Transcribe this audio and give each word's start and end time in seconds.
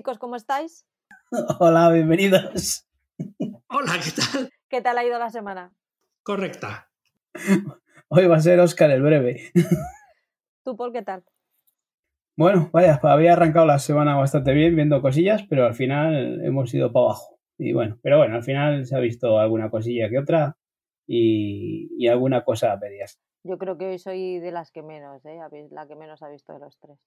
Hola 0.00 0.04
chicos, 0.04 0.18
¿cómo 0.18 0.36
estáis? 0.36 0.86
Hola, 1.60 1.90
bienvenidos. 1.90 2.88
Hola, 3.68 3.92
¿qué 4.02 4.10
tal? 4.16 4.50
¿Qué 4.66 4.80
tal 4.80 4.96
ha 4.96 5.04
ido 5.04 5.18
la 5.18 5.28
semana? 5.28 5.74
Correcta. 6.22 6.88
Hoy 8.08 8.26
va 8.26 8.36
a 8.36 8.40
ser 8.40 8.60
Oscar 8.60 8.90
el 8.92 9.02
breve. 9.02 9.50
¿Tú, 10.64 10.74
Paul, 10.74 10.94
qué 10.94 11.02
tal? 11.02 11.22
Bueno, 12.34 12.70
vaya, 12.72 12.98
había 13.02 13.34
arrancado 13.34 13.66
la 13.66 13.78
semana 13.78 14.16
bastante 14.16 14.54
bien 14.54 14.74
viendo 14.74 15.02
cosillas, 15.02 15.42
pero 15.50 15.66
al 15.66 15.74
final 15.74 16.46
hemos 16.46 16.72
ido 16.72 16.90
para 16.94 17.04
abajo. 17.04 17.38
Y 17.58 17.74
bueno, 17.74 17.98
pero 18.02 18.16
bueno, 18.16 18.36
al 18.36 18.42
final 18.42 18.86
se 18.86 18.96
ha 18.96 19.00
visto 19.00 19.38
alguna 19.38 19.68
cosilla 19.68 20.08
que 20.08 20.18
otra 20.18 20.56
y, 21.06 22.08
alguna 22.08 22.42
cosa 22.42 22.72
a 22.72 22.78
medias. 22.78 23.20
Yo 23.44 23.58
creo 23.58 23.76
que 23.76 23.88
hoy 23.88 23.98
soy 23.98 24.38
de 24.38 24.50
las 24.50 24.70
que 24.70 24.82
menos, 24.82 25.22
¿eh? 25.26 25.38
la 25.70 25.86
que 25.86 25.94
menos 25.94 26.22
ha 26.22 26.30
visto 26.30 26.54
de 26.54 26.60
los 26.60 26.78
tres. 26.78 26.98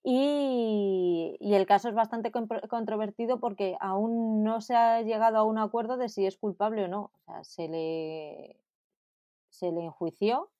y, 0.07 1.39
el 1.41 1.67
caso 1.67 1.89
es 1.89 1.95
bastante 1.95 2.31
controvertido 2.31 3.41
porque 3.41 3.77
aún 3.81 4.45
no 4.45 4.61
se 4.61 4.77
ha 4.77 5.01
llegado 5.01 5.39
a 5.39 5.45
un 5.45 5.57
acuerdo 5.59 5.97
de 5.97 6.11
si 6.11 6.27
es 6.27 6.37
culpable 6.37 6.85
o 6.85 6.89
no. 6.89 7.05
O 7.05 7.19
sea, 7.25 7.45
se 7.45 7.69
le, 7.69 8.57
se 9.55 9.71
le 9.71 9.85
enjuició, 9.85 10.51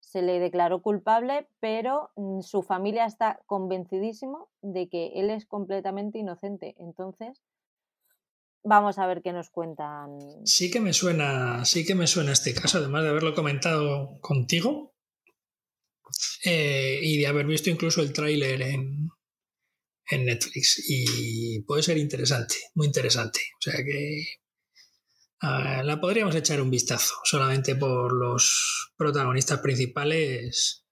se 0.00 0.22
le 0.22 0.38
declaró 0.38 0.82
culpable, 0.82 1.48
pero 1.60 2.10
mm, 2.16 2.40
su 2.40 2.62
familia 2.62 3.06
está 3.06 3.40
convencidísimo 3.46 4.50
de 4.62 4.88
que 4.88 5.12
él 5.14 5.30
es 5.30 5.46
completamente 5.46 6.18
inocente. 6.18 6.74
Entonces, 6.78 7.42
vamos 8.62 8.98
a 8.98 9.06
ver 9.06 9.22
qué 9.22 9.32
nos 9.32 9.50
cuentan. 9.50 10.18
Sí 10.44 10.70
que 10.70 10.80
me 10.80 10.92
suena, 10.92 11.64
sí 11.64 11.84
que 11.84 11.94
me 11.94 12.06
suena 12.06 12.32
este 12.32 12.54
caso, 12.54 12.78
además 12.78 13.04
de 13.04 13.10
haberlo 13.10 13.34
comentado 13.34 14.20
contigo. 14.20 14.92
Eh, 16.44 17.00
y 17.02 17.18
de 17.18 17.26
haber 17.26 17.46
visto 17.46 17.70
incluso 17.70 18.02
el 18.02 18.12
tráiler 18.12 18.62
en, 18.62 19.08
en 20.10 20.24
Netflix. 20.24 20.84
Y 20.88 21.62
puede 21.62 21.82
ser 21.82 21.98
interesante, 21.98 22.54
muy 22.74 22.86
interesante. 22.86 23.40
O 23.58 23.62
sea 23.62 23.82
que 23.84 24.24
la 25.40 25.98
podríamos 26.00 26.34
echar 26.34 26.60
un 26.60 26.70
vistazo, 26.70 27.14
solamente 27.24 27.76
por 27.76 28.12
los 28.12 28.92
protagonistas 28.96 29.60
principales. 29.60 30.84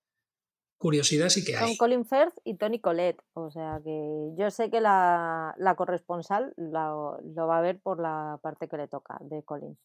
Curiosidad 0.76 1.30
sí 1.30 1.44
que 1.44 1.56
hay. 1.56 1.68
Son 1.68 1.76
Colin 1.76 2.04
Firth 2.04 2.34
y 2.44 2.58
Tony 2.58 2.78
Collette. 2.78 3.22
O 3.32 3.50
sea 3.50 3.80
que 3.82 4.34
yo 4.38 4.50
sé 4.50 4.70
que 4.70 4.80
la, 4.80 5.54
la 5.56 5.76
corresponsal 5.76 6.52
lo, 6.56 7.18
lo 7.22 7.46
va 7.46 7.58
a 7.58 7.62
ver 7.62 7.80
por 7.80 8.00
la 8.00 8.38
parte 8.42 8.68
que 8.68 8.76
le 8.76 8.88
toca 8.88 9.16
de 9.22 9.42
Colin. 9.44 9.78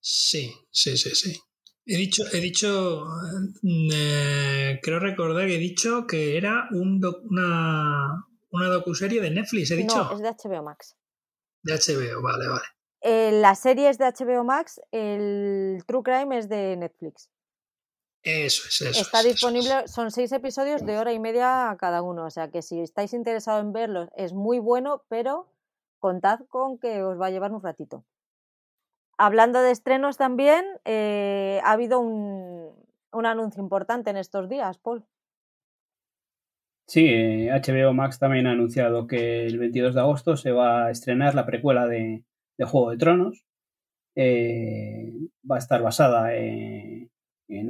Sí, 0.00 0.50
sí, 0.70 0.96
sí, 0.96 1.10
sí. 1.14 1.38
He 1.84 1.96
dicho, 1.96 2.22
he 2.32 2.40
dicho, 2.40 3.04
eh, 3.92 4.78
creo 4.82 4.98
recordar 5.00 5.46
que 5.46 5.56
he 5.56 5.58
dicho 5.58 6.06
que 6.06 6.36
era 6.36 6.68
un 6.70 7.00
una, 7.30 8.26
una 8.50 8.66
docuserie 8.68 9.20
de 9.20 9.30
Netflix, 9.30 9.70
he 9.70 9.76
dicho. 9.76 9.96
No, 9.96 10.12
es 10.12 10.20
de 10.20 10.28
HBO 10.28 10.62
Max. 10.62 10.96
De 11.62 11.74
HBO, 11.74 12.22
vale, 12.22 12.46
vale. 12.46 12.64
Eh, 13.00 13.30
la 13.32 13.54
serie 13.54 13.88
es 13.88 13.98
de 13.98 14.06
HBO 14.06 14.44
Max, 14.44 14.80
el 14.90 15.82
True 15.86 16.02
Crime 16.02 16.38
es 16.38 16.48
de 16.48 16.76
Netflix. 16.76 17.30
Eso 18.22 18.66
es, 18.66 18.80
eso. 18.80 19.00
Está 19.00 19.22
disponible, 19.22 19.86
son 19.86 20.10
seis 20.10 20.32
episodios 20.32 20.84
de 20.84 20.98
hora 20.98 21.12
y 21.12 21.20
media 21.20 21.76
cada 21.78 22.02
uno, 22.02 22.26
o 22.26 22.30
sea 22.30 22.50
que 22.50 22.62
si 22.62 22.80
estáis 22.80 23.12
interesados 23.14 23.62
en 23.62 23.72
verlos 23.72 24.08
es 24.16 24.32
muy 24.32 24.58
bueno, 24.58 25.04
pero 25.08 25.48
contad 25.98 26.40
con 26.48 26.78
que 26.78 27.02
os 27.02 27.20
va 27.20 27.26
a 27.26 27.30
llevar 27.30 27.52
un 27.52 27.62
ratito. 27.62 28.04
Hablando 29.16 29.60
de 29.60 29.70
estrenos 29.70 30.16
también, 30.16 30.64
eh, 30.84 31.60
ha 31.64 31.72
habido 31.72 32.00
un, 32.00 33.26
anuncio 33.26 33.62
importante 33.62 34.10
en 34.10 34.16
estos 34.16 34.48
días, 34.48 34.78
Paul. 34.78 35.04
Sí, 36.86 37.48
HBO 37.48 37.92
Max 37.92 38.18
también 38.18 38.46
ha 38.46 38.52
anunciado 38.52 39.06
que 39.06 39.46
el 39.46 39.58
22 39.58 39.94
de 39.94 40.00
agosto 40.00 40.36
se 40.36 40.52
va 40.52 40.86
a 40.86 40.90
estrenar 40.90 41.34
la 41.34 41.46
precuela 41.46 41.86
de, 41.86 42.24
Juego 42.64 42.90
de 42.90 42.98
Tronos. 42.98 43.44
Eh, 44.14 45.12
va 45.48 45.56
a 45.56 45.58
estar 45.58 45.82
basada 45.82 46.34
en, 46.34 47.10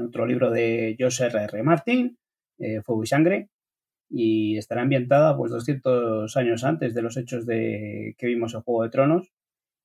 otro 0.00 0.26
libro 0.26 0.50
de 0.50 0.94
George 0.98 1.26
R. 1.26 1.44
R. 1.44 1.62
Martin, 1.62 2.18
eh, 2.58 2.80
Fuego 2.82 3.02
y 3.04 3.06
Sangre, 3.06 3.50
y 4.10 4.56
estará 4.56 4.82
ambientada 4.82 5.36
pues 5.36 5.52
200 5.52 6.36
años 6.36 6.64
antes 6.64 6.94
de 6.94 7.02
los 7.02 7.16
hechos 7.16 7.46
de 7.46 8.14
que 8.18 8.26
vimos 8.26 8.54
en 8.54 8.62
Juego 8.62 8.84
de 8.84 8.90
Tronos 8.90 9.32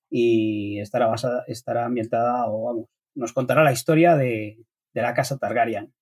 y 0.10 0.80
estará, 0.80 1.08
basada, 1.08 1.44
estará 1.48 1.86
ambientada 1.86 2.48
o 2.48 2.66
vamos, 2.66 2.88
nos 3.16 3.34
contará 3.34 3.64
la 3.64 3.74
historia 3.74 4.16
de, 4.16 4.66
la 4.94 5.14
casa 5.14 5.38
Targaryen. 5.38 5.94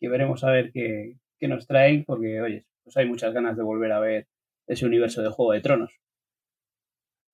Y 0.00 0.08
veremos 0.08 0.42
a 0.44 0.50
ver 0.50 0.72
qué, 0.72 1.16
nos 1.42 1.66
traen 1.66 2.04
porque, 2.04 2.40
oye, 2.40 2.66
pues 2.82 2.96
hay 2.96 3.06
muchas 3.06 3.32
ganas 3.34 3.56
de 3.56 3.62
volver 3.62 3.92
a 3.92 4.00
ver 4.00 4.28
ese 4.66 4.86
universo 4.86 5.22
de 5.22 5.28
Juego 5.28 5.52
de 5.52 5.60
Tronos. 5.60 6.00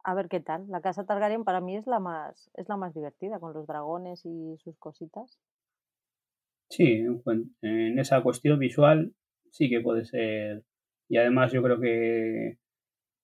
A 0.06 0.14
ver 0.14 0.28
qué 0.28 0.38
tal. 0.38 0.66
La 0.68 0.80
casa 0.80 1.04
Targaryen 1.04 1.42
para 1.42 1.60
mí 1.60 1.76
es 1.76 1.84
la 1.88 1.98
más, 1.98 2.48
es 2.54 2.68
la 2.68 2.76
más 2.76 2.94
divertida, 2.94 3.40
con 3.40 3.52
los 3.52 3.66
dragones 3.66 4.24
y 4.24 4.56
sus 4.62 4.78
cositas. 4.78 5.40
Sí, 6.70 7.04
en 7.62 7.98
esa 7.98 8.22
cuestión 8.22 8.60
visual 8.60 9.12
sí 9.50 9.68
que 9.68 9.80
puede 9.80 10.04
ser. 10.04 10.62
Y 11.08 11.16
además 11.16 11.50
yo 11.50 11.60
creo 11.60 11.80
que, 11.80 12.58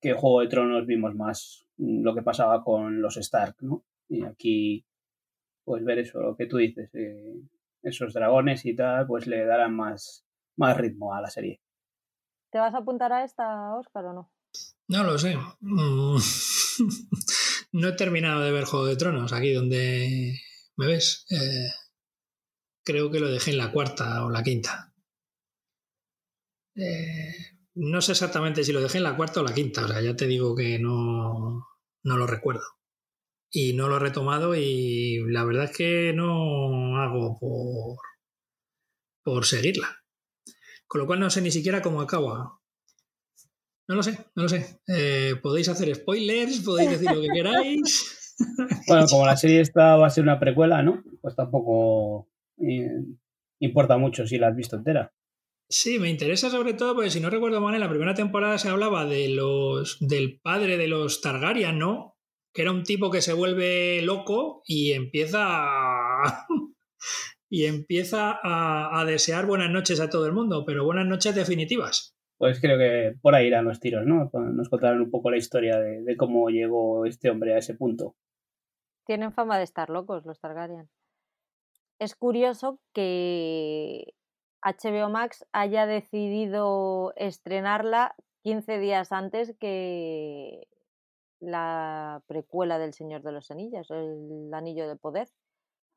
que 0.00 0.14
Juego 0.14 0.40
de 0.40 0.49
Tronos 0.49 0.84
vimos 0.84 1.14
más 1.14 1.69
lo 1.79 2.17
que 2.17 2.23
pasaba 2.23 2.64
con 2.64 3.00
los 3.00 3.17
Stark, 3.17 3.58
¿no? 3.61 3.84
Y 4.08 4.25
aquí, 4.25 4.84
pues 5.62 5.84
ver 5.84 6.00
eso, 6.00 6.20
lo 6.20 6.34
que 6.34 6.46
tú 6.46 6.56
dices, 6.56 6.93
eh, 6.94 7.43
esos 7.84 8.12
dragones 8.12 8.67
y 8.67 8.75
tal, 8.75 9.06
pues 9.06 9.29
le 9.29 9.44
darán 9.44 9.76
más, 9.76 10.26
más 10.56 10.76
ritmo 10.76 11.14
a 11.14 11.20
la 11.20 11.31
serie. 11.31 11.61
¿Te 12.50 12.58
vas 12.58 12.75
a 12.75 12.79
apuntar 12.79 13.12
a 13.12 13.23
esta, 13.23 13.76
Oscar, 13.76 14.06
o 14.06 14.12
no? 14.12 14.31
No 14.88 15.05
lo 15.05 15.17
sé. 15.17 15.37
Mm. 15.61 16.19
no 17.72 17.88
he 17.88 17.92
terminado 17.92 18.40
de 18.42 18.52
ver 18.52 18.64
Juego 18.64 18.86
de 18.86 18.96
Tronos, 18.96 19.32
aquí 19.32 19.52
donde 19.52 20.40
me 20.76 20.86
ves. 20.86 21.26
Eh, 21.30 21.70
creo 22.84 23.10
que 23.10 23.20
lo 23.20 23.28
dejé 23.28 23.52
en 23.52 23.58
la 23.58 23.72
cuarta 23.72 24.24
o 24.24 24.30
la 24.30 24.42
quinta. 24.42 24.92
Eh, 26.74 27.34
no 27.74 28.00
sé 28.00 28.12
exactamente 28.12 28.64
si 28.64 28.72
lo 28.72 28.80
dejé 28.80 28.98
en 28.98 29.04
la 29.04 29.16
cuarta 29.16 29.40
o 29.40 29.44
la 29.44 29.54
quinta, 29.54 29.84
o 29.84 29.88
sea, 29.88 30.00
ya 30.00 30.16
te 30.16 30.26
digo 30.26 30.54
que 30.54 30.78
no, 30.78 31.66
no 32.02 32.16
lo 32.16 32.26
recuerdo. 32.26 32.64
Y 33.50 33.74
no 33.74 33.88
lo 33.88 33.96
he 33.96 34.00
retomado 34.00 34.54
y 34.54 35.20
la 35.28 35.44
verdad 35.44 35.64
es 35.64 35.76
que 35.76 36.12
no 36.14 36.96
hago 36.96 37.38
por, 37.38 37.98
por 39.22 39.44
seguirla. 39.44 40.02
Con 40.86 41.02
lo 41.02 41.06
cual 41.06 41.20
no 41.20 41.30
sé 41.30 41.42
ni 41.42 41.50
siquiera 41.50 41.82
cómo 41.82 42.00
acaba. 42.00 42.61
No 43.88 43.96
lo 43.96 44.02
sé, 44.02 44.19
no 44.34 44.44
lo 44.44 44.49
sé. 44.49 44.81
Eh, 44.87 45.34
podéis 45.43 45.69
hacer 45.69 45.94
spoilers, 45.94 46.61
podéis 46.61 46.90
decir 46.90 47.11
lo 47.11 47.20
que 47.20 47.29
queráis. 47.34 48.37
Bueno, 48.87 49.06
como 49.08 49.26
la 49.26 49.37
serie 49.37 49.61
esta 49.61 49.96
va 49.96 50.06
a 50.06 50.11
ser 50.11 50.25
una 50.25 50.40
precuela, 50.40 50.82
¿no? 50.82 51.02
Pues 51.20 51.37
tampoco 51.37 52.29
eh, 52.58 52.90
importa 53.61 53.96
mucho 53.99 54.26
si 54.26 54.38
la 54.38 54.49
has 54.49 54.56
visto 54.56 54.76
entera. 54.76 55.12
Sí, 55.69 55.99
me 55.99 56.11
interesa 56.11 56.50
sobre 56.50 56.75
todo 56.75 56.94
porque 56.94 57.11
si 57.11 57.20
no 57.20 57.31
recuerdo 57.31 57.61
mal, 57.61 57.75
en 57.75 57.81
la 57.81 57.88
primera 57.88 58.14
temporada 58.14 58.58
se 58.58 58.69
hablaba 58.69 59.06
de 59.06 59.29
los 59.29 59.96
del 60.00 60.38
padre 60.38 60.76
de 60.76 60.87
los 60.87 61.23
Targaryen, 61.23 61.79
¿no? 61.79 62.19
Que 62.52 62.62
era 62.62 62.73
un 62.73 62.82
tipo 62.82 63.11
que 63.11 63.23
se 63.23 63.32
vuelve 63.32 64.02
loco 64.02 64.62
y 64.67 64.93
empieza 64.93 65.40
a, 65.46 66.46
y 67.49 67.64
empieza 67.64 68.38
a, 68.43 69.05
desear 69.06 69.46
buenas 69.46 69.70
noches 69.70 70.00
a 70.00 70.11
todo 70.11 70.26
el 70.26 70.32
mundo, 70.32 70.64
pero 70.67 70.84
buenas 70.84 71.06
noches 71.06 71.34
definitivas. 71.34 72.17
Pues 72.42 72.60
creo 72.60 72.76
que 72.76 73.16
por 73.22 73.36
ahí 73.36 73.46
irán 73.46 73.66
los 73.66 73.78
tiros, 73.78 74.04
¿no? 74.04 74.28
Nos 74.32 74.68
contarán 74.68 75.00
un 75.00 75.12
poco 75.12 75.30
la 75.30 75.36
historia 75.36 75.78
de 75.78 76.16
cómo 76.16 76.50
llegó 76.50 77.06
este 77.06 77.30
hombre 77.30 77.54
a 77.54 77.58
ese 77.58 77.74
punto. 77.74 78.16
Tienen 79.06 79.32
fama 79.32 79.58
de 79.58 79.62
estar 79.62 79.90
locos 79.90 80.26
los 80.26 80.40
Targaryen. 80.40 80.90
Es 82.00 82.16
curioso 82.16 82.80
que 82.92 84.14
HBO 84.60 85.08
Max 85.08 85.46
haya 85.52 85.86
decidido 85.86 87.12
estrenarla 87.14 88.16
15 88.42 88.80
días 88.80 89.12
antes 89.12 89.54
que 89.60 90.66
la 91.38 92.24
precuela 92.26 92.80
del 92.80 92.92
Señor 92.92 93.22
de 93.22 93.30
los 93.30 93.52
Anillos, 93.52 93.88
el 93.92 94.52
Anillo 94.52 94.88
de 94.88 94.96
Poder. 94.96 95.28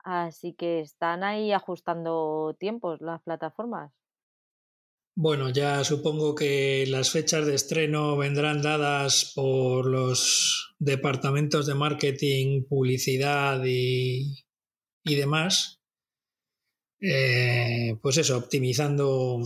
Así 0.03 0.53
que 0.53 0.81
están 0.81 1.24
ahí 1.24 1.53
ajustando 1.53 2.56
tiempos 2.59 3.01
las 3.01 3.24
plataformas. 3.24 3.91
Bueno, 5.17 5.50
ya 5.50 5.81
supongo 5.85 6.35
que 6.35 6.85
las 6.88 7.09
fechas 7.09 7.45
de 7.45 7.56
estreno 7.56 8.17
vendrán 8.17 8.62
dadas 8.62 9.31
por 9.33 9.85
los 9.85 10.75
departamentos 10.77 11.65
de 11.65 11.73
marketing, 11.73 12.65
publicidad 12.67 13.63
y, 13.65 14.44
demás. 15.06 15.79
Eh, 17.00 17.97
pues 18.01 18.17
eso, 18.17 18.38
optimizando, 18.38 19.41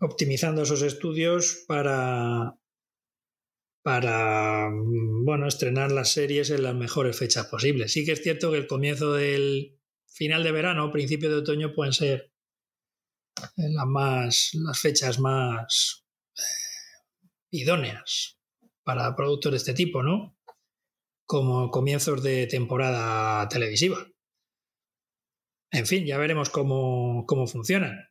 optimizando 0.00 0.62
esos 0.62 0.80
estudios 0.80 1.64
para, 1.68 2.56
para 3.82 4.70
bueno, 4.72 5.46
estrenar 5.46 5.92
las 5.92 6.12
series 6.12 6.48
en 6.48 6.62
las 6.62 6.74
mejores 6.74 7.18
fechas 7.18 7.48
posibles. 7.48 7.92
Sí 7.92 8.06
que 8.06 8.12
es 8.12 8.22
cierto 8.22 8.50
que 8.50 8.58
el 8.58 8.66
comienzo 8.66 9.12
del 9.12 9.78
final 10.06 10.42
de 10.42 10.52
verano, 10.52 10.90
principio 10.90 11.28
de 11.28 11.36
otoño 11.36 11.74
pueden 11.74 11.92
ser 11.92 12.33
las, 13.56 13.86
más, 13.86 14.50
las 14.54 14.78
fechas 14.78 15.18
más 15.18 16.04
eh, 16.36 16.42
idóneas 17.50 18.38
para 18.82 19.14
productos 19.16 19.52
de 19.52 19.58
este 19.58 19.74
tipo, 19.74 20.02
¿no? 20.02 20.36
Como 21.26 21.70
comienzos 21.70 22.22
de 22.22 22.46
temporada 22.46 23.48
televisiva. 23.48 24.06
En 25.72 25.86
fin, 25.86 26.04
ya 26.06 26.18
veremos 26.18 26.50
cómo, 26.50 27.24
cómo 27.26 27.46
funcionan. 27.46 28.08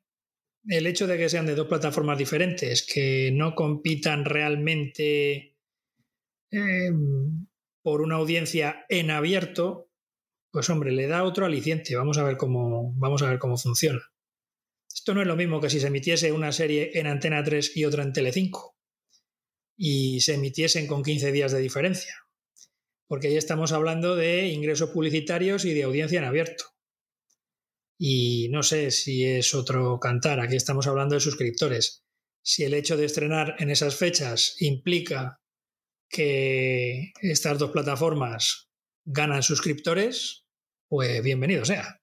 El 0.66 0.88
hecho 0.88 1.08
de 1.08 1.18
que 1.18 1.30
sean 1.30 1.46
de 1.46 1.56
dos 1.56 1.68
plataformas 1.68 2.18
diferentes, 2.18 2.86
que 2.86 3.32
no 3.34 3.54
compitan 3.54 4.26
realmente 4.26 5.56
em, 6.52 7.48
por 7.82 8.02
una 8.02 8.16
audiencia 8.16 8.86
en 8.90 9.12
abierto, 9.12 9.90
pues 10.52 10.70
hombre, 10.70 10.92
le 10.92 11.08
da 11.08 11.24
otro 11.24 11.46
aliciente. 11.46 11.96
Vamos 11.96 12.18
a 12.18 12.24
ver 12.24 12.38
cómo, 12.38 12.94
vamos 12.96 13.22
a 13.22 13.30
ver 13.30 13.40
cómo 13.40 13.58
funciona. 13.58 14.13
Esto 15.04 15.16
no 15.16 15.22
es 15.22 15.28
lo 15.28 15.36
mismo 15.36 15.60
que 15.60 15.70
si 15.70 15.82
se 15.82 15.88
emitiese 15.88 16.32
una 16.32 16.54
serie 16.54 16.92
en 16.94 17.08
Antena 17.08 17.44
3 17.44 17.76
y 17.76 17.84
otra 17.84 18.04
en 18.04 18.14
Telecinco 18.14 18.78
y 19.76 20.22
se 20.22 20.36
emitiesen 20.36 20.88
con 20.88 21.04
15 21.04 21.34
días 21.34 21.52
de 21.52 21.60
diferencia, 21.60 22.26
porque 23.10 23.28
ahí 23.28 23.36
estamos 23.36 23.74
hablando 23.74 24.16
de 24.16 24.48
ingresos 24.48 24.92
publicitarios 24.92 25.66
y 25.66 25.74
de 25.74 25.84
audiencia 25.84 26.20
en 26.20 26.24
abierto. 26.24 26.64
Y 28.00 28.48
no 28.52 28.64
sé 28.64 28.92
si 28.92 29.26
es 29.26 29.54
otro 29.54 30.00
cantar, 30.00 30.40
aquí 30.40 30.56
estamos 30.56 30.88
hablando 30.88 31.16
de 31.16 31.20
suscriptores. 31.20 32.06
Si 32.42 32.64
el 32.64 32.74
hecho 32.74 32.96
de 32.96 33.04
estrenar 33.04 33.58
en 33.60 33.72
esas 33.72 33.98
fechas 33.98 34.56
implica 34.62 35.42
que 36.08 37.12
estas 37.22 37.60
dos 37.60 37.72
plataformas 37.72 38.70
ganan 39.04 39.44
suscriptores, 39.44 40.46
pues 40.88 41.22
bienvenido 41.22 41.66
sea. 41.66 42.00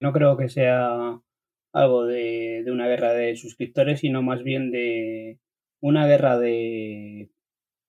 No 0.00 0.14
creo 0.14 0.38
que 0.38 0.48
sea 0.48 1.20
algo 1.74 2.06
de, 2.06 2.64
una 2.68 2.86
guerra 2.86 3.12
de 3.12 3.36
suscriptores, 3.36 4.00
sino 4.00 4.22
más 4.22 4.42
bien 4.44 4.70
de 4.70 5.40
una 5.80 6.06
guerra 6.06 6.38
de 6.38 7.30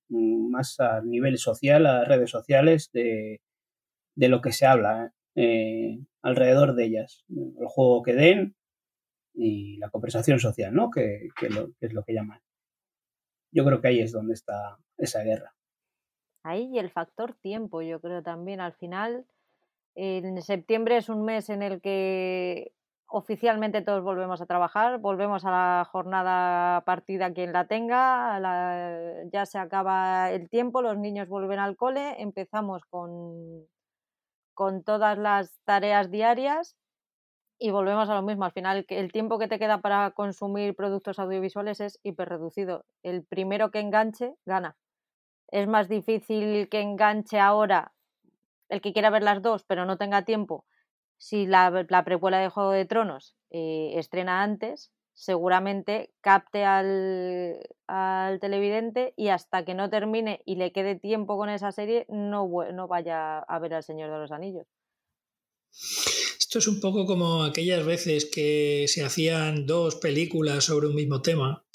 mm, 0.10 0.50
más 0.50 0.80
a 0.80 1.02
nivel 1.02 1.38
social, 1.38 1.86
a 1.86 2.04
redes 2.04 2.32
sociales, 2.32 2.90
de, 2.92 3.40
lo 4.16 4.42
que 4.42 4.52
se 4.52 4.66
habla 4.66 5.14
eh, 5.36 6.00
alrededor 6.24 6.74
de 6.74 6.86
ellas. 6.86 7.26
El 7.30 7.68
juego 7.68 8.02
que 8.02 8.14
den 8.14 8.56
y 9.36 9.78
la 9.78 9.90
conversación 9.92 10.40
social, 10.40 10.74
¿no? 10.74 10.90
Que, 10.90 11.30
es 11.80 11.94
lo 11.94 12.04
que 12.04 12.14
llaman. 12.14 12.42
Yo 13.52 13.64
creo 13.66 13.82
que 13.82 13.90
ahí 13.90 14.00
es 14.00 14.12
donde 14.12 14.34
está 14.34 14.80
esa 14.98 15.22
guerra. 15.24 15.56
Ahí 16.44 16.72
y 16.74 16.80
el 16.80 16.90
factor 16.90 17.36
tiempo, 17.36 17.84
yo 17.84 18.02
creo 18.02 18.24
también. 18.24 18.62
Al 18.62 18.74
final, 18.74 19.26
en 19.94 20.42
septiembre 20.42 20.98
es 20.98 21.10
un 21.10 21.24
mes 21.24 21.50
en 21.50 21.62
el 21.62 21.82
que 21.82 22.74
oficialmente 23.08 23.82
todos 23.82 24.04
volvemos 24.04 24.42
a 24.42 24.46
trabajar, 24.46 25.00
volvemos 25.00 25.46
a 25.46 25.52
la 25.52 25.86
jornada 25.92 26.82
partida 26.86 27.34
quien 27.34 27.54
la 27.54 27.68
tenga, 27.68 28.40
ya 29.32 29.46
se 29.46 29.58
acaba 29.58 30.32
el 30.32 30.50
tiempo, 30.50 30.82
los 30.82 30.98
niños 30.98 31.28
vuelven 31.28 31.60
al 31.60 31.76
cole, 31.76 32.22
empezamos 32.22 32.84
con, 32.86 33.68
con 34.54 34.84
todas 34.84 35.18
las 35.18 35.60
tareas 35.66 36.12
diarias 36.12 36.76
y 37.58 37.72
volvemos 37.72 38.10
a 38.10 38.16
lo 38.16 38.22
mismo. 38.22 38.46
Al 38.46 38.52
final, 38.52 38.86
el 38.90 39.12
tiempo 39.12 39.40
que 39.40 39.48
te 39.48 39.60
queda 39.60 39.80
para 39.80 40.12
consumir 40.12 40.76
productos 40.76 41.20
audiovisuales 41.20 41.80
es 41.80 42.00
hiperreducido. 42.04 42.86
El 43.04 43.24
primero 43.24 43.72
que 43.72 43.80
enganche, 43.80 44.34
gana. 44.46 44.76
Es 45.50 45.68
más 45.68 45.88
difícil 45.88 46.68
que 46.70 46.82
enganche 46.82 47.40
ahora 47.40 47.94
el 48.70 48.82
que 48.82 48.94
quiera 48.94 49.10
ver 49.10 49.24
las 49.24 49.42
dos, 49.42 49.64
pero 49.64 49.86
no 49.86 49.98
tenga 49.98 50.24
tiempo, 50.24 50.66
si 51.18 51.46
la, 51.46 51.86
la 51.90 52.06
precuela 52.06 52.40
de 52.40 52.50
Juego 52.50 52.72
de 52.72 52.86
Tronos 52.86 53.36
eh, 53.50 53.94
estrena 53.96 54.44
antes, 54.44 54.92
seguramente 55.16 56.12
capte 56.22 56.66
al, 56.66 57.60
televidente 58.42 59.14
y 59.16 59.30
hasta 59.30 59.64
que 59.64 59.74
no 59.74 59.90
termine 59.90 60.42
y 60.46 60.56
le 60.56 60.72
quede 60.72 61.00
tiempo 61.00 61.38
con 61.38 61.50
esa 61.50 61.72
serie, 61.72 62.06
no, 62.10 62.50
no 62.74 62.88
vaya 62.88 63.40
a 63.40 63.60
ver 63.60 63.74
al 63.74 63.84
Señor 63.84 64.12
de 64.12 64.20
los 64.20 64.32
Anillos. 64.32 64.68
Esto 65.72 66.60
es 66.60 66.68
un 66.68 66.80
poco 66.80 67.06
como 67.06 67.44
aquellas 67.44 67.86
veces 67.86 68.26
que 68.26 68.86
se 68.88 69.04
hacían 69.04 69.66
dos 69.66 69.96
películas 69.96 70.66
sobre 70.66 70.88
un 70.88 70.96
mismo 70.96 71.22
tema, 71.22 71.66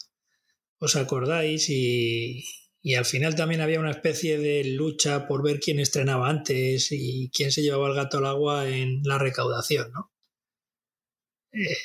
¿os 0.79 0.97
acordáis? 0.97 1.69
Y, 1.71 2.45
y 2.83 2.95
al 2.95 3.05
final 3.05 3.35
también 3.35 3.61
había 3.61 3.81
una 3.81 3.91
especie 3.91 4.39
de 4.39 4.65
lucha 4.65 5.27
por 5.27 5.43
ver 5.43 5.61
quién 5.61 5.81
estrenaba 5.81 6.29
antes 6.29 6.89
y 6.93 7.31
quién 7.33 7.53
se 7.53 7.63
llevaba 7.63 7.89
el 7.89 7.95
gato 7.95 8.19
al 8.19 8.27
agua 8.27 8.69
en 8.69 9.03
la 9.05 9.19
recaudación, 9.19 9.93
¿no? 9.93 10.11
Eh, 11.53 11.77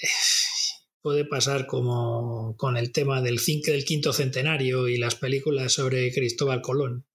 puede 1.02 1.26
pasar 1.26 1.68
como 1.68 2.56
con 2.58 2.78
el 2.78 2.92
tema 2.92 3.22
del, 3.22 3.40
del 3.66 3.86
quinto 3.86 4.14
centenario 4.14 4.88
y 4.88 4.98
las 4.98 5.16
películas 5.16 5.74
sobre 5.74 6.12
Cristóbal 6.14 6.62
Colón. 6.62 7.06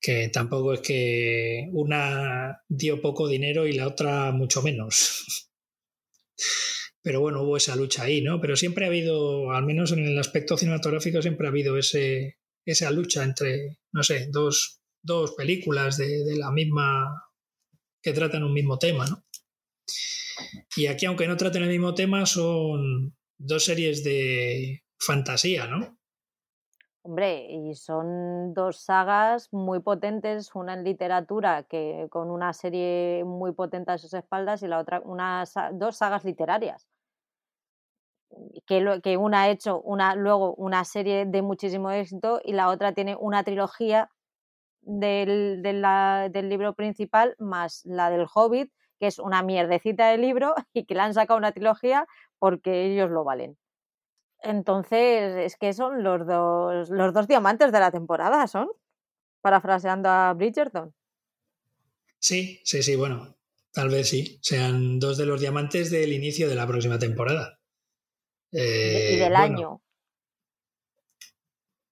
Que 0.00 0.28
tampoco 0.28 0.74
es 0.74 0.80
que 0.80 1.68
una 1.72 2.62
dio 2.68 3.00
poco 3.00 3.28
dinero 3.28 3.66
y 3.66 3.72
la 3.74 3.86
otra 3.88 4.32
mucho 4.32 4.62
menos. 4.62 5.48
pero 7.04 7.20
bueno, 7.20 7.42
hubo 7.42 7.58
esa 7.58 7.76
lucha 7.76 8.04
ahí, 8.04 8.22
¿no? 8.22 8.40
Pero 8.40 8.56
siempre 8.56 8.86
ha 8.86 8.88
habido, 8.88 9.52
al 9.52 9.66
menos 9.66 9.92
en 9.92 10.06
el 10.06 10.18
aspecto 10.18 10.56
cinematográfico, 10.56 11.20
siempre 11.20 11.46
ha 11.46 11.50
habido 11.50 11.76
ese, 11.76 12.38
esa 12.64 12.90
lucha 12.90 13.22
entre, 13.22 13.76
no 13.92 14.02
sé, 14.02 14.30
dos, 14.30 14.80
películas 15.36 15.98
de, 15.98 16.24
de, 16.24 16.36
la 16.38 16.50
misma, 16.50 17.30
que 18.00 18.14
tratan 18.14 18.42
un 18.42 18.54
mismo 18.54 18.78
tema, 18.78 19.04
¿no? 19.04 19.22
Y 20.76 20.86
aquí, 20.86 21.04
aunque 21.04 21.28
no 21.28 21.36
traten 21.36 21.64
el 21.64 21.68
mismo 21.68 21.92
tema, 21.94 22.24
son 22.24 23.14
dos 23.36 23.64
series 23.66 24.02
de 24.02 24.84
fantasía, 24.98 25.66
¿no? 25.66 25.98
Hombre, 27.02 27.46
y 27.50 27.74
son 27.74 28.54
dos 28.54 28.82
sagas 28.82 29.52
muy 29.52 29.80
potentes, 29.80 30.54
una 30.54 30.72
en 30.72 30.84
literatura 30.84 31.64
que 31.64 32.06
con 32.08 32.30
una 32.30 32.54
serie 32.54 33.24
muy 33.26 33.52
potente 33.52 33.92
a 33.92 33.98
sus 33.98 34.14
espaldas 34.14 34.62
y 34.62 34.68
la 34.68 34.78
otra 34.78 35.00
una, 35.00 35.44
dos 35.74 35.98
sagas 35.98 36.24
literarias 36.24 36.88
que, 38.66 39.16
una 39.16 39.42
ha 39.42 39.48
hecho 39.48 39.80
una, 39.80 40.14
luego 40.14 40.54
una 40.54 40.84
serie 40.84 41.26
de 41.26 41.42
muchísimo 41.42 41.90
éxito 41.90 42.40
y 42.44 42.52
la 42.52 42.68
otra 42.68 42.92
tiene 42.92 43.16
una 43.18 43.44
trilogía 43.44 44.10
del, 44.80 45.62
del 45.62 46.48
libro 46.48 46.74
principal 46.74 47.34
más 47.38 47.82
la 47.84 48.10
del 48.10 48.26
Hobbit 48.32 48.70
que 48.98 49.06
es 49.06 49.18
una 49.18 49.42
mierdecita 49.42 50.08
de 50.08 50.18
libro 50.18 50.54
y 50.72 50.84
que 50.84 50.94
le 50.94 51.00
han 51.00 51.14
sacado 51.14 51.38
una 51.38 51.52
trilogía 51.52 52.06
porque 52.38 52.86
ellos 52.86 53.10
lo 53.10 53.24
valen. 53.24 53.56
Entonces, 54.40 55.36
es 55.36 55.56
que 55.56 55.72
son 55.72 56.02
los 56.02 56.26
dos, 56.26 56.90
los 56.90 57.14
dos 57.14 57.26
diamantes 57.26 57.72
de 57.72 57.80
la 57.80 57.90
temporada, 57.90 58.46
son, 58.46 58.68
parafraseando 59.40 60.10
a 60.10 60.34
Bridgerton. 60.34 60.94
Sí, 62.18 62.60
sí, 62.64 62.82
sí, 62.82 62.94
bueno, 62.94 63.36
tal 63.72 63.88
vez 63.88 64.10
sí, 64.10 64.38
sean 64.42 64.98
dos 64.98 65.16
de 65.16 65.24
los 65.24 65.40
diamantes 65.40 65.90
del 65.90 66.12
inicio 66.12 66.48
de 66.48 66.56
la 66.56 66.66
próxima 66.66 66.98
temporada. 66.98 67.58
Y 68.54 69.16
del 69.16 69.22
Eh, 69.22 69.28
bueno, 69.28 69.36
año. 69.36 69.82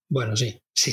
Bueno, 0.09 0.37
sí, 0.37 0.63
sí. 0.75 0.93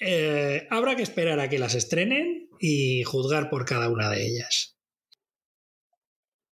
Eh, 0.00 0.66
habrá 0.70 0.96
que 0.96 1.02
esperar 1.02 1.38
a 1.40 1.48
que 1.48 1.58
las 1.58 1.74
estrenen 1.74 2.48
y 2.58 3.04
juzgar 3.04 3.48
por 3.50 3.64
cada 3.64 3.88
una 3.88 4.10
de 4.10 4.26
ellas. 4.26 4.76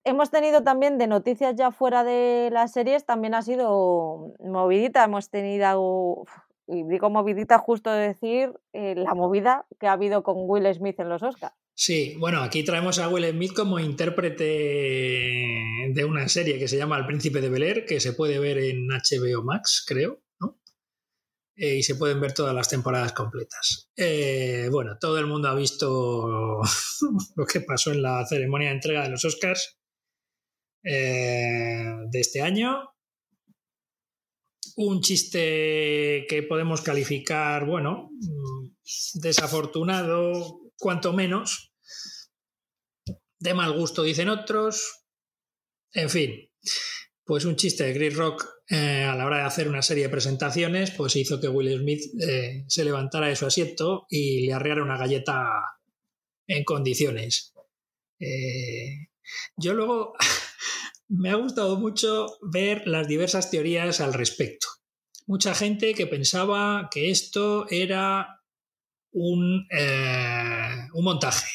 Hemos 0.05 0.31
tenido 0.31 0.65
también 0.65 0.99
de 0.99 1.07
noticias 1.07 1.55
ya 1.55 1.71
fuera 1.71 2.03
de 2.03 2.51
las 2.53 2.73
series, 2.73 3.05
también 3.05 3.35
ha 3.35 3.43
sido 3.43 4.35
movidita. 4.41 5.05
Hemos 5.05 5.31
tenido, 5.31 6.25
y 6.67 6.83
digo 6.85 7.11
movidita 7.11 7.59
justo 7.59 7.91
de 7.91 8.09
decir, 8.09 8.53
eh, 8.73 8.95
la 8.97 9.15
movida 9.15 9.67
que 9.79 9.87
ha 9.87 9.93
habido 9.93 10.23
con 10.23 10.37
Will 10.39 10.73
Smith 10.75 10.99
en 10.99 11.09
los 11.09 11.23
Oscars. 11.23 11.55
Sí, 11.75 12.15
bueno, 12.19 12.43
aquí 12.43 12.65
traemos 12.65 12.99
a 12.99 13.09
Will 13.09 13.31
Smith 13.31 13.55
como 13.55 13.81
intérprete 13.81 14.45
de 14.45 16.05
una 16.05 16.29
serie 16.29 16.59
que 16.59 16.69
se 16.69 16.77
llama 16.77 16.99
El 16.99 17.07
Príncipe 17.07 17.41
de 17.41 17.49
Bel 17.49 17.63
Air, 17.63 17.87
que 17.87 17.99
se 17.99 18.13
puede 18.13 18.39
ver 18.39 18.59
en 18.59 18.87
HBO 18.89 19.43
Max, 19.43 19.85
creo, 19.87 20.23
¿no? 20.39 20.61
Eh, 21.57 21.77
y 21.77 21.83
se 21.83 21.97
pueden 21.97 22.21
ver 22.21 22.33
todas 22.35 22.55
las 22.55 22.69
temporadas 22.69 23.13
completas. 23.13 23.91
Eh, 23.97 24.69
bueno, 24.71 24.99
todo 25.01 25.19
el 25.19 25.27
mundo 25.27 25.49
ha 25.49 25.55
visto 25.55 26.61
lo 27.37 27.47
que 27.47 27.61
pasó 27.61 27.91
en 27.93 28.03
la 28.03 28.25
ceremonia 28.27 28.69
de 28.69 28.75
entrega 28.75 29.03
de 29.03 29.11
los 29.11 29.25
Oscars 29.25 29.79
eh, 30.85 31.85
de 32.11 32.21
este 32.21 32.43
año. 32.43 32.91
Un 34.77 35.01
chiste 35.01 36.27
que 36.29 36.43
podemos 36.49 36.81
calificar, 36.81 37.67
bueno, 37.67 38.11
mm, 38.13 39.21
desafortunado, 39.21 40.62
cuanto 40.83 41.13
menos. 41.13 41.73
De 43.39 43.55
mal 43.55 43.73
gusto, 43.73 44.03
dicen 44.03 44.29
otros. 44.29 45.07
En 45.93 46.11
fin, 46.11 46.51
pues 47.25 47.45
un 47.45 47.57
chiste 47.57 47.85
de 47.85 47.95
Chris 47.95 48.17
Rock 48.17 48.47
eh, 48.69 49.05
a 49.05 49.15
la 49.15 49.27
hora 49.27 49.39
de 49.39 49.45
hacer 49.45 49.69
una 49.69 49.83
serie 49.83 50.05
de 50.05 50.11
presentaciones, 50.11 50.91
pues 50.91 51.15
hizo 51.17 51.41
que 51.41 51.49
Will 51.49 51.79
Smith 51.79 52.03
eh, 52.21 52.65
se 52.67 52.85
levantara 52.85 53.29
de 53.29 53.37
su 53.37 53.47
asiento 53.47 54.07
y 54.09 54.47
le 54.47 54.53
arreara 54.53 54.83
una 54.83 54.99
galleta 54.99 55.45
en 56.47 56.65
condiciones. 56.65 57.55
Eh, 58.19 59.09
yo 59.57 59.75
luego 59.75 60.15
me 61.09 61.31
ha 61.31 61.37
gustado 61.37 61.79
mucho 61.79 62.39
ver 62.43 62.87
las 62.87 63.07
diversas 63.07 63.51
teorías 63.51 64.01
al 64.01 64.15
respecto. 64.15 64.67
Mucha 65.27 65.55
gente 65.55 65.95
que 65.95 66.09
pensaba 66.09 66.89
que 66.91 67.11
esto 67.11 67.67
era 67.71 68.42
un, 69.13 69.67
eh, 69.71 70.89
un 70.95 71.05
montaje, 71.05 71.49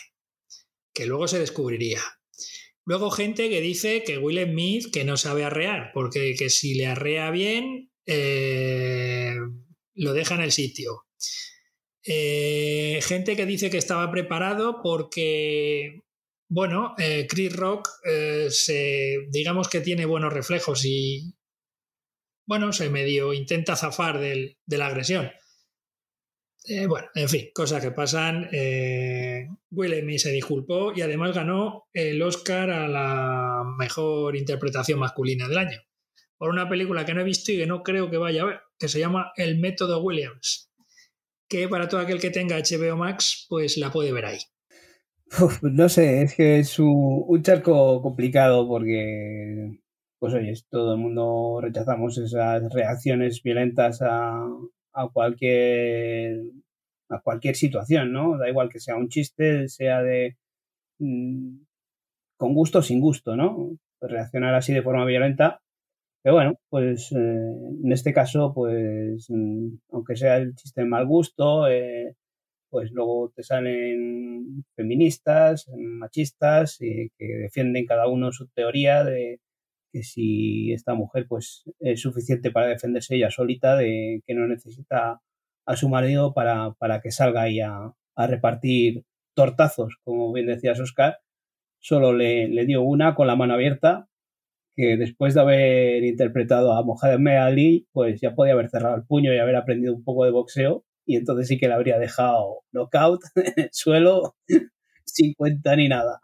que 0.94 1.06
luego 1.06 1.28
se 1.28 1.40
descubriría. 1.40 2.02
Luego 2.86 3.12
gente 3.12 3.50
que 3.50 3.60
dice 3.60 4.04
que 4.04 4.18
Will 4.18 4.42
Smith 4.46 4.92
que 4.94 5.04
no 5.04 5.18
sabe 5.18 5.44
arrear, 5.44 5.92
porque 5.94 6.36
que 6.38 6.50
si 6.50 6.74
le 6.76 6.86
arrea 6.88 7.32
bien, 7.32 7.92
eh, 8.06 9.36
lo 9.96 10.14
deja 10.14 10.36
en 10.36 10.42
el 10.42 10.52
sitio. 10.54 11.04
Eh, 12.06 13.00
gente 13.04 13.36
que 13.36 13.46
dice 13.46 13.70
que 13.70 13.78
estaba 13.78 14.10
preparado 14.12 14.80
porque, 14.82 16.00
bueno, 16.48 16.96
Chris 17.28 17.54
Rock 17.54 17.90
se, 18.50 19.18
digamos 19.30 19.68
que 19.68 19.82
tiene 19.82 20.06
buenos 20.06 20.32
reflejos 20.32 20.86
y, 20.86 21.34
bueno, 22.48 22.72
se 22.72 22.90
medio 22.90 23.34
intenta 23.34 23.76
zafar 23.76 24.20
del- 24.20 24.58
de 24.66 24.78
la 24.78 24.88
agresión. 24.88 25.30
Eh, 26.70 26.86
bueno, 26.86 27.08
en 27.16 27.30
fin, 27.30 27.50
cosas 27.54 27.82
que 27.82 27.92
pasan. 27.92 28.50
Eh, 28.52 29.48
se 30.18 30.32
disculpó 30.32 30.92
y 30.94 31.02
además 31.02 31.34
ganó 31.34 31.88
el 31.94 32.22
Oscar 32.22 32.70
a 32.72 32.88
la 32.88 33.64
mejor 33.78 34.36
interpretación 34.36 35.00
masculina 35.00 35.48
del 35.48 35.58
año. 35.58 35.80
Por 36.38 36.50
una 36.50 36.68
película 36.68 37.06
que 37.06 37.14
no 37.14 37.22
he 37.22 37.26
visto 37.26 37.52
y 37.52 37.58
que 37.58 37.68
no 37.68 37.84
creo 37.84 38.10
que 38.10 38.18
vaya 38.18 38.44
a 38.44 38.46
ver, 38.46 38.60
que 38.78 38.90
se 38.90 39.00
llama 39.00 39.32
El 39.38 39.60
método 39.60 40.04
Williams. 40.04 40.72
Que 41.48 41.70
para 41.70 41.88
todo 41.88 42.02
aquel 42.02 42.20
que 42.20 42.32
tenga 42.32 42.58
HBO 42.58 42.98
Max, 42.98 43.46
pues 43.50 43.78
la 43.78 43.92
puede 43.92 44.12
ver 44.12 44.26
ahí. 44.26 44.40
No 45.62 45.90
sé, 45.90 46.22
es 46.22 46.36
que 46.36 46.60
es 46.60 46.80
un 46.80 47.42
charco 47.44 48.02
complicado 48.02 48.68
porque, 48.68 49.80
pues 50.20 50.34
oye, 50.34 50.54
todo 50.70 50.94
el 50.94 51.00
mundo 51.00 51.60
rechazamos 51.62 52.18
esas 52.18 52.74
reacciones 52.74 53.42
violentas 53.44 54.02
a, 54.02 54.46
a 54.98 55.10
cualquier 55.10 56.42
a 57.10 57.22
cualquier 57.22 57.56
situación, 57.56 58.12
¿no? 58.12 58.38
Da 58.38 58.50
igual 58.50 58.70
que 58.70 58.80
sea 58.80 58.98
un 58.98 59.10
chiste, 59.10 59.70
sea 59.70 60.02
de 60.04 60.38
mm, 61.00 61.60
con 62.38 62.54
gusto 62.54 62.80
o 62.80 62.82
sin 62.82 63.00
gusto, 63.02 63.36
¿no? 63.36 63.78
Reaccionar 64.02 64.56
así 64.56 64.74
de 64.74 64.84
forma 64.84 65.06
violenta. 65.06 65.62
Pero 66.24 66.36
bueno, 66.36 66.56
pues 66.70 67.12
eh, 67.14 67.18
en 67.18 67.92
este 67.92 68.14
caso, 68.14 68.54
pues 68.54 69.28
mm, 69.30 69.78
aunque 69.92 70.16
sea 70.18 70.38
el 70.38 70.56
chiste 70.56 70.82
de 70.82 70.88
mal 70.88 71.06
gusto, 71.08 71.68
eh, 71.70 72.16
pues 72.70 72.92
luego 72.92 73.32
te 73.36 73.44
salen 73.44 74.66
feministas, 74.76 75.68
machistas, 75.78 76.82
eh, 76.82 77.10
que 77.18 77.26
defienden 77.26 77.86
cada 77.86 78.08
uno 78.10 78.32
su 78.32 78.48
teoría 78.50 79.04
de 79.04 79.40
que 79.92 80.04
si 80.04 80.74
esta 80.74 80.94
mujer 80.94 81.26
pues 81.28 81.64
es 81.80 82.02
suficiente 82.02 82.52
para 82.52 82.68
defenderse 82.68 83.16
ella 83.16 83.32
solita, 83.32 83.76
de 83.78 84.22
que 84.26 84.34
no 84.34 84.48
necesita 84.48 85.22
a 85.66 85.76
su 85.76 85.90
marido 85.90 86.34
para, 86.34 86.74
para 86.74 87.02
que 87.02 87.12
salga 87.12 87.44
ahí 87.44 87.60
a, 87.60 87.94
repartir 88.18 89.04
tortazos, 89.36 89.98
como 90.04 90.34
bien 90.34 90.48
decías 90.48 90.80
Oscar, 90.80 91.20
solo 91.80 92.14
le, 92.14 92.48
le 92.48 92.66
dio 92.66 92.82
una 92.82 93.14
con 93.14 93.28
la 93.28 93.36
mano 93.36 93.54
abierta, 93.54 94.08
que 94.76 94.98
después 94.98 95.34
de 95.36 95.42
haber 95.42 96.04
interpretado 96.04 96.74
a 96.74 96.84
Mohamed 96.84 97.38
Ali, 97.38 97.88
pues 97.92 98.22
ya 98.22 98.36
podía 98.36 98.54
haber 98.54 98.70
cerrado 98.70 98.96
el 98.96 99.06
puño 99.06 99.34
y 99.34 99.40
haber 99.40 99.56
aprendido 99.56 99.94
un 99.94 100.04
poco 100.04 100.26
de 100.26 100.32
boxeo, 100.32 100.86
y 101.06 101.16
entonces 101.16 101.48
sí 101.48 101.58
que 101.58 101.68
le 101.68 101.74
habría 101.74 102.00
dejado 102.00 102.64
knockout 102.72 103.22
en 103.36 103.54
el 103.64 103.70
suelo, 103.72 104.36
sin 105.06 105.34
cuenta 105.34 105.76
ni 105.76 105.88
nada. 105.88 106.20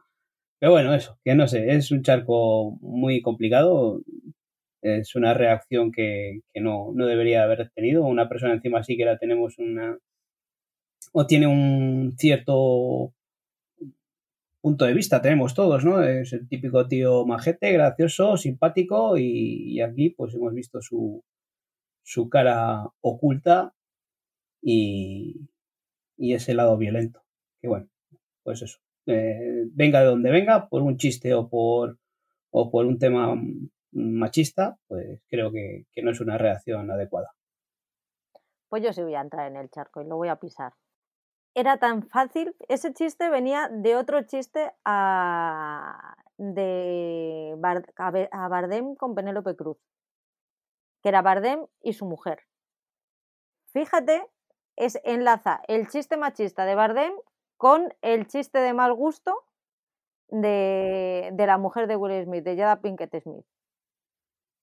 Pero 0.63 0.71
bueno, 0.71 0.93
eso, 0.95 1.19
que 1.25 1.35
no 1.35 1.45
sé, 1.45 1.75
es 1.75 1.91
un 1.91 2.03
charco 2.03 2.77
muy 2.79 3.21
complicado. 3.21 4.01
Es 4.81 5.13
una 5.15 5.33
reacción 5.33 5.91
que, 5.91 6.39
que 6.53 6.61
no, 6.61 6.93
no, 6.95 7.05
debería 7.05 7.43
haber 7.43 7.69
tenido. 7.75 8.05
Una 8.05 8.29
persona 8.29 8.53
encima 8.53 8.81
sí 8.81 8.95
que 8.95 9.03
la 9.03 9.17
tenemos 9.17 9.59
una. 9.59 9.97
o 11.13 11.25
tiene 11.27 11.47
un 11.47 12.13
cierto 12.17 13.13
punto 14.61 14.85
de 14.85 14.93
vista, 14.93 15.21
tenemos 15.21 15.53
todos, 15.53 15.83
¿no? 15.85 16.01
Es 16.03 16.33
el 16.33 16.47
típico 16.47 16.87
tío 16.87 17.25
majete, 17.25 17.71
gracioso, 17.73 18.37
simpático, 18.37 19.17
y, 19.17 19.73
y 19.73 19.81
aquí 19.81 20.09
pues 20.11 20.33
hemos 20.35 20.53
visto 20.53 20.81
su, 20.81 21.23
su 22.03 22.29
cara 22.29 22.85
oculta 23.01 23.73
y, 24.61 25.49
y 26.17 26.33
ese 26.35 26.53
lado 26.55 26.77
violento. 26.77 27.23
Que 27.61 27.67
bueno, 27.69 27.89
pues 28.43 28.61
eso. 28.63 28.82
Eh, 29.05 29.65
venga 29.73 29.99
de 29.99 30.05
donde 30.05 30.31
venga, 30.31 30.69
por 30.69 30.81
un 30.81 30.97
chiste 30.97 31.33
o 31.33 31.49
por, 31.49 31.97
o 32.51 32.71
por 32.71 32.85
un 32.85 32.99
tema 32.99 33.35
machista, 33.91 34.77
pues 34.87 35.21
creo 35.29 35.51
que, 35.51 35.85
no 36.01 36.11
es 36.11 36.19
una 36.19 36.37
reacción 36.37 36.89
adecuada. 36.89 37.31
Pues 38.69 38.83
yo 38.83 38.93
sí 38.93 39.03
voy 39.03 39.15
a 39.15 39.21
entrar 39.21 39.47
en 39.51 39.57
el 39.57 39.69
charco 39.69 40.01
y 40.01 40.05
lo 40.05 40.17
voy 40.17 40.29
a 40.29 40.37
pisar. 40.37 40.73
Era 41.55 41.77
tan 41.77 42.07
fácil, 42.09 42.55
ese 42.67 42.93
chiste 42.93 43.29
venía 43.29 43.69
de 43.71 43.95
otro 43.95 44.23
chiste 44.23 44.71
a, 44.83 46.15
de 46.37 47.55
a 48.31 48.47
Bardem 48.47 48.95
con 48.95 49.13
Penélope 49.13 49.55
Cruz, 49.55 49.77
que 51.03 51.09
era 51.09 51.21
Bardem 51.21 51.67
y 51.81 51.93
su 51.93 52.05
mujer. 52.05 52.39
Fíjate, 53.71 54.25
es 54.75 54.99
enlaza 55.03 55.61
el 55.67 55.87
chiste 55.89 56.17
machista 56.17 56.65
de 56.65 56.73
Bardem 56.73 57.13
con 57.63 57.93
el 58.01 58.27
chiste 58.27 58.59
de 58.59 58.73
mal 58.73 58.93
gusto 58.93 59.45
de, 60.27 61.29
de 61.31 61.47
la 61.47 61.57
mujer 61.57 61.87
de 61.87 61.95
Will 61.95 62.25
Smith, 62.25 62.43
de 62.43 62.57
Jada 62.57 62.81
Pinkett 62.81 63.21
Smith. 63.21 63.45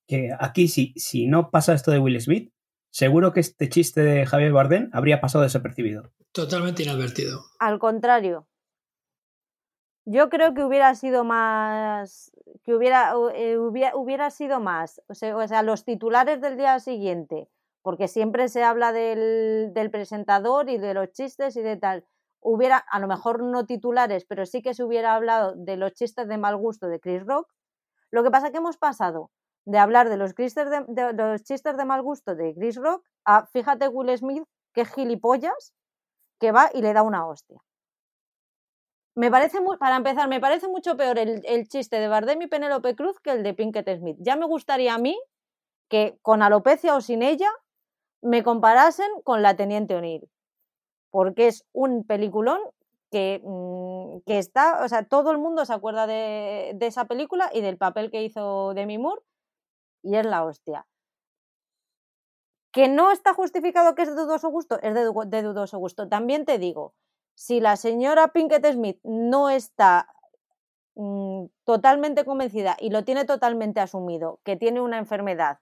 Que 0.06 0.36
aquí, 0.38 0.68
si, 0.68 0.92
si 0.96 1.26
no 1.26 1.50
pasa 1.50 1.72
esto 1.72 1.92
de 1.92 1.98
Will 1.98 2.20
Smith, 2.20 2.52
seguro 2.90 3.32
que 3.32 3.40
este 3.40 3.70
chiste 3.70 4.02
de 4.02 4.26
Javier 4.26 4.52
Bardem 4.52 4.90
habría 4.92 5.22
pasado 5.22 5.44
desapercibido. 5.44 6.12
Totalmente 6.32 6.82
inadvertido. 6.82 7.40
Al 7.58 7.78
contrario. 7.78 8.46
Yo 10.04 10.28
creo 10.28 10.52
que 10.52 10.62
hubiera 10.62 10.94
sido 10.94 11.24
más. 11.24 12.30
que 12.64 12.74
hubiera, 12.74 13.14
eh, 13.34 13.56
hubiera, 13.56 13.96
hubiera 13.96 14.30
sido 14.30 14.60
más. 14.60 15.00
O 15.08 15.14
sea, 15.14 15.34
o 15.34 15.48
sea, 15.48 15.62
los 15.62 15.86
titulares 15.86 16.42
del 16.42 16.58
día 16.58 16.78
siguiente, 16.80 17.48
porque 17.80 18.08
siempre 18.08 18.50
se 18.50 18.62
habla 18.62 18.92
del, 18.92 19.72
del 19.72 19.90
presentador 19.90 20.68
y 20.68 20.76
de 20.76 20.92
los 20.92 21.10
chistes 21.12 21.56
y 21.56 21.62
de 21.62 21.78
tal 21.78 22.04
hubiera, 22.40 22.78
a 22.78 22.98
lo 22.98 23.06
mejor 23.06 23.42
no 23.42 23.66
titulares, 23.66 24.24
pero 24.24 24.46
sí 24.46 24.62
que 24.62 24.74
se 24.74 24.84
hubiera 24.84 25.14
hablado 25.14 25.54
de 25.56 25.76
los 25.76 25.92
chistes 25.92 26.28
de 26.28 26.38
mal 26.38 26.56
gusto 26.56 26.88
de 26.88 27.00
Chris 27.00 27.24
Rock. 27.26 27.48
Lo 28.10 28.22
que 28.22 28.30
pasa 28.30 28.46
es 28.46 28.52
que 28.52 28.58
hemos 28.58 28.76
pasado 28.76 29.30
de 29.66 29.78
hablar 29.78 30.08
de 30.08 30.16
los, 30.16 30.34
chistes 30.34 30.68
de, 30.70 31.12
los 31.12 31.42
chistes 31.42 31.76
de 31.76 31.84
mal 31.84 32.02
gusto 32.02 32.34
de 32.34 32.54
Chris 32.54 32.76
Rock 32.76 33.04
a, 33.24 33.46
fíjate, 33.46 33.88
Will 33.88 34.16
Smith, 34.16 34.44
que 34.72 34.84
gilipollas, 34.84 35.74
que 36.40 36.52
va 36.52 36.70
y 36.72 36.82
le 36.82 36.92
da 36.92 37.02
una 37.02 37.26
hostia. 37.26 37.60
Me 39.14 39.30
parece 39.30 39.58
para 39.78 39.96
empezar, 39.96 40.28
me 40.28 40.40
parece 40.40 40.68
mucho 40.68 40.96
peor 40.96 41.18
el, 41.18 41.42
el 41.44 41.68
chiste 41.68 41.96
de 41.98 42.08
Bardem 42.08 42.40
y 42.42 42.46
Penélope 42.46 42.96
Cruz 42.96 43.20
que 43.20 43.32
el 43.32 43.42
de 43.42 43.54
Pinkett 43.54 43.98
Smith. 43.98 44.16
Ya 44.20 44.36
me 44.36 44.46
gustaría 44.46 44.94
a 44.94 44.98
mí 44.98 45.20
que 45.88 46.18
con 46.22 46.42
alopecia 46.42 46.94
o 46.94 47.00
sin 47.00 47.22
ella 47.22 47.50
me 48.22 48.42
comparasen 48.42 49.10
con 49.24 49.42
la 49.42 49.56
Teniente 49.56 49.94
O'Neill. 49.94 50.30
Porque 51.10 51.48
es 51.48 51.64
un 51.72 52.04
peliculón 52.04 52.60
que, 53.10 53.40
mm, 53.44 54.20
que, 54.26 54.38
está, 54.38 54.84
o 54.84 54.88
sea, 54.88 55.04
todo 55.04 55.32
el 55.32 55.38
mundo 55.38 55.64
se 55.64 55.72
acuerda 55.72 56.06
de, 56.06 56.72
de, 56.74 56.86
esa 56.86 57.06
película 57.06 57.50
y 57.52 57.60
del 57.60 57.76
papel 57.76 58.10
que 58.10 58.22
hizo 58.22 58.72
Demi 58.74 58.98
Moore 58.98 59.22
y 60.02 60.16
es 60.16 60.26
la 60.26 60.44
hostia. 60.44 60.86
Que 62.72 62.88
no 62.88 63.10
está 63.10 63.34
justificado 63.34 63.94
que 63.94 64.02
es 64.02 64.08
de 64.08 64.14
dudoso 64.14 64.48
gusto, 64.48 64.78
es 64.80 64.94
de, 64.94 65.42
dudoso 65.42 65.78
gusto. 65.78 66.08
También 66.08 66.44
te 66.44 66.58
digo, 66.58 66.94
si 67.34 67.60
la 67.60 67.76
señora 67.76 68.28
Pinkett 68.28 68.64
Smith 68.72 69.00
no 69.02 69.50
está 69.50 70.08
mmm, 70.94 71.46
totalmente 71.64 72.24
convencida 72.24 72.76
y 72.78 72.90
lo 72.90 73.04
tiene 73.04 73.24
totalmente 73.24 73.80
asumido, 73.80 74.40
que 74.44 74.56
tiene 74.56 74.80
una 74.80 74.98
enfermedad 74.98 75.58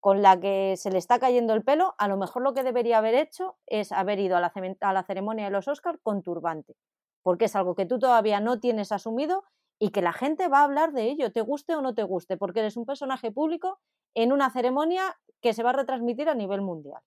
con 0.00 0.22
la 0.22 0.40
que 0.40 0.74
se 0.76 0.90
le 0.90 0.98
está 0.98 1.18
cayendo 1.18 1.52
el 1.52 1.62
pelo, 1.62 1.94
a 1.98 2.08
lo 2.08 2.16
mejor 2.16 2.42
lo 2.42 2.54
que 2.54 2.62
debería 2.62 2.98
haber 2.98 3.14
hecho 3.14 3.56
es 3.66 3.92
haber 3.92 4.18
ido 4.18 4.36
a 4.36 4.40
la, 4.40 5.04
ceremonia 5.04 5.44
de 5.44 5.50
los 5.50 5.68
Oscars 5.68 6.00
con 6.02 6.22
turbante, 6.22 6.74
porque 7.22 7.44
es 7.44 7.54
algo 7.54 7.74
que 7.74 7.86
tú 7.86 7.98
todavía 7.98 8.40
no 8.40 8.60
tienes 8.60 8.92
asumido 8.92 9.44
y 9.78 9.90
que 9.90 10.02
la 10.02 10.12
gente 10.12 10.48
va 10.48 10.60
a 10.60 10.64
hablar 10.64 10.92
de 10.92 11.04
ello, 11.04 11.32
te 11.32 11.42
guste 11.42 11.74
o 11.74 11.82
no 11.82 11.94
te 11.94 12.02
guste, 12.02 12.38
porque 12.38 12.60
eres 12.60 12.76
un 12.76 12.86
personaje 12.86 13.30
público 13.30 13.78
en 14.14 14.32
una 14.32 14.50
ceremonia 14.50 15.18
que 15.42 15.52
se 15.52 15.62
va 15.62 15.70
a 15.70 15.74
retransmitir 15.74 16.28
a 16.28 16.34
nivel 16.34 16.62
mundial. 16.62 17.00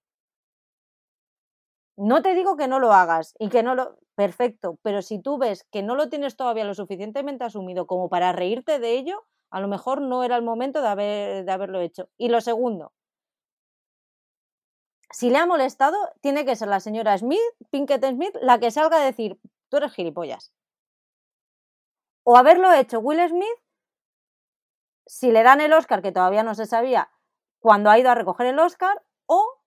No 1.98 2.22
te 2.22 2.34
digo 2.34 2.58
que 2.58 2.68
no 2.68 2.80
lo 2.80 2.94
hagas 2.94 3.36
y 3.40 3.50
que 3.50 3.64
no 3.64 3.76
lo... 3.76 3.98
Perfecto, 4.16 4.78
pero 4.84 5.02
si 5.02 5.20
tú 5.20 5.40
ves 5.40 5.66
que 5.72 5.82
no 5.82 5.96
lo 5.96 6.10
tienes 6.10 6.36
todavía 6.36 6.66
lo 6.66 6.76
suficientemente 6.76 7.44
asumido 7.44 7.88
como 7.88 8.10
para 8.10 8.32
reírte 8.32 8.78
de 8.78 8.94
ello, 8.94 9.26
a 9.54 9.60
lo 9.60 9.68
mejor 9.68 10.02
no 10.02 10.24
era 10.24 10.36
el 10.36 10.42
momento 10.42 10.82
de, 10.82 10.88
haber, 10.88 11.46
de 11.46 11.52
haberlo 11.52 11.80
hecho. 11.80 12.10
Y 12.18 12.30
lo 12.30 12.42
segundo, 12.42 12.92
si 15.12 15.30
le 15.30 15.38
ha 15.38 15.46
molestado, 15.46 15.96
tiene 16.22 16.44
que 16.44 16.56
ser 16.56 16.70
la 16.70 16.80
señora 16.80 17.16
Smith, 17.16 17.40
Pinkett 17.70 18.04
Smith, 18.04 18.36
la 18.42 18.60
que 18.60 18.72
salga 18.72 18.98
a 18.98 19.06
decir, 19.06 19.40
tú 19.70 19.78
eres 19.78 19.94
gilipollas. 19.94 20.52
O 22.24 22.36
haberlo 22.36 22.74
hecho 22.74 23.00
Will 23.00 23.30
Smith, 23.30 23.60
si 25.06 25.32
le 25.32 25.44
dan 25.44 25.62
el 25.62 25.74
Oscar, 25.74 26.02
que 26.02 26.12
todavía 26.12 26.42
no 26.42 26.56
se 26.56 26.66
sabía, 26.66 27.12
cuando 27.60 27.92
ha 27.92 28.00
ido 28.00 28.10
a 28.10 28.16
recoger 28.16 28.48
el 28.48 28.58
Oscar, 28.58 29.04
o 29.28 29.62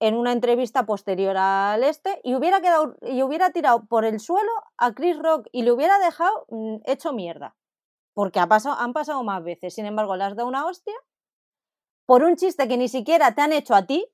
en 0.00 0.16
una 0.16 0.32
entrevista 0.32 0.86
posterior 0.86 1.36
al 1.36 1.84
este, 1.84 2.20
y 2.24 2.34
hubiera, 2.34 2.60
quedado, 2.60 2.96
y 3.00 3.22
hubiera 3.22 3.50
tirado 3.50 3.86
por 3.86 4.04
el 4.04 4.18
suelo 4.18 4.50
a 4.76 4.92
Chris 4.92 5.16
Rock 5.16 5.46
y 5.52 5.62
le 5.62 5.70
hubiera 5.70 6.00
dejado 6.00 6.46
mm, 6.48 6.78
hecho 6.84 7.12
mierda 7.12 7.54
porque 8.14 8.40
ha 8.40 8.46
pasado, 8.46 8.76
han 8.78 8.92
pasado 8.92 9.22
más 9.22 9.42
veces. 9.42 9.74
Sin 9.74 9.86
embargo, 9.86 10.16
le 10.16 10.24
has 10.24 10.36
dado 10.36 10.48
una 10.48 10.66
hostia 10.66 10.94
por 12.06 12.22
un 12.22 12.36
chiste 12.36 12.68
que 12.68 12.76
ni 12.76 12.88
siquiera 12.88 13.34
te 13.34 13.42
han 13.42 13.52
hecho 13.52 13.74
a 13.74 13.86
ti, 13.86 14.06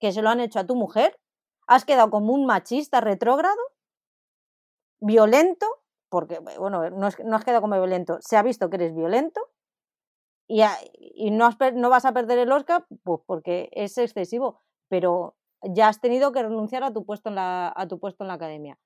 que 0.00 0.12
se 0.12 0.22
lo 0.22 0.30
han 0.30 0.40
hecho 0.40 0.58
a 0.58 0.66
tu 0.66 0.74
mujer. 0.74 1.18
Has 1.66 1.84
quedado 1.84 2.10
como 2.10 2.32
un 2.34 2.46
machista 2.46 3.00
retrógrado, 3.00 3.60
violento, 5.00 5.66
porque, 6.10 6.40
bueno, 6.40 6.90
no, 6.90 7.06
es, 7.06 7.18
no 7.24 7.36
has 7.36 7.44
quedado 7.44 7.62
como 7.62 7.76
violento, 7.76 8.18
se 8.20 8.36
ha 8.36 8.42
visto 8.42 8.68
que 8.68 8.76
eres 8.76 8.94
violento 8.94 9.40
y, 10.46 10.62
y 10.98 11.30
no, 11.30 11.48
no 11.74 11.90
vas 11.90 12.04
a 12.04 12.12
perder 12.12 12.38
el 12.38 12.52
Oscar 12.52 12.86
pues 13.02 13.20
porque 13.26 13.70
es 13.72 13.96
excesivo, 13.98 14.62
pero 14.88 15.36
ya 15.62 15.88
has 15.88 16.00
tenido 16.00 16.32
que 16.32 16.42
renunciar 16.42 16.84
a 16.84 16.92
tu 16.92 17.04
puesto 17.04 17.30
en 17.30 17.36
la, 17.36 17.72
a 17.74 17.88
tu 17.88 17.98
puesto 17.98 18.24
en 18.24 18.28
la 18.28 18.34
academia 18.34 18.78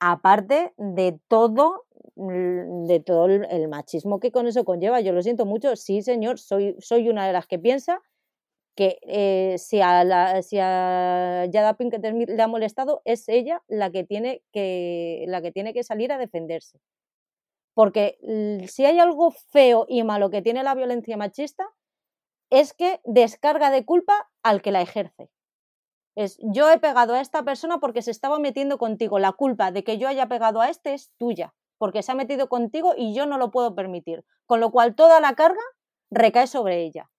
aparte 0.00 0.74
de 0.76 1.18
todo, 1.28 1.85
de 2.16 3.00
todo 3.00 3.26
el, 3.26 3.68
machismo 3.68 4.20
que 4.20 4.32
con 4.32 4.46
eso 4.46 4.64
conlleva. 4.64 5.00
Yo 5.00 5.12
lo 5.12 5.22
siento 5.22 5.44
mucho, 5.46 5.76
sí, 5.76 6.02
señor, 6.02 6.38
soy, 6.38 6.76
soy 6.80 7.08
una 7.08 7.26
de 7.26 7.32
las 7.32 7.46
que 7.46 7.58
piensa 7.58 8.00
que 8.74 8.98
eh, 9.02 9.56
si, 9.58 9.80
a 9.80 10.04
la, 10.04 10.42
si 10.42 10.58
a 10.60 11.46
Yada 11.46 11.74
Pinkett 11.74 12.04
le 12.04 12.42
ha 12.42 12.46
molestado, 12.46 13.00
es 13.04 13.28
ella 13.28 13.62
la 13.68 13.90
que, 13.90 14.04
tiene 14.04 14.42
que, 14.52 15.24
la 15.28 15.40
que 15.40 15.50
tiene 15.50 15.72
que 15.72 15.82
salir 15.82 16.12
a 16.12 16.18
defenderse. 16.18 16.78
Porque 17.74 18.18
si 18.68 18.84
hay 18.84 18.98
algo 18.98 19.30
feo 19.30 19.86
y 19.88 20.02
malo 20.02 20.30
que 20.30 20.42
tiene 20.42 20.62
la 20.62 20.74
violencia 20.74 21.16
machista, 21.16 21.66
es 22.50 22.72
que 22.72 23.00
descarga 23.04 23.70
de 23.70 23.84
culpa 23.84 24.30
al 24.42 24.62
que 24.62 24.72
la 24.72 24.82
ejerce. 24.82 25.30
Es 26.14 26.38
yo 26.40 26.70
he 26.70 26.78
pegado 26.78 27.14
a 27.14 27.20
esta 27.20 27.44
persona 27.44 27.78
porque 27.78 28.00
se 28.00 28.10
estaba 28.10 28.38
metiendo 28.38 28.78
contigo. 28.78 29.18
La 29.18 29.32
culpa 29.32 29.72
de 29.72 29.84
que 29.84 29.98
yo 29.98 30.08
haya 30.08 30.28
pegado 30.28 30.60
a 30.62 30.70
este 30.70 30.94
es 30.94 31.10
tuya, 31.18 31.54
porque 31.78 32.02
se 32.02 32.12
ha 32.12 32.14
metido 32.14 32.48
contigo 32.48 32.94
y 32.96 33.14
yo 33.14 33.26
no 33.26 33.38
lo 33.38 33.50
puedo 33.50 33.74
permitir. 33.74 34.24
Con 34.46 34.60
lo 34.60 34.70
cual 34.70 34.94
toda 34.94 35.20
la 35.20 35.34
carga 35.34 35.62
recae 36.10 36.46
sobre 36.46 36.82
ella 36.82 37.10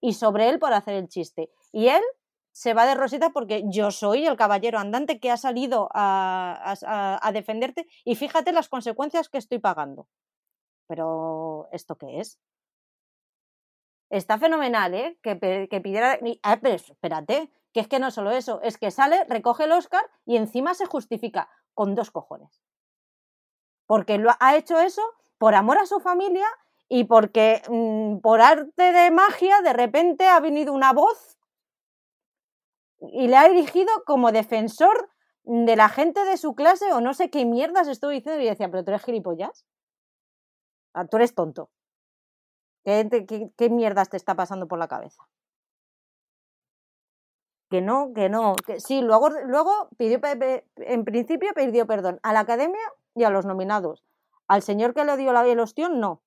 y 0.00 0.14
sobre 0.14 0.48
él 0.48 0.58
por 0.58 0.72
hacer 0.72 0.94
el 0.94 1.08
chiste. 1.08 1.50
Y 1.72 1.88
él 1.88 2.02
se 2.52 2.72
va 2.72 2.86
de 2.86 2.94
rosita 2.94 3.30
porque 3.30 3.64
yo 3.66 3.90
soy 3.90 4.26
el 4.26 4.36
caballero 4.36 4.78
andante 4.78 5.20
que 5.20 5.30
ha 5.30 5.36
salido 5.36 5.90
a, 5.92 6.74
a, 7.20 7.32
defenderte 7.32 7.86
y 8.02 8.14
fíjate 8.14 8.52
las 8.52 8.68
consecuencias 8.68 9.28
que 9.28 9.36
estoy 9.36 9.58
pagando. 9.58 10.08
Pero, 10.86 11.68
¿esto 11.72 11.96
qué 11.96 12.20
es? 12.20 12.38
Está 14.08 14.38
fenomenal, 14.38 14.94
¿eh? 14.94 15.18
Que, 15.22 15.68
que 15.68 15.80
pidiera... 15.80 16.18
Ah, 16.42 16.58
pero 16.62 16.76
espérate, 16.76 17.50
que 17.74 17.80
es 17.80 17.88
que 17.88 17.98
no 17.98 18.10
solo 18.10 18.30
eso, 18.30 18.62
es 18.62 18.78
que 18.78 18.90
sale, 18.90 19.24
recoge 19.24 19.64
el 19.64 19.72
Oscar 19.72 20.08
y 20.24 20.36
encima 20.36 20.72
se 20.72 20.86
justifica 20.86 21.50
con 21.74 21.94
dos 21.94 22.10
cojones. 22.10 22.62
Porque 23.86 24.18
lo 24.18 24.30
ha 24.40 24.56
hecho 24.56 24.78
eso 24.80 25.02
por 25.38 25.54
amor 25.54 25.78
a 25.78 25.86
su 25.86 26.00
familia 26.00 26.46
y 26.88 27.04
porque 27.04 27.62
mmm, 27.68 28.18
por 28.18 28.40
arte 28.40 28.92
de 28.92 29.10
magia 29.10 29.60
de 29.62 29.72
repente 29.72 30.26
ha 30.26 30.40
venido 30.40 30.72
una 30.72 30.92
voz 30.92 31.38
y 33.00 33.28
le 33.28 33.36
ha 33.36 33.48
dirigido 33.48 33.92
como 34.04 34.32
defensor 34.32 35.10
de 35.44 35.76
la 35.76 35.88
gente 35.88 36.24
de 36.24 36.36
su 36.36 36.54
clase 36.54 36.92
o 36.92 37.00
no 37.00 37.14
sé 37.14 37.30
qué 37.30 37.44
mierdas 37.44 37.88
estoy 37.88 38.16
diciendo 38.16 38.42
y 38.42 38.46
decía, 38.46 38.68
pero 38.70 38.84
tú 38.84 38.90
eres 38.90 39.04
gilipollas. 39.04 39.64
Ah, 40.92 41.06
tú 41.06 41.18
eres 41.18 41.34
tonto. 41.34 41.70
¿Qué, 42.84 43.08
qué, 43.28 43.50
¿Qué 43.56 43.70
mierdas 43.70 44.08
te 44.08 44.16
está 44.16 44.34
pasando 44.34 44.66
por 44.66 44.78
la 44.78 44.88
cabeza? 44.88 45.22
que 47.68 47.80
no, 47.80 48.12
que 48.14 48.28
no, 48.28 48.54
que 48.54 48.80
sí, 48.80 49.02
luego, 49.02 49.30
luego 49.30 49.88
pidió, 49.96 50.20
en 50.76 51.04
principio 51.04 51.52
pidió 51.54 51.86
perdón 51.86 52.20
a 52.22 52.32
la 52.32 52.40
academia 52.40 52.80
y 53.16 53.24
a 53.24 53.30
los 53.30 53.46
nominados. 53.46 54.04
Al 54.46 54.62
señor 54.62 54.94
que 54.94 55.04
le 55.04 55.16
dio 55.16 55.32
la, 55.32 55.44
el 55.46 55.58
ostión, 55.58 55.98
no. 55.98 56.22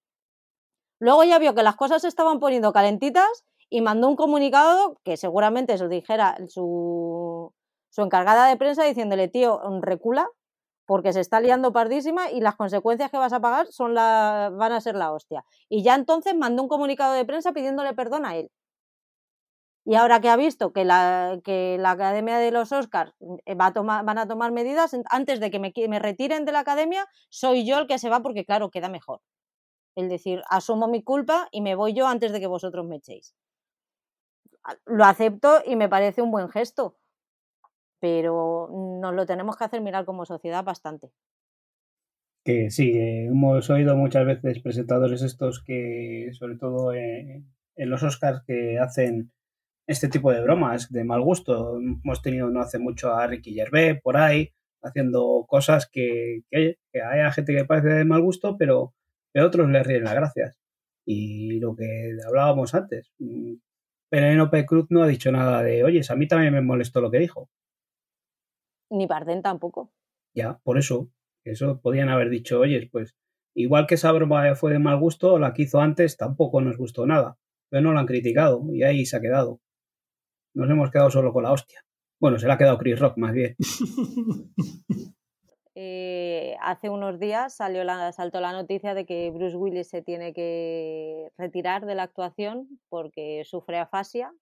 Luego 1.00 1.24
ya 1.24 1.40
vio 1.40 1.56
que 1.56 1.64
las 1.64 1.78
cosas 1.78 2.02
se 2.02 2.10
estaban 2.10 2.40
poniendo 2.40 2.74
calentitas 2.74 3.46
y 3.70 3.82
mandó 3.82 4.10
un 4.10 4.18
comunicado 4.18 5.00
que 5.04 5.16
seguramente 5.16 5.78
se 5.78 5.84
lo 5.84 5.90
dijera 5.90 6.38
su, 6.50 7.54
su 7.90 8.02
encargada 8.02 8.48
de 8.48 8.58
prensa 8.58 8.84
diciéndole, 8.84 9.30
tío, 9.30 9.62
recula, 9.82 10.28
porque 10.86 11.14
se 11.14 11.22
está 11.22 11.40
liando 11.40 11.72
pardísima 11.72 12.32
y 12.32 12.42
las 12.42 12.56
consecuencias 12.56 13.12
que 13.12 13.18
vas 13.18 13.32
a 13.32 13.40
pagar 13.40 13.68
son 13.68 13.94
la, 13.94 14.52
van 14.52 14.72
a 14.72 14.82
ser 14.82 14.96
la 14.96 15.14
hostia. 15.14 15.46
Y 15.70 15.84
ya 15.84 15.96
entonces 15.96 16.36
mandó 16.36 16.64
un 16.64 16.68
comunicado 16.68 17.14
de 17.14 17.26
prensa 17.26 17.54
pidiéndole 17.54 17.94
perdón 17.94 18.26
a 18.26 18.36
él. 18.36 18.52
Y 19.90 19.96
ahora 19.96 20.22
que 20.22 20.30
ha 20.30 20.38
visto 20.38 20.72
que 20.72 20.86
la, 20.86 21.42
que 21.44 21.78
la 21.80 21.90
Academia 21.90 22.38
de 22.38 22.52
los 22.52 22.72
Oscars 22.72 23.12
eh, 23.48 23.56
va 23.56 23.66
a 23.66 23.74
tomar, 23.74 24.06
van 24.06 24.20
a 24.20 24.28
tomar 24.28 24.52
medidas, 24.52 24.96
antes 25.10 25.40
de 25.40 25.50
que 25.50 25.58
me, 25.58 25.74
me 25.90 25.98
retiren 25.98 26.46
de 26.46 26.52
la 26.52 26.60
Academia, 26.60 27.08
soy 27.30 27.66
yo 27.66 27.80
el 27.80 27.88
que 27.88 27.98
se 27.98 28.08
va 28.08 28.22
porque, 28.22 28.46
claro, 28.46 28.70
queda 28.70 28.88
mejor. 28.88 29.22
Es 29.96 30.08
decir, 30.08 30.44
asumo 30.48 30.88
mi 30.88 31.02
culpa 31.02 31.48
y 31.52 31.62
me 31.62 31.74
voy 31.74 31.94
yo 31.94 32.06
antes 32.06 32.32
de 32.32 32.40
que 32.40 32.46
vosotros 32.46 32.86
me 32.86 32.98
echéis. 32.98 33.34
Lo 34.86 35.06
acepto 35.06 35.64
y 35.66 35.76
me 35.76 35.90
parece 35.90 36.22
un 36.22 36.30
buen 36.30 36.50
gesto, 36.50 36.96
pero 38.00 38.70
nos 39.02 39.16
lo 39.16 39.26
tenemos 39.26 39.58
que 39.58 39.64
hacer 39.64 39.82
mirar 39.82 40.06
como 40.06 40.24
sociedad 40.24 40.64
bastante. 40.64 41.10
Que 42.46 42.70
sí, 42.70 42.92
hemos 42.94 43.68
oído 43.72 43.96
muchas 43.96 44.24
veces 44.28 44.62
presentadores 44.62 45.24
estos 45.24 45.64
que, 45.64 46.30
sobre 46.34 46.58
todo 46.58 46.94
en 46.94 47.50
los 47.76 48.04
Oscars, 48.04 48.44
que 48.46 48.78
hacen 48.78 49.32
este 49.90 50.08
tipo 50.08 50.32
de 50.32 50.40
bromas 50.42 50.92
de 50.92 51.04
mal 51.04 51.22
gusto. 51.22 51.80
Hemos 51.80 52.22
tenido 52.22 52.48
no 52.52 52.62
hace 52.62 52.78
mucho 52.78 53.12
a 53.12 53.26
Ricky 53.26 53.56
Gervais 53.56 54.00
por 54.02 54.18
ahí 54.18 54.54
haciendo 54.84 55.46
cosas 55.48 55.90
que, 55.92 56.44
que, 56.52 56.78
que 56.94 57.02
hay 57.02 57.30
gente 57.32 57.56
que 57.56 57.66
parece 57.66 57.88
de 57.90 58.06
mal 58.06 58.22
gusto, 58.22 58.56
pero 58.56 58.94
que 59.34 59.42
otros 59.42 59.68
le 59.68 59.82
ríen 59.82 60.04
las 60.04 60.14
gracias. 60.14 60.60
Y 61.06 61.60
lo 61.60 61.76
que 61.76 62.16
hablábamos 62.26 62.76
antes, 62.76 63.12
mm, 63.18 63.56
Penélope 64.10 64.64
Cruz 64.68 64.86
no 64.90 65.02
ha 65.02 65.08
dicho 65.08 65.32
nada 65.32 65.64
de, 65.64 65.84
oye, 65.84 66.02
a 66.08 66.16
mí 66.16 66.28
también 66.28 66.54
me 66.54 66.62
molestó 66.62 67.02
lo 67.02 67.10
que 67.10 67.18
dijo. 67.18 67.50
Ni 68.92 69.08
Bardem 69.08 69.42
tampoco. 69.42 69.92
Ya, 70.36 70.60
por 70.64 70.78
eso. 70.78 71.10
Eso 71.44 71.82
podían 71.82 72.10
haber 72.10 72.30
dicho, 72.30 72.60
oye, 72.60 72.88
pues 72.92 73.16
igual 73.56 73.88
que 73.88 73.96
esa 73.96 74.12
broma 74.12 74.54
fue 74.54 74.72
de 74.72 74.78
mal 74.78 75.00
gusto, 75.00 75.40
la 75.40 75.54
que 75.54 75.64
hizo 75.64 75.82
antes 75.82 76.16
tampoco 76.16 76.62
nos 76.62 76.78
gustó 76.78 77.08
nada. 77.08 77.40
Pero 77.70 77.82
no 77.82 77.94
la 77.94 78.02
han 78.02 78.06
criticado 78.06 78.64
y 78.72 78.84
ahí 78.84 79.08
se 79.08 79.18
ha 79.18 79.22
quedado. 79.22 79.62
Nos 80.54 80.70
hemos 80.70 80.92
quedado 80.92 81.10
solo 81.12 81.32
con 81.34 81.44
la 81.44 81.52
hostia. 81.52 81.84
Bueno, 82.20 82.38
se 82.38 82.48
la 82.48 82.56
ha 82.56 82.58
quedado 82.58 82.78
Chris 82.78 83.00
Rock 83.00 83.18
más 83.18 83.34
bien. 83.34 83.56
Eh, 85.82 86.58
hace 86.62 86.90
unos 86.90 87.22
días 87.22 87.56
salió 87.56 87.86
la, 87.86 88.12
saltó 88.12 88.42
la 88.42 88.52
noticia 88.52 88.94
de 88.94 89.06
que 89.06 89.32
Bruce 89.32 89.56
Willis 89.56 89.88
se 89.88 90.02
tiene 90.02 90.34
que 90.34 91.30
retirar 91.38 91.86
de 91.86 91.96
la 91.96 92.04
actuación 92.04 92.68
porque 92.90 93.44
sufre 93.46 93.78
afasia, 93.78 94.34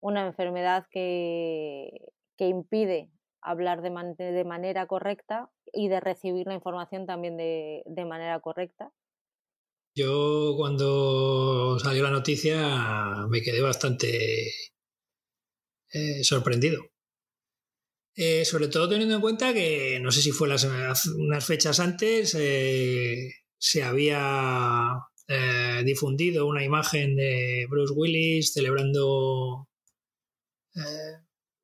una 0.00 0.26
enfermedad 0.26 0.86
que, 0.90 2.12
que 2.38 2.48
impide 2.48 3.10
hablar 3.42 3.82
de, 3.82 3.90
de, 4.32 4.44
manera 4.46 4.86
correcta 4.86 5.50
y 5.70 5.88
de 5.88 6.00
recibir 6.00 6.46
la 6.46 6.54
información 6.54 7.04
también 7.04 7.36
de, 7.36 7.82
de 7.84 8.04
manera 8.06 8.40
correcta. 8.40 8.90
Yo 9.94 10.54
cuando 10.56 11.78
salió 11.78 12.04
la 12.04 12.10
noticia 12.10 13.26
me 13.28 13.42
quedé 13.42 13.60
bastante 13.60 14.50
eh, 15.92 16.22
sorprendido. 16.24 16.82
Eh, 18.14 18.44
sobre 18.44 18.68
todo 18.68 18.88
teniendo 18.88 19.14
en 19.14 19.20
cuenta 19.20 19.54
que, 19.54 20.00
no 20.00 20.10
sé 20.10 20.22
si 20.22 20.32
fue 20.32 20.48
las, 20.48 20.64
unas 20.64 21.46
fechas 21.46 21.78
antes, 21.78 22.34
eh, 22.38 23.32
se 23.58 23.82
había 23.82 24.92
difundido 25.84 26.46
una 26.46 26.64
imagen 26.64 27.14
de 27.14 27.66
Bruce 27.68 27.92
Willis 27.94 28.54
celebrando... 28.54 29.68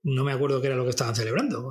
no 0.02 0.24
me 0.24 0.32
acuerdo 0.32 0.60
qué 0.60 0.66
era 0.66 0.76
lo 0.76 0.84
que 0.84 0.90
estaban 0.90 1.16
celebrando. 1.16 1.70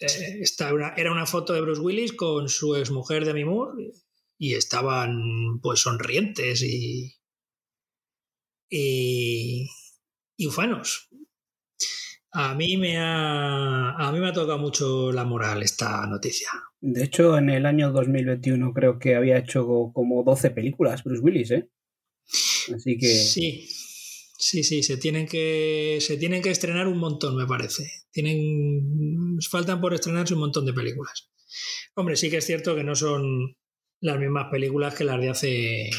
Era 0.00 1.12
una 1.12 1.26
foto 1.26 1.54
de 1.54 1.62
Bruce 1.62 1.80
Willis 1.80 2.12
con 2.12 2.48
su 2.48 2.76
exmujer 2.76 3.24
Demi 3.24 3.44
Moore 3.44 3.90
y 4.38 4.54
estaban 4.54 5.60
pues 5.60 5.80
sonrientes 5.80 6.62
y, 6.62 7.16
y 10.38 10.46
ufanos. 10.46 11.10
A 12.30 12.54
mí 12.54 12.76
me 12.76 12.96
ha, 12.96 13.90
a 13.90 14.12
mí 14.12 14.20
me 14.20 14.28
ha 14.28 14.32
tocado 14.32 14.58
mucho 14.58 15.12
la 15.12 15.24
moral 15.24 15.62
esta 15.62 16.06
noticia. 16.06 16.48
De 16.80 17.04
hecho, 17.04 17.36
en 17.36 17.50
el 17.50 17.66
año 17.66 17.90
2021 17.90 18.72
creo 18.72 18.98
que 18.98 19.16
había 19.16 19.38
hecho 19.38 19.90
como 19.92 20.22
12 20.22 20.50
películas 20.52 21.02
Bruce 21.02 21.22
Willis, 21.22 21.50
¿eh? 21.50 21.68
Así 22.74 22.96
que... 22.98 23.08
Sí, 23.08 23.66
sí, 24.38 24.62
sí, 24.62 24.82
se 24.82 24.98
tienen 24.98 25.26
que, 25.26 25.98
se 26.00 26.16
tienen 26.16 26.42
que 26.42 26.50
estrenar 26.50 26.86
un 26.86 26.98
montón, 26.98 27.36
me 27.36 27.46
parece. 27.46 27.90
Tienen, 28.12 29.38
faltan 29.50 29.80
por 29.80 29.94
estrenarse 29.94 30.34
un 30.34 30.40
montón 30.40 30.66
de 30.66 30.74
películas. 30.74 31.30
Hombre, 31.94 32.16
sí 32.16 32.30
que 32.30 32.36
es 32.36 32.46
cierto 32.46 32.76
que 32.76 32.84
no 32.84 32.94
son 32.94 33.56
las 34.00 34.18
mismas 34.18 34.48
películas 34.50 34.94
que 34.94 35.04
las 35.04 35.20
de 35.20 35.30
hace, 35.30 35.90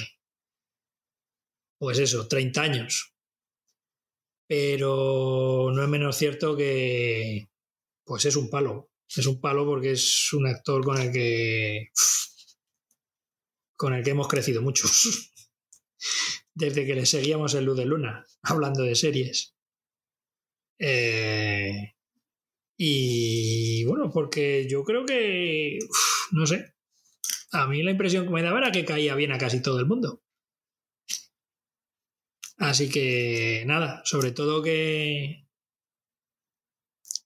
pues 1.80 2.00
eso, 2.00 2.28
30 2.28 2.62
años 2.62 3.19
pero 4.50 5.70
no 5.72 5.84
es 5.84 5.90
menos 5.90 6.18
cierto 6.18 6.58
que 6.58 7.52
pues 8.04 8.26
es 8.26 8.36
un 8.36 8.50
palo. 8.50 8.90
Es 9.08 9.28
un 9.28 9.40
palo 9.40 9.64
porque 9.64 9.92
es 9.92 10.34
un 10.34 10.48
actor 10.48 10.84
con 10.84 11.00
el 11.00 11.12
que 11.12 11.90
con 13.78 13.94
el 13.94 14.04
que 14.04 14.10
hemos 14.10 14.28
crecido 14.28 14.64
muchos. 14.64 15.32
Desde 16.56 16.88
que 16.88 16.96
le 16.96 17.06
seguíamos 17.06 17.54
en 17.54 17.66
Luz 17.66 17.78
de 17.78 17.86
Luna, 17.86 18.26
hablando 18.42 18.82
de 18.82 18.96
series. 18.96 19.56
Eh, 20.80 21.94
y 22.76 23.84
bueno, 23.84 24.10
porque 24.12 24.68
yo 24.68 24.84
creo 24.84 25.06
que, 25.06 25.78
no 26.32 26.48
sé, 26.48 26.74
a 27.52 27.68
mí 27.68 27.84
la 27.84 27.92
impresión 27.92 28.26
que 28.26 28.32
me 28.32 28.42
daba 28.42 28.58
era 28.58 28.72
que 28.72 28.86
caía 28.86 29.14
bien 29.14 29.32
a 29.32 29.38
casi 29.38 29.62
todo 29.62 29.80
el 29.80 29.86
mundo. 29.86 30.24
Así 32.60 32.92
que 32.92 33.64
nada, 33.66 34.02
sobre 34.04 34.32
todo 34.32 34.62
que, 34.62 35.48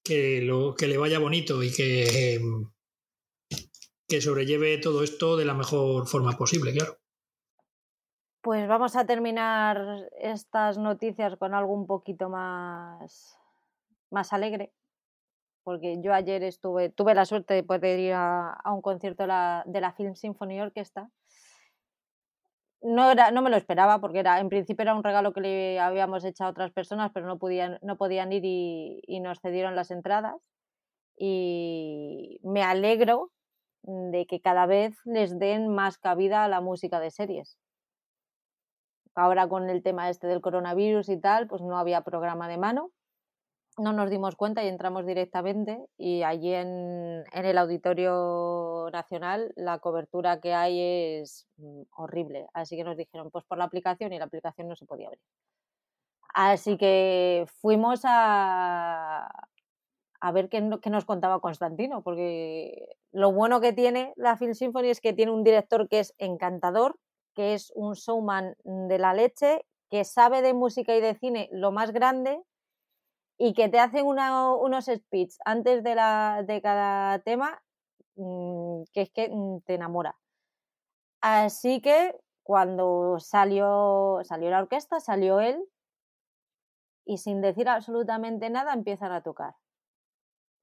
que, 0.04 0.42
lo, 0.42 0.76
que 0.76 0.88
le 0.88 1.00
vaya 1.00 1.18
bonito 1.18 1.64
y 1.64 1.74
que, 1.74 2.40
que 4.08 4.22
sobrelleve 4.22 4.78
todo 4.78 5.04
esto 5.04 5.36
de 5.36 5.46
la 5.46 5.56
mejor 5.56 6.08
forma 6.08 6.34
posible, 6.34 6.72
claro. 6.72 7.00
Pues 8.42 8.68
vamos 8.68 8.96
a 8.96 9.06
terminar 9.08 10.08
estas 10.20 10.78
noticias 10.78 11.36
con 11.38 11.56
algo 11.56 11.74
un 11.74 11.88
poquito 11.88 12.30
más, 12.30 13.36
más 14.12 14.34
alegre, 14.34 14.72
porque 15.64 16.00
yo 16.00 16.14
ayer 16.14 16.44
estuve, 16.44 16.90
tuve 16.90 17.16
la 17.16 17.26
suerte 17.26 17.56
de 17.56 17.64
poder 17.64 18.00
ir 18.00 18.14
a, 18.14 18.62
un 18.66 18.82
concierto 18.84 19.24
de 19.24 19.28
la, 19.28 19.64
de 19.66 19.82
la 19.82 19.94
Film 19.94 20.14
Symphony 20.14 20.62
Orchestra 20.62 21.10
no, 22.84 23.12
era, 23.12 23.32
no 23.32 23.42
me 23.42 23.50
lo 23.50 23.56
esperaba 23.56 24.00
porque 24.00 24.20
era, 24.20 24.40
en 24.40 24.50
principio 24.50 24.84
era 24.84 24.96
un 24.96 25.04
regalo 25.04 25.34
que 25.34 25.42
le 25.42 25.80
habíamos 25.80 26.24
hecho 26.26 26.44
a 26.44 26.50
otras 26.50 26.72
personas, 26.72 27.12
pero 27.14 27.26
no 27.26 27.40
podían, 27.40 27.80
no 27.82 27.98
podían 27.98 28.32
ir 28.34 28.44
y, 28.46 29.20
nos 29.22 29.40
cedieron 29.40 29.76
las 29.76 29.90
entradas. 29.90 30.36
Y 31.18 32.40
me 32.44 32.64
alegro 32.64 33.32
de 33.84 34.26
que 34.26 34.42
cada 34.42 34.66
vez 34.66 34.96
les 35.06 35.40
den 35.40 35.70
más 35.70 35.98
cabida 35.98 36.44
a 36.44 36.48
la 36.48 36.62
música 36.62 37.00
de 37.00 37.12
series. 37.12 37.58
Ahora 39.16 39.48
con 39.48 39.70
el 39.70 39.84
tema 39.84 40.10
este 40.10 40.28
del 40.28 40.42
coronavirus 40.42 41.10
y 41.10 41.20
tal, 41.20 41.48
pues 41.48 41.62
no 41.62 41.78
había 41.78 42.02
programa 42.02 42.48
de 42.48 42.58
mano 42.58 42.92
no 43.78 43.94
nos 43.94 44.10
dimos 44.10 44.36
cuenta 44.36 44.64
y 44.64 44.68
entramos 44.68 45.06
directamente 45.06 45.80
y 45.98 46.24
allí 46.24 46.54
en, 46.54 47.24
el 47.34 47.58
Auditorio 47.58 48.90
Nacional 48.92 49.52
la 49.56 49.80
cobertura 49.80 50.40
que 50.40 50.54
hay 50.54 50.80
es 51.22 51.48
mm, 51.58 51.84
horrible. 51.96 52.48
Así 52.54 52.76
que 52.76 52.84
nos 52.84 52.98
dijeron, 52.98 53.32
pues 53.32 53.46
por 53.46 53.58
la 53.58 53.66
aplicación 53.66 54.14
y 54.14 54.20
la 54.20 54.26
aplicación 54.26 54.68
no 54.68 54.76
se 54.76 54.86
podía 54.86 55.08
abrir. 55.08 55.22
Así 56.34 56.78
que 56.78 57.46
fuimos 57.62 58.02
a, 58.06 59.30
a 60.20 60.32
ver 60.32 60.50
qué, 60.50 60.68
qué, 60.82 60.90
nos 60.90 61.06
contaba 61.06 61.40
Constantino, 61.40 62.02
porque 62.02 62.98
lo 63.12 63.32
bueno 63.32 63.62
que 63.62 63.74
tiene 63.74 64.14
la 64.16 64.36
Film 64.38 64.54
Symphony 64.54 64.90
es 64.90 65.02
que 65.02 65.14
tiene 65.14 65.32
un 65.32 65.44
director 65.44 65.88
que 65.88 66.00
es 66.00 66.16
encantador, 66.18 67.00
que 67.36 67.54
es 67.54 67.72
un 67.76 67.94
showman 67.94 68.56
de 68.64 68.98
la 68.98 69.14
leche, 69.14 69.66
que 69.90 70.04
sabe 70.06 70.42
de 70.42 70.56
música 70.56 70.96
y 70.96 71.02
de 71.02 71.14
cine 71.14 71.50
lo 71.52 71.72
más 71.72 71.92
grande 71.92 72.42
y 73.46 73.54
que 73.54 73.68
te 73.68 73.78
hacen 73.78 74.06
unos 74.06 74.86
speech 74.86 75.36
antes 75.44 75.84
de, 75.84 75.96
la, 75.96 76.46
de 76.48 76.62
cada 76.62 77.20
tema 77.20 77.62
mm, 78.16 78.84
que 78.94 79.02
es 79.02 79.12
que 79.12 79.28
mm, 79.30 79.60
te 79.66 79.74
enamora. 79.74 80.18
Así 81.20 81.82
que 81.82 82.16
cuando 82.42 83.18
salió, 83.20 84.22
salió 84.24 84.50
la 84.50 84.62
orquesta, 84.62 85.02
salió 85.02 85.42
él 85.42 85.62
y 87.04 87.18
sin 87.18 87.42
decir 87.42 87.68
absolutamente 87.68 88.50
nada 88.50 88.72
empiezan 88.72 89.12
a 89.12 89.24
tocar. 89.24 89.56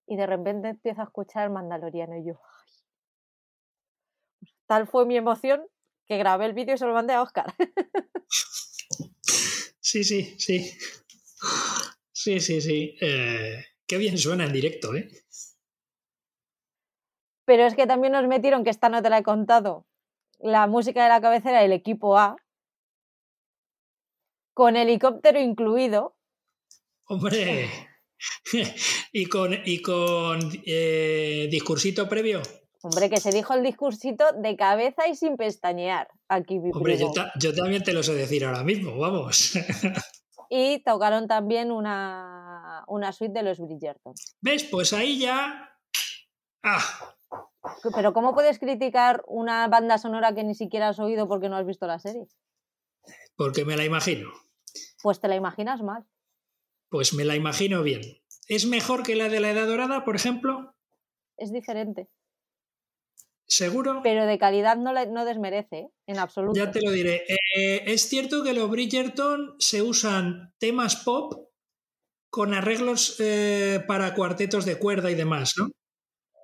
Y 0.06 0.16
de 0.16 0.26
repente 0.26 0.70
empiezo 0.70 1.02
a 1.02 1.04
escuchar 1.04 1.44
el 1.44 1.50
mandaloriano 1.50 2.16
y 2.16 2.24
yo, 2.24 2.40
tal 4.66 4.86
fue 4.86 5.04
mi 5.04 5.18
emoción 5.18 5.66
que 6.06 6.16
grabé 6.16 6.46
el 6.46 6.54
vídeo 6.54 6.76
y 6.76 6.78
se 6.78 6.86
lo 6.86 6.94
mandé 6.94 7.12
a 7.12 7.20
Oscar. 7.20 7.52
Sí, 9.82 10.04
sí, 10.04 10.38
sí. 10.38 10.70
Sí, 12.22 12.38
sí, 12.38 12.60
sí. 12.60 12.96
Eh, 13.00 13.64
qué 13.86 13.96
bien 13.96 14.18
suena 14.18 14.44
en 14.44 14.52
directo, 14.52 14.94
¿eh? 14.94 15.08
Pero 17.46 17.64
es 17.64 17.74
que 17.74 17.86
también 17.86 18.12
nos 18.12 18.26
metieron, 18.28 18.62
que 18.62 18.68
esta 18.68 18.90
no 18.90 19.00
te 19.00 19.08
la 19.08 19.18
he 19.18 19.22
contado, 19.22 19.86
la 20.38 20.66
música 20.66 21.02
de 21.02 21.08
la 21.08 21.22
cabecera 21.22 21.62
del 21.62 21.72
equipo 21.72 22.18
A, 22.18 22.36
con 24.52 24.76
helicóptero 24.76 25.40
incluido. 25.40 26.14
Hombre, 27.04 27.70
y 29.12 29.24
con, 29.24 29.56
y 29.64 29.80
con 29.80 30.40
eh, 30.66 31.48
discursito 31.50 32.06
previo. 32.06 32.42
Hombre, 32.82 33.08
que 33.08 33.16
se 33.18 33.30
dijo 33.30 33.54
el 33.54 33.62
discursito 33.62 34.26
de 34.36 34.56
cabeza 34.56 35.08
y 35.08 35.16
sin 35.16 35.38
pestañear. 35.38 36.08
Aquí, 36.28 36.60
Hombre, 36.70 36.98
yo, 36.98 37.10
yo, 37.40 37.54
también 37.54 37.82
te 37.82 37.94
lo 37.94 38.02
sé 38.02 38.12
decir 38.12 38.44
ahora 38.44 38.62
mismo, 38.62 38.98
vamos. 38.98 39.54
y 40.50 40.82
tocaron 40.82 41.28
también 41.28 41.70
una, 41.70 42.84
suite 43.12 43.32
de 43.32 43.42
los 43.44 43.60
Bridgerton. 43.60 44.14
¿Ves? 44.42 44.64
Pues 44.64 44.92
ahí 44.92 45.20
ya... 45.20 45.70
¡Ah! 46.64 47.14
Pero 47.94 48.12
¿cómo 48.12 48.34
puedes 48.34 48.58
criticar 48.58 49.22
una 49.28 49.68
banda 49.68 49.96
sonora 49.96 50.34
que 50.34 50.42
ni 50.42 50.54
siquiera 50.54 50.88
has 50.88 50.98
oído 50.98 51.28
porque 51.28 51.48
no 51.48 51.56
has 51.56 51.66
visto 51.66 51.86
la 51.86 52.00
serie? 52.00 52.26
Porque 53.36 53.64
me 53.64 53.76
la 53.76 53.84
imagino. 53.84 54.30
Pues 55.02 55.20
te 55.20 55.28
la 55.28 55.36
imaginas 55.36 55.82
mal. 55.82 56.04
Pues 56.88 57.14
me 57.14 57.24
la 57.24 57.36
imagino 57.36 57.82
bien. 57.82 58.02
¿Es 58.48 58.66
mejor 58.66 59.04
que 59.04 59.14
la 59.14 59.28
de 59.28 59.38
la 59.38 59.50
Edad 59.50 59.68
Dorada, 59.68 60.04
por 60.04 60.16
ejemplo? 60.16 60.74
Es 61.36 61.52
diferente. 61.52 62.08
¿Seguro? 63.50 64.00
Pero 64.04 64.26
de 64.26 64.38
calidad 64.38 64.76
no, 64.76 64.92
no 65.06 65.24
desmerece, 65.24 65.78
¿eh? 65.78 65.90
en 66.06 66.18
absoluto. 66.18 66.56
Ya 66.56 66.70
te 66.70 66.80
lo 66.80 66.92
diré. 66.92 67.24
Eh, 67.56 67.82
es 67.86 68.08
cierto 68.08 68.44
que 68.44 68.54
los 68.54 68.70
Bridgerton 68.70 69.56
se 69.58 69.82
usan 69.82 70.54
temas 70.58 70.94
pop 70.94 71.48
con 72.30 72.54
arreglos 72.54 73.16
eh, 73.18 73.82
para 73.88 74.14
cuartetos 74.14 74.64
de 74.64 74.78
cuerda 74.78 75.10
y 75.10 75.16
demás, 75.16 75.54
¿no? 75.58 75.66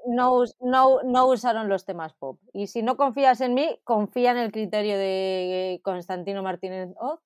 no, 0.09 0.43
no, 0.61 1.03
no, 1.05 1.27
usaron 1.27 1.69
los 1.69 1.85
temas 1.85 2.13
pop. 2.15 2.41
Y 2.53 2.67
si 2.67 2.83
no 2.83 2.97
confías 2.97 3.41
en 3.41 3.55
mí, 3.55 3.79
confía 3.85 4.33
en 4.33 4.39
el 4.39 4.51
criterio 4.51 4.99
de 4.99 5.81
Constantino 5.85 6.43
Martínez 6.43 6.91
Oz, 6.99 7.21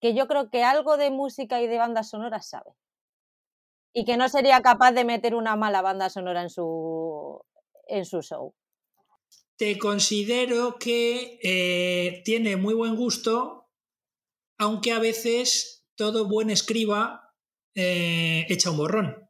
que 0.00 0.14
yo 0.14 0.26
creo 0.26 0.50
que 0.50 0.64
algo 0.64 0.98
de 0.98 1.10
música 1.10 1.62
y 1.62 1.66
de 1.66 1.78
bandas 1.78 2.10
sonoras 2.10 2.46
sabe. 2.46 2.72
Y 3.94 4.04
que 4.04 4.18
no 4.18 4.28
sería 4.28 4.60
capaz 4.60 4.92
de 4.92 5.04
meter 5.04 5.34
una 5.34 5.56
mala 5.56 5.80
banda 5.80 6.10
sonora 6.10 6.42
en 6.42 6.50
su, 6.50 7.42
en 7.86 8.04
su 8.04 8.20
show. 8.20 8.54
Te 9.56 9.78
considero 9.78 10.78
que 10.78 11.38
eh, 11.42 12.22
tiene 12.24 12.56
muy 12.56 12.74
buen 12.74 12.96
gusto, 12.96 13.70
aunque 14.58 14.92
a 14.92 14.98
veces 14.98 15.86
todo 15.94 16.26
buen 16.26 16.50
escriba 16.50 17.34
eh, 17.74 18.46
echa 18.48 18.70
un 18.70 18.78
borrón 18.78 19.24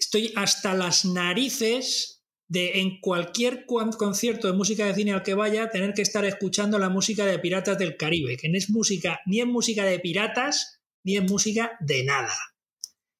estoy 0.00 0.32
hasta 0.34 0.74
las 0.74 1.04
narices 1.04 2.24
de 2.48 2.80
en 2.80 3.00
cualquier 3.00 3.64
concierto 3.64 4.48
de 4.48 4.54
música 4.54 4.86
de 4.86 4.94
cine 4.94 5.12
al 5.12 5.22
que 5.22 5.34
vaya 5.34 5.70
tener 5.70 5.94
que 5.94 6.02
estar 6.02 6.24
escuchando 6.24 6.80
la 6.80 6.88
música 6.88 7.24
de 7.24 7.38
Piratas 7.38 7.78
del 7.78 7.96
Caribe, 7.96 8.36
que 8.36 8.48
no 8.48 8.58
es 8.58 8.70
música 8.70 9.20
ni 9.26 9.40
es 9.40 9.46
música 9.46 9.84
de 9.84 10.00
piratas 10.00 10.80
ni 11.04 11.16
es 11.16 11.30
música 11.30 11.76
de 11.78 12.02
nada. 12.02 12.34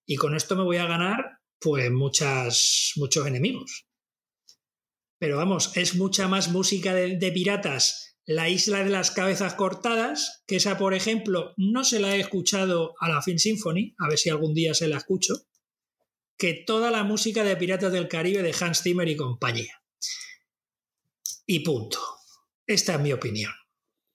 Y 0.05 0.17
con 0.17 0.35
esto 0.35 0.57
me 0.57 0.65
voy 0.65 0.79
a 0.79 0.87
ganar 0.87 1.39
pues 1.61 1.93
muchas 1.93 2.93
muchos 2.97 3.25
enemigos. 3.27 3.87
Pero 5.21 5.37
vamos, 5.37 5.77
es 5.77 5.97
mucha 5.97 6.27
más 6.29 6.51
música 6.51 6.95
de, 6.95 7.33
piratas 7.33 8.17
la 8.25 8.49
isla 8.49 8.83
de 8.83 8.91
las 8.91 9.11
cabezas 9.11 9.55
cortadas, 9.55 10.45
que 10.47 10.57
esa, 10.57 10.79
por 10.79 10.95
ejemplo, 10.95 11.53
no 11.57 11.85
se 11.85 12.01
la 12.01 12.17
he 12.17 12.21
escuchado 12.21 12.95
a 13.01 13.09
la 13.09 13.23
Fin 13.23 13.39
Symphony, 13.39 13.95
a 13.99 14.09
ver 14.09 14.19
si 14.19 14.31
algún 14.31 14.55
día 14.55 14.73
se 14.73 14.89
la 14.89 14.97
escucho 14.97 15.35
que 16.39 16.55
toda 16.55 16.91
la 16.91 17.05
música 17.05 17.45
de 17.45 17.55
Piratas 17.55 17.93
del 17.93 18.09
Caribe 18.09 18.43
de 18.43 18.55
Hans 18.59 18.83
Zimmer 18.83 19.07
y 19.09 19.17
compañía. 19.17 19.83
Y 21.45 21.61
punto. 21.61 21.99
Esta 22.67 22.95
es 22.95 23.01
mi 23.01 23.13
opinión. 23.13 23.53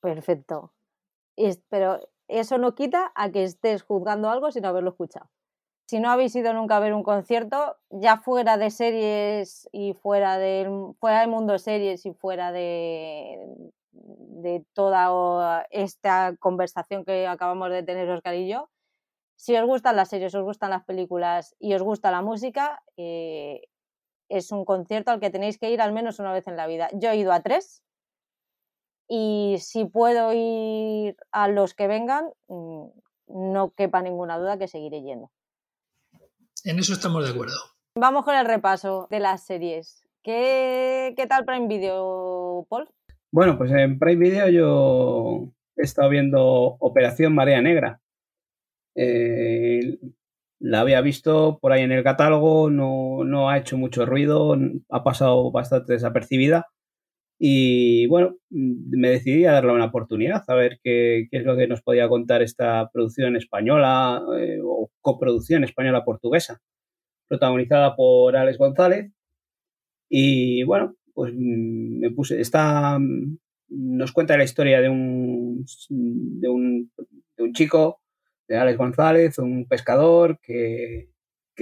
Perfecto. 0.02 0.74
pero 1.70 2.00
eso 2.28 2.58
no 2.58 2.74
quita 2.74 3.12
a 3.14 3.32
que 3.32 3.44
estés 3.44 3.84
juzgando 3.84 4.32
algo 4.32 4.52
sin 4.52 4.66
haberlo 4.66 4.90
escuchado. 4.90 5.30
Si 5.88 6.00
no 6.00 6.10
habéis 6.10 6.36
ido 6.36 6.52
nunca 6.54 6.78
a 6.78 6.80
ver 6.80 6.94
un 6.94 7.04
concierto, 7.04 7.78
ya 7.90 8.18
fuera 8.18 8.58
de 8.58 8.72
series 8.72 9.70
y 9.72 9.94
fuera 9.94 10.38
del, 10.38 10.96
fuera 11.00 11.20
del 11.20 11.30
mundo 11.30 11.54
de 11.54 11.60
series 11.60 12.06
y 12.06 12.14
fuera 12.14 12.52
de, 12.52 13.38
de 13.92 14.66
toda 14.74 15.66
esta 15.70 16.36
conversación 16.40 17.06
que 17.06 17.28
acabamos 17.28 17.70
de 17.70 17.84
tener 17.84 18.10
Oscar 18.10 18.36
y 18.36 18.48
yo, 18.48 18.70
si 19.36 19.56
os 19.56 19.66
gustan 19.66 19.96
las 19.96 20.10
series, 20.10 20.34
os 20.34 20.44
gustan 20.44 20.72
las 20.72 20.86
películas 20.86 21.56
y 21.60 21.74
os 21.74 21.84
gusta 21.84 22.12
la 22.12 22.22
música, 22.22 22.82
eh, 22.98 23.62
es 24.30 24.52
un 24.52 24.66
concierto 24.66 25.12
al 25.12 25.20
que 25.20 25.30
tenéis 25.30 25.58
que 25.58 25.70
ir 25.72 25.82
al 25.82 25.94
menos 25.94 26.20
una 26.20 26.34
vez 26.34 26.48
en 26.48 26.56
la 26.56 26.68
vida. 26.68 26.90
Yo 26.94 27.10
he 27.10 27.18
ido 27.18 27.32
a 27.32 27.42
tres 27.42 27.84
y 29.08 29.58
si 29.60 29.86
puedo 29.86 30.32
ir 30.34 31.16
a 31.32 31.48
los 31.48 31.74
que 31.76 31.88
vengan, 31.88 32.32
mm, 32.48 32.86
no 33.28 33.72
quepa 33.72 34.02
ninguna 34.02 34.38
duda 34.38 34.58
que 34.58 34.68
seguiré 34.68 35.02
yendo. 35.02 35.30
En 36.66 36.80
eso 36.80 36.94
estamos 36.94 37.24
de 37.24 37.32
acuerdo. 37.32 37.54
Vamos 37.96 38.26
con 38.26 38.36
el 38.36 38.44
repaso 38.44 39.08
de 39.12 39.20
las 39.20 39.46
series. 39.46 40.02
¿Qué, 40.24 41.14
qué 41.16 41.28
tal 41.28 41.46
Prime 41.46 41.68
Video, 41.68 42.66
Paul? 42.68 42.90
Bueno, 43.32 43.56
pues 43.56 43.72
en 43.72 44.00
Prime 44.00 44.16
Video 44.16 44.50
yo 44.50 45.52
he 45.78 45.84
estado 45.84 46.10
viendo 46.10 46.44
Operación 46.80 47.36
Marea 47.36 47.62
Negra, 47.62 48.02
eh, 48.96 50.00
la 50.60 50.80
había 50.80 51.02
visto 51.02 51.60
por 51.62 51.72
ahí 51.72 51.84
en 51.84 51.92
el 51.92 52.04
catálogo, 52.04 52.72
no, 52.72 53.48
ha 53.48 53.60
hecho 53.60 53.78
mucho 53.78 54.08
ruido, 54.08 54.58
ha 54.90 55.04
pasado 55.04 55.52
bastante 55.52 55.94
desapercibida. 55.94 56.66
Y 57.38 58.08
bueno, 58.08 58.38
me 58.50 59.10
decidí 59.10 59.46
a 59.46 59.54
darle 59.54 59.74
una 59.74 59.86
oportunidad, 59.86 60.44
a 60.48 60.56
ver 60.56 60.80
qué, 60.84 61.28
es 61.32 61.44
lo 61.44 61.58
que 61.58 61.68
nos 61.68 61.82
podía 61.82 62.08
contar 62.08 62.42
esta 62.42 62.90
producción 62.92 63.36
española 63.36 64.24
eh, 64.40 64.60
o 64.64 64.90
coproducción 65.02 65.64
española-portuguesa, 65.64 66.62
protagonizada 67.28 67.96
por 67.96 68.38
Alex 68.38 68.58
González. 68.58 69.12
Y 70.10 70.64
bueno, 70.64 70.96
pues 71.14 71.34
mm, 71.34 72.00
me 72.00 72.12
puse, 72.12 72.40
está, 72.40 73.00
nos 73.70 74.12
cuenta 74.12 74.38
la 74.38 74.44
historia 74.44 74.82
de 74.82 74.90
un, 74.90 75.66
de 75.90 76.50
un, 76.50 76.92
de 77.38 77.44
un 77.44 77.54
chico 77.54 78.02
de 78.48 78.58
Alex 78.58 78.78
González, 78.78 79.40
un 79.40 79.68
pescador 79.68 80.40
que, 80.42 81.10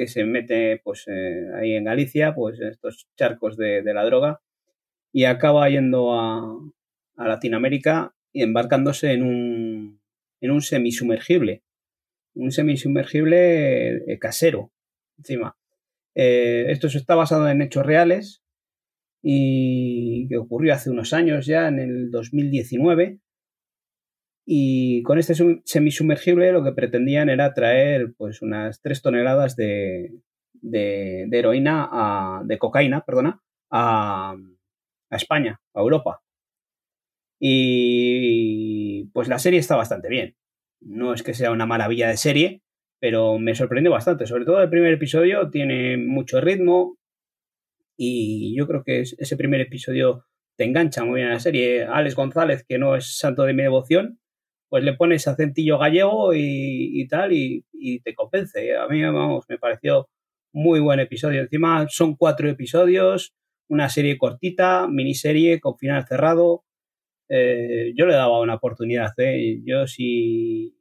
se 0.08 0.24
mete 0.26 0.82
pues 0.84 1.06
eh, 1.08 1.50
ahí 1.56 1.74
en 1.74 1.86
Galicia, 1.86 2.34
pues 2.36 2.60
en 2.60 2.70
estos 2.70 3.08
charcos 3.16 3.58
de, 3.58 3.84
la 3.84 4.04
droga, 4.04 4.42
y 5.14 5.26
acaba 5.26 5.70
yendo 5.70 6.14
a, 6.14 6.60
Latinoamérica 7.16 8.16
y 8.34 8.42
embarcándose 8.42 9.14
en 9.14 9.22
un, 9.22 10.02
en 10.42 10.52
un 10.52 10.62
semisumergible, 10.62 11.64
un 12.34 12.52
semisumergible 12.52 13.98
eh, 14.12 14.20
casero, 14.20 14.72
encima. 15.20 15.56
Eh, 16.16 16.66
esto 16.70 16.88
está 16.88 17.14
basado 17.14 17.48
en 17.48 17.62
hechos 17.62 17.86
reales 17.86 18.42
y 19.22 20.28
que 20.28 20.38
ocurrió 20.38 20.74
hace 20.74 20.90
unos 20.90 21.14
años 21.14 21.46
ya, 21.46 21.68
en 21.68 21.80
el 21.80 22.10
2019, 22.10 23.20
y 24.46 25.04
con 25.04 25.20
este 25.20 25.36
semisumergible 25.64 26.52
lo 26.52 26.64
que 26.64 26.74
pretendían 26.74 27.30
era 27.30 27.54
traer 27.54 28.14
pues 28.18 28.42
unas 28.42 28.82
3 28.82 29.02
toneladas 29.02 29.56
de, 29.56 30.12
de, 30.54 31.30
heroína, 31.32 32.42
de 32.44 32.58
cocaína, 32.58 33.06
perdona, 33.06 33.42
a, 33.70 34.36
a, 35.14 35.18
España, 35.18 35.62
a 35.74 35.80
Europa. 35.80 36.22
Y 37.40 39.06
pues 39.14 39.28
la 39.28 39.40
serie 39.40 39.60
está 39.60 39.76
bastante 39.76 40.10
bien. 40.10 40.36
No 40.82 41.14
es 41.14 41.24
que 41.24 41.34
sea 41.34 41.52
una 41.52 41.66
maravilla 41.66 42.08
de 42.08 42.18
serie, 42.18 42.62
pero 43.00 43.40
me 43.40 43.56
sorprende 43.56 43.90
bastante. 43.90 44.28
Sobre 44.28 44.46
todo 44.46 44.62
el 44.62 44.70
primer 44.70 44.94
episodio 44.94 45.50
tiene 45.50 45.98
mucho 45.98 46.42
ritmo 46.42 46.98
y 47.98 48.56
yo 48.58 48.68
creo 48.68 48.84
que 48.84 49.02
ese 49.02 49.38
primer 49.38 49.62
episodio 49.62 50.26
te 50.56 50.66
engancha 50.66 51.04
muy 51.04 51.20
bien 51.20 51.30
a 51.30 51.34
la 51.34 51.40
serie. 51.40 51.86
Alex 51.86 52.16
González, 52.16 52.66
que 52.68 52.78
no 52.78 52.96
es 52.96 53.18
santo 53.18 53.44
de 53.44 53.54
mi 53.54 53.64
devoción, 53.64 54.20
pues 54.70 54.84
le 54.84 54.94
pones 54.94 55.28
acentillo 55.28 55.78
gallego 55.78 56.34
y, 56.34 57.08
tal 57.08 57.32
y, 57.32 57.64
te 58.04 58.16
convence. 58.16 58.76
A 58.76 58.88
mí, 58.88 59.04
vamos, 59.04 59.46
me 59.48 59.58
pareció 59.58 60.10
muy 60.52 60.80
buen 60.80 61.00
episodio. 61.00 61.42
Encima 61.42 61.86
son 61.90 62.16
cuatro 62.16 62.50
episodios, 62.50 63.34
una 63.74 63.90
serie 63.90 64.18
cortita, 64.18 64.88
miniserie 64.88 65.60
con 65.60 65.78
final 65.78 66.06
cerrado. 66.08 66.64
Eh, 67.30 67.94
yo 67.96 68.06
le 68.06 68.14
daba 68.14 68.42
una 68.42 68.56
oportunidad. 68.56 69.12
¿eh? 69.18 69.62
Yo 69.66 69.88
sí, 69.88 70.76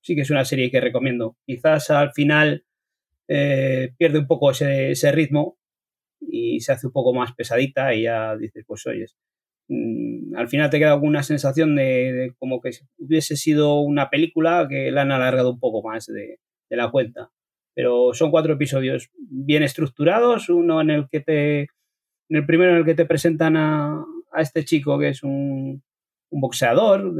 sí 0.00 0.14
que 0.14 0.22
es 0.22 0.30
una 0.30 0.44
serie 0.44 0.70
que 0.70 0.80
recomiendo. 0.80 1.36
Quizás 1.46 1.90
al 1.90 2.12
final 2.12 2.64
eh, 3.28 3.92
pierde 3.96 4.18
un 4.18 4.26
poco 4.26 4.50
ese, 4.50 4.92
ese 4.92 5.12
ritmo 5.12 5.58
y 6.20 6.60
se 6.60 6.72
hace 6.72 6.86
un 6.86 6.92
poco 6.92 7.14
más 7.14 7.34
pesadita 7.34 7.94
y 7.94 8.02
ya 8.04 8.36
dices, 8.36 8.64
pues 8.66 8.86
oyes, 8.86 9.16
Mm, 9.68 10.36
al 10.36 10.48
final 10.48 10.68
te 10.70 10.78
queda 10.78 10.92
alguna 10.92 11.22
sensación 11.22 11.74
de, 11.76 12.34
como 12.38 12.60
que 12.60 12.70
hubiese 12.98 13.36
sido 13.36 13.80
una 13.80 14.10
película 14.10 14.66
que 14.68 14.90
la 14.90 15.02
han 15.02 15.12
alargado 15.12 15.50
un 15.52 15.60
poco 15.60 15.82
más 15.82 16.06
de, 16.06 16.38
la 16.70 16.90
cuenta. 16.90 17.30
Pero 17.74 18.14
son 18.14 18.30
cuatro 18.30 18.54
episodios 18.54 19.10
bien 19.16 19.62
estructurados, 19.62 20.48
uno 20.48 20.80
en 20.80 20.90
el 20.90 21.08
que 21.08 21.20
te, 21.20 21.68
en 22.28 22.36
el 22.36 22.46
primero 22.46 22.72
en 22.72 22.78
el 22.78 22.84
que 22.84 22.94
te 22.94 23.06
presentan 23.06 23.56
a, 23.56 24.04
este 24.36 24.64
chico 24.64 24.98
que 24.98 25.10
es 25.10 25.22
un, 25.22 25.82
boxeador, 26.30 27.14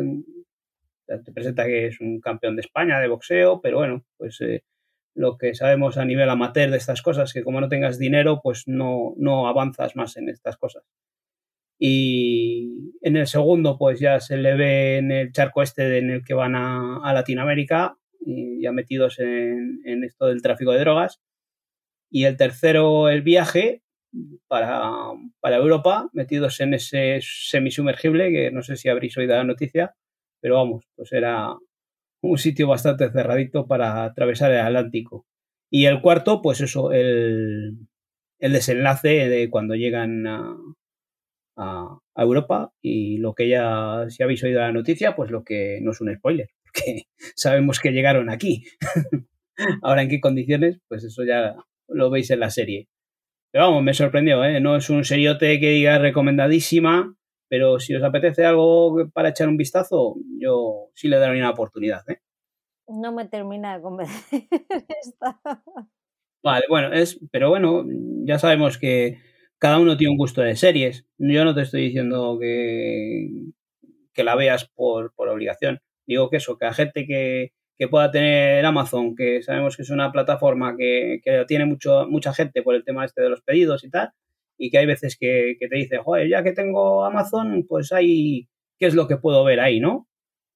te 1.07 1.33
presenta 1.33 1.65
que 1.67 1.87
es 1.87 2.01
un 2.01 2.21
campeón 2.21 2.57
de 2.57 2.63
España 2.63 2.99
de 2.99 3.09
boxeo, 3.09 3.61
pero 3.61 3.79
bueno, 3.79 4.05
pues 4.17 4.41
eh, 4.41 4.65
lo 5.15 5.39
que 5.39 5.55
sabemos 5.55 5.97
a 5.97 6.05
nivel 6.05 6.29
amateur 6.29 6.71
de 6.71 6.79
estas 6.79 7.03
cosas, 7.03 7.33
que 7.33 7.45
como 7.45 7.61
no 7.61 7.69
tengas 7.69 7.99
dinero, 7.99 8.41
pues 8.43 8.65
no, 8.67 9.15
no 9.17 9.47
avanzas 9.47 9.95
más 9.95 10.17
en 10.17 10.29
estas 10.29 10.57
cosas. 10.57 10.83
Y 11.79 12.95
en 13.03 13.17
el 13.17 13.27
segundo 13.27 13.77
pues 13.79 14.01
ya 14.01 14.21
se 14.21 14.37
le 14.37 14.55
ve 14.55 14.99
en 14.99 15.11
el 15.11 15.33
charco 15.33 15.63
este 15.63 15.99
en 15.99 16.11
el 16.11 16.25
que 16.25 16.35
van 16.35 16.55
a, 16.55 17.13
Latinoamérica 17.13 17.97
y 18.21 18.63
ya 18.63 18.73
metidos 18.73 19.19
en, 19.19 19.83
esto 20.05 20.27
del 20.27 20.43
tráfico 20.43 20.73
de 20.73 20.81
drogas. 20.81 21.21
Y 22.11 22.25
el 22.25 22.37
tercero 22.37 23.09
el 23.09 23.23
viaje 23.23 23.83
para, 24.49 25.13
para 25.41 25.57
Europa 25.57 26.09
metidos 26.13 26.61
en 26.61 26.75
ese 26.75 27.21
semisumergible 27.23 28.31
que 28.31 28.51
no 28.51 28.63
sé 28.63 28.77
si 28.77 28.89
habréis 28.89 29.17
oído 29.17 29.35
la 29.35 29.45
noticia 29.45 29.95
pero 30.41 30.57
vamos 30.57 30.85
pues 30.97 31.13
era 31.13 31.55
un 32.23 32.39
sitio 32.39 32.69
bastante 32.69 33.11
cerradito 33.11 33.67
para 33.67 34.05
atravesar 34.05 34.53
el 34.53 34.61
Atlántico 34.61 35.27
y 35.71 35.87
el 35.87 36.01
cuarto 36.01 36.43
pues 36.43 36.61
eso 36.61 36.93
el, 36.93 37.89
el 38.39 38.53
desenlace 38.53 39.29
de 39.29 39.51
cuando 39.51 39.75
llegan 39.75 40.27
a, 40.27 40.57
a, 41.57 41.99
Europa 42.17 42.73
y 42.81 43.19
lo 43.19 43.35
que 43.35 43.49
ya, 43.49 44.07
si 44.09 44.23
habéis 44.23 44.43
oído 44.45 44.61
la 44.61 44.73
noticia, 44.73 45.17
pues 45.17 45.31
lo 45.31 45.45
que 45.45 45.81
no 45.83 45.93
es 45.93 46.01
un 46.01 46.15
spoiler, 46.15 46.49
porque 46.65 47.03
sabemos 47.37 47.81
que 47.81 47.93
llegaron 47.93 48.31
aquí. 48.31 48.65
Ahora 49.83 50.03
en 50.03 50.09
qué 50.09 50.21
condiciones, 50.21 50.79
pues 50.89 51.05
eso 51.05 51.25
ya 51.25 51.55
lo 51.89 52.11
veis 52.11 52.31
en 52.31 52.41
la 52.41 52.51
serie. 52.51 52.89
Pero 53.55 53.67
vamos, 53.67 53.85
me 53.85 53.95
sorprendió, 53.95 54.45
¿eh? 54.45 54.61
No 54.61 54.75
es 54.75 54.91
un 54.91 55.05
seriote 55.05 55.61
que 55.61 55.71
diga 55.71 55.97
recomendadísima, 55.99 57.15
pero 57.49 57.79
si 57.79 57.95
os 57.95 58.03
apetece 58.03 58.45
algo 58.45 59.09
para 59.13 59.29
echar 59.29 59.49
un 59.49 59.57
vistazo, 59.57 60.17
yo 60.41 60.91
sí 60.93 61.07
le 61.07 61.21
daré 61.21 61.39
una 61.39 61.51
oportunidad, 61.51 62.03
¿eh? 62.11 62.19
No 62.89 63.13
me 63.13 63.29
termina 63.29 63.77
de 63.77 63.81
convencer 63.81 64.49
esta. 65.01 65.41
Vale, 66.43 66.65
bueno, 66.69 66.93
es, 66.93 67.21
pero 67.31 67.49
bueno, 67.49 67.85
ya 68.25 68.41
sabemos 68.41 68.77
que 68.77 69.21
cada 69.59 69.79
uno 69.79 69.97
tiene 69.97 70.11
un 70.11 70.19
gusto 70.19 70.41
de 70.41 70.57
series. 70.57 71.07
Yo 71.19 71.45
no 71.45 71.55
te 71.55 71.63
estoy 71.63 71.83
diciendo 71.83 72.37
que, 72.41 73.29
que 74.13 74.25
la 74.25 74.35
veas 74.35 74.69
por, 74.75 75.15
por 75.15 75.29
obligación. 75.29 75.81
Digo 76.09 76.29
que 76.29 76.39
eso, 76.39 76.59
que 76.59 76.67
a 76.67 76.73
gente 76.73 77.07
que, 77.07 77.53
que 77.79 77.89
pueda 77.89 78.11
tener 78.11 78.65
Amazon, 78.65 79.15
que 79.17 79.43
sabemos 79.43 79.77
que 79.77 79.83
es 79.83 79.91
una 79.91 80.13
plataforma 80.13 80.77
que, 80.77 81.21
que 81.23 81.45
tiene 81.47 81.67
mucho, 81.67 82.07
mucha 82.09 82.33
gente 82.33 82.63
por 82.63 82.75
el 82.75 82.85
tema 82.85 83.05
este 83.05 83.23
de 83.23 83.31
los 83.31 83.43
pedidos 83.43 83.85
y 83.85 83.91
tal, 83.91 84.11
y 84.59 84.71
que 84.71 84.79
hay 84.79 84.87
veces 84.87 85.17
que, 85.19 85.57
que 85.59 85.69
te 85.69 85.77
dice, 85.77 85.99
joder, 85.99 86.29
ya 86.29 86.43
que 86.45 86.53
tengo 86.53 87.05
Amazon, 87.05 87.67
pues 87.69 87.93
hay, 87.93 88.49
¿qué 88.79 88.87
es 88.87 88.95
lo 88.95 89.09
que 89.09 89.17
puedo 89.17 89.45
ver 89.45 89.61
ahí, 89.61 89.81
no? 89.81 90.09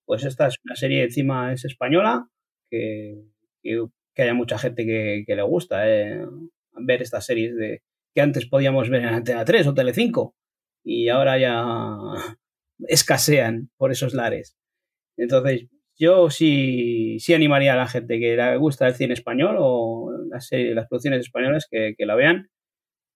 Pues 0.07 0.24
esta 0.24 0.46
es 0.46 0.57
una 0.64 0.76
serie 0.76 1.02
encima 1.02 1.52
es 1.52 1.64
española, 1.64 2.28
que, 2.70 3.16
que, 3.62 3.88
haya 4.16 4.35
mucha 4.35 4.59
gente 4.59 4.85
que, 4.85 5.24
que 5.26 5.37
le 5.37 5.42
gusta 5.42 5.88
eh, 5.88 6.24
ver 6.72 7.02
estas 7.02 7.26
series 7.26 7.57
de 7.57 7.83
que 8.14 8.20
antes 8.20 8.46
podíamos 8.46 8.90
ver 8.90 9.02
en 9.02 9.09
Antena 9.09 9.44
3 9.44 9.66
o 9.68 9.74
Telecinco 9.74 10.35
y 10.85 11.09
ahora 11.09 11.38
ya 11.38 11.96
escasean 12.88 13.70
por 13.76 13.92
esos 13.92 14.14
lares. 14.14 14.57
Entonces, 15.16 15.68
yo 15.98 16.30
sí, 16.30 17.18
sí 17.20 17.34
animaría 17.34 17.74
a 17.74 17.76
la 17.76 17.88
gente 17.88 18.20
que 18.20 18.37
le 18.37 18.56
gusta 18.56 18.87
el 18.87 18.94
cine 18.94 19.14
español 19.14 19.56
o 19.58 20.12
las, 20.30 20.48
producciones 20.88 21.20
españolas 21.20 21.66
que, 21.70 21.94
la 21.98 22.14
vean. 22.14 22.50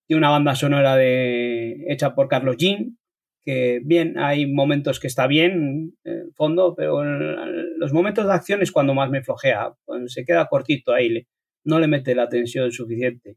Tiene 0.07 0.18
una 0.18 0.31
banda 0.31 0.57
sonora 0.57 0.97
de, 0.97 1.85
hecha 1.88 2.14
por 2.14 2.29
Carlos 2.29 2.57
Jean, 2.59 2.99
que 3.45 3.81
bien, 3.85 4.18
hay 4.18 4.47
momentos 4.53 5.01
que 5.01 5.07
está 5.07 5.27
bien, 5.27 5.95
en 6.05 6.33
fondo, 6.35 6.75
pero 6.77 7.05
los 7.05 7.92
momentos 7.92 8.27
de 8.27 8.33
acción 8.33 8.62
es 8.62 8.73
cuando 8.73 8.95
más 8.95 9.11
me 9.11 9.23
flojea, 9.23 9.75
cuando 9.85 10.09
se 10.09 10.25
queda 10.25 10.49
cortito 10.49 10.92
ahí, 10.92 11.27
no 11.64 11.81
le 11.81 11.88
mete 11.88 12.14
la 12.14 12.29
tensión 12.29 12.73
suficiente. 12.73 13.37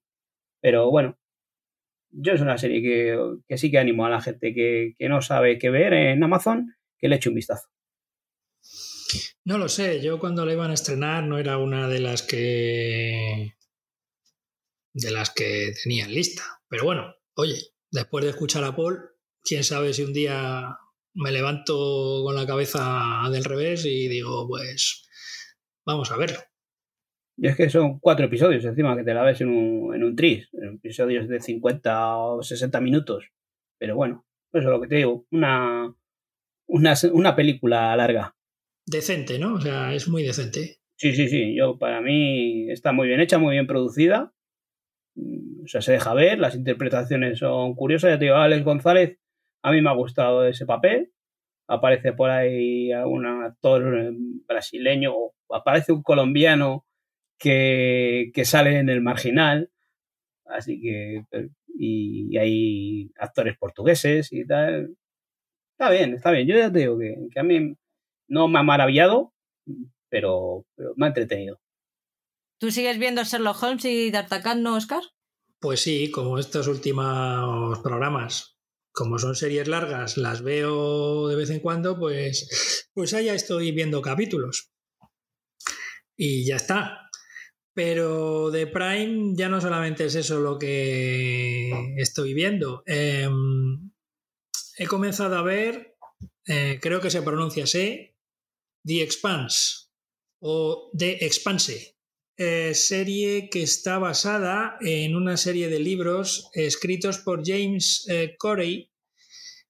Pero 0.61 0.91
bueno, 0.91 1.17
yo 2.11 2.33
es 2.33 2.41
una 2.41 2.57
serie 2.57 2.81
que, 2.81 3.19
que 3.47 3.57
sí 3.57 3.71
que 3.71 3.79
animo 3.79 4.05
a 4.05 4.09
la 4.09 4.21
gente 4.21 4.53
que, 4.53 4.93
que 4.97 5.09
no 5.09 5.21
sabe 5.21 5.59
qué 5.59 5.69
ver 5.69 5.93
en 5.93 6.23
Amazon, 6.23 6.75
que 6.99 7.09
le 7.09 7.17
eche 7.17 7.29
un 7.29 7.35
vistazo. 7.35 7.74
No 9.43 9.57
lo 9.57 9.69
sé, 9.69 10.01
yo 10.01 10.19
cuando 10.19 10.45
la 10.45 10.53
iban 10.53 10.71
a 10.71 10.73
estrenar 10.73 11.23
no 11.23 11.37
era 11.37 11.57
una 11.57 11.87
de 11.87 11.99
las 11.99 12.23
que 12.23 13.55
de 14.93 15.11
las 15.11 15.29
que 15.31 15.73
tenían 15.83 16.13
lista. 16.13 16.43
Pero 16.67 16.85
bueno, 16.85 17.13
oye, 17.35 17.59
después 17.91 18.23
de 18.23 18.31
escuchar 18.31 18.63
a 18.63 18.75
Paul, 18.75 18.99
quién 19.43 19.63
sabe 19.63 19.93
si 19.93 20.03
un 20.03 20.13
día 20.13 20.77
me 21.13 21.31
levanto 21.31 22.23
con 22.23 22.35
la 22.35 22.47
cabeza 22.47 23.29
del 23.31 23.43
revés 23.43 23.85
y 23.85 24.07
digo, 24.07 24.47
pues 24.47 25.07
vamos 25.85 26.11
a 26.11 26.17
verlo. 26.17 26.39
Y 27.37 27.47
es 27.47 27.57
que 27.57 27.69
son 27.69 27.99
cuatro 27.99 28.25
episodios 28.25 28.63
encima 28.63 28.95
que 28.95 29.03
te 29.03 29.13
la 29.13 29.23
ves 29.23 29.41
en 29.41 29.49
un, 29.49 29.93
en 29.93 30.03
un 30.03 30.15
tris, 30.15 30.47
episodios 30.53 31.27
de 31.27 31.41
50 31.41 32.17
o 32.17 32.41
60 32.41 32.79
minutos. 32.79 33.29
Pero 33.77 33.95
bueno, 33.95 34.25
eso 34.53 34.63
es 34.63 34.69
lo 34.69 34.81
que 34.81 34.87
te 34.87 34.95
digo, 34.95 35.25
una, 35.31 35.93
una, 36.67 36.93
una 37.11 37.35
película 37.35 37.95
larga 37.97 38.34
decente, 38.85 39.39
¿no? 39.39 39.55
O 39.55 39.61
sea, 39.61 39.93
es 39.93 40.07
muy 40.07 40.23
decente. 40.23 40.79
Sí, 40.97 41.13
sí, 41.13 41.27
sí. 41.27 41.55
Yo, 41.55 41.77
para 41.77 42.01
mí, 42.01 42.69
está 42.71 42.91
muy 42.91 43.07
bien 43.07 43.19
hecha, 43.19 43.37
muy 43.37 43.53
bien 43.53 43.67
producida. 43.67 44.33
O 45.17 45.67
sea, 45.67 45.81
se 45.81 45.93
deja 45.93 46.13
ver, 46.13 46.39
las 46.39 46.55
interpretaciones 46.55 47.39
son 47.39 47.75
curiosas. 47.75 48.11
Ya 48.11 48.19
te 48.19 48.25
digo, 48.25 48.37
Alex 48.37 48.63
González, 48.63 49.17
a 49.61 49.71
mí 49.71 49.81
me 49.81 49.89
ha 49.89 49.93
gustado 49.93 50.45
ese 50.47 50.65
papel. 50.65 51.11
Aparece 51.67 52.13
por 52.13 52.29
ahí 52.29 52.91
algún 52.91 53.25
actor 53.25 54.13
brasileño, 54.47 55.13
o 55.15 55.33
aparece 55.55 55.91
un 55.91 56.03
colombiano 56.03 56.85
que, 57.39 58.31
que 58.33 58.45
sale 58.45 58.79
en 58.79 58.89
el 58.89 59.01
marginal. 59.01 59.71
Así 60.45 60.81
que. 60.81 61.25
Y, 61.77 62.37
hay 62.37 63.11
actores 63.19 63.57
portugueses 63.57 64.31
y 64.31 64.45
tal. 64.45 64.95
Está 65.71 65.91
bien, 65.91 66.13
está 66.13 66.31
bien. 66.31 66.47
Yo 66.47 66.55
ya 66.55 66.71
te 66.71 66.79
digo 66.79 66.97
que, 66.99 67.15
que 67.31 67.39
a 67.39 67.43
mí 67.43 67.75
no 68.27 68.47
me 68.47 68.59
ha 68.59 68.63
maravillado, 68.63 69.33
pero, 70.09 70.65
pero 70.75 70.93
me 70.95 71.05
ha 71.05 71.09
entretenido. 71.09 71.59
¿Tú 72.59 72.71
sigues 72.71 72.97
viendo 72.97 73.23
Sherlock 73.23 73.61
Holmes 73.61 73.85
y 73.85 74.11
D'Artagnan, 74.11 74.63
no, 74.63 74.75
Oscar? 74.75 75.03
Pues 75.59 75.81
sí, 75.81 76.09
como 76.11 76.39
estos 76.39 76.67
últimos 76.67 77.79
programas, 77.79 78.57
como 78.91 79.19
son 79.19 79.35
series 79.35 79.67
largas, 79.67 80.17
las 80.17 80.41
veo 80.41 81.27
de 81.27 81.35
vez 81.35 81.49
en 81.49 81.59
cuando, 81.59 81.99
pues, 81.99 82.89
pues 82.93 83.13
allá 83.13 83.33
estoy 83.33 83.71
viendo 83.71 84.01
capítulos. 84.01 84.71
Y 86.15 86.45
ya 86.45 86.55
está. 86.55 87.09
Pero 87.73 88.51
de 88.51 88.67
Prime 88.67 89.33
ya 89.35 89.49
no 89.49 89.59
solamente 89.59 90.05
es 90.05 90.15
eso 90.15 90.39
lo 90.39 90.57
que 90.57 91.93
estoy 91.97 92.33
viendo. 92.33 92.83
Eh, 92.85 93.27
he 94.77 94.87
comenzado 94.87 95.37
a 95.37 95.41
ver, 95.41 95.97
eh, 96.47 96.79
creo 96.81 97.01
que 97.01 97.11
se 97.11 97.21
pronuncia 97.21 97.65
así, 97.65 98.14
The 98.85 99.01
Expanse 99.01 99.85
o 100.39 100.91
The 100.95 101.25
Expanse, 101.25 101.95
eh, 102.37 102.73
serie 102.75 103.49
que 103.49 103.63
está 103.63 103.97
basada 103.97 104.77
en 104.81 105.15
una 105.15 105.37
serie 105.37 105.69
de 105.69 105.79
libros 105.79 106.49
escritos 106.53 107.19
por 107.19 107.41
James 107.45 108.05
eh, 108.09 108.35
Corey, 108.37 108.91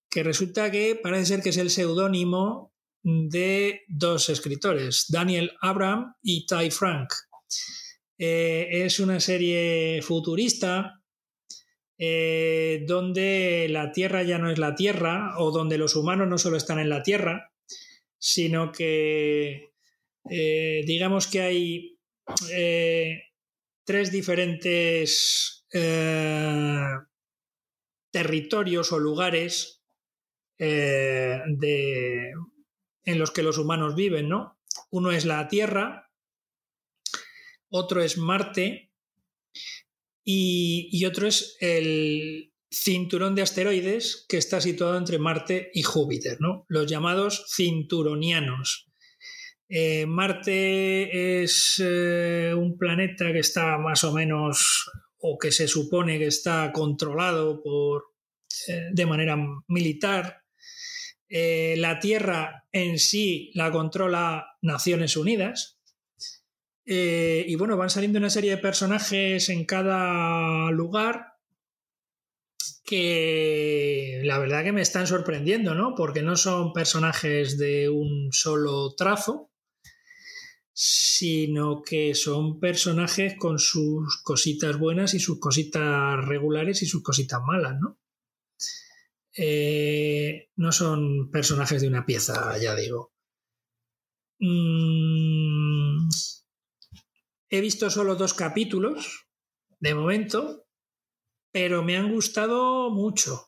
que 0.09 0.23
resulta 0.23 0.71
que 0.71 0.99
parece 1.01 1.25
ser 1.25 1.41
que 1.41 1.49
es 1.49 1.57
el 1.57 1.69
seudónimo 1.69 2.73
de 3.03 3.81
dos 3.87 4.29
escritores, 4.29 5.05
Daniel 5.09 5.51
Abram 5.61 6.15
y 6.21 6.45
Ty 6.45 6.71
Frank. 6.71 7.09
Eh, 8.17 8.67
es 8.71 8.99
una 8.99 9.19
serie 9.19 10.01
futurista 10.01 11.01
donde 11.97 13.67
la 13.69 13.93
Tierra 13.93 14.21
ya 14.23 14.37
no 14.37 14.51
es 14.51 14.59
la 14.59 14.75
Tierra 14.75 15.35
o 15.37 15.51
donde 15.51 15.77
los 15.77 15.95
humanos 15.95 16.27
no 16.27 16.37
solo 16.37 16.57
están 16.57 16.79
en 16.79 16.89
la 16.89 17.03
Tierra, 17.03 17.53
sino 18.17 18.71
que 18.71 19.71
eh, 20.29 20.83
digamos 20.85 21.27
que 21.27 21.41
hay 21.41 21.99
eh, 22.51 23.21
tres 23.83 24.11
diferentes 24.11 25.65
eh, 25.71 26.81
territorios 28.11 28.91
o 28.91 28.99
lugares 28.99 29.83
de, 30.57 32.31
en 33.03 33.19
los 33.19 33.31
que 33.31 33.43
los 33.43 33.57
humanos 33.57 33.93
viven, 33.93 34.29
¿no? 34.29 34.57
Uno 34.89 35.11
es 35.11 35.25
la 35.25 35.49
Tierra, 35.49 36.09
otro 37.69 38.01
es 38.01 38.17
Marte 38.17 38.93
y, 40.23 40.87
y 40.93 41.05
otro 41.05 41.27
es 41.27 41.57
el, 41.59 42.54
cinturón 42.75 43.35
de 43.35 43.41
asteroides 43.41 44.25
que 44.27 44.37
está 44.37 44.59
situado 44.59 44.97
entre 44.97 45.17
Marte 45.17 45.71
y 45.73 45.83
Júpiter, 45.83 46.37
¿no? 46.41 46.65
los 46.67 46.87
llamados 46.87 47.45
cinturonianos. 47.55 48.89
Eh, 49.67 50.05
Marte 50.05 51.41
es 51.43 51.81
eh, 51.83 52.53
un 52.55 52.77
planeta 52.77 53.31
que 53.31 53.39
está 53.39 53.77
más 53.77 54.03
o 54.03 54.13
menos, 54.13 54.89
o 55.17 55.37
que 55.37 55.51
se 55.51 55.67
supone 55.67 56.19
que 56.19 56.27
está 56.27 56.71
controlado 56.71 57.63
por, 57.63 58.03
eh, 58.67 58.89
de 58.91 59.05
manera 59.05 59.37
militar. 59.67 60.41
la 61.27 61.99
Tierra 61.99 62.65
en 62.71 62.99
sí 62.99 63.51
la 63.55 63.71
controla 63.71 64.57
Naciones 64.61 65.17
Unidas. 65.17 65.79
y 66.85 67.55
bueno, 67.55 67.77
van 67.77 67.89
saliendo 67.89 68.19
una 68.19 68.29
serie 68.29 68.51
de 68.51 68.57
personajes 68.57 69.49
en 69.49 69.65
cada 69.65 70.69
lugar 70.71 71.34
que 72.85 74.21
la 74.23 74.37
verdad 74.37 74.63
que 74.63 74.71
me 74.71 74.81
están 74.81 75.07
sorprendiendo, 75.07 75.73
¿no? 75.73 75.95
Porque 75.95 76.21
no 76.21 76.37
son 76.37 76.71
personajes 76.71 77.57
de 77.57 77.89
un 77.89 78.29
solo 78.31 78.93
trazo, 78.95 79.51
sino 80.71 81.81
que 81.81 82.13
son 82.13 82.59
personajes 82.59 83.35
con 83.39 83.57
sus 83.57 84.21
cositas 84.21 84.77
buenas 84.77 85.13
y 85.15 85.19
sus 85.19 85.39
cositas 85.39 86.23
regulares 86.25 86.83
y 86.83 86.85
sus 86.85 87.01
cositas 87.01 87.41
malas, 87.41 87.75
¿no? 87.79 87.97
Eh, 89.37 90.49
no 90.55 90.71
son 90.71 91.31
personajes 91.31 91.81
de 91.81 91.87
una 91.87 92.05
pieza, 92.05 92.57
ya 92.59 92.75
digo. 92.75 93.13
Mm, 94.39 96.07
he 97.49 97.61
visto 97.61 97.89
solo 97.89 98.15
dos 98.15 98.33
capítulos 98.33 99.27
de 99.79 99.95
momento, 99.95 100.64
pero 101.55 101.83
me 101.83 101.95
han 101.95 102.11
gustado 102.11 102.89
mucho. 102.89 103.47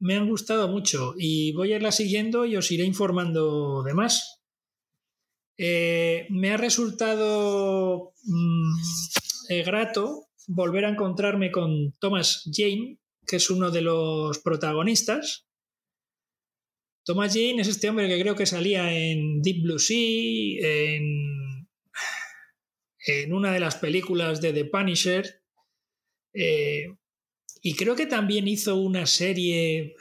Me 0.00 0.16
han 0.16 0.28
gustado 0.28 0.68
mucho 0.68 1.14
y 1.16 1.54
voy 1.54 1.72
a 1.72 1.76
irla 1.76 1.92
siguiendo 1.92 2.44
y 2.44 2.56
os 2.56 2.70
iré 2.70 2.84
informando 2.84 3.82
de 3.84 3.94
más. 3.94 4.42
Eh, 5.56 6.26
me 6.28 6.50
ha 6.50 6.58
resultado 6.58 8.12
mmm, 8.22 8.74
eh, 9.48 9.62
grato 9.62 10.26
volver 10.46 10.84
a 10.84 10.90
encontrarme 10.90 11.50
con 11.50 11.94
Thomas 11.98 12.42
Jane, 12.52 12.98
que 13.26 13.36
es 13.36 13.48
uno 13.48 13.70
de 13.70 13.80
los 13.80 14.40
protagonistas. 14.40 15.48
Thomas 17.02 17.32
Jane 17.32 17.62
es 17.62 17.68
este 17.68 17.88
hombre 17.88 18.08
que 18.08 18.20
creo 18.20 18.36
que 18.36 18.44
salía 18.44 18.92
en 18.92 19.40
Deep 19.40 19.62
Blue 19.62 19.78
Sea, 19.78 19.96
en, 19.96 21.66
en 23.06 23.32
una 23.32 23.54
de 23.54 23.60
las 23.60 23.76
películas 23.76 24.42
de 24.42 24.52
The 24.52 24.66
Punisher, 24.66 25.42
eh, 26.34 26.97
y 27.68 27.74
creo 27.74 27.94
que 27.94 28.06
también 28.06 28.48
hizo 28.48 28.76
una 28.76 29.04
serie, 29.04 29.94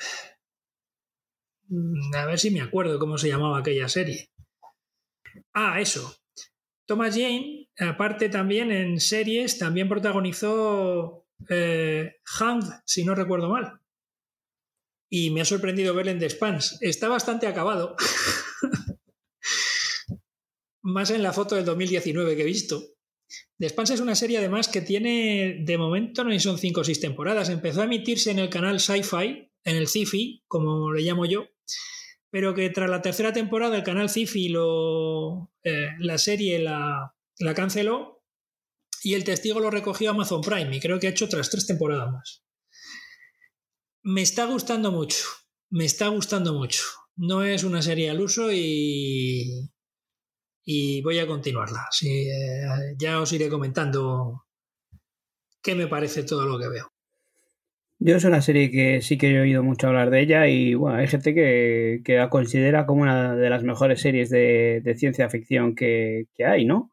mm, 1.68 2.16
a 2.16 2.26
ver 2.26 2.40
si 2.40 2.50
me 2.50 2.62
acuerdo 2.62 2.98
cómo 2.98 3.18
se 3.18 3.28
llamaba 3.28 3.60
aquella 3.60 3.90
serie. 3.90 4.30
Ah, 5.54 5.82
eso. 5.82 6.16
Thomas 6.86 7.14
Jane, 7.14 7.68
aparte 7.78 8.30
también 8.30 8.72
en 8.72 9.02
series, 9.02 9.60
también 9.60 9.90
protagonizó 9.90 11.28
eh, 11.50 12.16
si 12.86 13.04
no 13.04 13.16
recuerdo 13.16 13.50
mal. 13.50 13.82
Y 15.10 15.32
me 15.32 15.42
ha 15.42 15.46
sorprendido 15.46 15.94
verle 15.94 16.12
en 16.12 16.20
The 16.20 16.30
Spans. 16.30 16.78
Está 16.80 17.10
bastante 17.10 17.48
acabado. 17.48 17.98
Más 20.84 21.10
en 21.10 21.22
la 21.22 21.34
foto 21.34 21.56
del 21.56 21.66
2019 21.66 22.38
que 22.38 22.44
he 22.44 22.46
visto. 22.46 22.82
The 23.60 23.68
es 23.68 24.00
una 24.00 24.16
serie 24.16 24.38
además 24.38 24.68
que 24.68 24.82
tiene, 24.82 25.64
de 25.66 25.78
momento 25.78 26.24
no 26.24 26.40
son 26.40 26.60
cinco 26.60 26.82
o 26.82 26.84
seis 26.84 27.00
temporadas. 27.00 27.50
Empezó 27.50 27.82
a 27.82 27.86
emitirse 27.86 28.30
en 28.30 28.40
el 28.40 28.50
canal 28.50 28.80
Sci-Fi, 28.80 29.52
en 29.64 29.76
el 29.76 29.88
Cifi, 29.88 30.44
como 30.48 30.92
le 30.92 31.02
llamo 31.02 31.26
yo, 31.26 31.48
pero 32.30 32.54
que 32.54 32.70
tras 32.70 32.90
la 32.90 33.02
tercera 33.02 33.34
temporada 33.34 33.76
el 33.76 33.84
canal 33.84 34.10
Cifi 34.10 34.50
lo, 34.50 35.52
eh, 35.64 35.90
la 36.00 36.18
serie 36.20 36.60
la, 36.60 37.16
la 37.40 37.54
canceló 37.56 38.24
y 39.04 39.16
el 39.16 39.24
testigo 39.24 39.60
lo 39.60 39.72
recogió 39.72 40.12
Amazon 40.12 40.42
Prime 40.42 40.76
y 40.76 40.80
creo 40.80 41.00
que 41.00 41.08
ha 41.08 41.12
hecho 41.12 41.26
otras 41.26 41.50
tres 41.50 41.66
temporadas 41.66 42.12
más. 42.12 42.44
Me 44.04 44.22
está 44.22 44.46
gustando 44.46 44.92
mucho, 44.92 45.26
me 45.70 45.86
está 45.86 46.10
gustando 46.10 46.54
mucho. 46.54 46.84
No 47.16 47.44
es 47.44 47.64
una 47.64 47.82
serie 47.82 48.12
al 48.12 48.22
uso 48.22 48.54
y, 48.54 49.70
y 50.70 51.02
voy 51.02 51.18
a 51.18 51.26
continuarla. 51.26 51.88
Eh, 52.06 52.94
ya 53.00 53.22
os 53.22 53.32
iré 53.32 53.50
comentando 53.50 54.44
qué 55.64 55.76
me 55.76 55.88
parece 55.88 56.24
todo 56.24 56.46
lo 56.46 56.60
que 56.60 56.68
veo. 56.68 56.92
Yo 58.00 58.18
es 58.18 58.26
una 58.26 58.42
serie 58.42 58.70
que 58.70 59.02
sí 59.02 59.18
que 59.18 59.32
he 59.32 59.40
oído 59.40 59.64
mucho 59.64 59.88
hablar 59.88 60.10
de 60.10 60.20
ella 60.20 60.48
y 60.48 60.74
bueno, 60.74 60.98
hay 60.98 61.08
gente 61.08 61.34
que, 61.34 62.02
la 62.06 62.30
considera 62.30 62.86
como 62.86 63.04
una 63.04 63.34
de 63.34 63.50
las 63.50 63.64
mejores 63.64 64.02
series 64.02 64.30
de, 64.30 64.94
ciencia 64.98 65.30
ficción 65.30 65.74
que, 65.74 66.28
hay, 66.46 66.66
¿no? 66.66 66.92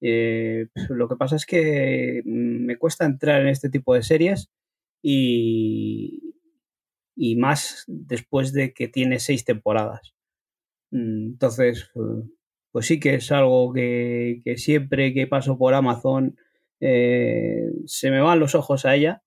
Eh, 0.00 0.68
lo 0.88 1.08
que 1.08 1.16
pasa 1.16 1.34
es 1.34 1.46
que 1.46 2.22
me 2.24 2.78
cuesta 2.78 3.06
entrar 3.06 3.40
en 3.40 3.48
este 3.48 3.70
tipo 3.70 3.92
de 3.94 4.04
series 4.04 4.50
y, 5.02 6.36
y 7.16 7.34
más 7.36 7.82
después 7.88 8.52
de 8.52 8.72
que 8.72 8.86
tiene 8.86 9.18
seis 9.18 9.44
temporadas. 9.44 10.14
Entonces, 10.92 11.90
pues 12.72 12.86
sí 12.86 13.00
que 13.00 13.14
es 13.14 13.32
algo 13.32 13.72
que, 13.72 14.42
siempre 14.56 15.14
que 15.14 15.26
paso 15.26 15.58
por 15.58 15.74
Amazon 15.74 16.36
eh, 16.80 17.70
se 17.86 18.10
me 18.10 18.20
van 18.20 18.40
los 18.40 18.54
ojos 18.54 18.84
a 18.84 18.94
ella 18.94 19.22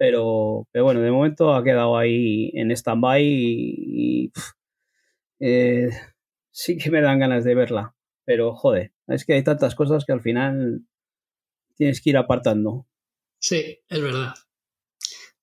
pero, 0.00 0.66
pero 0.72 0.84
bueno, 0.86 1.02
de 1.02 1.10
momento 1.10 1.52
ha 1.54 1.62
quedado 1.62 1.98
ahí 1.98 2.50
en 2.54 2.70
stand-by 2.70 3.22
y, 3.22 4.32
eh, 5.40 5.90
sí 6.50 6.78
que 6.78 6.90
me 6.90 7.02
dan 7.02 7.18
ganas 7.18 7.44
de 7.44 7.54
verla. 7.54 7.94
Pero 8.24 8.54
joder, 8.54 8.94
es 9.08 9.26
que 9.26 9.34
hay 9.34 9.44
tantas 9.44 9.74
cosas 9.74 10.06
que 10.06 10.12
al 10.12 10.22
final 10.22 10.86
tienes 11.76 12.00
que 12.00 12.08
ir 12.08 12.16
apartando. 12.16 12.86
Sí, 13.40 13.80
es 13.90 14.00
verdad. 14.00 14.32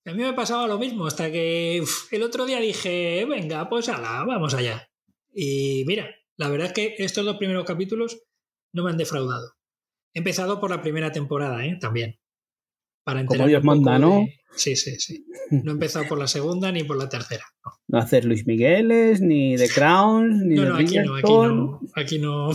A 0.05 0.13
mí 0.13 0.23
me 0.23 0.33
pasaba 0.33 0.65
lo 0.65 0.79
mismo, 0.79 1.05
hasta 1.05 1.31
que 1.31 1.83
el 2.09 2.23
otro 2.23 2.47
día 2.47 2.59
dije, 2.59 3.25
venga, 3.29 3.69
pues 3.69 3.89
ala, 3.89 4.23
vamos 4.25 4.55
allá. 4.55 4.89
Y 5.35 5.83
mira, 5.85 6.09
la 6.37 6.49
verdad 6.49 6.67
es 6.67 6.73
que 6.73 6.95
estos 6.99 7.25
dos 7.25 7.37
primeros 7.37 7.65
capítulos 7.65 8.23
no 8.73 8.83
me 8.83 8.91
han 8.91 8.97
defraudado. 8.97 9.53
He 10.13 10.19
empezado 10.19 10.59
por 10.59 10.69
la 10.69 10.81
primera 10.81 11.11
temporada, 11.11 11.65
¿eh? 11.65 11.77
También. 11.79 12.19
Como 13.25 13.47
Dios 13.47 13.63
manda, 13.63 13.97
¿no? 13.97 14.27
Sí, 14.55 14.75
sí, 14.75 14.99
sí. 14.99 15.25
No 15.49 15.71
he 15.71 15.73
empezado 15.75 16.05
por 16.07 16.19
la 16.19 16.27
segunda 16.27 16.71
ni 16.71 16.83
por 16.83 16.97
la 16.97 17.07
tercera. 17.07 17.45
No, 17.87 17.99
hacer 17.99 18.25
Luis 18.25 18.45
Migueles, 18.45 19.21
ni 19.21 19.55
The 19.55 19.69
Crowns, 19.69 20.43
ni 20.43 20.55
no, 20.55 20.65
no, 20.65 20.75
aquí 20.75 20.97
no, 20.99 21.15
aquí 21.15 21.31
no, 21.31 21.79
aquí 21.95 22.19
no. 22.19 22.49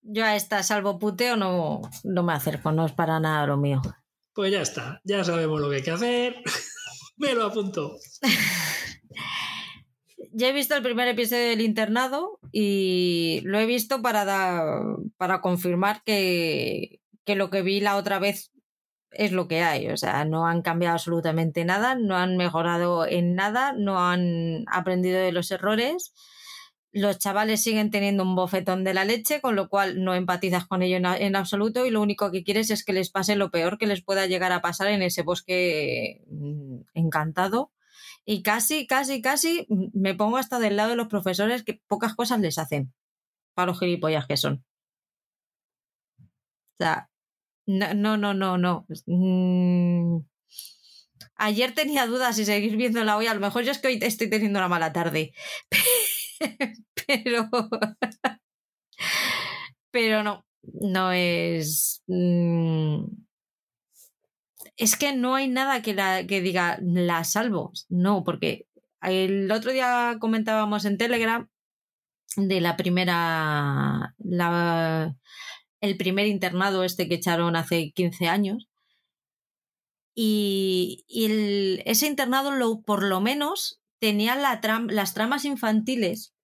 Yo 0.00 0.24
a 0.24 0.34
esta 0.34 0.62
salvo 0.62 0.98
puteo 0.98 1.36
no, 1.36 1.82
no 2.04 2.22
me 2.22 2.32
acerco, 2.32 2.72
no 2.72 2.86
es 2.86 2.92
para 2.92 3.20
nada 3.20 3.46
lo 3.46 3.58
mío. 3.58 3.82
Pues 4.32 4.50
ya 4.50 4.62
está, 4.62 5.00
ya 5.04 5.24
sabemos 5.24 5.60
lo 5.60 5.68
que 5.68 5.76
hay 5.76 5.82
que 5.82 5.90
hacer. 5.90 6.36
me 7.18 7.34
lo 7.34 7.44
apunto. 7.44 7.96
ya 10.34 10.48
he 10.48 10.52
visto 10.52 10.74
el 10.74 10.82
primer 10.82 11.08
episodio 11.08 11.48
del 11.48 11.60
internado 11.60 12.40
y 12.52 13.40
lo 13.44 13.58
he 13.58 13.66
visto 13.66 14.02
para, 14.02 14.24
dar, 14.24 14.82
para 15.16 15.40
confirmar 15.40 16.02
que, 16.04 17.00
que 17.24 17.36
lo 17.36 17.50
que 17.50 17.62
vi 17.62 17.80
la 17.80 17.96
otra 17.96 18.18
vez 18.18 18.52
es 19.12 19.32
lo 19.32 19.48
que 19.48 19.62
hay. 19.62 19.88
O 19.88 19.96
sea, 19.96 20.24
no 20.24 20.46
han 20.46 20.62
cambiado 20.62 20.94
absolutamente 20.94 21.64
nada, 21.64 21.94
no 21.94 22.16
han 22.16 22.36
mejorado 22.36 23.06
en 23.06 23.34
nada, 23.34 23.72
no 23.72 24.00
han 24.00 24.64
aprendido 24.66 25.20
de 25.20 25.32
los 25.32 25.50
errores. 25.50 26.12
Los 26.92 27.18
chavales 27.18 27.62
siguen 27.62 27.90
teniendo 27.90 28.22
un 28.22 28.36
bofetón 28.36 28.84
de 28.84 28.94
la 28.94 29.04
leche, 29.04 29.40
con 29.40 29.56
lo 29.56 29.68
cual 29.68 30.04
no 30.04 30.14
empatizas 30.14 30.66
con 30.66 30.82
ellos 30.82 31.00
en, 31.18 31.36
absoluto 31.36 31.86
y 31.86 31.90
lo 31.90 32.00
único 32.00 32.30
que 32.30 32.44
quieres 32.44 32.70
es 32.70 32.84
que 32.84 32.92
les 32.92 33.10
pase 33.10 33.36
lo 33.36 33.50
peor 33.50 33.78
que 33.78 33.86
les 33.86 34.02
pueda 34.02 34.26
llegar 34.26 34.52
a 34.52 34.62
pasar 34.62 34.88
en 34.88 35.02
ese 35.02 35.22
bosque 35.22 36.22
mm, 36.28 36.82
encantado. 36.94 37.72
Y 38.26 38.42
casi, 38.42 38.86
casi, 38.86 39.20
casi 39.20 39.66
me 39.92 40.14
pongo 40.14 40.38
hasta 40.38 40.58
del 40.58 40.76
lado 40.76 40.90
de 40.90 40.96
los 40.96 41.08
profesores 41.08 41.62
que 41.62 41.80
pocas 41.86 42.14
cosas 42.14 42.40
les 42.40 42.58
hacen 42.58 42.92
para 43.54 43.66
los 43.66 43.78
gilipollas 43.78 44.26
que 44.26 44.36
son. 44.36 44.64
O 46.18 46.76
sea, 46.78 47.10
no, 47.66 48.16
no, 48.16 48.34
no, 48.34 48.58
no. 48.58 48.86
Mm. 49.06 50.20
Ayer 51.36 51.74
tenía 51.74 52.06
dudas 52.06 52.36
si 52.36 52.44
seguir 52.44 52.76
viéndola 52.76 53.16
hoy. 53.16 53.26
A 53.26 53.34
lo 53.34 53.40
mejor 53.40 53.64
yo 53.64 53.72
es 53.72 53.78
que 53.78 53.88
hoy 53.88 53.98
estoy 54.02 54.30
teniendo 54.30 54.58
una 54.58 54.68
mala 54.68 54.92
tarde. 54.92 55.32
Pero. 57.06 57.48
Pero 59.90 60.22
no. 60.22 60.44
No 60.62 61.12
es. 61.12 62.02
Mm. 62.06 63.04
Es 64.76 64.96
que 64.96 65.14
no 65.14 65.34
hay 65.34 65.48
nada 65.48 65.82
que, 65.82 65.94
la, 65.94 66.26
que 66.26 66.40
diga 66.40 66.78
la 66.82 67.24
salvo. 67.24 67.72
No, 67.88 68.24
porque 68.24 68.66
el 69.02 69.50
otro 69.50 69.72
día 69.72 70.16
comentábamos 70.20 70.84
en 70.84 70.98
Telegram 70.98 71.48
de 72.36 72.60
la 72.60 72.76
primera. 72.76 74.14
La, 74.18 75.16
el 75.80 75.96
primer 75.96 76.26
internado 76.26 76.82
este 76.82 77.08
que 77.08 77.16
echaron 77.16 77.56
hace 77.56 77.92
15 77.94 78.28
años. 78.28 78.68
Y, 80.16 81.04
ese 81.84 82.06
internado 82.06 82.52
lo, 82.52 82.82
por 82.82 83.02
lo 83.02 83.20
menos 83.20 83.80
tenía 84.00 84.36
las 84.36 85.14
tramas 85.14 85.44
infantiles 85.44 86.34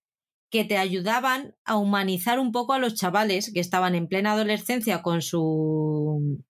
que 0.51 0.65
te 0.65 0.77
ayudaban 0.77 1.55
a 1.65 1.77
humanizar 1.77 2.41
un 2.41 2.51
poco 2.53 2.73
a 2.73 2.79
los 2.79 2.95
chavales 2.95 3.53
que 3.53 3.61
estaban 3.61 3.95
en 3.95 4.09
plena 4.09 4.33
adolescencia 4.33 5.03
con 5.03 5.23
su 5.23 6.43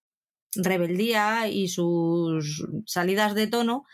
rebeldía 0.55 1.49
y 1.49 1.69
sus 1.69 2.67
salidas 2.87 3.35
de 3.35 3.47
tono, 3.47 3.85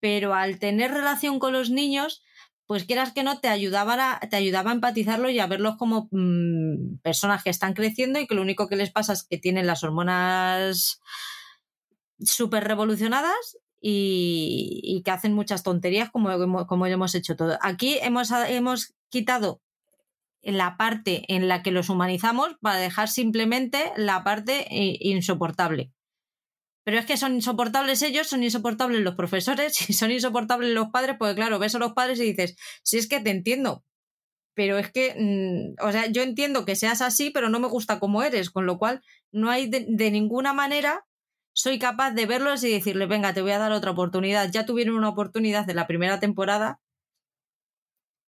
pero 0.00 0.34
al 0.34 0.58
tener 0.58 0.90
relación 0.90 1.38
con 1.38 1.52
los 1.52 1.70
niños 1.70 2.22
pues 2.70 2.84
quieras 2.84 3.12
que 3.12 3.24
no, 3.24 3.40
te 3.40 3.48
ayudaba 3.48 3.96
a, 4.12 4.20
te 4.28 4.36
ayudaba 4.36 4.70
a 4.70 4.74
empatizarlos 4.74 5.32
y 5.32 5.40
a 5.40 5.48
verlos 5.48 5.74
como 5.76 6.06
mm, 6.12 6.98
personas 7.02 7.42
que 7.42 7.50
están 7.50 7.74
creciendo 7.74 8.20
y 8.20 8.28
que 8.28 8.36
lo 8.36 8.42
único 8.42 8.68
que 8.68 8.76
les 8.76 8.92
pasa 8.92 9.12
es 9.12 9.24
que 9.24 9.38
tienen 9.38 9.66
las 9.66 9.82
hormonas 9.82 11.00
súper 12.20 12.62
revolucionadas 12.62 13.58
y, 13.80 15.02
que 15.04 15.10
hacen 15.10 15.34
muchas 15.34 15.64
tonterías 15.64 16.10
como, 16.10 16.28
como 16.68 16.86
hemos 16.86 17.16
hecho 17.16 17.34
todo. 17.34 17.58
Aquí 17.60 17.98
hemos, 18.02 18.30
hemos 18.30 18.94
quitado 19.08 19.60
la 20.42 20.76
parte 20.76 21.24
en 21.28 21.48
la 21.48 21.62
que 21.62 21.70
los 21.70 21.88
humanizamos 21.88 22.56
para 22.60 22.78
dejar 22.78 23.08
simplemente 23.08 23.92
la 23.96 24.24
parte 24.24 24.66
eh, 24.70 24.96
insoportable. 25.00 25.92
Pero 26.84 26.98
es 26.98 27.06
que 27.06 27.16
son 27.16 27.34
insoportables 27.34 28.02
ellos, 28.02 28.26
son 28.26 28.42
insoportables 28.42 29.02
los 29.02 29.14
profesores 29.14 29.76
y 29.88 29.92
son 29.92 30.10
insoportables 30.10 30.72
los 30.74 30.88
padres, 30.88 31.16
porque 31.18 31.34
claro, 31.34 31.58
ves 31.58 31.74
a 31.74 31.78
los 31.78 31.92
padres 31.92 32.18
y 32.20 32.24
dices, 32.24 32.56
si 32.82 32.98
es 32.98 33.08
que 33.08 33.20
te 33.20 33.30
entiendo, 33.30 33.84
pero 34.54 34.78
es 34.78 34.90
que, 34.90 35.14
mm, 35.16 35.86
o 35.86 35.92
sea, 35.92 36.06
yo 36.06 36.22
entiendo 36.22 36.64
que 36.64 36.76
seas 36.76 37.02
así, 37.02 37.30
pero 37.30 37.48
no 37.48 37.60
me 37.60 37.68
gusta 37.68 38.00
como 38.00 38.22
eres, 38.22 38.50
con 38.50 38.66
lo 38.66 38.78
cual 38.78 39.02
no 39.32 39.50
hay 39.50 39.68
de, 39.68 39.86
de 39.88 40.10
ninguna 40.10 40.52
manera 40.52 41.06
soy 41.52 41.78
capaz 41.78 42.12
de 42.12 42.26
verlos 42.26 42.62
y 42.64 42.70
decirle, 42.70 43.06
venga, 43.06 43.34
te 43.34 43.42
voy 43.42 43.52
a 43.52 43.58
dar 43.58 43.72
otra 43.72 43.90
oportunidad. 43.90 44.50
Ya 44.50 44.66
tuvieron 44.66 44.96
una 44.96 45.08
oportunidad 45.08 45.66
de 45.66 45.74
la 45.74 45.86
primera 45.86 46.20
temporada 46.20 46.80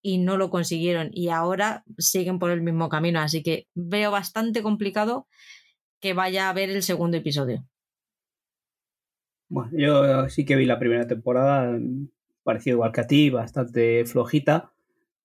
y 0.05 0.19
no 0.19 0.37
lo 0.37 0.51
consiguieron 0.51 1.09
y 1.11 1.29
ahora 1.29 1.83
siguen 1.97 2.37
por 2.37 2.51
el 2.51 2.61
mismo 2.61 2.89
camino, 2.89 3.19
así 3.21 3.41
que 3.41 3.65
veo 3.73 4.11
bastante 4.11 4.61
complicado 4.61 5.27
que 5.99 6.13
vaya 6.13 6.47
a 6.47 6.53
ver 6.53 6.69
el 6.69 6.83
segundo 6.83 7.17
episodio. 7.17 7.65
Bueno, 9.49 9.71
yo 9.73 10.29
sí 10.29 10.45
que 10.45 10.57
vi 10.57 10.67
la 10.67 10.77
primera 10.77 11.07
temporada, 11.07 11.79
parecido 12.43 12.75
igual 12.75 12.91
que 12.91 13.01
a 13.01 13.07
ti, 13.07 13.31
bastante 13.31 14.05
flojita. 14.05 14.71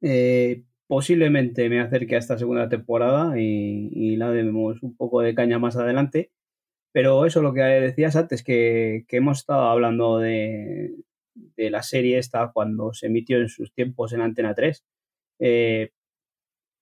Eh, 0.01 0.62
posiblemente 0.87 1.68
me 1.68 1.81
acerque 1.81 2.14
a 2.14 2.18
esta 2.18 2.39
segunda 2.39 2.70
temporada 2.70 3.39
y, 3.39 4.16
la 4.16 4.31
demos 4.31 4.83
un 4.83 4.97
poco 4.97 5.20
de 5.20 5.35
caña 5.35 5.59
más 5.59 5.76
adelante. 5.76 6.31
Pero 6.91 7.26
eso 7.26 7.43
lo 7.43 7.53
que 7.53 7.61
decías 7.61 8.16
antes, 8.16 8.43
que, 8.43 9.05
que 9.09 9.18
hemos 9.18 9.41
estado 9.41 9.64
hablando 9.68 10.18
de, 10.18 10.95
de, 11.35 11.70
la 11.70 11.83
serie 11.83 12.18
esta 12.18 12.51
cuando 12.53 12.93
se 12.93 13.07
emitió 13.07 13.39
en 13.39 13.49
sus 13.49 13.72
tiempos 13.72 14.12
en 14.12 14.20
Antena 14.20 14.55
3. 14.55 14.85
Eh, 15.41 15.91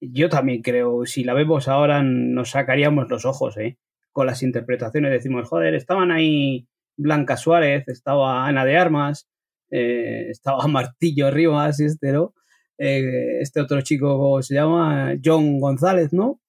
yo 0.01 0.29
también 0.29 0.63
creo, 0.63 1.05
si 1.07 1.25
la 1.25 1.35
vemos 1.35 1.69
ahora 1.69 2.03
nos 2.03 2.51
sacaríamos 2.51 3.09
los 3.11 3.25
ojos, 3.25 3.57
¿eh? 3.59 3.79
Con 4.13 4.27
las 4.27 4.43
interpretaciones 4.43 5.11
decimos, 5.11 5.49
joder, 5.49 5.75
estaban 5.75 6.11
ahí 6.13 6.69
Blanca 6.97 7.37
Suárez, 7.37 7.89
estaba 7.89 8.47
Ana 8.47 8.65
de 8.65 8.77
Armas, 8.77 9.29
eh, 9.71 10.27
estaba 10.31 10.67
Martillo 10.69 11.31
Rivas, 11.31 11.81
este, 11.81 12.13
¿no? 12.13 12.35
Este 12.79 13.61
otro 13.61 13.81
chico 13.81 14.41
se 14.43 14.55
llama 14.55 15.15
John 15.25 15.59
González, 15.59 16.13
¿no? 16.13 16.41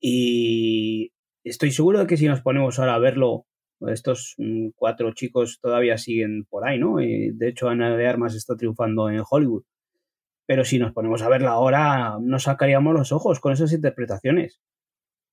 Y 0.00 1.12
estoy 1.44 1.70
seguro 1.70 2.00
de 2.00 2.06
que 2.08 2.16
si 2.16 2.26
nos 2.26 2.42
ponemos 2.42 2.78
ahora 2.78 2.96
a 2.96 2.98
verlo, 2.98 3.46
estos 3.88 4.34
mm, 4.38 4.68
cuatro 4.74 5.12
chicos 5.12 5.58
todavía 5.60 5.98
siguen 5.98 6.44
por 6.44 6.66
ahí, 6.66 6.78
¿no? 6.78 7.00
Y 7.00 7.30
de 7.32 7.48
hecho, 7.48 7.68
Ana 7.68 7.96
de 7.96 8.06
Armas 8.06 8.34
está 8.34 8.56
triunfando 8.56 9.10
en 9.10 9.22
Hollywood. 9.28 9.64
Pero 10.46 10.64
si 10.64 10.78
nos 10.78 10.92
ponemos 10.92 11.22
a 11.22 11.28
verla 11.28 11.50
ahora, 11.50 12.18
nos 12.20 12.44
sacaríamos 12.44 12.94
los 12.94 13.12
ojos 13.12 13.40
con 13.40 13.52
esas 13.52 13.72
interpretaciones. 13.72 14.60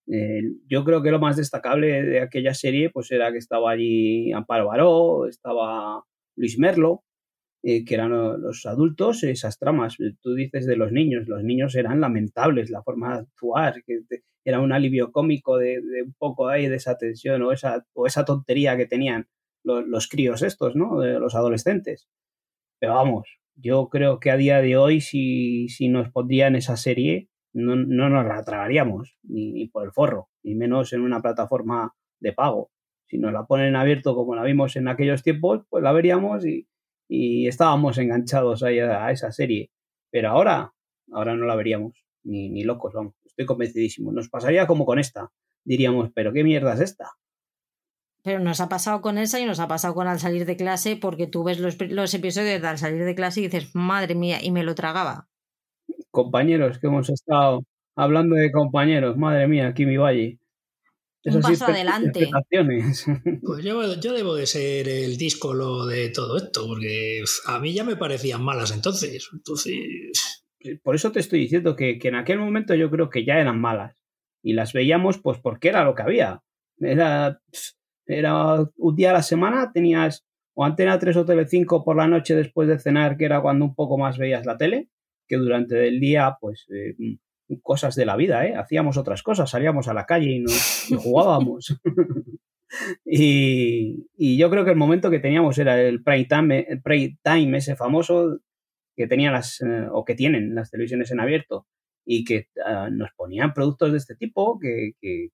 Eh, 0.08 0.42
yo 0.68 0.84
creo 0.86 1.04
que 1.04 1.12
lo 1.12 1.20
más 1.20 1.38
destacable 1.38 2.02
de 2.04 2.22
aquella 2.22 2.54
serie 2.56 2.90
pues 2.90 3.12
era 3.12 3.32
que 3.32 3.38
estaba 3.38 3.72
allí 3.72 4.32
Amparo 4.32 4.68
Baró, 4.68 5.28
estaba 5.28 6.04
Luis 6.36 6.58
Merlo, 6.58 7.04
eh, 7.64 7.84
que 7.84 7.96
eran 7.96 8.12
los 8.42 8.66
adultos, 8.66 9.24
esas 9.24 9.58
tramas. 9.58 9.98
Tú 10.22 10.34
dices 10.34 10.66
de 10.66 10.78
los 10.78 10.92
niños, 10.92 11.28
los 11.28 11.44
niños 11.44 11.76
eran 11.76 12.00
lamentables, 12.00 12.70
la 12.70 12.84
forma 12.84 13.16
de 13.16 13.20
actuar, 13.22 13.76
era 14.46 14.62
un 14.62 14.72
alivio 14.72 15.12
cómico 15.12 15.58
de, 15.58 15.80
un 16.06 16.14
poco 16.18 16.48
ahí 16.48 16.68
de 16.68 16.78
esa 16.78 16.98
tensión 16.98 17.42
o 17.42 17.52
esa, 17.52 17.86
o 17.94 18.08
esa 18.08 18.26
tontería 18.26 18.78
que 18.78 18.86
tenían 18.86 19.28
los, 19.64 19.86
los 19.88 20.08
críos 20.08 20.42
estos, 20.42 20.76
¿no? 20.76 21.04
Los 21.04 21.36
adolescentes. 21.36 22.08
Pero 22.80 22.96
vamos, 22.96 23.40
yo 23.56 23.90
creo 23.90 24.20
que 24.20 24.32
a 24.32 24.38
día 24.38 24.62
de 24.62 24.78
hoy, 24.78 25.02
si, 25.02 25.68
si 25.70 25.90
nos 25.90 26.10
pondrían 26.12 26.56
esa 26.56 26.78
serie, 26.78 27.30
no, 27.54 27.76
no 27.76 28.10
nos 28.10 28.26
la 28.26 28.44
tragaríamos, 28.44 29.18
ni, 29.24 29.68
por 29.68 29.84
el 29.86 29.92
forro, 29.92 30.30
ni 30.44 30.56
menos 30.56 30.94
en 30.94 31.02
una 31.02 31.22
plataforma 31.22 31.94
de 32.20 32.34
pago. 32.34 32.72
Si 33.08 33.18
nos 33.18 33.34
la 33.34 33.46
ponen 33.46 33.76
abierto 33.76 34.16
como 34.16 34.36
la 34.36 34.44
vimos 34.44 34.76
en 34.76 34.88
aquellos 34.88 35.24
tiempos, 35.24 35.66
pues 35.70 35.84
la 35.84 35.92
veríamos 35.92 36.46
y, 36.46 36.68
y 37.10 37.48
estábamos 37.48 37.98
enganchados 37.98 38.64
ahí 38.64 38.80
a, 38.80 39.12
esa 39.12 39.32
serie. 39.32 39.72
Pero 40.12 40.30
ahora, 40.30 40.74
ahora 41.12 41.36
no 41.36 41.46
la 41.46 41.56
veríamos, 41.56 42.06
ni, 42.24 42.50
ni 42.50 42.64
locos, 42.64 42.94
vamos, 42.94 43.16
estoy 43.26 43.46
convencidísimo. 43.46 44.12
Nos 44.12 44.30
pasaría 44.30 44.68
como 44.68 44.86
con 44.86 45.00
esta. 45.00 45.30
Diríamos, 45.66 46.12
pero 46.14 46.32
¿qué 46.32 46.44
mierda 46.44 46.74
es 46.76 46.82
esta? 46.82 47.12
Pero 48.24 48.40
nos 48.40 48.62
ha 48.62 48.70
pasado 48.70 49.02
con 49.02 49.18
esa 49.18 49.40
y 49.40 49.46
nos 49.46 49.60
ha 49.60 49.68
pasado 49.68 49.94
con 49.94 50.08
al 50.08 50.20
salir 50.20 50.46
de 50.46 50.58
clase, 50.58 50.98
porque 50.98 51.26
tú 51.26 51.44
ves 51.44 51.60
los, 51.60 51.78
los 51.90 52.14
episodios 52.14 52.62
de 52.62 52.68
al 52.68 52.78
salir 52.78 53.04
de 53.04 53.16
clase 53.16 53.42
y 53.42 53.44
dices, 53.44 53.72
madre 53.74 54.16
mía, 54.16 54.38
y 54.42 54.52
me 54.52 54.64
lo 54.64 54.76
tragaba. 54.76 55.28
Compañeros, 56.12 56.80
que 56.80 56.88
hemos 56.88 57.10
estado 57.10 57.64
hablando 57.96 58.36
de 58.36 58.52
compañeros, 58.52 59.18
madre 59.18 59.48
mía, 59.48 59.68
aquí 59.68 59.86
mi 59.86 59.98
valle. 59.98 60.39
Un 61.36 61.42
paso 61.42 61.66
adelante. 61.66 62.30
Pues 63.42 63.64
yo, 63.64 64.00
yo, 64.00 64.14
debo 64.14 64.36
de 64.36 64.46
ser 64.46 64.88
el 64.88 65.18
díscolo 65.18 65.86
de 65.86 66.10
todo 66.10 66.38
esto, 66.38 66.68
porque 66.68 67.24
a 67.46 67.60
mí 67.60 67.74
ya 67.74 67.84
me 67.84 67.96
parecían 67.96 68.44
malas 68.44 68.72
entonces. 68.72 69.30
Entonces. 69.34 70.44
Por 70.84 70.96
eso 70.96 71.12
te 71.12 71.22
estoy 71.22 71.40
diciendo 71.40 71.76
que, 71.76 71.98
que 71.98 72.10
en 72.10 72.16
aquel 72.16 72.38
momento 72.38 72.76
yo 72.76 72.90
creo 72.90 73.10
que 73.10 73.24
ya 73.24 73.40
eran 73.40 73.62
malas. 73.62 73.96
Y 74.44 74.54
las 74.54 74.74
veíamos 74.74 75.20
pues 75.20 75.40
porque 75.40 75.70
era 75.70 75.84
lo 75.84 75.96
que 75.96 76.02
había. 76.02 76.42
Era 76.80 77.42
era 78.10 78.68
un 78.78 78.96
día 78.96 79.12
a 79.12 79.14
la 79.14 79.22
semana, 79.22 79.72
tenías 79.72 80.26
o 80.56 80.66
Antena 80.66 80.98
3 80.98 81.16
o 81.18 81.26
Tele 81.26 81.48
5 81.48 81.86
por 81.86 81.96
la 81.96 82.08
noche 82.08 82.36
después 82.36 82.68
de 82.68 82.80
cenar, 82.80 83.18
que 83.18 83.26
era 83.26 83.40
cuando 83.40 83.66
un 83.66 83.76
poco 83.76 83.98
más 83.98 84.18
veías 84.18 84.46
la 84.46 84.58
tele, 84.58 84.90
que 85.28 85.38
durante 85.38 85.88
el 85.88 86.00
día, 86.00 86.36
pues, 86.42 86.66
eh, 86.70 86.96
cosas 87.58 87.96
de 87.96 88.06
la 88.06 88.16
vida, 88.16 88.46
¿eh? 88.46 88.56
Hacíamos 88.56 88.98
otras 88.98 89.24
cosas, 89.24 89.50
salíamos 89.50 89.88
a 89.88 89.94
la 89.94 90.06
calle 90.06 90.32
y, 90.32 90.40
nos, 90.40 90.88
jugábamos. 90.98 91.80
y, 93.06 94.38
yo 94.38 94.50
creo 94.50 94.64
que 94.64 94.72
el 94.72 94.78
momento 94.78 95.10
que 95.10 95.20
teníamos 95.20 95.58
era 95.58 95.82
el 95.82 96.04
prime 96.04 96.26
time, 96.26 96.66
el 96.70 96.82
prime 96.82 97.18
time 97.24 97.58
ese 97.58 97.76
famoso 97.76 98.40
que 98.96 99.08
tenían 99.08 99.34
las, 99.34 99.62
eh, 99.62 99.88
o 99.92 100.06
que 100.06 100.16
tienen 100.16 100.54
las 100.54 100.70
televisiones 100.72 101.12
en 101.12 101.20
abierto, 101.20 101.66
y 102.06 102.24
que 102.24 102.48
ah, 102.66 102.90
nos 102.92 103.12
ponían 103.16 103.54
productos 103.54 103.92
de 103.92 103.98
este 103.98 104.16
tipo, 104.16 104.60
que, 104.60 104.92
que, 105.02 105.30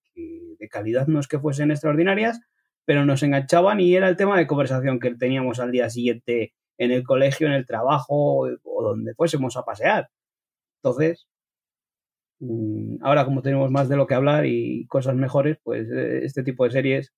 de 0.58 0.68
calidad 0.68 1.06
no 1.06 1.20
es 1.20 1.28
que 1.28 1.38
fuesen 1.38 1.70
extraordinarias, 1.70 2.40
pero 2.84 3.04
nos 3.04 3.22
enganchaban 3.22 3.80
y 3.80 3.94
era 3.94 4.08
el 4.08 4.16
tema 4.16 4.38
de 4.38 4.46
conversación 4.46 5.00
que 5.00 5.14
teníamos 5.14 5.60
al 5.60 5.72
día 5.72 5.90
siguiente 5.90 6.54
en 6.78 6.92
el 6.92 7.02
colegio, 7.02 7.46
en 7.46 7.54
el 7.54 7.66
trabajo 7.66 8.46
o 8.62 8.82
donde 8.82 9.14
fuésemos 9.14 9.56
a 9.56 9.64
pasear. 9.64 10.08
Entonces, 10.82 11.26
ahora 13.02 13.24
como 13.24 13.42
tenemos 13.42 13.70
más 13.70 13.88
de 13.88 13.96
lo 13.96 14.06
que 14.06 14.14
hablar 14.14 14.46
y 14.46 14.86
cosas 14.86 15.14
mejores, 15.14 15.58
pues 15.62 15.88
eh, 15.90 16.24
este 16.24 16.42
tipo 16.42 16.64
de 16.64 16.70
series 16.70 17.12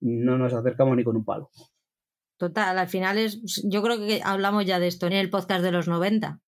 no 0.00 0.38
nos 0.38 0.52
acercamos 0.54 0.96
ni 0.96 1.04
con 1.04 1.16
un 1.16 1.24
palo. 1.24 1.50
Total, 2.38 2.78
al 2.78 2.88
final 2.88 3.18
es, 3.18 3.62
yo 3.68 3.82
creo 3.82 3.98
que 3.98 4.22
hablamos 4.24 4.64
ya 4.64 4.80
de 4.80 4.86
esto 4.86 5.06
en 5.06 5.12
el 5.12 5.30
podcast 5.30 5.62
de 5.62 5.72
los 5.72 5.88
90. 5.88 6.40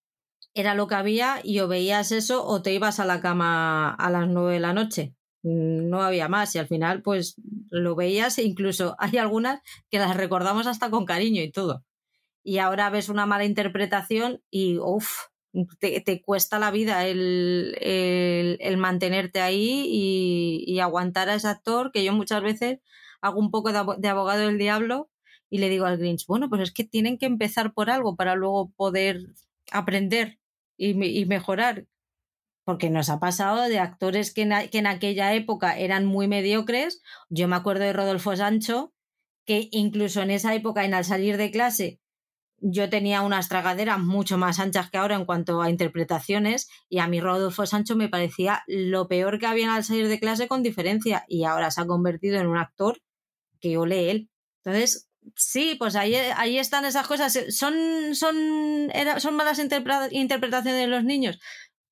Era 0.55 0.75
lo 0.75 0.87
que 0.87 0.95
había 0.95 1.41
y 1.43 1.61
o 1.61 1.69
veías 1.69 2.13
eso 2.13 2.47
o 2.47 2.63
te 2.63 2.73
ibas 2.73 2.99
a 2.99 3.05
la 3.05 3.21
cama 3.21 3.95
a 3.95 4.11
las 4.11 4.29
9 4.29 4.55
de 4.55 4.61
la 4.61 4.73
noche. 4.73 5.15
Mm, 5.43 5.91
no 5.91 6.03
había 6.03 6.29
más 6.29 6.55
y 6.55 6.59
al 6.59 6.69
final 6.69 7.03
pues 7.03 7.35
lo 7.71 7.95
veías 7.95 8.39
e 8.39 8.45
incluso 8.45 8.97
hay 8.99 9.19
algunas 9.19 9.61
que 9.91 9.99
las 9.99 10.17
recordamos 10.17 10.67
hasta 10.67 10.91
con 10.91 11.05
cariño 11.05 11.43
y 11.43 11.51
todo. 11.51 11.85
Y 12.45 12.59
ahora 12.59 12.91
ves 12.91 13.09
una 13.09 13.27
mala 13.27 13.45
interpretación 13.45 14.43
y 14.51 14.79
uff, 14.79 15.27
te, 15.79 16.23
cuesta 16.23 16.59
la 16.59 16.71
vida 16.71 17.07
el, 17.07 17.77
el, 17.81 18.77
mantenerte 18.77 19.41
ahí 19.41 19.87
y, 20.67 20.81
aguantar 20.81 21.29
a 21.29 21.35
ese 21.35 21.49
actor 21.49 21.93
que 21.93 22.05
yo 22.05 22.13
muchas 22.13 22.43
veces 22.43 22.81
hago 23.21 23.39
un 23.39 23.51
poco 23.51 23.71
de, 23.73 24.09
abogado 24.09 24.47
del 24.47 24.59
diablo 24.59 25.11
y 25.51 25.59
le 25.59 25.69
digo 25.69 25.85
al 25.87 25.99
Grinch, 25.99 26.27
bueno, 26.27 26.49
pues 26.49 26.63
es 26.63 26.73
que 26.73 26.85
tienen 26.85 27.19
que 27.19 27.27
empezar 27.27 27.73
por 27.75 27.91
algo 27.91 28.17
para 28.17 28.35
luego 28.35 28.73
poder 28.77 29.21
aprender 29.71 30.39
y 30.77 31.25
mejorar 31.27 31.87
porque 32.65 32.91
nos 32.91 33.11
ha 33.11 33.19
pasado 33.19 33.63
de 33.69 33.79
actores 33.79 34.33
que 34.33 34.43
en, 34.43 34.87
aquella 34.87 35.35
época 35.35 35.77
eran 35.77 36.05
muy 36.05 36.29
mediocres. 36.29 37.03
Yo 37.29 37.49
me 37.49 37.57
acuerdo 37.57 37.85
de 37.85 37.93
Rodolfo 37.93 38.37
Sancho, 38.37 38.93
que 39.45 39.69
incluso 39.73 40.23
en 40.23 40.31
esa 40.31 40.55
época, 40.55 40.85
en 40.85 40.95
al 40.95 41.05
salir 41.05 41.37
de 41.37 41.51
clase, 41.51 42.01
yo 42.63 42.89
tenía 42.89 43.23
unas 43.23 43.49
tragaderas 43.49 43.99
mucho 43.99 44.39
más 44.39 44.61
anchas 44.61 44.91
que 44.91 44.99
ahora 44.99 45.17
en 45.17 45.25
cuanto 45.25 45.61
a 45.61 45.69
interpretaciones 45.69 46.69
y 46.89 47.01
a 47.01 47.09
mí 47.09 47.21
Rodolfo 47.21 47.67
Sancho 47.67 47.97
me 47.97 48.09
parecía 48.09 48.63
lo 48.67 49.09
peor 49.09 49.39
que 49.39 49.47
había 49.47 49.75
al 49.75 49.85
salir 49.85 50.09
de 50.09 50.21
clase 50.21 50.49
con 50.49 50.63
diferencia 50.63 51.25
y 51.29 51.45
ahora 51.45 51.71
se 51.71 51.81
ha 51.81 51.87
convertido 51.87 52.41
en 52.41 52.47
un 52.47 52.57
actor 52.57 53.01
que 53.61 53.77
ole 53.77 54.11
él. 54.11 54.31
Entonces, 54.65 55.09
sí, 55.37 55.75
pues 55.79 55.97
ahí, 55.97 56.15
ahí 56.15 56.59
están 56.59 56.85
esas 56.85 57.07
cosas. 57.07 57.37
¿Son, 57.51 58.15
son, 58.15 58.91
son 59.19 59.35
malas 59.35 59.59
interpretaciones 59.59 60.81
de 60.81 60.87
los 60.87 61.05
niños? 61.05 61.41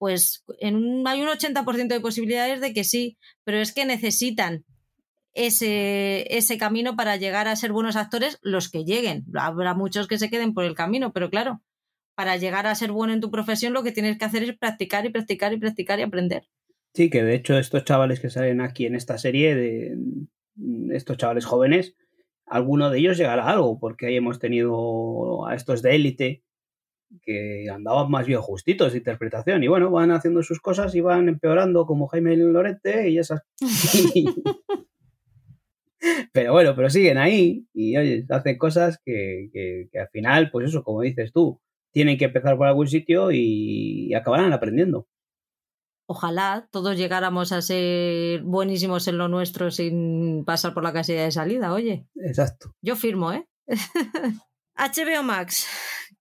pues 0.01 0.45
en 0.61 1.07
hay 1.07 1.21
un 1.21 1.29
80% 1.29 1.89
de 1.89 2.01
posibilidades 2.01 2.63
de 2.63 2.73
que 2.73 2.85
sí, 2.85 3.19
pero 3.45 3.59
es 3.59 3.75
que 3.75 3.85
necesitan 3.85 4.65
ese, 5.35 6.37
ese 6.37 6.59
camino 6.59 6.97
para 6.97 7.17
llegar 7.17 7.49
a 7.49 7.57
ser 7.57 7.73
buenos 7.73 7.97
actores 7.97 8.39
los 8.43 8.71
que 8.71 8.85
lleguen. 8.85 9.25
Habrá 9.35 9.75
muchos 9.75 10.09
que 10.09 10.19
se 10.19 10.31
queden 10.31 10.55
por 10.55 10.65
el 10.65 10.75
camino, 10.75 11.13
pero 11.13 11.31
claro, 11.31 11.61
para 12.15 12.37
llegar 12.37 12.67
a 12.67 12.75
ser 12.75 12.93
bueno 12.93 13.13
en 13.13 13.21
tu 13.21 13.31
profesión 13.31 13.73
lo 13.73 13.83
que 13.83 13.93
tienes 13.93 14.19
que 14.19 14.25
hacer 14.25 14.43
es 14.43 14.57
practicar 14.57 15.07
y 15.07 15.11
practicar 15.11 15.53
y 15.53 15.59
practicar 15.59 15.99
y 15.99 16.03
aprender. 16.03 16.45
Sí, 16.95 17.09
que 17.09 17.23
de 17.23 17.35
hecho 17.35 17.57
estos 17.57 17.85
chavales 17.85 18.21
que 18.21 18.31
salen 18.31 18.61
aquí 18.61 18.87
en 18.87 18.97
esta 18.97 19.17
serie, 19.17 19.55
de 19.55 19.97
estos 20.91 21.17
chavales 21.17 21.45
jóvenes, 21.45 21.95
alguno 22.47 22.91
de 22.91 22.99
ellos 22.99 23.17
llegará 23.17 23.45
a 23.45 23.51
algo, 23.51 23.79
porque 23.79 24.07
ahí 24.07 24.17
hemos 24.17 24.41
tenido 24.41 25.47
a 25.47 25.55
estos 25.55 25.83
de 25.83 25.95
élite 25.95 26.43
que 27.23 27.69
andaban 27.73 28.11
más 28.11 28.27
bien 28.27 28.41
justitos 28.41 28.93
de 28.93 28.99
interpretación 28.99 29.63
y 29.65 29.69
bueno, 29.69 29.91
van 29.91 30.11
haciendo 30.13 30.43
sus 30.43 30.61
cosas 30.61 30.95
y 30.95 31.01
van 31.01 31.29
empeorando 31.29 31.87
como 31.87 32.07
Jaime 32.09 32.37
Lorente 32.37 33.09
y 33.09 33.19
esas... 33.19 33.43
pero 36.33 36.53
bueno, 36.53 36.75
pero 36.75 36.91
siguen 36.91 37.19
ahí 37.19 37.67
y 37.73 37.97
oye, 37.97 38.27
hacen 38.29 38.59
cosas 38.59 38.99
que, 39.05 39.51
que, 39.53 39.99
al 39.99 40.09
final, 40.09 40.51
pues 40.51 40.69
eso, 40.69 40.83
como 40.83 41.03
dices 41.03 41.33
tú, 41.33 41.61
tienen 41.93 42.19
que 42.19 42.27
empezar 42.27 42.57
por 42.57 42.67
algún 42.67 42.87
sitio 42.87 43.31
y, 43.33 44.13
acabarán 44.15 44.53
aprendiendo. 44.53 45.09
Ojalá 46.07 46.69
todos 46.73 46.97
llegáramos 46.97 47.53
a 47.53 47.63
ser 47.63 48.43
buenísimos 48.43 49.07
en 49.07 49.19
lo 49.19 49.29
nuestro 49.29 49.71
sin 49.71 50.45
pasar 50.45 50.75
por 50.75 50.83
la 50.83 50.93
casilla 50.93 51.23
de 51.23 51.31
salida, 51.31 51.73
oye. 51.73 52.07
Exacto. 52.17 52.75
Yo 52.83 52.97
firmo, 52.97 53.33
¿eh? 53.33 53.47
HBO 54.77 55.23
Max, 55.23 55.67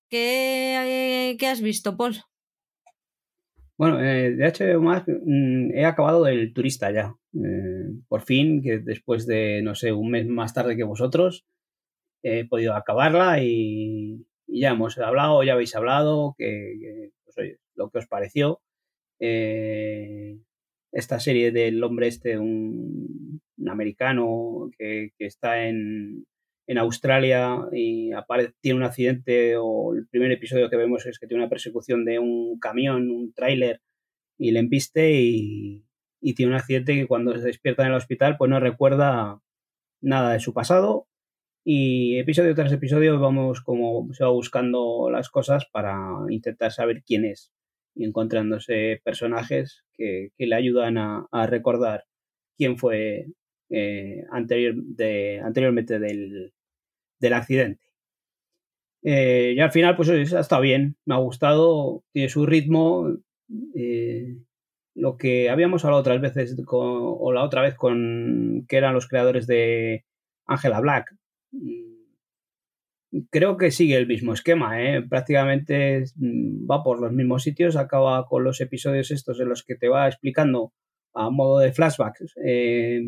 ¿qué, 0.10 1.36
¿qué 1.40 1.48
has 1.48 1.62
visto, 1.62 1.98
Paul? 1.98 2.18
Bueno, 3.80 4.02
eh, 4.02 4.32
de 4.32 4.46
HBO 4.46 4.82
Max 4.82 5.06
mm, 5.08 5.72
he 5.74 5.86
acabado 5.86 6.28
el 6.28 6.54
turista 6.54 6.92
ya. 6.92 7.16
Eh, 7.36 7.92
por 8.08 8.22
fin, 8.22 8.62
que 8.62 8.80
después 8.80 9.28
de, 9.28 9.62
no 9.62 9.76
sé, 9.76 9.94
un 9.94 10.12
mes 10.12 10.28
más 10.28 10.54
tarde 10.54 10.76
que 10.76 10.84
vosotros, 10.84 11.46
he 12.24 12.46
podido 12.46 12.76
acabarla 12.76 13.44
y, 13.44 14.26
ya 14.48 14.72
hemos 14.72 14.98
hablado, 14.98 15.44
ya 15.44 15.54
habéis 15.54 15.76
hablado, 15.76 16.36
que, 16.38 17.12
pues, 17.26 17.58
lo 17.76 17.90
que 17.90 18.00
os 18.00 18.08
pareció. 18.08 18.62
Eh, 19.20 20.38
esta 20.92 21.20
serie 21.20 21.52
del 21.52 21.84
hombre 21.84 22.08
este, 22.08 22.40
un, 22.40 23.42
americano 23.68 24.72
que, 24.78 25.12
está 25.20 25.68
en, 25.68 26.26
Australia 26.78 27.68
y 27.74 28.12
tiene 28.62 28.78
un 28.78 28.84
accidente 28.84 29.58
o 29.58 29.96
el 29.96 30.08
primer 30.08 30.32
episodio 30.32 30.70
que 30.70 30.78
vemos 30.78 31.04
es 31.08 31.18
que 31.18 31.26
tiene 31.26 31.42
una 31.42 31.50
persecución 31.50 32.06
de 32.06 32.20
un 32.20 32.60
camión, 32.60 33.10
un 33.10 33.34
tráiler 33.34 33.82
y 34.38 34.52
le 34.52 34.60
empiste 34.60 35.12
y, 35.20 35.84
y 36.22 36.36
tiene 36.36 36.51
un 36.51 36.57
accidente 36.57 36.95
que 36.95 37.07
cuando 37.07 37.34
se 37.38 37.45
despierta 37.45 37.84
en 37.84 37.89
el 37.89 37.95
hospital 37.95 38.38
pues 38.38 38.49
no 38.49 38.59
recuerda 38.59 39.41
nada 40.01 40.34
de 40.34 40.39
su 40.39 40.53
pasado 40.53 41.07
y 41.63 42.17
episodio 42.20 42.55
tras 42.55 42.72
episodio 42.72 43.20
vamos 43.20 43.61
como 43.61 44.11
se 44.13 44.24
va 44.24 44.30
buscando 44.32 45.09
las 45.11 45.30
cosas 45.30 45.65
para 45.72 45.95
intentar 46.30 46.72
saber 46.72 47.03
quién 47.03 47.26
es 47.26 47.51
y 47.95 48.05
encontrándose 48.05 49.01
personajes 49.03 49.84
que, 49.93 50.30
que 50.38 50.47
le 50.47 50.55
ayudan 50.55 50.97
a, 50.97 51.28
recordar 51.47 52.05
quién 52.57 52.78
fue 52.78 53.28
eh, 53.70 54.24
anterior 54.32 54.76
de, 54.76 55.41
anteriormente 55.43 55.99
del, 55.99 56.53
del 57.20 57.34
accidente. 57.34 57.89
Eh, 59.03 59.53
y 59.55 59.59
al 59.59 59.72
final, 59.72 59.95
pues 59.95 60.09
ha 60.09 60.39
estado 60.39 60.61
bien, 60.61 60.97
me 61.05 61.15
ha 61.15 61.20
gustado, 61.20 62.03
tiene 62.11 62.30
su 62.30 62.45
ritmo. 62.45 63.17
Eh, 63.76 64.38
lo 65.00 65.18
que 65.18 65.50
habíamos 65.50 65.86
hablado 65.86 66.02
otras 66.02 66.22
veces, 66.22 66.56
con, 66.66 66.89
o 66.91 67.32
la 67.32 67.43
otra 67.43 67.62
vez, 67.62 67.76
con 67.76 68.66
que 68.68 68.78
eran 68.78 68.93
los 68.93 69.08
creadores 69.08 69.47
de 69.47 70.06
Angela 70.45 70.80
Black, 70.82 71.16
creo 73.30 73.58
que 73.58 73.72
sigue 73.72 73.95
el 73.95 74.08
mismo 74.08 74.34
esquema, 74.34 74.84
¿eh? 74.84 75.02
prácticamente 75.02 76.06
mm, 76.16 76.70
va 76.70 76.84
por 76.84 77.00
los 77.02 77.12
mismos 77.12 77.43
sitios, 77.43 77.76
acaba 77.76 78.26
con 78.26 78.43
los 78.43 78.62
episodios 78.62 79.12
estos 79.12 79.39
en 79.39 79.50
los 79.50 79.64
que 79.64 79.76
te 79.76 79.89
va 79.89 80.08
explicando 80.08 80.74
a 81.14 81.30
modo 81.30 81.60
de 81.60 81.72
flashbacks 81.72 82.36
eh, 82.45 83.02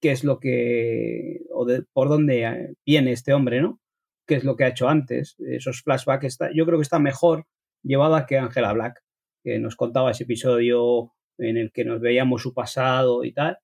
qué 0.00 0.10
es 0.12 0.22
lo 0.24 0.38
que, 0.38 1.40
o 1.50 1.64
de, 1.64 1.82
por 1.92 2.08
dónde 2.08 2.74
viene 2.84 3.12
este 3.12 3.32
hombre, 3.32 3.60
¿no? 3.60 3.80
¿Qué 4.26 4.34
es 4.34 4.44
lo 4.44 4.56
que 4.56 4.64
ha 4.64 4.68
hecho 4.68 4.88
antes? 4.88 5.36
Esos 5.38 5.82
flashbacks, 5.82 6.26
está, 6.26 6.50
yo 6.54 6.66
creo 6.66 6.78
que 6.78 6.82
está 6.82 6.98
mejor 6.98 7.46
llevada 7.82 8.26
que 8.26 8.38
Angela 8.38 8.72
Black, 8.74 9.02
que 9.42 9.58
nos 9.58 9.76
contaba 9.76 10.10
ese 10.10 10.24
episodio 10.24 11.12
en 11.38 11.56
el 11.56 11.72
que 11.72 11.84
nos 11.84 12.00
veíamos 12.00 12.42
su 12.42 12.52
pasado 12.54 13.24
y 13.24 13.32
tal. 13.32 13.58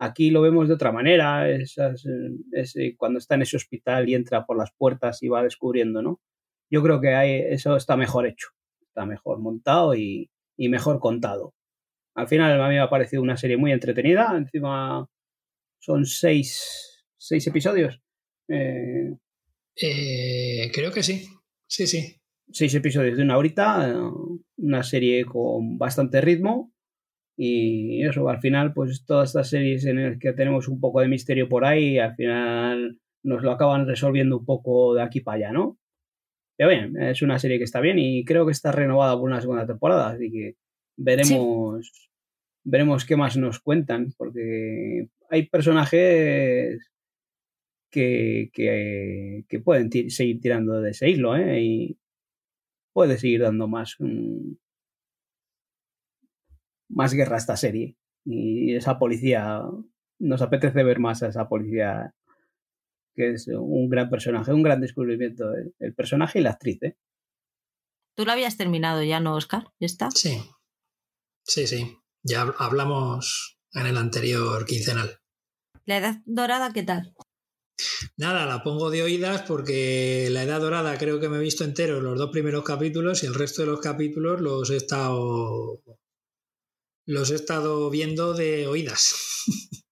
Aquí 0.00 0.30
lo 0.30 0.42
vemos 0.42 0.68
de 0.68 0.74
otra 0.74 0.92
manera, 0.92 1.50
es, 1.50 1.76
es, 1.76 2.06
es, 2.52 2.94
cuando 2.96 3.18
está 3.18 3.34
en 3.34 3.42
ese 3.42 3.56
hospital 3.56 4.08
y 4.08 4.14
entra 4.14 4.46
por 4.46 4.56
las 4.56 4.70
puertas 4.76 5.22
y 5.22 5.28
va 5.28 5.42
descubriendo, 5.42 6.02
¿no? 6.02 6.20
Yo 6.70 6.82
creo 6.82 7.00
que 7.00 7.14
hay, 7.14 7.40
eso 7.52 7.76
está 7.76 7.96
mejor 7.96 8.26
hecho, 8.26 8.48
está 8.80 9.06
mejor 9.06 9.40
montado 9.40 9.94
y, 9.94 10.30
y, 10.56 10.68
mejor 10.68 11.00
contado. 11.00 11.54
Al 12.14 12.28
final 12.28 12.60
a 12.60 12.68
mí 12.68 12.74
me 12.74 12.80
ha 12.80 12.90
parecido 12.90 13.22
una 13.22 13.36
serie 13.36 13.56
muy 13.56 13.72
entretenida, 13.72 14.36
encima 14.36 15.08
son 15.80 16.04
seis, 16.04 17.04
seis 17.16 17.46
episodios. 17.46 18.00
Eh, 18.48 19.16
eh, 19.80 20.70
creo 20.72 20.92
que 20.92 21.02
sí, 21.02 21.26
sí, 21.66 21.86
sí. 21.86 22.14
Seis 22.50 22.74
episodios 22.74 23.16
de 23.16 23.22
una 23.22 23.36
horita, 23.36 23.94
una 24.56 24.82
serie 24.82 25.24
con 25.26 25.76
bastante 25.76 26.20
ritmo, 26.20 26.72
y 27.40 28.04
eso, 28.04 28.28
al 28.28 28.40
final, 28.40 28.74
pues 28.74 29.04
todas 29.04 29.30
estas 29.30 29.48
series 29.48 29.84
en 29.84 30.02
las 30.02 30.18
que 30.18 30.32
tenemos 30.32 30.66
un 30.66 30.80
poco 30.80 31.00
de 31.00 31.06
misterio 31.06 31.48
por 31.48 31.64
ahí, 31.64 31.96
al 31.96 32.16
final 32.16 32.98
nos 33.22 33.44
lo 33.44 33.52
acaban 33.52 33.86
resolviendo 33.86 34.38
un 34.38 34.44
poco 34.44 34.96
de 34.96 35.02
aquí 35.02 35.20
para 35.20 35.36
allá, 35.36 35.52
¿no? 35.52 35.78
Pero 36.56 36.70
bien, 36.70 37.00
es 37.00 37.22
una 37.22 37.38
serie 37.38 37.58
que 37.58 37.64
está 37.64 37.80
bien 37.80 37.96
y 38.00 38.24
creo 38.24 38.44
que 38.44 38.50
está 38.50 38.72
renovada 38.72 39.16
por 39.16 39.30
una 39.30 39.40
segunda 39.40 39.64
temporada, 39.64 40.10
así 40.10 40.32
que 40.32 40.56
veremos, 40.96 41.86
sí. 41.86 42.10
veremos 42.64 43.04
qué 43.04 43.14
más 43.14 43.36
nos 43.36 43.60
cuentan, 43.60 44.12
porque 44.16 45.08
hay 45.30 45.46
personajes 45.46 46.90
que, 47.88 48.50
que, 48.52 49.44
que 49.48 49.60
pueden 49.60 49.92
seguir 50.10 50.40
tirando 50.40 50.80
de 50.80 50.90
ese 50.90 51.08
hilo, 51.08 51.36
¿eh? 51.36 51.62
Y 51.62 51.98
puede 52.92 53.16
seguir 53.16 53.42
dando 53.42 53.68
más. 53.68 53.94
Um, 54.00 54.56
más 56.88 57.14
guerra 57.14 57.36
esta 57.36 57.56
serie. 57.56 57.96
Y 58.24 58.74
esa 58.74 58.98
policía, 58.98 59.62
nos 60.18 60.42
apetece 60.42 60.82
ver 60.82 60.98
más 60.98 61.22
a 61.22 61.28
esa 61.28 61.48
policía, 61.48 62.14
que 63.14 63.32
es 63.32 63.48
un 63.48 63.88
gran 63.88 64.10
personaje, 64.10 64.52
un 64.52 64.62
gran 64.62 64.80
descubrimiento. 64.80 65.52
El, 65.54 65.74
el 65.78 65.94
personaje 65.94 66.40
y 66.40 66.42
la 66.42 66.50
actriz. 66.50 66.82
¿eh? 66.82 66.96
Tú 68.14 68.24
lo 68.24 68.32
habías 68.32 68.56
terminado 68.56 69.02
ya, 69.02 69.20
¿no, 69.20 69.34
Oscar? 69.34 69.72
¿Ya 69.80 69.86
está? 69.86 70.10
Sí. 70.10 70.42
Sí, 71.44 71.66
sí. 71.66 71.98
Ya 72.22 72.42
hablamos 72.58 73.58
en 73.72 73.86
el 73.86 73.96
anterior 73.96 74.64
quincenal. 74.66 75.20
¿La 75.86 75.98
edad 75.98 76.22
dorada 76.26 76.72
qué 76.72 76.82
tal? 76.82 77.14
Nada, 78.16 78.44
la 78.44 78.62
pongo 78.62 78.90
de 78.90 79.02
oídas 79.02 79.42
porque 79.42 80.28
la 80.30 80.42
edad 80.42 80.60
dorada 80.60 80.98
creo 80.98 81.20
que 81.20 81.28
me 81.28 81.36
he 81.36 81.40
visto 81.40 81.64
entero 81.64 82.00
los 82.00 82.18
dos 82.18 82.30
primeros 82.30 82.64
capítulos 82.64 83.22
y 83.22 83.26
el 83.26 83.34
resto 83.34 83.62
de 83.62 83.68
los 83.68 83.80
capítulos 83.80 84.40
los 84.40 84.68
he 84.70 84.76
estado 84.76 85.80
los 87.08 87.30
he 87.30 87.36
estado 87.36 87.88
viendo 87.88 88.34
de 88.34 88.66
oídas. 88.66 89.14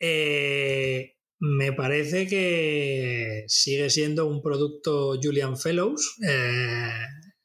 eh, 0.00 1.16
me 1.38 1.74
parece 1.74 2.26
que 2.26 3.44
sigue 3.46 3.90
siendo 3.90 4.26
un 4.26 4.40
producto 4.40 5.18
Julian 5.22 5.58
Fellows 5.58 6.16
eh, 6.26 6.90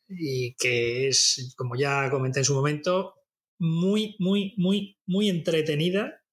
y 0.07 0.55
que 0.55 1.09
es, 1.09 1.53
como 1.57 1.76
ya 1.76 2.09
comenté 2.09 2.39
en 2.39 2.45
su 2.45 2.53
momento, 2.53 3.16
muy, 3.59 4.16
muy, 4.20 4.53
muy, 4.55 4.97
muy 5.05 5.28
entretenida 5.28 6.24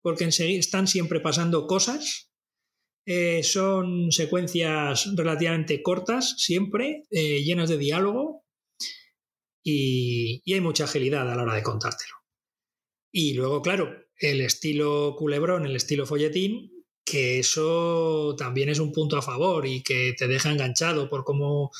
porque 0.00 0.26
están 0.26 0.86
siempre 0.86 1.18
pasando 1.18 1.66
cosas. 1.66 2.30
Eh, 3.04 3.42
son 3.42 4.12
secuencias 4.12 5.10
relativamente 5.16 5.82
cortas, 5.82 6.36
siempre, 6.38 7.02
llenas 7.10 7.68
de 7.68 7.78
diálogo, 7.78 8.41
y, 9.62 10.52
hay 10.52 10.60
mucha 10.60 10.84
agilidad 10.84 11.30
a 11.30 11.34
la 11.34 11.42
hora 11.42 11.54
de 11.54 11.62
contártelo. 11.62 12.14
Y 13.12 13.34
luego, 13.34 13.62
claro, 13.62 13.94
el 14.16 14.40
estilo 14.40 15.14
culebrón, 15.16 15.66
el 15.66 15.76
estilo 15.76 16.06
folletín, 16.06 16.70
que 17.04 17.38
eso 17.38 18.34
también 18.36 18.68
es 18.68 18.78
un 18.78 18.92
punto 18.92 19.16
a 19.16 19.22
favor 19.22 19.66
y 19.66 19.82
que 19.82 20.14
te 20.16 20.28
deja 20.28 20.50
enganchado 20.50 21.08
por 21.08 21.24
cómo 21.24 21.70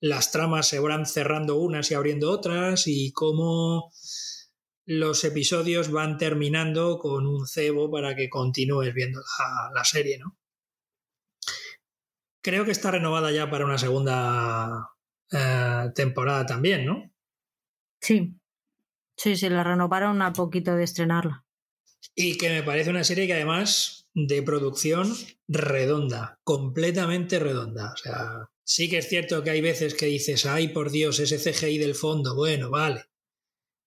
las 0.00 0.30
tramas 0.30 0.68
se 0.68 0.78
van 0.78 1.06
cerrando 1.06 1.56
unas 1.56 1.90
y 1.90 1.94
abriendo 1.94 2.30
otras 2.30 2.86
y 2.86 3.12
cómo 3.12 3.92
los 4.86 5.24
episodios 5.24 5.90
van 5.90 6.16
terminando 6.16 6.98
con 6.98 7.26
un 7.26 7.46
cebo 7.46 7.90
para 7.90 8.16
que 8.16 8.30
continúes 8.30 8.94
viendo 8.94 9.20
la, 9.20 9.70
la 9.74 9.84
serie, 9.84 10.18
¿no? 10.18 10.38
Creo 12.40 12.64
que 12.64 12.70
está 12.70 12.90
renovada 12.90 13.30
ya 13.32 13.50
para 13.50 13.66
una 13.66 13.76
segunda 13.76 14.88
eh, 15.30 15.90
temporada 15.94 16.46
también, 16.46 16.86
¿no? 16.86 17.12
Sí. 18.00 18.34
Sí, 19.16 19.36
sí, 19.36 19.48
la 19.48 19.64
renovaron 19.64 20.22
a 20.22 20.32
poquito 20.32 20.76
de 20.76 20.84
estrenarla. 20.84 21.44
Y 22.14 22.38
que 22.38 22.50
me 22.50 22.62
parece 22.62 22.90
una 22.90 23.04
serie 23.04 23.26
que 23.26 23.34
además 23.34 24.08
de 24.14 24.42
producción 24.42 25.14
redonda, 25.48 26.38
completamente 26.44 27.38
redonda. 27.38 27.92
O 27.92 27.96
sea, 27.96 28.48
sí 28.64 28.88
que 28.88 28.98
es 28.98 29.08
cierto 29.08 29.42
que 29.42 29.50
hay 29.50 29.60
veces 29.60 29.94
que 29.94 30.06
dices, 30.06 30.46
ay 30.46 30.68
por 30.68 30.90
Dios, 30.90 31.18
ese 31.18 31.38
CGI 31.38 31.78
del 31.78 31.94
fondo, 31.94 32.34
bueno, 32.34 32.70
vale. 32.70 33.06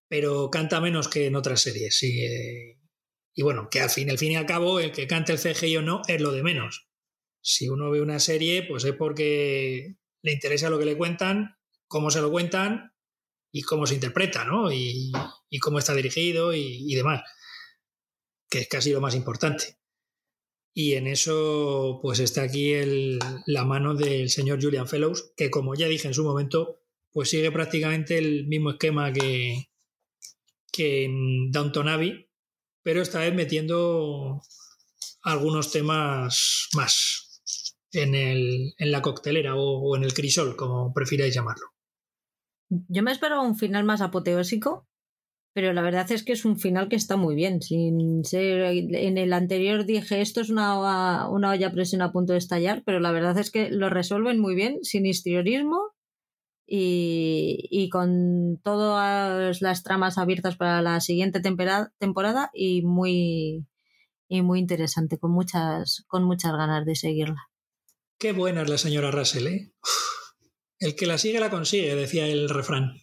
Pero 0.10 0.50
canta 0.50 0.82
menos 0.82 1.08
que 1.08 1.28
en 1.28 1.36
otras 1.36 1.62
series. 1.62 1.98
Sí, 1.98 2.26
eh, 2.26 2.78
y 3.34 3.44
bueno, 3.44 3.70
que 3.70 3.80
al 3.80 3.90
fin, 3.90 4.10
al 4.10 4.18
fin 4.18 4.34
y 4.34 4.36
al 4.36 4.46
cabo, 4.46 4.80
el 4.80 4.92
que 4.92 5.08
cante 5.08 5.32
el 5.32 5.40
CGI 5.40 5.78
o 5.78 5.82
no 5.82 6.02
es 6.08 6.20
lo 6.20 6.32
de 6.34 6.44
menos. 6.44 6.90
Si 7.42 7.70
uno 7.70 7.90
ve 7.90 8.02
una 8.02 8.20
serie, 8.20 8.64
pues 8.64 8.84
es 8.84 8.94
porque 8.94 9.96
le 10.22 10.32
interesa 10.34 10.70
lo 10.70 10.78
que 10.78 10.86
le 10.86 10.98
cuentan, 10.98 11.56
cómo 11.88 12.12
se 12.12 12.22
lo 12.22 12.30
cuentan 12.30 12.92
y 13.52 13.62
cómo 13.64 13.86
se 13.86 13.96
interpreta, 13.96 14.46
¿no? 14.46 14.72
Y, 14.72 15.12
cómo 15.60 15.80
está 15.80 15.94
dirigido 15.94 16.54
y, 16.54 16.94
demás, 16.96 17.22
que 18.50 18.60
es 18.60 18.68
casi 18.68 18.92
lo 18.92 19.02
más 19.02 19.16
importante. 19.16 19.78
Y 20.74 20.94
en 20.94 21.08
eso, 21.08 22.00
pues 22.02 22.20
está 22.20 22.44
aquí 22.44 22.74
la 23.46 23.66
mano 23.66 23.94
del 23.94 24.30
señor 24.30 24.62
Julian 24.62 24.88
Fellows, 24.88 25.34
que 25.36 25.50
como 25.52 25.76
ya 25.76 25.88
dije 25.88 26.08
en 26.08 26.14
su 26.14 26.24
momento, 26.24 26.80
pues 27.12 27.30
sigue 27.30 27.52
prácticamente 27.52 28.18
el 28.18 28.48
mismo 28.48 28.72
esquema 28.72 29.12
que, 29.12 29.70
que 30.72 31.04
en 31.04 31.52
Downton 31.52 31.90
Abbey, 31.90 32.30
pero 32.84 33.02
esta 33.02 33.20
vez 33.20 33.34
metiendo 33.34 34.42
algunos 35.24 35.72
temas 35.72 36.70
más 36.74 37.42
en, 37.92 38.16
el, 38.16 38.74
en 38.78 38.92
la 38.92 39.02
coctelera 39.02 39.56
o, 39.56 39.96
en 39.96 40.04
el 40.04 40.14
crisol, 40.14 40.56
como 40.56 40.94
prefiráis 40.94 41.34
llamarlo. 41.34 41.71
Yo 42.88 43.04
me 43.04 43.12
esperaba 43.12 43.42
un 43.42 43.58
final 43.58 43.84
más 43.84 44.02
apoteósico, 44.02 44.88
pero 45.54 45.74
la 45.74 45.82
verdad 45.82 46.10
es 46.12 46.24
que 46.24 46.32
es 46.32 46.46
un 46.46 46.58
final 46.58 46.88
que 46.88 46.96
está 46.96 47.18
muy 47.18 47.36
bien. 47.36 47.60
En 47.70 49.18
el 49.18 49.34
anterior 49.34 49.86
dije 49.86 50.22
esto 50.22 50.40
es 50.40 50.50
una, 50.50 51.28
olla 51.30 51.68
a 51.68 51.72
presión 51.72 52.02
a 52.02 52.14
punto 52.14 52.32
de 52.32 52.40
estallar, 52.40 52.84
pero 52.86 53.00
la 53.00 53.12
verdad 53.12 53.38
es 53.38 53.52
que 53.52 53.70
lo 53.70 53.90
resuelven 53.90 54.40
muy 54.40 54.56
bien, 54.56 54.80
sin 54.84 55.06
histrionismo 55.06 55.82
y, 56.66 57.90
con 57.92 58.62
todas 58.64 59.62
las 59.62 59.84
tramas 59.84 60.18
abiertas 60.18 60.56
para 60.56 60.82
la 60.82 61.02
siguiente 61.02 61.42
temporada, 61.42 61.92
temporada 62.00 62.50
y 62.54 62.84
muy 62.84 63.68
y 64.30 64.42
muy 64.44 64.60
interesante, 64.60 65.20
con 65.20 65.32
muchas, 65.32 66.06
con 66.08 66.24
muchas 66.24 66.54
ganas 66.54 66.86
de 66.86 66.96
seguirla. 66.96 67.50
Qué 68.18 68.32
buena 68.32 68.62
es 68.62 68.70
la 68.70 68.78
señora 68.78 69.12
Russell, 69.12 69.48
¿eh? 69.48 69.74
El 70.82 70.96
que 70.96 71.06
la 71.06 71.20
sigue 71.20 71.40
la 71.40 71.52
consigue, 71.52 71.96
decía 71.96 72.28
el 72.28 72.50
refrán. 72.50 72.96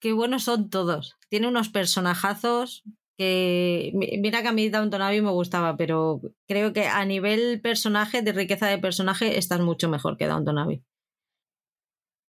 Qué 0.00 0.12
buenos 0.12 0.44
son 0.44 0.70
todos. 0.70 1.16
Tiene 1.28 1.46
unos 1.46 1.68
personajazos 1.68 2.84
que. 3.18 3.92
Mira 3.94 4.40
que 4.40 4.48
a 4.48 4.52
mí 4.52 4.70
Downton 4.70 5.02
Abbey 5.02 5.20
me 5.20 5.30
gustaba, 5.30 5.76
pero 5.76 6.22
creo 6.48 6.72
que 6.72 6.86
a 6.86 7.04
nivel 7.04 7.60
personaje, 7.60 8.22
de 8.22 8.32
riqueza 8.32 8.66
de 8.66 8.78
personaje, 8.78 9.38
estás 9.38 9.60
mucho 9.60 9.90
mejor 9.90 10.16
que 10.16 10.26
Downton 10.26 10.58
Abbey. 10.58 10.82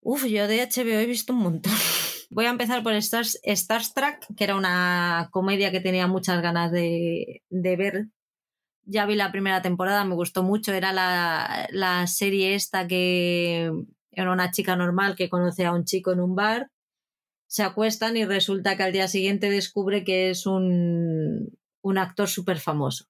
Uf, 0.01 0.24
yo 0.26 0.47
de 0.47 0.62
HBO 0.62 1.01
he 1.01 1.07
visto 1.07 1.33
un 1.33 1.41
montón. 1.41 1.72
Voy 2.31 2.47
a 2.47 2.51
empezar 2.51 2.85
por 2.85 2.93
Star, 2.95 3.26
Star 3.43 3.83
Trek, 3.93 4.26
que 4.37 4.45
era 4.45 4.55
una 4.55 5.28
comedia 5.33 5.72
que 5.72 5.81
tenía 5.81 6.07
muchas 6.07 6.41
ganas 6.41 6.70
de, 6.70 7.43
ver. 7.51 8.07
Ya 8.85 9.07
vi 9.07 9.16
la 9.16 9.33
primera 9.33 9.61
temporada, 9.61 10.05
me 10.05 10.14
gustó 10.14 10.45
mucho. 10.45 10.72
Era 10.72 10.93
la, 10.93 11.68
la 11.72 12.07
serie 12.07 12.55
esta 12.55 12.87
que 12.87 13.72
era 14.12 14.32
una 14.32 14.50
chica 14.50 14.76
normal 14.76 15.16
que 15.16 15.28
conoce 15.28 15.64
a 15.64 15.72
un 15.72 15.84
chico 15.84 16.12
en 16.12 16.20
un 16.20 16.34
bar. 16.34 16.70
Se 17.46 17.62
acuestan 17.62 18.16
y 18.16 18.24
resulta 18.24 18.76
que 18.76 18.82
al 18.82 18.92
día 18.92 19.08
siguiente 19.08 19.50
descubre 19.50 20.04
que 20.04 20.30
es 20.30 20.46
un, 20.46 21.58
un 21.82 21.98
actor 21.98 22.28
súper 22.28 22.58
famoso. 22.58 23.06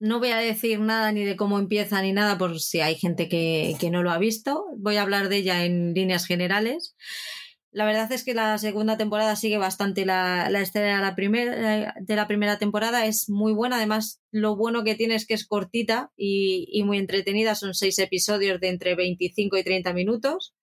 No 0.00 0.18
voy 0.18 0.30
a 0.30 0.38
decir 0.38 0.80
nada 0.80 1.12
ni 1.12 1.24
de 1.24 1.36
cómo 1.36 1.58
empieza 1.58 2.00
ni 2.00 2.12
nada 2.12 2.38
por 2.38 2.58
si 2.58 2.80
hay 2.80 2.94
gente 2.94 3.28
que, 3.28 3.76
no 3.92 4.02
lo 4.02 4.10
ha 4.10 4.18
visto. 4.18 4.64
Voy 4.78 4.96
a 4.96 5.02
hablar 5.02 5.28
de 5.28 5.36
ella 5.36 5.64
en 5.66 5.92
líneas 5.92 6.24
generales. 6.26 6.96
La 7.72 7.84
verdad 7.84 8.10
es 8.10 8.24
que 8.24 8.34
la 8.34 8.58
segunda 8.58 8.96
temporada 8.96 9.36
sigue 9.36 9.56
bastante 9.56 10.04
la, 10.04 10.50
la 10.50 10.60
de 10.60 11.00
la, 11.00 11.14
primera, 11.14 11.94
de 12.00 12.16
la 12.16 12.26
primera 12.26 12.58
temporada. 12.58 13.06
Es 13.06 13.28
muy 13.28 13.52
buena. 13.52 13.76
Además, 13.76 14.20
lo 14.32 14.56
bueno 14.56 14.82
que 14.82 14.96
tiene 14.96 15.14
es 15.14 15.26
que 15.26 15.34
es 15.34 15.46
cortita 15.46 16.10
y, 16.16 16.66
y 16.72 16.82
muy 16.82 16.98
entretenida. 16.98 17.54
Son 17.54 17.74
seis 17.74 17.98
episodios 18.00 18.60
de 18.60 18.70
entre 18.70 18.96
25 18.96 19.56
y 19.56 19.62
30 19.62 19.92
minutos. 19.92 20.54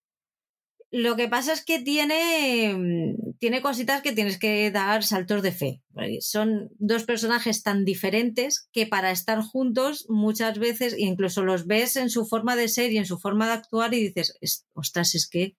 Lo 0.90 1.18
que 1.18 1.28
pasa 1.28 1.52
es 1.52 1.66
que 1.66 1.80
tiene, 1.80 3.16
tiene 3.40 3.62
cositas 3.62 4.02
que 4.02 4.14
tienes 4.14 4.40
que 4.40 4.72
dar 4.72 5.04
saltos 5.04 5.42
de 5.42 5.52
fe. 5.52 5.82
Son 6.22 6.70
dos 6.78 7.04
personajes 7.04 7.62
tan 7.62 7.84
diferentes 7.84 8.70
que 8.72 8.88
para 8.88 9.12
estar 9.12 9.42
juntos 9.42 10.06
muchas 10.08 10.60
veces 10.60 10.96
incluso 10.98 11.44
los 11.44 11.68
ves 11.68 11.98
en 11.98 12.10
su 12.10 12.26
forma 12.26 12.56
de 12.56 12.70
ser 12.70 12.94
y 12.94 12.98
en 12.98 13.06
su 13.06 13.20
forma 13.20 13.48
de 13.48 13.54
actuar 13.54 13.94
y 13.94 14.08
dices, 14.08 14.38
ostras, 14.74 15.14
es 15.16 15.30
que 15.30 15.58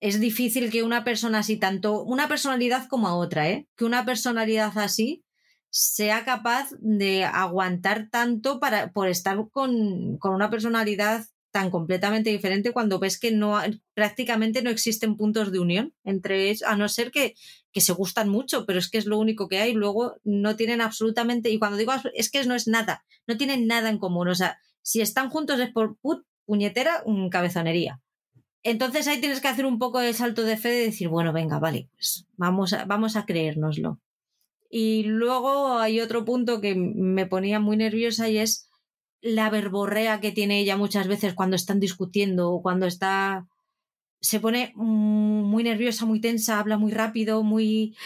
es 0.00 0.18
difícil 0.18 0.70
que 0.70 0.82
una 0.82 1.04
persona 1.04 1.40
así, 1.40 1.56
tanto 1.56 2.02
una 2.02 2.28
personalidad 2.28 2.88
como 2.88 3.08
a 3.08 3.14
otra, 3.14 3.50
¿eh? 3.50 3.68
que 3.76 3.84
una 3.84 4.04
personalidad 4.04 4.76
así 4.76 5.24
sea 5.68 6.24
capaz 6.24 6.70
de 6.80 7.24
aguantar 7.24 8.08
tanto 8.10 8.58
para, 8.58 8.92
por 8.92 9.08
estar 9.08 9.38
con, 9.50 10.18
con 10.18 10.34
una 10.34 10.50
personalidad 10.50 11.26
tan 11.52 11.70
completamente 11.70 12.30
diferente 12.30 12.72
cuando 12.72 12.98
ves 12.98 13.18
que 13.18 13.32
no 13.32 13.60
prácticamente 13.94 14.62
no 14.62 14.70
existen 14.70 15.16
puntos 15.16 15.52
de 15.52 15.58
unión 15.58 15.94
entre 16.04 16.48
ellos, 16.48 16.62
a 16.62 16.76
no 16.76 16.88
ser 16.88 17.10
que, 17.10 17.34
que 17.72 17.80
se 17.80 17.92
gustan 17.92 18.28
mucho, 18.28 18.66
pero 18.66 18.78
es 18.78 18.88
que 18.88 18.98
es 18.98 19.06
lo 19.06 19.18
único 19.18 19.48
que 19.48 19.58
hay. 19.58 19.72
Luego 19.72 20.16
no 20.24 20.56
tienen 20.56 20.80
absolutamente, 20.80 21.50
y 21.50 21.58
cuando 21.58 21.76
digo 21.76 21.92
es 22.14 22.30
que 22.30 22.44
no 22.44 22.54
es 22.54 22.68
nada, 22.68 23.04
no 23.26 23.36
tienen 23.36 23.66
nada 23.66 23.90
en 23.90 23.98
común. 23.98 24.28
O 24.28 24.34
sea, 24.34 24.58
si 24.82 25.00
están 25.00 25.28
juntos 25.28 25.58
es 25.60 25.70
por 25.70 25.98
puñetera, 26.46 27.02
cabezonería. 27.30 28.00
Entonces 28.62 29.08
ahí 29.08 29.20
tienes 29.20 29.40
que 29.40 29.48
hacer 29.48 29.66
un 29.66 29.78
poco 29.78 30.00
de 30.00 30.12
salto 30.12 30.42
de 30.42 30.56
fe 30.56 30.68
de 30.68 30.84
decir, 30.86 31.08
bueno, 31.08 31.32
venga, 31.32 31.58
vale, 31.58 31.88
pues 31.94 32.26
vamos 32.36 32.72
a, 32.72 32.84
vamos 32.84 33.16
a 33.16 33.24
creérnoslo. 33.24 33.98
Y 34.70 35.04
luego 35.04 35.78
hay 35.78 36.00
otro 36.00 36.24
punto 36.24 36.60
que 36.60 36.74
me 36.74 37.26
ponía 37.26 37.58
muy 37.58 37.76
nerviosa 37.76 38.28
y 38.28 38.38
es 38.38 38.68
la 39.22 39.50
verborrea 39.50 40.20
que 40.20 40.32
tiene 40.32 40.60
ella 40.60 40.76
muchas 40.76 41.08
veces 41.08 41.34
cuando 41.34 41.56
están 41.56 41.80
discutiendo 41.80 42.50
o 42.50 42.62
cuando 42.62 42.86
está 42.86 43.46
se 44.22 44.38
pone 44.38 44.72
muy 44.76 45.64
nerviosa, 45.64 46.04
muy 46.04 46.20
tensa, 46.20 46.58
habla 46.58 46.76
muy 46.76 46.92
rápido, 46.92 47.42
muy 47.42 47.96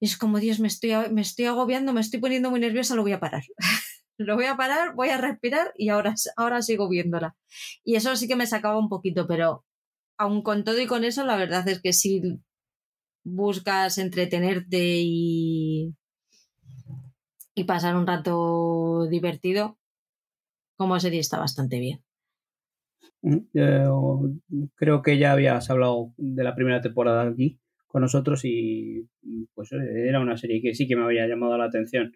es 0.00 0.16
como 0.16 0.40
Dios, 0.40 0.58
me 0.58 0.68
estoy 0.68 0.90
me 1.12 1.20
estoy 1.20 1.46
agobiando, 1.46 1.92
me 1.92 2.00
estoy 2.00 2.20
poniendo 2.20 2.50
muy 2.50 2.60
nerviosa, 2.60 2.96
lo 2.96 3.02
voy 3.02 3.12
a 3.12 3.20
parar. 3.20 3.44
lo 4.16 4.34
voy 4.36 4.46
a 4.46 4.56
parar, 4.56 4.94
voy 4.94 5.08
a 5.10 5.18
respirar 5.18 5.72
y 5.76 5.88
ahora 5.88 6.14
ahora 6.36 6.62
sigo 6.62 6.88
viéndola. 6.88 7.36
Y 7.84 7.94
eso 7.96 8.16
sí 8.16 8.28
que 8.28 8.36
me 8.36 8.46
sacaba 8.46 8.78
un 8.78 8.88
poquito, 8.88 9.26
pero 9.26 9.64
aun 10.18 10.42
con 10.42 10.64
todo 10.64 10.80
y 10.80 10.86
con 10.86 11.04
eso, 11.04 11.24
la 11.24 11.36
verdad 11.36 11.66
es 11.68 11.80
que 11.80 11.92
si 11.92 12.40
buscas 13.24 13.98
entretenerte 13.98 14.98
y 15.00 15.94
y 17.54 17.64
pasar 17.64 17.96
un 17.96 18.06
rato 18.06 19.06
divertido, 19.08 19.78
como 20.76 20.98
serie 20.98 21.20
está 21.20 21.38
bastante 21.38 21.78
bien. 21.78 22.02
Mm, 23.22 23.38
creo 24.74 25.02
que 25.02 25.18
ya 25.18 25.32
habías 25.32 25.70
hablado 25.70 26.12
de 26.16 26.44
la 26.44 26.54
primera 26.54 26.80
temporada 26.80 27.22
aquí 27.28 27.60
con 27.86 28.02
nosotros 28.02 28.44
y 28.44 29.08
pues 29.54 29.70
era 29.72 30.20
una 30.20 30.36
serie 30.36 30.60
que 30.60 30.74
sí 30.74 30.88
que 30.88 30.96
me 30.96 31.04
había 31.04 31.28
llamado 31.28 31.56
la 31.56 31.66
atención. 31.66 32.12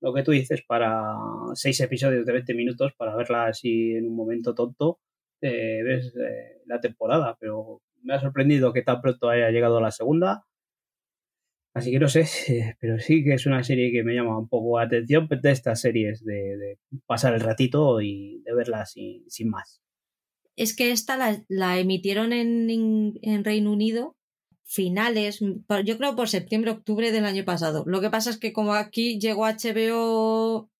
Lo 0.00 0.12
que 0.12 0.22
tú 0.22 0.32
dices 0.32 0.62
para 0.66 1.14
seis 1.54 1.80
episodios 1.80 2.26
de 2.26 2.32
20 2.32 2.54
minutos 2.54 2.92
para 2.98 3.16
verla 3.16 3.46
así 3.46 3.92
en 3.92 4.08
un 4.08 4.16
momento 4.16 4.54
tonto, 4.54 4.98
eh, 5.42 5.82
ves 5.84 6.14
eh, 6.16 6.62
la 6.66 6.80
temporada, 6.80 7.36
pero 7.38 7.82
me 8.02 8.14
ha 8.14 8.20
sorprendido 8.20 8.72
que 8.72 8.82
tan 8.82 9.00
pronto 9.00 9.28
haya 9.28 9.50
llegado 9.50 9.80
la 9.80 9.90
segunda 9.90 10.44
Así 11.74 11.90
que 11.90 11.98
no 11.98 12.08
sé, 12.08 12.26
pero 12.80 12.98
sí 12.98 13.24
que 13.24 13.34
es 13.34 13.46
una 13.46 13.62
serie 13.62 13.92
que 13.92 14.04
me 14.04 14.14
llama 14.14 14.38
un 14.38 14.48
poco 14.48 14.78
la 14.78 14.86
atención 14.86 15.28
de 15.28 15.50
estas 15.50 15.80
series 15.80 16.24
de, 16.24 16.78
pasar 17.06 17.34
el 17.34 17.40
ratito 17.40 18.00
y 18.00 18.42
de 18.44 18.54
verla 18.54 18.84
sin, 18.86 19.28
sin 19.30 19.48
más. 19.48 19.80
Es 20.54 20.76
que 20.76 20.90
esta 20.90 21.16
la, 21.48 21.78
emitieron 21.78 22.32
en, 22.34 22.68
en, 23.22 23.44
Reino 23.44 23.72
Unido 23.72 24.16
finales, 24.64 25.40
yo 25.40 25.98
creo 25.98 26.14
por 26.14 26.28
septiembre, 26.28 26.70
octubre 26.70 27.10
del 27.10 27.24
año 27.24 27.44
pasado. 27.44 27.84
Lo 27.86 28.00
que 28.00 28.10
pasa 28.10 28.30
es 28.30 28.38
que 28.38 28.52
como 28.52 28.74
aquí 28.74 29.18
llegó 29.18 29.46
HBO 29.46 30.70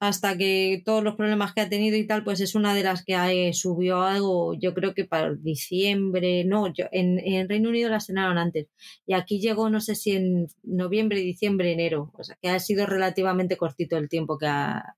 hasta 0.00 0.36
que 0.38 0.80
todos 0.84 1.02
los 1.02 1.16
problemas 1.16 1.52
que 1.52 1.60
ha 1.60 1.68
tenido 1.68 1.96
y 1.96 2.06
tal, 2.06 2.22
pues 2.22 2.40
es 2.40 2.54
una 2.54 2.74
de 2.74 2.84
las 2.84 3.04
que 3.04 3.14
eh, 3.14 3.52
subió 3.52 4.02
algo, 4.02 4.54
yo 4.54 4.72
creo 4.72 4.94
que 4.94 5.04
para 5.04 5.34
diciembre, 5.34 6.44
no, 6.44 6.72
yo, 6.72 6.86
en, 6.92 7.18
en, 7.18 7.48
Reino 7.48 7.68
Unido 7.70 7.90
la 7.90 7.96
estrenaron 7.96 8.38
antes. 8.38 8.68
Y 9.06 9.14
aquí 9.14 9.40
llegó, 9.40 9.70
no 9.70 9.80
sé 9.80 9.96
si 9.96 10.12
en 10.12 10.46
noviembre, 10.62 11.18
diciembre, 11.20 11.72
enero. 11.72 12.12
O 12.14 12.22
sea, 12.22 12.36
que 12.40 12.48
ha 12.48 12.60
sido 12.60 12.86
relativamente 12.86 13.56
cortito 13.56 13.96
el 13.96 14.08
tiempo 14.08 14.38
que 14.38 14.46
ha, 14.46 14.96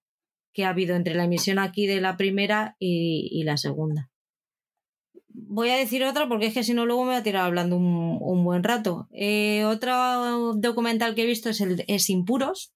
que 0.53 0.65
ha 0.65 0.71
habido 0.71 0.97
entre 0.97 1.15
la 1.15 1.25
emisión 1.25 1.59
aquí 1.59 1.87
de 1.87 2.01
la 2.01 2.17
primera 2.17 2.77
y, 2.79 3.43
la 3.45 3.57
segunda. 3.57 4.11
Voy 5.29 5.71
a 5.71 5.77
decir 5.77 6.05
otra 6.05 6.29
porque 6.29 6.47
es 6.47 6.55
que 6.55 6.65
si 6.65 6.75
no 6.75 6.85
luego 6.85 7.05
me 7.05 7.11
voy 7.11 7.17
a 7.17 7.23
tirar 7.23 7.47
hablando 7.47 7.77
un, 7.77 8.19
un 8.21 8.45
buen 8.45 8.63
rato. 8.65 9.09
Eh, 9.13 9.65
otro 9.65 10.55
documental 10.57 11.15
que 11.15 11.23
he 11.23 11.27
visto 11.27 11.49
es 11.49 11.61
el 11.61 11.85
es 11.87 12.11
Impuros, 12.11 12.75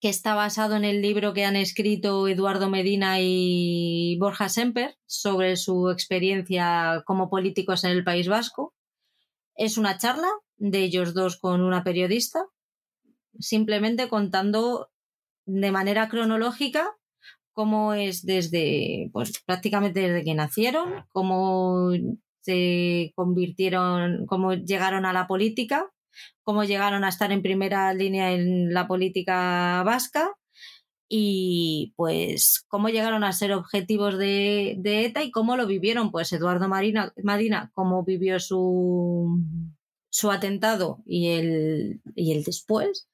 que 0.00 0.08
está 0.08 0.34
basado 0.34 0.76
en 0.76 0.84
el 0.84 1.02
libro 1.02 1.32
que 1.32 1.44
han 1.44 1.56
escrito 1.56 2.28
Eduardo 2.28 2.70
Medina 2.70 3.16
y 3.20 4.16
Borja 4.20 4.48
Semper 4.48 4.96
sobre 5.06 5.56
su 5.56 5.90
experiencia 5.90 7.02
como 7.04 7.28
políticos 7.28 7.84
en 7.84 7.90
el 7.90 8.04
País 8.04 8.28
Vasco. 8.28 8.74
Es 9.56 9.76
una 9.76 9.98
charla 9.98 10.28
de 10.56 10.84
ellos 10.84 11.14
dos 11.14 11.36
con 11.36 11.62
una 11.62 11.82
periodista, 11.82 12.44
simplemente 13.40 14.08
contando 14.08 14.90
de 15.46 15.72
manera 15.72 16.08
cronológica 16.08 16.96
cómo 17.52 17.92
es 17.92 18.24
desde, 18.24 19.10
pues 19.12 19.42
prácticamente 19.44 19.98
desde 19.98 20.22
que 20.22 20.34
nacieron, 20.34 21.06
cómo 21.10 21.90
se 22.40 23.12
convirtieron, 23.16 24.26
cómo 24.26 24.54
llegaron 24.54 25.04
a 25.04 25.12
la 25.12 25.26
política 25.26 25.90
cómo 26.42 26.64
llegaron 26.64 27.04
a 27.04 27.08
estar 27.08 27.32
en 27.32 27.42
primera 27.42 27.92
línea 27.94 28.32
en 28.32 28.72
la 28.72 28.86
política 28.86 29.82
vasca 29.84 30.34
y 31.08 31.94
pues 31.96 32.64
cómo 32.68 32.90
llegaron 32.90 33.24
a 33.24 33.32
ser 33.32 33.52
objetivos 33.52 34.18
de, 34.18 34.78
ETA 34.84 35.22
y 35.22 35.30
cómo 35.30 35.56
lo 35.56 35.66
vivieron, 35.66 36.10
pues 36.10 36.32
Eduardo 36.32 36.68
Marina, 36.68 37.12
Madina, 37.22 37.70
cómo 37.74 38.04
vivió 38.04 38.38
su, 38.38 39.40
su 40.10 40.30
atentado 40.30 41.02
y 41.06 41.28
el, 41.28 42.02
y 42.14 42.32
el 42.32 42.44
después. 42.44 43.08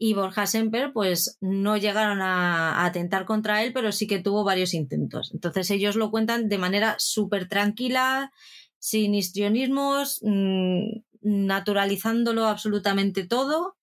Y 0.00 0.14
Borja 0.14 0.46
Semper, 0.46 0.92
pues 0.92 1.36
no 1.40 1.76
llegaron 1.76 2.22
a, 2.22 2.86
atentar 2.86 3.26
contra 3.26 3.64
él, 3.64 3.72
pero 3.72 3.92
sí 3.92 4.06
que 4.06 4.20
tuvo 4.20 4.44
varios 4.44 4.72
intentos. 4.72 5.32
Entonces 5.34 5.70
ellos 5.70 5.96
lo 5.96 6.10
cuentan 6.10 6.48
de 6.48 6.58
manera 6.58 6.94
súper 6.98 7.48
tranquila, 7.48 8.32
sin 8.78 9.14
histrionismos, 9.14 10.20
mm, 10.22 11.00
naturalizándolo 11.22 12.46
absolutamente 12.46 13.26
todo. 13.26 13.76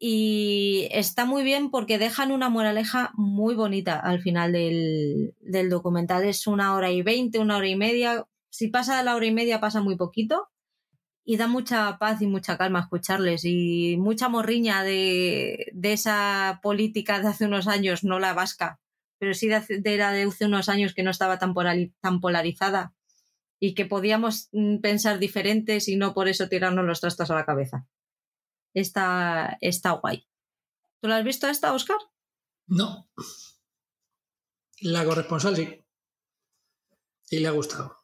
Y 0.00 0.88
está 0.92 1.24
muy 1.24 1.42
bien 1.42 1.70
porque 1.70 1.98
dejan 1.98 2.30
una 2.30 2.48
moraleja 2.48 3.10
muy 3.14 3.54
bonita 3.54 3.98
al 3.98 4.20
final 4.20 4.52
del, 4.52 5.34
del 5.40 5.70
documental. 5.70 6.24
Es 6.24 6.46
una 6.46 6.74
hora 6.74 6.90
y 6.90 7.02
veinte, 7.02 7.40
una 7.40 7.56
hora 7.56 7.68
y 7.68 7.76
media. 7.76 8.26
Si 8.50 8.68
pasa 8.68 9.02
la 9.02 9.16
hora 9.16 9.26
y 9.26 9.32
media 9.32 9.60
pasa 9.60 9.80
muy 9.80 9.96
poquito 9.96 10.48
y 11.28 11.36
da 11.36 11.46
mucha 11.46 11.98
paz 11.98 12.22
y 12.22 12.26
mucha 12.26 12.56
calma 12.56 12.80
escucharles 12.80 13.44
y 13.44 13.96
mucha 13.98 14.30
morriña 14.30 14.82
de, 14.82 15.74
esa 15.82 16.58
política 16.62 17.20
de 17.20 17.28
hace 17.28 17.44
unos 17.44 17.68
años, 17.68 18.02
no 18.02 18.18
la 18.18 18.32
vasca, 18.32 18.80
pero 19.18 19.34
sí 19.34 19.46
de, 19.46 19.60
de 19.68 19.78
de 19.78 20.02
hace 20.02 20.46
unos 20.46 20.70
años 20.70 20.94
que 20.94 21.02
no 21.02 21.10
estaba 21.10 21.38
tan, 21.38 21.52
tan 22.00 22.20
polarizada 22.22 22.94
y 23.60 23.74
que 23.74 23.86
podíamos 23.86 24.48
mm, 24.52 24.78
pensar 24.78 25.18
diferentes 25.18 25.88
y 25.88 25.96
no 25.96 26.14
por 26.14 26.28
eso 26.28 26.48
tirarnos 26.48 26.84
los 26.84 27.00
trastos 27.00 27.30
a 27.30 27.34
la 27.34 27.44
cabeza. 27.44 27.86
Está, 28.74 29.58
está 29.60 29.92
guay. 29.92 30.28
¿Tú 31.00 31.08
la 31.08 31.16
has 31.16 31.24
visto 31.24 31.48
esta, 31.48 31.72
Oscar? 31.72 31.98
No. 32.66 33.08
La 34.80 35.04
corresponsal 35.04 35.56
sí. 35.56 35.84
Y 37.30 37.40
le 37.40 37.48
ha 37.48 37.52
gustado. 37.52 37.96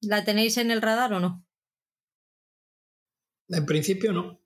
¿La 0.00 0.24
tenéis 0.24 0.58
en 0.58 0.70
el 0.70 0.82
radar 0.82 1.12
o 1.14 1.20
no? 1.20 1.46
En 3.48 3.66
principio 3.66 4.12
no. 4.12 4.43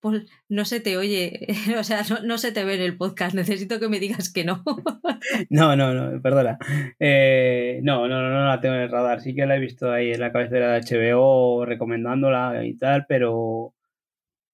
Pues 0.00 0.24
no 0.48 0.64
se 0.64 0.80
te 0.80 0.96
oye, 0.96 1.46
o 1.78 1.84
sea, 1.84 2.02
no, 2.24 2.38
se 2.38 2.52
te 2.52 2.64
ve 2.64 2.74
en 2.74 2.82
el 2.82 2.96
podcast. 2.96 3.34
Necesito 3.34 3.80
que 3.80 3.88
me 3.88 4.00
digas 4.00 4.32
que 4.32 4.44
no. 4.44 4.62
no, 5.50 5.76
no, 5.76 5.94
no, 5.94 6.22
perdona. 6.22 6.58
Eh, 6.98 7.80
no, 7.82 8.08
no, 8.08 8.22
no, 8.22 8.30
no 8.30 8.46
la 8.46 8.60
tengo 8.60 8.74
en 8.74 8.82
el 8.82 8.90
radar. 8.90 9.20
Sí 9.20 9.34
que 9.34 9.46
la 9.46 9.56
he 9.56 9.60
visto 9.60 9.90
ahí 9.90 10.12
en 10.12 10.20
la 10.20 10.32
cabecera 10.32 10.72
de 10.72 10.80
HBO 10.80 11.64
recomendándola 11.64 12.64
y 12.64 12.76
tal, 12.76 13.06
pero. 13.08 13.74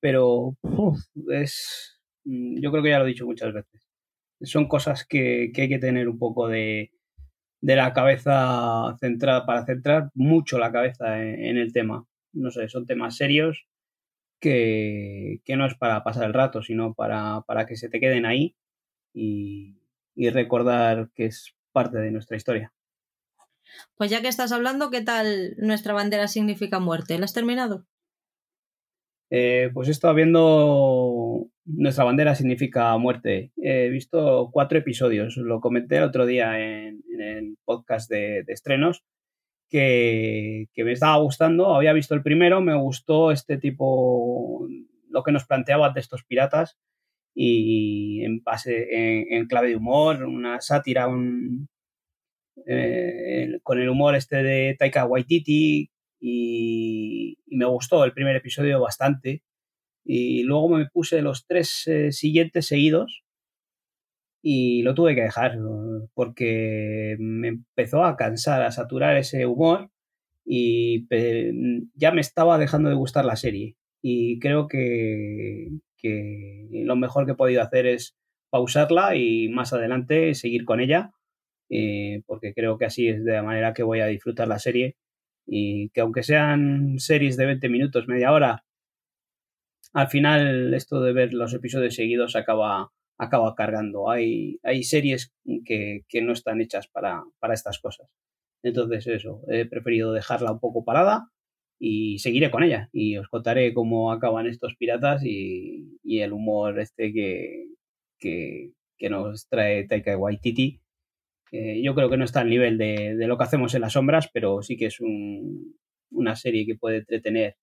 Pero. 0.01 0.57
es. 1.31 2.01
Mm, 2.25 2.61
yo 2.61 2.71
creo 2.71 2.83
que 2.83 2.91
ya 2.91 2.99
lo 2.99 3.05
he 3.07 3.09
dicho 3.09 3.27
muchas 3.27 3.53
veces. 3.53 3.89
Son 4.43 4.69
cosas 4.69 5.07
que, 5.07 5.53
hay 5.57 5.69
que 5.69 5.79
tener 5.79 6.09
un 6.09 6.19
poco 6.19 6.49
de, 6.49 6.91
de 7.61 7.77
la 7.77 7.93
cabeza 7.93 8.97
centrada 9.01 9.47
para 9.47 9.65
centrar 9.65 10.11
mucho 10.15 10.59
la 10.59 10.73
cabeza 10.73 11.23
en 11.23 11.59
el 11.59 11.73
tema 11.73 12.07
no 12.33 12.51
sé, 12.51 12.69
son 12.69 12.87
temas 12.87 13.17
serios 13.17 13.67
que, 14.43 15.41
no 15.57 15.67
es 15.67 15.75
para 15.75 16.03
pasar 16.05 16.25
el 16.25 16.35
rato, 16.35 16.63
sino 16.63 16.95
para, 16.95 17.67
que 17.67 17.77
se 17.77 17.89
te 17.89 18.01
queden 18.01 18.27
ahí 18.27 18.57
y, 19.15 19.79
recordar 20.31 21.11
que 21.15 21.27
es 21.27 21.55
parte 21.73 21.99
de 21.99 22.11
nuestra 22.11 22.37
historia. 22.37 22.73
Pues 23.97 24.11
ya 24.11 24.21
que 24.21 24.29
estás 24.29 24.53
hablando, 24.53 24.91
¿qué 24.91 25.01
tal 25.01 25.55
nuestra 25.57 25.95
bandera 25.95 26.29
significa 26.29 26.81
muerte? 26.81 27.19
¿La 27.19 27.25
has 27.25 27.33
terminado? 27.33 27.87
Eh, 29.31 29.71
pues 29.73 29.89
he 29.89 29.93
estado 29.93 30.15
viendo 30.15 31.49
Nuestra 31.65 32.05
bandera 32.05 32.35
significa 32.35 32.97
muerte. 32.99 33.53
He 33.57 33.89
visto 33.89 34.51
cuatro 34.53 34.79
episodios. 34.79 35.37
Lo 35.37 35.61
comenté 35.61 35.99
el 35.99 36.03
otro 36.03 36.27
día 36.27 36.59
en, 36.61 37.03
el 37.19 37.57
podcast 37.65 38.11
de, 38.11 38.45
estrenos 38.49 39.05
que, 39.73 40.85
me 40.85 40.93
estaba 40.93 41.17
gustando. 41.17 41.75
Había 41.75 41.95
visto 41.95 42.15
el 42.15 42.23
primero, 42.23 42.61
me 42.61 42.77
gustó 42.77 43.33
este 43.33 43.57
tipo, 43.57 44.69
lo 45.09 45.23
que 45.23 45.33
nos 45.33 45.47
planteaba 45.47 45.91
de 45.91 46.01
estos 46.01 46.25
piratas 46.25 46.79
y 47.35 48.23
en, 48.25 48.43
en, 48.67 49.47
clave 49.47 49.71
de 49.71 49.77
humor, 49.77 50.23
una 50.25 50.61
sátira, 50.61 51.09
eh, 52.67 53.59
con 53.63 53.81
el 53.81 53.89
humor 53.89 54.15
este 54.15 54.43
de 54.43 54.77
Taika 54.79 55.07
Waititi 55.07 55.91
y, 56.21 57.39
me 57.47 57.65
gustó 57.67 58.05
el 58.05 58.13
primer 58.13 58.37
episodio 58.37 58.81
bastante. 58.81 59.43
Y 60.05 60.43
luego 60.43 60.69
me 60.69 60.87
puse 60.87 61.23
los 61.23 61.47
tres 61.47 61.87
eh, 61.87 62.13
siguientes 62.13 62.67
seguidos 62.67 63.22
y 64.43 64.83
lo 64.83 64.95
tuve 64.95 65.15
que 65.15 65.23
dejar 65.23 65.57
porque 66.15 67.17
me 67.21 67.49
empezó 67.49 68.05
a 68.05 68.17
cansar, 68.17 68.63
a 68.63 68.73
saturar 68.73 69.17
ese 69.17 69.47
humor 69.47 69.91
y 70.45 71.07
ya 71.95 72.11
me 72.13 72.21
estaba 72.21 72.59
dejando 72.59 72.89
de 72.89 72.97
gustar 72.97 73.25
la 73.25 73.37
serie. 73.37 73.77
Y 74.03 74.41
creo 74.41 74.67
que, 74.67 75.71
lo 76.73 76.97
mejor 76.97 77.25
que 77.27 77.33
he 77.33 77.37
podido 77.37 77.63
hacer 77.63 77.87
es 77.87 78.17
pausarla 78.51 79.17
y 79.17 79.49
más 79.49 79.73
adelante 79.73 80.35
seguir 80.35 80.65
con 80.65 80.81
ella, 80.81 81.13
eh, 81.71 82.23
porque 82.27 82.53
creo 82.55 82.79
que 82.79 82.87
así 82.87 83.09
es 83.09 83.25
de 83.25 83.33
la 83.33 83.43
manera 83.45 83.73
que 83.73 83.85
voy 83.85 84.01
a 84.01 84.07
disfrutar 84.07 84.49
la 84.49 84.59
serie 84.59 84.97
y 85.47 85.91
que 85.91 86.01
aunque 86.03 86.23
sean 86.25 86.99
series 86.99 87.37
de 87.37 87.47
20 87.47 87.69
minutos, 87.69 88.09
media 88.09 88.33
hora, 88.33 88.65
al 89.93 90.09
final 90.09 90.75
esto 90.75 91.01
de 91.01 91.13
ver 91.13 91.35
los 91.35 91.55
episodios 91.55 91.95
seguidos 91.95 92.37
acaba 92.37 92.91
acaba 93.23 93.55
cargando. 93.55 94.11
Hay, 94.11 94.59
hay 94.65 94.83
series 94.83 95.33
que, 95.65 96.05
no 96.23 96.33
están 96.33 96.61
hechas 96.61 96.89
para, 96.89 97.23
estas 97.53 97.79
cosas. 97.81 98.09
Entonces, 98.65 99.07
eso, 99.07 99.43
he 99.49 99.65
preferido 99.67 100.13
dejarla 100.13 100.53
un 100.53 100.61
poco 100.61 100.85
parada 100.85 101.29
y 101.79 102.19
seguiré 102.19 102.51
con 102.51 102.65
ella. 102.65 102.89
Y 102.93 103.17
os 103.17 103.29
contaré 103.29 103.73
cómo 103.75 104.13
acaban 104.13 104.47
estos 104.47 104.75
piratas 104.77 105.23
y, 105.25 105.99
el 106.05 106.33
humor 106.33 106.79
este 106.81 107.13
que, 107.13 107.69
que, 108.19 108.73
nos 109.09 109.49
trae 109.49 109.87
Taika 109.87 110.17
Waititi. 110.17 110.81
yo 111.53 111.95
creo 111.95 112.09
que 112.11 112.17
no 112.17 112.25
está 112.25 112.41
al 112.41 112.51
nivel 112.51 112.79
de, 112.79 113.15
lo 113.27 113.39
que 113.39 113.45
hacemos 113.45 113.75
en 113.75 113.83
las 113.83 113.93
sombras, 113.95 114.31
pero 114.33 114.63
sí 114.63 114.77
que 114.77 114.87
es 114.87 114.99
una 116.11 116.37
serie 116.37 116.67
que 116.67 116.77
puede 116.77 116.99
entretener. 116.99 117.57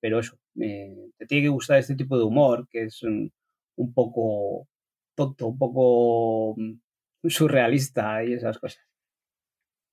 Pero 0.00 0.20
eso, 0.20 0.38
te 0.54 1.26
tiene 1.26 1.44
que 1.44 1.48
gustar 1.48 1.78
este 1.78 1.96
tipo 1.96 2.18
de 2.18 2.24
humor, 2.24 2.68
que 2.70 2.84
es 2.84 3.02
un 3.02 3.94
poco 3.94 4.68
tonto, 5.16 5.48
un 5.48 5.58
poco 5.58 6.54
mm, 6.56 7.28
surrealista 7.28 8.22
y 8.22 8.34
esas 8.34 8.58
cosas. 8.58 8.84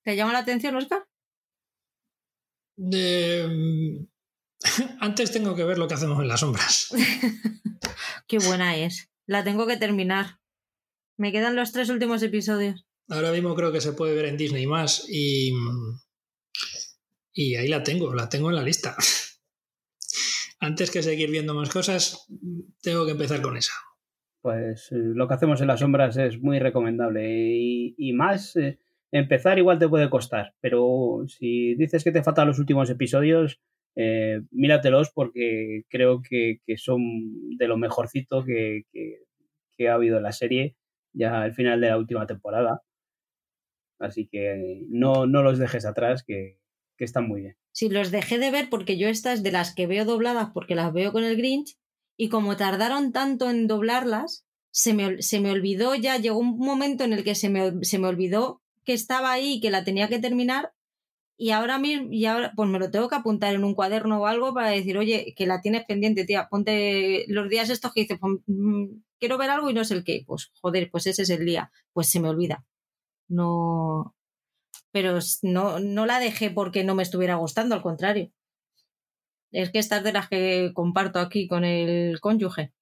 ¿Te 0.03 0.15
llama 0.15 0.33
la 0.33 0.39
atención, 0.39 0.75
Oscar? 0.75 1.07
Mm, 2.75 4.05
antes 4.99 5.31
tengo 5.31 5.55
que 5.55 5.63
ver 5.63 5.77
lo 5.77 5.87
que 5.87 5.95
hacemos 5.95 6.21
en 6.21 6.27
las 6.27 6.41
sombras. 6.41 6.89
Qué 8.27 8.37
buena 8.39 8.75
es. 8.75 9.09
La 9.25 9.43
tengo 9.43 9.65
que 9.65 9.77
terminar. 9.77 10.39
Me 11.17 11.31
quedan 11.31 11.55
los 11.55 11.71
tres 11.71 11.89
últimos 11.89 12.21
episodios. 12.21 12.85
Ahora 13.07 13.31
mismo 13.31 13.55
creo 13.55 13.71
que 13.71 13.81
se 13.81 13.93
puede 13.93 14.15
ver 14.15 14.25
en 14.25 14.37
Disney 14.37 14.65
más 14.65 15.05
y, 15.09 15.53
y 17.33 17.55
ahí 17.55 17.67
la 17.67 17.83
tengo, 17.83 18.13
la 18.13 18.29
tengo 18.29 18.49
en 18.49 18.55
la 18.55 18.63
lista. 18.63 18.95
Antes 20.59 20.91
que 20.91 21.03
seguir 21.03 21.29
viendo 21.29 21.53
más 21.53 21.69
cosas, 21.69 22.25
tengo 22.81 23.05
que 23.05 23.11
empezar 23.11 23.41
con 23.41 23.57
esa 23.57 23.73
pues 24.43 24.91
eh, 24.91 24.97
lo 24.97 25.25
que 25.27 25.33
hacemos 25.35 25.61
en 25.61 25.67
las 25.67 25.79
sombras 25.79 26.17
es 26.17 26.39
muy 26.41 26.59
recomendable 26.59 27.25
y, 27.97 28.13
más 28.13 28.57
eh, 28.57 28.77
empezar 29.09 29.57
igual 29.57 29.79
te 29.79 29.87
puede 29.87 30.09
costar, 30.09 30.53
pero 30.59 31.23
si 31.27 31.75
dices 31.75 32.03
que 32.03 32.11
te 32.11 32.23
faltan 32.23 32.49
los 32.49 32.59
últimos 32.59 32.89
episodios, 32.89 33.61
eh, 33.95 34.41
míratelos 34.51 35.11
porque 35.11 35.83
creo 35.87 36.21
que, 36.21 36.59
son 36.75 37.57
de 37.57 37.67
lo 37.67 37.77
mejorcito 37.77 38.43
que, 38.43 38.83
ha 39.87 39.93
habido 39.93 40.17
en 40.17 40.23
la 40.23 40.33
serie 40.33 40.75
ya 41.13 41.41
al 41.41 41.53
final 41.53 41.79
de 41.79 41.87
la 41.87 41.97
última 41.97 42.27
temporada. 42.27 42.81
Así 43.99 44.27
que 44.27 44.81
no, 44.89 45.25
no 45.25 45.41
los 45.41 45.57
dejes 45.57 45.85
atrás, 45.85 46.23
que, 46.23 46.57
que 46.97 47.05
están 47.05 47.27
muy 47.27 47.41
bien. 47.41 47.55
Sí, 47.71 47.87
los 47.87 48.11
dejé 48.11 48.39
de 48.39 48.51
ver 48.51 48.67
porque 48.69 48.97
yo 48.97 49.07
estas 49.07 49.41
de 49.41 49.51
las 49.53 49.73
que 49.73 49.87
veo 49.87 50.03
dobladas 50.03 50.49
porque 50.53 50.75
las 50.75 50.91
veo 50.91 51.13
con 51.13 51.23
el 51.23 51.37
Grinch 51.37 51.77
y 52.17 52.29
como 52.29 52.57
tardaron 52.57 53.11
tanto 53.11 53.49
en 53.49 53.67
doblarlas, 53.67 54.45
se 54.71 54.93
me, 54.93 55.21
se 55.21 55.39
me 55.39 55.51
olvidó 55.51 55.95
ya, 55.95 56.17
llegó 56.17 56.39
un 56.39 56.57
momento 56.57 57.03
en 57.03 57.13
el 57.13 57.23
que 57.23 57.35
se 57.35 57.49
me, 57.49 57.83
se 57.83 57.99
me 57.99 58.07
olvidó 58.07 58.61
que 58.83 58.93
estaba 58.93 59.31
ahí 59.31 59.53
y 59.53 59.61
que 59.61 59.71
la 59.71 59.83
tenía 59.83 60.09
que 60.09 60.19
terminar 60.19 60.73
y 61.37 61.51
ahora 61.51 61.79
mismo, 61.79 62.07
y 62.11 62.25
ahora, 62.25 62.53
pues 62.55 62.69
me 62.69 62.79
lo 62.79 62.91
tengo 62.91 63.09
que 63.09 63.15
apuntar 63.15 63.53
en 63.55 63.63
un 63.63 63.73
cuaderno 63.73 64.21
o 64.21 64.27
algo 64.27 64.53
para 64.53 64.69
decir, 64.69 64.97
oye, 64.97 65.33
que 65.35 65.47
la 65.47 65.61
tienes 65.61 65.83
pendiente, 65.85 66.25
tía, 66.25 66.47
ponte 66.49 67.25
los 67.27 67.49
días 67.49 67.69
estos 67.69 67.91
que 67.93 68.01
dices, 68.01 68.19
pues, 68.19 68.39
quiero 69.19 69.37
ver 69.37 69.49
algo 69.49 69.69
y 69.69 69.73
no 69.73 69.83
sé 69.83 69.95
el 69.95 70.03
qué, 70.03 70.23
pues 70.27 70.51
joder, 70.61 70.89
pues 70.91 71.07
ese 71.07 71.23
es 71.23 71.29
el 71.31 71.45
día, 71.45 71.71
pues 71.91 72.09
se 72.09 72.19
me 72.19 72.29
olvida. 72.29 72.65
No, 73.27 74.15
pero 74.91 75.19
no, 75.43 75.79
no 75.79 76.05
la 76.05 76.19
dejé 76.19 76.51
porque 76.51 76.83
no 76.83 76.95
me 76.95 77.03
estuviera 77.03 77.35
gustando, 77.35 77.75
al 77.75 77.81
contrario. 77.81 78.31
Es 79.53 79.71
que 79.71 79.79
estas 79.79 80.03
de 80.03 80.11
las 80.11 80.27
que 80.27 80.71
comparto 80.73 81.19
aquí 81.19 81.47
con 81.47 81.63
el 81.63 82.19
cónyuge. 82.19 82.73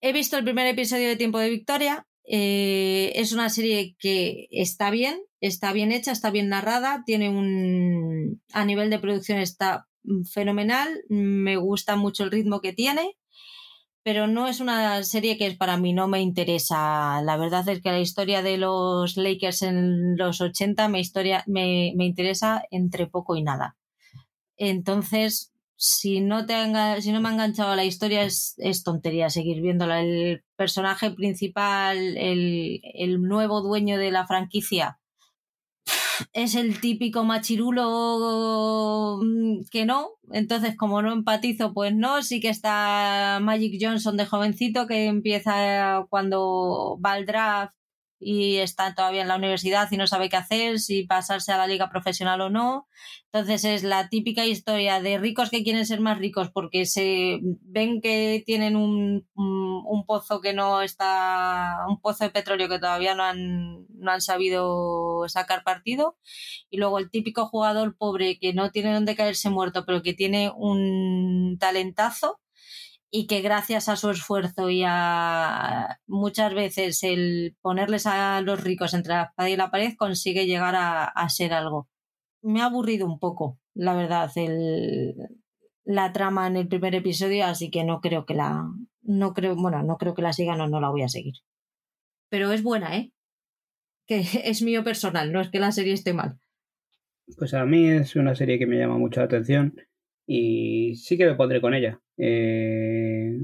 He 0.00 0.12
visto 0.12 0.38
el 0.38 0.44
primer 0.44 0.66
episodio 0.66 1.08
de 1.08 1.16
Tiempo 1.16 1.38
de 1.38 1.50
Victoria. 1.50 2.06
Eh, 2.24 3.12
es 3.14 3.32
una 3.32 3.50
serie 3.50 3.94
que 3.98 4.48
está 4.50 4.90
bien, 4.90 5.20
está 5.40 5.72
bien 5.72 5.92
hecha, 5.92 6.12
está 6.12 6.30
bien 6.30 6.48
narrada, 6.48 7.02
tiene 7.04 7.28
un. 7.28 8.42
a 8.52 8.64
nivel 8.64 8.88
de 8.88 8.98
producción 8.98 9.38
está 9.38 9.86
fenomenal, 10.32 10.88
me 11.08 11.56
gusta 11.56 11.96
mucho 11.96 12.24
el 12.24 12.30
ritmo 12.30 12.60
que 12.60 12.72
tiene, 12.72 13.16
pero 14.02 14.26
no 14.26 14.48
es 14.48 14.60
una 14.60 15.02
serie 15.04 15.36
que 15.36 15.50
para 15.52 15.76
mí 15.76 15.92
no 15.92 16.08
me 16.08 16.22
interesa. 16.22 17.20
La 17.22 17.36
verdad 17.36 17.68
es 17.68 17.82
que 17.82 17.90
la 17.90 18.00
historia 18.00 18.42
de 18.42 18.56
los 18.58 19.16
Lakers 19.16 19.62
en 19.62 20.16
los 20.16 20.40
80 20.40 20.88
me, 20.88 21.00
historia, 21.00 21.44
me, 21.46 21.92
me 21.96 22.06
interesa 22.06 22.62
entre 22.70 23.06
poco 23.06 23.36
y 23.36 23.42
nada. 23.42 23.76
Entonces, 24.60 25.54
si 25.76 26.20
no, 26.20 26.44
te 26.44 26.52
me 26.52 26.78
ha 26.78 26.98
enganchado 26.98 27.74
la 27.74 27.86
historia, 27.86 28.24
es, 28.24 28.54
es, 28.58 28.84
tontería 28.84 29.30
seguir 29.30 29.62
viéndola. 29.62 30.02
El 30.02 30.44
personaje 30.56 31.10
principal, 31.10 31.96
el, 32.18 32.82
el 32.94 33.22
nuevo 33.22 33.62
dueño 33.62 33.96
de 33.96 34.10
la 34.10 34.26
franquicia, 34.26 35.00
es 36.34 36.54
el 36.56 36.78
típico 36.80 37.24
machirulo 37.24 39.20
mm, 39.22 39.62
que 39.70 39.86
no. 39.86 40.10
Entonces, 40.30 40.76
como 40.76 41.00
no 41.00 41.10
empatizo, 41.12 41.72
pues 41.72 41.94
no. 41.94 42.22
Sí 42.22 42.40
que 42.40 42.50
está 42.50 43.38
Magic 43.40 43.78
Johnson 43.80 44.18
de 44.18 44.26
jovencito 44.26 44.86
que 44.86 45.06
empieza 45.06 46.06
cuando 46.10 46.98
va 47.02 47.12
al 47.12 47.24
draft 47.24 47.79
y 48.20 48.58
está 48.58 48.94
todavía 48.94 49.22
en 49.22 49.28
la 49.28 49.36
universidad 49.36 49.88
y 49.90 49.96
no 49.96 50.06
sabe 50.06 50.28
qué 50.28 50.36
hacer, 50.36 50.78
si 50.78 51.04
pasarse 51.04 51.52
a 51.52 51.56
la 51.56 51.66
liga 51.66 51.88
profesional 51.88 52.40
o 52.42 52.50
no. 52.50 52.86
Entonces 53.32 53.64
es 53.64 53.82
la 53.82 54.08
típica 54.08 54.44
historia 54.44 55.00
de 55.00 55.16
ricos 55.18 55.50
que 55.50 55.62
quieren 55.64 55.86
ser 55.86 56.00
más 56.00 56.18
ricos 56.18 56.50
porque 56.50 56.84
se 56.84 57.40
ven 57.42 58.00
que 58.02 58.42
tienen 58.44 58.76
un, 58.76 59.26
un, 59.34 60.04
pozo 60.04 60.40
que 60.40 60.52
no 60.52 60.82
está, 60.82 61.78
un 61.88 62.00
pozo 62.00 62.24
de 62.24 62.30
petróleo 62.30 62.68
que 62.68 62.78
todavía 62.78 63.14
no 63.14 63.22
han, 63.22 63.86
no 63.88 64.10
han 64.12 64.20
sabido 64.20 65.26
sacar 65.28 65.64
partido. 65.64 66.18
Y 66.68 66.76
luego 66.78 66.98
el 66.98 67.10
típico 67.10 67.46
jugador 67.46 67.96
pobre 67.96 68.38
que 68.38 68.52
no 68.52 68.70
tiene 68.70 68.92
dónde 68.92 69.16
caerse 69.16 69.48
muerto, 69.48 69.84
pero 69.86 70.02
que 70.02 70.12
tiene 70.12 70.52
un 70.54 71.56
talentazo 71.58 72.40
y 73.10 73.26
que 73.26 73.40
gracias 73.40 73.88
a 73.88 73.96
su 73.96 74.10
esfuerzo 74.10 74.70
y 74.70 74.82
a 74.86 75.98
muchas 76.06 76.54
veces 76.54 77.02
el 77.02 77.56
ponerles 77.60 78.06
a 78.06 78.40
los 78.40 78.62
ricos 78.62 78.94
entre 78.94 79.14
la 79.14 79.22
espada 79.24 79.50
y 79.50 79.56
la 79.56 79.70
pared 79.70 79.94
consigue 79.96 80.46
llegar 80.46 80.74
a, 80.76 81.28
ser 81.28 81.52
algo. 81.52 81.88
Me 82.42 82.62
ha 82.62 82.66
aburrido 82.66 83.06
un 83.06 83.18
poco, 83.18 83.58
la 83.74 83.94
verdad, 83.94 84.30
el, 84.36 85.14
la 85.84 86.12
trama 86.12 86.46
en 86.46 86.56
el 86.56 86.68
primer 86.68 86.94
episodio, 86.94 87.46
así 87.46 87.70
que 87.70 87.84
no 87.84 88.00
creo 88.00 88.24
que 88.26 88.34
la 88.34 88.64
no 89.02 89.34
creo, 89.34 89.56
bueno, 89.56 89.82
no 89.82 89.96
creo 89.96 90.14
que 90.14 90.22
la 90.22 90.32
sigan 90.32 90.60
o 90.60 90.68
no 90.68 90.80
la 90.80 90.90
voy 90.90 91.02
a 91.02 91.08
seguir. 91.08 91.34
Pero 92.28 92.52
es 92.52 92.62
buena, 92.62 92.96
¿eh? 92.96 93.12
Que 94.06 94.20
es 94.44 94.62
mío 94.62 94.84
personal, 94.84 95.32
no 95.32 95.40
es 95.40 95.50
que 95.50 95.58
la 95.58 95.72
serie 95.72 95.94
esté 95.94 96.14
mal. 96.14 96.38
Pues 97.36 97.54
a 97.54 97.64
mí 97.64 97.88
es 97.88 98.16
una 98.16 98.34
serie 98.34 98.58
que 98.58 98.66
me 98.66 98.78
llama 98.78 98.98
mucho 98.98 99.20
la 99.20 99.26
atención 99.26 99.74
y 100.26 100.94
sí 100.96 101.16
que 101.16 101.26
me 101.26 101.34
pondré 101.34 101.60
con 101.60 101.74
ella. 101.74 102.00
Eh, 102.22 103.38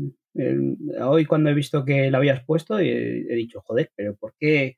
hoy 1.00 1.24
cuando 1.24 1.48
he 1.48 1.54
visto 1.54 1.84
que 1.84 2.10
la 2.10 2.18
habías 2.18 2.44
puesto 2.44 2.78
he, 2.78 3.20
he, 3.20 3.34
dicho, 3.34 3.62
joder, 3.62 3.90
pero 3.96 4.16
¿por 4.16 4.34
qué 4.38 4.76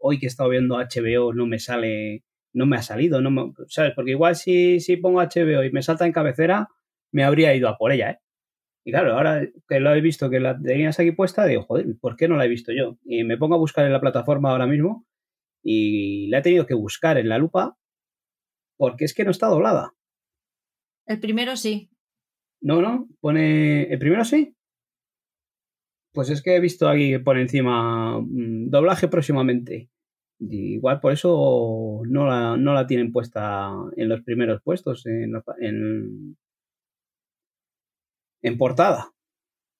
hoy 0.00 0.18
que 0.18 0.26
he 0.26 0.28
estado 0.28 0.50
viendo 0.50 0.76
HBO 0.76 1.32
no 1.32 1.46
me 1.46 1.60
sale, 1.60 2.24
no 2.52 2.66
me 2.66 2.76
ha 2.76 2.82
salido? 2.82 3.20
No 3.20 3.54
¿Sabes? 3.68 3.92
Porque 3.94 4.12
igual 4.12 4.34
si, 4.34 4.80
si 4.80 4.96
pongo 4.96 5.22
HBO 5.22 5.62
y 5.62 5.70
me 5.70 5.82
salta 5.82 6.04
en 6.04 6.12
cabecera, 6.12 6.68
me 7.12 7.22
habría 7.24 7.54
ido 7.54 7.68
a 7.68 7.78
por 7.78 7.92
ella, 7.92 8.10
¿eh? 8.10 8.18
Y 8.84 8.90
claro, 8.90 9.14
ahora 9.14 9.46
que 9.68 9.80
lo 9.80 9.94
he 9.94 10.00
visto 10.00 10.30
que 10.30 10.40
la 10.40 10.58
tenías 10.58 10.98
aquí 10.98 11.12
puesta, 11.12 11.44
digo, 11.44 11.62
joder, 11.62 11.86
¿por 12.00 12.16
qué 12.16 12.26
no 12.26 12.36
la 12.36 12.46
he 12.46 12.48
visto 12.48 12.72
yo? 12.72 12.96
Y 13.04 13.22
me 13.22 13.36
pongo 13.36 13.54
a 13.54 13.58
buscar 13.58 13.84
en 13.84 13.92
la 13.92 14.00
plataforma 14.00 14.50
ahora 14.50 14.66
mismo 14.66 15.06
y 15.62 16.28
la 16.28 16.38
he 16.38 16.42
tenido 16.42 16.66
que 16.66 16.72
buscar 16.72 17.18
en 17.18 17.28
la 17.28 17.36
lupa 17.36 17.76
porque 18.78 19.04
es 19.04 19.12
que 19.12 19.24
no 19.24 19.30
está 19.30 19.48
doblada. 19.48 19.94
El 21.04 21.20
primero 21.20 21.56
sí. 21.56 21.90
No, 22.60 22.82
no, 22.82 23.08
pone. 23.20 23.84
¿El 23.84 23.98
primero 23.98 24.24
sí? 24.24 24.54
Pues 26.12 26.30
es 26.30 26.42
que 26.42 26.56
he 26.56 26.60
visto 26.60 26.88
aquí 26.88 27.10
que 27.10 27.20
pone 27.20 27.42
encima 27.42 28.20
mm, 28.20 28.70
doblaje 28.70 29.08
próximamente. 29.08 29.90
igual 30.40 31.00
por 31.00 31.12
eso 31.12 32.02
no 32.06 32.26
la, 32.26 32.56
no 32.56 32.74
la 32.74 32.86
tienen 32.86 33.12
puesta 33.12 33.70
en 33.96 34.08
los 34.08 34.22
primeros 34.22 34.62
puestos, 34.62 35.06
en, 35.06 35.32
en, 35.60 36.36
en 38.42 38.58
portada. 38.58 39.12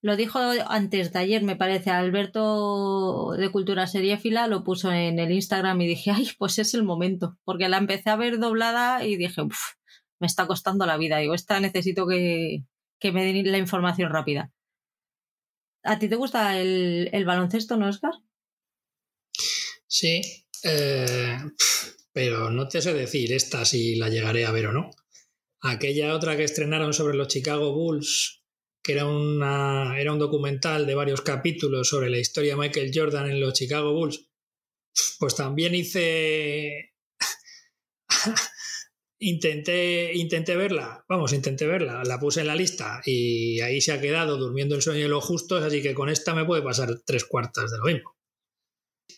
Lo 0.01 0.15
dijo 0.15 0.39
antes 0.67 1.11
de 1.11 1.19
ayer, 1.19 1.43
me 1.43 1.57
parece, 1.57 1.89
Alberto 1.89 3.33
de 3.37 3.51
Cultura 3.51 3.85
Seriéfila 3.85 4.47
lo 4.47 4.63
puso 4.63 4.93
en 4.93 5.19
el 5.19 5.31
Instagram 5.31 5.81
y 5.81 5.87
dije, 5.87 6.11
ay, 6.11 6.29
pues 6.37 6.57
es 6.57 6.73
el 6.73 6.83
momento, 6.83 7.37
porque 7.43 7.67
la 7.67 7.77
empecé 7.77 8.09
a 8.09 8.15
ver 8.15 8.39
doblada 8.39 9.05
y 9.05 9.17
dije, 9.17 9.41
uff, 9.41 9.73
me 10.19 10.27
está 10.27 10.47
costando 10.47 10.85
la 10.85 10.97
vida. 10.97 11.17
Digo, 11.17 11.33
esta 11.33 11.59
necesito 11.59 12.07
que, 12.07 12.63
me 13.03 13.23
den 13.23 13.51
la 13.51 13.57
información 13.57 14.11
rápida. 14.11 14.51
¿A 15.83 15.97
ti 15.97 16.09
te 16.09 16.15
gusta 16.15 16.59
el, 16.59 17.23
baloncesto, 17.25 17.77
no, 17.77 17.87
Oscar? 17.87 18.11
Sí, 19.87 20.21
eh, 20.63 21.37
pero 22.11 22.49
no 22.49 22.67
te 22.67 22.81
sé 22.81 22.93
decir 22.93 23.33
esta 23.33 23.65
si 23.65 23.95
la 23.95 24.09
llegaré 24.09 24.45
a 24.45 24.51
ver 24.51 24.67
o 24.67 24.73
no. 24.73 24.91
Aquella 25.61 26.13
otra 26.13 26.37
que 26.37 26.43
estrenaron 26.43 26.93
sobre 26.93 27.17
los 27.17 27.27
Chicago 27.27 27.73
Bulls, 27.73 28.43
que 28.83 28.93
era, 28.93 29.05
una, 29.05 29.99
era 29.99 30.13
un 30.13 30.19
documental 30.19 30.85
de 30.85 30.95
varios 30.95 31.21
capítulos 31.21 31.89
sobre 31.89 32.09
la 32.09 32.19
historia 32.19 32.53
de 32.53 32.59
Michael 32.59 32.91
Jordan 32.93 33.29
en 33.29 33.39
los 33.39 33.53
Chicago 33.53 33.93
Bulls, 33.93 34.29
pues 35.17 35.35
también 35.35 35.75
hice 35.75 36.93
Intenté, 39.21 40.13
intenté 40.13 40.55
verla, 40.55 41.03
vamos, 41.09 41.33
intenté 41.33 41.67
verla, 41.67 42.03
la 42.05 42.17
puse 42.17 42.39
en 42.39 42.47
la 42.47 42.55
lista 42.55 43.01
y 43.05 43.59
ahí 43.59 43.81
se 43.81 43.91
ha 43.91 43.99
quedado 43.99 44.37
durmiendo 44.37 44.75
el 44.75 44.81
sueño 44.81 45.01
de 45.01 45.09
los 45.09 45.25
justos, 45.25 45.61
así 45.61 45.81
que 45.81 45.93
con 45.93 46.07
esta 46.07 46.33
me 46.33 46.45
puede 46.45 46.61
pasar 46.61 47.01
tres 47.05 47.25
cuartas 47.25 47.69
de 47.69 47.79
lo 47.79 47.83
mismo. 47.83 48.15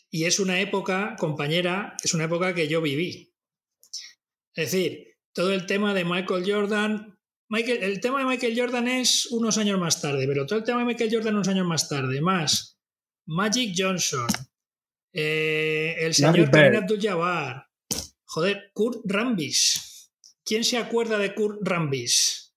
Y 0.09 0.25
es 0.25 0.39
una 0.39 0.59
época, 0.59 1.15
compañera, 1.19 1.95
es 2.03 2.15
una 2.15 2.23
época 2.23 2.55
que 2.55 2.67
yo 2.67 2.81
viví. 2.81 3.31
Es 4.55 4.71
decir, 4.71 5.17
todo 5.33 5.53
el 5.53 5.67
tema 5.67 5.93
de 5.93 6.03
Michael 6.03 6.51
Jordan, 6.51 7.19
Michael, 7.47 7.83
el 7.83 8.01
tema 8.01 8.19
de 8.19 8.25
Michael 8.25 8.59
Jordan 8.59 8.87
es 8.87 9.27
unos 9.27 9.59
años 9.59 9.79
más 9.79 10.01
tarde, 10.01 10.25
pero 10.25 10.47
todo 10.47 10.57
el 10.57 10.65
tema 10.65 10.79
de 10.79 10.85
Michael 10.85 11.13
Jordan 11.13 11.35
unos 11.35 11.47
años 11.47 11.67
más 11.67 11.87
tarde, 11.87 12.21
más 12.21 12.79
Magic 13.27 13.75
Johnson, 13.77 14.27
eh, 15.13 15.95
el 15.99 16.15
señor 16.15 16.49
Karim 16.49 16.81
Abdul-Jabbar, 16.81 17.67
joder, 18.25 18.71
Kurt 18.73 19.01
Rambis 19.05 19.90
¿Quién 20.51 20.65
se 20.65 20.75
acuerda 20.75 21.17
de 21.17 21.33
Kurt 21.33 21.59
Rambis? 21.61 22.53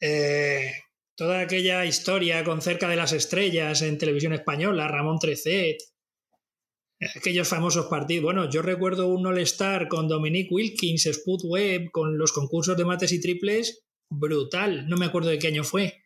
Eh, 0.00 0.72
toda 1.14 1.38
aquella 1.38 1.84
historia 1.84 2.42
con 2.42 2.60
cerca 2.60 2.88
de 2.88 2.96
las 2.96 3.12
estrellas 3.12 3.80
en 3.82 3.96
televisión 3.96 4.32
española, 4.32 4.88
Ramón 4.88 5.20
Trecet, 5.20 5.76
aquellos 7.14 7.46
famosos 7.46 7.86
partidos. 7.86 8.24
Bueno, 8.24 8.50
yo 8.50 8.60
recuerdo 8.60 9.06
un 9.06 9.24
All-Star 9.24 9.86
con 9.86 10.08
Dominique 10.08 10.52
Wilkins, 10.52 11.08
Spud 11.12 11.42
Webb, 11.44 11.92
con 11.92 12.18
los 12.18 12.32
concursos 12.32 12.76
de 12.76 12.84
mates 12.84 13.12
y 13.12 13.20
triples, 13.20 13.84
brutal. 14.10 14.88
No 14.88 14.96
me 14.96 15.06
acuerdo 15.06 15.28
de 15.28 15.38
qué 15.38 15.46
año 15.46 15.62
fue. 15.62 16.02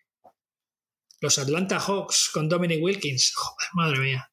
Los 1.23 1.39
Atlanta 1.39 1.81
Hawks 1.81 2.29
con 2.31 2.47
Dominic 2.47 2.83
Wilkins. 2.83 3.33
Madre 3.73 4.01
mía. 4.01 4.31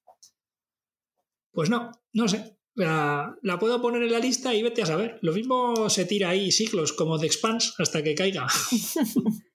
Pues 1.53 1.69
no, 1.69 1.91
no 2.11 2.27
sé. 2.27 2.57
La, 2.75 3.35
puedo 3.59 3.81
poner 3.81 4.01
en 4.03 4.11
la 4.11 4.19
lista 4.19 4.53
y 4.53 4.63
vete 4.63 4.81
a 4.81 4.87
saber. 4.87 5.19
Lo 5.21 5.33
mismo 5.33 5.89
se 5.89 6.05
tira 6.05 6.29
ahí 6.29 6.51
siglos 6.51 6.93
como 6.93 7.17
de 7.17 7.27
Expans 7.27 7.75
hasta 7.79 8.03
que 8.03 8.15
caiga. 8.15 8.47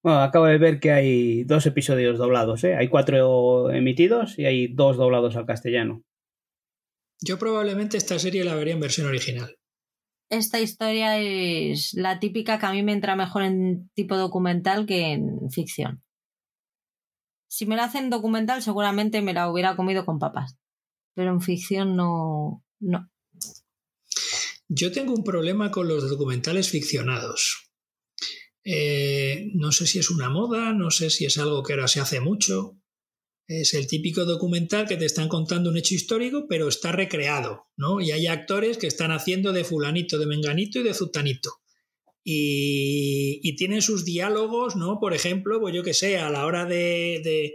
Bueno, 0.00 0.20
acabo 0.20 0.46
de 0.46 0.58
ver 0.58 0.78
que 0.78 0.92
hay 0.92 1.42
dos 1.42 1.66
episodios 1.66 2.18
doblados, 2.18 2.62
¿eh? 2.62 2.76
Hay 2.76 2.86
cuatro 2.88 3.72
emitidos 3.72 4.38
y 4.38 4.44
hay 4.44 4.68
dos 4.68 4.96
doblados 4.96 5.34
al 5.34 5.44
castellano. 5.44 6.04
Yo 7.20 7.36
probablemente 7.36 7.96
esta 7.96 8.16
serie 8.20 8.44
la 8.44 8.54
vería 8.54 8.74
en 8.74 8.80
versión 8.80 9.08
original. 9.08 9.56
Esta 10.30 10.60
historia 10.60 11.18
es 11.18 11.94
la 11.94 12.20
típica 12.20 12.60
que 12.60 12.66
a 12.66 12.72
mí 12.72 12.84
me 12.84 12.92
entra 12.92 13.16
mejor 13.16 13.42
en 13.42 13.90
tipo 13.92 14.16
documental 14.16 14.86
que 14.86 15.14
en 15.14 15.50
ficción. 15.50 16.04
Si 17.50 17.66
me 17.66 17.74
la 17.74 17.84
hacen 17.84 18.08
documental, 18.08 18.62
seguramente 18.62 19.20
me 19.20 19.34
la 19.34 19.50
hubiera 19.50 19.74
comido 19.74 20.06
con 20.06 20.20
papas 20.20 20.56
pero 21.18 21.32
en 21.32 21.40
ficción 21.40 21.96
no, 21.96 22.64
no. 22.78 23.10
Yo 24.68 24.92
tengo 24.92 25.12
un 25.12 25.24
problema 25.24 25.72
con 25.72 25.88
los 25.88 26.08
documentales 26.08 26.70
ficcionados. 26.70 27.72
Eh, 28.62 29.50
no 29.54 29.72
sé 29.72 29.88
si 29.88 29.98
es 29.98 30.10
una 30.10 30.30
moda, 30.30 30.72
no 30.72 30.92
sé 30.92 31.10
si 31.10 31.24
es 31.24 31.36
algo 31.38 31.64
que 31.64 31.72
ahora 31.72 31.88
se 31.88 31.98
hace 31.98 32.20
mucho. 32.20 32.78
Es 33.48 33.74
el 33.74 33.88
típico 33.88 34.26
documental 34.26 34.86
que 34.86 34.96
te 34.96 35.06
están 35.06 35.26
contando 35.26 35.70
un 35.70 35.76
hecho 35.76 35.96
histórico, 35.96 36.46
pero 36.48 36.68
está 36.68 36.92
recreado, 36.92 37.64
¿no? 37.76 38.00
Y 38.00 38.12
hay 38.12 38.28
actores 38.28 38.78
que 38.78 38.86
están 38.86 39.10
haciendo 39.10 39.52
de 39.52 39.64
fulanito, 39.64 40.20
de 40.20 40.26
menganito 40.26 40.78
y 40.78 40.84
de 40.84 40.94
zutanito. 40.94 41.50
Y, 42.22 43.40
y 43.42 43.56
tienen 43.56 43.82
sus 43.82 44.04
diálogos, 44.04 44.76
¿no? 44.76 45.00
Por 45.00 45.14
ejemplo, 45.14 45.58
pues 45.58 45.74
yo 45.74 45.82
que 45.82 45.94
sé, 45.94 46.18
a 46.18 46.30
la 46.30 46.46
hora 46.46 46.64
de, 46.64 47.20
de, 47.24 47.54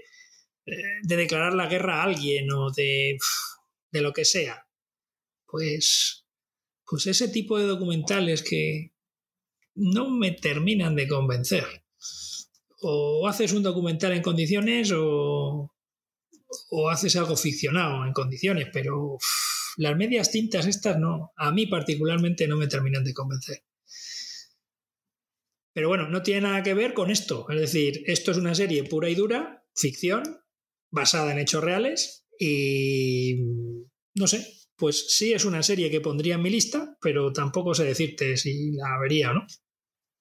de 0.65 1.15
declarar 1.15 1.53
la 1.53 1.67
guerra 1.67 2.01
a 2.01 2.03
alguien 2.03 2.51
o 2.51 2.71
de 2.71 3.17
de 3.93 4.01
lo 4.01 4.11
que 4.11 4.25
sea. 4.25 4.67
Pues, 5.45 6.25
pues 6.85 7.07
ese 7.07 7.29
tipo 7.29 7.57
de 7.57 7.65
documentales 7.65 8.43
que, 8.43 8.93
no 9.75 10.09
me 10.09 10.31
terminan 10.31 10.95
de 10.95 11.07
convencer. 11.07 11.65
O 12.81 13.27
haces 13.27 13.53
un 13.53 13.63
documental 13.63 14.11
en 14.13 14.21
condiciones 14.21 14.91
o, 14.93 15.73
o 16.69 16.89
haces 16.89 17.15
algo 17.15 17.37
ficcionado 17.37 18.05
en 18.05 18.13
condiciones, 18.13 18.67
pero 18.71 19.17
las 19.77 19.95
medias 19.95 20.31
tintas 20.31 20.67
estas 20.67 20.99
no, 20.99 21.31
a 21.37 21.51
mí 21.51 21.65
particularmente 21.65 22.47
no 22.47 22.57
me 22.57 22.67
terminan 22.67 23.03
de 23.03 23.13
convencer. 23.13 23.63
Pero 25.73 25.87
bueno, 25.87 26.07
no 26.07 26.21
tiene 26.21 26.41
nada 26.41 26.61
que 26.61 26.75
ver 26.75 26.93
con 26.93 27.09
esto. 27.09 27.47
Es 27.49 27.59
decir, 27.59 28.03
esto 28.05 28.31
es 28.31 28.37
una 28.37 28.53
serie 28.53 28.83
pura 28.83 29.09
y 29.09 29.15
dura, 29.15 29.65
ficción, 29.73 30.21
basada 30.91 31.31
en 31.31 31.39
hechos 31.39 31.63
reales 31.63 32.22
y 32.43 33.35
no 34.15 34.27
sé, 34.27 34.45
pues 34.75 35.15
sí 35.15 35.33
es 35.33 35.45
una 35.45 35.63
serie 35.63 35.89
que 35.89 36.01
pondría 36.01 36.35
en 36.35 36.41
mi 36.41 36.49
lista, 36.49 36.97
pero 37.01 37.31
tampoco 37.31 37.73
sé 37.73 37.85
decirte 37.85 38.37
si 38.37 38.71
la 38.71 38.99
vería 39.01 39.31
o 39.31 39.33
no. 39.35 39.47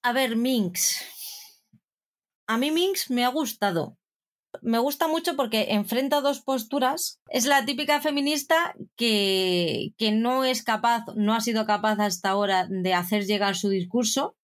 A 0.03 0.13
ver, 0.13 0.35
Minx. 0.35 1.01
A 2.47 2.57
mí 2.57 2.71
Minx 2.71 3.09
me 3.09 3.23
ha 3.23 3.29
gustado. 3.29 3.97
Me 4.61 4.77
gusta 4.77 5.07
mucho 5.07 5.35
porque 5.35 5.67
enfrenta 5.69 6.21
dos 6.21 6.41
posturas. 6.41 7.19
Es 7.29 7.45
la 7.45 7.65
típica 7.65 8.01
feminista 8.01 8.75
que, 8.95 9.93
que 9.97 10.11
no 10.11 10.43
es 10.43 10.63
capaz, 10.63 11.05
no 11.15 11.33
ha 11.33 11.41
sido 11.41 11.65
capaz 11.65 11.99
hasta 11.99 12.29
ahora 12.29 12.67
de 12.69 12.93
hacer 12.93 13.25
llegar 13.25 13.55
su 13.55 13.69
discurso 13.69 14.35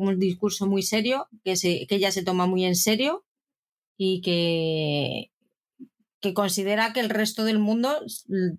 un 0.00 0.18
discurso 0.18 0.66
muy 0.66 0.82
serio, 0.82 1.28
que, 1.44 1.56
se, 1.56 1.86
que 1.86 1.96
ella 1.96 2.10
se 2.10 2.24
toma 2.24 2.46
muy 2.46 2.64
en 2.64 2.74
serio 2.74 3.24
y 3.98 4.22
que, 4.22 5.29
que 6.20 6.34
considera 6.34 6.92
que 6.92 7.00
el 7.00 7.10
resto 7.10 7.44
del 7.44 7.58
mundo 7.58 8.00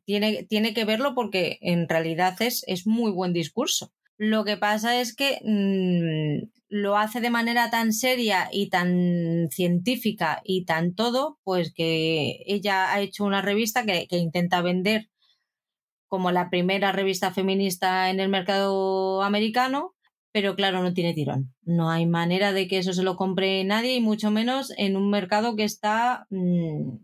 tiene, 0.05 0.43
tiene 0.43 0.74
que 0.74 0.86
verlo 0.86 1.14
porque 1.16 1.59
en 1.62 1.88
realidad 1.88 2.36
es, 2.41 2.64
es 2.68 2.88
muy 2.88 3.12
buen 3.12 3.34
discurso. 3.34 3.93
Lo 4.18 4.43
que 4.45 4.57
pasa 4.57 4.99
es 5.01 5.16
que 5.16 5.39
mmm, 5.43 6.49
lo 6.70 6.97
hace 6.97 7.22
de 7.22 7.30
manera 7.30 7.70
tan 7.70 7.93
seria 7.93 8.49
y 8.51 8.70
tan 8.70 9.49
científica 9.51 10.41
y 10.43 10.66
tan 10.66 10.93
todo, 10.95 11.39
pues 11.43 11.74
que 11.74 12.43
ella 12.45 12.93
ha 12.93 13.01
hecho 13.01 13.24
una 13.24 13.41
revista 13.41 13.86
que, 13.86 14.07
que 14.07 14.18
intenta 14.18 14.62
vender 14.62 15.09
como 16.07 16.32
la 16.32 16.49
primera 16.49 16.91
revista 16.91 17.32
feminista 17.32 18.09
en 18.09 18.20
el 18.20 18.30
mercado 18.30 19.24
americano 19.24 19.95
pero 20.32 20.55
claro, 20.55 20.82
no 20.82 20.93
tiene 20.93 21.14
tirón. 21.14 21.53
No 21.64 21.89
hay 21.89 22.05
manera 22.05 22.53
de 22.53 22.68
que 22.68 22.78
eso 22.78 22.93
se 22.93 23.03
lo 23.03 23.16
compre 23.16 23.64
nadie 23.64 23.95
y 23.95 24.01
mucho 24.01 24.32
menos 24.32 24.74
en 24.78 24.95
un 24.95 25.09
mercado 25.09 25.55
que 25.55 25.64
está 25.64 26.26
mmm, 26.30 26.95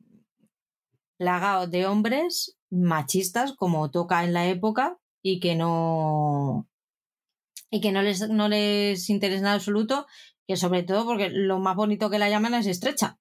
plagado 1.17 1.67
de 1.67 1.85
hombres 1.85 2.57
machistas 2.69 3.53
como 3.53 3.91
toca 3.91 4.23
en 4.23 4.33
la 4.33 4.47
época 4.47 4.97
y 5.21 5.39
que 5.39 5.55
no 5.55 6.67
y 7.69 7.81
que 7.81 7.91
no 7.91 8.01
les, 8.01 8.29
no 8.29 8.47
les 8.47 9.09
interesa 9.09 9.39
en 9.39 9.47
absoluto, 9.47 10.07
que 10.47 10.55
sobre 10.55 10.83
todo 10.83 11.05
porque 11.05 11.29
lo 11.29 11.59
más 11.59 11.75
bonito 11.75 12.09
que 12.09 12.19
la 12.19 12.29
llaman 12.29 12.53
es 12.53 12.67
estrecha. 12.67 13.19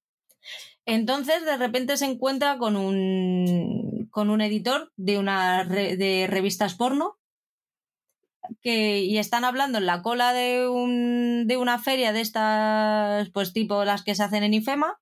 Entonces, 0.84 1.44
de 1.44 1.56
repente 1.56 1.96
se 1.96 2.04
encuentra 2.04 2.58
con 2.58 2.76
un, 2.76 4.08
con 4.12 4.30
un 4.30 4.40
editor 4.40 4.92
de 4.96 5.18
una 5.18 5.64
de 5.64 6.26
revistas 6.28 6.74
porno 6.74 7.18
que, 8.62 9.00
y 9.00 9.18
están 9.18 9.44
hablando 9.44 9.78
en 9.78 9.86
la 9.86 10.02
cola 10.02 10.32
de, 10.32 10.68
un, 10.68 11.46
de 11.48 11.56
una 11.56 11.80
feria 11.80 12.12
de 12.12 12.20
estas, 12.20 13.30
pues 13.30 13.52
tipo 13.52 13.84
las 13.84 14.04
que 14.04 14.14
se 14.14 14.22
hacen 14.22 14.44
en 14.44 14.54
IFEMA, 14.54 15.00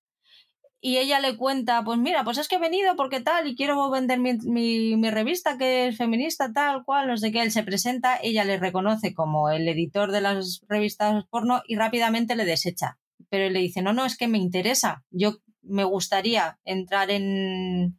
y 0.86 0.98
ella 0.98 1.18
le 1.18 1.38
cuenta, 1.38 1.82
pues 1.82 1.98
mira, 1.98 2.24
pues 2.24 2.36
es 2.36 2.46
que 2.46 2.56
he 2.56 2.58
venido 2.58 2.94
porque 2.94 3.22
tal, 3.22 3.48
y 3.48 3.56
quiero 3.56 3.90
vender 3.90 4.20
mi, 4.20 5.10
revista 5.10 5.56
que 5.56 5.88
es 5.88 5.96
feminista, 5.96 6.52
tal 6.52 6.84
cual, 6.84 7.08
no 7.08 7.16
sé 7.16 7.32
qué, 7.32 7.40
él 7.40 7.52
se 7.52 7.62
presenta, 7.62 8.18
ella 8.22 8.44
le 8.44 8.58
reconoce 8.58 9.14
como 9.14 9.48
el 9.48 9.66
editor 9.66 10.12
de 10.12 10.20
las 10.20 10.60
revistas 10.68 11.24
porno 11.30 11.62
y 11.66 11.76
rápidamente 11.76 12.36
le 12.36 12.44
desecha. 12.44 12.98
Pero 13.30 13.44
él 13.44 13.54
le 13.54 13.60
dice, 13.60 13.80
no, 13.80 13.94
no, 13.94 14.04
es 14.04 14.18
que 14.18 14.28
me 14.28 14.36
interesa, 14.36 15.06
yo 15.08 15.38
me 15.62 15.84
gustaría 15.84 16.58
entrar 16.66 17.10
en, 17.10 17.98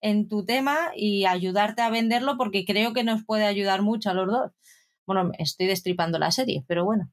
en 0.00 0.26
tu 0.26 0.44
tema 0.44 0.76
y 0.96 1.26
ayudarte 1.26 1.82
a 1.82 1.90
venderlo 1.90 2.36
porque 2.36 2.64
creo 2.64 2.92
que 2.92 3.04
nos 3.04 3.24
puede 3.24 3.44
ayudar 3.44 3.82
mucho 3.82 4.10
a 4.10 4.14
los 4.14 4.26
dos. 4.26 4.50
Bueno, 5.06 5.30
estoy 5.38 5.68
destripando 5.68 6.18
la 6.18 6.32
serie, 6.32 6.64
pero 6.66 6.84
bueno. 6.84 7.12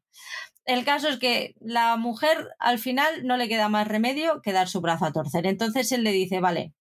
El 0.66 0.86
caso 0.86 1.10
es 1.10 1.18
que 1.18 1.56
la 1.60 1.98
mujer 1.98 2.50
al 2.60 2.80
final 2.80 3.26
no 3.26 3.38
le 3.38 3.50
queda 3.50 3.70
más 3.70 3.88
remedio 3.88 4.42
que 4.42 4.54
dar 4.54 4.68
su 4.68 4.82
brazo 4.82 5.06
a 5.06 5.12
torcer. 5.12 5.48
Entonces 5.48 5.92
él 5.92 6.04
le 6.04 6.12
dice, 6.12 6.40
vale, 6.40 6.74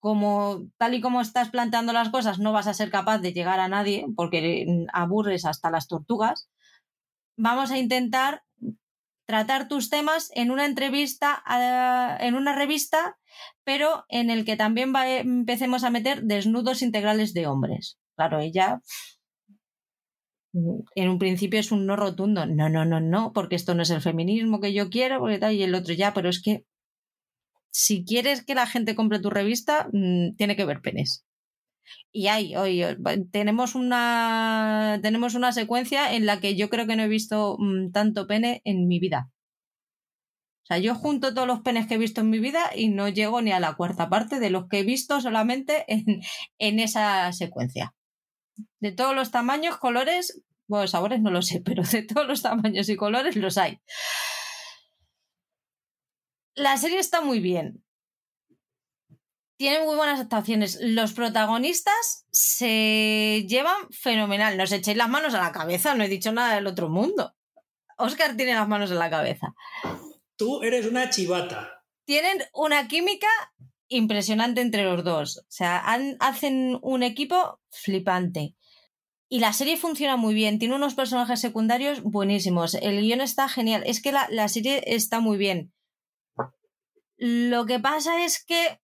como 0.00 0.66
tal 0.78 0.94
y 0.94 1.00
como 1.00 1.20
estás 1.20 1.50
planteando 1.50 1.92
las 1.92 2.08
cosas, 2.08 2.38
no 2.38 2.52
vas 2.52 2.66
a 2.66 2.74
ser 2.74 2.90
capaz 2.90 3.18
de 3.18 3.32
llegar 3.32 3.60
a 3.60 3.68
nadie 3.68 4.06
porque 4.16 4.86
aburres 4.92 5.44
hasta 5.44 5.70
las 5.70 5.88
tortugas. 5.88 6.48
Vamos 7.36 7.70
a 7.70 7.78
intentar 7.78 8.42
tratar 9.26 9.68
tus 9.68 9.90
temas 9.90 10.30
en 10.34 10.50
una 10.50 10.66
entrevista, 10.66 11.42
en 12.20 12.34
una 12.34 12.54
revista, 12.54 13.18
pero 13.62 14.04
en 14.08 14.30
el 14.30 14.44
que 14.44 14.56
también 14.56 14.92
va, 14.94 15.08
empecemos 15.08 15.84
a 15.84 15.90
meter 15.90 16.22
desnudos 16.22 16.82
integrales 16.82 17.32
de 17.32 17.46
hombres. 17.46 17.98
Claro, 18.16 18.40
ella 18.40 18.80
en 20.52 21.08
un 21.08 21.18
principio 21.18 21.60
es 21.60 21.72
un 21.72 21.86
no 21.86 21.96
rotundo. 21.96 22.46
No, 22.46 22.68
no, 22.68 22.84
no, 22.84 23.00
no, 23.00 23.32
porque 23.32 23.56
esto 23.56 23.74
no 23.74 23.82
es 23.82 23.90
el 23.90 24.00
feminismo 24.00 24.60
que 24.60 24.72
yo 24.72 24.90
quiero, 24.90 25.18
porque 25.20 25.38
tal, 25.38 25.54
y 25.54 25.62
el 25.62 25.74
otro 25.74 25.94
ya, 25.94 26.12
pero 26.14 26.28
es 26.28 26.42
que 26.42 26.64
si 27.72 28.04
quieres 28.04 28.44
que 28.44 28.54
la 28.54 28.66
gente 28.66 28.94
compre 28.94 29.20
tu 29.20 29.30
revista, 29.30 29.88
mmm, 29.92 30.34
tiene 30.36 30.56
que 30.56 30.64
ver 30.64 30.80
penes. 30.80 31.24
Y 32.12 32.28
hay, 32.28 32.56
hoy 32.56 32.82
tenemos 33.32 33.74
una 33.74 35.00
tenemos 35.02 35.34
una 35.34 35.52
secuencia 35.52 36.14
en 36.14 36.26
la 36.26 36.40
que 36.40 36.56
yo 36.56 36.70
creo 36.70 36.86
que 36.86 36.96
no 36.96 37.04
he 37.04 37.08
visto 37.08 37.56
mmm, 37.58 37.90
tanto 37.92 38.26
pene 38.26 38.62
en 38.64 38.88
mi 38.88 39.00
vida. 39.00 39.30
O 40.64 40.66
sea, 40.66 40.78
yo 40.78 40.94
junto 40.94 41.34
todos 41.34 41.46
los 41.48 41.60
penes 41.60 41.86
que 41.86 41.94
he 41.94 41.98
visto 41.98 42.20
en 42.22 42.30
mi 42.30 42.38
vida 42.38 42.70
y 42.74 42.88
no 42.88 43.08
llego 43.08 43.42
ni 43.42 43.50
a 43.52 43.60
la 43.60 43.74
cuarta 43.74 44.08
parte 44.08 44.40
de 44.40 44.50
los 44.50 44.68
que 44.68 44.80
he 44.80 44.84
visto 44.84 45.20
solamente 45.20 45.84
en, 45.88 46.04
en 46.58 46.78
esa 46.80 47.32
secuencia 47.32 47.92
de 48.80 48.92
todos 48.92 49.14
los 49.14 49.30
tamaños, 49.30 49.78
colores, 49.78 50.42
bueno, 50.66 50.86
sabores 50.86 51.20
no 51.20 51.30
lo 51.30 51.42
sé, 51.42 51.60
pero 51.64 51.82
de 51.82 52.02
todos 52.02 52.26
los 52.26 52.42
tamaños 52.42 52.88
y 52.88 52.96
colores 52.96 53.36
los 53.36 53.58
hay. 53.58 53.80
La 56.54 56.76
serie 56.76 56.98
está 56.98 57.20
muy 57.20 57.40
bien. 57.40 57.84
Tiene 59.56 59.84
muy 59.84 59.94
buenas 59.94 60.20
actuaciones. 60.20 60.78
Los 60.80 61.12
protagonistas 61.12 62.26
se 62.30 63.44
llevan 63.46 63.90
fenomenal. 63.90 64.56
No 64.56 64.64
os 64.64 64.72
echéis 64.72 64.96
las 64.96 65.08
manos 65.08 65.34
a 65.34 65.40
la 65.40 65.52
cabeza, 65.52 65.94
no 65.94 66.02
he 66.02 66.08
dicho 66.08 66.32
nada 66.32 66.54
del 66.54 66.66
otro 66.66 66.88
mundo. 66.88 67.34
Oscar 67.98 68.36
tiene 68.36 68.54
las 68.54 68.68
manos 68.68 68.90
en 68.90 68.98
la 68.98 69.10
cabeza. 69.10 69.54
Tú 70.36 70.62
eres 70.62 70.86
una 70.86 71.10
chivata. 71.10 71.84
Tienen 72.06 72.42
una 72.54 72.88
química 72.88 73.28
impresionante 73.90 74.62
entre 74.62 74.84
los 74.84 75.04
dos. 75.04 75.38
O 75.38 75.46
sea, 75.48 75.84
hacen 76.20 76.78
un 76.80 77.02
equipo 77.02 77.60
flipante. 77.70 78.54
Y 79.28 79.40
la 79.40 79.52
serie 79.52 79.76
funciona 79.76 80.16
muy 80.16 80.34
bien, 80.34 80.58
tiene 80.58 80.74
unos 80.74 80.94
personajes 80.94 81.40
secundarios 81.40 82.02
buenísimos, 82.02 82.74
el 82.74 83.00
guion 83.00 83.20
está 83.20 83.48
genial, 83.48 83.84
es 83.86 84.02
que 84.02 84.10
la, 84.10 84.26
la 84.28 84.48
serie 84.48 84.82
está 84.86 85.20
muy 85.20 85.38
bien. 85.38 85.72
Lo 87.16 87.64
que 87.64 87.78
pasa 87.78 88.24
es 88.24 88.44
que 88.44 88.80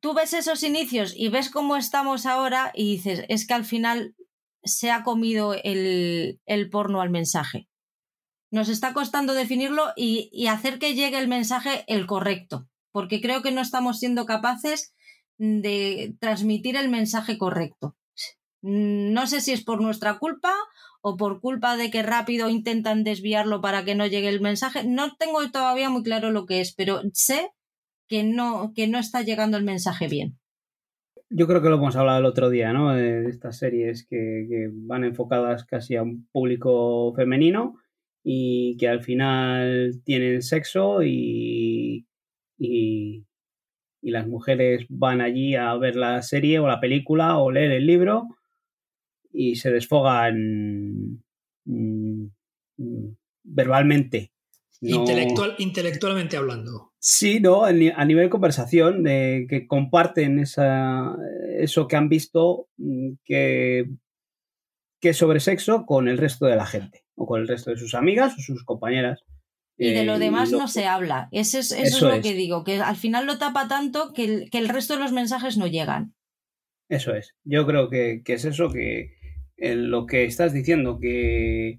tú 0.00 0.14
ves 0.14 0.32
esos 0.32 0.62
inicios 0.62 1.12
y 1.16 1.28
ves 1.28 1.50
cómo 1.50 1.76
estamos 1.76 2.24
ahora 2.24 2.70
y 2.72 2.96
dices, 2.96 3.24
es 3.28 3.48
que 3.48 3.54
al 3.54 3.64
final 3.64 4.14
se 4.62 4.92
ha 4.92 5.02
comido 5.02 5.54
el, 5.54 6.40
el 6.44 6.70
porno 6.70 7.00
al 7.00 7.10
mensaje. 7.10 7.68
Nos 8.52 8.68
está 8.68 8.92
costando 8.92 9.34
definirlo 9.34 9.92
y, 9.96 10.28
y 10.32 10.46
hacer 10.46 10.78
que 10.78 10.94
llegue 10.94 11.18
el 11.18 11.26
mensaje 11.26 11.84
el 11.88 12.06
correcto 12.06 12.68
porque 12.96 13.20
creo 13.20 13.42
que 13.42 13.52
no 13.52 13.60
estamos 13.60 13.98
siendo 13.98 14.24
capaces 14.24 14.94
de 15.36 16.14
transmitir 16.18 16.76
el 16.76 16.88
mensaje 16.88 17.36
correcto. 17.36 17.94
No 18.62 19.26
sé 19.26 19.42
si 19.42 19.52
es 19.52 19.62
por 19.62 19.82
nuestra 19.82 20.18
culpa 20.18 20.54
o 21.02 21.18
por 21.18 21.42
culpa 21.42 21.76
de 21.76 21.90
que 21.90 22.02
rápido 22.02 22.48
intentan 22.48 23.04
desviarlo 23.04 23.60
para 23.60 23.84
que 23.84 23.94
no 23.94 24.06
llegue 24.06 24.30
el 24.30 24.40
mensaje. 24.40 24.84
No 24.84 25.14
tengo 25.18 25.46
todavía 25.50 25.90
muy 25.90 26.04
claro 26.04 26.30
lo 26.30 26.46
que 26.46 26.62
es, 26.62 26.74
pero 26.74 27.02
sé 27.12 27.50
que 28.08 28.24
no, 28.24 28.72
que 28.74 28.88
no 28.88 28.98
está 28.98 29.20
llegando 29.20 29.58
el 29.58 29.64
mensaje 29.64 30.08
bien. 30.08 30.38
Yo 31.28 31.46
creo 31.46 31.60
que 31.60 31.68
lo 31.68 31.76
hemos 31.76 31.96
hablado 31.96 32.20
el 32.20 32.24
otro 32.24 32.48
día, 32.48 32.72
¿no? 32.72 32.94
De 32.94 33.28
estas 33.28 33.58
series 33.58 34.06
que 34.06 34.70
van 34.72 35.04
enfocadas 35.04 35.66
casi 35.66 35.96
a 35.96 36.02
un 36.02 36.26
público 36.32 37.12
femenino 37.14 37.74
y 38.28 38.76
que 38.78 38.88
al 38.88 39.04
final 39.04 40.00
tienen 40.04 40.42
sexo 40.42 41.00
y, 41.04 41.75
y, 42.58 43.24
y, 44.02 44.10
las 44.10 44.26
mujeres 44.26 44.86
van 44.88 45.20
allí 45.20 45.54
a 45.54 45.74
ver 45.76 45.96
la 45.96 46.22
serie 46.22 46.58
o 46.58 46.66
la 46.66 46.80
película 46.80 47.38
o 47.38 47.50
leer 47.50 47.72
el 47.72 47.86
libro 47.86 48.28
y 49.32 49.56
se 49.56 49.70
desfogan 49.70 51.22
mmm, 51.64 52.26
verbalmente. 53.44 54.32
No... 54.80 55.00
Intelectual, 55.00 55.54
intelectualmente 55.58 56.36
hablando. 56.36 56.92
Sí, 56.98 57.40
¿no? 57.40 57.64
A 57.64 57.72
nivel 57.72 58.24
de 58.24 58.30
conversación, 58.30 59.02
de 59.02 59.46
que 59.48 59.66
comparten 59.66 60.38
esa, 60.38 61.16
eso 61.58 61.86
que 61.86 61.96
han 61.96 62.08
visto 62.08 62.68
mm, 62.76 63.12
que, 63.24 63.86
que 65.00 65.14
sobre 65.14 65.40
sexo 65.40 65.86
con 65.86 66.08
el 66.08 66.18
resto 66.18 66.46
de 66.46 66.56
la 66.56 66.66
gente. 66.66 67.04
o 67.14 67.26
con 67.26 67.40
el 67.40 67.48
resto 67.48 67.70
de 67.70 67.78
sus 67.78 67.94
amigas 67.94 68.34
o 68.38 68.42
sus 68.42 68.64
compañeras. 68.64 69.24
Y 69.78 69.92
de 69.92 70.04
lo 70.04 70.16
Eh, 70.16 70.18
demás 70.18 70.50
lo- 70.50 70.58
no 70.58 70.68
se 70.68 70.86
habla. 70.86 71.28
Eso 71.32 71.58
es, 71.58 71.70
eso 71.72 71.96
es 71.96 72.02
lo 72.02 72.12
es. 72.14 72.22
que 72.22 72.32
digo, 72.34 72.64
que 72.64 72.80
al 72.80 72.96
final 72.96 73.26
lo 73.26 73.38
tapa 73.38 73.68
tanto 73.68 74.12
que 74.14 74.24
el, 74.24 74.50
que 74.50 74.58
el 74.58 74.68
resto 74.68 74.94
de 74.94 75.00
los 75.00 75.12
mensajes 75.12 75.58
no 75.58 75.66
llegan. 75.66 76.14
Eso 76.88 77.14
es. 77.14 77.34
Yo 77.44 77.66
creo 77.66 77.90
que, 77.90 78.22
que 78.24 78.34
es 78.34 78.44
eso 78.44 78.70
que 78.70 79.12
eh, 79.58 79.74
lo 79.74 80.06
que 80.06 80.24
estás 80.24 80.52
diciendo, 80.54 80.98
que 81.00 81.78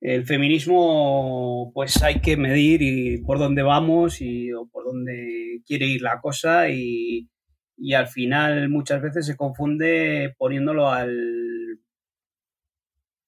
el 0.00 0.26
feminismo 0.26 1.70
pues 1.74 2.02
hay 2.02 2.20
que 2.20 2.36
medir 2.36 2.82
y 2.82 3.18
por 3.22 3.38
dónde 3.38 3.62
vamos 3.62 4.20
y 4.20 4.52
o 4.52 4.66
por 4.68 4.84
dónde 4.84 5.60
quiere 5.66 5.86
ir 5.86 6.02
la 6.02 6.20
cosa 6.20 6.68
y, 6.68 7.30
y 7.76 7.94
al 7.94 8.06
final 8.08 8.68
muchas 8.68 9.00
veces 9.02 9.24
se 9.26 9.36
confunde 9.36 10.34
poniéndolo 10.38 10.90
al 10.90 11.80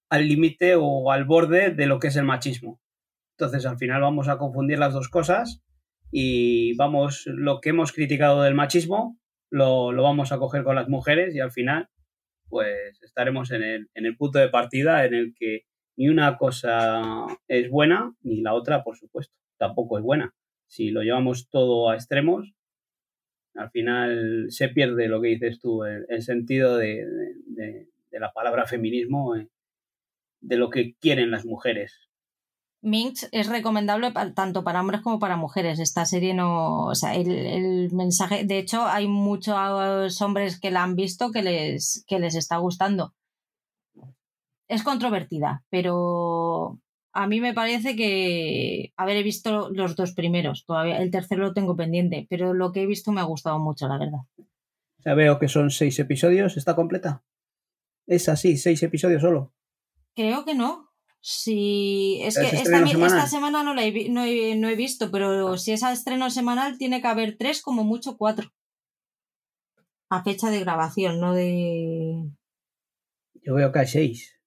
al 0.08 0.28
límite 0.28 0.74
o 0.76 1.10
al 1.10 1.24
borde 1.24 1.70
de 1.70 1.86
lo 1.86 1.98
que 1.98 2.08
es 2.08 2.16
el 2.16 2.24
machismo. 2.24 2.80
Entonces 3.38 3.66
al 3.66 3.78
final 3.78 4.00
vamos 4.00 4.28
a 4.28 4.38
confundir 4.38 4.78
las 4.78 4.94
dos 4.94 5.08
cosas 5.08 5.62
y 6.10 6.74
vamos, 6.76 7.24
lo 7.26 7.60
que 7.60 7.70
hemos 7.70 7.92
criticado 7.92 8.42
del 8.42 8.54
machismo 8.54 9.18
lo, 9.50 9.92
lo 9.92 10.02
vamos 10.02 10.32
a 10.32 10.38
coger 10.38 10.64
con 10.64 10.74
las 10.76 10.88
mujeres 10.88 11.34
y 11.34 11.40
al 11.40 11.50
final 11.52 11.88
pues 12.48 13.02
estaremos 13.02 13.50
en 13.50 13.62
el, 13.62 13.88
en 13.94 14.06
el 14.06 14.16
punto 14.16 14.38
de 14.38 14.48
partida 14.48 15.04
en 15.04 15.14
el 15.14 15.34
que 15.34 15.62
ni 15.96 16.08
una 16.08 16.36
cosa 16.38 17.26
es 17.48 17.68
buena 17.70 18.14
ni 18.22 18.40
la 18.40 18.54
otra, 18.54 18.82
por 18.84 18.96
supuesto, 18.96 19.34
tampoco 19.58 19.98
es 19.98 20.04
buena. 20.04 20.34
Si 20.68 20.90
lo 20.90 21.02
llevamos 21.02 21.48
todo 21.50 21.90
a 21.90 21.94
extremos, 21.94 22.52
al 23.54 23.70
final 23.70 24.46
se 24.50 24.68
pierde 24.68 25.08
lo 25.08 25.20
que 25.20 25.28
dices 25.28 25.58
tú, 25.60 25.84
el, 25.84 26.22
sentido 26.22 26.76
de- 26.76 27.06
de 28.10 28.20
la 28.20 28.32
palabra 28.32 28.66
feminismo, 28.66 29.36
eh, 29.36 29.48
de 30.40 30.56
lo 30.56 30.70
que 30.70 30.94
quieren 31.00 31.30
las 31.30 31.44
mujeres. 31.44 32.05
Minx 32.82 33.28
es 33.32 33.48
recomendable 33.48 34.12
tanto 34.34 34.62
para 34.62 34.80
hombres 34.80 35.00
como 35.00 35.18
para 35.18 35.36
mujeres. 35.36 35.78
Esta 35.78 36.04
serie 36.04 36.34
no. 36.34 36.84
O 36.84 36.94
sea, 36.94 37.14
el, 37.14 37.30
el 37.30 37.92
mensaje. 37.92 38.44
De 38.44 38.58
hecho, 38.58 38.86
hay 38.86 39.08
muchos 39.08 40.20
hombres 40.22 40.60
que 40.60 40.70
la 40.70 40.82
han 40.82 40.94
visto 40.94 41.32
que 41.32 41.42
les, 41.42 42.04
que 42.06 42.18
les 42.18 42.34
está 42.34 42.58
gustando. 42.58 43.14
Es 44.68 44.82
controvertida, 44.82 45.64
pero 45.70 46.80
a 47.12 47.26
mí 47.26 47.40
me 47.40 47.54
parece 47.54 47.96
que. 47.96 48.92
A 48.96 49.06
ver, 49.06 49.16
he 49.16 49.22
visto 49.22 49.70
los 49.70 49.96
dos 49.96 50.12
primeros. 50.12 50.66
Todavía 50.66 50.98
el 50.98 51.10
tercero 51.10 51.44
lo 51.44 51.54
tengo 51.54 51.74
pendiente, 51.74 52.26
pero 52.28 52.52
lo 52.52 52.72
que 52.72 52.82
he 52.82 52.86
visto 52.86 53.10
me 53.10 53.22
ha 53.22 53.24
gustado 53.24 53.58
mucho, 53.58 53.88
la 53.88 53.98
verdad. 53.98 54.20
Sea, 55.02 55.14
veo 55.14 55.38
que 55.38 55.48
son 55.48 55.70
seis 55.70 55.98
episodios, 55.98 56.56
¿está 56.56 56.76
completa? 56.76 57.22
Es 58.06 58.28
así, 58.28 58.56
seis 58.56 58.82
episodios 58.82 59.22
solo. 59.22 59.52
Creo 60.14 60.44
que 60.44 60.54
no. 60.54 60.85
Si 61.28 62.20
es 62.22 62.36
¿Es 62.36 62.38
que 62.38 62.56
esta, 62.56 63.26
semana 63.26 63.64
no, 63.64 63.74
la 63.74 63.84
he, 63.84 64.08
no, 64.10 64.24
he, 64.24 64.54
no 64.54 64.68
he 64.68 64.76
visto, 64.76 65.10
pero 65.10 65.56
si 65.58 65.72
es 65.72 65.82
a 65.82 65.90
estreno 65.90 66.30
semanal, 66.30 66.78
tiene 66.78 67.00
que 67.00 67.08
haber 67.08 67.36
tres, 67.36 67.62
como 67.62 67.82
mucho 67.82 68.16
cuatro. 68.16 68.52
A 70.08 70.22
fecha 70.22 70.50
de 70.50 70.60
grabación, 70.60 71.18
no 71.18 71.34
de. 71.34 72.30
Yo 73.42 73.54
veo 73.56 73.72
que 73.72 73.78
hay 73.80 73.88
seis. 73.88 74.38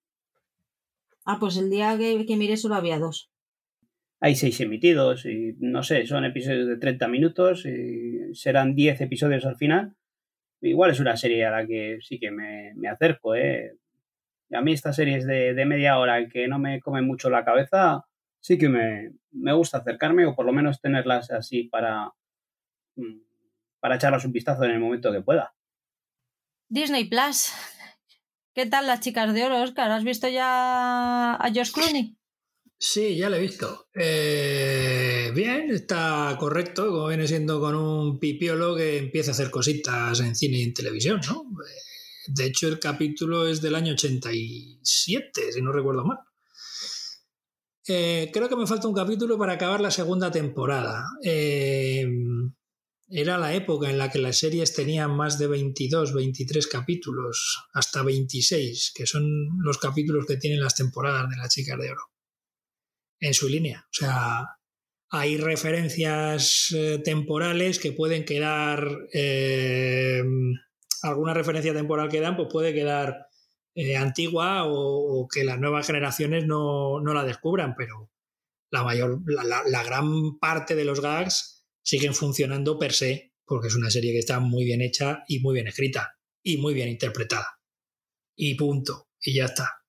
Ah, 1.26 1.36
pues 1.38 1.58
el 1.58 1.70
día 1.70 1.98
que, 1.98 2.26
que 2.26 2.38
miré 2.38 2.56
solo 2.56 2.76
había 2.76 2.98
dos. 2.98 3.30
Hay 4.22 4.36
seis 4.36 4.62
emitidos 4.62 5.26
y 5.26 5.58
no 5.60 5.84
sé, 5.84 6.08
son 6.08 6.24
episodios 6.24 6.66
de 6.66 6.78
30 6.78 7.10
minutos 7.10 7.66
y 7.66 8.34
serán 8.34 8.74
10 8.74 9.02
episodios 9.02 9.46
al 9.46 9.58
final. 9.58 9.98
Igual 10.62 10.92
es 10.92 11.02
una 11.02 11.18
serie 11.18 11.46
a 11.46 11.52
la 11.52 11.68
que 11.68 11.98
sí 12.00 12.22
que 12.22 12.32
me, 12.32 12.74
me 12.76 12.88
acerco, 12.88 13.36
¿eh? 13.36 13.74
Y 14.50 14.56
a 14.56 14.62
mí 14.62 14.74
estas 14.74 14.96
series 14.96 15.26
de, 15.26 15.54
de 15.54 15.66
media 15.66 16.00
hora 16.00 16.28
que 16.28 16.48
no 16.48 16.60
me 16.60 16.80
comen 16.80 17.06
mucho 17.06 17.30
la 17.30 17.46
cabeza, 17.46 18.06
sí 18.40 18.58
que 18.58 18.70
me, 18.70 19.14
me 19.32 19.54
gusta 19.54 19.78
acercarme 19.78 20.26
o 20.26 20.36
por 20.36 20.46
lo 20.46 20.54
menos 20.54 20.82
tenerlas 20.82 21.30
así 21.32 21.64
para, 21.64 22.12
mm, 22.96 23.20
para 23.80 23.96
echarlas 23.96 24.26
un 24.26 24.32
vistazo 24.32 24.64
en 24.64 24.72
el 24.72 24.80
momento 24.80 25.12
que 25.12 25.22
pueda. 25.22 25.54
Disney 26.68 27.06
Plus. 27.06 27.52
¿Qué 28.54 28.66
tal 28.66 28.88
las 28.88 29.00
chicas 29.00 29.34
de 29.34 29.46
oro, 29.46 29.62
Oscar? 29.62 29.92
¿Has 29.92 30.04
visto 30.04 30.28
ya 30.28 31.36
a 31.36 31.52
Josh 31.54 31.72
Clooney? 31.72 32.18
Sí, 32.78 33.18
ya 33.18 33.30
lo 33.30 33.36
he 33.36 33.42
visto. 33.42 33.88
Eh, 33.94 35.32
bien, 35.36 35.70
está 35.72 36.36
correcto, 36.40 36.90
como 36.90 37.08
viene 37.08 37.28
siendo 37.28 37.60
con 37.60 37.76
un 37.76 38.20
pipiolo 38.20 38.76
que 38.76 38.98
empieza 38.98 39.32
a 39.32 39.34
hacer 39.34 39.52
cositas 39.52 40.20
en 40.22 40.36
cine 40.36 40.58
y 40.58 40.64
en 40.64 40.74
televisión, 40.74 41.20
¿no? 41.28 41.42
Eh, 41.42 41.89
De 42.32 42.46
hecho, 42.46 42.68
el 42.68 42.80
capítulo 42.80 43.48
es 43.48 43.62
del 43.62 43.76
año 43.76 43.94
87, 43.94 45.54
si 45.54 45.62
no 45.62 45.72
recuerdo 45.72 46.06
mal. 46.06 46.18
Eh, 47.88 48.30
creo 48.32 48.48
que 48.48 48.56
me 48.56 48.68
falta 48.68 48.88
un 48.88 48.94
capítulo 48.94 49.36
para 49.38 49.54
acabar 49.54 49.82
la 49.82 49.90
segunda 49.90 50.30
temporada. 50.30 51.06
Eh, 51.24 52.06
era 53.10 53.40
la 53.40 53.56
época 53.56 53.90
en 53.90 53.98
la 53.98 54.12
que 54.12 54.20
las 54.20 54.38
series 54.38 54.76
tenían 54.76 55.10
más 55.16 55.40
de 55.40 55.48
22, 55.48 56.14
23 56.14 56.68
capítulos, 56.68 57.66
hasta 57.74 58.04
26, 58.04 58.92
que 58.94 59.08
son 59.08 59.24
los 59.64 59.80
capítulos 59.80 60.28
que 60.28 60.38
tienen 60.38 60.62
las 60.62 60.76
temporadas 60.76 61.28
de 61.32 61.38
las 61.38 61.50
chicas 61.52 61.80
de 61.80 61.90
oro 61.90 62.04
en 63.20 63.34
su 63.34 63.50
línea. 63.50 63.84
O 63.86 63.94
sea, 63.94 64.46
hay 65.10 65.38
referencias 65.38 66.72
eh, 66.78 67.02
temporales 67.04 67.80
que 67.80 67.92
pueden 67.92 68.24
quedar. 68.24 68.88
Alguna 71.04 71.34
referencia 71.34 71.74
temporal 71.74 72.10
que 72.10 72.22
dan, 72.22 72.36
pues 72.36 72.50
puede 72.52 72.74
quedar 72.74 73.28
eh, 73.76 73.96
antigua 73.96 74.64
o, 74.66 75.28
que 75.28 75.44
las 75.44 75.60
nuevas 75.60 75.88
generaciones 75.88 76.46
no, 76.46 77.00
no 77.02 77.14
la 77.14 77.24
descubran, 77.24 77.76
pero 77.78 78.12
la 78.72 78.84
mayor, 78.84 79.20
la 79.26 79.84
gran 79.84 80.38
parte 80.40 80.76
de 80.76 80.86
los 80.86 81.02
gags 81.02 81.66
siguen 81.82 82.14
funcionando 82.14 82.78
per 82.78 82.94
se, 82.94 83.34
porque 83.46 83.68
es 83.68 83.76
una 83.76 83.90
serie 83.90 84.12
que 84.12 84.20
está 84.20 84.40
muy 84.40 84.64
bien 84.64 84.82
hecha 84.82 85.24
y 85.28 85.40
muy 85.40 85.56
bien 85.56 85.68
escrita 85.68 86.20
y 86.44 86.58
muy 86.58 86.74
bien 86.74 86.90
interpretada. 86.90 87.60
Y 88.36 88.56
punto. 88.56 89.10
Y 89.22 89.34
ya 89.36 89.46
está. 89.46 89.84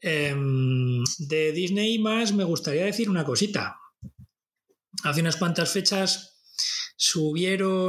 Em, 0.00 1.02
de 1.18 1.52
Disney 1.52 1.98
más 1.98 2.32
me 2.32 2.44
gustaría 2.44 2.84
decir 2.84 3.08
una 3.10 3.24
cosita. 3.24 3.76
Hace 5.02 5.20
unas 5.20 5.36
cuantas 5.36 5.72
fechas 5.72 6.42
subieron, 6.96 7.82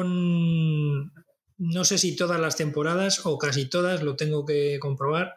no 1.58 1.86
sé 1.86 1.98
si 1.98 2.16
todas 2.16 2.40
las 2.40 2.56
temporadas 2.56 3.26
o 3.26 3.38
casi 3.38 3.70
todas, 3.70 4.04
lo 4.04 4.16
tengo 4.16 4.46
que 4.46 4.78
comprobar, 4.80 5.36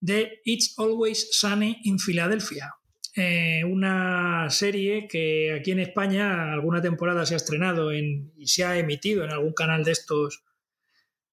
de 0.00 0.40
It's 0.44 0.74
Always 0.78 1.28
Sunny 1.32 1.78
in 1.84 1.98
Philadelphia. 1.98 2.74
Eh, 3.14 3.62
una 3.64 4.48
serie 4.48 5.06
que 5.06 5.52
aquí 5.52 5.70
en 5.70 5.80
España 5.80 6.52
alguna 6.52 6.80
temporada 6.80 7.26
se 7.26 7.34
ha 7.34 7.36
estrenado 7.36 7.92
en, 7.92 8.32
y 8.36 8.46
se 8.46 8.64
ha 8.64 8.78
emitido 8.78 9.22
en 9.24 9.30
algún 9.30 9.52
canal 9.52 9.84
de 9.84 9.92
estos 9.92 10.42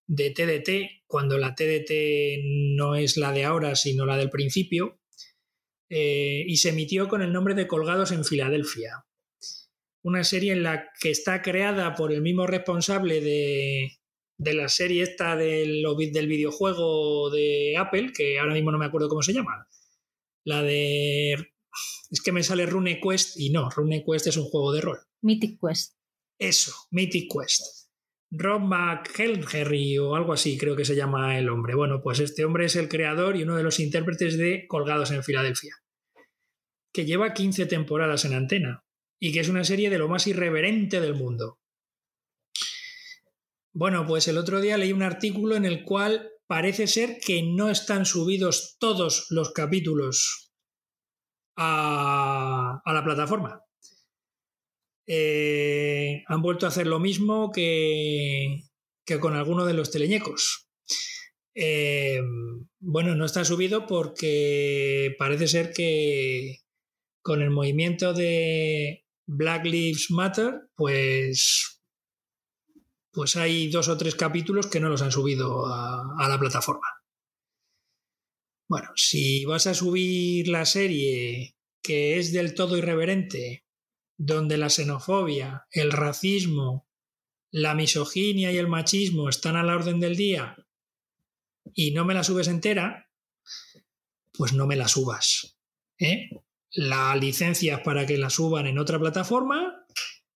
de 0.05 0.31
TDT, 0.31 1.05
cuando 1.07 1.37
la 1.37 1.55
TDT 1.55 2.41
no 2.75 2.95
es 2.95 3.15
la 3.15 3.31
de 3.31 3.45
ahora, 3.45 3.75
sino 3.75 4.05
la 4.05 4.17
del 4.17 4.29
principio, 4.29 4.99
eh, 5.89 6.43
y 6.45 6.57
se 6.57 6.69
emitió 6.69 7.07
con 7.07 7.21
el 7.21 7.31
nombre 7.31 7.53
de 7.53 7.67
Colgados 7.67 8.11
en 8.11 8.25
Filadelfia. 8.25 9.05
Una 10.01 10.23
serie 10.23 10.53
en 10.53 10.63
la 10.63 10.89
que 10.99 11.11
está 11.11 11.41
creada 11.41 11.95
por 11.95 12.11
el 12.11 12.21
mismo 12.21 12.47
responsable 12.47 13.21
de, 13.21 13.98
de 14.39 14.53
la 14.53 14.69
serie 14.69 15.03
esta 15.03 15.35
del, 15.35 15.83
del 16.11 16.27
videojuego 16.27 17.29
de 17.29 17.75
Apple, 17.77 18.13
que 18.15 18.39
ahora 18.39 18.53
mismo 18.53 18.71
no 18.71 18.77
me 18.79 18.85
acuerdo 18.85 19.09
cómo 19.09 19.21
se 19.21 19.33
llama. 19.33 19.67
La 20.45 20.63
de... 20.63 21.33
Es 22.09 22.21
que 22.23 22.31
me 22.31 22.41
sale 22.41 22.65
Rune 22.65 22.99
Quest 23.01 23.37
y 23.37 23.51
no, 23.51 23.69
Rune 23.69 24.03
Quest 24.03 24.27
es 24.27 24.37
un 24.37 24.45
juego 24.45 24.71
de 24.71 24.81
rol. 24.81 24.99
Mythic 25.21 25.59
Quest. 25.59 25.95
Eso, 26.39 26.73
Mythic 26.91 27.31
Quest. 27.31 27.89
Rob 28.31 28.61
McElherry 28.61 29.97
o 29.97 30.15
algo 30.15 30.33
así 30.33 30.57
creo 30.57 30.75
que 30.75 30.85
se 30.85 30.95
llama 30.95 31.37
el 31.37 31.49
hombre. 31.49 31.75
Bueno, 31.75 32.01
pues 32.01 32.19
este 32.19 32.45
hombre 32.45 32.65
es 32.65 32.75
el 32.77 32.87
creador 32.87 33.35
y 33.35 33.43
uno 33.43 33.57
de 33.57 33.63
los 33.63 33.79
intérpretes 33.79 34.37
de 34.37 34.67
Colgados 34.67 35.11
en 35.11 35.23
Filadelfia, 35.23 35.75
que 36.93 37.05
lleva 37.05 37.33
15 37.33 37.65
temporadas 37.65 38.23
en 38.25 38.33
antena 38.33 38.85
y 39.19 39.33
que 39.33 39.41
es 39.41 39.49
una 39.49 39.65
serie 39.65 39.89
de 39.89 39.97
lo 39.97 40.07
más 40.07 40.27
irreverente 40.27 41.01
del 41.01 41.15
mundo. 41.15 41.59
Bueno, 43.73 44.05
pues 44.05 44.27
el 44.27 44.37
otro 44.37 44.61
día 44.61 44.77
leí 44.77 44.91
un 44.91 45.03
artículo 45.03 45.55
en 45.55 45.65
el 45.65 45.83
cual 45.83 46.31
parece 46.47 46.87
ser 46.87 47.19
que 47.19 47.43
no 47.43 47.69
están 47.69 48.05
subidos 48.05 48.77
todos 48.79 49.27
los 49.29 49.51
capítulos 49.51 50.51
a, 51.55 52.81
a 52.83 52.93
la 52.93 53.03
plataforma. 53.03 53.63
Eh, 55.11 56.23
han 56.27 56.41
vuelto 56.41 56.65
a 56.65 56.69
hacer 56.69 56.87
lo 56.87 56.99
mismo 56.99 57.51
que, 57.51 58.63
que 59.05 59.19
con 59.19 59.35
alguno 59.35 59.65
de 59.65 59.73
los 59.73 59.91
teleñecos. 59.91 60.69
Eh, 61.55 62.21
bueno, 62.79 63.15
no 63.15 63.25
está 63.25 63.43
subido 63.43 63.87
porque 63.87 65.15
parece 65.17 65.47
ser 65.47 65.73
que 65.73 66.59
con 67.21 67.41
el 67.41 67.49
movimiento 67.49 68.13
de 68.13 69.03
Black 69.27 69.65
Lives 69.65 70.11
Matter, 70.11 70.61
pues, 70.75 71.78
pues 73.11 73.35
hay 73.35 73.69
dos 73.69 73.87
o 73.87 73.97
tres 73.97 74.15
capítulos 74.15 74.67
que 74.67 74.79
no 74.79 74.89
los 74.89 75.01
han 75.01 75.11
subido 75.11 75.65
a, 75.65 76.27
la 76.27 76.39
plataforma. 76.39 76.87
Bueno, 78.67 78.89
si 78.95 79.45
vas 79.45 79.65
a 79.67 79.73
subir 79.73 80.47
la 80.47 80.65
serie 80.65 81.55
que 81.81 82.19
es 82.19 82.31
del 82.31 82.53
todo 82.53 82.77
irreverente, 82.77 83.65
donde 84.17 84.57
la 84.57 84.69
xenofobia, 84.69 85.65
el 85.71 85.91
racismo, 85.91 86.87
la 87.51 87.73
misoginia 87.73 88.51
y 88.51 88.57
el 88.57 88.67
machismo 88.67 89.27
están 89.27 89.55
a 89.55 89.63
la 89.63 89.75
orden 89.75 89.99
del 89.99 90.15
día 90.15 90.55
y 91.73 91.91
no 91.91 92.05
me 92.05 92.13
la 92.13 92.23
subes 92.23 92.47
entera, 92.47 93.09
pues 94.33 94.53
no 94.53 94.67
me 94.67 94.75
la 94.75 94.87
subas. 94.87 95.57
¿eh? 95.97 96.29
La 96.71 97.15
licencia 97.15 97.81
para 97.81 98.05
que 98.05 98.17
la 98.17 98.29
suban 98.29 98.67
en 98.67 98.77
otra 98.77 98.99
plataforma, 98.99 99.78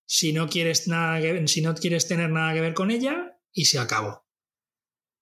si 0.06 0.32
no, 0.32 0.48
quieres 0.48 0.88
nada 0.88 1.20
si 1.46 1.62
no 1.62 1.74
quieres 1.74 2.06
tener 2.08 2.30
nada 2.30 2.54
que 2.54 2.60
ver 2.60 2.74
con 2.74 2.90
ella, 2.90 3.40
y 3.52 3.66
se 3.66 3.78
acabó. 3.78 4.26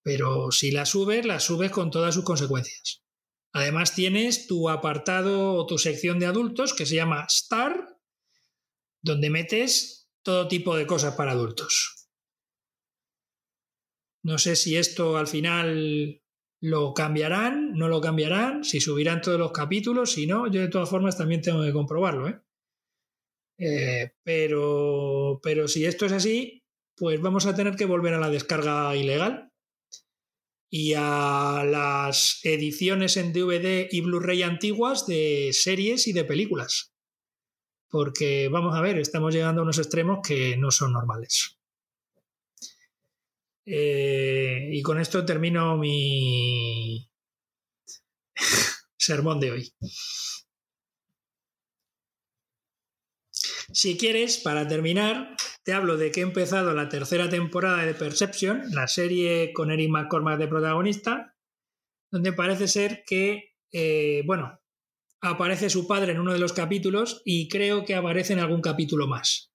Pero 0.02 0.50
si 0.50 0.70
la 0.72 0.86
subes, 0.86 1.24
la 1.24 1.38
subes 1.38 1.70
con 1.70 1.90
todas 1.90 2.14
sus 2.14 2.24
consecuencias. 2.24 3.04
Además 3.52 3.94
tienes 3.94 4.46
tu 4.46 4.70
apartado 4.70 5.54
o 5.54 5.66
tu 5.66 5.78
sección 5.78 6.18
de 6.18 6.26
adultos 6.26 6.74
que 6.74 6.86
se 6.86 6.96
llama 6.96 7.26
Star, 7.28 7.98
donde 9.02 9.30
metes 9.30 10.08
todo 10.22 10.48
tipo 10.48 10.76
de 10.76 10.86
cosas 10.86 11.14
para 11.14 11.32
adultos. 11.32 12.08
No 14.24 14.38
sé 14.38 14.56
si 14.56 14.76
esto 14.76 15.16
al 15.16 15.26
final 15.26 16.22
lo 16.60 16.94
cambiarán, 16.94 17.74
no 17.74 17.88
lo 17.88 18.00
cambiarán, 18.00 18.64
si 18.64 18.80
subirán 18.80 19.20
todos 19.20 19.38
los 19.38 19.52
capítulos, 19.52 20.12
si 20.12 20.26
no, 20.26 20.50
yo 20.50 20.60
de 20.60 20.68
todas 20.68 20.88
formas 20.88 21.18
también 21.18 21.42
tengo 21.42 21.62
que 21.62 21.72
comprobarlo. 21.72 22.28
¿eh? 22.28 22.40
Eh, 23.58 24.12
pero, 24.22 25.40
pero 25.42 25.68
si 25.68 25.84
esto 25.84 26.06
es 26.06 26.12
así, 26.12 26.62
pues 26.96 27.20
vamos 27.20 27.46
a 27.46 27.54
tener 27.54 27.76
que 27.76 27.84
volver 27.84 28.14
a 28.14 28.20
la 28.20 28.30
descarga 28.30 28.94
ilegal 28.96 29.52
y 30.70 30.94
a 30.96 31.64
las 31.66 32.40
ediciones 32.44 33.16
en 33.18 33.32
DVD 33.32 33.88
y 33.90 34.00
Blu-ray 34.00 34.42
antiguas 34.42 35.06
de 35.06 35.50
series 35.52 36.06
y 36.06 36.12
de 36.12 36.24
películas. 36.24 36.94
Porque 37.90 38.48
vamos 38.48 38.74
a 38.74 38.80
ver, 38.80 38.98
estamos 38.98 39.34
llegando 39.34 39.60
a 39.60 39.64
unos 39.64 39.78
extremos 39.78 40.20
que 40.26 40.56
no 40.56 40.70
son 40.70 40.92
normales. 40.92 41.58
Eh, 43.66 44.70
y 44.72 44.82
con 44.82 44.98
esto 44.98 45.24
termino 45.24 45.76
mi 45.76 47.06
sermón 48.96 49.40
de 49.40 49.50
hoy. 49.50 49.74
Si 53.72 53.96
quieres, 53.96 54.36
para 54.36 54.68
terminar, 54.68 55.34
te 55.64 55.72
hablo 55.72 55.96
de 55.96 56.10
que 56.10 56.20
he 56.20 56.22
empezado 56.22 56.74
la 56.74 56.90
tercera 56.90 57.30
temporada 57.30 57.86
de 57.86 57.94
Perception, 57.94 58.62
la 58.72 58.86
serie 58.86 59.52
con 59.54 59.70
Eric 59.70 59.88
McCormack 59.88 60.38
de 60.38 60.48
protagonista, 60.48 61.34
donde 62.10 62.34
parece 62.34 62.68
ser 62.68 63.02
que, 63.06 63.54
eh, 63.72 64.22
bueno, 64.26 64.60
aparece 65.22 65.70
su 65.70 65.86
padre 65.86 66.12
en 66.12 66.20
uno 66.20 66.34
de 66.34 66.38
los 66.38 66.52
capítulos 66.52 67.22
y 67.24 67.48
creo 67.48 67.86
que 67.86 67.94
aparece 67.94 68.34
en 68.34 68.40
algún 68.40 68.60
capítulo 68.60 69.06
más. 69.06 69.54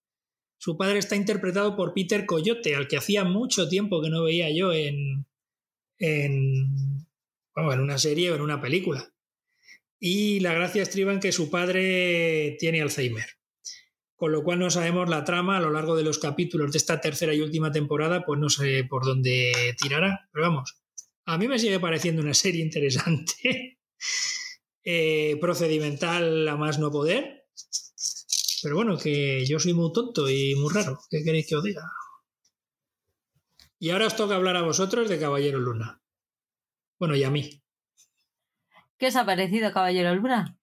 Su 0.57 0.77
padre 0.77 0.97
está 0.97 1.15
interpretado 1.15 1.75
por 1.75 1.93
Peter 1.93 2.25
Coyote, 2.25 2.75
al 2.75 2.87
que 2.87 2.97
hacía 2.97 3.23
mucho 3.23 3.69
tiempo 3.69 4.01
que 4.01 4.09
no 4.09 4.23
veía 4.23 4.49
yo 4.49 4.73
en, 4.73 5.27
en, 5.99 7.05
en 7.55 7.79
una 7.79 7.99
serie 7.99 8.31
o 8.31 8.35
en 8.35 8.41
una 8.41 8.59
película. 8.59 9.13
Y 9.99 10.39
la 10.39 10.53
gracia 10.53 10.81
estriba 10.81 11.13
en 11.13 11.19
que 11.19 11.31
su 11.31 11.51
padre 11.51 12.57
tiene 12.59 12.81
Alzheimer 12.81 13.36
con 14.17 14.31
lo 14.31 14.43
cual 14.43 14.59
no 14.59 14.69
sabemos 14.69 15.07
la 15.09 15.23
trama 15.23 15.57
a 15.57 15.61
lo 15.61 15.69
largo 15.69 15.95
de 15.95 16.03
los 16.03 16.17
capítulos 16.17 16.71
de 16.71 16.79
esta 16.79 16.99
tercera 16.99 17.33
y 17.33 17.41
última 17.41 17.71
temporada, 17.71 18.25
pues 18.25 18.39
no 18.39 18.49
sé 18.49 18.83
por 18.83 19.05
dónde 19.05 19.75
tirará, 19.79 20.27
pero 20.33 20.47
vamos, 20.47 20.75
a 21.25 21.37
mí 21.37 21.47
me 21.47 21.59
sigue 21.59 21.79
pareciendo 21.79 22.23
una 22.23 22.33
serie 22.33 22.63
interesante, 22.63 23.77
eh, 24.83 25.37
procedimental 25.39 26.47
a 26.47 26.57
más 26.57 26.79
no 26.79 26.91
poder, 26.91 27.45
pero 28.63 28.75
bueno, 28.75 28.97
que 28.97 29.45
yo 29.45 29.59
soy 29.59 29.73
muy 29.73 29.93
tonto 29.93 30.27
y 30.27 30.55
muy 30.55 30.73
raro, 30.73 30.99
¿qué 31.11 31.23
queréis 31.23 31.47
que 31.47 31.55
os 31.55 31.63
diga? 31.63 31.83
Y 33.79 33.91
ahora 33.91 34.07
os 34.07 34.15
toca 34.15 34.35
hablar 34.35 34.57
a 34.57 34.63
vosotros 34.63 35.07
de 35.07 35.19
Caballero 35.19 35.59
Luna. 35.59 36.01
Bueno, 36.97 37.15
y 37.15 37.23
a 37.23 37.29
mí. 37.29 37.61
¿Qué 38.97 39.07
os 39.07 39.15
ha 39.15 39.23
parecido 39.23 39.71
Caballero 39.71 40.15
Luna? 40.15 40.56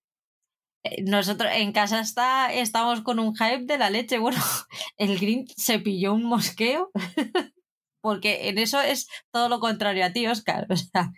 Eh, 0.84 1.02
nosotros 1.04 1.50
en 1.54 1.72
casa 1.72 2.00
está, 2.00 2.52
estamos 2.52 3.00
con 3.02 3.18
un 3.18 3.34
hype 3.34 3.64
de 3.64 3.78
la 3.78 3.90
leche. 3.90 4.18
Bueno, 4.18 4.38
el 4.98 5.18
Green 5.18 5.46
se 5.56 5.78
pilló 5.80 6.14
un 6.14 6.24
mosqueo. 6.24 6.90
Porque 8.00 8.50
en 8.50 8.58
eso 8.58 8.82
es 8.82 9.08
todo 9.32 9.48
lo 9.48 9.60
contrario 9.60 10.04
a 10.04 10.12
ti, 10.12 10.26
Oscar. 10.26 10.66
O 10.70 10.76
sea, 10.76 11.10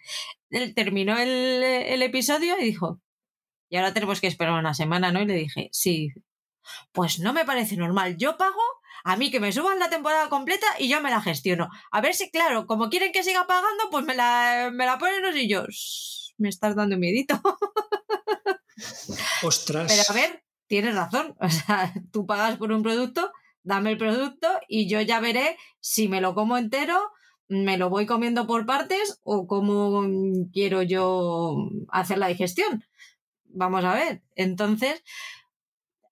él 0.51 0.75
terminó 0.75 1.19
el, 1.19 1.63
el 1.63 2.03
episodio 2.03 2.59
y 2.59 2.65
dijo, 2.65 3.01
y 3.71 3.77
ahora 3.77 3.93
tenemos 3.95 4.21
que 4.21 4.29
esperar 4.29 4.59
una 4.59 4.75
semana, 4.75 5.13
¿no? 5.13 5.23
Y 5.23 5.27
le 5.27 5.35
dije, 5.35 5.69
sí. 5.73 6.11
Pues 6.93 7.21
no 7.21 7.33
me 7.33 7.45
parece 7.45 7.77
normal. 7.77 8.17
Yo 8.19 8.37
pago 8.37 8.61
a 9.05 9.17
mí 9.17 9.31
que 9.31 9.41
me 9.41 9.53
suban 9.53 9.79
la 9.79 9.91
temporada 9.91 10.29
completa 10.29 10.67
y 10.79 10.89
yo 10.89 11.01
me 11.01 11.11
la 11.11 11.21
gestiono. 11.21 11.69
A 11.93 12.01
ver 12.01 12.15
si, 12.15 12.31
claro, 12.31 12.67
como 12.67 12.91
quieren 12.91 13.13
que 13.13 13.23
siga 13.23 13.47
pagando, 13.47 13.85
pues 13.91 14.05
me 14.05 14.15
la, 14.15 14.71
me 14.73 14.87
la 14.87 14.99
ponen 14.99 15.23
los 15.23 15.37
y 15.37 15.49
yo. 15.49 15.65
Me 16.39 16.49
estás 16.49 16.77
dando 16.77 16.97
miedito. 16.99 17.41
Ostras. 19.43 19.87
Pero 19.89 20.03
a 20.09 20.13
ver, 20.13 20.45
tienes 20.67 20.95
razón. 20.95 21.35
O 21.41 21.49
sea, 21.49 21.93
tú 22.13 22.27
pagas 22.27 22.57
por 22.57 22.73
un 22.73 22.83
producto, 22.83 23.31
dame 23.63 23.93
el 23.93 23.99
producto 23.99 24.49
y 24.69 24.89
yo 24.89 25.01
ya 25.01 25.21
veré 25.21 25.57
si 25.81 26.09
me 26.09 26.21
lo 26.21 26.35
como 26.35 26.57
entero, 26.57 26.99
me 27.49 27.79
lo 27.79 27.91
voy 27.91 28.07
comiendo 28.07 28.47
por 28.47 28.67
partes 28.67 29.21
o 29.23 29.47
cómo 29.47 30.03
quiero 30.53 30.83
yo 30.83 31.57
hacer 31.89 32.19
la 32.19 32.29
digestión. 32.29 32.85
Vamos 33.45 33.85
a 33.85 33.95
ver. 33.95 34.23
Entonces, 34.35 35.03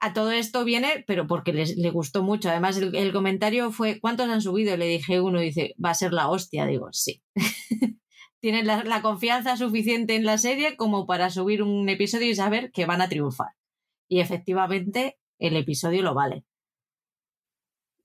a 0.00 0.12
todo 0.12 0.30
esto 0.32 0.64
viene, 0.64 1.04
pero 1.06 1.26
porque 1.26 1.52
les, 1.52 1.76
le 1.76 1.90
gustó 1.90 2.22
mucho. 2.22 2.50
Además, 2.50 2.76
el, 2.76 2.94
el, 2.94 3.12
comentario 3.12 3.72
fue, 3.72 4.00
¿cuántos 4.00 4.28
han 4.28 4.42
subido? 4.42 4.76
Le 4.76 4.86
dije 4.86 5.20
uno, 5.20 5.40
dice, 5.40 5.74
va 5.82 5.90
a 5.90 5.94
ser 5.94 6.12
la 6.12 6.28
hostia. 6.28 6.66
Digo, 6.66 6.88
sí. 6.92 7.22
tienen 8.44 8.66
la, 8.66 9.00
confianza 9.00 9.56
suficiente 9.56 10.16
en 10.16 10.26
la 10.26 10.36
serie 10.36 10.76
como 10.76 11.06
para 11.06 11.30
subir 11.30 11.62
un 11.62 11.88
episodio 11.88 12.28
y 12.28 12.34
saber 12.34 12.72
que 12.72 12.84
van 12.84 13.00
a 13.00 13.08
triunfar. 13.08 13.52
Y 14.06 14.20
efectivamente 14.20 15.16
el 15.38 15.56
episodio 15.56 16.02
lo 16.02 16.12
vale. 16.12 16.44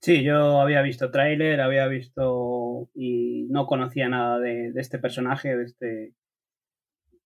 Sí, 0.00 0.22
yo 0.22 0.62
había 0.62 0.80
visto 0.80 1.10
tráiler, 1.10 1.60
había 1.60 1.86
visto 1.88 2.88
y 2.94 3.48
no 3.50 3.66
conocía 3.66 4.08
nada 4.08 4.38
de, 4.38 4.72
este 4.76 4.98
personaje, 4.98 5.54
de 5.54 5.64
este, 5.64 6.14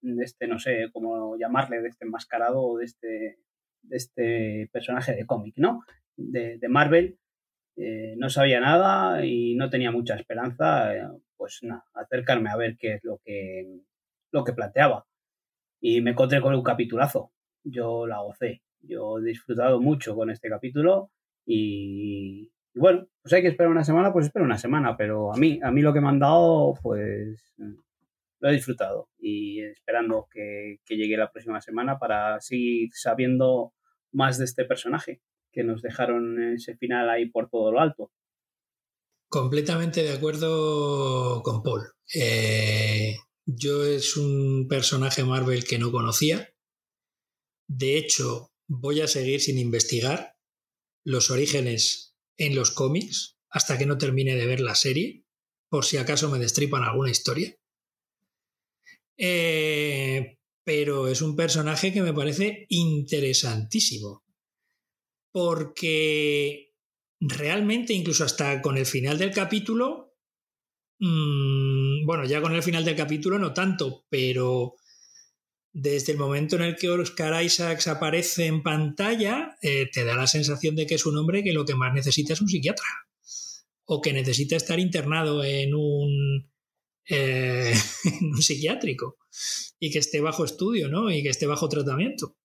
de 0.01 0.25
este, 0.25 0.49
no 0.49 0.59
sé 0.59 0.91
cómo 0.93 1.37
llamarle, 1.39 1.83
de 1.83 1.91
este 1.91 2.07
enmascarado 2.07 2.65
o 2.65 2.79
de 2.79 2.85
este, 2.85 3.39
de 3.83 3.97
este 3.97 4.71
personaje 4.73 5.15
de 5.15 5.25
cómic, 5.25 5.55
¿no? 5.57 5.85
De, 6.17 6.59
Marvel. 6.69 7.17
Eh, 7.77 8.17
no 8.19 8.29
sabía 8.29 8.59
nada 8.59 9.25
y 9.25 9.55
no 9.55 9.71
tenía 9.71 9.93
mucha 9.93 10.17
esperanza. 10.17 10.93
Eh, 11.35 11.37
pues 11.37 11.61
acercarme 11.95 12.51
a 12.51 12.57
ver 12.57 12.77
qué 12.79 12.95
es 12.95 13.05
lo 13.05 13.21
que, 13.25 13.81
lo 14.31 14.45
que 14.45 14.53
planteaba. 14.53 15.07
Y 15.81 16.01
me 16.01 16.13
encontré 16.13 16.41
con 16.41 16.55
un 16.55 16.63
capitulazo. 16.63 17.33
Yo 17.65 18.07
la 18.07 18.21
gocé. 18.21 18.63
Yo 18.81 19.19
he 19.19 19.25
disfrutado 19.25 19.81
mucho 19.81 20.15
con 20.15 20.31
este 20.31 20.49
capítulo 20.49 21.11
y, 21.47 22.53
bueno, 22.75 23.07
pues 23.23 23.33
hay 23.33 23.43
que 23.43 23.49
esperar 23.49 23.71
una 23.71 23.85
semana, 23.85 24.13
pues 24.13 24.27
espero 24.27 24.45
una 24.45 24.59
semana, 24.59 24.97
pero 24.97 25.33
a 25.33 25.37
mí, 25.39 25.59
a 25.63 25.71
mí 25.71 25.81
lo 25.81 25.93
que 25.93 26.01
me 26.01 26.09
han 26.09 26.19
dado, 26.19 26.75
pues 26.83 27.55
lo 27.57 28.49
he 28.49 28.53
disfrutado 28.53 29.09
y 29.19 29.63
esperando 29.63 30.29
que, 30.31 30.81
que 30.85 30.97
llegue 30.97 31.17
la 31.17 31.31
próxima 31.31 31.63
semana 31.63 31.99
para 31.99 32.41
seguir 32.41 32.91
sabiendo 32.93 33.73
más 34.13 34.39
de 34.39 34.45
este 34.45 34.67
personaje 34.67 35.23
que 35.51 35.65
nos 35.65 35.81
dejaron 35.81 36.53
ese 36.53 36.77
final 36.77 37.09
ahí 37.09 37.27
por 37.27 37.49
todo 37.49 37.73
lo 37.73 37.81
alto. 37.81 38.11
Completamente 39.35 40.05
de 40.05 40.13
acuerdo 40.13 41.43
con 41.43 41.65
Paul. 41.65 41.83
Eh, 42.15 43.17
yo 43.45 43.85
es 43.85 44.17
un 44.17 44.69
personaje 44.69 45.25
Marvel 45.25 45.65
que 45.65 45.77
no 45.77 45.91
conocía. 45.91 46.55
De 47.67 47.99
hecho, 47.99 48.53
voy 48.69 49.01
a 49.01 49.09
seguir 49.09 49.41
sin 49.41 49.59
investigar 49.59 50.37
los 51.03 51.33
orígenes 51.33 52.15
en 52.37 52.55
los 52.55 52.71
cómics 52.71 53.37
hasta 53.51 53.77
que 53.77 53.87
no 53.87 53.99
termine 53.99 54.37
de 54.37 54.47
ver 54.47 54.61
la 54.61 54.77
serie, 54.77 55.25
por 55.69 55.85
si 55.85 55.97
acaso 55.97 56.31
me 56.31 56.39
destripan 56.39 56.85
alguna 56.85 57.11
historia. 57.11 57.59
Eh, 59.17 60.39
pero 60.63 61.09
es 61.09 61.23
un 61.23 61.35
personaje 61.35 61.93
que 61.93 62.03
me 62.03 62.15
parece 62.15 62.67
interesantísimo, 62.69 64.23
porque 65.33 66.74
realmente, 67.27 67.93
incluso 67.93 68.25
hasta 68.25 68.61
con 68.61 68.77
el 68.77 68.87
final 68.87 69.19
del 69.19 69.31
capítulo, 69.31 70.15
mmm, 70.99 72.05
bueno, 72.05 72.25
ya 72.25 72.41
con 72.41 72.55
el 72.55 72.63
final 72.63 72.85
del 72.85 72.97
capítulo 72.97 73.39
no 73.39 73.53
tanto, 73.55 74.05
pero 74.09 74.75
desde 75.73 76.13
el 76.13 76.19
momento 76.19 76.57
en 76.57 76.63
el 76.63 76.77
que 76.77 76.91
Oscar 76.91 77.43
Isaacs 77.43 77.89
aparece 77.89 78.47
en 78.47 78.63
pantalla, 78.63 79.57
eh, 79.63 79.91
te 79.91 80.05
da 80.05 80.15
la 80.15 80.27
sensación 80.27 80.77
de 80.77 80.87
que 80.87 80.95
es 80.95 81.07
un 81.07 81.17
hombre 81.17 81.43
que 81.43 81.53
lo 81.53 81.65
que 81.65 81.75
más 81.75 81.93
necesita 81.93 82.35
es 82.35 82.41
un 82.41 82.49
psiquiatra. 82.49 82.87
O 83.87 84.01
que 84.01 84.13
necesita 84.13 84.57
estar 84.57 84.79
internado 84.79 85.45
en 85.45 85.75
un, 85.75 86.51
eh, 87.09 87.75
en 88.05 88.35
un 88.35 88.43
psiquiátrico 88.43 89.19
y 89.79 89.91
que 89.91 89.99
esté 89.99 90.21
bajo 90.21 90.45
estudio, 90.45 90.89
¿no? 90.89 91.11
Y 91.11 91.23
que 91.23 91.31
esté 91.31 91.47
bajo 91.47 91.69
tratamiento. 91.69 92.37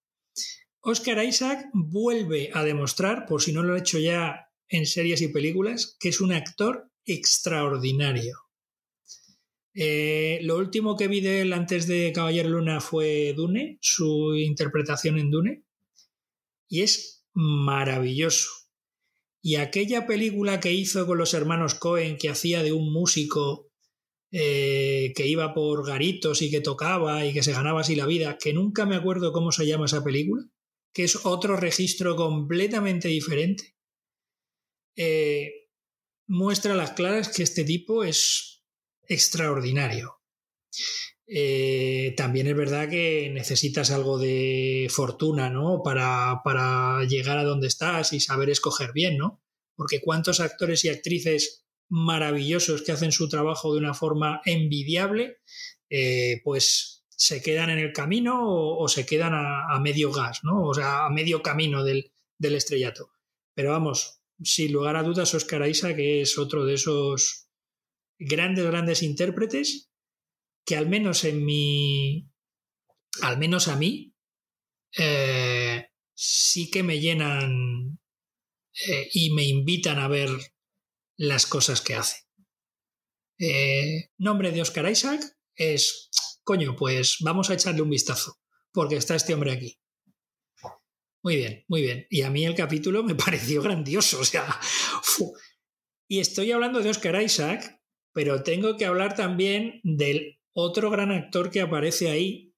Oscar 0.82 1.24
Isaac 1.24 1.66
vuelve 1.74 2.50
a 2.54 2.64
demostrar, 2.64 3.26
por 3.26 3.42
si 3.42 3.54
no 3.54 3.62
lo 3.62 3.76
ha 3.76 3.80
hecho 3.80 4.00
ya 4.00 4.49
en 4.70 4.86
series 4.86 5.22
y 5.22 5.28
películas, 5.28 5.98
que 6.00 6.10
es 6.10 6.22
un 6.22 6.32
actor 6.32 6.90
extraordinario. 7.06 8.38
Eh, 9.74 10.40
lo 10.44 10.58
último 10.58 10.96
que 10.96 11.08
vi 11.08 11.22
de 11.22 11.42
él 11.42 11.54
antes 11.54 11.88
de 11.88 12.12
Caballero 12.14 12.50
Luna 12.50 12.82
fue 12.82 13.34
Dune, 13.36 13.78
su 13.82 14.36
interpretación 14.36 15.18
en 15.18 15.32
Dune, 15.32 15.64
y 16.68 16.82
es 16.82 17.26
maravilloso. 17.34 18.50
Y 19.42 19.56
aquella 19.56 20.06
película 20.06 20.60
que 20.60 20.74
hizo 20.74 21.08
con 21.08 21.18
los 21.18 21.34
hermanos 21.34 21.76
Cohen, 21.76 22.18
que 22.18 22.30
hacía 22.30 22.62
de 22.62 22.74
un 22.74 22.92
músico 22.92 23.72
eh, 24.32 25.14
que 25.16 25.28
iba 25.28 25.54
por 25.54 25.88
garitos 25.88 26.42
y 26.42 26.52
que 26.52 26.62
tocaba 26.62 27.26
y 27.26 27.34
que 27.34 27.42
se 27.42 27.54
ganaba 27.54 27.82
así 27.82 27.96
la 27.96 28.06
vida, 28.06 28.38
que 28.38 28.54
nunca 28.54 28.86
me 28.86 28.96
acuerdo 28.96 29.32
cómo 29.32 29.52
se 29.52 29.66
llama 29.66 29.86
esa 29.86 30.04
película, 30.04 30.44
que 30.94 31.06
es 31.06 31.26
otro 31.26 31.56
registro 31.56 32.16
completamente 32.16 33.08
diferente, 33.08 33.76
eh, 34.96 35.70
muestra 36.28 36.74
a 36.74 36.78
las 36.78 36.92
claras 36.92 37.30
que 37.30 37.44
este 37.44 37.64
tipo 37.64 38.04
es 38.04 38.64
extraordinario. 39.08 40.20
Eh, 41.32 42.16
también 42.18 42.48
es 42.48 42.56
verdad 42.56 42.90
que 42.90 43.30
necesitas 43.32 43.92
algo 43.92 44.18
de 44.18 44.88
fortuna, 44.90 45.50
¿no? 45.50 45.84
Para, 45.84 46.42
para, 46.44 47.04
llegar 47.06 47.38
a 47.38 47.44
donde 47.44 47.68
estás 47.68 48.14
y 48.14 48.20
saber 48.20 48.50
escoger 48.50 48.94
bien, 48.94 49.18
¿no? 49.18 49.44
Porque 49.76 50.02
cuántos 50.02 50.40
actores 50.40 50.84
y 50.86 50.90
actrices 50.90 51.66
maravillosos 51.88 52.82
que 52.82 52.92
hacen 52.92 53.12
su 53.12 53.30
trabajo 53.30 53.74
de 53.74 53.80
una 53.80 53.94
forma 53.94 54.42
envidiable, 54.46 55.38
eh, 55.90 56.42
pues 56.44 57.06
se 57.10 57.42
quedan 57.42 57.70
en 57.70 57.80
el 57.80 57.94
camino 57.94 58.42
o, 58.48 58.88
se 58.88 59.06
quedan 59.06 59.34
a, 59.36 59.80
medio 59.80 60.12
gas, 60.12 60.40
¿no? 60.44 60.64
O 60.64 60.74
sea, 60.74 61.06
a 61.06 61.10
medio 61.10 61.44
camino 61.44 61.84
del, 61.84 62.12
del 62.38 62.56
estrellato. 62.56 63.12
Pero 63.54 63.72
vamos, 63.72 64.19
sin 64.42 64.72
lugar 64.72 64.96
a 64.96 65.04
dudas, 65.04 65.34
Oscar 65.34 65.68
Isaac 65.68 65.96
que 65.96 66.22
es 66.22 66.38
otro 66.38 66.66
de 66.66 66.76
esos 66.76 67.50
grandes, 68.18 68.66
grandes 68.66 69.04
intérpretes 69.04 69.90
que 70.66 70.76
al 70.76 70.88
menos 70.88 71.24
en 71.24 71.44
mi, 71.44 72.30
al 73.22 73.38
menos 73.38 73.68
a 73.68 73.76
mí, 73.76 74.14
eh, 74.98 75.88
sí 76.14 76.70
que 76.70 76.84
me 76.84 77.00
llenan 77.00 78.00
eh, 78.88 79.10
y 79.14 79.32
me 79.34 79.44
invitan 79.46 80.00
a 80.00 80.08
ver 80.08 80.30
las 81.18 81.46
cosas 81.46 81.82
que 81.82 81.96
hace. 81.96 82.18
Eh, 83.40 84.10
nombre 84.18 84.52
de 84.52 84.62
Oscar 84.62 84.90
Isaac 84.90 85.22
es, 85.56 86.10
coño, 86.44 86.76
pues 86.76 87.18
vamos 87.22 87.50
a 87.50 87.54
echarle 87.54 87.82
un 87.82 87.90
vistazo, 87.90 88.38
porque 88.72 88.98
está 88.98 89.16
este 89.16 89.34
hombre 89.34 89.54
aquí. 89.54 89.79
Muy 91.24 91.36
bien, 91.36 91.66
muy 91.68 91.82
bien. 91.82 92.08
Y 92.10 92.22
a 92.22 92.30
mí 92.30 92.46
el 92.46 92.56
capítulo 92.56 93.04
me 93.04 93.16
pareció 93.26 93.62
grandioso, 93.62 94.20
o 94.20 94.26
sea, 94.26 94.60
y 96.08 96.20
estoy 96.20 96.52
hablando 96.52 96.82
de 96.82 96.90
Oscar 96.90 97.22
Isaac, 97.22 97.82
pero 98.14 98.42
tengo 98.42 98.78
que 98.78 98.86
hablar 98.86 99.16
también 99.16 99.80
del 99.84 100.40
otro 100.54 100.90
gran 100.90 101.12
actor 101.12 101.52
que 101.52 101.62
aparece 101.62 102.10
ahí. 102.10 102.56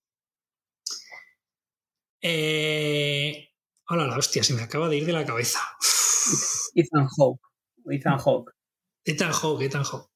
Eh... 2.22 3.50
Hola, 3.90 4.08
la 4.08 4.18
hostia, 4.18 4.42
se 4.42 4.54
me 4.54 4.62
acaba 4.62 4.88
de 4.88 4.98
ir 4.98 5.06
de 5.06 5.12
la 5.12 5.26
cabeza. 5.26 5.60
Ethan 6.76 7.08
Hawke. 7.18 7.42
Ethan 7.90 8.20
Hawke. 8.20 8.54
Ethan 9.04 9.34
Hawke, 9.34 9.66
Ethan 9.66 9.84
Hawke. 9.84 10.10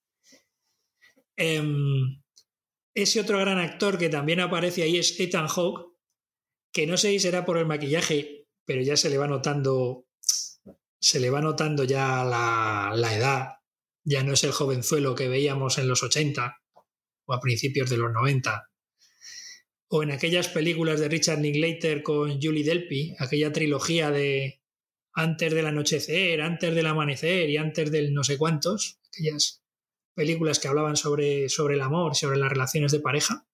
Em, 1.35 2.23
ese 2.93 3.19
otro 3.19 3.39
gran 3.39 3.59
actor 3.59 3.97
que 3.97 4.07
también 4.07 4.39
aparece 4.39 4.83
ahí 4.83 4.97
es 4.97 5.19
Ethan 5.19 5.47
Hawke, 5.47 5.94
que 6.75 6.85
no 6.85 6.97
sé 6.97 7.11
si 7.11 7.19
será 7.21 7.45
por 7.45 7.57
el 7.57 7.65
maquillaje, 7.65 8.47
pero 8.65 8.81
ya 8.81 8.97
se 8.97 9.09
le 9.09 9.17
va 9.17 9.27
notando, 9.27 10.07
se 10.99 11.21
le 11.21 11.29
va 11.29 11.39
notando 11.39 11.85
ya 11.85 12.25
la, 12.25 12.91
la 12.93 13.15
edad. 13.15 13.47
Ya 14.03 14.23
no 14.23 14.33
es 14.33 14.43
el 14.43 14.51
jovenzuelo 14.51 15.15
que 15.15 15.29
veíamos 15.29 15.77
en 15.77 15.87
los 15.87 16.03
80 16.03 16.57
o 17.27 17.33
a 17.33 17.39
principios 17.39 17.89
de 17.89 17.95
los 17.95 18.11
90. 18.11 18.69
O 19.87 20.03
en 20.03 20.11
aquellas 20.11 20.49
películas 20.49 20.99
de 20.99 21.07
Richard 21.07 21.39
Linklater 21.39 22.03
con 22.03 22.41
Julie 22.41 22.65
Delpy, 22.65 23.15
aquella 23.19 23.53
trilogía 23.53 24.11
de 24.11 24.61
antes 25.13 25.53
del 25.53 25.67
anochecer, 25.67 26.41
antes 26.41 26.75
del 26.75 26.87
amanecer 26.87 27.49
y 27.49 27.55
antes 27.55 27.89
del 27.89 28.13
no 28.13 28.25
sé 28.25 28.37
cuántos, 28.37 28.99
aquellas 29.07 29.63
películas 30.13 30.59
que 30.59 30.67
hablaban 30.67 30.97
sobre, 30.97 31.47
sobre 31.47 31.75
el 31.75 31.81
amor, 31.81 32.15
sobre 32.17 32.37
las 32.37 32.49
relaciones 32.49 32.91
de 32.91 32.99
pareja. 32.99 33.47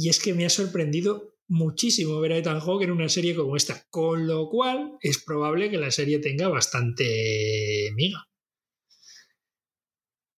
Y 0.00 0.10
es 0.10 0.22
que 0.22 0.32
me 0.32 0.46
ha 0.46 0.48
sorprendido 0.48 1.34
muchísimo 1.48 2.20
ver 2.20 2.32
a 2.32 2.36
Ethan 2.36 2.60
Hawke 2.60 2.84
en 2.84 2.92
una 2.92 3.08
serie 3.08 3.34
como 3.34 3.56
esta, 3.56 3.84
con 3.90 4.28
lo 4.28 4.48
cual 4.48 4.96
es 5.00 5.20
probable 5.24 5.70
que 5.70 5.76
la 5.76 5.90
serie 5.90 6.20
tenga 6.20 6.46
bastante 6.46 7.90
miga. 7.96 8.28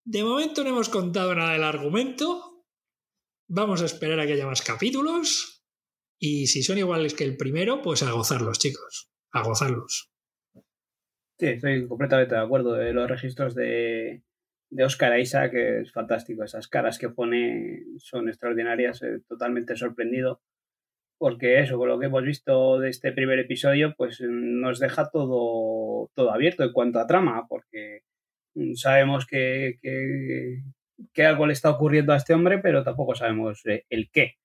De 0.06 0.24
momento 0.24 0.64
no 0.64 0.70
hemos 0.70 0.88
contado 0.88 1.36
nada 1.36 1.52
del 1.52 1.66
argumento. 1.66 2.64
Vamos 3.50 3.82
a 3.82 3.86
esperar 3.86 4.22
a 4.22 4.26
que 4.26 4.34
haya 4.34 4.46
más 4.46 4.62
capítulos. 4.62 5.62
Y 6.18 6.48
si 6.48 6.64
son 6.64 6.78
iguales 6.78 7.14
que 7.14 7.26
el 7.26 7.36
primero, 7.36 7.82
pues 7.82 8.02
a 8.02 8.12
gozarlos, 8.12 8.60
chicos. 8.60 9.12
A 9.34 9.44
gozarlos. 9.44 10.10
Sí, 11.38 11.48
estoy 11.48 11.86
completamente 11.86 12.36
de 12.36 12.42
acuerdo. 12.42 12.76
De 12.76 12.94
los 12.94 13.10
registros 13.10 13.56
de, 13.56 14.24
de 14.70 14.84
Oscar 14.84 15.20
Isaac 15.20 15.54
es 15.54 15.92
fantástico. 15.92 16.44
Esas 16.44 16.68
caras 16.68 17.00
que 17.00 17.10
pone 17.10 17.84
son 17.98 18.30
extraordinarias. 18.30 19.02
totalmente 19.28 19.76
sorprendido. 19.76 20.42
Porque 21.18 21.60
eso, 21.60 21.78
con 21.78 21.90
lo 21.90 22.00
que 22.00 22.06
hemos 22.06 22.24
visto 22.24 22.80
de 22.80 22.90
este 22.90 23.12
primer 23.12 23.40
episodio, 23.40 23.94
pues 23.98 24.22
nos 24.22 24.80
deja 24.80 25.10
todo, 25.10 26.10
todo 26.16 26.32
abierto 26.32 26.64
en 26.64 26.72
cuanto 26.72 27.00
a 27.00 27.08
trama. 27.08 27.46
Porque 27.50 28.04
sabemos 28.76 29.26
que, 29.26 29.78
que, 29.82 30.64
que 31.14 31.26
algo 31.26 31.46
le 31.46 31.54
está 31.54 31.70
ocurriendo 31.72 32.14
a 32.14 32.18
este 32.18 32.34
hombre, 32.34 32.60
pero 32.60 32.84
tampoco 32.84 33.16
sabemos 33.16 33.66
eh, 33.66 33.86
el 33.90 34.10
qué. 34.12 34.36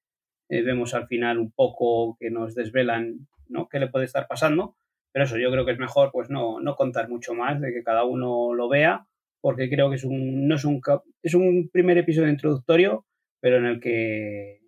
Eh, 0.48 0.62
vemos 0.62 0.94
al 0.94 1.06
final 1.06 1.38
un 1.38 1.52
poco 1.52 2.16
que 2.18 2.30
nos 2.30 2.54
desvelan 2.54 3.26
¿no? 3.48 3.68
qué 3.68 3.78
le 3.78 3.88
puede 3.88 4.04
estar 4.04 4.26
pasando, 4.26 4.76
pero 5.12 5.24
eso 5.24 5.38
yo 5.38 5.50
creo 5.50 5.64
que 5.64 5.72
es 5.72 5.78
mejor 5.78 6.10
pues 6.12 6.30
no, 6.30 6.60
no 6.60 6.76
contar 6.76 7.08
mucho 7.08 7.34
más, 7.34 7.60
de 7.60 7.72
que 7.72 7.82
cada 7.82 8.04
uno 8.04 8.52
lo 8.54 8.68
vea, 8.68 9.06
porque 9.44 9.68
creo 9.68 9.90
que 9.90 9.96
es 9.96 10.04
un, 10.04 10.48
no 10.48 10.54
es 10.54 10.64
un, 10.64 10.80
es 11.22 11.34
un 11.34 11.68
primer 11.68 11.98
episodio 11.98 12.30
introductorio, 12.30 13.04
pero 13.40 13.58
en 13.58 13.66
el 13.66 13.78
que 13.78 14.60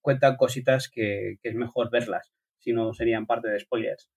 cuentan 0.00 0.36
cositas 0.36 0.88
que, 0.88 1.36
es 1.40 1.54
mejor 1.54 1.88
verlas, 1.92 2.32
si 2.58 2.72
no 2.72 2.92
serían 2.92 3.26
parte 3.26 3.48
de 3.48 3.60
spoilers. 3.60 4.10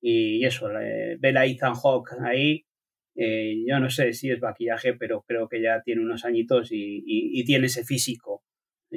Y 0.00 0.44
eso, 0.44 0.68
ver 0.68 1.36
a 1.36 1.46
Ethan 1.46 1.74
Hawke 1.74 2.12
ahí, 2.24 2.64
eh, 3.16 3.64
yo 3.66 3.80
no 3.80 3.90
sé 3.90 4.12
si 4.12 4.30
es 4.30 4.40
maquillaje, 4.40 4.94
pero 4.94 5.24
creo 5.26 5.48
que 5.48 5.60
ya 5.60 5.82
tiene 5.82 6.02
unos 6.02 6.24
añitos 6.24 6.68
y 6.70 7.44
tiene 7.44 7.66
ese 7.66 7.84
físico 7.84 8.44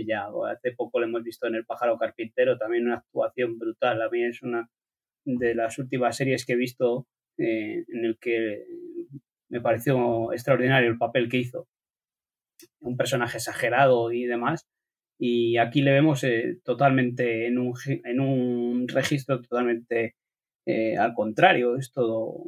ya 0.02 0.28
hace 0.50 0.72
poco 0.72 1.00
lo 1.00 1.06
hemos 1.06 1.24
visto 1.24 1.48
en 1.48 1.56
El 1.56 1.66
pájaro 1.66 1.98
carpintero, 1.98 2.58
también 2.58 2.86
una 2.86 2.98
actuación 2.98 3.60
brutal. 3.60 4.02
A 4.02 4.10
mí 4.10 4.24
es 4.24 4.42
una 4.42 4.70
de 5.26 5.56
las 5.56 5.78
últimas 5.78 6.18
series 6.18 6.46
que 6.46 6.54
he 6.54 6.58
visto 6.58 7.08
eh, 7.38 7.86
en 7.88 8.06
el 8.06 8.18
que 8.20 8.66
me 9.54 9.62
pareció 9.62 10.34
extraordinario 10.34 10.90
el 10.90 10.98
papel 10.98 11.30
que 11.30 11.38
hizo. 11.38 11.68
Un 12.80 12.98
personaje 12.98 13.38
exagerado 13.38 14.12
y 14.12 14.24
demás. 14.24 14.68
Y 15.20 15.58
aquí 15.58 15.84
le 15.84 15.92
vemos 15.92 16.24
eh, 16.24 16.60
totalmente 16.64 17.46
en 17.46 17.60
un, 17.60 17.76
en 17.86 18.20
un 18.20 18.88
registro 18.88 19.44
totalmente 19.44 20.16
eh, 20.66 20.98
al 20.98 21.14
contrario. 21.14 21.78
Es 21.78 21.92
todo 21.92 22.46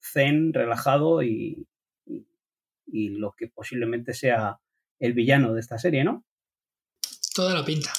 zen, 0.00 0.52
relajado 0.52 1.24
y, 1.24 1.66
y 2.86 3.08
lo 3.08 3.32
que 3.32 3.48
posiblemente 3.48 4.14
sea 4.14 4.60
el 5.00 5.14
villano 5.14 5.54
de 5.54 5.60
esta 5.60 5.76
serie, 5.76 6.04
¿no? 6.04 6.24
Toda 7.34 7.52
la 7.52 7.64
pinta. 7.64 7.90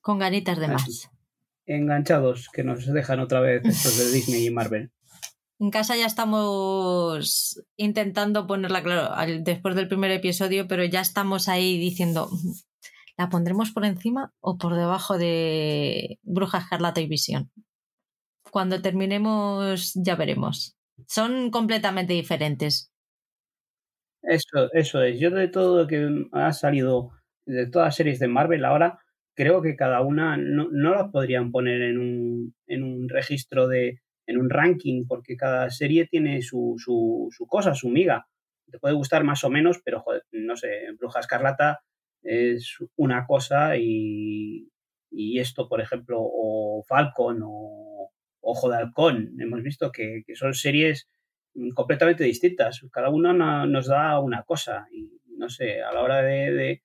Con 0.00 0.20
ganitas 0.20 0.60
de 0.60 0.68
más. 0.68 1.10
Enganchados, 1.66 2.48
que 2.52 2.62
nos 2.62 2.86
dejan 2.86 3.18
otra 3.18 3.40
vez 3.40 3.64
estos 3.64 3.98
de 3.98 4.12
Disney 4.16 4.46
y 4.46 4.50
Marvel. 4.50 4.93
En 5.64 5.70
casa 5.70 5.96
ya 5.96 6.04
estamos 6.04 7.64
intentando 7.78 8.46
ponerla 8.46 8.82
claro 8.82 9.14
después 9.40 9.74
del 9.74 9.88
primer 9.88 10.10
episodio, 10.10 10.68
pero 10.68 10.84
ya 10.84 11.00
estamos 11.00 11.48
ahí 11.48 11.78
diciendo, 11.78 12.28
¿la 13.16 13.30
pondremos 13.30 13.70
por 13.70 13.86
encima 13.86 14.34
o 14.40 14.58
por 14.58 14.74
debajo 14.74 15.16
de 15.16 16.18
Bruja 16.22 16.58
Escarlata 16.58 17.00
y 17.00 17.06
Visión? 17.06 17.50
Cuando 18.50 18.82
terminemos 18.82 19.94
ya 19.94 20.16
veremos. 20.16 20.76
Son 21.08 21.50
completamente 21.50 22.12
diferentes. 22.12 22.92
Eso, 24.20 24.70
eso 24.74 25.02
es. 25.02 25.18
Yo 25.18 25.30
de 25.30 25.48
todo 25.48 25.78
lo 25.78 25.86
que 25.86 26.26
ha 26.32 26.52
salido 26.52 27.12
de 27.46 27.70
todas 27.70 27.86
las 27.86 27.96
series 27.96 28.18
de 28.18 28.28
Marvel 28.28 28.66
ahora, 28.66 28.98
creo 29.34 29.62
que 29.62 29.76
cada 29.76 30.02
una 30.02 30.36
no, 30.36 30.68
no 30.70 30.90
las 30.90 31.10
podrían 31.10 31.52
poner 31.52 31.80
en 31.80 31.98
un, 31.98 32.54
en 32.66 32.82
un 32.82 33.08
registro 33.08 33.66
de, 33.66 34.03
en 34.26 34.38
un 34.38 34.50
ranking, 34.50 35.04
porque 35.06 35.36
cada 35.36 35.70
serie 35.70 36.06
tiene 36.06 36.42
su, 36.42 36.76
su, 36.78 37.46
cosa, 37.48 37.74
su 37.74 37.88
miga. 37.88 38.26
te 38.70 38.78
puede 38.78 38.94
gustar 38.94 39.24
más 39.24 39.44
o 39.44 39.50
menos, 39.50 39.80
pero 39.84 40.00
joder, 40.00 40.24
no 40.32 40.56
sé, 40.56 40.68
Bruja 40.98 41.20
Escarlata 41.20 41.80
es 42.22 42.78
una 42.96 43.26
cosa 43.26 43.76
y, 43.76 44.68
y 45.10 45.38
esto, 45.38 45.68
por 45.68 45.80
ejemplo, 45.80 46.18
o 46.20 46.82
Falcon 46.86 47.40
o 47.44 48.10
Ojo 48.46 48.68
de 48.68 48.76
Halcón, 48.76 49.36
hemos 49.40 49.62
visto 49.62 49.90
que, 49.90 50.22
que 50.26 50.34
son 50.34 50.52
series 50.52 51.08
completamente 51.74 52.24
distintas. 52.24 52.84
Cada 52.92 53.08
una 53.08 53.32
nos 53.66 53.86
da 53.86 54.18
una 54.20 54.42
cosa 54.42 54.86
y 54.92 55.14
no 55.36 55.48
sé, 55.48 55.82
a 55.82 55.92
la 55.92 56.02
hora 56.02 56.22
de, 56.22 56.82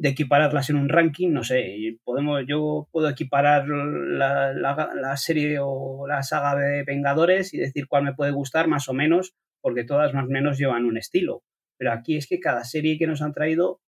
de, 0.00 0.08
equipararlas 0.08 0.70
en 0.70 0.76
un 0.76 0.88
ranking, 0.88 1.30
no 1.30 1.44
sé, 1.44 1.98
podemos, 2.04 2.42
yo 2.46 2.88
puedo 2.90 3.08
equiparar 3.08 3.68
la, 3.68 4.52
la, 4.52 4.90
la, 4.94 5.16
serie 5.16 5.58
o 5.60 6.06
la 6.06 6.22
saga 6.22 6.56
de 6.56 6.84
Vengadores 6.84 7.54
y 7.54 7.58
decir 7.58 7.86
cuál 7.88 8.04
me 8.04 8.14
puede 8.14 8.32
gustar 8.32 8.68
más 8.68 8.88
o 8.88 8.94
menos, 8.94 9.34
porque 9.60 9.84
todas 9.84 10.14
más 10.14 10.24
o 10.24 10.30
menos 10.30 10.58
llevan 10.58 10.84
un 10.84 10.96
estilo. 10.96 11.42
Pero 11.78 11.92
aquí 11.92 12.16
es 12.16 12.26
que 12.26 12.40
cada 12.40 12.64
serie 12.64 12.98
que 12.98 13.06
nos 13.06 13.22
han 13.22 13.32
traído 13.32 13.80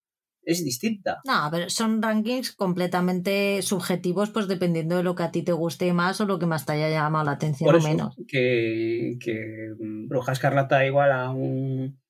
es 0.45 0.65
distinta. 0.65 1.21
No, 1.25 1.49
pero 1.51 1.71
son 1.71 2.03
rankings 2.03 2.53
completamente 2.53 3.63
subjetivos, 3.63 4.31
pues 4.31 4.49
dependiendo 4.49 4.97
de 4.97 5.03
lo 5.03 5.15
que 5.15 5.23
a 5.23 5.31
ti 5.31 5.43
te 5.43 5.53
guste 5.53 5.93
más 5.93 6.21
o 6.21 6.27
lo 6.27 6.39
que 6.39 6.47
más 6.47 6.67
te 6.67 6.73
haya 6.73 6.91
llamado 6.91 7.25
la 7.27 7.33
atención 7.33 7.67
Por 7.67 7.77
o 7.77 7.79
eso, 7.79 7.89
menos. 7.89 8.17
Que, 8.27 9.17
que 9.21 9.75
Bruja 9.79 10.33
Escarlata 10.33 10.85
igual 10.85 11.13
a 11.13 11.31
un 11.31 12.02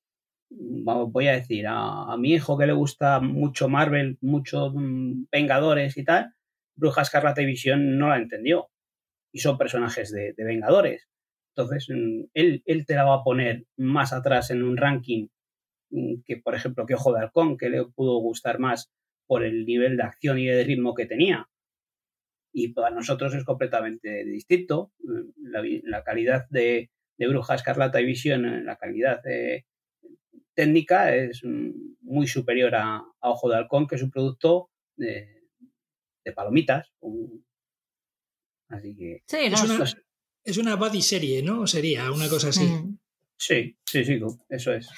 voy 0.57 1.29
a 1.29 1.33
decir, 1.33 1.67
a, 1.69 2.17
mi 2.19 2.33
hijo 2.33 2.59
que 2.59 2.67
le 2.67 2.73
gusta 2.73 3.21
mucho 3.21 3.69
Marvel, 3.69 4.19
mucho 4.21 4.73
mm, 4.75 5.27
Vengadores 5.31 5.97
y 5.97 6.05
tal, 6.05 6.35
Bruja 6.77 7.03
Escarlata 7.03 7.43
y 7.43 7.47
Visión 7.47 7.99
no 7.99 8.09
la 8.09 8.19
entendió. 8.19 8.69
Y 9.33 9.41
son 9.41 9.59
personajes 9.59 10.13
de, 10.13 10.35
Vengadores. 10.37 11.09
Entonces, 11.55 11.87
mm, 11.89 12.25
él, 12.35 12.63
él, 12.67 12.87
te 12.87 12.95
la 12.95 13.05
va 13.05 13.17
a 13.17 13.25
poner 13.25 13.65
más 13.77 14.13
atrás 14.13 14.51
en 14.51 14.63
un 14.63 14.77
ranking 14.77 15.29
mm, 15.91 16.23
que, 16.27 16.37
por 16.37 16.55
ejemplo, 16.55 16.87
que 16.87 16.95
Ojo 16.95 17.13
de 17.13 17.21
Halcón, 17.21 17.57
que 17.57 17.71
le 17.71 17.85
pudo 17.85 18.19
gustar 18.19 18.59
más 18.59 18.93
por 19.27 19.45
el 19.45 19.65
nivel 19.65 19.97
de 19.97 20.03
acción 20.03 20.39
y 20.39 20.47
de 20.47 20.65
ritmo 20.65 20.95
que 20.95 21.07
tenía. 21.07 21.49
Y 22.53 22.69
para 22.69 22.95
nosotros 22.95 23.35
es 23.35 23.45
completamente 23.45 24.25
distinto. 24.25 24.93
La, 25.39 26.05
calidad 26.05 26.47
de, 26.51 26.91
Bruja 27.19 27.55
Escarlata 27.55 28.01
y 28.01 28.05
Visión, 28.05 28.67
la 28.67 28.77
calidad 28.77 29.23
de, 29.23 29.65
técnica 30.55 31.15
es 31.15 31.43
muy 32.01 32.27
superior 32.27 32.75
a, 32.75 32.97
a, 32.97 33.31
Ojo 33.31 33.49
de 33.49 33.57
Halcón, 33.57 33.87
que 33.87 33.97
es 33.97 34.03
un 34.03 34.11
producto 34.11 34.71
de, 34.97 35.43
de 36.25 36.33
palomitas. 36.33 36.93
Así 38.69 38.97
que. 38.97 39.23
Sí, 39.27 39.49
no, 39.51 39.57
es, 39.57 39.71
una, 39.71 39.85
es 40.45 40.59
una 40.59 40.77
body 40.77 41.03
serie, 41.03 41.43
¿no? 41.43 41.67
Sería 41.67 42.11
una 42.11 42.29
cosa 42.29 42.49
así. 42.49 42.65
Mm. 42.65 42.99
Sí, 43.37 43.77
sí, 43.85 44.05
sí, 44.05 44.21
eso 44.49 44.73
es. 44.73 44.89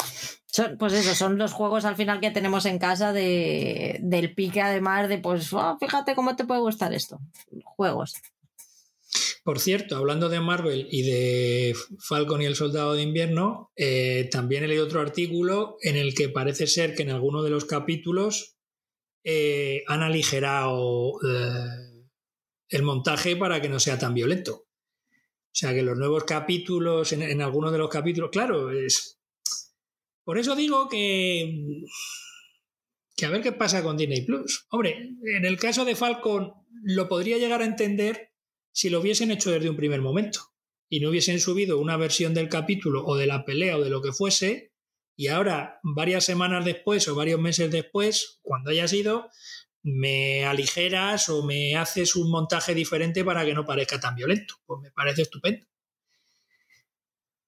Son, 0.46 0.76
pues 0.78 0.92
eso, 0.92 1.14
son 1.14 1.38
los 1.38 1.52
juegos 1.52 1.84
al 1.84 1.96
final 1.96 2.20
que 2.20 2.30
tenemos 2.30 2.66
en 2.66 2.78
casa 2.78 3.12
de, 3.12 3.98
del 4.02 4.34
pique, 4.34 4.60
además 4.60 5.08
de, 5.08 5.18
pues, 5.18 5.52
oh, 5.52 5.76
fíjate 5.80 6.14
cómo 6.14 6.36
te 6.36 6.44
puede 6.44 6.60
gustar 6.60 6.92
esto. 6.92 7.18
Juegos. 7.64 8.14
Por 9.44 9.60
cierto, 9.60 9.96
hablando 9.98 10.30
de 10.30 10.40
Marvel 10.40 10.88
y 10.90 11.02
de 11.02 11.76
Falcon 11.98 12.40
y 12.40 12.46
el 12.46 12.56
Soldado 12.56 12.94
de 12.94 13.02
Invierno, 13.02 13.70
eh, 13.76 14.26
también 14.32 14.64
he 14.64 14.68
leído 14.68 14.86
otro 14.86 15.02
artículo 15.02 15.76
en 15.82 15.96
el 15.96 16.14
que 16.14 16.30
parece 16.30 16.66
ser 16.66 16.94
que 16.94 17.02
en 17.02 17.10
alguno 17.10 17.42
de 17.42 17.50
los 17.50 17.66
capítulos 17.66 18.56
eh, 19.22 19.84
han 19.86 20.00
aligerado 20.00 21.12
eh, 21.28 22.04
el 22.70 22.82
montaje 22.84 23.36
para 23.36 23.60
que 23.60 23.68
no 23.68 23.78
sea 23.78 23.98
tan 23.98 24.14
violento. 24.14 24.66
O 25.04 25.56
sea 25.56 25.74
que 25.74 25.82
los 25.82 25.98
nuevos 25.98 26.24
capítulos, 26.24 27.12
en, 27.12 27.20
en 27.20 27.42
algunos 27.42 27.70
de 27.70 27.78
los 27.78 27.90
capítulos, 27.90 28.30
claro, 28.30 28.72
es. 28.72 29.20
Por 30.24 30.38
eso 30.38 30.56
digo 30.56 30.88
que. 30.88 31.82
Que 33.14 33.26
a 33.26 33.30
ver 33.30 33.42
qué 33.42 33.52
pasa 33.52 33.82
con 33.82 33.98
Disney 33.98 34.24
Plus. 34.24 34.66
Hombre, 34.70 35.10
en 35.36 35.44
el 35.44 35.58
caso 35.58 35.84
de 35.84 35.94
Falcon 35.94 36.50
lo 36.82 37.08
podría 37.10 37.36
llegar 37.36 37.60
a 37.60 37.66
entender 37.66 38.33
si 38.74 38.90
lo 38.90 39.00
hubiesen 39.00 39.30
hecho 39.30 39.52
desde 39.52 39.70
un 39.70 39.76
primer 39.76 40.00
momento 40.00 40.52
y 40.88 40.98
no 40.98 41.10
hubiesen 41.10 41.38
subido 41.38 41.78
una 41.78 41.96
versión 41.96 42.34
del 42.34 42.48
capítulo 42.48 43.04
o 43.06 43.16
de 43.16 43.26
la 43.26 43.44
pelea 43.44 43.78
o 43.78 43.82
de 43.82 43.88
lo 43.88 44.02
que 44.02 44.12
fuese, 44.12 44.72
y 45.16 45.28
ahora, 45.28 45.78
varias 45.84 46.24
semanas 46.24 46.64
después 46.64 47.06
o 47.06 47.14
varios 47.14 47.40
meses 47.40 47.70
después, 47.70 48.40
cuando 48.42 48.70
haya 48.70 48.88
sido, 48.88 49.30
me 49.84 50.44
aligeras 50.44 51.28
o 51.28 51.44
me 51.44 51.76
haces 51.76 52.16
un 52.16 52.32
montaje 52.32 52.74
diferente 52.74 53.24
para 53.24 53.44
que 53.44 53.54
no 53.54 53.64
parezca 53.64 54.00
tan 54.00 54.16
violento. 54.16 54.56
Pues 54.66 54.80
me 54.82 54.90
parece 54.90 55.22
estupendo. 55.22 55.66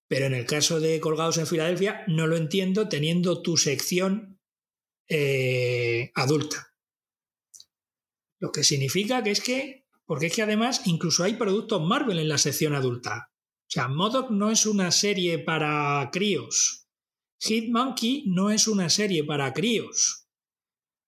Pero 0.06 0.26
en 0.26 0.34
el 0.34 0.46
caso 0.46 0.78
de 0.78 1.00
Colgados 1.00 1.38
en 1.38 1.48
Filadelfia, 1.48 2.04
no 2.06 2.28
lo 2.28 2.36
entiendo 2.36 2.88
teniendo 2.88 3.42
tu 3.42 3.56
sección 3.56 4.40
eh, 5.08 6.12
adulta. 6.14 6.72
Lo 8.38 8.52
que 8.52 8.62
significa 8.62 9.24
que 9.24 9.32
es 9.32 9.40
que 9.40 9.85
porque 10.06 10.26
es 10.26 10.34
que 10.34 10.42
además 10.42 10.82
incluso 10.86 11.24
hay 11.24 11.34
productos 11.34 11.82
Marvel 11.82 12.18
en 12.18 12.28
la 12.28 12.38
sección 12.38 12.74
adulta. 12.74 13.30
O 13.32 13.70
sea, 13.70 13.88
Modoc 13.88 14.30
no 14.30 14.50
es 14.50 14.64
una 14.64 14.92
serie 14.92 15.40
para 15.40 16.08
críos. 16.12 16.88
Hitmonkey 17.40 18.24
no 18.26 18.50
es 18.50 18.68
una 18.68 18.88
serie 18.88 19.24
para 19.24 19.52
críos. 19.52 20.28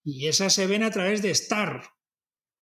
Y 0.04 0.26
esas 0.26 0.52
se 0.52 0.66
ven 0.66 0.82
a 0.82 0.90
través 0.90 1.22
de 1.22 1.30
Star. 1.30 1.82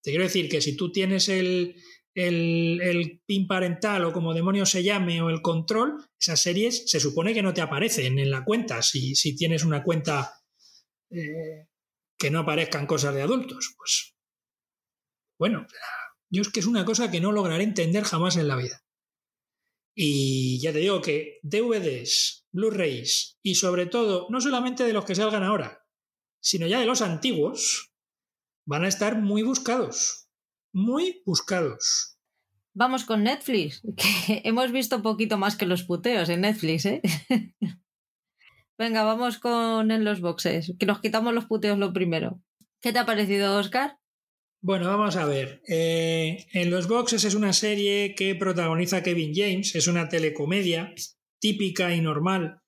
Te 0.01 0.11
quiero 0.11 0.23
decir 0.23 0.49
que 0.49 0.61
si 0.61 0.77
tú 0.77 0.91
tienes 0.91 1.27
el, 1.27 1.75
el, 2.15 2.79
el, 2.81 3.21
pin 3.25 3.47
parental 3.47 4.05
o 4.05 4.13
como 4.13 4.33
demonios 4.33 4.69
se 4.69 4.83
llame 4.83 5.21
o 5.21 5.29
el 5.29 5.41
control, 5.41 5.97
esas 6.19 6.41
series 6.41 6.89
se 6.89 6.99
supone 6.99 7.33
que 7.33 7.43
no 7.43 7.53
te 7.53 7.61
aparecen 7.61 8.17
en 8.17 8.31
la 8.31 8.43
cuenta 8.45 8.81
si, 8.81 9.15
si 9.15 9.35
tienes 9.35 9.63
una 9.63 9.83
cuenta 9.83 10.33
eh, 11.09 11.67
que 12.17 12.31
no 12.31 12.39
aparezcan 12.39 12.87
cosas 12.87 13.13
de 13.13 13.21
adultos. 13.21 13.75
Pues 13.77 14.15
bueno, 15.37 15.65
yo 16.31 16.41
es 16.41 16.49
que 16.49 16.61
es 16.61 16.65
una 16.65 16.85
cosa 16.85 17.11
que 17.11 17.21
no 17.21 17.31
lograré 17.31 17.63
entender 17.63 18.03
jamás 18.03 18.37
en 18.37 18.47
la 18.47 18.55
vida. 18.55 18.83
Y 19.93 20.59
ya 20.61 20.71
te 20.71 20.79
digo 20.79 21.01
que 21.01 21.39
DVDs, 21.43 22.47
Blu-rays 22.51 23.37
y 23.43 23.55
sobre 23.55 23.85
todo, 23.85 24.27
no 24.29 24.39
solamente 24.39 24.85
de 24.85 24.93
los 24.93 25.03
que 25.05 25.15
salgan 25.15 25.43
ahora, 25.43 25.85
sino 26.41 26.65
ya 26.67 26.79
de 26.79 26.85
los 26.85 27.01
antiguos, 27.01 27.91
van 28.65 28.85
a 28.85 28.87
estar 28.87 29.21
muy 29.21 29.43
buscados. 29.43 30.29
Muy 30.73 31.21
buscados. 31.25 32.17
Vamos 32.73 33.03
con 33.03 33.23
Netflix, 33.23 33.81
que 33.97 34.41
hemos 34.45 34.71
visto 34.71 35.01
poquito 35.01 35.37
más 35.37 35.57
que 35.57 35.65
los 35.65 35.83
puteos 35.83 36.29
en 36.29 36.41
Netflix, 36.41 36.85
¿eh? 36.85 37.01
Venga, 38.77 39.03
vamos 39.03 39.37
con 39.37 39.91
en 39.91 40.05
los 40.05 40.21
boxes, 40.21 40.73
que 40.79 40.85
nos 40.85 41.01
quitamos 41.01 41.33
los 41.33 41.45
puteos 41.45 41.77
lo 41.77 41.91
primero. 41.91 42.41
¿Qué 42.79 42.93
te 42.93 42.99
ha 42.99 43.05
parecido, 43.05 43.57
Oscar? 43.57 44.01
Bueno, 44.63 44.88
vamos 44.88 45.15
a 45.15 45.25
ver. 45.25 45.63
Eh, 45.67 46.45
en 46.53 46.69
Los 46.69 46.88
Boxes 46.88 47.23
es 47.23 47.33
una 47.33 47.51
serie 47.51 48.13
que 48.13 48.35
protagoniza 48.35 49.01
Kevin 49.01 49.33
James, 49.33 49.73
es 49.73 49.88
una 49.88 50.07
telecomedia 50.07 50.93
típica 51.39 51.95
y 51.95 52.01
normal, 52.01 52.61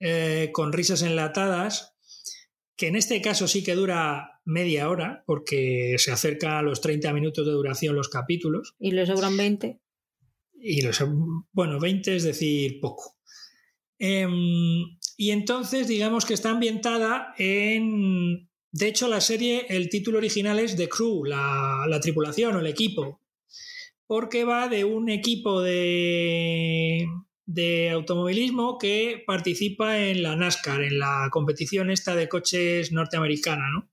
eh, 0.00 0.50
con 0.52 0.72
risas 0.72 1.02
enlatadas, 1.02 1.94
que 2.76 2.88
en 2.88 2.96
este 2.96 3.22
caso 3.22 3.46
sí 3.46 3.62
que 3.62 3.76
dura 3.76 4.40
media 4.44 4.90
hora, 4.90 5.22
porque 5.24 5.94
se 5.98 6.10
acerca 6.10 6.58
a 6.58 6.62
los 6.62 6.80
30 6.80 7.12
minutos 7.12 7.46
de 7.46 7.52
duración 7.52 7.94
los 7.94 8.08
capítulos. 8.08 8.74
¿Y 8.80 8.90
le 8.90 9.06
sobran 9.06 9.36
20? 9.36 9.80
Y 10.54 10.82
los, 10.82 11.00
bueno, 11.52 11.78
20 11.78 12.16
es 12.16 12.24
decir, 12.24 12.80
poco. 12.80 13.16
Eh, 14.00 14.26
y 15.16 15.30
entonces, 15.30 15.86
digamos 15.86 16.24
que 16.24 16.34
está 16.34 16.50
ambientada 16.50 17.34
en 17.38 18.48
de 18.76 18.88
hecho, 18.88 19.06
la 19.06 19.20
serie, 19.20 19.66
el 19.68 19.88
título 19.88 20.18
original 20.18 20.58
es 20.58 20.74
The 20.74 20.88
Crew, 20.88 21.24
la, 21.24 21.86
la 21.88 22.00
tripulación 22.00 22.56
o 22.56 22.58
el 22.58 22.66
equipo, 22.66 23.20
porque 24.04 24.42
va 24.42 24.66
de 24.66 24.84
un 24.84 25.10
equipo 25.10 25.62
de, 25.62 27.06
automovilismo 27.92 28.76
que 28.76 29.22
participa 29.24 30.00
en 30.00 30.24
la 30.24 30.34
NASCAR, 30.34 30.82
en 30.82 30.98
la 30.98 31.28
competición 31.30 31.88
esta 31.88 32.16
de 32.16 32.28
coches 32.28 32.90
norteamericana, 32.90 33.62
¿no? 33.72 33.88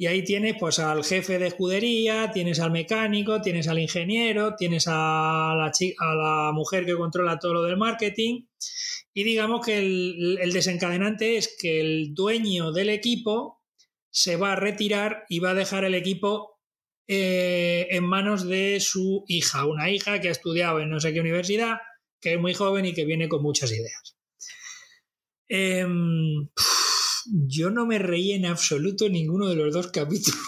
Y 0.00 0.06
ahí 0.06 0.22
tienes 0.22 0.54
pues 0.60 0.78
al 0.78 1.02
jefe 1.02 1.40
de 1.40 1.48
escudería, 1.48 2.30
tienes 2.30 2.60
al 2.60 2.70
mecánico, 2.70 3.40
tienes 3.42 3.66
al 3.66 3.80
ingeniero, 3.80 4.54
tienes 4.54 4.84
a 4.86 5.56
la, 5.56 6.52
mujer 6.54 6.86
que 6.86 6.94
controla 6.94 7.40
todo 7.40 7.54
lo 7.54 7.62
del 7.64 7.76
marketing. 7.76 8.44
Y 9.12 9.24
digamos 9.24 9.66
que 9.66 9.78
el 9.78 10.52
desencadenante 10.52 11.36
es 11.36 11.56
que 11.60 11.80
el 11.80 12.14
dueño 12.14 12.70
del 12.70 12.90
equipo 12.90 13.57
se 14.10 14.36
va 14.36 14.52
a 14.52 14.56
retirar 14.56 15.24
y 15.28 15.38
va 15.38 15.50
a 15.50 15.54
dejar 15.54 15.84
el 15.84 15.94
equipo 15.94 16.58
eh, 17.06 17.86
en 17.90 18.04
manos 18.04 18.46
de 18.46 18.80
su 18.80 19.24
hija, 19.28 19.66
una 19.66 19.90
hija 19.90 20.20
que 20.20 20.28
ha 20.28 20.32
estudiado 20.32 20.80
en 20.80 20.90
no 20.90 21.00
sé 21.00 21.12
qué 21.12 21.20
universidad, 21.20 21.78
que 22.20 22.34
es 22.34 22.40
muy 22.40 22.54
joven 22.54 22.84
y 22.86 22.94
que 22.94 23.04
viene 23.04 23.28
con 23.28 23.42
muchas 23.42 23.72
ideas. 23.72 24.16
Eh, 25.48 25.86
yo 27.46 27.70
no 27.70 27.86
me 27.86 27.98
reí 27.98 28.32
en 28.32 28.46
absoluto 28.46 29.06
en 29.06 29.12
ninguno 29.12 29.48
de 29.48 29.56
los 29.56 29.72
dos 29.72 29.86
capítulos. 29.92 30.40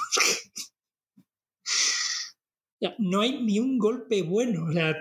no 2.99 3.21
hay 3.21 3.43
ni 3.43 3.59
un 3.59 3.79
golpe 3.79 4.23
bueno. 4.23 4.67
O 4.69 4.73
sea, 4.73 4.95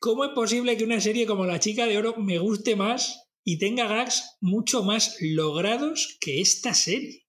¿Cómo 0.00 0.24
es 0.24 0.30
posible 0.30 0.76
que 0.76 0.84
una 0.84 1.00
serie 1.00 1.26
como 1.26 1.44
La 1.44 1.58
Chica 1.58 1.86
de 1.86 1.98
Oro 1.98 2.14
me 2.18 2.38
guste 2.38 2.76
más 2.76 3.27
y 3.48 3.56
tenga 3.56 3.88
gags 3.88 4.36
mucho 4.42 4.82
más 4.82 5.16
logrados 5.22 6.18
que 6.20 6.42
esta 6.42 6.74
serie? 6.74 7.26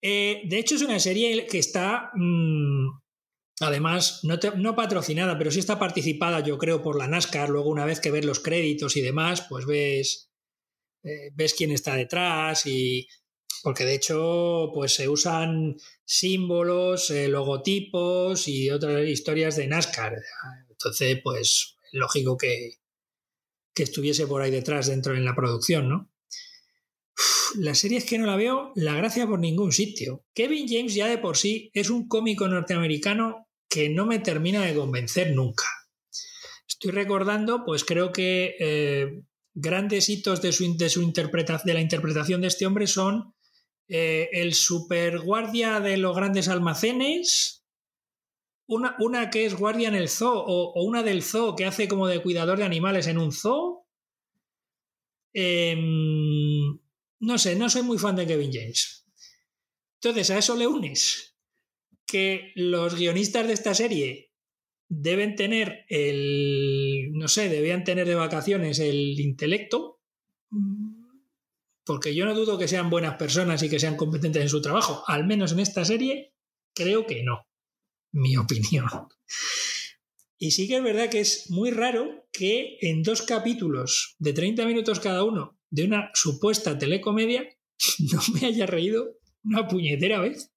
Eh, 0.00 0.40
de 0.46 0.58
hecho, 0.58 0.74
es 0.74 0.80
una 0.80 0.98
serie 0.98 1.46
que 1.46 1.58
está, 1.58 2.10
mm, 2.14 2.88
además, 3.60 4.20
no, 4.22 4.38
no, 4.56 4.74
patrocinada, 4.74 5.36
pero 5.36 5.50
sí 5.50 5.58
está 5.58 5.78
participada, 5.78 6.40
yo 6.40 6.56
creo, 6.56 6.82
por 6.82 6.96
la 6.96 7.08
NASCAR. 7.08 7.50
Luego, 7.50 7.68
una 7.68 7.84
vez 7.84 8.00
que 8.00 8.10
ves 8.10 8.24
los 8.24 8.40
créditos 8.40 8.96
y 8.96 9.02
demás, 9.02 9.44
pues 9.50 9.66
ves, 9.66 10.30
eh, 11.02 11.28
ves 11.34 11.52
quién 11.52 11.72
está 11.72 11.94
detrás 11.94 12.64
y... 12.64 13.06
Porque 13.62 13.84
de 13.84 13.96
hecho, 13.96 14.70
pues 14.72 14.94
se 14.94 15.10
usan 15.10 15.76
símbolos, 16.06 17.10
eh, 17.10 17.28
logotipos 17.28 18.48
y 18.48 18.70
otras 18.70 19.06
historias 19.06 19.56
de 19.56 19.66
NASCAR. 19.66 20.14
Entonces, 20.70 21.20
pues, 21.22 21.76
lógico 21.92 22.38
que, 22.38 22.79
que 23.80 23.84
estuviese 23.84 24.26
por 24.26 24.42
ahí 24.42 24.50
detrás 24.50 24.88
dentro 24.88 25.16
en 25.16 25.24
la 25.24 25.34
producción, 25.34 25.88
¿no? 25.88 26.10
la 27.56 27.74
serie 27.74 27.96
es 27.96 28.04
que 28.04 28.18
no 28.18 28.26
la 28.26 28.36
veo 28.36 28.72
la 28.74 28.94
gracia 28.94 29.26
por 29.26 29.38
ningún 29.38 29.72
sitio. 29.72 30.26
Kevin 30.34 30.68
James 30.68 30.94
ya 30.94 31.06
de 31.08 31.16
por 31.16 31.38
sí 31.38 31.70
es 31.72 31.88
un 31.88 32.06
cómico 32.06 32.46
norteamericano 32.46 33.48
que 33.70 33.88
no 33.88 34.04
me 34.04 34.18
termina 34.18 34.66
de 34.66 34.74
convencer 34.74 35.34
nunca. 35.34 35.64
Estoy 36.68 36.90
recordando, 36.90 37.64
pues 37.64 37.84
creo 37.84 38.12
que 38.12 38.54
eh, 38.60 39.22
grandes 39.54 40.10
hitos 40.10 40.42
de, 40.42 40.52
su, 40.52 40.76
de, 40.76 40.90
su 40.90 41.00
de 41.00 41.74
la 41.74 41.80
interpretación 41.80 42.42
de 42.42 42.48
este 42.48 42.66
hombre 42.66 42.86
son 42.86 43.34
eh, 43.88 44.28
el 44.32 44.52
super 44.52 45.20
guardia 45.20 45.80
de 45.80 45.96
los 45.96 46.14
grandes 46.14 46.48
almacenes, 46.48 47.59
una, 48.70 48.94
una, 49.00 49.30
que 49.30 49.44
es 49.44 49.54
guardia 49.54 49.88
en 49.88 49.96
el 49.96 50.08
zoo, 50.08 50.44
o, 50.46 50.82
una 50.84 51.02
del 51.02 51.22
zoo 51.24 51.56
que 51.56 51.64
hace 51.64 51.88
como 51.88 52.06
de 52.06 52.22
cuidador 52.22 52.58
de 52.58 52.64
animales 52.64 53.08
en 53.08 53.18
un 53.18 53.32
zoo. 53.32 53.84
Eh, 55.34 55.76
no 57.18 57.38
sé, 57.38 57.56
no 57.56 57.68
soy 57.68 57.82
muy 57.82 57.98
fan 57.98 58.14
de 58.14 58.26
Kevin 58.26 58.52
James. 58.52 59.06
Entonces, 59.96 60.30
a 60.30 60.38
eso 60.38 60.56
le 60.56 60.68
unes 60.68 61.36
que 62.06 62.52
los 62.54 62.94
guionistas 62.94 63.46
de 63.48 63.52
esta 63.52 63.74
serie 63.74 64.32
deben 64.88 65.34
tener 65.34 65.84
el, 65.88 67.10
no 67.12 67.26
sé, 67.26 67.48
debían 67.48 67.82
tener 67.82 68.06
de 68.06 68.14
vacaciones 68.14 68.78
el 68.78 69.18
intelecto, 69.18 70.00
porque 71.84 72.14
yo 72.14 72.24
no 72.24 72.34
dudo 72.34 72.58
que 72.58 72.68
sean 72.68 72.88
buenas 72.88 73.16
personas 73.16 73.62
y 73.64 73.68
que 73.68 73.80
sean 73.80 73.96
competentes 73.96 74.42
en 74.42 74.48
su 74.48 74.62
trabajo, 74.62 75.02
al 75.06 75.26
menos 75.26 75.52
en 75.52 75.60
esta 75.60 75.84
serie, 75.84 76.34
creo 76.72 77.06
que 77.06 77.22
no, 77.22 77.49
mi 78.12 78.36
opinión. 78.36 78.86
Y 80.38 80.52
sí 80.52 80.66
que 80.68 80.76
es 80.76 80.82
verdad 80.82 81.10
que 81.10 81.20
es 81.20 81.50
muy 81.50 81.70
raro 81.70 82.26
que 82.32 82.78
en 82.80 83.02
dos 83.02 83.22
capítulos 83.22 84.16
de 84.18 84.32
30 84.32 84.64
minutos 84.64 85.00
cada 85.00 85.22
uno 85.22 85.58
de 85.70 85.84
una 85.84 86.10
supuesta 86.14 86.78
telecomedia 86.78 87.46
no 88.12 88.20
me 88.34 88.46
haya 88.46 88.66
reído 88.66 89.18
una 89.44 89.68
puñetera 89.68 90.20
vez. 90.20 90.50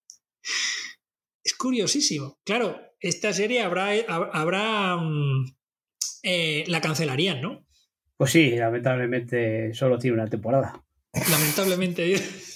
Es 1.44 1.54
curiosísimo. 1.56 2.40
Claro, 2.46 2.80
esta 3.00 3.34
serie 3.34 3.62
habrá, 3.62 3.92
habrá 4.08 4.98
mm, 4.98 5.56
eh, 6.24 6.64
la 6.68 6.80
cancelarían, 6.80 7.42
¿no? 7.42 7.66
Pues 8.16 8.32
sí, 8.32 8.52
lamentablemente 8.52 9.74
solo 9.74 9.98
tiene 9.98 10.16
una 10.16 10.28
temporada. 10.28 10.82
Lamentablemente. 11.30 12.16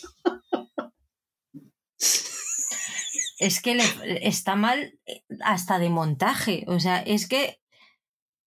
es 3.38 3.62
que 3.62 3.76
le, 3.76 3.84
está 4.28 4.56
mal 4.56 5.00
hasta 5.42 5.80
de 5.80 5.90
montaje. 5.90 6.66
O 6.68 6.80
sea, 6.80 7.00
es 7.00 7.28
que 7.28 7.60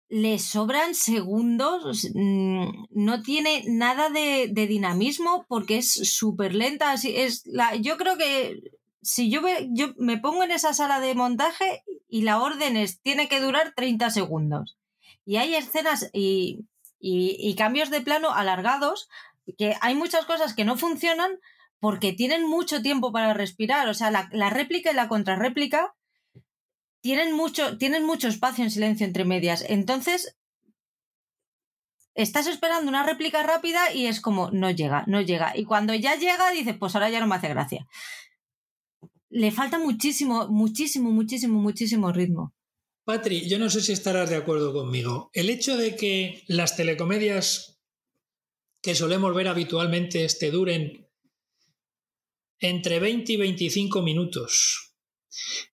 le 0.09 0.41
sobran 0.41 0.95
segundos, 0.95 2.09
mm, 2.15 2.87
no 2.91 3.23
tiene 3.23 3.63
nada 3.69 4.11
de, 4.11 4.49
dinamismo 4.53 5.47
porque 5.49 5.79
es 5.79 5.93
súper 6.13 6.55
lenta. 6.55 6.95
Es 6.95 7.47
la, 7.47 7.77
yo 7.77 7.97
creo 7.97 8.19
que 8.19 8.61
si 9.03 9.31
yo, 9.31 9.41
yo 9.71 9.95
me 9.97 10.19
pongo 10.19 10.43
en 10.43 10.51
esa 10.51 10.75
sala 10.75 11.01
de 11.01 11.15
montaje 11.15 11.85
y 12.09 12.23
la 12.23 12.43
orden 12.43 12.77
es, 12.77 13.01
tiene 13.01 13.29
que 13.29 13.41
durar 13.41 13.73
30 13.77 14.11
segundos. 14.11 14.79
Y 15.25 15.37
hay 15.37 15.55
escenas 15.55 16.11
y, 16.13 16.67
y, 16.99 17.55
cambios 17.55 17.91
de 17.91 18.01
plano 18.01 18.33
alargados, 18.33 19.09
que 19.59 19.77
hay 19.81 19.95
muchas 19.95 20.27
cosas 20.27 20.55
que 20.55 20.65
no 20.65 20.77
funcionan 20.77 21.39
porque 21.81 22.13
tienen 22.13 22.47
mucho 22.47 22.83
tiempo 22.83 23.11
para 23.11 23.35
respirar. 23.35 23.89
O 23.89 23.95
sea, 23.95 24.11
la, 24.11 24.51
réplica 24.51 24.93
y 24.93 24.95
la 24.95 25.09
contrarréplica 25.09 25.95
tienen 27.01 27.35
mucho, 27.35 27.79
tienen 27.79 28.05
mucho 28.05 28.29
espacio 28.29 28.63
en 28.63 28.71
silencio 28.71 29.07
entre 29.07 29.25
medias. 29.25 29.65
Entonces, 29.67 30.37
estás 32.15 32.47
esperando 32.47 32.89
una 32.89 33.05
réplica 33.05 33.43
rápida 33.43 33.93
y 33.93 34.07
es 34.07 34.21
como, 34.21 34.51
no 34.51 34.71
llega, 34.71 35.05
no 35.07 35.23
llega. 35.23 35.57
Y 35.57 35.65
cuando 35.65 35.95
ya 35.95 36.17
llega, 36.17 36.51
dices, 36.53 36.77
pues 36.79 36.95
ahora 36.95 37.11
ya 37.11 37.21
no 37.21 37.27
me 37.27 37.37
hace 37.37 37.49
gracia. 37.49 37.89
Le 39.31 39.51
falta 39.51 39.79
muchísimo, 39.79 40.49
muchísimo, 40.49 41.11
muchísimo, 41.11 41.59
muchísimo 41.59 42.13
ritmo. 42.13 42.55
Patri, 43.05 43.49
yo 43.49 43.59
no 43.59 43.71
sé 43.71 43.81
si 43.81 43.93
estarás 43.93 44.29
de 44.29 44.37
acuerdo 44.37 44.73
conmigo. 44.73 45.31
El 45.33 45.49
hecho 45.49 45.77
de 45.77 45.97
que 45.97 46.45
las 46.47 46.77
telecomedias 46.77 47.81
que 48.83 48.95
solemos 48.95 49.35
ver 49.35 49.49
habitualmente 49.49 50.25
este 50.25 50.51
duren 50.51 51.10
entre 52.61 53.01
20 53.01 53.33
y 53.33 53.37
25 53.37 54.03
minutos 54.03 54.91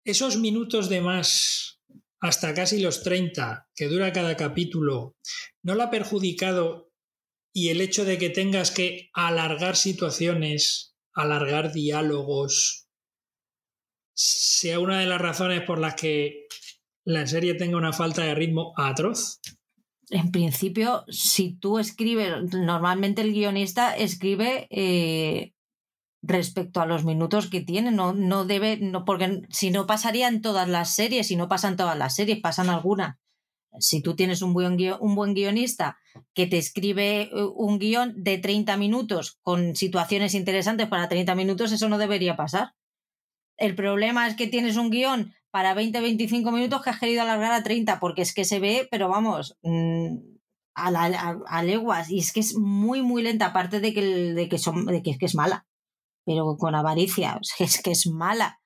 esos 0.03 0.37
minutos 0.37 0.89
de 0.89 1.01
más, 1.01 1.81
hasta 2.19 2.53
casi 2.53 2.79
los 2.79 3.03
30, 3.03 3.69
que 3.75 3.87
dura 3.87 4.13
cada 4.13 4.35
capítulo, 4.35 5.15
¿no 5.63 5.75
lo 5.75 5.83
ha 5.83 5.89
perjudicado 5.89 6.91
y 7.53 7.69
el 7.69 7.81
hecho 7.81 8.05
de 8.05 8.17
que 8.17 8.29
tengas 8.29 8.71
que 8.71 9.09
alargar 9.13 9.75
situaciones, 9.75 10.95
alargar 11.13 11.71
diálogos, 11.71 12.87
sea 14.13 14.79
una 14.79 14.99
de 14.99 15.05
las 15.05 15.21
razones 15.21 15.61
por 15.61 15.79
las 15.79 15.95
que 15.95 16.47
la 17.05 17.27
serie 17.27 17.53
tenga 17.53 17.77
una 17.77 17.93
falta 17.93 18.23
de 18.23 18.35
ritmo 18.35 18.73
atroz? 18.77 19.39
En 20.09 20.31
principio, 20.31 21.03
si 21.07 21.57
tú 21.57 21.79
escribes, 21.79 22.53
normalmente 22.53 23.21
el 23.21 23.33
guionista 23.33 23.95
escribe 23.95 24.67
eh, 24.69 25.54
respecto 26.27 26.81
a 26.81 26.85
los 26.85 27.05
minutos 27.05 27.49
que 27.49 27.61
tiene. 27.61 27.91
No, 27.91 28.13
no 28.13 28.45
debe, 28.45 28.77
no, 28.77 29.05
porque 29.05 29.43
si 29.49 29.71
no 29.71 29.87
pasarían 29.87 30.41
todas 30.41 30.67
las 30.67 30.95
series, 30.95 31.27
si 31.27 31.35
no 31.35 31.47
pasan 31.47 31.77
todas 31.77 31.97
las 31.97 32.15
series, 32.15 32.39
pasan 32.39 32.69
algunas. 32.69 33.17
Si 33.79 34.01
tú 34.01 34.15
tienes 34.15 34.41
un 34.41 34.53
buen, 34.53 34.77
un 34.99 35.15
buen 35.15 35.33
guionista 35.33 35.97
que 36.33 36.47
te 36.47 36.57
escribe 36.57 37.23
eh, 37.23 37.29
un 37.55 37.77
guion 37.77 38.13
de 38.23 38.37
30 38.37 38.77
minutos 38.77 39.37
con 39.41 39.75
situaciones 39.75 40.33
interesantes 40.33 40.87
para 40.87 41.09
30 41.09 41.35
minutos, 41.35 41.71
eso 41.71 41.89
no 41.89 41.97
debería 41.97 42.37
pasar. 42.37 42.73
El 43.57 43.75
problema 43.75 44.27
es 44.27 44.35
que 44.35 44.47
tienes 44.47 44.77
un 44.77 44.89
guion 44.89 45.33
para 45.51 45.75
20-25 45.75 46.51
minutos 46.51 46.81
que 46.81 46.89
has 46.89 46.99
querido 46.99 47.21
alargar 47.21 47.51
a 47.51 47.63
30, 47.63 47.99
porque 47.99 48.21
es 48.21 48.33
que 48.33 48.43
se 48.43 48.59
ve, 48.59 48.87
pero 48.91 49.07
vamos, 49.07 49.57
mm, 49.61 50.17
a, 50.75 51.37
a, 51.47 51.63
leguas, 51.63 52.09
y 52.09 52.19
es 52.19 52.33
que 52.33 52.41
es 52.41 52.57
muy, 52.57 53.01
muy 53.01 53.23
lenta, 53.23 53.47
aparte 53.47 53.79
de 53.79 53.93
que, 53.93 54.01
de 54.01 54.49
que, 54.49 54.57
son, 54.57 54.85
de 54.85 55.01
que 55.01 55.17
es 55.17 55.35
mala 55.35 55.65
pero 56.25 56.57
con 56.57 56.75
avaricia, 56.75 57.39
es 57.59 57.81
que 57.81 57.91
es 57.91 58.07
mala. 58.07 58.59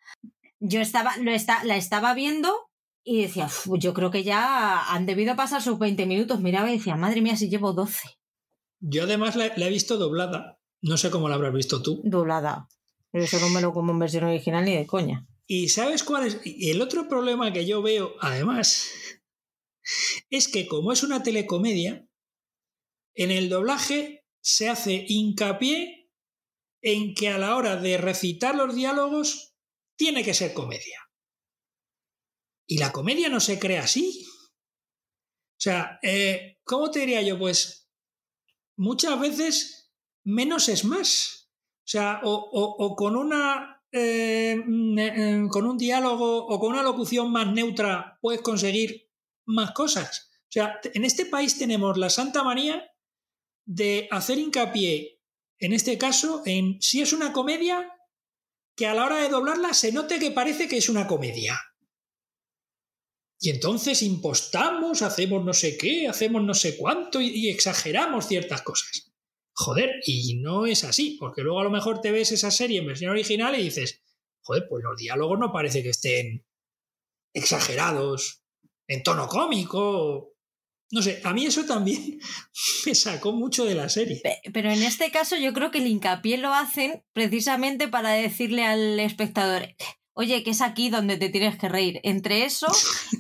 Yo 0.60 0.82
estaba, 0.82 1.16
lo 1.18 1.32
está, 1.32 1.64
la 1.64 1.78
estaba 1.78 2.14
viendo 2.14 2.70
y 3.04 3.22
decía, 3.22 3.50
yo 3.80 3.94
creo 3.94 4.12
que 4.12 4.24
ya 4.24 4.94
han 4.94 5.06
debido 5.06 5.36
pasar 5.36 5.62
sus 5.62 5.80
20 5.80 6.06
minutos. 6.06 6.42
Miraba 6.42 6.70
y 6.70 6.78
decía, 6.78 6.96
madre 6.96 7.22
mía, 7.22 7.38
si 7.38 7.50
llevo 7.50 7.74
12. 7.74 8.20
Yo 8.82 9.04
además 9.04 9.36
la, 9.36 9.48
he 9.48 9.70
visto 9.70 9.98
doblada. 9.98 10.60
No 10.82 10.98
sé 10.98 11.10
cómo 11.10 11.28
la 11.28 11.36
habrás 11.36 11.54
visto 11.54 11.82
tú. 11.82 12.02
Doblada. 12.04 12.68
Pero 13.12 13.24
eso 13.24 13.40
no 13.40 13.50
me 13.50 13.62
lo 13.62 13.74
como 13.74 13.92
en 13.92 14.00
versión 14.00 14.26
original 14.26 14.66
ni 14.66 14.76
de 14.76 14.86
coña. 14.86 15.28
¿Y 15.48 15.70
sabes 15.70 16.04
cuál 16.04 16.28
es? 16.28 16.40
El 16.46 16.82
otro 16.82 17.08
problema 17.08 17.52
que 17.52 17.66
yo 17.66 17.82
veo, 17.82 18.14
además, 18.22 18.90
es 20.30 20.48
que 20.48 20.68
como 20.68 20.92
es 20.92 21.02
una 21.02 21.24
telecomedia, 21.24 22.08
en 23.16 23.32
el 23.32 23.50
doblaje 23.50 24.24
se 24.42 24.70
hace 24.70 25.06
hincapié 25.08 25.99
en 26.82 27.14
que 27.14 27.30
a 27.30 27.38
la 27.38 27.56
hora 27.56 27.76
de 27.76 27.98
recitar 27.98 28.56
los 28.56 28.76
diálogos 28.76 29.56
tiene 29.98 30.24
que 30.24 30.34
ser 30.34 30.54
comedia. 30.54 31.00
Y 32.68 32.78
la 32.78 32.92
comedia 32.92 33.30
no 33.30 33.40
se 33.40 33.60
crea 33.60 33.84
así. 33.84 34.26
O 34.26 35.62
sea, 35.62 36.00
eh, 36.04 36.60
¿cómo 36.64 36.92
te 36.92 37.00
diría 37.00 37.22
yo? 37.22 37.38
Pues 37.38 37.90
muchas 38.78 39.20
veces 39.20 39.92
menos 40.24 40.70
es 40.70 40.86
más. 40.86 41.50
O 41.80 41.92
sea, 41.92 42.22
o, 42.24 42.96
con 42.96 43.16
una. 43.16 43.84
Eh, 43.92 44.56
eh, 44.56 45.48
con 45.50 45.66
un 45.66 45.78
diálogo 45.78 46.46
o 46.46 46.60
con 46.60 46.74
una 46.74 46.84
locución 46.84 47.32
más 47.32 47.52
neutra 47.52 48.20
puedes 48.22 48.42
conseguir 48.42 49.10
más 49.46 49.72
cosas. 49.72 50.30
O 50.44 50.52
sea, 50.52 50.80
en 50.94 51.06
este 51.06 51.26
país 51.26 51.58
tenemos 51.58 51.98
la 51.98 52.12
santa 52.12 52.44
manía 52.44 52.88
de 53.66 54.08
hacer 54.12 54.38
hincapié 54.38 55.19
en 55.60 55.74
este 55.74 55.98
caso, 55.98 56.42
en 56.46 56.82
si 56.82 57.02
es 57.02 57.14
una 57.14 57.34
comedia, 57.34 57.92
que 58.76 58.88
a 58.88 58.94
la 58.94 59.06
hora 59.06 59.18
de 59.18 59.30
doblarla 59.30 59.74
se 59.74 59.92
note 59.92 60.20
que 60.20 60.32
parece 60.32 60.68
que 60.68 60.78
es 60.78 60.90
una 60.90 61.06
comedia. 61.06 61.60
Y 63.42 63.50
entonces 63.50 64.02
impostamos, 64.02 65.02
hacemos 65.02 65.44
no 65.46 65.54
sé 65.54 65.78
qué, 65.78 66.08
hacemos 66.08 66.44
no 66.44 66.54
sé 66.54 66.78
cuánto 66.78 67.22
y, 67.22 67.50
exageramos 67.50 68.28
ciertas 68.28 68.62
cosas. 68.62 69.12
Joder, 69.54 69.92
y 70.06 70.40
no 70.40 70.66
es 70.66 70.84
así, 70.84 71.18
porque 71.20 71.42
luego 71.42 71.60
a 71.60 71.66
lo 71.66 71.70
mejor 71.70 72.02
te 72.02 72.12
ves 72.12 72.32
esa 72.32 72.52
serie 72.52 72.80
en 72.80 72.88
versión 72.88 73.12
original 73.12 73.58
y 73.60 73.64
dices, 73.64 74.02
joder, 74.42 74.66
pues 74.70 74.84
los 74.84 74.98
diálogos 74.98 75.40
no 75.40 75.52
parece 75.52 75.84
que 75.84 75.90
estén 75.90 76.46
exagerados, 77.34 78.44
en 78.88 79.04
tono 79.04 79.28
cómico. 79.28 80.29
No 80.92 81.04
sé, 81.04 81.22
a 81.24 81.34
mí 81.34 81.46
eso 81.46 81.66
también 81.66 82.20
me 82.86 82.96
sacó 82.96 83.32
mucho 83.32 83.66
de 83.66 83.76
la 83.76 83.90
serie. 83.90 84.22
Pero 84.54 84.72
en 84.72 84.82
este 84.82 85.12
caso 85.12 85.38
yo 85.38 85.54
creo 85.54 85.72
que 85.72 85.80
el 85.80 85.88
hincapié 85.88 86.38
lo 86.38 86.54
hacen 86.54 87.04
precisamente 87.14 87.88
para 87.88 88.12
decirle 88.12 88.66
al 88.66 89.00
espectador, 89.00 89.68
oye, 90.14 90.44
que 90.44 90.52
es 90.52 90.62
aquí 90.62 90.90
donde 90.90 91.18
te 91.18 91.30
tienes 91.30 91.58
que 91.58 91.70
reír. 91.70 92.00
Entre 92.04 92.44
eso 92.44 92.68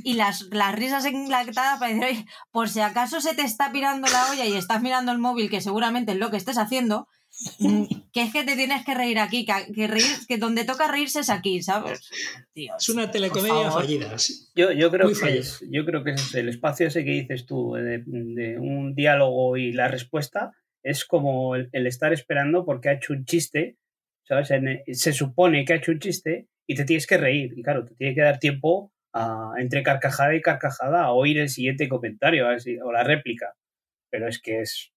y 0.03 0.13
las, 0.13 0.47
las 0.51 0.75
risas 0.75 1.05
enlactadas 1.05 1.79
para 1.79 1.93
decir, 1.93 2.05
oye, 2.05 2.25
por 2.51 2.69
si 2.69 2.79
acaso 2.81 3.21
se 3.21 3.35
te 3.35 3.43
está 3.43 3.71
pirando 3.71 4.07
la 4.09 4.31
olla 4.31 4.45
y 4.45 4.53
estás 4.53 4.81
mirando 4.81 5.11
el 5.11 5.19
móvil, 5.19 5.49
que 5.49 5.61
seguramente 5.61 6.13
es 6.13 6.17
lo 6.17 6.31
que 6.31 6.37
estés 6.37 6.57
haciendo, 6.57 7.07
que 8.13 8.21
es 8.21 8.33
que 8.33 8.43
te 8.43 8.55
tienes 8.55 8.83
que 8.83 8.93
reír 8.93 9.19
aquí, 9.19 9.45
que, 9.45 9.87
reír, 9.87 10.03
que 10.27 10.37
donde 10.37 10.65
toca 10.65 10.91
reírse 10.91 11.21
es 11.21 11.29
aquí, 11.29 11.61
¿sabes? 11.61 12.09
es 12.53 12.89
una 12.89 13.09
telecomedia 13.09 13.71
fallida. 13.71 14.15
Yo, 14.55 14.71
yo, 14.71 14.91
creo 14.91 15.09
que 15.09 15.37
es, 15.37 15.63
yo 15.69 15.85
creo 15.85 16.03
que 16.03 16.11
es 16.11 16.35
el 16.35 16.49
espacio 16.49 16.87
ese 16.87 17.05
que 17.05 17.11
dices 17.11 17.45
tú, 17.45 17.73
de, 17.73 18.57
un 18.59 18.93
diálogo 18.93 19.55
y 19.55 19.71
la 19.71 19.87
respuesta, 19.87 20.51
es 20.83 21.05
como 21.05 21.55
el, 21.55 21.69
estar 21.71 22.11
esperando 22.11 22.65
porque 22.65 22.89
ha 22.89 22.93
hecho 22.93 23.13
un 23.13 23.25
chiste, 23.25 23.77
¿sabes? 24.27 24.49
se 24.91 25.13
supone 25.13 25.63
que 25.63 25.73
ha 25.73 25.77
hecho 25.77 25.91
un 25.91 25.99
chiste 25.99 26.47
y 26.67 26.75
te 26.75 26.83
tienes 26.83 27.07
que 27.07 27.17
reír. 27.17 27.53
Y 27.55 27.63
claro, 27.63 27.85
te 27.85 27.95
tiene 27.95 28.15
que 28.15 28.21
dar 28.21 28.39
tiempo 28.39 28.91
a, 29.13 29.53
entre 29.59 29.81
carcajada 29.81 30.35
y 30.35 30.41
carcajada 30.41 31.03
a 31.03 31.13
oír 31.13 31.39
el 31.39 31.49
siguiente 31.49 31.87
comentario 31.87 32.47
o 32.83 32.91
la 32.91 33.03
réplica. 33.03 33.55
Pero 34.09 34.27
es 34.27 34.41
que 34.41 34.61
es 34.61 34.91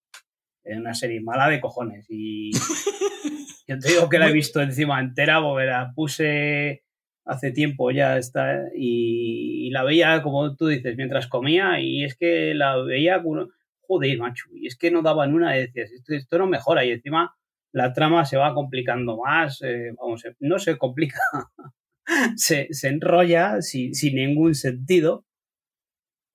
una 0.66 0.94
serie 0.94 1.22
mala 1.22 1.50
de 1.50 1.62
cojones. 1.62 2.06
Y 2.10 2.52
yo 3.68 3.80
te 3.80 3.90
digo 3.90 4.10
que 4.10 4.20
la 4.20 4.30
he 4.30 4.34
visto 4.34 4.62
encima 4.62 5.00
entera, 5.00 5.42
porque 5.42 5.66
la 5.66 5.92
puse 5.96 6.84
hace 7.26 7.52
tiempo 7.52 7.92
ya 7.92 8.18
está 8.18 8.64
y, 8.76 9.70
la 9.72 9.84
veía 9.84 10.22
como 10.22 10.56
tú 10.56 10.68
dices 10.68 10.98
mientras 10.98 11.28
comía 11.28 11.80
y 11.80 12.04
es 12.04 12.18
que 12.18 12.54
la 12.56 12.76
veía 12.82 13.24
joder 13.80 14.18
macho 14.18 14.48
y 14.54 14.68
es 14.68 14.76
que 14.76 14.92
no 14.92 15.02
daban 15.02 15.34
una 15.34 15.56
y 15.56 15.62
decías 15.62 15.92
esto, 15.92 16.14
esto 16.14 16.40
no 16.40 16.48
mejora 16.48 16.84
y 16.84 16.92
encima 16.92 17.34
la 17.72 17.94
trama 17.94 18.26
se 18.26 18.38
va 18.38 18.54
complicando 18.54 19.18
más, 19.18 19.62
eh, 19.62 19.94
vamos, 19.98 20.24
no 20.40 20.60
se 20.60 20.78
complica, 20.78 21.20
se, 22.36 22.68
enrolla 22.84 23.62
sin, 23.62 23.94
ningún 24.16 24.56
sentido, 24.56 25.26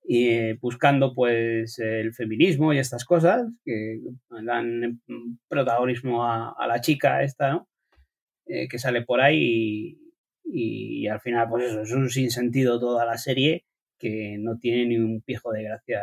y 0.09 0.29
eh, 0.29 0.57
buscando 0.61 1.13
pues 1.13 1.79
el 1.79 2.13
feminismo 2.13 2.73
y 2.73 2.79
estas 2.79 3.03
cosas 3.03 3.45
que 3.65 3.99
dan 4.29 5.01
protagonismo 5.49 6.23
a, 6.25 6.55
la 6.65 6.79
chica 6.79 7.23
esta, 7.23 7.51
¿no? 7.51 7.67
Eh, 8.45 8.69
que 8.69 8.79
sale 8.79 9.03
por 9.03 9.19
ahí 9.19 9.99
y, 10.45 11.07
al 11.07 11.19
final 11.19 11.49
pues 11.49 11.65
eso, 11.65 11.81
es 11.81 11.91
un 11.91 12.09
sinsentido 12.09 12.79
toda 12.79 13.05
la 13.05 13.17
serie 13.17 13.65
que 13.99 14.37
no 14.39 14.57
tiene 14.57 14.85
ni 14.85 14.97
un 14.97 15.21
pijo 15.21 15.51
de 15.51 15.63
gracia 15.63 16.01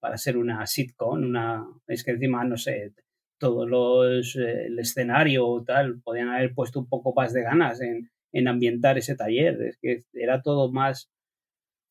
para 0.00 0.18
ser 0.18 0.36
una 0.36 0.66
sitcom, 0.66 1.22
una, 1.22 1.64
es 1.86 2.02
que 2.02 2.12
encima, 2.12 2.44
no 2.44 2.56
sé, 2.56 2.94
todos 3.38 3.68
los, 3.68 4.34
eh, 4.36 4.66
el 4.66 4.78
escenario 4.80 5.62
tal, 5.64 6.00
podían 6.02 6.30
haber 6.30 6.52
puesto 6.52 6.80
un 6.80 6.88
poco 6.88 7.12
más 7.14 7.32
de 7.32 7.42
ganas 7.42 7.80
en, 7.80 8.10
ambientar 8.48 8.98
ese 8.98 9.16
taller. 9.16 9.60
Es 9.62 9.78
que 9.80 10.00
era 10.14 10.42
todo 10.42 10.72
más 10.72 11.10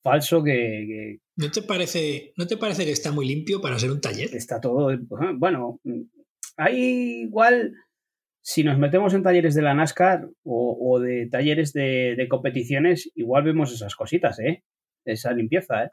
falso 0.03 0.43
que, 0.43 1.19
¿No, 1.39 1.49
te 1.49 1.61
parece, 1.61 2.33
¿No 2.35 2.47
te 2.47 2.57
parece 2.57 2.83
que 2.83 2.91
está 2.91 3.13
muy 3.13 3.25
limpio 3.25 3.61
para 3.61 3.79
ser 3.79 3.91
un 3.91 4.01
taller? 4.01 4.35
Está 4.35 4.59
todo. 4.59 4.89
Bueno, 5.37 5.79
hay 6.57 7.21
igual. 7.21 7.75
Si 8.41 8.61
nos 8.61 8.77
metemos 8.77 9.13
en 9.13 9.23
talleres 9.23 9.55
de 9.55 9.61
la 9.61 9.73
NASCAR 9.73 10.27
o, 10.43 10.99
de 10.99 11.29
talleres 11.31 11.71
de, 11.71 12.15
de, 12.17 12.27
competiciones, 12.27 13.09
igual 13.15 13.43
vemos 13.43 13.71
esas 13.71 13.95
cositas, 13.95 14.37
¿eh? 14.39 14.65
Esa 15.05 15.31
limpieza, 15.31 15.85
¿eh? 15.85 15.89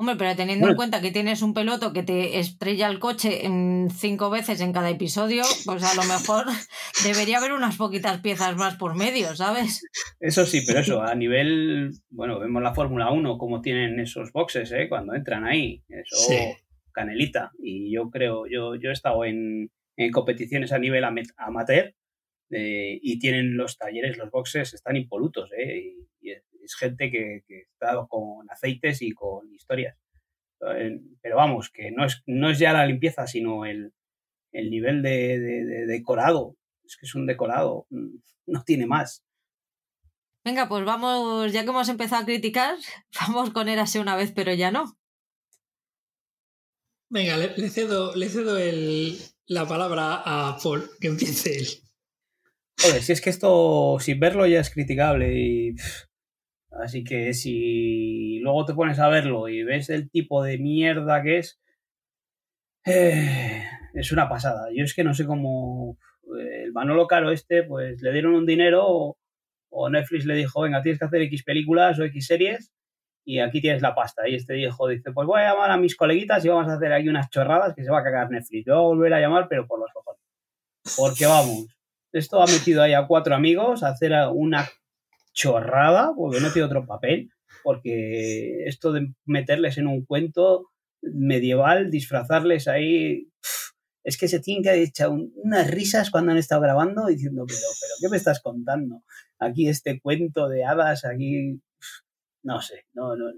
Hombre, 0.00 0.16
pero 0.16 0.34
teniendo 0.34 0.66
en 0.66 0.76
cuenta 0.76 1.02
que 1.02 1.10
tienes 1.10 1.42
un 1.42 1.52
peloto 1.52 1.92
que 1.92 2.02
te 2.02 2.38
estrella 2.38 2.88
el 2.88 2.98
coche 2.98 3.44
en 3.44 3.90
cinco 3.90 4.30
veces 4.30 4.62
en 4.62 4.72
cada 4.72 4.88
episodio, 4.88 5.42
pues 5.66 5.84
a 5.84 5.94
lo 5.94 6.04
mejor 6.04 6.46
debería 7.04 7.36
haber 7.36 7.52
unas 7.52 7.76
poquitas 7.76 8.18
piezas 8.22 8.56
más 8.56 8.76
por 8.76 8.96
medio, 8.96 9.36
¿sabes? 9.36 9.84
Eso 10.18 10.46
sí, 10.46 10.62
pero 10.66 10.80
eso, 10.80 11.02
a 11.02 11.14
nivel, 11.14 11.90
bueno, 12.08 12.38
vemos 12.38 12.62
la 12.62 12.72
Fórmula 12.72 13.10
1, 13.10 13.36
como 13.36 13.60
tienen 13.60 14.00
esos 14.00 14.32
boxes, 14.32 14.72
¿eh? 14.72 14.88
Cuando 14.88 15.14
entran 15.14 15.44
ahí, 15.44 15.82
eso, 15.90 16.32
canelita. 16.92 17.52
Y 17.58 17.92
yo 17.92 18.08
creo, 18.08 18.46
yo, 18.46 18.76
yo 18.76 18.88
he 18.88 18.94
estado 18.94 19.26
en, 19.26 19.70
competiciones 20.14 20.72
a 20.72 20.78
nivel 20.78 21.04
amateur 21.04 21.94
eh, 22.48 22.98
y 23.02 23.18
tienen 23.18 23.54
los 23.54 23.76
talleres, 23.76 24.16
los 24.16 24.30
boxes, 24.30 24.72
están 24.72 24.96
impolutos, 24.96 25.50
¿eh? 25.52 25.92
Y, 26.22 26.30
es 26.70 26.76
gente 26.76 27.10
que, 27.10 27.42
que 27.46 27.62
está 27.62 28.06
con 28.08 28.48
aceites 28.50 29.02
y 29.02 29.12
con 29.12 29.52
historias. 29.52 29.96
Pero 31.22 31.36
vamos, 31.36 31.70
que 31.70 31.90
no 31.90 32.04
es, 32.04 32.22
no 32.26 32.50
es 32.50 32.58
ya 32.58 32.72
la 32.72 32.86
limpieza, 32.86 33.26
sino 33.26 33.64
el, 33.64 33.92
nivel 34.52 35.02
de, 35.02 35.86
decorado. 35.86 36.56
Es 36.84 36.96
que 36.96 37.06
es 37.06 37.14
un 37.14 37.26
decorado, 37.26 37.86
mm, 37.90 38.16
no 38.46 38.62
tiene 38.64 38.86
más. 38.86 39.24
Venga, 40.44 40.68
pues 40.68 40.84
vamos, 40.84 41.52
ya 41.52 41.64
que 41.64 41.70
hemos 41.70 41.88
empezado 41.88 42.22
a 42.22 42.26
criticar, 42.26 42.76
vamos 43.20 43.50
con 43.50 43.68
Érase 43.68 44.00
una 44.00 44.16
vez, 44.16 44.32
pero 44.32 44.54
ya 44.54 44.70
no. 44.70 44.96
Venga, 47.12 47.36
le, 47.36 47.68
cedo, 47.70 48.14
le 48.14 48.28
cedo 48.28 48.56
la 49.46 49.66
palabra 49.66 50.22
a 50.24 50.56
Paul, 50.62 50.88
que 51.00 51.08
empiece 51.08 51.58
él. 51.58 51.66
Joder, 52.80 53.02
si 53.02 53.12
es 53.12 53.20
que 53.20 53.30
esto, 53.30 53.98
sin 54.00 54.20
verlo 54.20 54.46
ya 54.46 54.60
es 54.60 54.70
criticable 54.70 55.34
y 55.34 55.74
Así 56.70 57.04
que 57.04 57.34
si 57.34 58.38
luego 58.40 58.64
te 58.64 58.74
pones 58.74 58.98
a 58.98 59.08
verlo 59.08 59.48
y 59.48 59.64
ves 59.64 59.90
el 59.90 60.10
tipo 60.10 60.42
de 60.42 60.58
mierda 60.58 61.22
que 61.22 61.38
es, 61.38 61.60
eh, 62.86 63.62
es 63.94 64.12
una 64.12 64.28
pasada. 64.28 64.68
Yo 64.74 64.84
es 64.84 64.94
que 64.94 65.04
no 65.04 65.14
sé 65.14 65.26
cómo 65.26 65.98
eh, 66.38 66.64
el 66.64 66.72
Manolo 66.72 67.06
Caro 67.06 67.30
este, 67.30 67.64
pues 67.64 68.00
le 68.02 68.12
dieron 68.12 68.34
un 68.34 68.46
dinero 68.46 69.16
o, 69.72 69.90
Netflix 69.90 70.24
le 70.26 70.34
dijo, 70.34 70.62
venga, 70.62 70.82
tienes 70.82 70.98
que 70.98 71.04
hacer 71.04 71.22
X 71.22 71.44
películas 71.44 71.98
o 71.98 72.04
X 72.04 72.26
series 72.26 72.72
y 73.24 73.38
aquí 73.40 73.60
tienes 73.60 73.82
la 73.82 73.94
pasta. 73.94 74.28
Y 74.28 74.34
este 74.34 74.54
dijo, 74.54 74.88
dice, 74.88 75.12
pues 75.12 75.26
voy 75.26 75.40
a 75.40 75.52
llamar 75.52 75.70
a 75.70 75.76
mis 75.76 75.96
coleguitas 75.96 76.44
y 76.44 76.48
vamos 76.48 76.68
a 76.68 76.74
hacer 76.74 76.92
aquí 76.92 77.08
unas 77.08 77.30
chorradas 77.30 77.74
que 77.74 77.84
se 77.84 77.90
va 77.90 78.00
a 78.00 78.04
cagar 78.04 78.30
Netflix. 78.30 78.64
Yo 78.66 78.74
voy 78.74 78.82
a 78.82 78.88
volver 78.88 79.14
a 79.14 79.20
llamar, 79.20 79.46
pero 79.48 79.66
por 79.66 79.80
los 79.80 79.90
cojones. 79.92 80.20
Porque 80.96 81.26
vamos, 81.26 81.66
esto 82.12 82.42
ha 82.42 82.46
metido 82.46 82.82
ahí 82.82 82.94
a 82.94 83.06
cuatro 83.06 83.34
amigos 83.34 83.82
a 83.82 83.88
hacer 83.88 84.12
una 84.32 84.68
chorrada, 85.32 86.12
porque 86.16 86.40
no 86.40 86.52
tiene 86.52 86.66
otro 86.66 86.86
papel, 86.86 87.30
porque 87.62 88.64
esto 88.66 88.92
de 88.92 89.12
meterles 89.24 89.78
en 89.78 89.86
un 89.86 90.04
cuento 90.04 90.70
medieval, 91.02 91.90
disfrazarles 91.90 92.68
ahí, 92.68 93.28
es 94.02 94.18
que 94.18 94.28
se 94.28 94.40
tienen 94.40 94.62
que 94.62 94.82
echar 94.82 95.10
unas 95.10 95.70
risas 95.70 96.10
cuando 96.10 96.32
han 96.32 96.38
estado 96.38 96.62
grabando 96.62 97.06
diciendo, 97.06 97.44
pero, 97.46 97.60
pero, 97.80 97.92
¿qué 98.00 98.08
me 98.08 98.16
estás 98.16 98.40
contando? 98.40 99.02
Aquí 99.38 99.68
este 99.68 100.00
cuento 100.00 100.48
de 100.48 100.64
hadas, 100.64 101.04
aquí, 101.04 101.60
no 102.42 102.60
sé, 102.60 102.86
no, 102.94 103.16
no, 103.16 103.30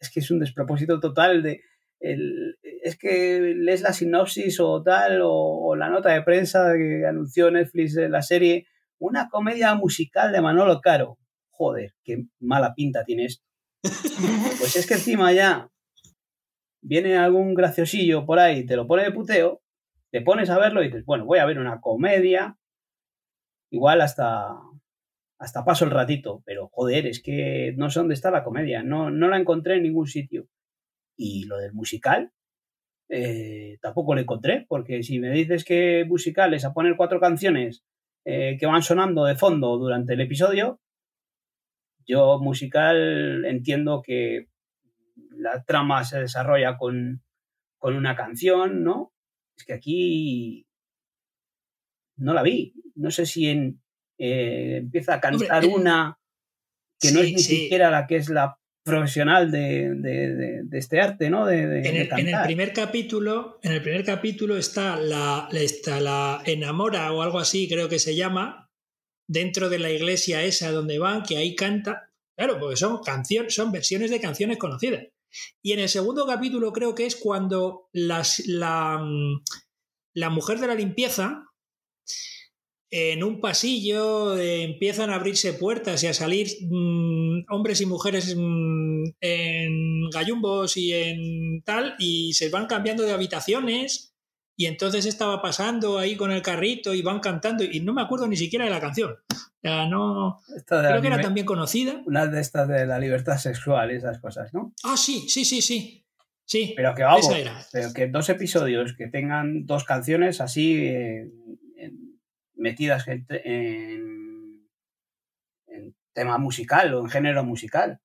es 0.00 0.10
que 0.10 0.20
es 0.20 0.30
un 0.30 0.40
despropósito 0.40 1.00
total 1.00 1.42
de... 1.42 1.62
El, 2.00 2.58
es 2.62 2.98
que 2.98 3.54
lees 3.56 3.82
la 3.82 3.92
sinopsis 3.92 4.58
o 4.58 4.82
tal, 4.82 5.20
o, 5.22 5.76
la 5.76 5.88
nota 5.88 6.12
de 6.12 6.22
prensa 6.22 6.72
que 6.76 7.06
anunció 7.06 7.48
Netflix 7.52 7.94
de 7.94 8.08
la 8.08 8.22
serie, 8.22 8.66
una 8.98 9.28
comedia 9.28 9.74
musical 9.76 10.32
de 10.32 10.40
Manolo 10.40 10.80
Caro 10.80 11.18
joder, 11.62 11.94
qué 12.02 12.24
mala 12.40 12.74
pinta 12.74 13.04
tiene 13.04 13.26
esto. 13.26 13.44
Pues 14.58 14.76
es 14.76 14.86
que 14.86 14.94
encima 14.94 15.32
ya 15.32 15.68
viene 16.82 17.16
algún 17.16 17.54
graciosillo 17.54 18.26
por 18.26 18.38
ahí, 18.38 18.66
te 18.66 18.76
lo 18.76 18.86
pone 18.86 19.04
de 19.04 19.12
puteo, 19.12 19.62
te 20.10 20.20
pones 20.20 20.50
a 20.50 20.58
verlo 20.58 20.82
y 20.82 20.86
dices, 20.86 21.04
bueno, 21.04 21.24
voy 21.24 21.38
a 21.38 21.46
ver 21.46 21.58
una 21.58 21.80
comedia, 21.80 22.56
igual 23.70 24.00
hasta, 24.00 24.56
hasta 25.38 25.64
paso 25.64 25.84
el 25.84 25.92
ratito, 25.92 26.42
pero 26.44 26.68
joder, 26.72 27.06
es 27.06 27.22
que 27.22 27.74
no 27.76 27.90
sé 27.90 28.00
dónde 28.00 28.14
está 28.14 28.30
la 28.30 28.44
comedia, 28.44 28.82
no, 28.82 29.10
no 29.10 29.28
la 29.28 29.38
encontré 29.38 29.76
en 29.76 29.84
ningún 29.84 30.06
sitio. 30.06 30.48
Y 31.16 31.44
lo 31.44 31.58
del 31.58 31.72
musical, 31.72 32.32
eh, 33.08 33.78
tampoco 33.80 34.14
lo 34.14 34.20
encontré, 34.20 34.66
porque 34.68 35.02
si 35.02 35.20
me 35.20 35.30
dices 35.30 35.64
que 35.64 36.04
musical 36.08 36.54
es 36.54 36.64
a 36.64 36.72
poner 36.72 36.96
cuatro 36.96 37.20
canciones 37.20 37.84
eh, 38.24 38.56
que 38.58 38.66
van 38.66 38.82
sonando 38.82 39.24
de 39.24 39.36
fondo 39.36 39.76
durante 39.78 40.14
el 40.14 40.20
episodio, 40.20 40.80
yo 42.12 42.38
musical 42.38 43.44
entiendo 43.46 44.02
que 44.02 44.48
la 45.30 45.64
trama 45.64 46.04
se 46.04 46.20
desarrolla 46.20 46.76
con, 46.76 47.22
una 47.80 48.14
canción, 48.14 48.84
¿no? 48.84 49.12
Es 49.56 49.64
que 49.64 49.72
aquí 49.72 50.66
no 52.16 52.32
la 52.32 52.42
vi. 52.42 52.74
No 52.94 53.10
sé 53.10 53.26
si 53.26 53.48
en, 53.48 53.82
eh, 54.18 54.76
empieza 54.76 55.14
a 55.14 55.20
cantar 55.20 55.66
una 55.66 56.18
que 57.00 57.10
no 57.10 57.20
es 57.20 57.32
ni 57.32 57.38
siquiera 57.38 57.90
la 57.90 58.06
que 58.06 58.16
es 58.16 58.28
la 58.28 58.56
profesional 58.84 59.50
de, 59.50 59.94
de, 59.94 60.62
de, 60.64 60.78
este 60.78 61.00
arte, 61.00 61.30
¿no? 61.30 61.46
De, 61.46 61.62
en, 61.62 61.96
el, 61.96 62.08
en, 62.12 62.28
el, 62.28 62.42
primer 62.44 62.72
capítulo, 62.72 63.58
en 63.62 63.72
el 63.72 63.82
primer 63.82 64.04
capítulo 64.04 64.56
está 64.56 64.96
la, 64.96 65.48
está 65.52 66.00
la 66.00 66.42
enamora 66.44 67.12
o 67.12 67.22
algo 67.22 67.38
así, 67.38 67.68
creo 67.68 67.88
que 67.88 67.98
se 67.98 68.14
llama, 68.14 68.61
dentro 69.32 69.68
de 69.68 69.78
la 69.78 69.90
iglesia 69.90 70.44
esa 70.44 70.70
donde 70.70 70.98
van, 70.98 71.22
que 71.22 71.36
ahí 71.36 71.56
canta. 71.56 72.10
Claro, 72.36 72.58
porque 72.58 72.76
son 72.76 73.02
canciones, 73.02 73.54
son 73.54 73.72
versiones 73.72 74.10
de 74.10 74.20
canciones 74.20 74.58
conocidas. 74.58 75.04
Y 75.62 75.72
en 75.72 75.80
el 75.80 75.88
segundo 75.88 76.26
capítulo 76.26 76.72
creo 76.72 76.94
que 76.94 77.06
es 77.06 77.16
cuando 77.16 77.88
las, 77.92 78.42
la, 78.46 78.98
mm, 78.98 79.42
la 80.14 80.30
mujer 80.30 80.58
de 80.58 80.66
la 80.66 80.74
limpieza 80.74 81.44
en 82.90 83.24
un 83.24 83.40
pasillo 83.40 84.36
eh, 84.36 84.64
empiezan 84.64 85.08
a 85.08 85.14
abrirse 85.14 85.54
puertas 85.54 86.02
y 86.02 86.08
a 86.08 86.14
salir 86.14 86.48
mm, 86.60 87.46
hombres 87.48 87.80
y 87.80 87.86
mujeres 87.86 88.36
mm, 88.36 89.04
en 89.20 90.10
gallumbos 90.10 90.76
y 90.76 90.92
en 90.92 91.62
tal, 91.64 91.94
y 91.98 92.34
se 92.34 92.50
van 92.50 92.66
cambiando 92.66 93.02
de 93.02 93.12
habitaciones, 93.12 94.11
y 94.56 94.66
entonces 94.66 95.06
estaba 95.06 95.40
pasando 95.40 95.98
ahí 95.98 96.16
con 96.16 96.30
el 96.30 96.42
carrito 96.42 96.94
y 96.94 97.02
van 97.02 97.20
cantando, 97.20 97.64
y 97.64 97.80
no 97.80 97.92
me 97.92 98.02
acuerdo 98.02 98.28
ni 98.28 98.36
siquiera 98.36 98.64
de 98.64 98.70
la 98.70 98.80
canción. 98.80 99.16
no, 99.62 100.40
creo 100.66 101.00
que 101.00 101.06
era 101.06 101.20
también 101.20 101.46
conocida. 101.46 102.02
Una 102.06 102.26
de 102.26 102.40
estas 102.40 102.68
de 102.68 102.86
la 102.86 102.98
libertad 102.98 103.38
sexual 103.38 103.92
y 103.92 103.96
esas 103.96 104.18
cosas, 104.18 104.52
¿no? 104.52 104.72
Ah, 104.84 104.96
sí, 104.96 105.28
sí, 105.28 105.44
sí, 105.44 105.62
sí. 105.62 105.98
Sí, 106.44 106.74
pero 106.76 106.94
que 106.94 107.02
vamos, 107.02 107.28
pero 107.72 107.92
que 107.94 108.08
dos 108.08 108.28
episodios 108.28 108.94
que 108.94 109.06
tengan 109.06 109.64
dos 109.64 109.84
canciones 109.84 110.40
así 110.40 110.76
eh, 110.86 111.30
metidas 112.56 113.08
en, 113.08 113.26
en, 115.66 115.94
tema 116.12 116.36
musical 116.36 116.92
o 116.94 117.00
en 117.00 117.08
género 117.08 117.42
musical. 117.44 118.00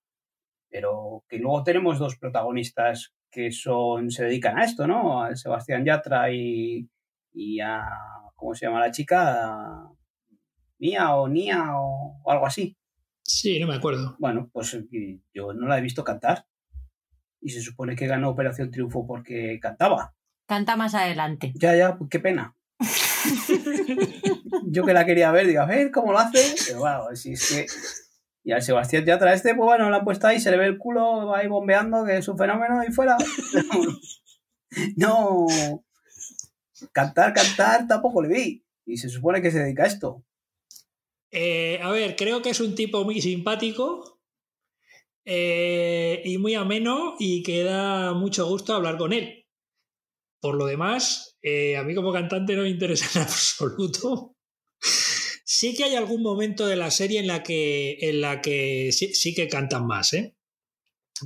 Pero 0.69 1.25
que 1.27 1.39
luego 1.39 1.63
tenemos 1.63 1.99
dos 1.99 2.15
protagonistas 2.17 3.16
que 3.29 3.51
son 3.51 4.11
se 4.11 4.25
dedican 4.25 4.57
a 4.57 4.63
esto, 4.63 4.87
¿no? 4.87 5.23
A 5.23 5.35
Sebastián 5.35 5.85
Yatra 5.85 6.31
y, 6.31 6.89
y 7.33 7.59
a, 7.59 7.83
¿cómo 8.35 8.55
se 8.55 8.65
llama 8.65 8.79
la 8.79 8.91
chica? 8.91 9.89
Mía 10.79 11.15
o 11.15 11.27
Nia 11.27 11.65
o, 11.75 12.21
algo 12.29 12.45
así. 12.45 12.77
Sí, 13.23 13.59
no 13.59 13.67
me 13.67 13.75
acuerdo. 13.75 14.15
Bueno, 14.19 14.49
pues 14.53 14.77
yo 15.33 15.53
no 15.53 15.67
la 15.67 15.77
he 15.77 15.81
visto 15.81 16.03
cantar. 16.03 16.45
Y 17.41 17.49
se 17.49 17.61
supone 17.61 17.95
que 17.95 18.07
ganó 18.07 18.29
Operación 18.29 18.71
Triunfo 18.71 19.05
porque 19.05 19.59
cantaba. 19.59 20.15
Canta 20.45 20.75
más 20.75 20.95
adelante. 20.95 21.51
Ya, 21.55 21.75
ya, 21.75 21.97
pues 21.97 22.09
qué 22.09 22.19
pena. 22.19 22.55
yo 24.65 24.85
que 24.85 24.93
la 24.93 25.05
quería 25.05 25.31
ver, 25.31 25.47
digo, 25.47 25.61
a 25.61 25.65
ver 25.65 25.91
cómo 25.91 26.13
lo 26.13 26.19
hace. 26.19 26.55
Pero 26.67 26.79
bueno, 26.79 27.15
si 27.15 27.33
es 27.33 27.49
que. 27.49 27.65
Y 28.47 28.53
al 28.53 28.61
Sebastián 28.61 29.03
Teatra 29.03 29.33
este, 29.33 29.53
pues 29.55 29.65
bueno, 29.65 29.89
lo 29.89 29.95
han 29.97 30.05
puesto 30.05 30.25
ahí, 30.25 30.39
se 30.39 30.49
le 30.51 30.57
ve 30.57 30.67
el 30.67 30.77
culo 30.77 31.35
ahí 31.35 31.49
bombeando, 31.49 32.05
que 32.05 32.15
es 32.15 32.27
un 32.29 32.37
fenómeno 32.37 32.81
y 32.81 32.93
fuera. 32.93 33.17
no. 34.95 35.45
Cantar, 36.93 37.33
cantar, 37.33 37.89
tampoco 37.89 38.21
le 38.21 38.29
vi. 38.29 38.65
Y 38.85 38.95
se 38.95 39.09
supone 39.09 39.41
que 39.41 39.51
se 39.51 39.59
dedica 39.59 39.83
a 39.83 39.87
esto. 39.87 40.23
Eh, 41.29 41.77
a 41.83 41.91
ver, 41.91 42.15
creo 42.15 42.41
que 42.41 42.51
es 42.51 42.61
un 42.61 42.73
tipo 42.73 43.03
muy 43.03 43.19
simpático 43.19 44.21
eh, 45.25 46.21
y 46.23 46.37
muy 46.37 46.55
ameno 46.55 47.15
y 47.19 47.43
que 47.43 47.65
da 47.65 48.13
mucho 48.13 48.47
gusto 48.47 48.73
hablar 48.73 48.97
con 48.97 49.11
él. 49.11 49.45
Por 50.39 50.55
lo 50.55 50.67
demás, 50.67 51.37
eh, 51.41 51.75
a 51.75 51.83
mí 51.83 51.93
como 51.93 52.13
cantante 52.13 52.55
no 52.55 52.61
me 52.61 52.69
interesa 52.69 53.09
en 53.19 53.23
absoluto. 53.23 54.36
Sí 55.59 55.73
que 55.73 55.85
hay 55.85 55.95
algún 55.95 56.21
momento 56.21 56.67
de 56.67 56.75
la 56.75 56.91
serie 56.91 57.19
en 57.19 57.25
la 57.25 57.41
que, 57.41 57.97
en 57.99 58.21
la 58.21 58.43
que 58.43 58.91
sí, 58.91 59.33
que 59.33 59.47
cantan 59.47 59.87
más. 59.87 60.13
¿eh? 60.13 60.37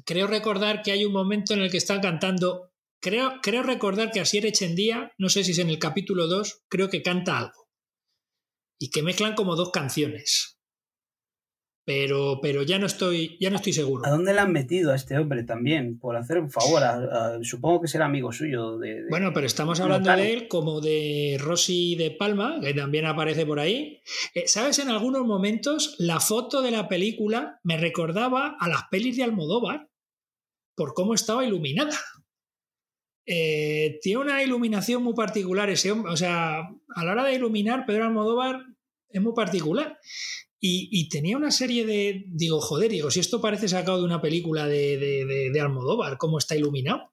Creo 0.06 0.26
recordar 0.26 0.84
que 0.84 0.94
hay 0.94 1.04
un 1.04 1.12
momento 1.12 1.54
en 1.54 1.62
el 1.62 1.70
que 1.70 1.76
están 1.76 2.00
cantando. 2.00 2.72
Creo, 3.02 3.42
creo 3.44 3.62
recordar 3.62 4.10
que 4.10 4.22
Asier 4.22 4.46
Echendía, 4.46 5.12
no 5.18 5.28
sé 5.28 5.44
si 5.44 5.52
es 5.52 5.58
en 5.58 5.68
el 5.68 5.80
capítulo 5.80 6.28
2, 6.28 6.64
creo 6.70 6.90
que 6.90 7.02
canta 7.02 7.40
algo. 7.40 7.68
Y 8.80 8.90
que 8.90 9.04
mezclan 9.04 9.36
como 9.36 9.58
dos 9.58 9.72
canciones 9.72 10.61
pero, 11.84 12.40
pero 12.42 12.62
ya, 12.62 12.78
no 12.78 12.86
estoy, 12.86 13.38
ya 13.40 13.50
no 13.50 13.56
estoy 13.56 13.74
seguro. 13.74 14.06
¿A 14.06 14.12
dónde 14.12 14.34
le 14.34 14.40
han 14.40 14.52
metido 14.52 14.92
a 14.92 14.96
este 14.96 15.18
hombre 15.18 15.44
también? 15.44 15.98
Por 15.98 16.16
hacer 16.16 16.38
un 16.38 16.52
favor, 16.52 16.82
supongo 17.44 17.82
que 17.82 17.88
será 17.88 18.06
amigo 18.06 18.32
suyo. 18.32 18.78
De, 18.78 19.06
bueno, 19.10 19.32
pero 19.34 19.48
estamos 19.48 19.80
hablando 19.80 20.16
de 20.16 20.34
él 20.34 20.48
como 20.48 20.80
de 20.80 21.38
Rosy 21.40 21.96
de 21.96 22.12
Palma, 22.12 22.60
que 22.62 22.74
también 22.74 23.06
aparece 23.06 23.46
por 23.46 23.60
ahí. 23.60 24.00
Eh, 24.36 24.48
¿Sabes? 24.48 24.78
En 24.80 24.90
algunos 24.90 25.26
momentos 25.26 25.96
la 25.98 26.20
foto 26.20 26.62
de 26.62 26.72
la 26.72 26.88
película 26.88 27.60
me 27.64 27.78
recordaba 27.78 28.56
a 28.60 28.68
las 28.68 28.84
pelis 28.92 29.18
de 29.18 29.24
Almodóvar 29.24 29.90
por 30.76 30.94
cómo 30.94 31.16
estaba 31.16 31.46
iluminada. 31.46 31.98
Eh, 33.26 34.00
tiene 34.02 34.22
una 34.22 34.44
iluminación 34.44 35.04
muy 35.04 35.14
particular 35.14 35.70
ese 35.70 35.92
hombre. 35.92 36.12
O 36.12 36.18
sea, 36.18 36.60
a 36.60 37.06
la 37.06 37.12
hora 37.12 37.24
de 37.24 37.36
iluminar, 37.36 37.86
Pedro 37.86 38.06
Almodóvar 38.06 38.62
es 39.10 39.22
muy 39.22 39.34
particular. 39.34 39.98
Y, 40.64 41.10
tenía 41.10 41.38
una 41.38 41.50
serie 41.50 41.88
de. 41.88 42.26
Digo, 42.28 42.62
joder, 42.62 42.92
digo, 42.92 43.10
si 43.10 43.20
esto 43.20 43.42
parece 43.42 43.68
sacado 43.68 43.98
de 43.98 44.06
una 44.06 44.22
película 44.22 44.68
de, 44.68 45.50
de, 45.52 45.60
Almodóvar, 45.60 46.20
cómo 46.20 46.38
está 46.38 46.56
iluminado. 46.56 47.12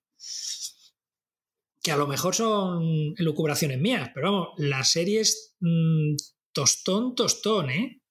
Que 1.82 1.90
a 1.90 1.96
lo 1.96 2.06
mejor 2.06 2.34
son 2.34 3.14
elucubraciones 3.16 3.80
mías, 3.80 4.10
pero 4.14 4.32
vamos, 4.32 4.48
la 4.58 4.84
serie 4.84 5.20
es 5.20 5.56
mm, 5.60 6.16
tostón, 6.52 7.14
tostón, 7.14 7.70
¿eh? 7.70 8.02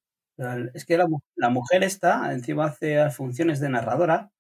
Es 0.74 0.86
que 0.86 0.98
la, 0.98 1.06
la, 1.36 1.50
mujer 1.50 1.84
está, 1.84 2.34
encima 2.34 2.66
hace 2.66 3.10
funciones 3.12 3.60
de 3.60 3.70
narradora, 3.70 4.32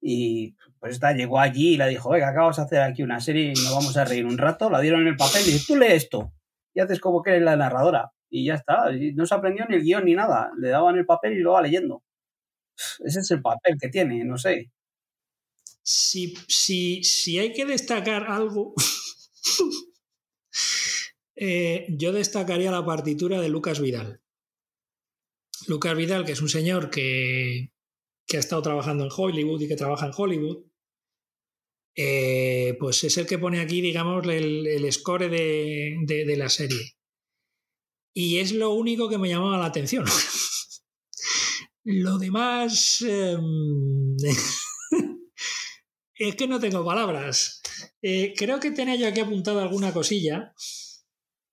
y 0.00 0.54
pues 0.80 0.94
esta 0.94 1.12
llegó 1.12 1.40
allí 1.40 1.74
y 1.74 1.76
la 1.76 1.88
dijo, 1.88 2.08
venga, 2.10 2.30
acabamos 2.30 2.56
de 2.56 2.62
hacer 2.62 2.80
aquí 2.80 3.02
una 3.02 3.20
serie 3.20 3.52
y 3.52 3.54
nos 3.54 3.74
vamos 3.74 3.96
a 3.98 4.06
reír 4.06 4.24
un 4.24 4.38
rato. 4.38 4.70
La 4.70 4.80
dieron 4.80 5.02
en 5.02 5.08
el 5.08 5.16
papel 5.16 5.42
y 5.42 5.52
dice, 5.52 5.64
tú 5.66 5.76
lee 5.76 5.88
esto. 5.92 6.32
Y 6.72 6.80
haces 6.80 7.00
como 7.00 7.22
que 7.22 7.30
eres 7.32 7.42
la 7.42 7.56
narradora 7.56 8.12
y 8.30 8.46
ya 8.46 8.54
está. 8.54 8.90
no 9.14 9.26
se 9.26 9.34
aprendió 9.34 9.66
ni 9.68 9.76
el 9.76 9.82
guion 9.82 10.04
ni 10.04 10.14
nada. 10.14 10.50
Le 10.58 10.68
daban 10.68 10.96
el 10.96 11.06
papel 11.06 11.34
y 11.34 11.40
lo 11.40 11.52
va 11.52 11.62
leyendo. 11.62 12.02
Ese 13.00 13.20
es 13.20 13.30
el 13.30 13.42
papel 13.42 13.76
que 13.80 13.88
tiene, 13.88 14.24
no 14.24 14.38
sé. 14.38 14.70
Si, 15.82 16.34
si, 16.48 17.02
si 17.02 17.38
hay 17.38 17.52
que 17.52 17.64
destacar 17.64 18.30
algo, 18.30 18.74
eh, 21.36 21.86
yo 21.90 22.12
destacaría 22.12 22.70
la 22.70 22.84
partitura 22.84 23.40
de 23.40 23.48
Lucas 23.48 23.80
Vidal. 23.80 24.20
Lucas 25.66 25.96
Vidal, 25.96 26.24
que 26.24 26.32
es 26.32 26.42
un 26.42 26.48
señor 26.48 26.90
que, 26.90 27.72
que 28.26 28.36
ha 28.36 28.40
estado 28.40 28.62
trabajando 28.62 29.04
en 29.04 29.10
Hollywood 29.14 29.62
y 29.62 29.68
que 29.68 29.76
trabaja 29.76 30.06
en 30.06 30.12
Hollywood, 30.16 30.68
eh, 32.00 32.76
pues 32.78 33.02
es 33.02 33.18
el 33.18 33.26
que 33.26 33.38
pone 33.38 33.58
aquí, 33.60 33.80
digamos, 33.80 34.24
el, 34.28 34.66
el 34.66 34.92
score 34.92 35.28
de, 35.28 35.96
de, 36.06 36.36
la 36.36 36.48
serie. 36.48 36.97
Y 38.20 38.40
es 38.40 38.50
lo 38.50 38.74
único 38.74 39.08
que 39.08 39.16
me 39.16 39.28
llamaba 39.28 39.58
la 39.58 39.66
atención. 39.66 40.04
lo 41.84 42.18
demás... 42.18 43.00
Em, 43.02 44.16
es 46.16 46.34
que 46.34 46.48
no 46.48 46.58
tengo 46.58 46.84
palabras. 46.84 47.62
Eh, 48.02 48.34
creo 48.36 48.58
que 48.58 48.72
tenía 48.72 48.96
yo 48.96 49.06
aquí 49.06 49.20
apuntado 49.20 49.60
alguna 49.60 49.92
cosilla. 49.92 50.52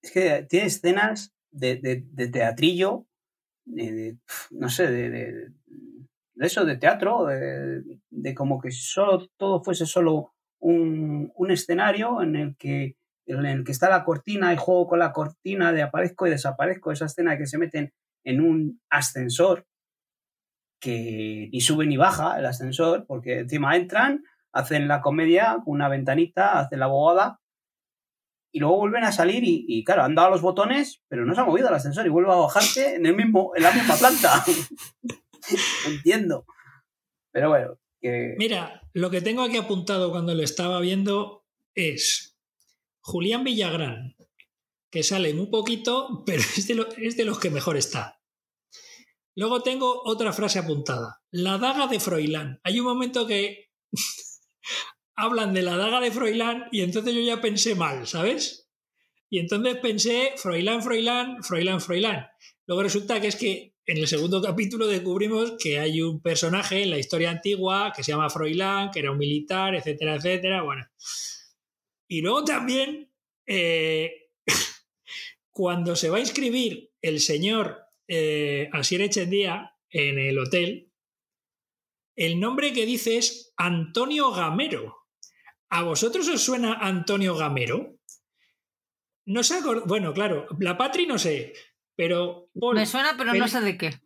Es 0.02 0.12
que 0.12 0.48
tiene 0.50 0.66
escenas 0.66 1.36
de, 1.52 1.76
de, 2.04 2.28
teatrillo, 2.30 3.06
no 4.50 4.70
sé, 4.70 4.88
de, 4.88 5.52
eso, 6.38 6.66
de 6.66 6.78
teatro, 6.78 7.28
de, 7.28 8.34
como 8.34 8.60
que 8.60 8.72
solo 8.72 9.30
todo 9.38 9.64
fuese 9.64 9.86
solo 9.86 10.34
un, 10.58 11.32
un 11.36 11.52
escenario 11.52 12.24
en 12.24 12.36
el 12.36 12.58
que 12.58 12.98
en 13.26 13.46
el 13.46 13.64
que 13.64 13.72
está 13.72 13.90
la 13.90 14.04
cortina 14.04 14.54
y 14.54 14.58
juego 14.58 14.88
con 14.88 15.00
la 15.00 15.12
cortina 15.12 15.72
de 15.72 15.82
aparezco 15.82 16.28
y 16.28 16.30
desaparezco, 16.30 16.92
esa 16.92 17.06
escena 17.06 17.38
que 17.38 17.48
se 17.48 17.58
meten 17.58 17.94
en 18.24 18.42
un 18.42 18.82
ascensor 18.90 19.66
que 20.80 21.50
ni 21.52 21.62
sube 21.62 21.86
ni 21.88 21.98
baja 21.98 22.38
el 22.38 22.46
ascensor, 22.46 23.06
porque 23.08 23.40
encima 23.40 23.76
entran, 23.76 24.24
hacen 24.54 24.88
la 24.88 25.02
comedia, 25.02 25.58
una 25.66 25.90
ventanita, 25.90 26.60
hacen 26.60 26.80
la 26.80 26.86
abogada 26.86 27.40
y 28.56 28.60
luego 28.60 28.78
vuelven 28.78 29.04
a 29.04 29.12
salir 29.12 29.44
y, 29.44 29.84
claro, 29.84 30.04
han 30.04 30.16
dado 30.16 30.30
los 30.30 30.42
botones, 30.42 31.04
pero 31.10 31.26
no 31.26 31.36
se 31.36 31.42
ha 31.42 31.44
movido 31.44 31.68
el 31.68 31.74
ascensor 31.74 32.06
y 32.06 32.10
vuelve 32.10 32.32
a 32.32 32.36
bajarse 32.36 32.96
en, 32.96 33.06
el 33.06 33.14
mismo, 33.14 33.52
en 33.54 33.64
la 33.64 33.72
misma 33.72 33.96
planta. 33.96 34.46
Entiendo. 35.88 36.46
Pero 37.34 37.50
bueno. 37.50 37.78
Que... 38.00 38.36
Mira, 38.38 38.82
lo 38.94 39.10
que 39.10 39.20
tengo 39.20 39.42
aquí 39.42 39.58
apuntado 39.58 40.10
cuando 40.10 40.34
lo 40.34 40.42
estaba 40.42 40.80
viendo 40.80 41.44
es 41.74 42.35
Julián 43.06 43.44
Villagrán, 43.44 44.16
que 44.90 45.04
sale 45.04 45.32
muy 45.36 45.46
poquito, 45.46 46.24
pero 46.26 46.42
es 46.42 47.18
de, 47.18 47.26
los 47.26 47.40
que 47.40 47.52
mejor 47.52 47.78
está. 47.78 48.20
Luego 49.36 49.62
tengo 49.62 50.02
otra 50.06 50.34
frase 50.34 50.58
apuntada. 50.58 51.22
La 51.30 51.60
daga 51.60 51.86
de 51.86 52.00
Froilán. 52.00 52.60
Hay 52.64 52.80
un 52.80 52.88
momento 52.88 53.28
que 53.28 53.70
hablan 55.16 55.54
de 55.54 55.62
la 55.62 55.78
daga 55.78 56.00
de 56.00 56.10
Froilán 56.10 56.66
y 56.72 56.82
entonces 56.82 57.14
yo 57.14 57.22
ya 57.22 57.42
pensé 57.42 57.76
mal, 57.76 58.08
¿sabes? 58.08 58.72
Y 59.30 59.38
entonces 59.38 59.78
pensé, 59.78 60.34
Froilán, 60.38 60.82
Froilán, 60.82 61.44
Froilán, 61.44 61.82
Froilán. 61.82 62.28
Luego 62.66 62.82
resulta 62.82 63.22
que 63.22 63.28
es 63.28 63.36
que 63.36 63.76
en 63.86 63.98
el 63.98 64.08
segundo 64.08 64.42
capítulo 64.42 64.88
descubrimos 64.88 65.54
que 65.60 65.78
hay 65.78 66.02
un 66.02 66.22
personaje 66.22 66.82
en 66.82 66.90
la 66.90 66.98
historia 66.98 67.30
antigua 67.30 67.94
que 67.96 68.04
se 68.04 68.14
llama 68.14 68.32
Froilán, 68.32 68.90
que 68.90 69.00
era 69.00 69.12
un 69.12 69.20
militar, 69.20 69.76
etcétera, 69.76 70.16
etcétera. 70.16 70.64
Bueno. 70.64 70.88
Y 72.08 72.22
luego 72.22 72.44
también, 72.44 73.12
eh, 73.48 74.30
cuando 75.52 75.96
se 75.96 76.10
va 76.10 76.18
a 76.18 76.22
inscribir 76.22 76.92
el 77.02 77.20
señor 77.20 77.82
eh, 78.08 78.70
Asier 78.74 79.02
Echendía 79.02 79.76
en 79.90 80.20
el 80.20 80.38
hotel, 80.40 80.92
el 82.16 82.40
nombre 82.40 82.72
que 82.74 82.86
dice 82.86 83.18
es 83.18 83.54
Antonio 83.58 84.32
Gamero. 84.32 84.96
¿A 85.70 85.84
vosotros 85.84 86.28
os 86.30 86.42
suena 86.42 86.76
Antonio 86.76 87.36
Gamero? 87.36 88.00
No 89.26 89.44
sé, 89.44 89.60
bueno, 89.86 90.14
claro, 90.14 90.48
la 90.60 90.78
Patri 90.78 91.08
no 91.08 91.18
sé, 91.18 91.54
pero... 91.96 92.50
Me 92.54 92.86
suena, 92.86 93.16
pero 93.18 93.34
no 93.34 93.48
sé 93.48 93.62
de 93.62 93.78
qué. 93.78 94.00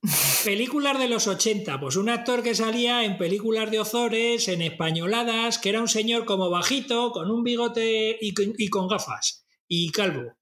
Películas 0.45 0.99
de 0.99 1.09
los 1.09 1.27
80, 1.27 1.79
pues 1.79 1.95
un 1.95 2.09
actor 2.09 2.43
que 2.43 2.55
salía 2.55 3.03
en 3.03 3.17
películas 3.17 3.71
de 3.71 3.79
Ozores, 3.79 4.47
en 4.47 4.61
españoladas, 4.61 5.57
que 5.57 5.69
era 5.69 5.81
un 5.81 5.87
señor 5.87 6.25
como 6.25 6.49
bajito, 6.49 7.11
con 7.11 7.29
un 7.31 7.43
bigote 7.43 8.17
y 8.19 8.69
con 8.69 8.87
gafas, 8.87 9.45
y 9.67 9.91
calvo. 9.91 10.37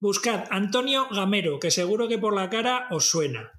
Buscad 0.00 0.46
Antonio 0.50 1.06
Gamero, 1.10 1.60
que 1.60 1.70
seguro 1.70 2.08
que 2.08 2.18
por 2.18 2.34
la 2.34 2.50
cara 2.50 2.88
os 2.90 3.04
suena. 3.04 3.52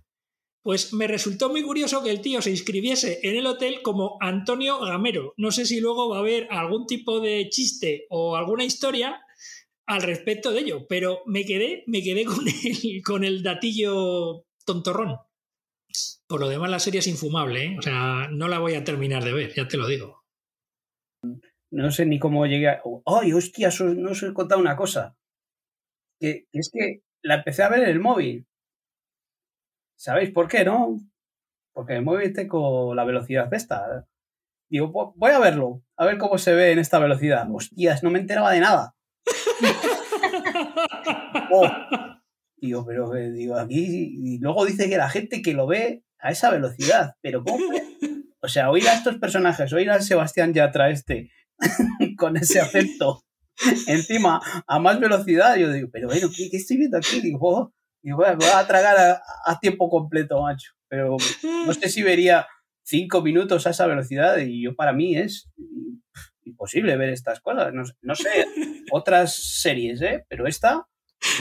Pues 0.62 0.94
me 0.94 1.08
resultó 1.08 1.50
muy 1.50 1.62
curioso 1.62 2.04
que 2.04 2.10
el 2.10 2.22
tío 2.22 2.42
se 2.42 2.50
inscribiese 2.52 3.20
en 3.24 3.36
el 3.36 3.46
hotel 3.48 3.82
como 3.82 4.18
Antonio 4.22 4.80
Gamero. 4.80 5.34
No 5.38 5.52
sé 5.52 5.66
si 5.66 5.80
luego 5.80 6.10
va 6.10 6.18
a 6.18 6.20
haber 6.20 6.48
algún 6.52 6.86
tipo 6.86 7.20
de 7.20 7.48
chiste 7.50 8.06
o 8.10 8.36
alguna 8.36 8.64
historia 8.64 9.22
al 9.86 10.02
respecto 10.02 10.52
de 10.52 10.62
ello, 10.62 10.86
pero 10.88 11.22
me 11.26 11.46
quedé, 11.46 11.84
me 11.88 12.02
quedé 12.02 12.26
con 12.26 12.48
el, 12.48 13.02
con 13.04 13.24
el 13.24 13.44
datillo 13.44 14.46
tontorrón. 14.66 15.18
Por 16.28 16.40
lo 16.40 16.50
demás, 16.50 16.72
la 16.72 16.80
serie 16.80 17.00
es 17.00 17.08
infumable, 17.08 17.66
¿eh? 17.66 17.76
o 17.78 17.82
sea, 17.82 18.28
no 18.32 18.48
la 18.48 18.60
voy 18.60 18.74
a 18.74 18.84
terminar 18.84 19.24
de 19.24 19.34
ver, 19.34 19.54
ya 19.54 19.68
te 19.68 19.78
lo 19.78 19.88
digo. 19.88 20.24
No 21.72 21.92
sé 21.92 22.06
ni 22.06 22.20
cómo 22.20 22.46
llegué 22.46 22.70
a... 22.70 22.82
¡Ay, 23.06 23.34
hostia! 23.34 23.70
No 23.96 24.12
os 24.12 24.24
he 24.24 24.34
contado 24.34 24.62
una 24.62 24.76
cosa. 24.76 25.16
Que, 26.20 26.48
es 26.52 26.70
que 26.72 27.02
la 27.24 27.36
empecé 27.36 27.64
a 27.64 27.70
ver 27.70 27.84
en 27.84 27.90
el 27.90 28.00
móvil. 28.00 28.48
¿Sabéis 29.98 30.32
por 30.32 30.48
qué, 30.48 30.66
no? 30.66 31.00
Porque 31.74 31.94
el 31.94 32.04
móvil 32.04 32.34
con 32.48 32.96
la 32.96 33.06
velocidad 33.06 33.48
de 33.48 33.58
esta. 33.58 34.08
Digo, 34.70 35.14
voy 35.16 35.32
a 35.32 35.40
verlo, 35.40 35.84
a 35.98 36.06
ver 36.06 36.18
cómo 36.18 36.38
se 36.38 36.54
ve 36.54 36.72
en 36.72 36.80
esta 36.80 37.00
velocidad. 37.00 37.48
Hostias, 37.52 38.04
no 38.04 38.12
me 38.12 38.20
enteraba 38.20 38.52
de 38.52 38.60
nada. 38.60 38.96
Oh. 41.52 41.68
Digo, 42.58 42.86
pero 42.86 43.16
eh, 43.16 43.32
digo, 43.32 43.56
aquí. 43.56 44.16
Y 44.18 44.40
luego 44.40 44.66
dice 44.66 44.90
que 44.90 44.98
la 44.98 45.10
gente 45.10 45.42
que 45.42 45.54
lo 45.54 45.68
ve 45.68 46.04
a 46.20 46.32
esa 46.32 46.50
velocidad. 46.50 47.16
Pero 47.22 47.44
¿cómo? 47.44 47.64
O 48.42 48.48
sea, 48.48 48.70
oír 48.70 48.88
a 48.88 48.94
estos 48.94 49.18
personajes, 49.18 49.72
oír 49.74 49.90
a 49.90 50.02
Sebastián 50.02 50.54
Yatra 50.54 50.90
este 50.90 51.32
con 52.18 52.38
ese 52.38 52.60
acento 52.60 53.24
encima 53.88 54.42
a 54.68 54.80
más 54.80 55.00
velocidad, 55.00 55.56
yo 55.56 55.72
digo, 55.72 55.90
pero 55.92 56.08
bueno, 56.08 56.28
¿qué, 56.36 56.50
estoy 56.52 56.78
viendo 56.78 56.98
aquí? 56.98 57.22
Digo, 57.22 57.40
oh, 57.42 57.74
y 58.02 58.12
voy 58.12 58.26
a, 58.26 58.68
tragar 58.68 59.22
a, 59.46 59.60
tiempo 59.60 59.90
completo, 59.90 60.42
macho. 60.42 60.72
Pero 60.90 61.18
no 61.66 61.74
sé 61.74 61.90
si 61.90 62.04
vería 62.04 62.46
cinco 62.84 63.22
minutos 63.22 63.66
a 63.66 63.70
esa 63.70 63.88
velocidad 63.88 64.38
y 64.38 64.64
yo 64.64 64.76
para 64.76 64.94
mí 64.94 65.16
es 65.16 65.50
imposible 66.46 66.98
ver 66.98 67.10
estas 67.10 67.40
cosas. 67.42 67.74
No, 67.74 68.16
sé 68.16 68.46
otras 68.92 69.36
series, 69.36 70.02
¿eh? 70.02 70.26
Pero 70.28 70.48
esta, 70.48 70.88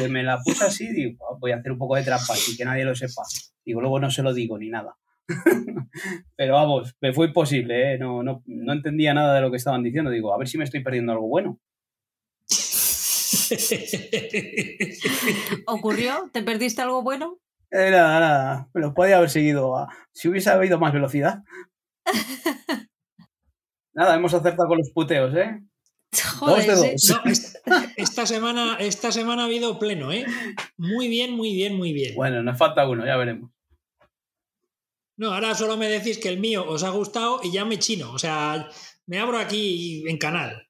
me 0.09 0.23
la 0.23 0.41
puse 0.43 0.65
así, 0.65 0.93
digo, 0.93 1.39
voy 1.41 1.53
a 1.53 1.57
hacer 1.57 1.73
un 1.73 1.79
poco 1.79 1.97
de 1.97 2.03
trampa 2.03 2.35
y 2.49 2.57
que 2.57 2.65
nadie 2.65 2.85
lo 2.85 2.95
sepa. 2.95 3.23
Digo, 3.65 3.81
luego 3.81 4.01
no 4.01 4.11
se 4.11 4.23
lo 4.23 4.33
digo 4.33 4.59
ni 4.59 4.71
nada. 4.71 4.97
Pero 6.37 6.55
vamos, 6.55 6.97
me 7.01 7.13
fue 7.13 7.27
imposible, 7.27 7.95
¿eh? 7.95 7.99
No, 7.99 8.23
no, 8.23 8.43
no 8.47 8.73
entendía 8.73 9.15
nada 9.15 9.37
de 9.37 9.41
lo 9.41 9.51
que 9.51 9.57
estaban 9.57 9.83
diciendo. 9.83 10.11
Digo, 10.11 10.35
a 10.35 10.39
ver 10.39 10.49
si 10.49 10.59
me 10.59 10.65
estoy 10.65 10.83
perdiendo 10.83 11.13
algo 11.13 11.29
bueno. 11.29 11.61
¿Ocurrió? 15.67 16.31
¿Te 16.33 16.43
perdiste 16.43 16.83
algo 16.83 17.03
bueno? 17.03 17.39
Eh, 17.71 17.91
nada, 17.91 18.21
nada. 18.21 18.69
Pero 18.73 18.95
podía 18.95 19.17
haber 19.17 19.31
seguido. 19.31 19.87
si 20.13 20.29
hubiese 20.29 20.51
habido 20.51 20.79
más 20.79 20.93
velocidad. 20.93 21.43
nada, 23.95 24.15
hemos 24.15 24.35
acertado 24.35 24.69
con 24.69 24.79
los 24.79 24.91
puteos, 24.91 25.35
¿eh? 25.35 25.61
dos 26.41 26.67
de 26.67 26.75
dos. 26.75 27.55
esta, 27.97 28.27
semana, 28.27 28.77
esta 28.79 29.13
semana 29.13 29.43
ha 29.43 29.47
habido 29.47 29.79
pleno, 29.79 30.13
¿eh? 30.13 30.27
Muy 30.77 31.09
bien, 31.09 31.33
muy 31.33 31.55
bien, 31.55 31.77
muy 31.77 31.93
bien. 31.93 32.15
Bueno, 32.15 32.43
nos 32.43 32.59
falta 32.59 32.87
uno, 32.87 33.07
ya 33.07 33.17
veremos. 33.17 33.51
No, 35.17 35.33
ahora 35.33 35.55
solo 35.55 35.77
me 35.77 35.89
decís 35.89 36.19
que 36.19 36.29
el 36.29 36.41
mío 36.41 36.69
os 36.69 36.85
ha 36.85 36.91
gustado 36.91 37.41
y 37.43 37.53
ya 37.53 37.65
me 37.65 37.79
chino. 37.79 38.13
O 38.13 38.19
sea, 38.19 38.69
me 39.07 39.19
abro 39.19 39.39
aquí 39.39 40.05
en 40.09 40.19
canal. 40.19 40.69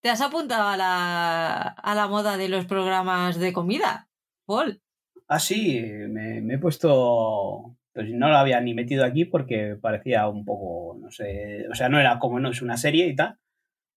¿Te 0.00 0.10
has 0.10 0.20
apuntado 0.20 0.68
a 0.68 0.76
la, 0.76 1.60
a 1.62 1.94
la 1.94 2.08
moda 2.08 2.36
de 2.36 2.48
los 2.48 2.66
programas 2.66 3.38
de 3.38 3.52
comida, 3.52 4.08
Paul? 4.46 4.82
Ah, 5.28 5.38
sí, 5.38 5.80
me, 5.80 6.54
he 6.54 6.58
puesto. 6.58 7.76
Pues 7.98 8.12
no 8.12 8.28
lo 8.28 8.36
había 8.36 8.60
ni 8.60 8.74
metido 8.74 9.04
aquí 9.04 9.24
porque 9.24 9.74
parecía 9.74 10.28
un 10.28 10.44
poco, 10.44 10.96
no 11.00 11.10
sé, 11.10 11.66
o 11.68 11.74
sea, 11.74 11.88
no 11.88 11.98
era 11.98 12.20
como 12.20 12.38
no 12.38 12.48
es 12.50 12.62
una 12.62 12.76
serie 12.76 13.08
y 13.08 13.16
tal. 13.16 13.40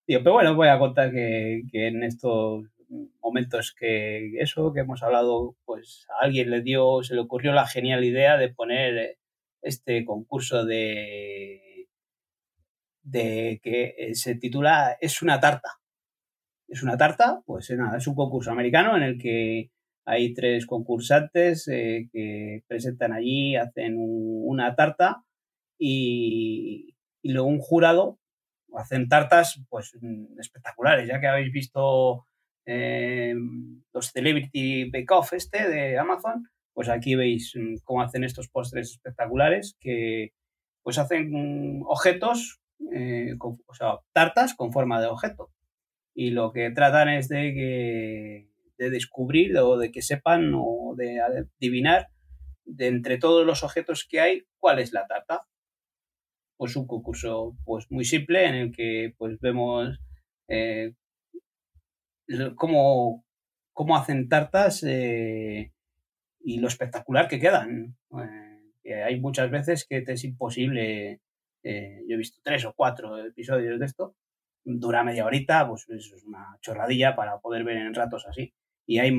Digo, 0.08 0.22
pero 0.24 0.34
bueno, 0.34 0.56
voy 0.56 0.70
a 0.70 0.80
contar 0.80 1.12
que, 1.12 1.62
que 1.72 1.86
en 1.90 2.02
estos 2.02 2.66
momentos 3.22 3.76
que 3.78 4.40
eso, 4.40 4.74
que 4.74 4.80
hemos 4.80 5.04
hablado, 5.04 5.56
pues 5.66 6.08
a 6.10 6.26
alguien 6.26 6.50
le 6.50 6.62
dio, 6.64 7.04
se 7.04 7.14
le 7.14 7.22
ocurrió 7.22 7.54
la 7.54 7.68
genial 7.68 8.04
idea 8.04 8.38
de 8.38 8.50
poner 8.50 9.20
este 9.62 10.04
concurso 10.04 10.66
de, 10.66 11.88
de 13.04 13.60
que 13.62 14.10
se 14.16 14.34
titula 14.34 14.98
Es 15.00 15.22
una 15.22 15.40
tarta 15.40 15.80
es 16.68 16.82
una 16.82 16.98
tarta, 16.98 17.44
pues 17.46 17.70
nada, 17.72 17.98
es 17.98 18.08
un 18.08 18.16
concurso 18.16 18.50
americano 18.52 18.98
en 18.98 19.04
el 19.04 19.20
que 19.20 19.70
hay 20.06 20.34
tres 20.34 20.66
concursantes 20.66 21.68
eh, 21.68 22.10
que 22.12 22.64
presentan 22.68 23.14
allí, 23.14 23.56
hacen 23.56 23.96
una 23.98 24.76
tarta 24.76 25.24
y, 25.78 26.96
luego 27.24 27.48
un 27.48 27.60
jurado 27.60 28.20
hacen 28.74 29.10
tartas 29.10 29.62
pues 29.70 29.92
espectaculares, 30.40 31.08
ya 31.08 31.20
que 31.20 31.28
habéis 31.28 31.52
visto 31.52 32.26
eh, 32.66 33.36
los 33.94 34.12
Celebrity 34.12 34.90
Bake 34.90 35.12
Off 35.12 35.34
este 35.34 35.68
de 35.68 35.98
Amazon, 35.98 36.50
pues 36.74 36.88
aquí 36.90 37.16
veis 37.16 37.54
mm, 37.56 37.76
cómo 37.84 38.02
hacen 38.02 38.24
estos 38.24 38.48
postres 38.48 38.92
espectaculares 38.92 39.76
que 39.80 40.34
pues 40.84 40.98
hacen 40.98 41.84
objetos, 41.86 42.60
o 43.38 43.74
sea, 43.74 44.00
tartas 44.14 44.56
con 44.56 44.72
forma 44.72 45.00
de 45.00 45.08
objeto. 45.08 45.52
Y 46.14 46.32
lo 46.32 46.52
que 46.52 46.72
tratan 46.72 47.10
es 47.10 47.30
de, 47.30 47.54
que, 47.54 48.51
de 48.82 48.90
descubrir 48.90 49.56
o 49.60 49.78
de 49.78 49.92
que 49.92 50.02
sepan 50.02 50.54
o 50.56 50.96
de 50.98 51.22
adivinar 51.22 52.08
de 52.66 52.88
entre 52.88 53.20
todos 53.20 53.46
los 53.46 53.64
objetos 53.64 54.08
que 54.10 54.20
hay 54.20 54.44
cuál 54.60 54.80
es 54.80 54.92
la 54.92 55.06
tarta. 55.06 55.46
Pues 56.58 56.76
un 56.76 56.88
concurso 56.88 57.56
pues 57.64 57.86
muy 57.92 58.06
simple 58.06 58.48
en 58.48 58.56
el 58.56 58.72
que 58.72 59.14
pues 59.20 59.40
vemos 59.40 60.00
eh, 60.48 60.94
cómo, 62.56 63.24
cómo, 63.72 63.98
hacen 63.98 64.28
tartas 64.28 64.84
eh, 64.84 65.72
y 66.40 66.60
lo 66.60 66.68
espectacular 66.68 67.28
que 67.28 67.40
quedan. 67.40 67.96
Eh, 68.84 69.04
hay 69.04 69.20
muchas 69.20 69.52
veces 69.52 69.86
que 69.88 70.02
te 70.02 70.14
es 70.14 70.24
imposible, 70.24 71.22
yo 71.64 72.16
he 72.16 72.18
visto 72.18 72.42
tres 72.44 72.66
o 72.66 72.74
cuatro 72.76 73.24
episodios 73.24 73.80
de 73.80 73.86
esto, 73.86 74.16
dura 74.64 75.04
media 75.04 75.26
horita, 75.26 75.68
pues 75.68 75.88
es 75.90 76.24
una 76.26 76.58
chorradilla 76.62 77.16
para 77.16 77.40
poder 77.40 77.64
ver 77.64 77.78
en 77.78 77.94
ratos 77.94 78.26
así. 78.28 78.56
Y 78.92 79.00
hay, 79.00 79.18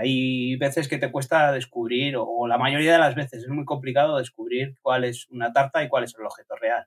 hay 0.00 0.56
veces 0.56 0.88
que 0.88 0.98
te 0.98 1.12
cuesta 1.12 1.52
descubrir, 1.52 2.16
o, 2.16 2.48
la 2.48 2.58
mayoría 2.58 2.94
de 2.94 2.98
las 2.98 3.14
veces 3.14 3.44
es 3.44 3.48
muy 3.48 3.64
complicado 3.64 4.16
descubrir 4.16 4.74
cuál 4.82 5.04
es 5.04 5.28
una 5.30 5.52
tarta 5.52 5.84
y 5.84 5.88
cuál 5.88 6.02
es 6.02 6.16
el 6.18 6.26
objeto 6.26 6.56
real. 6.56 6.84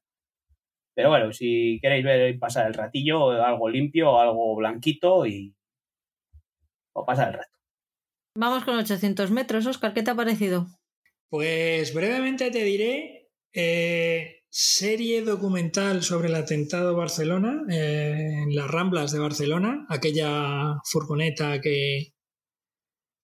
Pero 0.93 1.11
bueno, 1.11 1.31
si 1.31 1.79
queréis 1.81 2.03
ver 2.03 2.37
pasar 2.37 2.67
el 2.67 2.73
ratillo, 2.73 3.31
algo 3.41 3.69
limpio, 3.69 4.19
algo 4.19 4.53
blanquito 4.57 5.25
y. 5.25 5.55
o 6.91 7.05
pasar 7.05 7.29
el 7.29 7.33
rato. 7.35 7.57
Vamos 8.37 8.65
con 8.65 8.79
800 8.79 9.31
metros, 9.31 9.65
Oscar, 9.65 9.93
¿qué 9.93 10.03
te 10.03 10.11
ha 10.11 10.15
parecido? 10.15 10.67
Pues 11.29 11.93
brevemente 11.93 12.51
te 12.51 12.63
diré 12.65 13.29
eh, 13.53 14.41
serie 14.49 15.21
documental 15.21 16.03
sobre 16.03 16.27
el 16.27 16.35
atentado 16.35 16.97
Barcelona, 16.97 17.63
eh, 17.69 18.43
en 18.43 18.53
las 18.53 18.69
Ramblas 18.69 19.13
de 19.13 19.19
Barcelona, 19.19 19.85
aquella 19.87 20.81
furgoneta 20.83 21.61
que, 21.61 22.14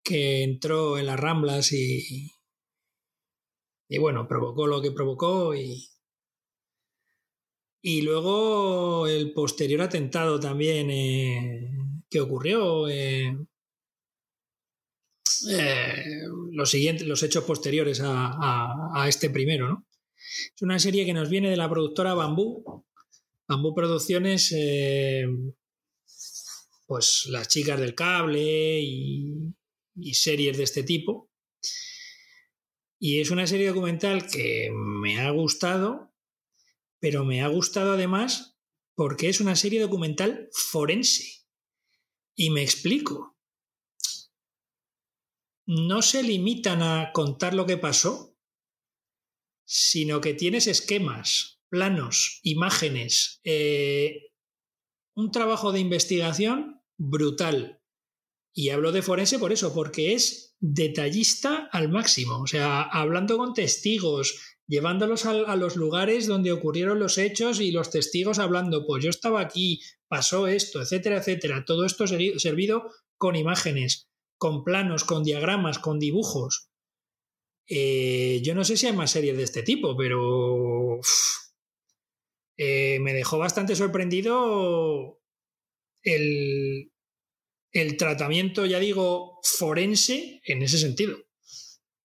que 0.06 0.44
entró 0.44 0.98
en 0.98 1.06
las 1.06 1.18
Ramblas 1.18 1.72
y, 1.72 2.30
y 3.88 3.98
bueno, 3.98 4.28
provocó 4.28 4.68
lo 4.68 4.80
que 4.80 4.92
provocó 4.92 5.52
y, 5.52 5.88
y 7.82 8.02
luego 8.02 9.08
el 9.08 9.32
posterior 9.32 9.82
atentado 9.82 10.38
también 10.38 10.90
en, 10.90 12.04
que 12.08 12.20
ocurrió 12.20 12.86
los, 16.52 16.70
siguientes, 16.70 17.06
los 17.06 17.22
hechos 17.24 17.42
posteriores 17.42 18.00
a, 18.04 19.06
este 19.08 19.28
primero. 19.28 19.68
¿no? 19.68 19.86
Es 20.14 20.62
una 20.62 20.78
serie 20.78 21.04
que 21.04 21.14
nos 21.14 21.28
viene 21.28 21.50
de 21.50 21.56
la 21.56 21.68
productora 21.68 22.14
Bambú. 22.14 22.84
Bambú 23.48 23.74
Producciones, 23.74 24.52
eh, 24.56 25.26
pues 26.86 27.26
las 27.30 27.48
chicas 27.48 27.80
del 27.80 27.96
cable 27.96 28.80
y, 28.80 29.54
y 29.96 30.14
series 30.14 30.56
de 30.56 30.64
este 30.64 30.82
tipo. 30.82 31.30
Y 32.98 33.20
es 33.20 33.30
una 33.30 33.46
serie 33.46 33.68
documental 33.68 34.28
que 34.28 34.70
me 34.72 35.20
ha 35.20 35.30
gustado, 35.30 36.14
pero 37.00 37.24
me 37.24 37.42
ha 37.42 37.48
gustado 37.48 37.92
además 37.92 38.58
porque 38.94 39.28
es 39.28 39.40
una 39.40 39.56
serie 39.56 39.80
documental 39.80 40.48
forense. 40.52 41.44
Y 42.34 42.50
me 42.50 42.62
explico 42.62 43.36
no 45.66 46.00
se 46.00 46.22
limitan 46.22 46.80
a 46.82 47.10
contar 47.12 47.52
lo 47.52 47.66
que 47.66 47.76
pasó, 47.76 48.36
sino 49.64 50.20
que 50.20 50.32
tienes 50.32 50.68
esquemas, 50.68 51.60
planos, 51.68 52.40
imágenes, 52.44 53.40
eh, 53.44 54.30
un 55.16 55.32
trabajo 55.32 55.72
de 55.72 55.80
investigación 55.80 56.82
brutal. 56.96 57.82
Y 58.58 58.70
hablo 58.70 58.90
de 58.90 59.02
forense 59.02 59.38
por 59.38 59.52
eso, 59.52 59.74
porque 59.74 60.14
es 60.14 60.56
detallista 60.60 61.68
al 61.70 61.90
máximo, 61.90 62.40
o 62.40 62.46
sea, 62.46 62.80
hablando 62.80 63.36
con 63.36 63.52
testigos, 63.52 64.56
llevándolos 64.66 65.26
a, 65.26 65.56
los 65.56 65.76
lugares 65.76 66.26
donde 66.26 66.52
ocurrieron 66.52 66.98
los 66.98 67.18
hechos 67.18 67.60
y 67.60 67.70
los 67.70 67.90
testigos 67.90 68.38
hablando, 68.38 68.86
pues 68.86 69.04
yo 69.04 69.10
estaba 69.10 69.42
aquí, 69.42 69.82
pasó 70.08 70.46
esto, 70.46 70.80
etcétera, 70.80 71.18
etcétera. 71.18 71.66
Todo 71.66 71.84
esto 71.84 72.06
servido 72.06 72.90
con 73.18 73.36
imágenes 73.36 74.08
con 74.38 74.64
planos, 74.64 75.04
con 75.04 75.22
diagramas, 75.22 75.78
con 75.78 75.98
dibujos. 75.98 76.70
Eh, 77.68 78.40
yo 78.42 78.54
no 78.54 78.64
sé 78.64 78.76
si 78.76 78.86
hay 78.86 78.92
más 78.94 79.10
series 79.10 79.36
de 79.36 79.42
este 79.42 79.62
tipo, 79.62 79.96
pero 79.96 81.00
eh, 82.56 82.98
me 83.00 83.12
dejó 83.12 83.38
bastante 83.38 83.76
sorprendido 83.76 85.20
el, 86.02 86.92
el 87.72 87.96
tratamiento, 87.96 88.66
ya 88.66 88.78
digo, 88.78 89.40
forense 89.42 90.40
en 90.44 90.62
ese 90.62 90.78
sentido. 90.78 91.18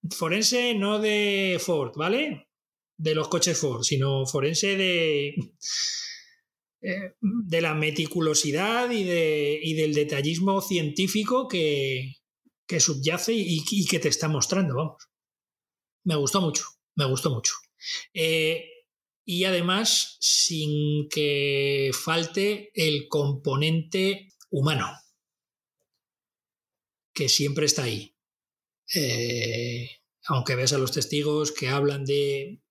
Forense 0.09 0.73
no 0.73 0.99
de 0.99 1.59
Ford, 1.63 1.93
¿vale? 1.95 2.47
De 2.97 3.15
los 3.15 3.27
coches 3.27 3.57
Ford, 3.57 3.83
sino 3.83 4.25
forense 4.25 4.75
de, 4.75 5.35
eh, 6.81 7.13
de 7.19 7.61
la 7.61 7.75
meticulosidad 7.75 8.89
y, 8.89 9.03
de, 9.03 9.59
y 9.61 9.73
del 9.75 9.93
detallismo 9.93 10.61
científico 10.61 11.47
que, 11.47 12.15
que 12.71 12.79
subyace 12.79 13.33
y, 13.35 13.85
que 13.85 13.99
te 13.99 14.07
está 14.07 14.29
mostrando, 14.29 14.75
vamos. 14.75 15.09
Me 16.05 16.15
gustó 16.15 16.39
mucho, 16.39 16.63
me 16.95 17.05
gustó 17.05 17.29
mucho. 17.29 17.51
Eh, 18.13 18.65
y 19.25 19.43
además, 19.43 20.15
sin 20.21 21.09
que 21.09 21.91
falte 21.93 22.71
el 22.73 23.09
componente 23.09 24.29
humano, 24.49 24.87
que 27.13 27.29
siempre 27.29 27.65
está 27.65 27.83
ahí. 27.83 28.15
Eh, 28.93 29.89
aunque 30.25 30.55
ves 30.55 30.73
a 30.73 30.77
los 30.77 30.91
testigos 30.91 31.51
que 31.51 31.69
hablan 31.69 32.05
de 32.05 32.61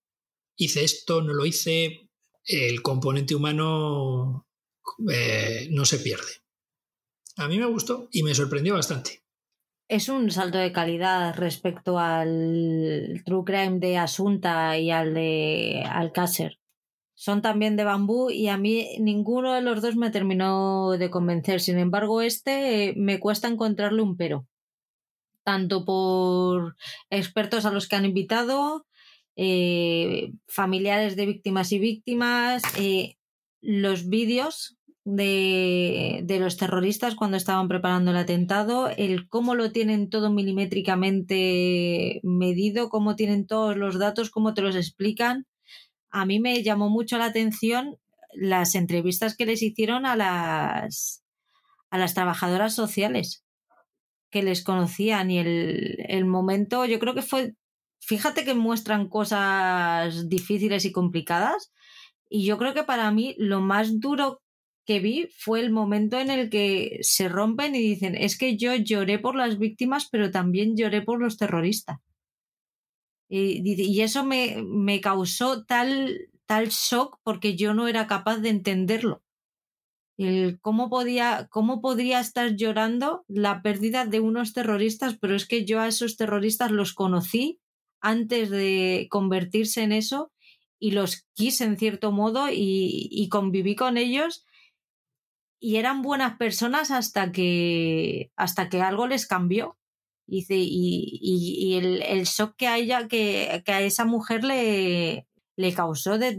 hice 0.56 0.84
esto, 0.84 1.22
no 1.22 1.32
lo 1.32 1.46
hice, 1.46 2.10
el 2.44 2.82
componente 2.82 3.34
humano 3.34 4.46
eh, 5.10 5.68
no 5.70 5.84
se 5.84 5.98
pierde. 5.98 6.42
A 7.36 7.48
mí 7.48 7.58
me 7.58 7.66
gustó 7.66 8.08
y 8.12 8.22
me 8.22 8.34
sorprendió 8.34 8.74
bastante 8.74 9.20
es 9.90 10.08
un 10.08 10.30
salto 10.30 10.58
de 10.58 10.70
calidad 10.70 11.34
respecto 11.34 11.98
al 11.98 13.22
True 13.26 13.42
Crime 13.44 13.80
de 13.80 13.98
Asunta 13.98 14.78
y 14.78 14.92
al 14.92 15.14
de 15.14 15.82
Alcácer. 15.84 16.59
Son 17.20 17.42
también 17.42 17.76
de 17.76 17.84
bambú 17.84 18.30
y 18.30 18.48
a 18.48 18.56
mí 18.56 18.96
ninguno 18.98 19.52
de 19.52 19.60
los 19.60 19.82
dos 19.82 19.94
me 19.94 20.10
terminó 20.10 20.92
de 20.92 21.10
convencer. 21.10 21.60
Sin 21.60 21.76
embargo, 21.78 22.22
este 22.22 22.88
eh, 22.88 22.94
me 22.96 23.20
cuesta 23.20 23.46
encontrarle 23.46 24.00
un 24.00 24.16
pero. 24.16 24.46
Tanto 25.44 25.84
por 25.84 26.76
expertos 27.10 27.66
a 27.66 27.72
los 27.72 27.88
que 27.88 27.96
han 27.96 28.06
invitado, 28.06 28.86
eh, 29.36 30.32
familiares 30.48 31.14
de 31.14 31.26
víctimas 31.26 31.72
y 31.72 31.78
víctimas, 31.78 32.62
eh, 32.78 33.16
los 33.60 34.08
vídeos 34.08 34.78
de, 35.04 36.24
los 36.40 36.56
terroristas 36.56 37.16
cuando 37.16 37.36
estaban 37.36 37.68
preparando 37.68 38.12
el 38.12 38.16
atentado, 38.16 38.88
el 38.96 39.28
cómo 39.28 39.54
lo 39.54 39.72
tienen 39.72 40.08
todo 40.08 40.30
milimétricamente 40.30 42.20
medido, 42.22 42.88
cómo 42.88 43.14
tienen 43.14 43.46
todos 43.46 43.76
los 43.76 43.98
datos, 43.98 44.30
cómo 44.30 44.54
te 44.54 44.62
los 44.62 44.74
explican. 44.74 45.46
A 46.10 46.26
mí 46.26 46.40
me 46.40 46.62
llamó 46.62 46.88
mucho 46.88 47.18
la 47.18 47.26
atención 47.26 47.96
las 48.32 48.74
entrevistas 48.74 49.36
que 49.36 49.46
les 49.46 49.62
hicieron 49.62 50.06
a 50.06 50.16
las, 50.16 51.24
a 51.90 51.98
las 51.98 52.14
trabajadoras 52.14 52.74
sociales 52.74 53.44
que 54.30 54.42
les 54.42 54.62
conocían 54.62 55.30
y 55.30 55.38
el, 55.38 55.96
el 56.08 56.24
momento, 56.24 56.84
yo 56.86 56.98
creo 57.00 57.14
que 57.14 57.22
fue, 57.22 57.54
fíjate 58.00 58.44
que 58.44 58.54
muestran 58.54 59.08
cosas 59.08 60.28
difíciles 60.28 60.84
y 60.84 60.92
complicadas. 60.92 61.72
Y 62.28 62.44
yo 62.44 62.58
creo 62.58 62.74
que 62.74 62.84
para 62.84 63.10
mí 63.10 63.34
lo 63.38 63.60
más 63.60 63.98
duro 63.98 64.40
que 64.86 65.00
vi 65.00 65.28
fue 65.36 65.60
el 65.60 65.70
momento 65.70 66.18
en 66.18 66.30
el 66.30 66.48
que 66.48 66.98
se 67.02 67.28
rompen 67.28 67.74
y 67.74 67.80
dicen, 67.80 68.14
es 68.16 68.38
que 68.38 68.56
yo 68.56 68.74
lloré 68.74 69.18
por 69.18 69.34
las 69.34 69.58
víctimas, 69.58 70.08
pero 70.10 70.30
también 70.30 70.76
lloré 70.76 71.02
por 71.02 71.20
los 71.20 71.36
terroristas. 71.36 71.98
Y, 73.32 74.00
eso 74.00 74.24
me, 74.24 74.60
me, 74.62 75.00
causó 75.00 75.64
tal, 75.64 76.28
tal 76.46 76.68
shock 76.68 77.20
porque 77.22 77.54
yo 77.54 77.74
no 77.74 77.86
era 77.86 78.08
capaz 78.08 78.38
de 78.38 78.48
entenderlo. 78.48 79.22
El 80.18 80.58
cómo, 80.60 80.90
podía, 80.90 81.46
cómo 81.48 81.80
podría 81.80 82.18
estar 82.18 82.56
llorando 82.56 83.24
la 83.28 83.62
pérdida 83.62 84.04
de 84.04 84.18
unos 84.18 84.52
terroristas, 84.52 85.16
pero 85.18 85.36
es 85.36 85.46
que 85.46 85.64
yo 85.64 85.80
a 85.80 85.86
esos 85.86 86.16
terroristas 86.16 86.72
los 86.72 86.92
conocí 86.92 87.60
antes 88.00 88.50
de 88.50 89.06
convertirse 89.10 89.82
en 89.82 89.92
eso 89.92 90.32
y 90.80 90.90
los 90.90 91.24
quise 91.34 91.64
en 91.64 91.78
cierto 91.78 92.10
modo 92.10 92.50
y, 92.50 93.08
y 93.10 93.28
conviví 93.28 93.76
con 93.76 93.96
ellos 93.96 94.44
y 95.60 95.76
eran 95.76 96.02
buenas 96.02 96.36
personas 96.38 96.90
hasta 96.90 97.32
que, 97.32 98.32
hasta 98.34 98.70
que 98.70 98.80
algo 98.80 99.06
les 99.06 99.26
cambió. 99.26 99.76
Y, 100.30 100.46
y, 100.48 101.74
el, 101.74 102.02
el, 102.02 102.24
shock 102.24 102.54
que 102.56 102.68
a 102.68 102.78
ella, 102.78 103.08
que, 103.08 103.62
a 103.66 103.80
esa 103.80 104.04
mujer 104.04 104.44
le, 104.44 105.26
le 105.56 105.74
causó 105.74 106.18
de, 106.18 106.36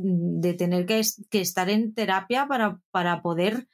tener 0.57 0.85
que, 0.85 1.01
estar 1.39 1.69
en 1.69 1.93
terapia 1.93 2.47
para, 2.47 2.79
para 2.91 3.21
poder 3.21 3.67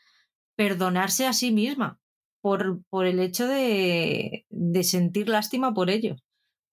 perdonarse 0.56 1.28
a 1.28 1.34
sí 1.34 1.52
misma 1.52 2.00
por, 2.42 2.82
por 2.90 3.06
el 3.06 3.20
hecho 3.20 3.48
de, 3.48 4.46
sentir 4.82 5.30
lástima 5.30 5.74
por 5.74 5.90
ello. 5.90 6.16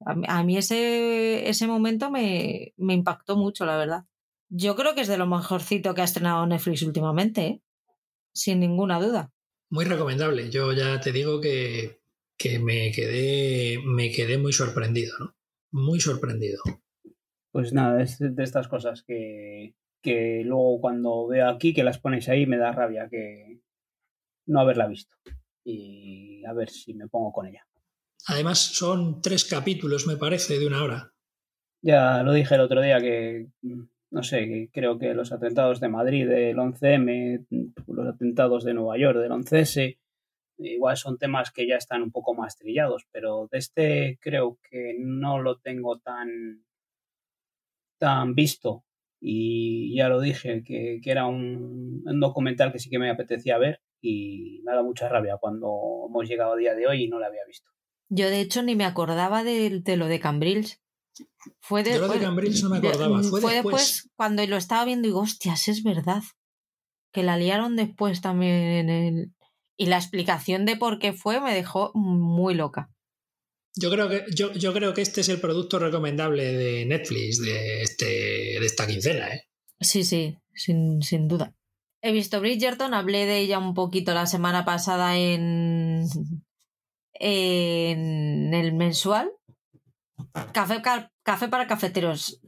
A, 0.07 0.43
mí 0.43 0.57
ese, 0.57 1.49
ese 1.49 1.66
momento 1.66 2.11
me, 2.11 2.73
me 2.77 2.95
impactó 2.95 3.37
mucho, 3.37 3.66
la 3.66 3.77
verdad. 3.77 4.05
Yo 4.49 4.77
creo 4.77 4.95
que 4.95 5.03
es 5.03 5.09
de 5.09 5.19
lo 5.19 5.27
mejorcito 5.27 5.95
que 5.95 6.01
ha 6.01 6.05
estrenado 6.05 6.47
Netflix 6.47 6.83
últimamente. 6.83 7.47
¿eh? 7.47 7.61
sin 8.35 8.61
ninguna 8.61 9.01
duda. 9.01 9.33
Muy 9.71 9.85
recomendable. 9.85 10.51
Yo 10.51 10.73
ya 10.73 11.01
te 11.01 11.12
digo 11.12 11.41
que, 11.41 12.03
me, 12.61 12.93
quedé, 12.93 13.78
me 13.85 14.11
quedé 14.11 14.39
muy 14.39 14.52
sorprendido, 14.52 15.16
¿no? 15.19 15.35
Muy 15.73 16.01
sorprendido. 16.01 16.61
Pues 17.52 17.73
nada, 17.73 18.02
es 18.02 18.19
de 18.19 18.43
estas 18.43 18.69
cosas 18.69 19.02
que, 19.02 19.74
que 20.02 20.43
luego 20.44 20.81
cuando 20.81 21.27
veo 21.27 21.48
aquí 21.48 21.73
que 21.73 21.85
las 21.85 21.98
ponéis 21.98 22.28
ahí 22.28 22.47
me 22.47 22.59
da 22.59 22.73
rabia 22.73 23.09
que 23.09 23.61
no 24.47 24.61
haberla 24.61 24.86
visto. 24.86 25.16
Y 25.65 26.44
a 26.44 26.52
ver 26.52 26.69
si 26.70 26.94
me 26.94 27.09
pongo 27.09 27.32
con 27.32 27.47
ella. 27.47 27.66
Además, 28.27 28.59
son 28.59 29.20
tres 29.20 29.44
capítulos, 29.44 30.06
me 30.06 30.16
parece, 30.16 30.59
de 30.59 30.66
una 30.66 30.82
hora. 30.82 31.12
Ya 31.82 32.23
lo 32.23 32.32
dije 32.32 32.55
el 32.55 32.61
otro 32.62 32.81
día 32.81 33.01
que 33.01 33.48
no 34.15 34.23
sé, 34.23 34.70
creo 34.73 34.97
que 34.97 35.12
los 35.12 35.32
atentados 35.32 35.81
de 35.81 35.89
Madrid 35.89 36.28
del 36.28 36.56
11M, 36.56 37.47
los 37.89 38.06
atentados 38.06 38.62
de 38.62 38.73
Nueva 38.73 38.97
York 38.97 39.19
del 39.19 39.32
11S, 39.32 39.98
igual 40.59 40.97
son 40.97 41.19
temas 41.19 41.51
que 41.51 41.67
ya 41.67 41.77
están 41.77 42.03
un 42.03 42.11
poco 42.11 42.35
más 42.35 42.57
trillados, 42.57 43.07
pero 43.11 43.49
de 43.51 43.59
este 43.59 44.19
creo 44.21 44.59
que 44.69 44.95
no 44.99 45.41
lo 45.41 45.59
tengo 45.59 45.99
tan, 45.99 46.65
tan 47.99 48.35
visto. 48.35 48.85
Y 49.21 49.97
ya 49.97 50.09
lo 50.09 50.21
dije, 50.21 50.63
que, 50.63 51.01
era 51.03 51.27
un, 51.27 52.05
documental 52.21 52.73
que 52.73 52.79
sí 52.79 52.91
que 52.91 52.99
me 52.99 53.11
apetecía 53.11 53.57
ver 53.57 53.81
y 54.03 54.61
me 54.65 54.73
ha 54.73 54.75
dado 54.75 54.87
mucha 54.87 55.09
rabia 55.09 55.39
cuando 55.41 56.07
hemos 56.09 56.29
llegado 56.29 56.53
a 56.53 56.57
día 56.57 56.75
de 56.75 56.87
hoy 56.87 57.05
y 57.05 57.09
no 57.09 57.19
lo 57.19 57.25
había 57.25 57.45
visto. 57.47 57.71
Yo 58.11 58.29
de 58.29 58.41
hecho 58.41 58.63
ni 58.63 58.77
me 58.77 58.85
acordaba 58.85 59.43
de, 59.43 59.81
de 59.81 59.97
lo 59.97 60.09
de 60.09 60.21
Cambrils. 60.21 60.83
Fue 61.61 61.83
de, 61.83 61.95
Yo 61.95 62.09
de 62.09 62.21
Cambrils 62.21 62.63
no 62.63 62.71
me 62.71 62.79
acordaba. 62.79 63.23
Fue, 63.23 63.41
fue 63.41 63.55
después. 63.55 64.11
cuando 64.17 64.47
lo 64.47 64.57
estaba 64.57 64.85
viendo 64.85 65.09
y 65.09 65.11
digo, 65.11 65.21
hostias, 65.21 65.69
es 65.69 65.83
verdad. 65.83 66.23
Que 67.13 67.23
la 67.23 67.39
liaron 67.39 67.77
después 67.77 68.21
también 68.21 68.53
en 68.53 68.91
el. 68.91 69.34
Y 69.77 69.87
la 69.87 69.97
explicación 69.97 70.65
de 70.65 70.77
por 70.77 70.99
qué 70.99 71.13
fue 71.13 71.41
me 71.41 71.55
dejó 71.55 71.91
muy 71.95 72.55
loca. 72.55 72.91
Yo 73.77 73.91
creo 73.91 74.09
que, 74.09 74.25
yo, 74.33 74.53
yo 74.53 74.73
creo 74.73 74.95
que 74.95 75.03
este 75.03 75.21
es 75.23 75.29
el 75.29 75.41
producto 75.41 75.81
recomendable 75.81 76.45
de 76.45 76.87
Netflix 76.87 77.41
de, 77.41 77.83
este, 77.83 78.07
de 78.07 78.67
esta 78.67 78.87
quincena. 78.87 79.35
¿eh? 79.35 79.49
Sí, 79.81 80.05
sí, 80.05 80.39
sin, 80.55 81.03
sin 81.03 81.27
duda. 81.27 81.55
He 82.01 82.13
visto 82.13 82.41
Bridgerton, 82.41 82.95
hablé 82.95 83.25
de 83.27 83.39
ella 83.39 83.59
un 83.59 83.75
poquito 83.75 84.15
la 84.15 84.27
semana 84.27 84.65
pasada 84.65 85.17
en, 85.17 86.05
en 87.15 88.55
el 88.55 88.75
mensual. 88.75 89.33
Café, 90.53 90.83
café 91.23 91.49
para 91.49 91.67
cafeteros, 91.67 92.41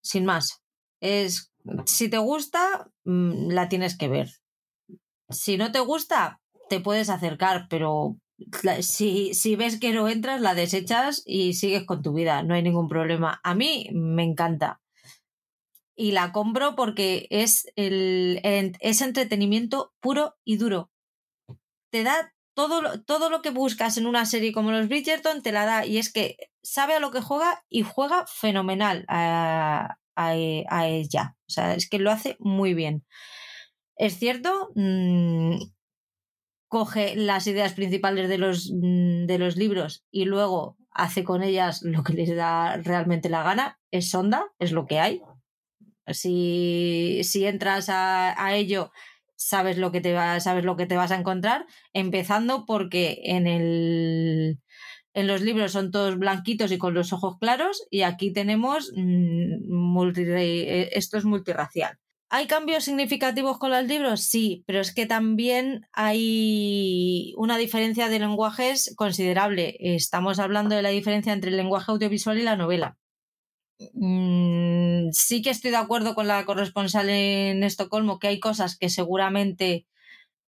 sin 0.00 0.24
más. 0.24 0.62
Es, 1.00 1.52
si 1.84 2.08
te 2.08 2.18
gusta, 2.18 2.90
mm, 3.04 3.50
la 3.50 3.68
tienes 3.68 3.98
que 3.98 4.08
ver. 4.08 4.30
Si 5.28 5.58
no 5.58 5.72
te 5.72 5.80
gusta, 5.80 6.40
te 6.68 6.80
puedes 6.80 7.10
acercar, 7.10 7.66
pero 7.68 8.16
si, 8.80 9.34
si 9.34 9.56
ves 9.56 9.78
que 9.78 9.92
no 9.92 10.08
entras, 10.08 10.40
la 10.40 10.54
desechas 10.54 11.22
y 11.24 11.54
sigues 11.54 11.84
con 11.84 12.02
tu 12.02 12.12
vida, 12.12 12.42
no 12.42 12.54
hay 12.54 12.62
ningún 12.62 12.88
problema. 12.88 13.40
A 13.42 13.54
mí 13.54 13.88
me 13.92 14.24
encanta. 14.24 14.80
Y 15.96 16.10
la 16.12 16.32
compro 16.32 16.74
porque 16.74 17.26
es, 17.30 17.66
el, 17.76 18.40
es 18.42 19.00
entretenimiento 19.00 19.92
puro 20.00 20.34
y 20.44 20.56
duro. 20.56 20.90
Te 21.90 22.02
da 22.02 22.32
todo, 22.54 23.02
todo 23.02 23.30
lo 23.30 23.42
que 23.42 23.50
buscas 23.50 23.96
en 23.96 24.06
una 24.06 24.26
serie 24.26 24.52
como 24.52 24.72
los 24.72 24.88
Bridgerton, 24.88 25.42
te 25.42 25.52
la 25.52 25.64
da. 25.66 25.86
Y 25.86 25.98
es 25.98 26.12
que 26.12 26.36
sabe 26.62 26.94
a 26.94 27.00
lo 27.00 27.12
que 27.12 27.20
juega 27.20 27.64
y 27.68 27.82
juega 27.82 28.26
fenomenal 28.26 29.04
a, 29.08 29.98
a, 30.16 30.34
ella. 30.34 31.36
O 31.46 31.50
sea, 31.50 31.74
es 31.74 31.88
que 31.88 31.98
lo 31.98 32.10
hace 32.10 32.36
muy 32.40 32.74
bien. 32.74 33.04
Es 33.96 34.18
cierto, 34.18 34.70
mmm, 34.74 35.56
coge 36.74 37.14
las 37.14 37.46
ideas 37.46 37.72
principales 37.72 38.28
de 38.28 38.36
los, 38.36 38.72
mm, 38.74 39.26
de 39.26 39.38
los 39.38 39.56
libros 39.56 40.04
y 40.10 40.24
luego 40.24 40.76
hace 40.90 41.22
con 41.22 41.44
ellas 41.44 41.82
lo 41.82 42.02
que 42.02 42.14
les 42.14 42.34
da 42.34 42.78
realmente 42.78 43.28
la 43.28 43.44
gana, 43.44 43.78
es 43.92 44.10
sonda, 44.10 44.46
es 44.58 44.72
lo 44.72 44.84
que 44.84 44.98
hay. 44.98 45.22
Si, 46.08 47.20
si 47.22 47.46
entras 47.46 47.88
a, 47.90 48.34
a 48.44 48.56
ello, 48.56 48.90
sabes 49.36 49.78
lo, 49.78 49.92
que 49.92 50.00
te 50.00 50.14
va, 50.14 50.40
sabes 50.40 50.64
lo 50.64 50.76
que 50.76 50.86
te 50.86 50.96
vas 50.96 51.12
a 51.12 51.16
encontrar, 51.16 51.64
empezando 51.92 52.66
porque 52.66 53.20
en, 53.22 53.46
el, 53.46 54.58
en 55.12 55.26
los 55.28 55.42
libros 55.42 55.70
son 55.70 55.92
todos 55.92 56.18
blanquitos 56.18 56.72
y 56.72 56.78
con 56.78 56.92
los 56.92 57.12
ojos 57.12 57.36
claros 57.38 57.86
y 57.88 58.02
aquí 58.02 58.32
tenemos 58.32 58.90
mm, 58.96 59.72
multi, 59.72 60.22
eh, 60.22 60.90
esto 60.98 61.18
es 61.18 61.24
multirracial. 61.24 62.00
¿Hay 62.36 62.48
cambios 62.48 62.82
significativos 62.82 63.58
con 63.58 63.70
los 63.70 63.84
libros? 63.84 64.22
Sí, 64.22 64.64
pero 64.66 64.80
es 64.80 64.92
que 64.92 65.06
también 65.06 65.86
hay 65.92 67.32
una 67.36 67.56
diferencia 67.58 68.08
de 68.08 68.18
lenguajes 68.18 68.92
considerable. 68.96 69.76
Estamos 69.78 70.40
hablando 70.40 70.74
de 70.74 70.82
la 70.82 70.88
diferencia 70.88 71.32
entre 71.32 71.50
el 71.50 71.56
lenguaje 71.56 71.92
audiovisual 71.92 72.36
y 72.36 72.42
la 72.42 72.56
novela. 72.56 72.98
Mm, 73.92 75.10
sí 75.12 75.42
que 75.42 75.50
estoy 75.50 75.70
de 75.70 75.76
acuerdo 75.76 76.16
con 76.16 76.26
la 76.26 76.44
corresponsal 76.44 77.08
en 77.08 77.62
Estocolmo 77.62 78.18
que 78.18 78.26
hay 78.26 78.40
cosas 78.40 78.76
que 78.76 78.88
seguramente 78.88 79.86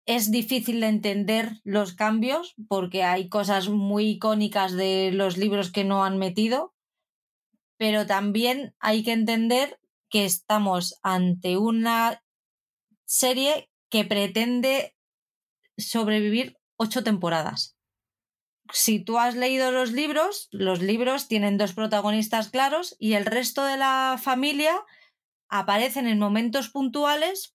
es 0.05 0.29
difícil 0.29 0.81
de 0.81 0.87
entender 0.87 1.61
los 1.63 1.93
cambios 1.93 2.53
porque 2.67 3.01
hay 3.01 3.27
cosas 3.27 3.69
muy 3.69 4.07
icónicas 4.09 4.73
de 4.73 5.09
los 5.11 5.35
libros 5.35 5.71
que 5.71 5.83
no 5.83 6.05
han 6.05 6.19
metido, 6.19 6.75
pero 7.79 8.05
también 8.05 8.75
hay 8.79 9.01
que 9.01 9.13
entender 9.13 9.79
que 10.11 10.25
estamos 10.25 10.99
ante 11.01 11.57
una 11.57 12.23
serie 13.05 13.71
que 13.89 14.05
pretende 14.05 14.95
sobrevivir 15.77 16.57
ocho 16.77 17.03
temporadas. 17.03 17.77
Si 18.73 19.03
tú 19.03 19.17
has 19.17 19.35
leído 19.35 19.71
los 19.71 19.91
libros, 19.91 20.47
los 20.51 20.81
libros 20.81 21.27
tienen 21.27 21.57
dos 21.57 21.73
protagonistas 21.73 22.49
claros 22.49 22.95
y 22.99 23.13
el 23.13 23.25
resto 23.25 23.65
de 23.65 23.77
la 23.77 24.19
familia 24.21 24.73
aparecen 25.49 26.07
en 26.07 26.19
momentos 26.19 26.69
puntuales 26.69 27.55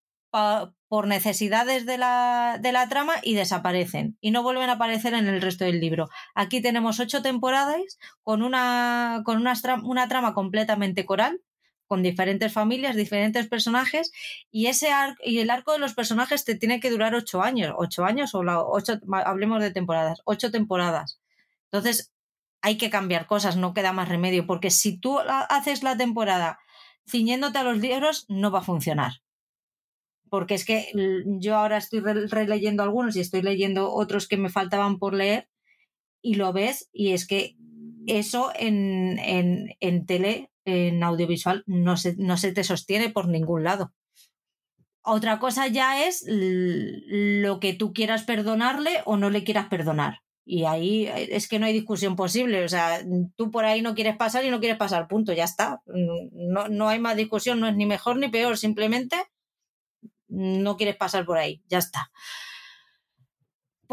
por 0.87 1.05
necesidades 1.05 1.85
de 1.85 1.99
la, 1.99 2.57
de 2.59 2.71
la, 2.71 2.89
trama 2.89 3.13
y 3.21 3.35
desaparecen 3.35 4.17
y 4.19 4.31
no 4.31 4.41
vuelven 4.41 4.69
a 4.71 4.73
aparecer 4.73 5.13
en 5.13 5.27
el 5.27 5.41
resto 5.41 5.63
del 5.63 5.79
libro. 5.79 6.09
Aquí 6.33 6.59
tenemos 6.59 6.99
ocho 6.99 7.21
temporadas 7.21 7.99
con 8.23 8.41
una, 8.41 9.21
con 9.25 9.37
una, 9.37 9.53
una 9.83 10.07
trama 10.07 10.33
completamente 10.33 11.05
coral 11.05 11.39
con 11.93 12.01
diferentes 12.01 12.51
familias, 12.51 12.95
diferentes 12.95 13.47
personajes, 13.47 14.11
y 14.49 14.65
ese 14.65 14.89
y 15.23 15.37
el 15.37 15.51
arco 15.51 15.73
de 15.73 15.77
los 15.77 15.93
personajes 15.93 16.43
te 16.43 16.55
tiene 16.55 16.79
que 16.79 16.89
durar 16.89 17.13
ocho 17.13 17.43
años, 17.43 17.75
ocho 17.77 18.03
años 18.03 18.33
o 18.33 18.39
ocho, 18.39 18.99
hablemos 19.23 19.61
de 19.61 19.69
temporadas, 19.69 20.23
ocho 20.25 20.49
temporadas. 20.49 21.21
Entonces, 21.65 22.11
hay 22.63 22.79
que 22.79 22.89
cambiar 22.89 23.27
cosas, 23.27 23.57
no 23.57 23.75
queda 23.75 23.93
más 23.93 24.09
remedio, 24.09 24.47
porque 24.47 24.71
si 24.71 24.97
tú 24.97 25.19
haces 25.19 25.83
la 25.83 25.95
temporada 25.95 26.57
ciñéndote 27.07 27.59
a 27.59 27.63
los 27.63 27.77
libros, 27.77 28.25
no 28.27 28.49
va 28.49 28.61
a 28.61 28.63
funcionar. 28.63 29.21
Porque 30.31 30.55
es 30.55 30.65
que 30.65 30.91
yo 31.25 31.57
ahora 31.57 31.77
estoy 31.77 31.99
releyendo 31.99 32.81
algunos 32.81 33.15
y 33.15 33.19
estoy 33.19 33.43
leyendo 33.43 33.93
otros 33.93 34.27
que 34.27 34.37
me 34.37 34.49
faltaban 34.49 34.97
por 34.97 35.13
leer, 35.13 35.47
y 36.23 36.33
lo 36.33 36.53
ves, 36.53 36.89
y 36.91 37.11
es 37.11 37.27
que 37.27 37.55
eso 38.07 38.51
en, 38.55 39.19
en, 39.19 39.75
en 39.79 40.07
tele 40.07 40.49
en 40.65 41.03
audiovisual 41.03 41.63
no 41.65 41.97
se, 41.97 42.15
no 42.17 42.37
se 42.37 42.51
te 42.51 42.63
sostiene 42.63 43.09
por 43.09 43.27
ningún 43.27 43.63
lado. 43.63 43.93
Otra 45.01 45.39
cosa 45.39 45.67
ya 45.67 46.05
es 46.05 46.25
lo 46.27 47.59
que 47.59 47.73
tú 47.73 47.93
quieras 47.93 48.23
perdonarle 48.23 49.01
o 49.05 49.17
no 49.17 49.29
le 49.29 49.43
quieras 49.43 49.67
perdonar. 49.67 50.19
Y 50.45 50.65
ahí 50.65 51.07
eh, 51.07 51.29
es 51.31 51.47
que 51.47 51.59
no 51.59 51.65
hay 51.65 51.73
discusión 51.73 52.15
posible. 52.15 52.63
O 52.63 52.69
sea, 52.69 53.01
tú 53.35 53.51
por 53.51 53.65
ahí 53.65 53.81
no 53.81 53.95
quieres 53.95 54.15
pasar 54.15 54.45
y 54.45 54.49
no 54.49 54.59
quieres 54.59 54.77
pasar, 54.77 55.07
punto, 55.07 55.33
ya 55.33 55.43
está. 55.43 55.81
No, 55.85 56.69
no 56.69 56.87
hay 56.87 56.99
más 56.99 57.17
discusión, 57.17 57.59
no 57.59 57.67
es 57.67 57.75
ni 57.75 57.85
mejor 57.85 58.17
ni 58.17 58.29
peor, 58.29 58.57
simplemente 58.57 59.17
no 60.27 60.77
quieres 60.77 60.95
pasar 60.95 61.25
por 61.25 61.37
ahí, 61.37 61.61
ya 61.67 61.77
está 61.77 62.09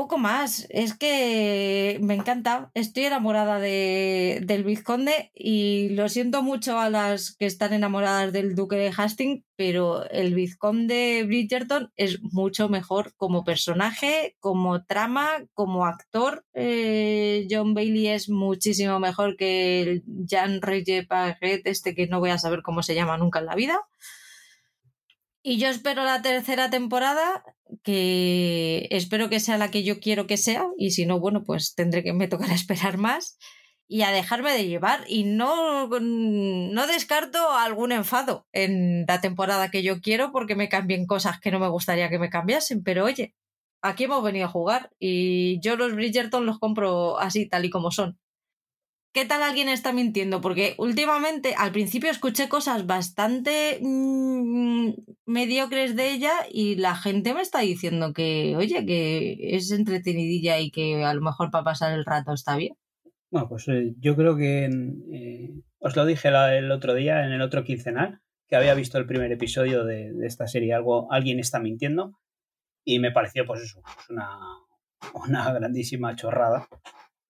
poco 0.00 0.16
más. 0.16 0.66
Es 0.70 0.96
que 0.96 1.98
me 2.00 2.14
encanta. 2.14 2.70
Estoy 2.72 3.04
enamorada 3.04 3.58
de, 3.58 4.40
del 4.46 4.64
vizconde 4.64 5.30
y 5.34 5.90
lo 5.90 6.08
siento 6.08 6.42
mucho 6.42 6.78
a 6.78 6.88
las 6.88 7.36
que 7.36 7.44
están 7.44 7.74
enamoradas 7.74 8.32
del 8.32 8.54
duque 8.54 8.76
de 8.76 8.94
Hastings, 8.96 9.44
pero 9.56 10.08
el 10.08 10.34
vizconde 10.34 11.24
Bridgerton 11.26 11.92
es 11.96 12.22
mucho 12.22 12.70
mejor 12.70 13.12
como 13.18 13.44
personaje, 13.44 14.36
como 14.40 14.84
trama, 14.84 15.28
como 15.52 15.84
actor. 15.84 16.46
Eh, 16.54 17.46
John 17.50 17.74
Bailey 17.74 18.06
es 18.06 18.30
muchísimo 18.30 19.00
mejor 19.00 19.36
que 19.36 19.82
el 19.82 20.02
Jean 20.06 20.62
Reye 20.62 21.06
Paget, 21.06 21.66
este 21.66 21.94
que 21.94 22.06
no 22.06 22.20
voy 22.20 22.30
a 22.30 22.38
saber 22.38 22.62
cómo 22.62 22.82
se 22.82 22.94
llama 22.94 23.18
nunca 23.18 23.40
en 23.40 23.46
la 23.46 23.54
vida. 23.54 23.78
Y 25.42 25.58
yo 25.58 25.68
espero 25.68 26.04
la 26.04 26.20
tercera 26.22 26.68
temporada, 26.70 27.44
que 27.82 28.88
espero 28.90 29.30
que 29.30 29.40
sea 29.40 29.56
la 29.56 29.70
que 29.70 29.82
yo 29.84 30.00
quiero 30.00 30.26
que 30.26 30.36
sea, 30.36 30.66
y 30.76 30.90
si 30.90 31.06
no, 31.06 31.18
bueno, 31.18 31.44
pues 31.44 31.74
tendré 31.74 32.02
que 32.02 32.12
me 32.12 32.28
tocar 32.28 32.50
esperar 32.52 32.98
más 32.98 33.38
y 33.88 34.02
a 34.02 34.12
dejarme 34.12 34.52
de 34.52 34.66
llevar. 34.68 35.04
Y 35.08 35.24
no, 35.24 35.88
no 35.88 36.86
descarto 36.86 37.50
algún 37.52 37.92
enfado 37.92 38.46
en 38.52 39.04
la 39.08 39.20
temporada 39.20 39.70
que 39.70 39.82
yo 39.82 40.00
quiero 40.00 40.30
porque 40.32 40.54
me 40.56 40.68
cambien 40.68 41.06
cosas 41.06 41.40
que 41.40 41.50
no 41.50 41.58
me 41.58 41.68
gustaría 41.68 42.10
que 42.10 42.18
me 42.18 42.30
cambiasen, 42.30 42.82
pero 42.84 43.04
oye, 43.04 43.34
aquí 43.82 44.04
hemos 44.04 44.22
venido 44.22 44.46
a 44.46 44.50
jugar 44.50 44.90
y 44.98 45.60
yo 45.60 45.76
los 45.76 45.94
Bridgerton 45.94 46.46
los 46.46 46.58
compro 46.58 47.18
así, 47.18 47.48
tal 47.48 47.64
y 47.64 47.70
como 47.70 47.90
son. 47.90 48.18
¿Qué 49.12 49.24
tal 49.24 49.42
alguien 49.42 49.68
está 49.68 49.92
mintiendo? 49.92 50.40
Porque 50.40 50.76
últimamente, 50.78 51.54
al 51.58 51.72
principio 51.72 52.10
escuché 52.10 52.48
cosas 52.48 52.86
bastante 52.86 53.80
mmm, 53.82 54.90
mediocres 55.26 55.96
de 55.96 56.12
ella 56.12 56.32
y 56.48 56.76
la 56.76 56.94
gente 56.94 57.34
me 57.34 57.40
está 57.40 57.58
diciendo 57.60 58.12
que, 58.12 58.54
oye, 58.56 58.86
que 58.86 59.36
es 59.56 59.72
entretenidilla 59.72 60.60
y 60.60 60.70
que 60.70 61.02
a 61.02 61.12
lo 61.12 61.22
mejor 61.22 61.50
para 61.50 61.64
pasar 61.64 61.92
el 61.92 62.04
rato 62.04 62.32
está 62.32 62.56
bien. 62.56 62.74
Bueno, 63.32 63.48
pues 63.48 63.66
eh, 63.66 63.94
yo 63.98 64.14
creo 64.14 64.36
que 64.36 64.66
eh, 64.66 65.50
os 65.80 65.96
lo 65.96 66.06
dije 66.06 66.28
el 66.28 66.70
otro 66.70 66.94
día 66.94 67.24
en 67.24 67.32
el 67.32 67.42
otro 67.42 67.64
quincenal, 67.64 68.20
que 68.46 68.54
había 68.54 68.74
visto 68.74 68.96
el 68.98 69.06
primer 69.06 69.32
episodio 69.32 69.84
de, 69.84 70.12
de 70.12 70.26
esta 70.26 70.46
serie, 70.46 70.72
algo, 70.72 71.12
alguien 71.12 71.40
está 71.40 71.58
mintiendo, 71.58 72.18
y 72.84 73.00
me 73.00 73.10
pareció 73.10 73.44
pues 73.44 73.62
eso, 73.62 73.82
pues 73.82 74.08
una, 74.08 74.38
una 75.14 75.52
grandísima 75.52 76.14
chorrada 76.14 76.68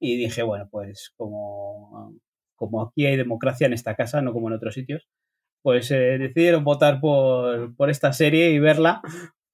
y 0.00 0.16
dije, 0.16 0.42
bueno, 0.42 0.68
pues 0.70 1.12
como, 1.16 2.14
como 2.56 2.82
aquí 2.82 3.06
hay 3.06 3.16
democracia 3.16 3.66
en 3.66 3.74
esta 3.74 3.94
casa, 3.94 4.22
no 4.22 4.32
como 4.32 4.48
en 4.48 4.54
otros 4.54 4.74
sitios, 4.74 5.06
pues 5.62 5.90
eh, 5.90 6.18
decidieron 6.18 6.64
votar 6.64 7.00
por, 7.00 7.76
por, 7.76 7.90
esta 7.90 8.12
serie 8.12 8.50
y 8.50 8.58
verla, 8.58 9.02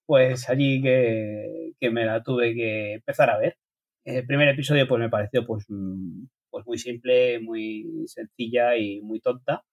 pues 0.06 0.48
allí 0.48 0.80
que, 0.80 1.72
que, 1.80 1.90
me 1.90 2.06
la 2.06 2.22
tuve 2.22 2.54
que 2.54 2.94
empezar 2.94 3.30
a 3.30 3.38
ver. 3.38 3.56
El 4.04 4.24
primer 4.26 4.48
episodio 4.48 4.86
pues 4.86 5.00
me 5.00 5.10
pareció 5.10 5.44
pues, 5.44 5.66
mm, 5.68 6.26
pues 6.50 6.64
muy 6.66 6.78
simple, 6.78 7.40
muy 7.40 8.04
sencilla 8.06 8.76
y 8.76 9.00
muy 9.02 9.20
tonta. 9.20 9.64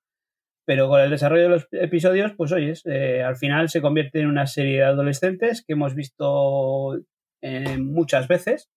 Pero 0.65 0.87
con 0.87 1.01
el 1.01 1.09
desarrollo 1.09 1.43
de 1.43 1.49
los 1.49 1.67
episodios, 1.71 2.33
pues 2.37 2.51
oyes, 2.51 2.83
eh, 2.85 3.21
al 3.21 3.35
final 3.35 3.69
se 3.69 3.81
convierte 3.81 4.21
en 4.21 4.27
una 4.27 4.47
serie 4.47 4.77
de 4.77 4.83
adolescentes 4.83 5.63
que 5.65 5.73
hemos 5.73 5.93
visto 5.93 6.97
eh, 7.41 7.77
muchas 7.77 8.27
veces, 8.29 8.71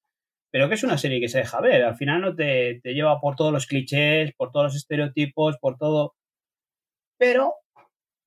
pero 0.50 0.68
que 0.68 0.74
es 0.74 0.84
una 0.84 0.98
serie 0.98 1.20
que 1.20 1.28
se 1.28 1.38
deja 1.38 1.60
ver. 1.60 1.84
Al 1.84 1.96
final 1.96 2.20
no 2.20 2.34
te, 2.34 2.80
te 2.82 2.94
lleva 2.94 3.20
por 3.20 3.36
todos 3.36 3.52
los 3.52 3.66
clichés, 3.66 4.32
por 4.36 4.50
todos 4.52 4.66
los 4.66 4.76
estereotipos, 4.76 5.58
por 5.60 5.76
todo. 5.76 6.14
Pero 7.18 7.54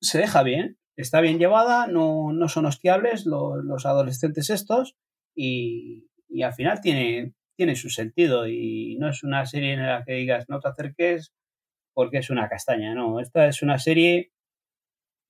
se 0.01 0.19
deja 0.19 0.43
bien, 0.43 0.77
está 0.95 1.21
bien 1.21 1.39
llevada, 1.39 1.87
no, 1.87 2.31
no 2.33 2.47
son 2.49 2.65
hostiables 2.65 3.25
los, 3.25 3.63
los 3.63 3.85
adolescentes 3.85 4.49
estos 4.49 4.95
y, 5.35 6.07
y, 6.27 6.43
al 6.43 6.53
final 6.53 6.81
tiene, 6.81 7.33
tiene 7.55 7.75
su 7.75 7.89
sentido 7.89 8.47
y 8.47 8.97
no 8.99 9.09
es 9.09 9.23
una 9.23 9.45
serie 9.45 9.73
en 9.73 9.85
la 9.85 10.03
que 10.05 10.13
digas 10.13 10.45
no 10.49 10.59
te 10.59 10.69
acerques 10.69 11.33
porque 11.93 12.17
es 12.19 12.29
una 12.29 12.49
castaña, 12.49 12.93
no, 12.95 13.19
esta 13.19 13.47
es 13.47 13.61
una 13.61 13.79
serie 13.79 14.31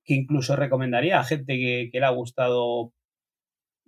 que 0.05 0.15
incluso 0.15 0.55
recomendaría 0.55 1.19
a 1.19 1.23
gente 1.23 1.53
que, 1.57 1.89
que 1.91 1.99
le 1.99 2.05
ha 2.05 2.11
gustado, 2.11 2.93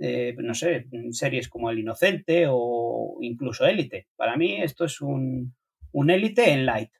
eh, 0.04 0.36
no 0.40 0.56
sé, 0.56 0.88
series 1.12 1.48
como 1.48 1.70
El 1.70 1.78
Inocente 1.78 2.46
o 2.50 3.20
incluso 3.22 3.68
Élite. 3.68 4.08
Para 4.16 4.36
mí 4.36 4.60
esto 4.60 4.86
es 4.86 5.00
un, 5.00 5.54
un 5.92 6.10
Élite 6.10 6.52
en 6.52 6.66
light, 6.66 6.92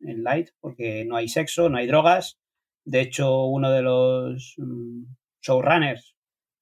en 0.00 0.22
light 0.22 0.50
porque 0.60 1.06
no 1.06 1.16
hay 1.16 1.28
sexo, 1.28 1.70
no 1.70 1.78
hay 1.78 1.86
drogas. 1.86 2.38
De 2.84 3.00
hecho, 3.00 3.46
uno 3.46 3.70
de 3.70 3.80
los 3.80 4.58
um, 4.58 5.06
showrunners 5.40 6.14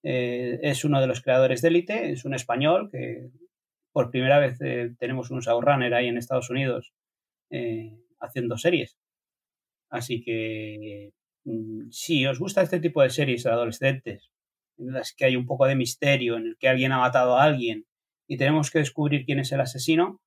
eh, 0.04 0.60
es 0.62 0.84
uno 0.84 1.00
de 1.00 1.08
los 1.08 1.22
creadores 1.22 1.60
de 1.60 1.68
Élite, 1.68 2.12
es 2.12 2.24
un 2.24 2.34
español 2.34 2.88
que 2.92 3.28
por 3.92 4.12
primera 4.12 4.38
vez 4.38 4.60
eh, 4.60 4.94
tenemos 4.96 5.32
un 5.32 5.40
showrunner 5.40 5.92
ahí 5.94 6.06
en 6.06 6.18
Estados 6.18 6.50
Unidos 6.50 6.92
haciendo 8.20 8.56
series. 8.56 8.96
Así 9.90 10.22
que 10.22 11.10
mm, 11.44 11.90
si 11.90 12.24
os 12.26 12.38
gusta 12.38 12.62
este 12.62 12.78
tipo 12.78 13.02
de 13.02 13.10
series 13.10 13.44
adolescentes, 13.46 14.30
en 14.80 14.92
las 14.92 15.14
que 15.14 15.26
hay 15.26 15.36
un 15.36 15.46
poco 15.46 15.66
de 15.66 15.76
misterio, 15.76 16.36
en 16.36 16.46
el 16.46 16.56
que 16.58 16.68
alguien 16.68 16.92
ha 16.92 16.98
matado 16.98 17.36
a 17.36 17.44
alguien 17.44 17.86
y 18.28 18.36
tenemos 18.36 18.70
que 18.70 18.78
descubrir 18.80 19.24
quién 19.24 19.38
es 19.40 19.52
el 19.52 19.60
asesino, 19.60 20.20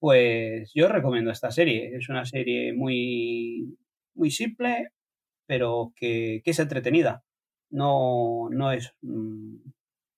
pues 0.00 0.72
yo 0.74 0.88
recomiendo 0.88 1.30
esta 1.30 1.50
serie. 1.50 1.96
Es 1.96 2.08
una 2.08 2.24
serie 2.24 2.72
muy, 2.72 3.76
muy 4.14 4.30
simple, 4.30 4.90
pero 5.46 5.92
que, 5.96 6.40
que 6.44 6.50
es 6.52 6.58
entretenida. 6.58 7.24
No, 7.70 8.48
no 8.50 8.72
es 8.72 8.94
mmm, 9.02 9.56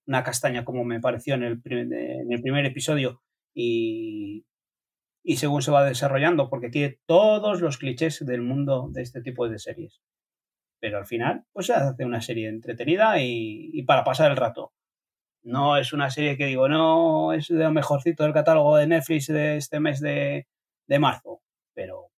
una 0.07 0.23
castaña 0.23 0.65
como 0.65 0.83
me 0.83 0.99
pareció 0.99 1.35
en 1.35 1.43
el, 1.43 1.61
primer, 1.61 1.91
en 1.93 2.31
el 2.31 2.41
primer 2.41 2.65
episodio 2.65 3.21
y, 3.53 4.45
y 5.23 5.37
según 5.37 5.61
se 5.61 5.71
va 5.71 5.85
desarrollando, 5.85 6.49
porque 6.49 6.69
tiene 6.69 6.99
todos 7.05 7.61
los 7.61 7.77
clichés 7.77 8.25
del 8.25 8.41
mundo 8.41 8.89
de 8.91 9.01
este 9.01 9.21
tipo 9.21 9.49
de 9.49 9.59
series. 9.59 10.01
Pero 10.81 10.97
al 10.97 11.05
final, 11.05 11.45
pues 11.53 11.67
se 11.67 11.73
hace 11.73 12.05
una 12.05 12.21
serie 12.21 12.49
entretenida 12.49 13.15
y, 13.21 13.83
para 13.83 14.03
pasar 14.03 14.31
el 14.31 14.37
rato. 14.37 14.73
No 15.43 15.77
es 15.77 15.93
una 15.93 16.09
serie 16.09 16.37
que 16.37 16.47
digo, 16.47 16.67
no, 16.67 17.33
es 17.33 17.47
de 17.47 17.63
lo 17.63 17.71
mejorcito 17.71 18.23
del 18.23 18.33
catálogo 18.33 18.77
de 18.77 18.87
Netflix 18.87 19.27
de 19.27 19.57
este 19.57 19.79
mes 19.79 20.01
de, 20.01 20.47
de 20.87 20.99
marzo. 20.99 21.41
Pero 21.75 22.11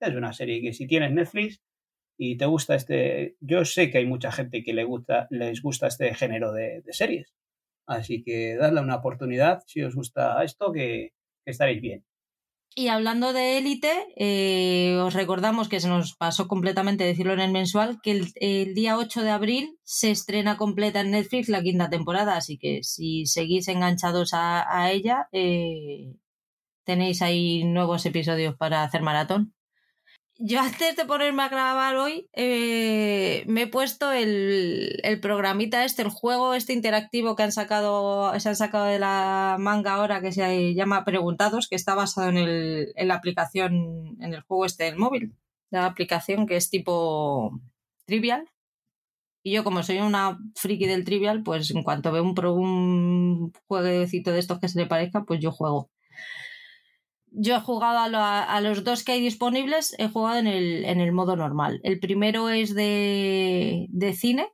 es 0.00 0.14
una 0.14 0.32
serie 0.32 0.62
que 0.62 0.72
si 0.72 0.86
tienes 0.86 1.12
Netflix 1.12 1.60
y 2.18 2.36
te 2.36 2.46
gusta 2.46 2.74
este. 2.74 3.36
Yo 3.40 3.64
sé 3.64 3.90
que 3.90 3.98
hay 3.98 4.06
mucha 4.06 4.32
gente 4.32 4.62
que 4.62 4.74
le 4.74 4.84
gusta, 4.84 5.26
les 5.30 5.62
gusta 5.62 5.86
este 5.88 6.14
género 6.14 6.52
de, 6.52 6.82
series. 6.90 7.34
Así 7.86 8.22
que 8.22 8.56
dadle 8.56 8.82
una 8.82 8.96
oportunidad 8.96 9.62
si 9.66 9.82
os 9.82 9.94
gusta 9.94 10.42
esto, 10.44 10.72
que 10.72 11.12
estaréis 11.46 11.80
bien. 11.80 12.04
Y 12.74 12.86
hablando 12.88 13.32
de 13.32 13.58
élite, 13.58 14.06
eh, 14.16 14.96
os 15.02 15.12
recordamos 15.12 15.68
que 15.68 15.80
se 15.80 15.88
nos 15.88 16.14
pasó 16.14 16.46
completamente 16.46 17.02
decirlo 17.04 17.32
en 17.32 17.40
el 17.40 17.50
mensual, 17.50 18.00
que 18.00 18.12
el, 18.36 18.74
día 18.74 18.96
8 18.96 19.22
de 19.22 19.30
abril 19.30 19.78
se 19.82 20.12
estrena 20.12 20.56
completa 20.56 21.00
en 21.00 21.10
Netflix 21.10 21.48
la 21.48 21.62
quinta 21.62 21.90
temporada, 21.90 22.36
así 22.36 22.58
que 22.58 22.84
si 22.84 23.26
seguís 23.26 23.66
enganchados 23.66 24.34
a, 24.34 24.64
a 24.70 24.92
ella, 24.92 25.28
eh, 25.32 26.14
tenéis 26.84 27.22
ahí 27.22 27.64
nuevos 27.64 28.06
episodios 28.06 28.56
para 28.56 28.84
hacer 28.84 29.02
maratón. 29.02 29.52
Yo 30.42 30.58
antes 30.60 30.96
de 30.96 31.04
ponerme 31.04 31.42
a 31.42 31.50
grabar 31.50 31.96
hoy, 31.96 32.30
eh, 32.32 33.44
me 33.46 33.62
he 33.62 33.66
puesto 33.66 34.10
el, 34.10 34.98
el, 35.02 35.20
programita 35.20 35.84
este, 35.84 36.00
el 36.00 36.08
juego 36.08 36.54
este 36.54 36.72
interactivo 36.72 37.36
que 37.36 37.42
han 37.42 37.52
sacado, 37.52 38.32
se 38.40 38.48
han 38.48 38.56
sacado 38.56 38.86
de 38.86 38.98
la 38.98 39.56
manga 39.58 39.92
ahora 39.92 40.22
que 40.22 40.32
se 40.32 40.72
llama 40.74 41.04
Preguntados, 41.04 41.68
que 41.68 41.76
está 41.76 41.94
basado 41.94 42.30
en, 42.30 42.38
el, 42.38 42.92
en 42.96 43.08
la 43.08 43.16
aplicación, 43.16 44.16
en 44.18 44.32
el 44.32 44.40
juego 44.40 44.64
este 44.64 44.84
del 44.84 44.96
móvil, 44.96 45.34
la 45.70 45.84
aplicación 45.84 46.46
que 46.46 46.56
es 46.56 46.70
tipo 46.70 47.60
trivial. 48.06 48.48
Y 49.42 49.52
yo, 49.52 49.62
como 49.62 49.82
soy 49.82 49.98
una 49.98 50.38
friki 50.56 50.86
del 50.86 51.04
trivial, 51.04 51.42
pues 51.42 51.70
en 51.70 51.82
cuanto 51.82 52.12
veo 52.12 52.22
un, 52.22 52.34
un 52.46 53.52
jueguecito 53.68 54.32
de 54.32 54.38
estos 54.38 54.58
que 54.58 54.68
se 54.68 54.78
le 54.78 54.86
parezca, 54.86 55.24
pues 55.24 55.40
yo 55.40 55.52
juego 55.52 55.90
yo 57.32 57.56
he 57.56 57.60
jugado 57.60 57.98
a, 57.98 58.08
lo, 58.08 58.18
a, 58.18 58.60
los 58.60 58.84
dos 58.84 59.04
que 59.04 59.12
hay 59.12 59.20
disponibles, 59.20 59.94
he 59.98 60.08
jugado 60.08 60.38
en 60.38 60.46
el, 60.46 60.84
en 60.84 61.00
el 61.00 61.12
modo 61.12 61.36
normal. 61.36 61.80
El 61.82 62.00
primero 62.00 62.48
es 62.48 62.74
de, 62.74 63.86
de 63.90 64.12
cine 64.14 64.48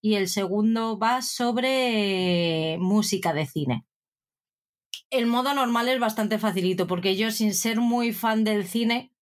y 0.00 0.14
el 0.14 0.28
segundo 0.28 0.98
va 0.98 1.22
sobre 1.22 2.76
música 2.80 3.32
de 3.32 3.46
cine. 3.46 3.86
El 5.10 5.26
modo 5.26 5.54
normal 5.54 5.88
es 5.88 6.00
bastante 6.00 6.38
facilito 6.38 6.86
porque 6.86 7.16
yo 7.16 7.30
sin 7.30 7.54
ser 7.54 7.80
muy 7.80 8.12
fan 8.12 8.44
del 8.44 8.66
cine 8.66 9.12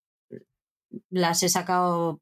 las 1.09 1.43
he 1.43 1.49
sacado 1.49 2.21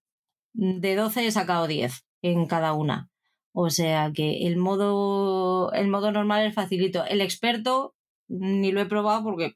de 0.55 0.97
12 0.97 1.27
he 1.27 1.31
sacado 1.31 1.67
10 1.67 2.05
en 2.23 2.47
cada 2.47 2.73
una. 2.73 3.11
O 3.53 3.71
sea 3.71 4.11
que 4.15 4.47
el 4.47 4.57
modo 4.57 5.73
el 5.73 5.89
modo 5.89 6.13
normal 6.13 6.47
es 6.47 6.55
facilito. 6.55 7.05
El 7.05 7.21
experto 7.21 7.95
ni 8.29 8.73
lo 8.73 8.81
he 8.81 8.87
probado 8.87 9.23
porque 9.23 9.55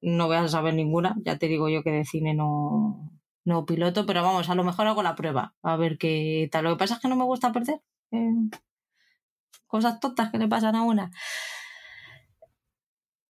no 0.00 0.26
voy 0.26 0.36
a 0.36 0.48
saber 0.48 0.74
ninguna, 0.74 1.16
ya 1.24 1.38
te 1.38 1.48
digo 1.48 1.68
yo 1.68 1.82
que 1.82 1.90
de 1.90 2.04
cine 2.04 2.34
no, 2.34 3.10
no 3.44 3.66
piloto, 3.66 4.06
pero 4.06 4.22
vamos, 4.22 4.48
a 4.48 4.54
lo 4.54 4.64
mejor 4.64 4.86
hago 4.86 5.02
la 5.02 5.14
prueba, 5.14 5.54
a 5.62 5.76
ver 5.76 5.98
qué 5.98 6.48
tal. 6.50 6.64
Lo 6.64 6.70
que 6.70 6.78
pasa 6.78 6.94
es 6.94 7.00
que 7.00 7.08
no 7.08 7.16
me 7.16 7.24
gusta 7.24 7.52
perder. 7.52 7.80
Eh, 8.12 8.32
cosas 9.66 10.00
tontas 10.00 10.30
que 10.30 10.38
le 10.38 10.48
pasan 10.48 10.74
a 10.76 10.82
una. 10.82 11.10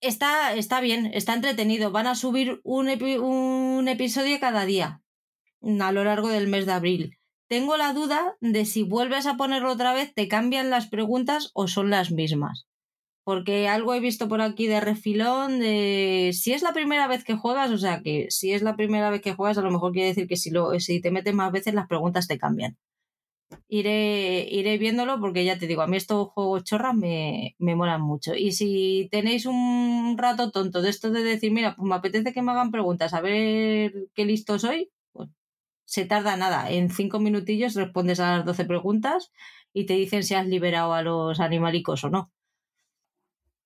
Está, 0.01 0.53
está 0.53 0.81
bien, 0.81 1.11
está 1.13 1.33
entretenido. 1.33 1.91
Van 1.91 2.07
a 2.07 2.15
subir 2.15 2.59
un, 2.63 2.89
epi 2.89 3.17
un 3.17 3.87
episodio 3.87 4.39
cada 4.39 4.65
día 4.65 5.01
a 5.61 5.91
lo 5.91 6.03
largo 6.03 6.27
del 6.27 6.47
mes 6.47 6.65
de 6.65 6.73
abril. 6.73 7.17
Tengo 7.47 7.77
la 7.77 7.93
duda 7.93 8.35
de 8.41 8.65
si 8.65 8.83
vuelves 8.83 9.25
a 9.27 9.37
ponerlo 9.37 9.71
otra 9.71 9.93
vez, 9.93 10.13
te 10.13 10.27
cambian 10.27 10.69
las 10.69 10.87
preguntas 10.87 11.51
o 11.53 11.67
son 11.67 11.89
las 11.89 12.11
mismas 12.11 12.67
porque 13.23 13.67
algo 13.67 13.93
he 13.93 13.99
visto 13.99 14.27
por 14.27 14.41
aquí 14.41 14.67
de 14.67 14.81
refilón 14.81 15.59
de 15.59 16.31
si 16.33 16.53
es 16.53 16.61
la 16.61 16.73
primera 16.73 17.07
vez 17.07 17.23
que 17.23 17.35
juegas, 17.35 17.71
o 17.71 17.77
sea 17.77 18.01
que 18.01 18.27
si 18.29 18.51
es 18.53 18.61
la 18.61 18.75
primera 18.75 19.09
vez 19.09 19.21
que 19.21 19.33
juegas, 19.33 19.57
a 19.57 19.61
lo 19.61 19.71
mejor 19.71 19.93
quiere 19.93 20.09
decir 20.09 20.27
que 20.27 20.35
si, 20.35 20.51
lo, 20.51 20.77
si 20.79 21.01
te 21.01 21.11
metes 21.11 21.33
más 21.33 21.51
veces 21.51 21.73
las 21.73 21.87
preguntas 21.87 22.27
te 22.27 22.37
cambian. 22.37 22.77
Iré, 23.67 24.47
iré 24.49 24.77
viéndolo 24.77 25.19
porque 25.19 25.45
ya 25.45 25.57
te 25.59 25.67
digo, 25.67 25.81
a 25.83 25.87
mí 25.87 25.97
estos 25.97 26.29
juegos 26.29 26.63
chorras 26.63 26.95
me, 26.95 27.55
me 27.59 27.75
molan 27.75 28.01
mucho. 28.01 28.35
Y 28.35 28.51
si 28.51 29.07
tenéis 29.11 29.45
un 29.45 30.15
rato 30.17 30.51
tonto 30.51 30.81
de 30.81 30.89
esto 30.89 31.11
de 31.11 31.23
decir, 31.23 31.51
mira, 31.51 31.75
pues 31.75 31.87
me 31.87 31.95
apetece 31.95 32.33
que 32.33 32.41
me 32.41 32.51
hagan 32.51 32.71
preguntas, 32.71 33.13
a 33.13 33.21
ver 33.21 33.93
qué 34.15 34.25
listo 34.25 34.59
soy, 34.59 34.91
pues 35.11 35.29
se 35.85 36.05
tarda 36.05 36.35
nada. 36.37 36.71
En 36.71 36.89
cinco 36.89 37.19
minutillos 37.19 37.75
respondes 37.75 38.19
a 38.19 38.37
las 38.37 38.45
12 38.45 38.65
preguntas 38.65 39.31
y 39.73 39.85
te 39.85 39.93
dicen 39.95 40.23
si 40.23 40.33
has 40.35 40.47
liberado 40.47 40.93
a 40.93 41.03
los 41.03 41.39
animalicos 41.39 42.03
o 42.03 42.09
no. 42.09 42.31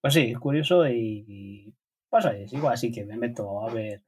Pues 0.01 0.13
sí, 0.13 0.31
es 0.31 0.39
curioso 0.39 0.87
y 0.87 1.73
pasa 2.09 2.35
es 2.37 2.53
igual, 2.53 2.73
así 2.73 2.91
que 2.91 3.05
me 3.05 3.17
meto 3.17 3.67
a 3.67 3.73
ver 3.73 4.03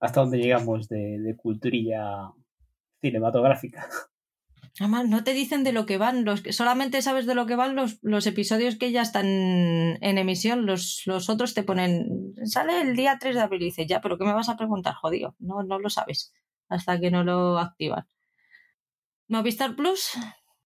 hasta 0.00 0.20
dónde 0.20 0.38
llegamos 0.38 0.88
de, 0.88 1.18
de 1.18 1.36
culturilla 1.36 2.30
cinematográfica. 3.00 3.88
Además, 4.80 5.08
no 5.08 5.24
te 5.24 5.32
dicen 5.32 5.64
de 5.64 5.72
lo 5.72 5.86
que 5.86 5.98
van, 5.98 6.24
solamente 6.50 7.02
sabes 7.02 7.26
de 7.26 7.34
lo 7.34 7.46
que 7.46 7.56
van 7.56 7.74
los, 7.74 8.26
episodios 8.26 8.76
que 8.76 8.92
ya 8.92 9.02
están 9.02 9.26
en 9.26 10.18
emisión, 10.18 10.66
los, 10.66 11.02
los 11.06 11.28
otros 11.28 11.52
te 11.54 11.64
ponen, 11.64 12.34
sale 12.44 12.80
el 12.82 12.94
día 12.94 13.18
3 13.18 13.34
de 13.34 13.40
abril 13.40 13.62
y 13.62 13.64
dices, 13.66 13.86
ya, 13.88 14.00
pero 14.00 14.18
¿qué 14.18 14.24
me 14.24 14.32
vas 14.32 14.48
a 14.48 14.56
preguntar? 14.56 14.94
Jodido, 14.94 15.34
no, 15.40 15.64
no 15.64 15.80
lo 15.80 15.90
sabes 15.90 16.32
hasta 16.68 17.00
que 17.00 17.10
no 17.10 17.24
lo 17.24 17.58
activan. 17.58 18.06
Movistar 19.26 19.74
Plus, 19.74 20.12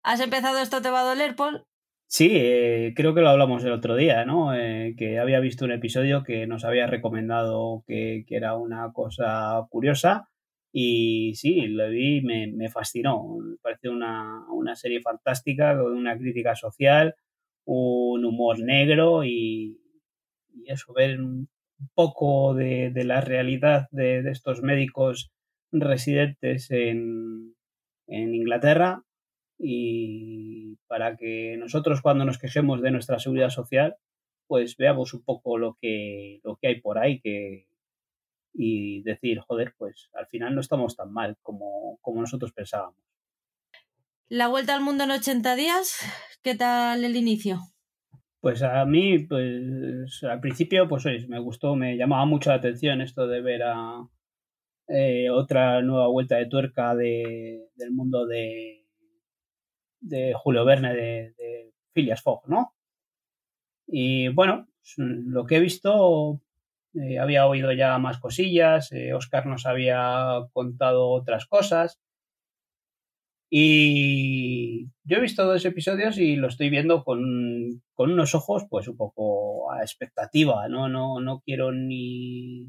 ¿has 0.03 0.19
empezado 0.19 0.59
esto 0.59 0.81
te 0.81 0.89
va 0.89 1.01
a 1.01 1.05
doler, 1.05 1.37
Paul? 1.37 1.65
Sí, 2.13 2.29
eh, 2.33 2.93
creo 2.93 3.15
que 3.15 3.21
lo 3.21 3.29
hablamos 3.29 3.63
el 3.63 3.71
otro 3.71 3.95
día, 3.95 4.25
¿no? 4.25 4.53
Eh, 4.53 4.95
que 4.97 5.17
había 5.17 5.39
visto 5.39 5.63
un 5.63 5.71
episodio 5.71 6.23
que 6.23 6.45
nos 6.45 6.65
había 6.65 6.85
recomendado 6.85 7.85
que, 7.87 8.25
que 8.27 8.35
era 8.35 8.55
una 8.57 8.91
cosa 8.91 9.65
curiosa 9.69 10.27
y 10.73 11.35
sí, 11.35 11.67
lo 11.67 11.89
vi 11.89 12.17
y 12.17 12.21
me, 12.21 12.47
me, 12.51 12.69
fascinó. 12.69 13.37
Me 13.39 13.55
parece 13.61 13.87
una, 13.87 14.45
una, 14.51 14.75
serie 14.75 15.01
fantástica 15.01 15.77
con 15.77 15.93
una 15.95 16.17
crítica 16.17 16.53
social, 16.53 17.15
un 17.65 18.25
humor 18.25 18.59
negro 18.59 19.23
y, 19.23 19.79
y 20.53 20.69
eso, 20.69 20.93
ver 20.93 21.21
un 21.21 21.49
poco 21.95 22.53
de, 22.55 22.91
de 22.91 23.05
la 23.05 23.21
realidad 23.21 23.87
de, 23.91 24.21
de, 24.21 24.31
estos 24.31 24.61
médicos 24.61 25.31
residentes 25.71 26.71
en, 26.71 27.55
en 28.07 28.35
Inglaterra 28.35 29.03
y 29.63 30.77
para 30.87 31.15
que 31.15 31.55
nosotros 31.57 32.01
cuando 32.01 32.25
nos 32.25 32.39
quejemos 32.39 32.81
de 32.81 32.89
nuestra 32.89 33.19
seguridad 33.19 33.49
social, 33.49 33.95
pues 34.47 34.75
veamos 34.75 35.13
un 35.13 35.23
poco 35.23 35.57
lo 35.57 35.77
que, 35.79 36.39
lo 36.43 36.57
que 36.57 36.67
hay 36.67 36.81
por 36.81 36.97
ahí 36.97 37.21
que, 37.21 37.67
y 38.53 39.03
decir, 39.03 39.39
joder, 39.39 39.75
pues 39.77 40.09
al 40.13 40.25
final 40.27 40.55
no 40.55 40.61
estamos 40.61 40.95
tan 40.95 41.13
mal 41.13 41.37
como, 41.43 41.99
como 42.01 42.21
nosotros 42.21 42.51
pensábamos. 42.53 42.99
La 44.29 44.47
vuelta 44.47 44.73
al 44.73 44.81
mundo 44.81 45.03
en 45.03 45.11
80 45.11 45.55
días, 45.55 45.99
¿qué 46.41 46.55
tal 46.55 47.05
el 47.05 47.15
inicio? 47.15 47.59
Pues 48.39 48.63
a 48.63 48.83
mí, 48.85 49.19
pues 49.19 50.23
al 50.23 50.39
principio, 50.39 50.87
pues 50.87 51.05
oye, 51.05 51.27
me 51.27 51.39
gustó, 51.39 51.75
me 51.75 51.95
llamaba 51.97 52.25
mucho 52.25 52.49
la 52.49 52.55
atención 52.55 53.01
esto 53.01 53.27
de 53.27 53.41
ver 53.41 53.61
a 53.63 54.07
eh, 54.87 55.29
otra 55.29 55.81
nueva 55.83 56.07
vuelta 56.07 56.37
de 56.37 56.47
tuerca 56.47 56.95
de, 56.95 57.69
del 57.75 57.91
mundo 57.91 58.25
de, 58.25 58.80
de 60.01 60.33
Julio 60.35 60.65
Verne, 60.65 60.93
de, 60.93 61.33
de 61.37 61.73
Phileas 61.93 62.21
Fogg, 62.21 62.43
¿no? 62.47 62.73
Y 63.87 64.29
bueno, 64.29 64.67
lo 64.97 65.45
que 65.45 65.57
he 65.57 65.59
visto, 65.59 66.41
eh, 66.95 67.19
había 67.19 67.47
oído 67.47 67.71
ya 67.73 67.97
más 67.99 68.19
cosillas, 68.19 68.91
eh, 68.91 69.13
Oscar 69.13 69.45
nos 69.45 69.65
había 69.65 70.47
contado 70.53 71.09
otras 71.09 71.45
cosas. 71.45 71.99
Y 73.53 74.85
yo 75.03 75.17
he 75.17 75.19
visto 75.19 75.45
dos 75.45 75.65
episodios 75.65 76.17
y 76.17 76.37
lo 76.37 76.47
estoy 76.47 76.69
viendo 76.69 77.03
con, 77.03 77.83
con 77.93 78.11
unos 78.11 78.33
ojos, 78.33 78.63
pues 78.69 78.87
un 78.87 78.95
poco 78.95 79.71
a 79.73 79.81
expectativa, 79.81 80.69
¿no? 80.69 80.87
No, 80.87 81.19
no 81.19 81.41
quiero 81.41 81.73
ni, 81.73 82.65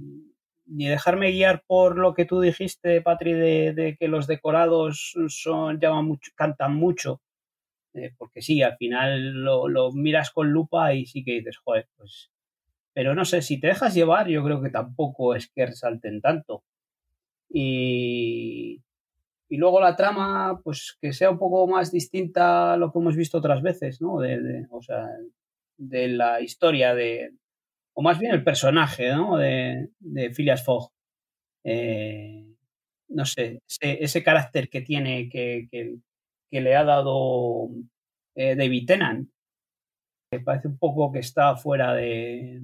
ni 0.75 0.87
dejarme 0.87 1.31
guiar 1.31 1.63
por 1.67 1.99
lo 1.99 2.15
que 2.15 2.25
tú 2.25 2.41
dijiste, 2.41 3.03
Patri, 3.03 3.33
de, 3.35 3.97
que 3.99 4.09
los 4.09 4.27
decorados 4.27 5.15
son, 5.29 5.79
llaman 5.79 6.07
mucho, 6.07 6.33
cantan 6.35 6.75
mucho. 6.75 7.21
Eh, 7.95 8.15
porque 8.17 8.41
sí, 8.41 8.63
al 8.63 8.77
final 8.79 9.45
lo, 9.45 9.93
miras 9.93 10.31
con 10.31 10.51
lupa 10.51 10.95
y 10.95 11.07
sí 11.07 11.25
que 11.25 11.33
dices, 11.33 11.59
joder, 11.59 11.89
pues. 11.97 12.31
Pero 12.95 13.15
no 13.15 13.25
sé, 13.25 13.43
si 13.43 13.61
te 13.61 13.69
dejas 13.69 13.95
llevar, 13.95 14.29
yo 14.29 14.45
creo 14.45 14.63
que 14.63 14.71
tampoco 14.71 15.35
es 15.35 15.49
que 15.49 15.67
resalten 15.67 16.21
tanto. 16.21 16.65
Y, 17.51 18.83
y 19.49 19.57
luego 19.59 19.81
la 19.81 19.97
trama, 19.97 20.61
pues 20.65 20.97
que 21.01 21.13
sea 21.13 21.31
un 21.31 21.39
poco 21.39 21.67
más 21.67 21.93
distinta 21.93 22.73
a 22.75 22.77
lo 22.79 22.93
que 22.93 22.99
hemos 22.99 23.17
visto 23.17 23.39
otras 23.39 23.63
veces, 23.63 24.01
¿no? 24.01 24.21
De, 24.21 24.67
o 24.71 24.83
sea, 24.83 25.07
de 25.77 26.09
la 26.09 26.41
historia 26.41 26.95
de, 26.95 27.33
o 27.95 28.03
más 28.03 28.19
bien 28.19 28.33
el 28.33 28.45
personaje, 28.45 29.11
¿no? 29.13 29.37
De, 29.37 29.89
de 30.01 30.31
Phileas 30.31 30.65
Fogg. 30.65 30.91
Eh, 31.65 32.47
no 33.09 33.27
sé, 33.27 33.61
ese, 33.81 34.23
carácter 34.23 34.69
que 34.71 34.81
tiene, 34.81 35.29
que, 35.29 35.69
que, 35.71 35.97
que 36.51 36.61
le 36.61 36.75
ha 36.77 36.85
dado 36.85 37.69
eh, 38.35 38.57
David 38.57 38.87
Tennant. 38.87 39.29
Me 40.33 40.41
parece 40.41 40.69
un 40.69 40.79
poco 40.79 41.13
que 41.13 41.19
está 41.19 41.57
fuera 41.57 41.95
de, 41.95 42.63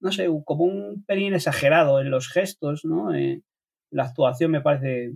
no 0.00 0.12
sé, 0.12 0.28
como 0.44 0.64
un 0.64 1.04
pelín 1.06 1.34
exagerado 1.34 2.00
en 2.00 2.10
los 2.10 2.28
gestos, 2.28 2.84
¿no? 2.84 3.14
Eh, 3.14 3.42
la 3.90 4.04
actuación 4.04 4.50
me 4.50 4.60
parece 4.60 5.12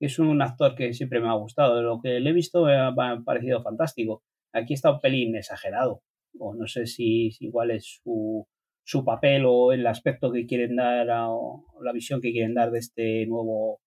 que 0.00 0.06
es 0.06 0.18
un 0.18 0.42
actor 0.42 0.74
que 0.74 0.92
siempre 0.94 1.20
me 1.20 1.28
ha 1.28 1.34
gustado. 1.34 1.82
Lo 1.82 2.00
que 2.00 2.20
le 2.20 2.30
he 2.30 2.32
visto 2.32 2.64
me 2.64 2.76
ha, 2.76 2.90
me 2.90 3.04
ha 3.04 3.20
parecido 3.20 3.62
fantástico. 3.62 4.22
Aquí 4.52 4.74
está 4.74 4.90
un 4.92 5.00
pelín 5.00 5.36
exagerado. 5.36 6.02
O 6.38 6.54
no 6.54 6.66
sé 6.66 6.86
si, 6.86 7.30
si 7.32 7.46
igual 7.46 7.70
es 7.70 8.00
su, 8.02 8.46
su, 8.84 9.04
papel 9.04 9.44
o 9.46 9.72
el 9.72 9.86
aspecto 9.86 10.32
que 10.32 10.46
quieren 10.46 10.76
dar 10.76 11.10
a, 11.10 11.30
o 11.30 11.64
la 11.82 11.92
visión 11.92 12.20
que 12.20 12.32
quieren 12.32 12.54
dar 12.54 12.70
de 12.70 12.78
este 12.78 13.26
nuevo, 13.26 13.80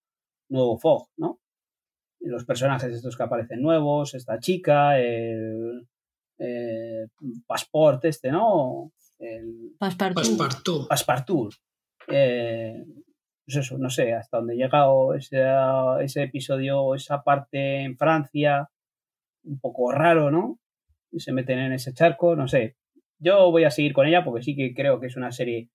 nuevo 0.50 0.78
Fog, 0.78 1.10
¿no? 1.18 1.40
Los 2.22 2.46
personajes 2.46 2.94
estos 2.94 3.16
que 3.16 3.24
aparecen 3.24 3.62
nuevos, 3.62 4.16
esta 4.16 4.40
chica, 4.40 5.00
el, 5.00 5.88
el 6.38 7.10
Passport 7.46 8.06
este, 8.06 8.32
¿no? 8.32 8.92
El, 9.20 9.76
Passepartout. 9.80 10.88
Passepartout. 10.88 11.54
Eh, 12.08 12.84
pues 13.46 13.58
eso, 13.58 13.78
no 13.78 13.90
sé, 13.90 14.14
hasta 14.14 14.38
dónde 14.38 14.56
he 14.56 14.58
llegado 14.58 15.14
ese, 15.14 15.44
ese 16.02 16.24
episodio, 16.24 16.96
esa 16.96 17.22
parte 17.22 17.84
en 17.84 17.96
Francia, 17.96 18.70
un 19.44 19.60
poco 19.60 19.92
raro, 19.92 20.32
¿no? 20.32 20.60
Y 21.12 21.20
se 21.20 21.32
meten 21.32 21.60
en 21.60 21.74
ese 21.74 21.94
charco, 21.94 22.36
no 22.36 22.48
sé. 22.48 22.76
Yo 23.20 23.52
voy 23.52 23.64
a 23.64 23.72
seguir 23.72 23.94
con 23.94 24.08
ella 24.08 24.24
porque 24.24 24.44
sí 24.44 24.56
que 24.56 24.74
creo 24.74 25.00
que 25.00 25.08
es 25.08 25.16
una 25.16 25.32
serie 25.32 25.70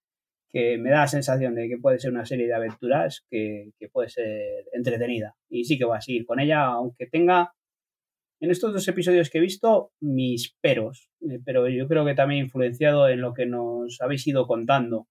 que 0.50 0.78
me 0.78 0.90
da 0.90 1.00
la 1.00 1.06
sensación 1.06 1.54
de 1.54 1.68
que 1.68 1.78
puede 1.78 1.98
ser 1.98 2.10
una 2.10 2.26
serie 2.26 2.46
de 2.46 2.54
aventuras 2.54 3.24
que, 3.30 3.70
puede 3.92 4.08
ser 4.08 4.66
entretenida. 4.72 5.36
Y 5.48 5.64
sí 5.64 5.78
que 5.78 5.84
voy 5.84 5.96
a 5.96 6.00
seguir 6.00 6.26
con 6.26 6.40
ella, 6.40 6.64
aunque 6.64 7.06
tenga 7.06 7.52
en 8.40 8.50
estos 8.50 8.72
dos 8.72 8.86
episodios 8.88 9.30
que 9.30 9.38
he 9.38 9.40
visto 9.40 9.92
mis 10.00 10.56
peros, 10.60 11.10
pero 11.44 11.68
yo 11.68 11.86
creo 11.86 12.04
que 12.04 12.14
también 12.14 12.44
influenciado 12.44 13.08
en 13.08 13.20
lo 13.20 13.34
que 13.34 13.46
nos 13.46 14.00
habéis 14.00 14.26
ido 14.26 14.46
contando. 14.46 15.06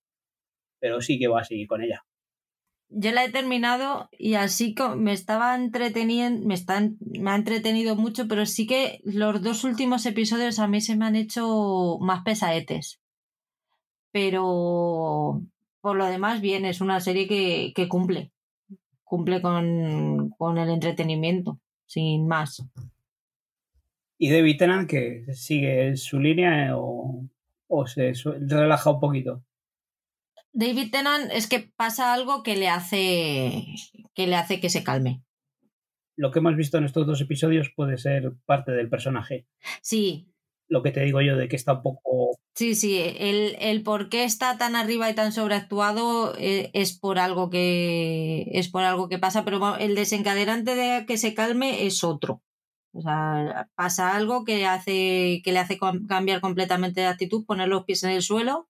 Pero 0.82 1.02
sí 1.02 1.20
que 1.20 1.28
voy 1.28 1.42
a 1.42 1.46
seguir 1.46 1.68
con 1.68 1.82
ella 1.82 2.04
yo 2.90 3.12
la 3.12 3.24
he 3.24 3.32
terminado 3.32 4.10
y 4.12 4.34
así 4.34 4.76
me 4.98 5.14
estaba 5.14 5.56
entreteniendo, 5.56 6.46
me, 6.48 6.56
está, 6.56 6.82
me 7.00 7.32
ha 7.32 7.36
entretenido 7.36 7.96
mucho, 7.96 8.28
pero 8.28 8.46
sí 8.46 8.66
que 8.66 9.00
los 9.04 9.42
dos 9.42 9.64
últimos 9.64 10.06
episodios 10.06 10.60
a 10.60 10.68
mí 10.68 10.82
se 10.82 10.96
me 10.96 11.06
han 11.06 11.16
hecho 11.16 11.98
más 12.02 12.24
pesaetes. 12.24 13.00
Pero 14.12 15.44
por 15.82 15.96
lo 15.96 16.06
demás, 16.06 16.42
bien, 16.42 16.66
es 16.66 16.82
una 16.82 17.00
serie 17.00 17.28
que, 17.28 17.74
que 17.76 17.88
cumple. 17.88 18.32
Cumple 19.04 19.42
con, 19.42 20.30
con, 20.38 20.58
el 20.58 20.70
entretenimiento, 20.70 21.60
sin 21.86 22.28
más. 22.28 22.64
¿Y 24.18 24.32
David 24.32 24.58
Tennant 24.58 24.90
que 24.90 25.26
sigue 25.34 25.96
su 25.96 26.20
línea 26.20 26.76
o, 26.76 27.24
o 27.68 27.88
se 27.88 28.14
relaja 28.26 28.92
un 28.92 29.00
poquito? 29.00 29.44
David 30.60 30.92
Tennant 30.92 31.32
es 31.32 31.48
que 31.48 31.72
pasa 31.78 32.14
algo 32.14 32.44
que 32.44 32.58
le 32.58 32.68
hace 32.68 33.64
que 34.14 34.28
le 34.28 34.36
hace 34.36 34.60
que 34.60 34.70
se 34.70 34.84
calme. 34.84 35.24
Lo 36.18 36.32
que 36.32 36.40
hemos 36.40 36.58
visto 36.58 36.78
en 36.78 36.84
estos 36.84 37.08
dos 37.08 37.22
episodios 37.22 37.72
puede 37.74 37.98
ser 37.98 38.34
parte 38.46 38.74
del 38.74 38.90
personaje. 38.90 39.48
Sí. 39.82 40.28
Lo 40.68 40.84
que 40.84 40.92
te 40.92 41.00
digo 41.06 41.22
yo 41.22 41.38
de 41.38 41.48
que 41.48 41.56
está 41.56 41.76
un 41.76 41.82
poco. 41.82 42.38
Sí, 42.56 42.76
sí. 42.76 43.00
El, 43.00 43.56
el 43.62 43.84
por 43.84 44.10
qué 44.10 44.26
está 44.26 44.58
tan 44.58 44.76
arriba 44.76 45.10
y 45.10 45.16
tan 45.16 45.32
sobreactuado 45.32 46.36
es, 46.38 46.70
es 46.74 47.00
por 47.00 47.20
algo 47.20 47.50
que. 47.50 48.50
es 48.52 48.68
por 48.68 48.84
algo 48.84 49.08
que 49.08 49.18
pasa, 49.18 49.46
pero 49.46 49.78
el 49.78 49.96
desencadenante 49.96 50.76
de 50.76 51.06
que 51.06 51.18
se 51.18 51.34
calme 51.34 51.86
es 51.86 52.04
otro. 52.04 52.44
O 52.92 53.02
sea, 53.02 53.70
pasa 53.76 54.14
algo 54.14 54.44
que 54.44 54.66
hace, 54.66 55.42
que 55.42 55.54
le 55.54 55.60
hace 55.60 55.80
cambiar 56.10 56.42
completamente 56.42 57.00
de 57.00 57.08
actitud, 57.08 57.46
poner 57.46 57.70
los 57.70 57.86
pies 57.86 58.04
en 58.04 58.10
el 58.10 58.22
suelo 58.22 58.69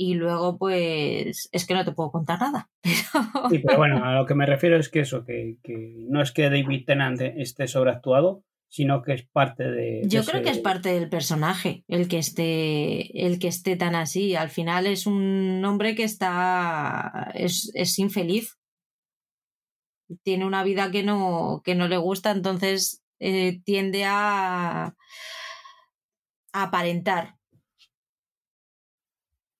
y 0.00 0.14
luego 0.14 0.58
pues 0.58 1.48
es 1.50 1.66
que 1.66 1.74
no 1.74 1.84
te 1.84 1.90
puedo 1.90 2.12
contar 2.12 2.40
nada. 2.40 2.70
Sí, 3.50 3.58
pero 3.58 3.78
bueno, 3.78 4.04
a 4.04 4.14
lo 4.14 4.26
que 4.26 4.34
me 4.34 4.46
refiero 4.46 4.76
es 4.76 4.88
que 4.88 5.00
eso, 5.00 5.24
que, 5.24 5.56
que 5.62 6.06
no 6.08 6.22
es 6.22 6.30
que 6.30 6.50
David 6.50 6.84
Tennant 6.86 7.20
esté 7.20 7.66
sobreactuado, 7.66 8.44
sino 8.68 9.02
que 9.02 9.14
es 9.14 9.26
parte 9.26 9.64
de... 9.64 10.02
Yo 10.04 10.20
de 10.20 10.26
creo 10.26 10.40
ese... 10.40 10.44
que 10.44 10.56
es 10.56 10.58
parte 10.58 10.90
del 10.90 11.08
personaje 11.08 11.84
el 11.88 12.06
que 12.06 12.18
esté 12.18 13.26
el 13.26 13.40
que 13.40 13.48
esté 13.48 13.76
tan 13.76 13.96
así. 13.96 14.36
Al 14.36 14.50
final 14.50 14.86
es 14.86 15.06
un 15.06 15.64
hombre 15.64 15.96
que 15.96 16.04
está 16.04 17.32
es, 17.34 17.72
es 17.74 17.98
infeliz. 17.98 18.56
Tiene 20.22 20.46
una 20.46 20.62
vida 20.62 20.92
que 20.92 21.02
no, 21.02 21.60
que 21.64 21.74
no 21.74 21.88
le 21.88 21.96
gusta, 21.96 22.30
entonces 22.30 23.02
eh, 23.18 23.60
tiende 23.64 24.04
a, 24.04 24.94
a 26.52 26.62
aparentar 26.62 27.37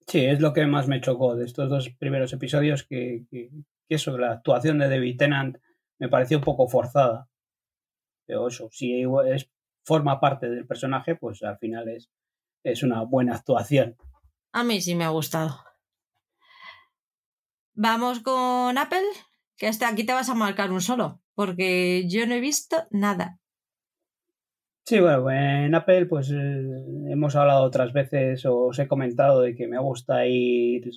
Sí, 0.09 0.25
es 0.25 0.41
lo 0.41 0.55
que 0.55 0.67
más 0.67 0.89
me 0.89 1.03
chocó 1.03 1.37
de 1.37 1.45
estos 1.45 1.69
dos 1.69 1.91
primeros 1.91 2.33
episodios, 2.33 2.83
que, 2.83 3.27
que, 3.31 3.51
eso, 3.91 4.17
la 4.17 4.33
actuación 4.33 4.79
de 4.79 4.89
David 4.89 5.19
Tennant 5.19 5.59
me 5.99 6.09
pareció 6.09 6.39
un 6.39 6.45
poco 6.45 6.67
forzada. 6.67 7.29
Pero 8.27 8.49
eso, 8.49 8.71
si 8.73 9.03
es, 9.27 9.51
forma 9.85 10.19
parte 10.19 10.49
del 10.49 10.67
personaje, 10.67 11.15
pues 11.15 11.43
al 11.43 11.59
final 11.59 11.89
es, 11.89 12.11
es 12.65 12.83
una 12.83 13.03
buena 13.03 13.35
actuación. 13.35 13.97
A 14.53 14.65
mí 14.65 14.81
sí 14.81 14.95
me 14.95 15.05
ha 15.05 15.11
gustado. 15.11 15.63
Vamos 17.75 18.21
con 18.21 18.79
Apple, 18.79 19.05
que 19.59 19.67
hasta 19.67 19.89
aquí 19.89 20.05
te 20.05 20.15
vas 20.15 20.31
a 20.31 20.35
marcar 20.35 20.73
un 20.73 20.81
solo, 20.81 21.21
porque 21.35 22.09
yo 22.09 22.27
no 22.27 22.35
he 22.35 22.41
visto 22.41 22.77
nada. 22.91 23.41
Sí, 24.89 25.01
bueno, 25.01 25.31
en 25.31 25.75
Apple 25.75 26.07
pues 26.07 26.31
eh, 26.31 26.35
hemos 27.11 27.37
hablado 27.37 27.63
otras 27.65 27.93
veces 27.93 28.47
o 28.47 28.69
os 28.69 28.79
he 28.79 28.89
comentado 28.89 29.43
de 29.43 29.55
que 29.55 29.69
me 29.69 29.79
gusta 29.79 30.27
ir, 30.27 30.91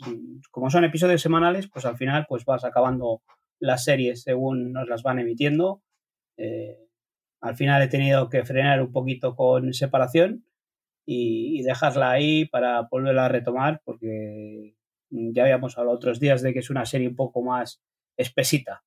como 0.50 0.70
son 0.70 0.86
episodios 0.86 1.22
semanales, 1.22 1.68
pues 1.68 1.84
al 1.84 1.98
final 1.98 2.26
pues 2.30 2.46
vas 2.46 2.64
acabando 2.64 3.22
las 3.60 3.84
series 3.84 4.22
según 4.24 4.72
nos 4.72 4.88
las 4.88 5.04
van 5.04 5.20
emitiendo. 5.20 5.84
Eh, 6.38 6.78
al 7.42 7.58
final 7.58 7.82
he 7.82 7.90
tenido 7.90 8.30
que 8.30 8.46
frenar 8.46 8.82
un 8.82 8.94
poquito 8.94 9.36
con 9.36 9.74
separación 9.74 10.46
y, 11.06 11.62
dejarla 11.64 12.12
ahí 12.12 12.46
para 12.46 12.88
volverla 12.90 13.26
a 13.26 13.30
retomar 13.30 13.82
porque 13.84 14.74
ya 15.10 15.44
habíamos 15.44 15.78
hablado 15.78 15.98
otros 15.98 16.22
días 16.22 16.42
de 16.42 16.54
que 16.54 16.60
es 16.60 16.70
una 16.70 16.86
serie 16.86 17.10
un 17.10 17.18
poco 17.18 17.44
más 17.44 17.82
espesita. 18.16 18.86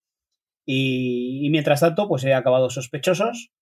Y, 0.65 1.47
y 1.47 1.51
mientras 1.51 1.81
tanto 1.81 2.09
pues 2.09 2.25
he 2.25 2.33
acabado 2.33 2.71
sospechosos 2.71 3.53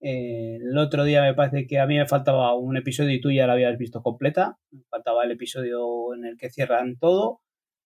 el 0.00 0.78
otro 0.78 1.04
día 1.04 1.22
me 1.22 1.34
parece 1.34 1.66
que 1.66 1.78
a 1.78 1.86
mí 1.86 1.96
me 1.96 2.06
faltaba 2.06 2.54
un 2.54 2.76
episodio 2.76 3.12
y 3.12 3.20
tú 3.20 3.30
ya 3.30 3.46
la 3.46 3.54
habías 3.54 3.78
visto 3.78 4.02
completa. 4.02 4.58
Me 4.70 4.82
faltaba 4.90 5.24
el 5.24 5.32
episodio 5.32 6.14
en 6.14 6.24
el 6.24 6.36
que 6.36 6.50
cierran 6.50 6.96
todo. 6.98 7.40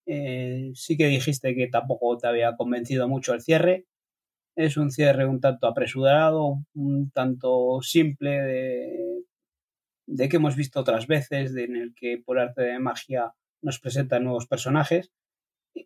sí 0.05 0.97
que 0.97 1.07
dijiste 1.07 1.55
que 1.55 1.67
tampoco 1.67 2.17
te 2.17 2.27
había 2.27 2.55
convencido 2.55 3.07
mucho 3.07 3.33
el 3.33 3.41
cierre. 3.41 3.85
Es 4.55 4.77
un 4.77 4.91
cierre 4.91 5.25
un 5.25 5.41
tanto 5.41 5.67
apresurado, 5.67 6.63
un 6.75 7.11
tanto 7.11 7.81
simple 7.81 8.29
de, 8.41 9.23
de 10.07 10.29
que 10.29 10.37
hemos 10.37 10.55
visto 10.55 10.79
otras 10.79 11.07
veces, 11.07 11.55
en 11.55 11.75
el 11.75 11.93
que 11.95 12.21
por 12.23 12.39
arte 12.39 12.63
de 12.63 12.79
magia 12.79 13.33
nos 13.61 13.79
presentan 13.79 14.23
nuevos 14.25 14.47
personajes. 14.47 15.11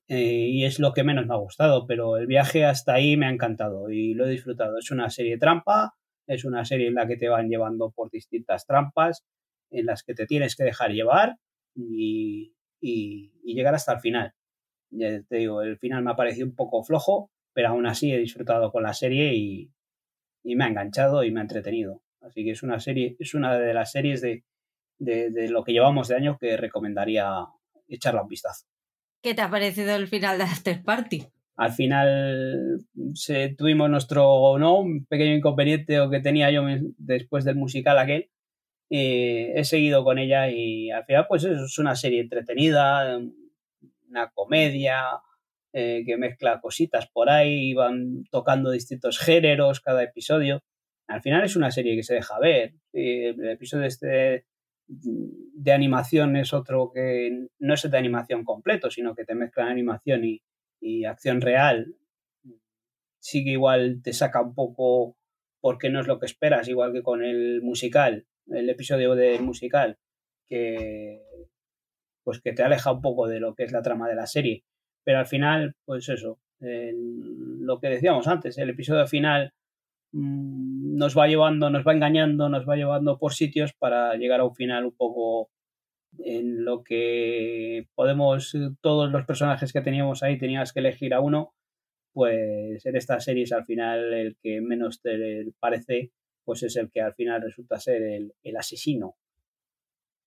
Eh, 0.09 0.47
y 0.49 0.65
es 0.65 0.79
lo 0.79 0.93
que 0.93 1.03
menos 1.03 1.27
me 1.27 1.33
ha 1.33 1.37
gustado, 1.37 1.87
pero 1.87 2.17
el 2.17 2.27
viaje 2.27 2.65
hasta 2.65 2.93
ahí 2.93 3.15
me 3.17 3.27
ha 3.27 3.29
encantado 3.31 3.89
y 3.89 4.13
lo 4.13 4.25
he 4.27 4.31
disfrutado. 4.31 4.77
Es 4.77 4.91
una 4.91 5.09
serie 5.09 5.37
trampa, 5.37 5.95
es 6.27 6.45
una 6.45 6.65
serie 6.65 6.87
en 6.87 6.95
la 6.95 7.07
que 7.07 7.17
te 7.17 7.29
van 7.29 7.49
llevando 7.49 7.91
por 7.91 8.11
distintas 8.11 8.65
trampas, 8.65 9.23
en 9.71 9.85
las 9.85 10.03
que 10.03 10.13
te 10.13 10.25
tienes 10.25 10.55
que 10.55 10.63
dejar 10.63 10.91
llevar 10.91 11.37
y, 11.73 12.53
y, 12.81 13.31
llegar 13.43 13.75
hasta 13.75 13.93
el 13.93 13.99
final. 13.99 14.33
Te 14.89 15.23
digo, 15.29 15.61
el 15.61 15.77
final 15.77 16.03
me 16.03 16.11
ha 16.11 16.15
parecido 16.15 16.47
un 16.47 16.55
poco 16.55 16.83
flojo, 16.83 17.31
pero 17.53 17.69
aún 17.69 17.85
así 17.87 18.11
he 18.11 18.17
disfrutado 18.17 18.71
con 18.71 18.83
la 18.83 18.93
serie 18.93 19.33
y, 19.33 19.71
me 20.43 20.63
ha 20.63 20.67
enganchado 20.67 21.23
y 21.23 21.31
me 21.31 21.41
ha 21.41 21.43
entretenido. 21.43 22.01
Así 22.21 22.45
que 22.45 22.51
es 22.51 22.63
una 22.63 22.79
serie, 22.79 23.17
es 23.19 23.33
una 23.33 23.57
de 23.57 23.73
las 23.73 23.91
series 23.91 24.21
de, 24.21 24.43
de, 24.97 25.49
lo 25.49 25.63
que 25.63 25.73
llevamos 25.73 26.07
de 26.07 26.15
año 26.15 26.37
que 26.37 26.55
recomendaría 26.55 27.45
echarla 27.87 28.21
un 28.21 28.29
vistazo. 28.29 28.65
¿Qué 29.21 29.33
te 29.33 29.41
ha 29.41 29.49
parecido 29.49 29.95
el 29.95 30.07
final 30.07 30.37
de 30.37 30.45
After 30.45 30.83
Party? 30.83 31.27
Al 31.57 31.71
final 31.71 32.79
se, 33.13 33.55
tuvimos 33.57 33.89
nuestro 33.89 34.57
¿no? 34.59 34.85
pequeño 35.09 35.33
inconveniente 35.33 35.99
que 36.11 36.19
tenía 36.19 36.51
yo 36.51 36.63
después 36.97 37.45
del 37.45 37.55
musical 37.55 37.97
aquel. 37.97 38.29
he 38.89 39.63
seguido 39.63 40.03
con 40.03 40.19
ella 40.19 40.49
y 40.49 40.91
al 40.91 41.03
final 41.05 41.25
pues 41.27 41.43
es 41.43 41.79
una 41.79 41.95
serie 41.95 42.21
entretenida, 42.21 43.19
una 44.07 44.29
comedia, 44.33 45.03
eh, 45.73 46.03
que 46.05 46.17
mezcla 46.17 46.61
cositas 46.61 47.07
por 47.07 47.29
ahí, 47.29 47.73
van 47.73 48.23
tocando 48.31 48.71
distintos 48.71 49.19
géneros 49.19 49.81
cada 49.81 50.03
episodio. 50.03 50.63
Al 51.07 51.21
final 51.21 51.43
es 51.43 51.55
una 51.55 51.71
serie 51.71 51.95
que 51.95 52.03
se 52.03 52.15
deja 52.15 52.39
ver. 52.39 52.75
el 52.93 53.49
episodio 53.49 53.85
este 53.85 54.45
de 54.87 55.71
animación 55.71 56.37
es 56.37 56.53
otro 56.53 56.91
que 56.93 57.47
no 57.59 57.73
es 57.73 57.91
de 57.91 57.97
animación 57.97 58.43
completo, 58.45 58.89
sino 58.89 59.13
que 59.15 59.25
te 59.25 59.35
mezcla 59.35 59.67
animación 59.67 60.23
y, 60.23 60.41
acción 61.07 61.41
real. 61.41 61.95
Sí 63.19 63.43
que 63.43 63.51
igual 63.51 64.01
te 64.03 64.13
saca 64.13 64.41
un 64.41 64.53
poco 64.55 65.17
porque 65.59 65.89
no 65.89 65.99
es 65.99 66.07
lo 66.07 66.19
que 66.19 66.25
esperas, 66.25 66.67
igual 66.67 66.93
que 66.93 67.03
con 67.03 67.23
el 67.23 67.61
musical, 67.61 68.25
el 68.47 68.69
episodio 68.69 69.15
del 69.15 69.41
musical, 69.41 69.97
que 70.47 71.21
pues 72.23 72.41
que 72.41 72.51
te 72.51 72.63
aleja 72.63 72.91
un 72.91 73.01
poco 73.01 73.27
de 73.27 73.39
lo 73.39 73.55
que 73.55 73.63
es 73.63 73.71
la 73.71 73.81
trama 73.81 74.09
de 74.09 74.15
la 74.15 74.27
serie. 74.27 74.63
Pero 75.03 75.19
al 75.19 75.27
final, 75.27 75.75
pues 75.85 76.09
eso, 76.09 76.39
lo 76.59 77.79
que 77.79 77.87
decíamos 77.87 78.27
antes, 78.27 78.57
el 78.57 78.69
episodio 78.69 79.07
final 79.07 79.53
mm, 80.11 80.97
nos 80.97 81.17
va 81.17 81.27
llevando, 81.27 81.69
nos 81.69 81.87
va 81.87 81.93
engañando, 81.93 82.49
nos 82.49 82.67
va 82.67 82.75
llevando 82.75 83.17
por 83.17 83.33
sitios 83.33 83.73
para 83.73 84.15
llegar 84.15 84.41
a 84.41 84.45
un 84.45 84.55
final 84.55 84.85
un 84.85 84.95
poco 84.95 85.49
en 86.19 86.65
lo 86.65 86.83
que 86.83 87.87
podemos, 87.95 88.55
todos 88.81 89.11
los 89.11 89.25
personajes 89.25 89.73
que 89.73 89.81
teníamos 89.81 90.23
ahí, 90.23 90.37
tenías 90.37 90.73
que 90.73 90.79
elegir 90.79 91.13
a 91.13 91.21
uno, 91.21 91.53
pues 92.13 92.85
en 92.85 92.95
estas 92.95 93.23
series 93.23 93.51
al 93.51 93.65
final 93.65 94.13
el 94.13 94.37
que 94.41 94.61
menos 94.61 95.01
te 95.01 95.51
parece, 95.59 96.11
pues 96.43 96.63
es 96.63 96.75
el 96.75 96.89
que 96.89 97.01
al 97.01 97.13
final 97.13 97.41
resulta 97.41 97.79
ser 97.79 98.01
el, 98.03 98.57
asesino. 98.57 99.15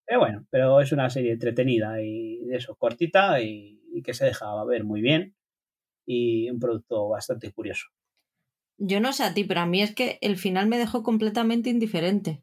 Pero 0.06 0.20
bueno, 0.20 0.46
pero 0.50 0.80
es 0.80 0.92
una 0.92 1.08
serie 1.10 1.32
entretenida 1.32 2.02
y 2.02 2.40
eso, 2.52 2.74
cortita 2.76 3.40
y 3.40 3.80
y 3.92 4.02
que 4.02 4.14
se 4.14 4.24
deja 4.24 4.64
ver 4.64 4.84
muy 4.84 5.00
bien 5.00 5.34
y 6.06 6.50
un 6.50 6.58
producto 6.58 7.08
bastante 7.08 7.52
curioso. 7.52 7.88
Yo 8.78 9.00
no 9.00 9.12
sé 9.12 9.24
a 9.24 9.34
ti, 9.34 9.44
pero 9.44 9.60
a 9.60 9.66
mí 9.66 9.82
es 9.82 9.94
que 9.94 10.18
el 10.22 10.36
final 10.36 10.66
me 10.66 10.78
dejó 10.78 11.02
completamente 11.02 11.70
indiferente. 11.70 12.42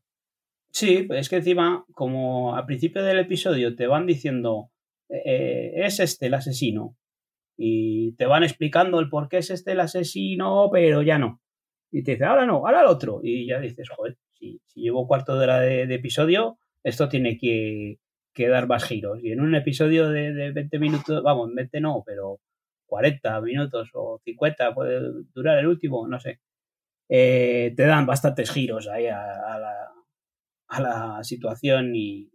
Sí, 0.80 1.08
es 1.10 1.28
que 1.28 1.38
encima, 1.38 1.86
como 1.96 2.56
al 2.56 2.68
principio 2.68 3.02
del 3.02 3.18
episodio 3.18 3.76
te 3.76 3.88
van 3.88 4.06
diciendo 4.06 4.70
eh, 5.10 5.24
eh, 5.26 5.72
es 5.86 6.00
este 6.00 6.28
el 6.28 6.36
asesino 6.36 6.96
y 7.58 8.12
te 8.14 8.28
van 8.28 8.44
explicando 8.44 9.00
el 9.00 9.10
por 9.10 9.28
qué 9.28 9.40
es 9.40 9.50
este 9.50 9.72
el 9.72 9.80
asesino, 9.80 10.70
pero 10.72 11.02
ya 11.02 11.18
no. 11.18 11.42
Y 11.92 12.04
te 12.04 12.12
dice, 12.12 12.26
ahora 12.26 12.46
no, 12.46 12.58
ahora 12.58 12.82
el 12.82 12.88
otro. 12.88 13.22
Y 13.24 13.48
ya 13.48 13.60
dices, 13.60 13.90
joder, 13.90 14.18
si, 14.34 14.62
llevo 14.76 15.08
cuarto 15.08 15.36
de 15.36 15.46
hora 15.46 15.60
de 15.62 15.96
episodio, 15.96 16.60
esto 16.84 17.10
tiene 17.10 17.40
que, 17.40 17.98
que 18.36 18.48
dar 18.48 18.68
más 18.68 18.84
giros. 18.84 19.20
Y 19.24 19.32
en 19.32 19.42
un 19.42 19.56
episodio 19.56 20.10
de, 20.10 20.32
de 20.32 20.52
20 20.52 20.78
minutos, 20.78 21.24
vamos, 21.24 21.50
20 21.56 21.82
no, 21.82 22.04
pero 22.06 22.40
40 22.86 23.42
minutos 23.42 23.90
o 23.96 24.22
50 24.24 24.76
puede 24.76 25.02
durar 25.34 25.58
el 25.58 25.66
último, 25.66 26.08
no 26.08 26.20
sé. 26.20 26.40
Eh, 27.10 27.74
te 27.76 27.84
dan 27.88 28.06
bastantes 28.06 28.52
giros 28.52 28.88
ahí 28.88 29.08
a, 29.08 29.18
la, 29.18 29.97
a 30.68 30.82
la, 30.82 31.24
situación 31.24 31.96
y, 31.96 32.30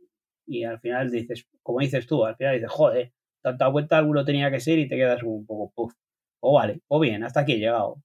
y, 0.47 0.65
al 0.65 0.81
final 0.81 1.11
dices, 1.11 1.47
como 1.63 1.81
dices 1.81 2.07
tú, 2.07 2.25
al 2.25 2.37
final 2.37 2.55
dices, 2.55 2.71
joder, 2.71 3.13
tanta 3.43 3.69
vuelta 3.69 3.99
alguno 3.99 4.25
tenía 4.25 4.51
que 4.51 4.61
ser 4.61 4.79
y 4.79 4.89
te 4.89 4.97
quedas 4.97 5.23
un 5.23 5.47
poco, 5.47 5.73
puff. 5.75 5.95
O 6.41 6.55
vale, 6.55 6.81
o 6.89 6.99
bien, 6.99 7.23
hasta 7.23 7.41
aquí 7.41 7.53
he 7.53 7.59
llegado. 7.59 8.03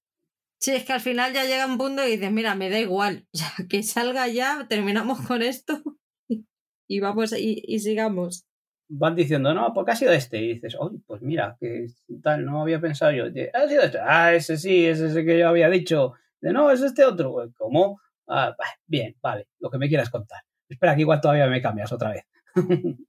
Sí, 0.59 0.73
es 0.73 0.85
que 0.85 0.93
al 0.93 1.01
final 1.01 1.33
ya 1.33 1.45
llega 1.45 1.65
un 1.65 1.77
punto 1.77 2.05
y 2.05 2.11
dices, 2.11 2.31
mira, 2.31 2.55
me 2.55 2.69
da 2.69 2.79
igual, 2.79 3.27
ya 3.33 3.51
que 3.69 3.83
salga 3.83 4.27
ya, 4.27 4.65
terminamos 4.67 5.21
con 5.21 5.41
esto 5.41 5.81
y 6.87 6.99
vamos 6.99 7.33
y, 7.37 7.79
sigamos. 7.79 8.45
Van 8.89 9.15
diciendo, 9.15 9.53
no, 9.53 9.73
porque 9.73 9.91
ha 9.91 9.95
sido 9.95 10.13
este. 10.13 10.41
Y 10.41 10.53
dices, 10.53 10.77
oye, 10.79 10.99
pues 11.05 11.21
mira, 11.21 11.57
que 11.59 11.87
tal, 12.23 12.45
no 12.45 12.61
había 12.61 12.79
pensado 12.79 13.11
yo. 13.11 13.25
Ha 13.25 13.67
sido 13.67 13.81
este. 13.81 13.99
Ah, 13.99 14.33
ese 14.33 14.57
sí, 14.57 14.85
ese 14.85 15.07
es 15.07 15.15
el 15.15 15.25
que 15.25 15.39
yo 15.39 15.49
había 15.49 15.69
dicho. 15.69 16.13
De 16.39 16.53
no, 16.53 16.71
es 16.71 16.81
este 16.81 17.03
otro. 17.03 17.33
Pues, 17.33 17.53
¿Cómo? 17.57 17.99
Ah, 18.27 18.55
bien, 18.85 19.15
vale, 19.21 19.47
lo 19.59 19.69
que 19.69 19.77
me 19.77 19.87
quieras 19.87 20.09
contar. 20.09 20.41
Espera, 20.69 20.95
que 20.95 21.01
igual 21.01 21.21
todavía 21.21 21.47
me 21.47 21.61
cambias 21.61 21.91
otra 21.91 22.11
vez. 22.11 22.25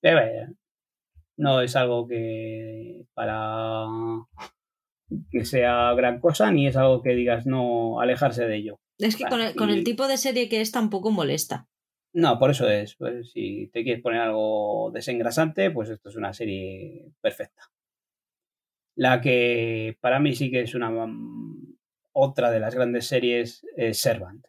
Pero 0.00 0.52
no 1.36 1.60
es 1.60 1.74
algo 1.76 2.06
que 2.06 3.06
para 3.14 3.86
que 5.30 5.44
sea 5.44 5.92
gran 5.94 6.20
cosa, 6.20 6.50
ni 6.50 6.66
es 6.66 6.76
algo 6.76 7.02
que 7.02 7.14
digas 7.14 7.46
no 7.46 8.00
alejarse 8.00 8.46
de 8.46 8.56
ello. 8.56 8.80
Es 8.98 9.16
que 9.16 9.24
con, 9.24 9.40
el, 9.40 9.54
con 9.54 9.70
el 9.70 9.84
tipo 9.84 10.08
de 10.08 10.16
serie 10.16 10.48
que 10.48 10.60
es 10.60 10.72
tampoco 10.72 11.10
molesta. 11.10 11.68
No, 12.12 12.38
por 12.38 12.50
eso 12.50 12.68
es. 12.68 12.96
Pues, 12.96 13.30
si 13.32 13.68
te 13.72 13.84
quieres 13.84 14.02
poner 14.02 14.20
algo 14.20 14.90
desengrasante, 14.92 15.70
pues 15.70 15.90
esto 15.90 16.08
es 16.08 16.16
una 16.16 16.32
serie 16.32 17.12
perfecta. 17.20 17.62
La 18.94 19.20
que 19.20 19.98
para 20.00 20.18
mí 20.18 20.34
sí 20.34 20.50
que 20.50 20.62
es 20.62 20.74
una 20.74 20.88
otra 22.18 22.50
de 22.50 22.60
las 22.60 22.74
grandes 22.74 23.06
series 23.06 23.66
es 23.76 24.00
Servant. 24.00 24.46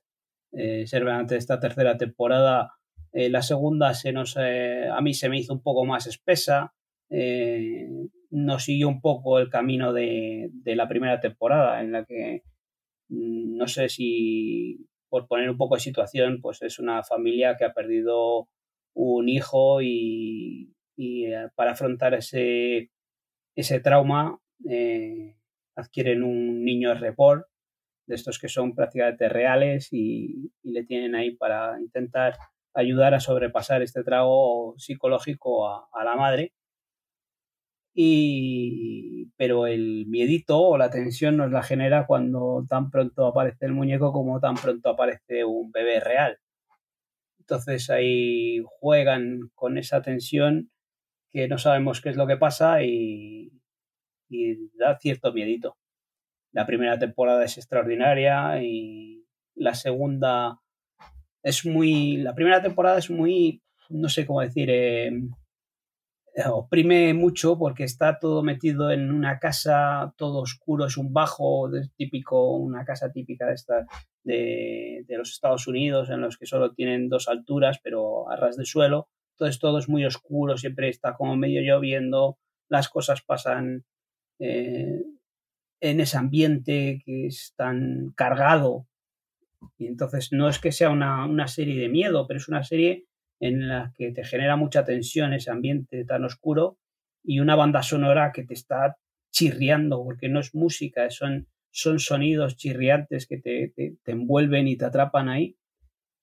Eh, 0.54 0.88
Servant 0.88 1.30
esta 1.34 1.60
tercera 1.60 1.98
temporada, 1.98 2.72
eh, 3.12 3.30
la 3.30 3.42
segunda 3.42 3.94
se 3.94 4.14
nos, 4.14 4.38
eh, 4.40 4.88
a 4.90 5.02
mí 5.02 5.14
se 5.14 5.28
me 5.28 5.38
hizo 5.38 5.54
un 5.54 5.62
poco 5.62 5.86
más 5.86 6.08
espesa. 6.08 6.74
Eh, 7.10 7.90
no 8.30 8.60
siguió 8.60 8.88
un 8.88 9.02
poco 9.02 9.40
el 9.40 9.50
camino 9.50 9.92
de, 9.92 10.50
la 10.64 10.88
primera 10.88 11.20
temporada, 11.20 11.82
en 11.82 11.92
la 11.92 12.06
que 12.06 12.44
mm, 13.10 13.58
no 13.58 13.68
sé 13.68 13.90
si 13.90 14.88
por 15.10 15.28
poner 15.28 15.50
un 15.50 15.58
poco 15.58 15.76
de 15.76 15.82
situación, 15.82 16.40
pues 16.42 16.62
es 16.62 16.80
una 16.80 17.04
familia 17.04 17.58
que 17.58 17.66
ha 17.66 17.74
perdido 17.74 18.48
un 18.94 19.30
hijo 19.30 19.82
y, 19.82 20.74
eh, 20.98 21.50
para 21.56 21.72
afrontar 21.72 22.14
ese, 22.14 22.92
ese 23.56 23.80
trauma 23.82 24.40
eh, 24.70 25.36
adquieren 25.76 26.24
un 26.24 26.64
niño 26.66 26.94
report 26.96 27.46
de 28.08 28.16
estos 28.16 28.40
que 28.40 28.50
son 28.50 28.74
prácticamente 28.74 29.30
reales 29.30 29.90
y, 29.92 30.52
le 30.64 30.84
tienen 30.84 31.16
ahí 31.16 31.36
para 31.36 31.80
intentar 31.80 32.38
ayudar 32.74 33.14
a 33.14 33.20
sobrepasar 33.20 33.82
este 33.82 34.04
trago 34.04 34.76
psicológico 34.78 35.68
a 35.70 36.04
la 36.04 36.16
madre 36.16 36.54
y, 38.00 39.32
pero 39.38 39.66
el 39.66 40.06
miedito 40.08 40.62
o 40.62 40.78
la 40.78 40.92
tensión 40.92 41.36
nos 41.38 41.52
la 41.52 41.64
genera 41.64 42.06
cuando 42.06 42.64
tan 42.70 42.92
pronto 42.92 43.26
aparece 43.26 43.66
el 43.66 43.74
muñeco 43.74 44.14
como 44.14 44.40
tan 44.40 44.54
pronto 44.54 44.90
aparece 44.90 45.44
un 45.44 45.72
bebé 45.72 46.00
real. 46.00 46.38
Entonces 47.40 47.90
ahí 47.90 48.64
juegan 48.80 49.50
con 49.56 49.80
esa 49.80 50.04
tensión 50.04 50.70
que 51.32 51.48
no 51.48 51.58
sabemos 51.58 52.00
qué 52.00 52.10
es 52.10 52.18
lo 52.18 52.28
que 52.28 52.38
pasa 52.38 52.84
y, 52.84 53.52
y 54.30 54.70
da 54.78 55.00
cierto 55.00 55.34
miedito. 55.34 55.76
La 56.52 56.66
primera 56.66 56.98
temporada 56.98 57.44
es 57.46 57.58
extraordinaria 57.58 58.62
y 58.64 59.26
la 59.56 59.74
segunda 59.76 60.60
es 61.44 61.66
muy... 61.66 62.18
La 62.18 62.34
primera 62.36 62.62
temporada 62.62 63.00
es 63.00 63.10
muy, 63.10 63.62
no 63.90 64.10
sé 64.10 64.26
cómo 64.26 64.42
decir, 64.42 64.70
eh, 64.70 65.12
oprime 66.52 67.14
mucho 67.14 67.58
porque 67.58 67.84
está 67.84 68.20
todo 68.20 68.44
metido 68.44 68.92
en 68.92 69.12
una 69.12 69.40
casa, 69.40 70.14
todo 70.18 70.42
oscuro, 70.42 70.86
es 70.86 70.98
un 70.98 71.14
bajo 71.14 71.70
típico, 71.96 72.56
una 72.58 72.86
casa 72.86 73.12
típica 73.12 73.48
de, 73.48 73.54
esta, 73.54 73.86
de, 74.24 75.04
de, 75.08 75.18
los 75.18 75.32
Estados 75.32 75.68
Unidos, 75.68 76.10
en 76.10 76.22
los 76.22 76.38
que 76.38 76.46
solo 76.46 76.74
tienen 76.74 77.10
dos 77.10 77.28
alturas, 77.28 77.80
pero 77.84 78.30
a 78.30 78.36
ras 78.36 78.58
de 78.58 78.66
suelo. 78.66 79.10
Entonces 79.32 79.60
todo 79.60 79.80
es 79.80 79.90
muy 79.90 80.06
oscuro, 80.06 80.58
siempre 80.58 80.90
está 80.90 81.16
como 81.16 81.36
medio 81.36 81.62
lloviendo, 81.62 82.38
las 82.70 82.90
cosas 82.90 83.22
pasan 83.22 83.86
eh, 84.40 85.02
en 85.80 86.00
ese 86.00 86.18
ambiente 86.18 87.02
que 87.06 87.28
es 87.28 87.54
tan 87.56 88.14
cargado. 88.16 88.88
Y 89.78 89.88
entonces 89.88 90.30
no 90.32 90.50
es 90.50 90.60
que 90.60 90.72
sea 90.72 90.90
una, 90.90 91.26
una 91.26 91.48
serie 91.48 91.80
de 91.80 91.90
miedo, 91.90 92.28
pero 92.28 92.38
es 92.38 92.48
una 92.48 92.64
serie 92.64 93.06
en 93.40 93.68
la 93.68 93.94
que 93.96 94.12
te 94.12 94.24
genera 94.24 94.56
mucha 94.56 94.86
tensión 94.86 95.34
ese 95.34 95.52
ambiente 95.52 96.06
tan 96.06 96.24
oscuro 96.24 96.78
y 97.24 97.40
una 97.40 97.56
banda 97.56 97.84
sonora 97.84 98.32
que 98.34 98.44
te 98.44 98.54
está 98.54 98.98
chirriando, 99.32 100.04
porque 100.04 100.30
no 100.30 100.40
es 100.40 100.56
música, 100.56 101.10
son, 101.10 101.48
son 101.72 102.00
sonidos 102.00 102.56
chirriantes 102.56 103.28
que 103.28 103.38
te, 103.38 103.74
te, 103.76 104.12
envuelven 104.12 104.68
y 104.68 104.78
te 104.78 104.86
atrapan 104.86 105.30
ahí. 105.30 105.58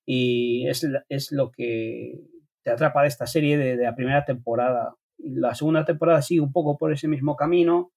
Y 0.07 0.67
es, 0.67 0.87
es, 1.09 1.33
lo 1.33 1.51
que 1.51 2.21
te 2.63 2.71
atrapa 2.71 3.03
de 3.03 3.09
esta 3.09 3.27
serie 3.27 3.57
de, 3.57 3.77
de 3.77 3.85
la 3.85 3.95
primera 3.95 4.25
temporada. 4.25 4.97
La 5.19 5.55
segunda 5.55 5.85
temporada 5.85 6.23
sigue 6.23 6.41
un 6.41 6.53
poco 6.53 6.77
por 6.77 6.93
ese 6.93 7.09
mismo 7.09 7.37
camino. 7.37 7.93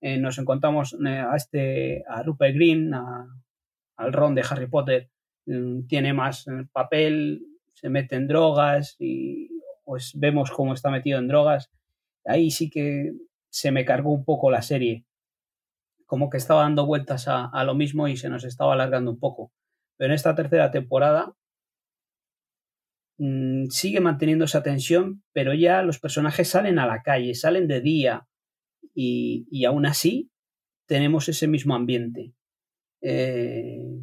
Eh, 0.00 0.18
nos 0.18 0.38
encontramos 0.38 0.96
eh, 1.06 1.18
a 1.18 1.36
este 1.36 2.04
a 2.08 2.22
Rupert 2.22 2.54
Green, 2.54 2.92
al 2.94 4.12
Ron 4.12 4.34
de 4.34 4.44
Harry 4.48 4.66
Potter, 4.66 5.10
mm, 5.46 5.86
tiene 5.86 6.14
más 6.14 6.46
eh, 6.48 6.66
papel, 6.72 7.46
se 7.74 7.90
mete 7.90 8.16
en 8.16 8.26
drogas 8.26 8.96
y 8.98 9.50
pues 9.84 10.12
vemos 10.14 10.50
cómo 10.50 10.72
está 10.74 10.90
metido 10.90 11.18
en 11.18 11.28
drogas. 11.28 11.70
Ahí 12.24 12.50
sí 12.50 12.70
que 12.70 13.12
se 13.50 13.72
me 13.72 13.84
cargó 13.84 14.12
un 14.12 14.24
poco 14.24 14.50
la 14.50 14.62
serie. 14.62 15.04
Como 16.06 16.30
que 16.30 16.38
estaba 16.38 16.62
dando 16.62 16.86
vueltas 16.86 17.28
a, 17.28 17.46
a 17.46 17.64
lo 17.64 17.74
mismo 17.74 18.08
y 18.08 18.16
se 18.16 18.28
nos 18.30 18.44
estaba 18.44 18.72
alargando 18.74 19.10
un 19.10 19.18
poco. 19.18 19.52
Pero 19.96 20.12
en 20.12 20.14
esta 20.14 20.34
tercera 20.34 20.70
temporada 20.70 21.34
mmm, 23.18 23.66
sigue 23.66 24.00
manteniendo 24.00 24.46
esa 24.46 24.62
tensión, 24.62 25.22
pero 25.32 25.54
ya 25.54 25.82
los 25.82 25.98
personajes 25.98 26.48
salen 26.48 26.78
a 26.78 26.86
la 26.86 27.02
calle, 27.02 27.34
salen 27.34 27.68
de 27.68 27.80
día 27.80 28.26
y, 28.94 29.64
aún 29.64 29.86
así 29.86 30.30
tenemos 30.86 31.28
ese 31.28 31.46
mismo 31.48 31.74
ambiente. 31.74 32.34
Eh, 33.02 34.00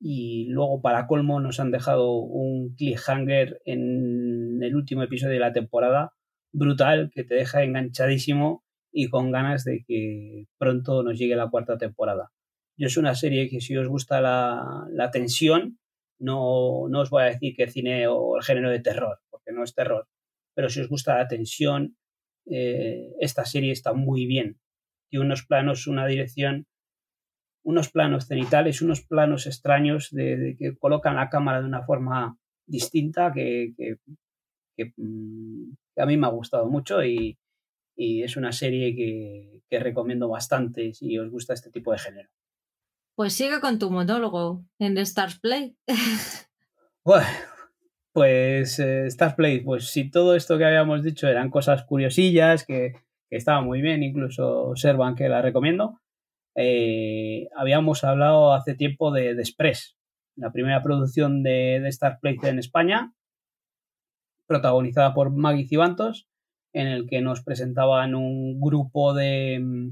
y 0.00 0.48
luego 0.50 0.82
para 0.82 1.06
colmo 1.06 1.40
nos 1.40 1.60
han 1.60 1.70
dejado 1.70 2.12
un 2.14 2.74
cliffhanger 2.74 3.62
en 3.64 4.62
el 4.62 4.76
último 4.76 5.02
episodio 5.02 5.34
de 5.34 5.40
la 5.40 5.52
temporada 5.52 6.12
brutal 6.52 7.10
que 7.12 7.24
te 7.24 7.34
deja 7.34 7.62
enganchadísimo 7.62 8.64
y 8.92 9.08
con 9.08 9.32
ganas 9.32 9.64
de 9.64 9.84
que 9.86 10.46
pronto 10.58 11.02
nos 11.02 11.18
llegue 11.18 11.36
la 11.36 11.50
cuarta 11.50 11.78
temporada. 11.78 12.30
Yo 12.76 12.86
es 12.88 12.96
una 12.96 13.14
serie 13.14 13.48
que 13.48 13.60
si 13.60 13.76
os 13.76 13.88
gusta 13.88 14.20
la, 14.20 14.86
la 14.90 15.10
tensión, 15.10 15.78
no, 16.18 16.88
no, 16.88 17.00
os 17.00 17.10
voy 17.10 17.22
a 17.22 17.26
decir 17.26 17.54
que 17.56 17.66
cine 17.66 18.06
o 18.06 18.36
el 18.36 18.42
género 18.42 18.70
de 18.70 18.80
terror, 18.80 19.20
porque 19.30 19.52
no 19.52 19.64
es 19.64 19.74
terror, 19.74 20.06
pero 20.54 20.68
si 20.68 20.80
os 20.80 20.88
gusta 20.88 21.16
la 21.16 21.28
tensión, 21.28 21.96
eh, 22.46 23.12
esta 23.20 23.44
serie 23.44 23.72
está 23.72 23.92
muy 23.92 24.26
bien. 24.26 24.58
Tiene 25.08 25.26
unos 25.26 25.44
planos, 25.44 25.86
una 25.86 26.06
dirección 26.06 26.66
unos 27.64 27.90
planos 27.90 28.26
cenitales, 28.26 28.82
unos 28.82 29.00
planos 29.00 29.46
extraños 29.46 30.10
de, 30.10 30.54
que 30.58 30.76
colocan 30.76 31.16
la 31.16 31.30
cámara 31.30 31.60
de 31.60 31.66
una 31.66 31.82
forma 31.82 32.38
distinta 32.66 33.32
que, 33.32 33.74
mm, 34.96 35.72
que, 35.94 36.02
a 36.02 36.06
mí 36.06 36.16
me 36.16 36.26
ha 36.26 36.30
gustado 36.30 36.68
mucho 36.68 37.02
y, 37.02 37.38
y 37.96 38.22
es 38.22 38.36
una 38.36 38.52
serie 38.52 38.94
que, 38.94 39.62
que, 39.68 39.78
recomiendo 39.78 40.28
bastante 40.28 40.92
si 40.92 41.18
os 41.18 41.30
gusta 41.30 41.54
este 41.54 41.70
tipo 41.70 41.92
de 41.92 41.98
género. 41.98 42.28
Pues 43.16 43.32
sigue 43.32 43.60
con 43.60 43.78
tu 43.78 43.90
monólogo 43.90 44.64
en 44.78 44.98
Stars 44.98 45.38
Play. 45.38 45.76
bueno, 47.04 47.26
pues 48.14 48.78
eh, 48.78 49.06
Stars 49.08 49.34
Play, 49.34 49.60
pues 49.60 49.88
si 49.88 50.08
todo 50.08 50.36
esto 50.36 50.56
que 50.56 50.64
habíamos 50.64 51.02
dicho 51.02 51.26
eran 51.26 51.50
cosas 51.50 51.84
curiosillas, 51.84 52.64
que, 52.64 52.92
estaba 53.28 53.60
muy 53.62 53.82
bien, 53.82 54.04
incluso 54.04 54.76
Servan 54.76 55.16
que 55.16 55.28
la 55.28 55.42
recomiendo, 55.42 56.00
eh, 56.54 57.48
habíamos 57.56 58.04
hablado 58.04 58.52
hace 58.54 58.76
tiempo 58.76 59.10
de, 59.10 59.34
de, 59.34 59.42
Express, 59.42 59.96
la 60.36 60.52
primera 60.52 60.80
producción 60.84 61.42
de, 61.42 61.80
de 61.82 61.88
Star 61.88 62.20
Play 62.20 62.36
en 62.44 62.60
España, 62.60 63.12
protagonizada 64.46 65.12
por 65.14 65.32
Maggie 65.32 65.66
Cibantos, 65.66 66.28
en 66.72 66.86
el 66.86 67.08
que 67.08 67.20
nos 67.20 67.42
presentaban 67.42 68.14
un 68.14 68.60
grupo 68.60 69.12
de, 69.14 69.90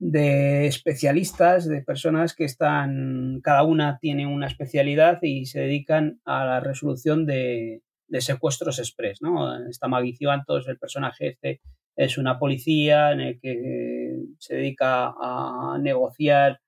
de 0.00 0.66
especialistas, 0.66 1.68
de 1.68 1.82
personas 1.82 2.34
que 2.34 2.44
están, 2.44 3.40
cada 3.42 3.64
una 3.64 3.98
tiene 4.00 4.26
una 4.26 4.46
especialidad 4.46 5.18
y 5.22 5.44
se 5.44 5.60
dedican 5.60 6.20
a 6.24 6.46
la 6.46 6.60
resolución 6.60 7.26
de, 7.26 7.82
de 8.08 8.20
secuestros 8.22 8.78
express, 8.78 9.20
¿no? 9.20 9.68
Está 9.68 9.88
Maggie 9.88 10.16
Cibantos, 10.16 10.66
el 10.68 10.78
personaje 10.78 11.28
este 11.28 11.60
es 11.96 12.16
una 12.16 12.38
policía 12.38 13.12
en 13.12 13.20
el 13.20 13.40
que 13.40 14.16
se 14.38 14.56
dedica 14.56 15.12
a 15.20 15.78
negociar 15.78 16.60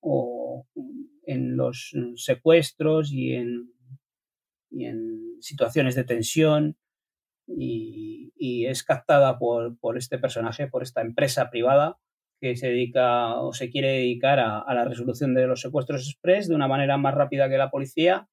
o 0.00 0.64
en 1.24 1.56
los 1.56 1.92
secuestros 2.14 3.12
y 3.12 3.34
en, 3.34 3.68
y 4.70 4.84
en 4.84 5.38
situaciones 5.40 5.96
de 5.96 6.04
tensión 6.04 6.76
y, 7.48 8.32
y 8.36 8.66
es 8.66 8.84
captada 8.84 9.40
por, 9.40 9.76
por, 9.80 9.98
este 9.98 10.18
personaje, 10.18 10.68
por 10.68 10.84
esta 10.84 11.00
empresa 11.00 11.50
privada 11.50 11.98
que 12.40 12.56
se 12.56 12.68
dedica 12.68 13.40
o 13.40 13.52
se 13.52 13.70
quiere 13.70 13.92
dedicar 13.92 14.38
a, 14.38 14.64
la 14.74 14.84
resolución 14.84 15.34
de 15.34 15.46
los 15.46 15.60
secuestros 15.60 16.08
express 16.08 16.48
de 16.48 16.54
una 16.54 16.68
manera 16.68 16.96
más 16.96 17.14
rápida 17.14 17.48
que 17.48 17.58
la 17.58 17.70
policía 17.70 18.28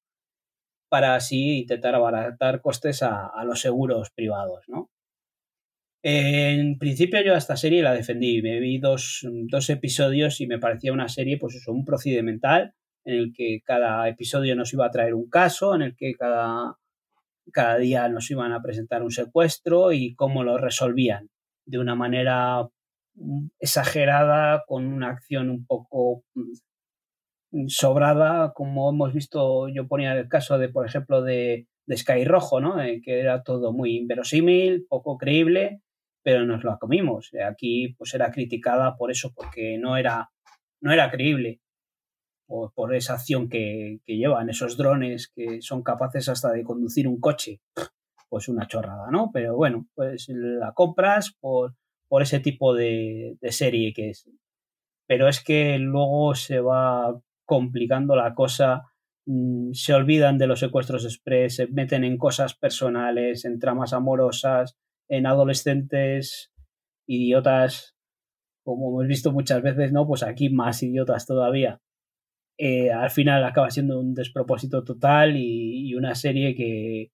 para 0.88 1.14
así 1.16 1.60
intentar 1.60 1.94
abaratar 1.94 2.60
costes 2.60 3.02
a, 3.02 3.26
a 3.26 3.44
los 3.44 3.60
seguros 3.60 4.10
privados, 4.10 4.64
¿no? 4.68 4.90
En 6.06 6.76
principio 6.76 7.22
yo 7.22 7.34
a 7.34 7.38
esta 7.38 7.56
serie 7.56 7.82
la 7.82 7.94
defendí, 7.94 8.42
me 8.42 8.60
vi 8.60 8.78
dos, 8.78 9.26
dos 9.48 9.70
episodios 9.70 10.38
y 10.42 10.46
me 10.46 10.58
parecía 10.58 10.92
una 10.92 11.08
serie, 11.08 11.38
pues 11.38 11.54
eso, 11.54 11.72
un 11.72 11.86
procedimental 11.86 12.74
en 13.06 13.14
el 13.14 13.32
que 13.34 13.62
cada 13.64 14.06
episodio 14.06 14.54
nos 14.54 14.70
iba 14.74 14.84
a 14.84 14.90
traer 14.90 15.14
un 15.14 15.30
caso, 15.30 15.74
en 15.74 15.80
el 15.80 15.96
que 15.96 16.12
cada, 16.12 16.76
cada 17.52 17.78
día 17.78 18.06
nos 18.10 18.30
iban 18.30 18.52
a 18.52 18.60
presentar 18.60 19.02
un 19.02 19.12
secuestro 19.12 19.92
y 19.92 20.14
cómo 20.14 20.44
lo 20.44 20.58
resolvían 20.58 21.30
de 21.64 21.78
una 21.78 21.94
manera 21.94 22.68
exagerada, 23.58 24.64
con 24.66 24.86
una 24.86 25.10
acción 25.10 25.50
un 25.50 25.66
poco 25.66 26.24
mm, 26.34 27.66
sobrada, 27.68 28.52
como 28.54 28.90
hemos 28.90 29.12
visto, 29.12 29.68
yo 29.68 29.86
ponía 29.86 30.12
el 30.18 30.28
caso 30.28 30.58
de, 30.58 30.68
por 30.68 30.86
ejemplo, 30.86 31.22
de, 31.22 31.68
de 31.86 31.96
Sky 31.96 32.24
Rojo, 32.24 32.60
¿no? 32.60 32.82
Eh, 32.82 33.00
que 33.02 33.20
era 33.20 33.42
todo 33.42 33.72
muy 33.72 33.96
inverosímil, 33.96 34.86
poco 34.88 35.16
creíble, 35.18 35.80
pero 36.22 36.44
nos 36.44 36.64
la 36.64 36.78
comimos. 36.78 37.30
Aquí 37.46 37.94
pues 37.98 38.14
era 38.14 38.30
criticada 38.30 38.96
por 38.96 39.10
eso, 39.10 39.32
porque 39.34 39.78
no 39.78 39.96
era, 39.96 40.30
no 40.80 40.92
era 40.92 41.10
creíble 41.10 41.60
por, 42.46 42.72
por 42.74 42.94
esa 42.94 43.14
acción 43.14 43.48
que, 43.48 44.00
que, 44.04 44.16
llevan 44.16 44.50
esos 44.50 44.76
drones 44.76 45.30
que 45.34 45.60
son 45.62 45.82
capaces 45.82 46.28
hasta 46.28 46.50
de 46.52 46.64
conducir 46.64 47.08
un 47.08 47.20
coche. 47.20 47.60
Pues 48.28 48.48
una 48.48 48.66
chorrada, 48.66 49.10
¿no? 49.12 49.30
Pero 49.32 49.54
bueno, 49.54 49.86
pues 49.94 50.26
la 50.28 50.72
compras 50.72 51.36
por, 51.38 51.74
por 52.08 52.22
ese 52.22 52.40
tipo 52.40 52.74
de, 52.74 53.36
de 53.40 53.52
serie 53.52 53.92
que 53.92 54.10
es. 54.10 54.28
Pero 55.06 55.28
es 55.28 55.42
que 55.42 55.78
luego 55.78 56.34
se 56.34 56.60
va 56.60 57.20
complicando 57.44 58.16
la 58.16 58.34
cosa 58.34 58.84
mm, 59.26 59.72
se 59.72 59.94
olvidan 59.94 60.38
de 60.38 60.46
los 60.46 60.60
secuestros 60.60 61.04
express, 61.04 61.56
se 61.56 61.66
meten 61.68 62.04
en 62.04 62.16
cosas 62.18 62.54
personales, 62.54 63.44
en 63.44 63.58
tramas 63.58 63.92
amorosas, 63.92 64.76
en 65.08 65.26
adolescentes 65.26 66.52
idiotas, 67.06 67.94
como 68.64 68.88
hemos 68.88 69.06
visto 69.08 69.32
muchas 69.32 69.62
veces, 69.62 69.92
¿no? 69.92 70.06
Pues 70.06 70.22
aquí 70.22 70.48
más 70.50 70.82
idiotas 70.82 71.26
todavía. 71.26 71.80
Eh, 72.58 72.92
al 72.92 73.10
final 73.10 73.44
acaba 73.44 73.70
siendo 73.70 74.00
un 74.00 74.14
despropósito 74.14 74.84
total 74.84 75.36
y, 75.36 75.88
y 75.90 75.94
una 75.96 76.14
serie 76.14 76.54
que, 76.54 77.10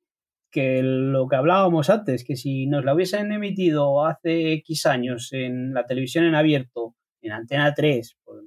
que, 0.50 0.82
lo 0.82 1.28
que 1.28 1.36
hablábamos 1.36 1.90
antes, 1.90 2.24
que 2.24 2.36
si 2.36 2.66
nos 2.66 2.84
la 2.84 2.94
hubiesen 2.94 3.32
emitido 3.32 4.04
hace 4.04 4.52
X 4.54 4.86
años 4.86 5.32
en 5.32 5.72
la 5.74 5.86
televisión 5.86 6.24
en 6.24 6.34
abierto, 6.34 6.94
en 7.22 7.32
Antena 7.32 7.74
3, 7.74 8.18
pues 8.24 8.42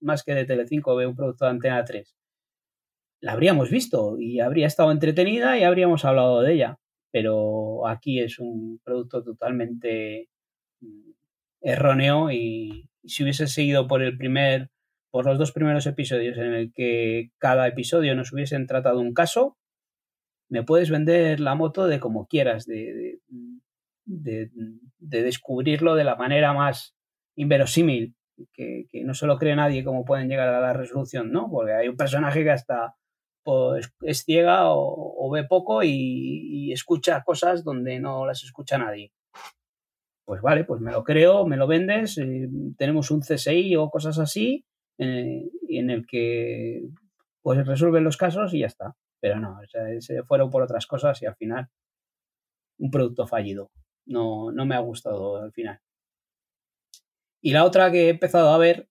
más 0.00 0.22
que 0.22 0.34
de 0.34 0.44
Telecinco, 0.44 0.96
veo 0.96 1.10
un 1.10 1.16
producto 1.16 1.44
de 1.44 1.50
Antena 1.50 1.84
3, 1.84 2.16
la 3.20 3.32
habríamos 3.32 3.70
visto 3.70 4.16
y 4.18 4.40
habría 4.40 4.66
estado 4.66 4.92
entretenida 4.92 5.58
y 5.58 5.64
habríamos 5.64 6.04
hablado 6.04 6.40
de 6.42 6.54
ella. 6.54 6.78
Pero 7.10 7.86
aquí 7.88 8.20
es 8.20 8.38
un 8.38 8.80
producto 8.84 9.22
totalmente 9.22 10.28
mm, 10.80 11.10
erróneo 11.62 12.30
y, 12.30 12.88
si 13.04 13.22
hubiese 13.22 13.46
seguido 13.46 13.86
por 13.86 14.02
el 14.02 14.16
primer 14.18 14.70
por 15.10 15.24
los 15.24 15.38
dos 15.38 15.52
primeros 15.52 15.86
episodios 15.86 16.36
en 16.36 16.52
el 16.52 16.72
que 16.74 17.30
cada 17.38 17.66
episodio 17.66 18.14
nos 18.14 18.32
hubiesen 18.32 18.66
tratado 18.66 19.00
un 19.00 19.14
caso 19.14 19.56
me 20.48 20.62
puedes 20.62 20.90
vender 20.90 21.40
la 21.40 21.54
moto 21.54 21.86
de 21.86 22.00
como 22.00 22.26
quieras 22.26 22.66
de, 22.66 23.20
de, 24.04 24.50
de, 24.98 25.22
descubrirlo 25.22 25.94
de 25.94 26.04
la 26.04 26.16
manera 26.16 26.52
más 26.52 26.94
inverosímil, 27.36 28.14
que, 28.52 28.86
no 29.04 29.14
se 29.14 29.26
lo 29.26 29.38
cree 29.38 29.56
nadie 29.56 29.84
cómo 29.84 30.04
pueden 30.04 30.28
llegar 30.28 30.48
a 30.48 30.60
la 30.60 30.72
resolución, 30.72 31.30
¿no? 31.30 31.50
Porque 31.50 31.72
hay 31.72 31.88
un 31.88 31.96
personaje 31.96 32.42
que 32.42 32.50
hasta 32.50 32.94
pues, 33.42 33.92
es 34.02 34.24
ciega 34.24 34.62
o, 34.66 35.30
ve 35.30 35.44
poco 35.44 35.82
y, 35.82 36.72
escucha 36.72 37.22
cosas 37.22 37.64
donde 37.64 37.98
no 38.00 38.26
las 38.26 38.44
escucha 38.44 38.78
nadie. 38.78 39.12
Pues 40.24 40.42
vale, 40.42 40.64
pues 40.64 40.80
me 40.80 40.92
lo 40.92 41.04
creo, 41.04 41.46
me 41.46 41.56
lo 41.56 41.66
vendes, 41.66 42.18
eh, 42.18 42.48
tenemos 42.76 43.10
un 43.10 43.20
CSI 43.20 43.76
o 43.76 43.88
cosas 43.88 44.18
así, 44.18 44.66
eh, 44.98 45.48
en 45.68 45.90
el 45.90 46.06
que 46.06 46.82
pues 47.40 47.66
resuelven 47.66 48.04
los 48.04 48.18
casos 48.18 48.52
y 48.52 48.60
ya 48.60 48.66
está. 48.66 48.94
Pero 49.20 49.40
no, 49.40 49.58
se 49.98 50.22
fueron 50.22 50.50
por 50.50 50.62
otras 50.62 50.86
cosas 50.86 51.20
y 51.22 51.26
al 51.26 51.36
final 51.36 51.68
un 52.78 52.90
producto 52.90 53.26
fallido. 53.26 53.70
No, 54.06 54.52
no 54.52 54.64
me 54.64 54.74
ha 54.74 54.80
gustado 54.80 55.42
al 55.42 55.52
final. 55.52 55.80
Y 57.40 57.52
la 57.52 57.64
otra 57.64 57.90
que 57.90 58.06
he 58.06 58.08
empezado 58.10 58.50
a 58.50 58.58
ver, 58.58 58.88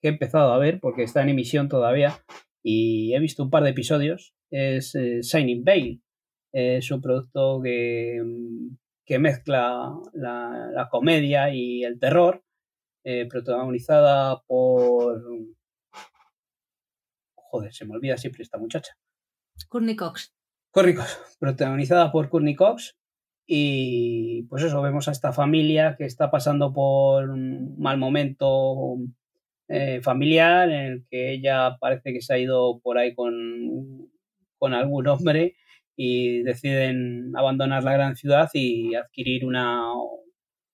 que 0.00 0.08
he 0.08 0.12
empezado 0.12 0.52
a 0.52 0.58
ver 0.58 0.80
porque 0.80 1.02
está 1.02 1.22
en 1.22 1.30
emisión 1.30 1.68
todavía 1.68 2.24
y 2.62 3.14
he 3.14 3.18
visto 3.20 3.42
un 3.42 3.50
par 3.50 3.62
de 3.62 3.70
episodios, 3.70 4.34
es 4.50 4.94
eh, 4.94 5.20
Veil. 5.62 6.02
Es 6.52 6.90
un 6.90 7.00
producto 7.02 7.60
que, 7.62 8.22
que 9.04 9.18
mezcla 9.18 9.92
la, 10.12 10.88
comedia 10.90 11.52
y 11.52 11.82
el 11.82 11.98
terror, 11.98 12.42
eh, 13.04 13.26
protagonizada 13.28 14.40
por... 14.46 15.20
Joder, 17.54 17.72
se 17.72 17.84
me 17.84 17.94
olvida 17.94 18.16
siempre 18.16 18.42
esta 18.42 18.58
muchacha. 18.58 18.94
Courtney 19.68 19.94
Cox. 19.94 20.34
Courtney 20.72 20.96
protagonizada 21.38 22.10
por 22.10 22.28
Courtney 22.28 22.56
Cox. 22.56 22.96
Y 23.46 24.42
pues 24.48 24.64
eso, 24.64 24.82
vemos 24.82 25.06
a 25.06 25.12
esta 25.12 25.32
familia 25.32 25.94
que 25.96 26.04
está 26.04 26.32
pasando 26.32 26.72
por 26.72 27.30
un 27.30 27.78
mal 27.78 27.96
momento 27.96 28.96
eh, 29.68 30.00
familiar 30.02 30.68
en 30.68 30.80
el 30.80 31.04
que 31.08 31.30
ella 31.30 31.76
parece 31.78 32.12
que 32.12 32.22
se 32.22 32.34
ha 32.34 32.38
ido 32.38 32.80
por 32.80 32.98
ahí 32.98 33.14
con, 33.14 34.10
con 34.58 34.74
algún 34.74 35.06
hombre 35.06 35.54
y 35.94 36.42
deciden 36.42 37.36
abandonar 37.36 37.84
la 37.84 37.92
gran 37.92 38.16
ciudad 38.16 38.50
y 38.52 38.96
adquirir 38.96 39.46
una, 39.46 39.92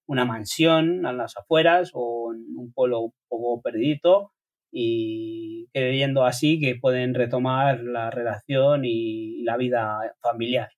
una 0.07 0.25
mansión 0.25 1.05
a 1.05 1.13
las 1.13 1.37
afueras 1.37 1.91
o 1.93 2.33
en 2.33 2.57
un 2.57 2.73
pueblo 2.73 3.01
un 3.01 3.13
poco 3.29 3.61
perdido 3.61 4.33
y 4.73 5.69
creyendo 5.73 6.25
así 6.25 6.61
que 6.61 6.77
pueden 6.77 7.15
retomar 7.15 7.83
la 7.83 8.11
relación 8.11 8.85
y 8.85 9.43
la 9.43 9.57
vida 9.57 10.15
familiar. 10.21 10.71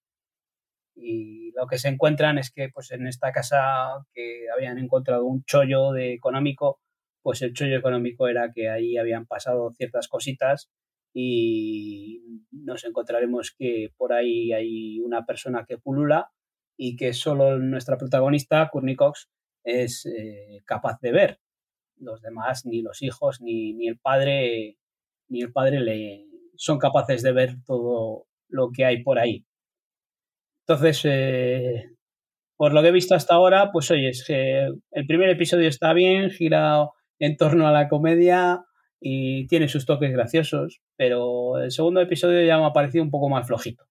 Y 0.95 1.53
lo 1.53 1.67
que 1.67 1.79
se 1.79 1.89
encuentran 1.89 2.39
es 2.39 2.51
que 2.51 2.69
pues 2.69 2.91
en 2.91 3.07
esta 3.07 3.33
casa 3.33 4.05
que 4.15 4.47
habían 4.55 4.79
encontrado 4.79 5.25
un 5.25 5.45
chollo 5.45 5.93
de 5.93 6.12
económico, 6.12 6.81
pues 7.23 7.43
el 7.43 7.55
chollo 7.55 7.79
económico 7.79 8.29
era 8.29 8.53
que 8.53 8.69
ahí 8.69 8.97
habían 8.97 9.27
pasado 9.27 9.73
ciertas 9.73 10.09
cositas 10.09 10.71
y 11.15 12.23
nos 12.51 12.85
encontraremos 12.85 13.55
que 13.57 13.91
por 13.97 14.12
ahí 14.12 14.53
hay 14.53 15.01
una 15.01 15.25
persona 15.25 15.65
que 15.67 15.79
pulula 15.79 16.31
y 16.77 16.97
que 16.97 17.12
solo 17.12 17.59
nuestra 17.59 17.99
protagonista, 17.99 18.69
Courtney 18.71 18.97
Cox, 18.97 19.29
es 19.65 20.07
eh, 20.07 20.62
capaz 20.65 20.99
de 21.01 21.12
ver. 21.12 21.41
Los 21.97 22.21
demás, 22.23 22.67
ni 22.67 22.83
los 22.83 23.03
hijos, 23.03 23.41
ni, 23.41 23.75
ni 23.75 23.89
el 23.89 23.99
padre, 23.99 24.79
ni 25.29 25.43
el 25.43 25.53
padre 25.53 25.81
le 25.81 26.27
son 26.57 26.79
capaces 26.79 27.23
de 27.23 27.33
ver 27.33 27.57
todo 27.67 28.27
lo 28.49 28.71
que 28.71 28.85
hay 28.85 29.03
por 29.03 29.19
ahí. 29.19 29.45
Entonces, 30.67 31.01
eh, 31.05 31.85
por 32.57 32.73
lo 32.73 32.83
que 32.83 32.89
he 32.89 32.93
visto 32.93 33.15
hasta 33.15 33.35
ahora, 33.35 33.73
pues 33.73 33.91
oye, 33.91 34.11
es 34.11 34.25
que 34.25 34.69
el 34.93 35.07
primer 35.07 35.31
episodio 35.31 35.69
está 35.69 35.93
bien, 35.93 36.31
gira 36.31 36.89
en 37.19 37.37
torno 37.37 37.67
a 37.67 37.73
la 37.73 37.89
comedia 37.89 38.65
y 39.01 39.47
tiene 39.49 39.69
sus 39.69 39.87
toques 39.87 40.12
graciosos, 40.12 40.81
pero 40.97 41.59
el 41.59 41.73
segundo 41.73 42.01
episodio 42.01 42.45
ya 42.47 42.59
me 42.59 42.67
ha 42.67 42.73
parecido 42.73 43.03
un 43.03 43.11
poco 43.11 43.29
más 43.29 43.47
flojito. 43.47 43.85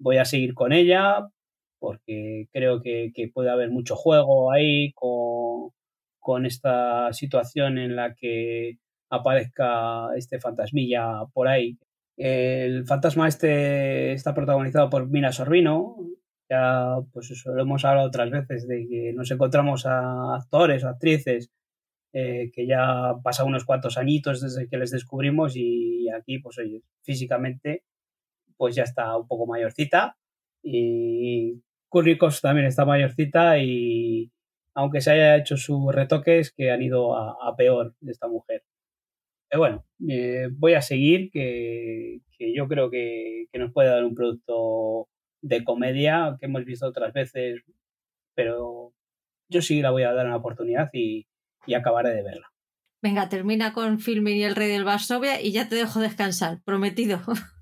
Voy 0.00 0.16
a 0.18 0.24
seguir 0.24 0.54
con 0.54 0.72
ella 0.72 1.28
porque 1.78 2.48
creo 2.52 2.82
que, 2.82 3.12
puede 3.32 3.50
haber 3.50 3.70
mucho 3.70 3.94
juego 3.96 4.50
ahí 4.50 4.92
con, 4.94 5.70
con 6.28 6.44
esta 6.44 7.10
situación 7.14 7.78
en 7.78 7.96
la 7.96 8.14
que 8.14 8.76
aparezca 9.10 10.08
este 10.14 10.38
fantasmilla 10.38 11.24
por 11.32 11.48
ahí 11.48 11.78
el 12.18 12.84
fantasma 12.84 13.28
este 13.28 14.12
está 14.12 14.34
protagonizado 14.34 14.90
por 14.90 15.08
Mina 15.08 15.32
Sorbino. 15.32 15.96
Ya, 16.50 16.96
pues 17.12 17.30
eso, 17.30 17.54
lo 17.54 17.62
hemos 17.62 17.84
hablado 17.84 18.08
otras 18.08 18.30
veces 18.30 18.66
de 18.66 18.86
que 18.88 19.12
nos 19.14 19.30
encontramos 19.30 19.86
a 19.86 20.34
actores 20.34 20.82
o 20.82 20.88
actrices 20.88 21.50
eh, 22.12 22.50
que 22.52 22.66
ya 22.66 23.14
pasan 23.22 23.46
unos 23.46 23.64
cuantos 23.64 23.98
añitos 23.98 24.40
desde 24.40 24.68
que 24.68 24.78
les 24.78 24.90
descubrimos 24.90 25.54
y 25.56 26.08
aquí, 26.10 26.38
pues 26.40 26.58
oye, 26.58 26.82
físicamente, 27.02 27.84
pues 28.56 28.74
ya 28.74 28.82
está 28.82 29.16
un 29.16 29.28
poco 29.28 29.46
mayorcita. 29.46 30.16
Y 30.62 31.62
Curricos 31.88 32.40
también 32.40 32.66
está 32.66 32.84
mayorcita 32.84 33.58
y 33.58 34.32
aunque 34.78 35.00
se 35.00 35.10
haya 35.10 35.36
hecho 35.36 35.56
sus 35.56 35.92
retoques 35.92 36.52
que 36.52 36.70
han 36.70 36.82
ido 36.82 37.16
a 37.16 37.56
peor 37.56 37.94
de 38.00 38.12
esta 38.12 38.28
mujer. 38.28 38.62
Bueno, 39.56 39.86
eh, 40.08 40.48
voy 40.52 40.74
a 40.74 40.82
seguir, 40.82 41.30
que, 41.30 42.20
yo 42.38 42.68
creo 42.68 42.90
que, 42.90 43.46
nos 43.54 43.72
puede 43.72 43.88
dar 43.88 44.04
un 44.04 44.14
producto 44.14 45.08
de 45.40 45.64
comedia 45.64 46.36
que 46.38 46.46
hemos 46.46 46.64
visto 46.64 46.86
otras 46.86 47.12
veces, 47.12 47.62
pero 48.34 48.92
yo 49.48 49.62
sí 49.62 49.80
la 49.80 49.90
voy 49.90 50.02
a 50.02 50.12
dar 50.12 50.26
una 50.26 50.36
oportunidad 50.36 50.90
y, 50.92 51.26
acabaré 51.74 52.14
de 52.14 52.22
verla. 52.22 52.52
Venga, 53.02 53.28
termina 53.28 53.72
con 53.72 54.00
Filmin 54.00 54.36
y 54.36 54.44
el 54.44 54.56
Rey 54.56 54.68
del 54.68 54.84
Varsovia 54.84 55.40
y 55.40 55.52
ya 55.52 55.68
te 55.68 55.76
dejo 55.76 56.00
descansar, 56.00 56.60
prometido. 56.64 57.20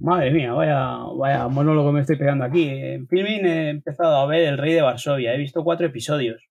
Madre 0.00 0.30
mía, 0.30 0.52
vaya, 0.52 0.98
vaya 1.16 1.48
monólogo 1.48 1.90
me 1.92 2.00
estoy 2.00 2.16
pegando 2.16 2.44
aquí. 2.44 2.68
En 2.68 3.08
Filmin 3.08 3.46
he 3.46 3.70
empezado 3.70 4.16
a 4.16 4.26
ver 4.26 4.42
El 4.46 4.58
Rey 4.58 4.72
de 4.74 4.82
Varsovia, 4.82 5.34
he 5.34 5.38
visto 5.38 5.64
cuatro 5.64 5.86
episodios. 5.86 6.48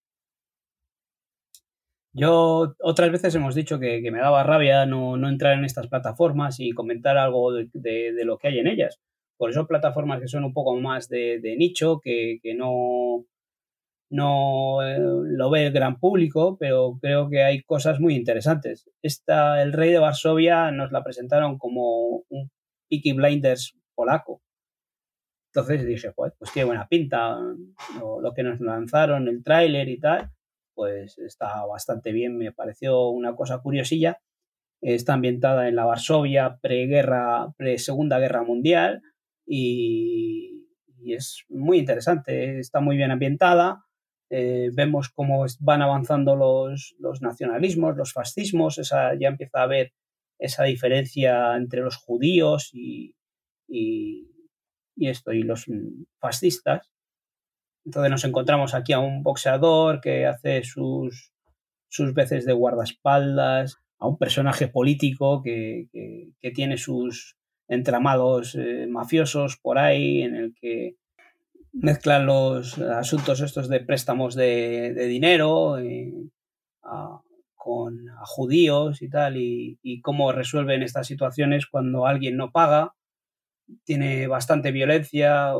Yo 2.13 2.75
otras 2.81 3.11
veces 3.11 3.35
hemos 3.35 3.55
dicho 3.55 3.79
que, 3.79 4.01
me 4.11 4.19
daba 4.19 4.43
rabia 4.43 4.85
no, 4.85 5.15
entrar 5.29 5.53
en 5.57 5.65
estas 5.65 5.87
plataformas 5.87 6.59
y 6.59 6.71
comentar 6.71 7.17
algo 7.17 7.53
de, 7.53 8.11
lo 8.25 8.37
que 8.37 8.47
hay 8.49 8.59
en 8.59 8.67
ellas. 8.67 8.99
Por 9.37 9.51
eso 9.51 9.67
plataformas 9.67 10.19
que 10.19 10.27
son 10.27 10.43
un 10.43 10.53
poco 10.53 10.75
más 10.75 11.09
de, 11.09 11.55
nicho, 11.57 12.01
que, 12.03 12.39
no, 12.55 13.25
no 14.09 14.81
eh, 14.83 14.97
lo 14.99 15.49
ve 15.51 15.67
el 15.67 15.73
gran 15.73 15.99
público, 15.99 16.57
pero 16.59 16.97
creo 17.01 17.29
que 17.29 17.43
hay 17.43 17.61
cosas 17.63 17.99
muy 17.99 18.15
interesantes. 18.15 18.89
Esta, 19.01 19.61
el 19.61 19.73
Rey 19.73 19.91
de 19.91 19.99
Varsovia 19.99 20.71
nos 20.71 20.91
la 20.91 21.03
presentaron 21.03 21.57
como 21.57 22.23
un 22.29 22.49
Peaky 22.89 23.13
Blinders 23.13 23.75
polaco. 23.95 24.41
Entonces 25.53 25.85
dije, 25.85 26.11
pues, 26.11 26.33
pues 26.37 26.51
tiene 26.51 26.67
buena 26.67 26.87
pinta 26.87 27.37
lo, 27.99 28.33
que 28.33 28.43
nos 28.43 28.59
lanzaron, 28.59 29.27
el 29.27 29.43
tráiler 29.43 29.89
y 29.89 29.99
tal 29.99 30.31
pues 30.77 31.17
está 31.17 31.65
bastante 31.65 32.11
bien, 32.11 32.37
me 32.37 32.51
pareció 32.51 33.09
una 33.09 33.35
cosa 33.35 33.57
curiosilla. 33.63 34.21
Está 34.79 35.13
ambientada 35.13 35.67
en 35.67 35.75
la 35.75 35.85
Varsovia 35.85 36.59
preguerra, 36.61 37.51
pre-segunda 37.57 38.19
guerra 38.19 38.43
mundial 38.43 39.01
y, 39.43 40.67
es 41.03 41.45
muy 41.49 41.79
interesante, 41.79 42.59
está 42.59 42.79
muy 42.79 42.95
bien 42.95 43.09
ambientada. 43.09 43.85
Eh, 44.29 44.69
vemos 44.71 45.09
cómo 45.09 45.45
van 45.61 45.81
avanzando 45.81 46.35
los, 46.35 46.95
nacionalismos, 47.21 47.97
los 47.97 48.13
fascismos, 48.13 48.77
esa, 48.77 49.15
ya 49.15 49.29
empieza 49.29 49.61
a 49.61 49.63
haber 49.63 49.93
esa 50.39 50.63
diferencia 50.63 51.55
entre 51.55 51.81
los 51.81 51.97
judíos 51.97 52.69
y, 52.73 53.15
y, 53.67 54.27
esto, 54.97 55.33
y 55.33 55.43
los 55.43 55.65
fascistas. 56.19 56.91
Entonces 57.85 58.11
nos 58.11 58.25
encontramos 58.25 58.73
aquí 58.73 58.93
a 58.93 58.99
un 58.99 59.23
boxeador 59.23 60.01
que 60.01 60.25
hace 60.25 60.63
sus, 60.63 61.31
sus 61.87 62.13
veces 62.13 62.45
de 62.45 62.53
guardaespaldas, 62.53 63.77
a 63.99 64.07
un 64.07 64.17
personaje 64.17 64.67
político 64.67 65.41
que, 65.41 65.87
tiene 66.53 66.77
sus 66.77 67.35
entramados 67.67 68.55
eh, 68.55 68.87
mafiosos 68.87 69.57
por 69.57 69.77
ahí, 69.77 70.21
en 70.21 70.35
el 70.35 70.55
que 70.55 70.95
mezclan 71.73 72.25
los 72.25 72.77
asuntos 72.79 73.41
estos 73.41 73.69
de 73.69 73.81
préstamos 73.81 74.35
de, 74.35 74.93
dinero 75.07 75.77
eh, 75.77 76.13
con 77.67 78.07
judíos 78.25 79.01
y 79.01 79.09
tal, 79.09 79.35
y, 79.35 79.77
y, 79.83 79.99
cómo 80.01 80.31
resuelven 80.31 80.83
estas 80.83 81.07
situaciones 81.07 81.67
cuando 81.67 82.07
alguien 82.07 82.37
no 82.37 82.51
paga. 82.51 82.93
Tiene 83.83 84.27
bastante 84.27 84.71
violencia, 84.71 85.53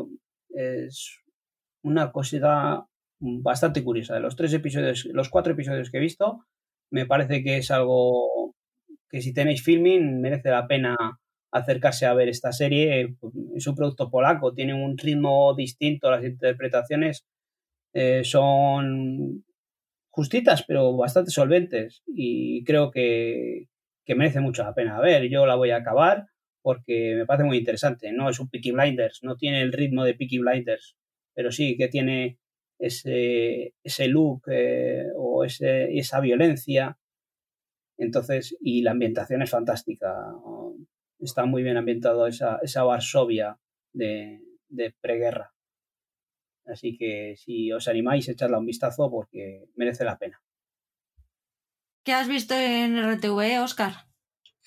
es 0.48 1.20
una 1.82 2.10
cosita 2.10 2.86
bastante 3.20 3.84
curiosa. 3.84 4.14
De 4.14 4.20
los 4.20 4.36
tres 4.36 4.54
episodios, 4.54 5.04
los 5.12 5.28
cuatro 5.28 5.52
episodios 5.52 5.90
que 5.90 5.98
he 5.98 6.00
visto, 6.00 6.46
me 6.90 7.04
parece 7.04 7.42
que 7.42 7.58
es 7.58 7.70
algo 7.70 8.54
que 9.10 9.20
si 9.20 9.34
tenéis 9.34 9.62
filming 9.62 10.20
merece 10.22 10.50
la 10.50 10.66
pena 10.66 10.96
acercarse 11.52 12.06
a 12.06 12.14
ver 12.14 12.28
esta 12.30 12.52
serie. 12.52 13.16
Pues, 13.20 13.34
es 13.56 13.66
un 13.66 13.74
producto 13.74 14.10
polaco, 14.10 14.54
tiene 14.54 14.72
un 14.72 14.96
ritmo 14.96 15.54
distinto, 15.54 16.10
las 16.10 16.24
interpretaciones 16.24 17.26
eh, 17.92 18.22
son 18.24 19.44
justitas, 20.18 20.64
pero 20.66 20.96
bastante 20.96 21.30
solventes 21.30 22.02
y 22.04 22.64
creo 22.64 22.90
que, 22.90 23.68
merece 24.08 24.40
mucho 24.40 24.64
la 24.64 24.74
pena 24.74 24.98
ver. 25.00 25.28
Yo 25.28 25.46
la 25.46 25.54
voy 25.54 25.70
a 25.70 25.76
acabar 25.76 26.26
porque 26.60 27.14
me 27.14 27.24
parece 27.24 27.44
muy 27.44 27.58
interesante. 27.58 28.10
No 28.10 28.28
es 28.28 28.40
un 28.40 28.48
Peaky 28.48 28.72
Blinders, 28.72 29.20
no 29.22 29.36
tiene 29.36 29.62
el 29.62 29.72
ritmo 29.72 30.02
de 30.02 30.14
Peaky 30.14 30.40
Blinders, 30.40 30.96
pero 31.34 31.52
sí 31.52 31.76
que 31.76 31.86
tiene 31.86 32.40
ese, 32.80 33.74
ese 33.84 34.08
look 34.08 34.42
eh, 34.50 35.04
o 35.16 35.44
ese, 35.44 35.96
esa 35.96 36.18
violencia. 36.18 36.98
Entonces, 37.96 38.56
y 38.60 38.82
la 38.82 38.90
ambientación 38.90 39.42
es 39.42 39.50
fantástica. 39.50 40.16
Está 41.20 41.44
muy 41.44 41.62
bien 41.62 41.76
ambientado 41.76 42.26
esa, 42.26 42.58
esa 42.60 42.82
Varsovia 42.82 43.56
de 43.92 44.40
preguerra. 45.00 45.52
Así 46.68 46.96
que 46.96 47.34
si 47.36 47.72
os 47.72 47.88
animáis, 47.88 48.28
echadla 48.28 48.58
un 48.58 48.66
vistazo 48.66 49.10
porque 49.10 49.64
merece 49.74 50.04
la 50.04 50.18
pena. 50.18 50.42
¿Qué 52.04 52.12
has 52.12 52.28
visto 52.28 52.54
en 52.54 52.96
RTV, 52.96 53.62
Oscar? 53.62 54.08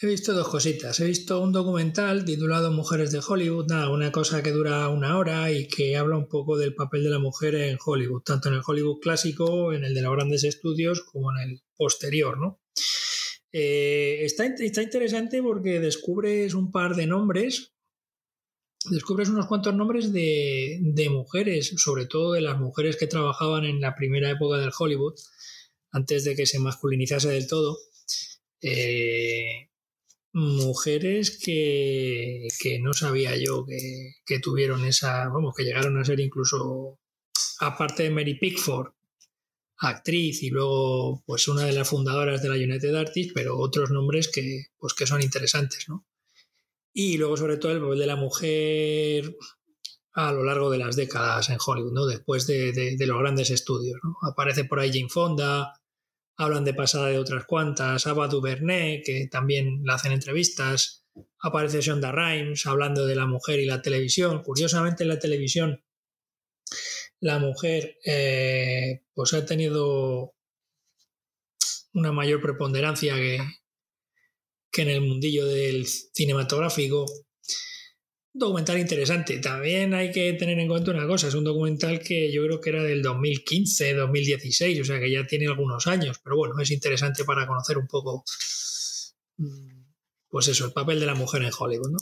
He 0.03 0.07
visto 0.07 0.33
dos 0.33 0.47
cositas. 0.47 0.99
He 0.99 1.05
visto 1.05 1.41
un 1.41 1.51
documental 1.51 2.25
titulado 2.25 2.71
Mujeres 2.71 3.11
de 3.11 3.21
Hollywood, 3.27 3.67
nada, 3.67 3.91
una 3.91 4.11
cosa 4.11 4.41
que 4.41 4.51
dura 4.51 4.89
una 4.89 5.17
hora 5.17 5.51
y 5.51 5.67
que 5.67 5.95
habla 5.95 6.17
un 6.17 6.27
poco 6.27 6.57
del 6.57 6.73
papel 6.73 7.03
de 7.03 7.11
la 7.11 7.19
mujer 7.19 7.53
en 7.53 7.77
Hollywood, 7.83 8.23
tanto 8.23 8.49
en 8.49 8.55
el 8.55 8.61
Hollywood 8.65 8.99
clásico, 8.99 9.73
en 9.73 9.83
el 9.83 9.93
de 9.93 10.01
los 10.01 10.13
grandes 10.13 10.43
estudios, 10.43 11.01
como 11.01 11.31
en 11.31 11.49
el 11.49 11.61
posterior, 11.75 12.39
¿no? 12.39 12.61
Eh, 13.51 14.23
está, 14.23 14.45
está 14.45 14.81
interesante 14.81 15.41
porque 15.43 15.79
descubres 15.79 16.55
un 16.55 16.71
par 16.71 16.95
de 16.95 17.05
nombres, 17.05 17.70
descubres 18.89 19.29
unos 19.29 19.47
cuantos 19.47 19.75
nombres 19.75 20.11
de, 20.11 20.79
de, 20.81 21.09
mujeres, 21.09 21.73
sobre 21.77 22.05
todo 22.05 22.33
de 22.33 22.41
las 22.41 22.59
mujeres 22.59 22.97
que 22.97 23.07
trabajaban 23.07 23.65
en 23.65 23.79
la 23.81 23.95
primera 23.95 24.29
época 24.29 24.57
del 24.57 24.71
Hollywood, 24.77 25.15
antes 25.91 26.23
de 26.23 26.35
que 26.35 26.45
se 26.45 26.59
masculinizase 26.59 27.29
del 27.29 27.47
todo. 27.47 27.77
Eh, 28.61 29.69
mujeres 30.33 31.37
que, 31.43 32.47
que 32.59 32.79
no 32.79 32.93
sabía 32.93 33.35
yo 33.35 33.65
que, 33.65 34.15
que, 34.25 34.39
tuvieron 34.39 34.85
esa, 34.85 35.27
vamos, 35.29 35.53
que 35.55 35.63
llegaron 35.63 35.97
a 35.99 36.05
ser 36.05 36.19
incluso, 36.19 36.99
aparte 37.59 38.03
de 38.03 38.11
Mary 38.11 38.35
Pickford, 38.35 38.93
actriz 39.77 40.43
y 40.43 40.49
luego 40.49 41.23
pues 41.25 41.47
una 41.47 41.65
de 41.65 41.73
las 41.73 41.89
fundadoras 41.89 42.41
de 42.41 42.49
la 42.49 42.55
United 42.55 42.95
Artists, 42.95 43.33
pero 43.33 43.57
otros 43.57 43.89
nombres 43.89 44.29
que, 44.29 44.67
pues, 44.77 44.93
que 44.93 45.07
son 45.07 45.21
interesantes, 45.21 45.89
¿no? 45.89 46.05
Y 46.93 47.17
luego 47.17 47.37
sobre 47.37 47.57
todo 47.57 47.71
el 47.71 47.81
papel 47.81 47.99
de 47.99 48.07
la 48.07 48.15
mujer 48.15 49.35
a 50.13 50.31
lo 50.31 50.43
largo 50.43 50.69
de 50.69 50.77
las 50.77 50.95
décadas 50.95 51.49
en 51.49 51.57
Hollywood, 51.65 51.93
¿no? 51.93 52.05
Después 52.05 52.47
de, 52.47 52.95
los 52.99 53.19
grandes 53.19 53.49
estudios, 53.49 53.99
¿no? 54.03 54.17
Aparece 54.29 54.65
por 54.65 54.79
ahí 54.79 54.91
Jane 54.91 55.09
Fonda, 55.09 55.73
hablan 56.37 56.65
de 56.65 56.73
pasada 56.73 57.07
de 57.07 57.17
otras 57.17 57.45
cuantas, 57.45 58.07
Ava 58.07 58.27
DuVernay, 58.27 59.03
que 59.03 59.27
también 59.31 59.83
le 59.83 59.93
hacen 59.93 60.11
entrevistas, 60.11 61.05
aparece 61.39 61.81
Shonda 61.81 62.11
Rhimes 62.11 62.65
hablando 62.65 63.05
de 63.05 63.15
la 63.15 63.25
mujer 63.25 63.59
y 63.59 63.65
la 63.65 63.81
televisión. 63.81 64.41
Curiosamente 64.43 65.03
en 65.03 65.09
la 65.09 65.19
televisión 65.19 65.83
la 67.19 67.39
mujer 67.39 67.99
eh, 68.05 69.03
pues 69.13 69.33
ha 69.33 69.45
tenido 69.45 70.33
una 71.93 72.11
mayor 72.11 72.41
preponderancia 72.41 73.15
que, 73.15 73.39
que 74.71 74.83
en 74.83 74.89
el 74.89 75.01
mundillo 75.01 75.45
del 75.45 75.85
cinematográfico 75.85 77.05
documental 78.33 78.79
interesante. 78.79 79.39
También 79.39 79.93
hay 79.93 80.11
que 80.11 80.33
tener 80.33 80.57
en 80.59 80.67
cuenta 80.67 80.91
una 80.91 81.07
cosa, 81.07 81.27
es 81.27 81.33
un 81.33 81.43
documental 81.43 81.99
que 81.99 82.31
yo 82.31 82.43
creo 82.43 82.61
que 82.61 82.69
era 82.69 82.83
del 82.83 83.01
2015, 83.01 83.93
2016, 83.93 84.79
o 84.79 84.85
sea 84.85 84.99
que 84.99 85.11
ya 85.11 85.25
tiene 85.27 85.47
algunos 85.47 85.87
años, 85.87 86.19
pero 86.23 86.37
bueno, 86.37 86.55
es 86.59 86.71
interesante 86.71 87.25
para 87.25 87.45
conocer 87.45 87.77
un 87.77 87.87
poco, 87.87 88.23
mm, 89.37 89.83
pues 90.29 90.47
eso, 90.47 90.65
el 90.65 90.71
papel 90.71 90.99
de 90.99 91.05
la 91.05 91.15
mujer 91.15 91.43
en 91.43 91.51
Hollywood, 91.57 91.91
¿no? 91.91 91.97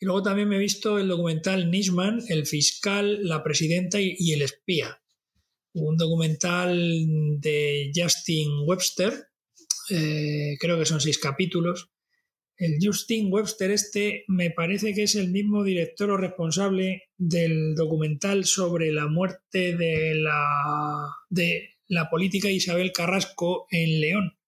Y 0.00 0.06
luego 0.06 0.22
también 0.22 0.48
me 0.48 0.56
he 0.56 0.60
visto 0.60 0.98
el 0.98 1.08
documental 1.08 1.70
Nisman, 1.70 2.22
el 2.28 2.46
fiscal, 2.46 3.18
la 3.26 3.42
presidenta 3.42 4.00
y, 4.00 4.32
el 4.32 4.42
espía. 4.42 5.02
Un 5.74 5.96
documental 5.96 7.40
de 7.40 7.90
Justin 7.94 8.48
Webster, 8.64 9.28
eh, 9.90 10.56
creo 10.60 10.78
que 10.78 10.86
son 10.86 11.00
seis 11.00 11.18
capítulos, 11.18 11.90
el 12.58 12.78
Justin 12.82 13.32
Webster 13.32 13.70
este 13.70 14.24
me 14.26 14.50
parece 14.50 14.92
que 14.92 15.04
es 15.04 15.14
el 15.14 15.30
mismo 15.30 15.62
director 15.62 16.10
o 16.10 16.16
responsable 16.16 17.04
del 17.16 17.74
documental 17.76 18.44
sobre 18.44 18.92
la 18.92 19.06
muerte 19.06 19.76
de 19.76 20.14
la, 20.16 21.08
de 21.30 21.76
la 21.86 22.10
política 22.10 22.50
Isabel 22.50 22.92
Carrasco 22.92 23.68
en 23.70 24.00
León, 24.00 24.38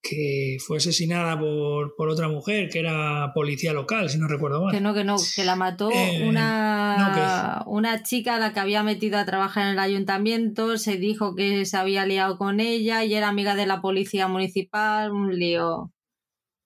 que 0.00 0.56
fue 0.66 0.78
asesinada 0.78 1.38
por, 1.38 1.94
por, 1.94 2.08
otra 2.08 2.28
mujer 2.28 2.70
que 2.70 2.78
era 2.78 3.32
policía 3.34 3.74
local, 3.74 4.08
si 4.08 4.16
no 4.16 4.26
recuerdo 4.26 4.62
mal. 4.62 4.72
Que 4.72 4.80
no, 4.80 4.94
que 4.94 5.04
no, 5.04 5.16
que 5.36 5.44
la 5.44 5.56
mató 5.56 5.90
eh, 5.92 6.26
una, 6.26 7.60
no, 7.64 7.70
una 7.70 8.02
chica 8.02 8.36
a 8.36 8.38
la 8.38 8.54
que 8.54 8.60
había 8.60 8.82
metido 8.82 9.18
a 9.18 9.26
trabajar 9.26 9.66
en 9.66 9.72
el 9.72 9.78
ayuntamiento, 9.78 10.78
se 10.78 10.96
dijo 10.96 11.34
que 11.34 11.66
se 11.66 11.76
había 11.76 12.06
liado 12.06 12.38
con 12.38 12.60
ella 12.60 13.04
y 13.04 13.12
era 13.12 13.28
amiga 13.28 13.54
de 13.54 13.66
la 13.66 13.82
policía 13.82 14.26
municipal, 14.26 15.12
un 15.12 15.38
lío. 15.38 15.92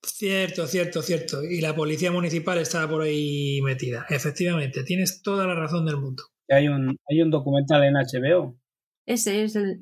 Cierto, 0.04 0.66
cierto, 0.66 1.00
cierto. 1.00 1.44
Y 1.44 1.60
la 1.60 1.74
policía 1.74 2.10
municipal 2.10 2.58
estaba 2.58 2.88
por 2.88 3.02
ahí 3.02 3.60
metida. 3.62 4.04
Efectivamente, 4.08 4.82
tienes 4.82 5.22
toda 5.22 5.46
la 5.46 5.54
razón 5.54 5.86
del 5.86 5.96
mundo. 5.96 6.24
Hay 6.48 6.68
un, 6.68 6.96
hay 7.08 7.22
un 7.22 7.30
documental 7.30 7.84
en 7.84 7.94
HBO. 7.94 8.58
Ese 9.06 9.44
es 9.44 9.56
el. 9.56 9.80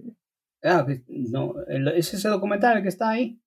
Ah, 0.62 0.86
no, 1.08 1.54
¿es 1.94 2.12
ese 2.12 2.28
documental 2.28 2.76
el 2.76 2.82
que 2.82 2.90
está 2.90 3.10
ahí? 3.10 3.40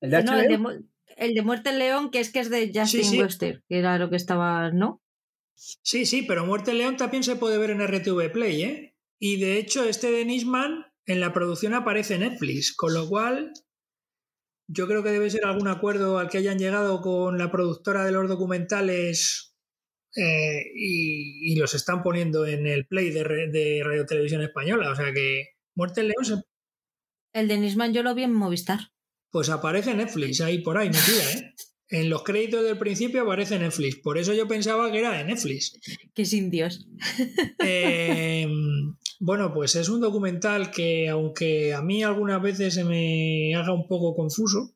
¿El 0.00 0.10
de 0.10 0.22
no, 0.22 0.32
HBO? 0.32 0.40
El 0.40 0.48
de, 0.48 0.84
el 1.16 1.34
de, 1.34 1.42
Muerte 1.42 1.70
en 1.70 1.78
León, 1.78 2.10
que 2.10 2.20
es 2.20 2.30
que 2.30 2.40
es 2.40 2.50
de 2.50 2.66
Justin 2.66 3.04
sí, 3.04 3.04
sí. 3.04 3.20
Webster, 3.20 3.64
que 3.68 3.78
era 3.78 3.98
lo 3.98 4.10
que 4.10 4.16
estaba, 4.16 4.70
¿no? 4.70 5.02
Sí, 5.54 6.04
sí, 6.04 6.22
pero 6.22 6.44
Muerte 6.44 6.72
en 6.72 6.78
León 6.78 6.96
también 6.96 7.22
se 7.22 7.36
puede 7.36 7.56
ver 7.56 7.70
en 7.70 7.86
RTV 7.86 8.32
Play, 8.32 8.62
¿eh? 8.62 8.96
Y 9.18 9.40
de 9.40 9.58
hecho, 9.58 9.84
este 9.84 10.10
de 10.10 10.24
Nisman 10.24 10.86
en 11.06 11.20
la 11.20 11.32
producción 11.32 11.74
aparece 11.74 12.14
en 12.14 12.20
Netflix, 12.20 12.74
con 12.74 12.92
lo 12.92 13.08
cual 13.08 13.52
yo 14.66 14.86
creo 14.86 15.02
que 15.02 15.10
debe 15.10 15.30
ser 15.30 15.44
algún 15.44 15.68
acuerdo 15.68 16.18
al 16.18 16.28
que 16.28 16.38
hayan 16.38 16.58
llegado 16.58 17.00
con 17.00 17.38
la 17.38 17.50
productora 17.50 18.04
de 18.04 18.12
los 18.12 18.28
documentales 18.28 19.54
eh, 20.16 20.62
y, 20.74 21.52
y, 21.52 21.56
los 21.56 21.74
están 21.74 22.02
poniendo 22.02 22.46
en 22.46 22.66
el 22.66 22.86
play 22.86 23.10
de, 23.10 23.24
de 23.24 23.82
Radio 23.84 24.06
Televisión 24.06 24.42
Española. 24.42 24.90
O 24.90 24.96
sea 24.96 25.12
que 25.12 25.52
Muerte 25.74 26.02
en 26.02 26.08
León 26.08 26.24
se... 26.24 26.34
El 27.32 27.48
de 27.48 27.58
Nisman 27.58 27.94
yo 27.94 28.02
lo 28.02 28.14
vi 28.14 28.24
en 28.24 28.34
Movistar. 28.34 28.92
Pues 29.30 29.48
aparece 29.48 29.92
en 29.92 29.98
Netflix, 29.98 30.40
ahí 30.42 30.58
por 30.58 30.76
ahí, 30.76 30.88
metida, 30.88 31.32
¿eh? 31.32 31.54
En 31.92 32.08
los 32.08 32.22
créditos 32.22 32.64
del 32.64 32.78
principio 32.78 33.20
aparece 33.20 33.58
Netflix. 33.58 33.96
Por 33.96 34.16
eso 34.16 34.32
yo 34.32 34.48
pensaba 34.48 34.90
que 34.90 34.98
era 34.98 35.12
de 35.12 35.24
Netflix. 35.24 35.78
Qué 36.14 36.24
sin 36.24 36.50
Dios. 36.50 36.86
Eh, 37.64 38.46
bueno, 39.20 39.52
pues 39.52 39.76
es 39.76 39.90
un 39.90 40.00
documental 40.00 40.70
que, 40.70 41.10
aunque 41.10 41.74
a 41.74 41.82
mí 41.82 42.02
algunas 42.02 42.40
veces 42.40 42.74
se 42.74 42.84
me 42.84 43.54
haga 43.54 43.74
un 43.74 43.86
poco 43.86 44.16
confuso, 44.16 44.74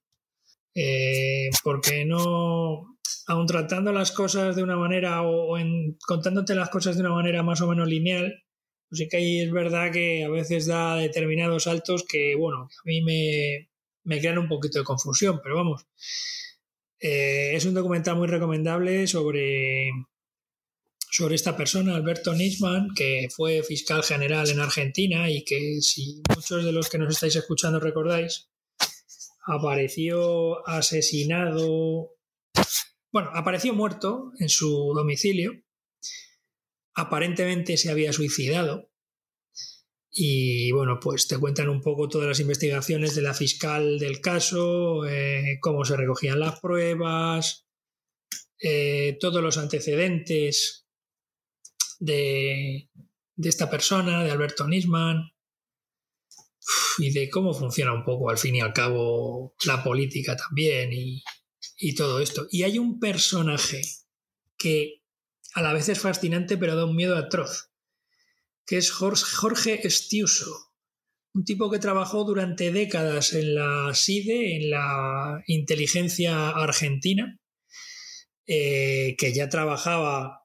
eh, 0.74 1.48
porque 1.64 2.04
no, 2.04 2.98
aun 3.26 3.46
tratando 3.46 3.92
las 3.92 4.12
cosas 4.12 4.54
de 4.54 4.62
una 4.62 4.76
manera 4.76 5.22
o, 5.22 5.56
en, 5.56 5.96
contándote 6.06 6.54
las 6.54 6.68
cosas 6.68 6.96
de 6.96 7.02
una 7.02 7.14
manera 7.14 7.42
más 7.42 7.62
o 7.62 7.66
menos 7.66 7.88
lineal, 7.88 8.44
pues 8.88 8.98
sí 8.98 9.08
que 9.08 9.16
ahí 9.16 9.40
es 9.40 9.50
verdad 9.50 9.90
que 9.90 10.22
a 10.22 10.28
veces 10.28 10.66
da 10.66 10.96
determinados 10.96 11.64
saltos 11.64 12.04
que, 12.06 12.36
bueno, 12.36 12.64
a 12.64 12.82
mí 12.84 13.00
me, 13.02 13.70
me 14.04 14.20
crean 14.20 14.38
un 14.38 14.48
poquito 14.48 14.78
de 14.78 14.84
confusión, 14.84 15.40
pero 15.42 15.56
vamos. 15.56 15.86
Eh, 17.00 17.54
es 17.54 17.64
un 17.64 17.74
documental 17.74 18.16
muy 18.16 18.26
recomendable 18.26 19.06
sobre, 19.06 19.90
sobre 21.10 21.34
esta 21.34 21.56
persona, 21.56 21.94
Alberto 21.94 22.34
Nisman, 22.34 22.88
que 22.94 23.28
fue 23.34 23.62
fiscal 23.62 24.02
general 24.02 24.48
en 24.48 24.60
Argentina 24.60 25.30
y 25.30 25.44
que, 25.44 25.80
si 25.80 26.22
muchos 26.34 26.64
de 26.64 26.72
los 26.72 26.88
que 26.88 26.98
nos 26.98 27.12
estáis 27.12 27.36
escuchando 27.36 27.80
recordáis, 27.80 28.48
apareció 29.46 30.66
asesinado, 30.68 32.14
bueno, 33.12 33.30
apareció 33.34 33.74
muerto 33.74 34.32
en 34.38 34.48
su 34.48 34.92
domicilio, 34.94 35.52
aparentemente 36.94 37.76
se 37.76 37.90
había 37.90 38.12
suicidado 38.12 38.90
y 40.18 40.72
bueno, 40.72 40.98
pues 40.98 41.28
te 41.28 41.36
cuentan 41.36 41.68
un 41.68 41.82
poco 41.82 42.08
todas 42.08 42.26
las 42.26 42.40
investigaciones 42.40 43.14
de 43.14 43.20
la 43.20 43.34
fiscal 43.34 43.98
del 43.98 44.22
caso, 44.22 45.04
eh, 45.04 45.58
cómo 45.60 45.84
se 45.84 45.94
recogían 45.94 46.40
las 46.40 46.58
pruebas, 46.58 47.66
eh, 48.58 49.18
todos 49.20 49.42
los 49.42 49.58
antecedentes 49.58 50.86
de, 51.98 52.88
de, 53.34 53.48
esta 53.50 53.68
persona, 53.68 54.24
de 54.24 54.30
Alberto 54.30 54.66
Nisman, 54.66 55.32
y 56.96 57.12
de 57.12 57.28
cómo 57.28 57.52
funciona 57.52 57.92
un 57.92 58.02
poco 58.02 58.30
al 58.30 58.38
fin 58.38 58.56
y 58.56 58.60
al 58.62 58.72
cabo 58.72 59.54
la 59.66 59.84
política 59.84 60.34
también 60.34 60.94
y, 60.94 61.22
y 61.76 61.94
todo 61.94 62.20
esto. 62.20 62.46
Y 62.50 62.62
hay 62.62 62.78
un 62.78 62.98
personaje 62.98 63.82
que 64.56 65.02
a 65.52 65.60
la 65.60 65.74
vez 65.74 65.90
es 65.90 66.00
fascinante, 66.00 66.56
pero 66.56 66.74
da 66.74 66.86
un 66.86 66.96
miedo 66.96 67.18
atroz, 67.18 67.70
que 68.66 68.78
es 68.78 68.90
Jorge 68.90 69.86
Estiuso, 69.86 70.72
un 71.34 71.44
tipo 71.44 71.70
que 71.70 71.78
trabajó 71.78 72.24
durante 72.24 72.72
décadas 72.72 73.32
en 73.32 73.54
la 73.54 73.94
SIDE, 73.94 74.56
en 74.56 74.70
la 74.70 75.42
inteligencia 75.46 76.48
argentina, 76.48 77.38
eh, 78.46 79.14
que 79.18 79.32
ya 79.32 79.48
trabajaba 79.48 80.44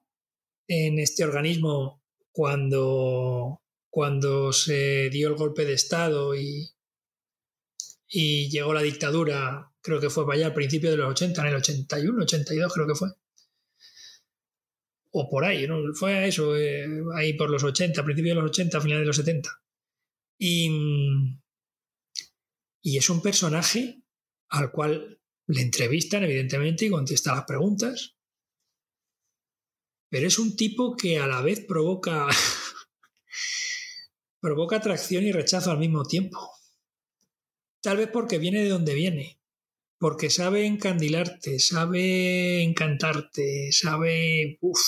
en 0.68 0.98
este 0.98 1.24
organismo 1.24 2.02
cuando, 2.30 3.62
cuando 3.90 4.52
se 4.52 5.10
dio 5.10 5.28
el 5.28 5.34
golpe 5.34 5.64
de 5.64 5.74
Estado 5.74 6.34
y, 6.34 6.70
y 8.08 8.50
llegó 8.50 8.72
la 8.72 8.82
dictadura, 8.82 9.72
creo 9.80 10.00
que 10.00 10.10
fue 10.10 10.24
para 10.24 10.36
allá 10.36 10.46
al 10.46 10.54
principio 10.54 10.90
de 10.90 10.96
los 10.98 11.10
80, 11.10 11.40
en 11.40 11.48
el 11.48 11.54
81, 11.56 12.22
82 12.22 12.72
creo 12.72 12.86
que 12.86 12.94
fue. 12.94 13.08
O 15.14 15.28
por 15.28 15.44
ahí, 15.44 15.66
¿no? 15.66 15.78
fue 15.94 16.26
eso, 16.26 16.56
eh, 16.56 16.86
ahí 17.14 17.34
por 17.34 17.50
los 17.50 17.62
80, 17.62 18.02
principio 18.04 18.34
de 18.34 18.40
los 18.40 18.50
80, 18.50 18.80
finales 18.80 19.02
de 19.02 19.06
los 19.06 19.16
70. 19.16 19.62
Y, 20.38 20.70
y 22.82 22.96
es 22.96 23.10
un 23.10 23.20
personaje 23.20 24.02
al 24.48 24.72
cual 24.72 25.20
le 25.46 25.60
entrevistan, 25.60 26.24
evidentemente, 26.24 26.86
y 26.86 26.90
contesta 26.90 27.34
las 27.34 27.44
preguntas. 27.44 28.16
Pero 30.10 30.26
es 30.26 30.38
un 30.38 30.56
tipo 30.56 30.96
que 30.96 31.18
a 31.18 31.26
la 31.26 31.42
vez 31.42 31.64
provoca, 31.66 32.28
provoca 34.40 34.76
atracción 34.76 35.24
y 35.24 35.32
rechazo 35.32 35.70
al 35.70 35.78
mismo 35.78 36.04
tiempo. 36.04 36.38
Tal 37.82 37.98
vez 37.98 38.08
porque 38.08 38.38
viene 38.38 38.62
de 38.62 38.70
donde 38.70 38.94
viene, 38.94 39.41
porque 40.02 40.30
sabe 40.30 40.66
encandilarte, 40.66 41.60
sabe 41.60 42.60
encantarte, 42.64 43.70
sabe... 43.70 44.58
Uf, 44.60 44.80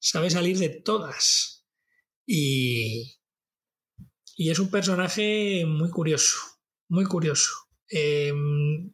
sabe 0.00 0.28
salir 0.28 0.58
de 0.58 0.70
todas. 0.70 1.64
Y, 2.26 3.20
y 4.34 4.50
es 4.50 4.58
un 4.58 4.72
personaje 4.72 5.64
muy 5.66 5.88
curioso, 5.90 6.36
muy 6.88 7.04
curioso. 7.04 7.52
Em, 7.86 8.92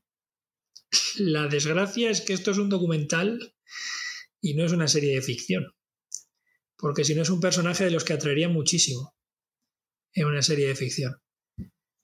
la 1.17 1.47
desgracia 1.47 2.11
es 2.11 2.21
que 2.21 2.35
esto 2.35 2.51
es 2.51 2.59
un 2.59 2.69
documental 2.69 3.57
y 4.43 4.53
no 4.53 4.67
es 4.67 4.73
una 4.73 4.89
serie 4.89 5.15
de 5.15 5.23
ficción. 5.23 5.75
Porque 6.77 7.07
si 7.07 7.15
no 7.15 7.23
es 7.23 7.31
un 7.31 7.41
personaje 7.41 7.85
de 7.85 7.93
los 7.93 8.05
que 8.05 8.13
atraería 8.13 8.51
muchísimo 8.51 9.17
en 10.13 10.27
una 10.27 10.43
serie 10.43 10.69
de 10.69 10.75
ficción. 10.75 11.17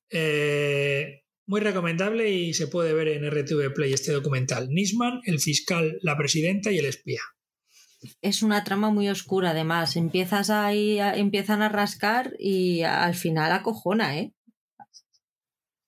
Eh, 0.09 1.26
muy 1.47 1.61
recomendable 1.61 2.31
y 2.31 2.55
se 2.55 2.67
puede 2.67 2.93
ver 2.93 3.09
en 3.09 3.31
RTV 3.31 3.73
Play 3.73 3.93
este 3.93 4.13
documental. 4.13 4.69
Nisman, 4.69 5.21
el 5.25 5.41
fiscal, 5.41 5.99
la 6.03 6.17
presidenta 6.17 6.73
y 6.73 6.79
el 6.79 6.87
espía. 6.87 7.23
Es 8.21 8.43
una 8.43 8.65
trama 8.65 8.91
muy 8.91 9.09
oscura, 9.09 9.51
además. 9.51 9.97
Empiezas 9.97 10.51
ahí, 10.51 10.99
empiezan 11.01 11.63
a 11.63 11.69
rascar 11.69 12.35
y 12.39 12.83
al 12.83 13.15
final 13.15 13.53
acojona, 13.53 14.19
¿eh? 14.19 14.35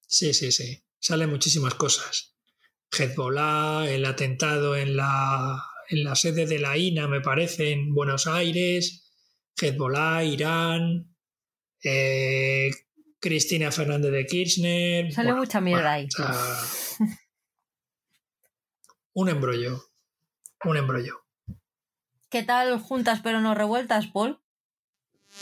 Sí, 0.06 0.32
sí, 0.32 0.52
sí. 0.52 0.82
Salen 0.98 1.30
muchísimas 1.30 1.74
cosas. 1.74 2.36
Hezbollah, 2.90 3.90
el 3.90 4.04
atentado 4.04 4.76
en 4.76 4.96
la, 4.96 5.62
en 5.90 6.04
la 6.04 6.14
sede 6.14 6.46
de 6.46 6.58
la 6.58 6.76
INA, 6.78 7.06
me 7.08 7.20
parece, 7.20 7.72
en 7.72 7.92
Buenos 7.94 8.26
Aires, 8.26 9.12
Hezbollah, 9.60 10.24
Irán, 10.24 11.14
eh, 11.84 12.70
Cristina 13.20 13.70
Fernández 13.72 14.12
de 14.12 14.26
Kirchner. 14.26 15.12
Sale 15.12 15.34
mucha 15.34 15.60
mierda 15.60 15.92
ahí. 15.92 16.08
un 19.14 19.28
embrollo. 19.28 19.82
Un 20.64 20.76
embrollo. 20.76 21.24
¿Qué 22.30 22.42
tal 22.42 22.78
juntas 22.78 23.20
pero 23.22 23.40
no 23.40 23.54
revueltas, 23.54 24.06
Paul? 24.06 24.40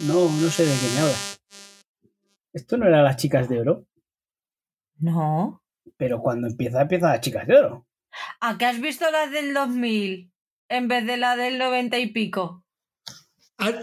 No, 0.01 0.31
no 0.31 0.51
sé 0.51 0.65
de 0.65 0.75
qué 0.75 0.95
me 0.95 1.01
hablas. 1.01 1.41
¿Esto 2.53 2.77
no 2.77 2.87
era 2.87 3.03
las 3.03 3.17
chicas 3.17 3.49
de 3.49 3.61
oro? 3.61 3.87
No. 4.99 5.63
Pero 5.97 6.21
cuando 6.21 6.47
empieza, 6.47 6.83
empieza 6.83 7.11
las 7.11 7.21
chicas 7.21 7.47
de 7.47 7.59
oro. 7.59 7.87
¿A 8.41 8.57
qué 8.57 8.67
has 8.67 8.81
visto 8.81 9.11
las 9.11 9.31
del 9.31 9.53
2000 9.53 10.33
en 10.69 10.89
vez 10.89 11.07
de 11.07 11.17
la 11.17 11.37
del 11.37 11.59
90 11.59 11.99
y 11.99 12.07
pico? 12.13 12.65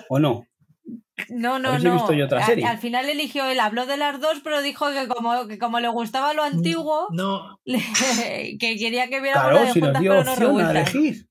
¿O 0.09 0.19
no? 0.19 0.47
No, 1.29 1.59
no, 1.59 1.77
no. 1.77 2.07
Al, 2.07 2.77
final 2.79 3.07
eligió 3.07 3.45
él, 3.47 3.59
habló 3.59 3.85
de 3.85 3.97
las 3.97 4.19
dos, 4.19 4.41
pero 4.43 4.61
dijo 4.61 4.91
que 4.91 5.07
como, 5.07 5.47
que 5.47 5.59
como 5.59 5.79
le 5.79 5.87
gustaba 5.87 6.33
lo 6.33 6.43
antiguo, 6.43 7.07
no. 7.11 7.59
que 7.65 8.77
quería 8.77 9.07
que 9.09 9.21
viera 9.21 9.41
claro, 9.41 9.59
de 9.59 9.73
si 9.73 9.79
juntas, 9.79 10.01
pero 10.37 10.53
no 10.53 10.69
elegir. 10.71 11.27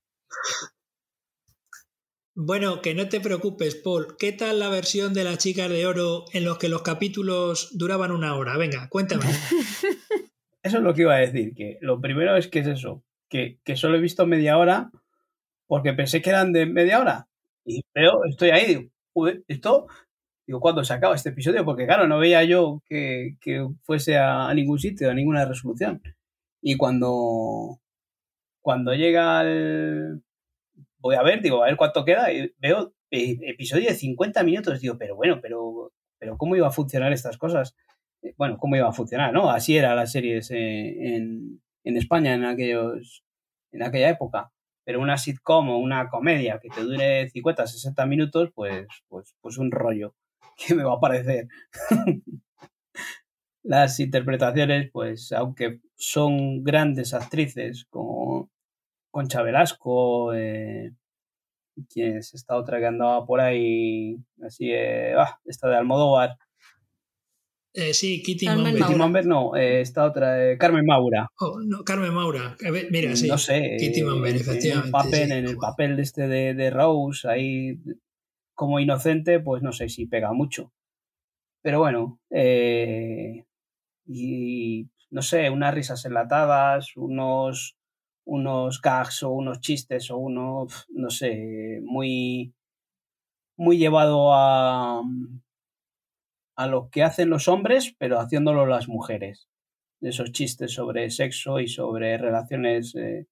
Bueno, 2.35 2.81
que 2.81 2.95
no 2.95 3.09
te 3.09 3.19
preocupes, 3.19 3.75
Paul. 3.75 4.15
¿Qué 4.17 4.31
tal 4.31 4.59
la 4.59 4.69
versión 4.69 5.13
de 5.13 5.23
las 5.23 5.37
chicas 5.37 5.69
de 5.69 5.85
oro 5.85 6.25
en 6.33 6.45
los 6.45 6.57
que 6.57 6.69
los 6.69 6.81
capítulos 6.81 7.77
duraban 7.77 8.11
una 8.11 8.35
hora? 8.35 8.57
Venga, 8.57 8.87
cuéntame. 8.89 9.25
eso 10.63 10.77
es 10.77 10.83
lo 10.83 10.93
que 10.93 11.01
iba 11.01 11.15
a 11.15 11.19
decir, 11.19 11.53
que 11.53 11.77
lo 11.81 12.01
primero 12.01 12.35
es 12.35 12.47
que 12.47 12.59
es 12.59 12.67
eso, 12.67 13.03
que, 13.29 13.59
que 13.63 13.75
solo 13.75 13.97
he 13.97 14.01
visto 14.01 14.25
media 14.25 14.57
hora 14.57 14.89
porque 15.67 15.93
pensé 15.93 16.21
que 16.21 16.29
eran 16.29 16.53
de 16.53 16.65
media 16.65 16.99
hora. 16.99 17.27
Y 17.65 17.83
veo, 17.93 18.25
estoy 18.25 18.49
ahí, 18.49 18.65
digo, 18.65 18.92
esto, 19.47 19.87
digo, 20.47 20.59
¿cuándo 20.59 20.83
se 20.83 20.93
acaba 20.93 21.15
este 21.15 21.29
episodio? 21.29 21.65
Porque 21.65 21.85
claro, 21.85 22.07
no 22.07 22.19
veía 22.19 22.43
yo 22.43 22.81
que, 22.87 23.37
fuese 23.83 24.17
a, 24.17 24.53
ningún 24.53 24.79
sitio, 24.79 25.09
a 25.09 25.13
ninguna 25.13 25.45
resolución. 25.45 26.01
Y 26.61 26.77
cuando, 26.77 27.79
cuando 28.61 28.93
llega 28.93 29.41
el... 29.41 30.21
Voy 30.99 31.15
a 31.15 31.23
ver, 31.23 31.41
digo, 31.41 31.63
a 31.63 31.67
ver 31.67 31.75
cuánto 31.75 32.05
queda, 32.05 32.31
y 32.31 32.53
veo 32.59 32.93
eh, 33.11 33.37
episodio 33.43 33.89
de 33.89 33.95
50 33.95 34.41
minutos, 34.43 34.79
digo, 34.79 34.97
pero 34.97 35.15
bueno, 35.15 35.39
pero, 35.41 35.91
pero 36.17 36.37
¿cómo 36.37 36.55
iba 36.55 36.67
a 36.67 36.71
funcionar 36.71 37.11
estas 37.11 37.37
cosas? 37.37 37.75
Eh, 38.21 38.33
bueno, 38.37 38.57
¿cómo 38.57 38.77
iba 38.77 38.87
a 38.87 38.93
funcionar? 38.93 39.33
¿No? 39.33 39.49
Así 39.49 39.77
era 39.77 39.95
las 39.95 40.13
series 40.13 40.49
eh, 40.51 41.15
en, 41.15 41.61
en 41.83 41.97
España 41.97 42.33
en 42.33 42.45
aquellos 42.45 43.23
en 43.73 43.83
aquella 43.83 44.09
época 44.09 44.53
pero 44.83 45.01
una 45.01 45.17
sitcom 45.17 45.69
o 45.69 45.77
una 45.77 46.09
comedia 46.09 46.59
que 46.59 46.69
te 46.69 46.81
dure 46.81 47.29
50, 47.29 47.67
60 47.67 48.05
minutos, 48.05 48.51
pues, 48.53 48.87
pues, 49.07 49.35
pues 49.41 49.57
un 49.57 49.71
rollo 49.71 50.15
que 50.57 50.75
me 50.75 50.83
va 50.83 50.93
a 50.95 50.99
parecer. 50.99 51.47
Las 53.63 53.99
interpretaciones, 53.99 54.89
pues, 54.91 55.31
aunque 55.31 55.79
son 55.95 56.63
grandes 56.63 57.13
actrices 57.13 57.85
como 57.89 58.49
Concha 59.11 59.41
Velasco, 59.41 60.33
eh, 60.33 60.91
quien 61.89 62.17
es 62.17 62.33
esta 62.33 62.57
otra 62.57 62.79
que 62.79 62.87
andaba 62.87 63.25
por 63.25 63.39
ahí, 63.41 64.17
así, 64.45 64.71
eh, 64.71 65.15
ah, 65.17 65.39
esta 65.45 65.69
de 65.69 65.77
Almodóvar, 65.77 66.37
eh, 67.73 67.93
sí, 67.93 68.21
Kitty 68.21 68.45
Mamber. 68.45 68.75
Kitty 68.75 68.95
Mamber 68.95 69.25
no, 69.25 69.55
eh, 69.55 69.81
esta 69.81 70.05
otra, 70.05 70.51
eh, 70.51 70.57
Carmen 70.57 70.85
Maura. 70.85 71.27
Oh, 71.39 71.59
no, 71.59 71.83
Carmen 71.83 72.13
Maura. 72.13 72.55
mira, 72.89 73.15
sí. 73.15 73.27
No 73.27 73.37
sé. 73.37 73.77
Kitty 73.79 74.03
Mamber, 74.03 74.35
efectivamente. 74.35 74.71
En 74.71 74.85
el 74.85 74.91
papel, 74.91 75.31
en 75.31 75.45
el 75.45 75.57
papel 75.57 75.95
de 75.95 76.01
este 76.03 76.27
de, 76.27 76.53
de, 76.53 76.69
Rose, 76.69 77.27
ahí 77.27 77.79
como 78.53 78.79
inocente, 78.79 79.39
pues 79.39 79.63
no 79.63 79.71
sé 79.71 79.89
si 79.89 80.05
pega 80.05 80.33
mucho. 80.33 80.71
Pero 81.61 81.79
bueno, 81.79 82.19
y 84.05 84.87
no 85.09 85.21
sé, 85.21 85.49
unas 85.49 85.73
risas 85.73 86.03
enlatadas, 86.05 86.97
unos, 86.97 87.77
unos 88.25 88.81
gags 88.81 89.23
o 89.23 89.31
unos 89.31 89.59
chistes 89.61 90.11
o 90.11 90.17
uno, 90.17 90.67
no 90.89 91.09
sé, 91.09 91.79
muy, 91.83 92.53
muy 93.57 93.77
llevado 93.77 94.33
a 94.33 95.01
a 96.55 96.67
lo 96.67 96.89
que 96.89 97.03
hacen 97.03 97.29
los 97.29 97.47
hombres, 97.47 97.95
pero 97.97 98.19
haciéndolo 98.19 98.65
las 98.65 98.87
mujeres. 98.87 99.47
Esos 100.01 100.31
chistes 100.31 100.73
sobre 100.73 101.09
sexo 101.09 101.59
y 101.59 101.67
sobre 101.67 102.17
relaciones, 102.17 102.95
eh, 102.95 103.27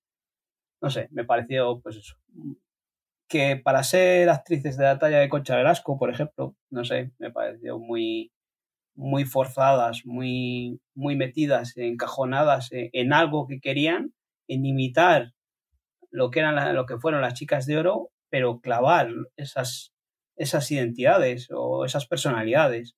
no 0.82 0.90
sé, 0.90 1.08
me 1.12 1.26
pareció, 1.26 1.82
pues 1.82 1.98
eso, 1.98 2.16
que 3.28 3.56
para 3.56 3.84
ser 3.84 4.30
actrices 4.30 4.78
de 4.78 4.84
la 4.86 5.00
talla 5.00 5.20
de 5.20 5.30
Concha 5.30 5.56
Velasco, 5.56 5.98
por 5.98 6.10
ejemplo, 6.10 6.56
no 6.70 6.84
sé, 6.84 7.12
me 7.18 7.32
pareció 7.32 7.80
muy, 7.80 8.32
muy 8.96 9.26
forzadas, 9.26 10.06
muy, 10.06 10.82
muy 10.96 11.16
metidas, 11.16 11.78
encajonadas 11.78 12.70
en, 12.72 13.14
algo 13.14 13.48
que 13.48 13.62
querían, 13.62 14.14
en 14.50 14.66
imitar 14.66 15.34
lo 16.10 16.30
que 16.30 16.40
eran 16.40 16.76
lo 16.76 16.86
que 16.86 16.98
fueron 16.98 17.22
las 17.22 17.36
chicas 17.36 17.66
de 17.66 17.78
oro, 17.78 18.12
pero 18.30 18.60
clavar 18.60 19.10
esas, 19.38 19.94
esas 20.36 20.70
identidades 20.70 21.48
o 21.52 21.86
esas 21.86 22.08
personalidades 22.08 22.98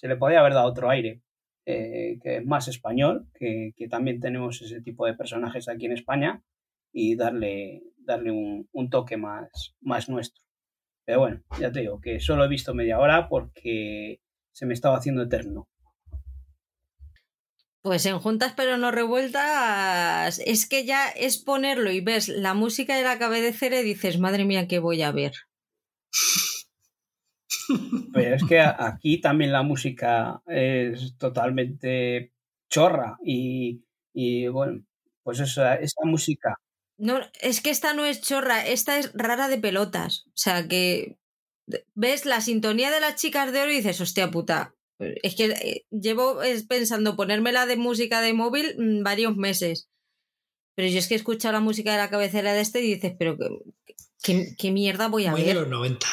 se 0.00 0.08
le 0.08 0.16
podía 0.16 0.40
haber 0.40 0.54
dado 0.54 0.66
otro 0.66 0.88
aire, 0.88 1.20
eh, 1.66 2.18
que 2.22 2.38
es 2.38 2.46
más 2.46 2.68
español, 2.68 3.28
que, 3.34 3.74
también 3.90 4.18
tenemos 4.18 4.62
ese 4.62 4.80
tipo 4.80 5.04
de 5.04 5.12
personajes 5.12 5.68
aquí 5.68 5.84
en 5.84 5.92
España, 5.92 6.42
y 6.90 7.16
darle, 7.16 7.82
darle 7.98 8.30
un, 8.30 8.90
toque 8.90 9.18
más, 9.18 9.76
más 9.82 10.08
nuestro. 10.08 10.42
Pero 11.04 11.20
bueno, 11.20 11.42
ya 11.60 11.70
te 11.70 11.80
digo 11.80 12.00
que 12.00 12.18
solo 12.18 12.44
he 12.44 12.48
visto 12.48 12.72
media 12.72 12.98
hora 12.98 13.28
porque 13.28 14.20
se 14.52 14.64
me 14.64 14.72
estaba 14.72 14.96
haciendo 14.96 15.22
eterno. 15.22 15.68
Pues 17.82 18.06
en 18.06 18.18
juntas 18.18 18.54
pero 18.56 18.78
no 18.78 18.90
revueltas, 18.90 20.38
es 20.38 20.66
que 20.66 20.86
ya 20.86 21.10
es 21.10 21.36
ponerlo 21.36 21.90
y 21.90 22.00
ves 22.00 22.28
la 22.28 22.54
música 22.54 22.96
de 22.96 23.02
la 23.02 23.18
cabecera 23.18 23.80
y 23.80 23.84
dices, 23.84 24.18
madre 24.18 24.46
mía, 24.46 24.66
¿qué 24.66 24.78
voy 24.78 25.02
a 25.02 25.12
ver? 25.12 25.32
Pero 28.12 28.34
es 28.36 28.44
que 28.44 28.60
aquí 28.60 29.20
también 29.20 29.52
la 29.52 29.62
música 29.62 30.42
es 30.46 31.16
totalmente 31.18 32.32
chorra 32.68 33.18
y, 33.24 33.82
y 34.12 34.48
bueno, 34.48 34.82
pues 35.22 35.40
esa, 35.40 35.74
esa 35.76 36.00
música. 36.04 36.56
No, 36.98 37.20
es 37.40 37.60
que 37.60 37.70
esta 37.70 37.94
no 37.94 38.04
es 38.04 38.20
chorra, 38.20 38.66
esta 38.66 38.98
es 38.98 39.12
rara 39.14 39.48
de 39.48 39.58
pelotas. 39.58 40.24
O 40.28 40.36
sea 40.36 40.68
que 40.68 41.16
ves 41.94 42.26
la 42.26 42.40
sintonía 42.40 42.90
de 42.90 43.00
las 43.00 43.16
chicas 43.16 43.52
de 43.52 43.60
oro 43.62 43.72
y 43.72 43.76
dices, 43.76 44.00
hostia 44.00 44.30
puta. 44.30 44.74
Es 44.98 45.34
que 45.34 45.46
eh, 45.46 45.86
llevo 45.90 46.40
pensando 46.68 47.16
ponérmela 47.16 47.64
de 47.64 47.76
música 47.76 48.20
de 48.20 48.34
móvil 48.34 48.74
mm, 48.78 49.02
varios 49.02 49.36
meses. 49.36 49.88
Pero 50.74 50.88
yo 50.88 50.98
es 50.98 51.08
que 51.08 51.14
he 51.14 51.16
escuchado 51.16 51.52
la 51.52 51.60
música 51.60 51.92
de 51.92 51.98
la 51.98 52.10
cabecera 52.10 52.52
de 52.52 52.60
este 52.60 52.80
y 52.80 52.94
dices, 52.94 53.14
pero 53.18 53.36
¿qué, 54.22 54.54
qué, 54.58 54.70
mierda 54.70 55.08
voy 55.08 55.26
a 55.26 55.30
Muy 55.30 55.42
ver? 55.42 55.54
de 55.54 55.60
los 55.62 55.68
90. 55.68 56.06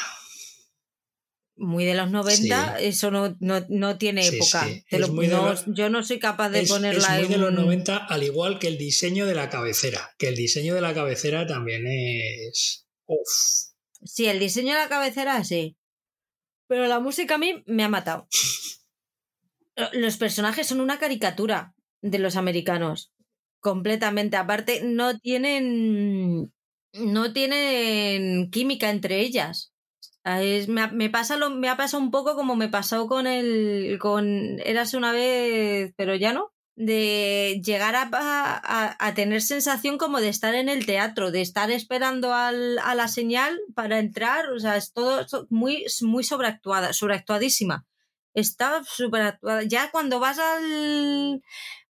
Muy 1.60 1.86
de 1.86 1.95
los 1.95 2.11
90, 2.11 2.80
eso 2.80 3.10
no, 3.10 3.36
no, 3.40 3.66
no 3.69 3.98
tiene 3.98 4.22
Sí, 4.24 4.36
época. 4.36 4.66
sí. 4.68 4.84
Lo- 4.92 5.08
no- 5.08 5.56
yo 5.74 5.90
no 5.90 6.03
soy 6.03 6.19
capaz 6.19 6.50
de 6.50 6.61
Es, 6.61 6.69
ponerla 6.69 7.16
es 7.18 7.24
muy 7.24 7.30
de 7.34 7.38
los 7.40 7.50
un- 7.50 7.56
90, 7.56 7.98
al 7.98 8.22
igual 8.24 8.60
que 8.60 8.68
el 8.68 8.77
diseño 8.77 9.26
de 9.26 9.34
la 9.34 9.50
cabecera. 9.50 10.14
Que 10.19 10.27
el 10.27 10.36
diseño 10.36 10.76
de 10.76 10.82
la 10.82 10.94
cabecera 10.94 11.48
también 11.48 11.86
es. 11.88 12.86
Uf. 13.08 13.27
Sí, 14.03 14.27
el 14.27 14.40
diseño 14.40 14.74
de 14.74 14.80
la 14.80 14.90
cabecera 14.90 15.44
sí. 15.44 15.77
Pero 16.68 16.86
la 16.88 17.00
música 17.00 17.36
a 17.36 17.38
mí 17.40 17.64
me 17.66 17.84
ha 17.84 17.90
matado. 17.90 18.27
Los 19.94 20.18
personajes 20.18 20.68
son 20.68 20.82
una 20.82 21.00
caricatura 21.00 21.74
de 22.02 22.19
los 22.19 22.36
americanos. 22.36 23.11
Completamente. 23.60 24.38
Aparte, 24.38 24.82
no 24.84 25.18
tienen. 25.19 26.52
No 26.94 27.34
tienen 27.34 28.50
química 28.50 28.90
entre 28.90 29.22
ellas. 29.22 29.72
Es- 30.27 30.67
me, 30.67 30.88
me 30.91 31.09
pasa 31.09 31.38
lo, 31.38 31.49
me 31.49 31.69
ha 31.69 31.77
pasado 31.77 32.03
un 32.03 32.11
poco 32.11 32.35
como 32.35 32.56
me 32.56 32.69
pasó 32.69 33.07
con 33.07 33.27
el. 33.27 33.97
con 33.99 34.59
Érase 34.65 34.97
una 34.97 35.11
vez, 35.11 35.93
pero 35.97 36.15
ya 36.15 36.33
no. 36.33 36.53
De 36.75 37.59
llegar 37.65 37.95
a, 37.95 38.07
a- 38.11 39.14
tener 39.15 39.41
sensación 39.41 39.97
como 39.97 40.19
de 40.22 40.30
estar 40.30 40.53
en 40.53 40.69
el 40.69 40.85
teatro, 40.85 41.31
de 41.31 41.41
estar 41.41 41.72
esperando 41.72 42.33
al- 42.33 42.77
a 42.80 42.93
la 42.95 43.07
señal 43.07 43.57
para 43.75 43.99
entrar. 43.99 44.49
O 44.51 44.59
sea, 44.59 44.77
es 44.77 44.93
todo 44.93 45.25
muy, 45.49 45.85
muy 46.01 46.23
sobreactuada, 46.23 46.93
sobreactuadísima. 46.93 47.85
Está 48.33 48.83
sobreactuada. 48.83 49.64
Ya 49.64 49.89
cuando 49.91 50.19
vas 50.19 50.38
al. 50.39 51.41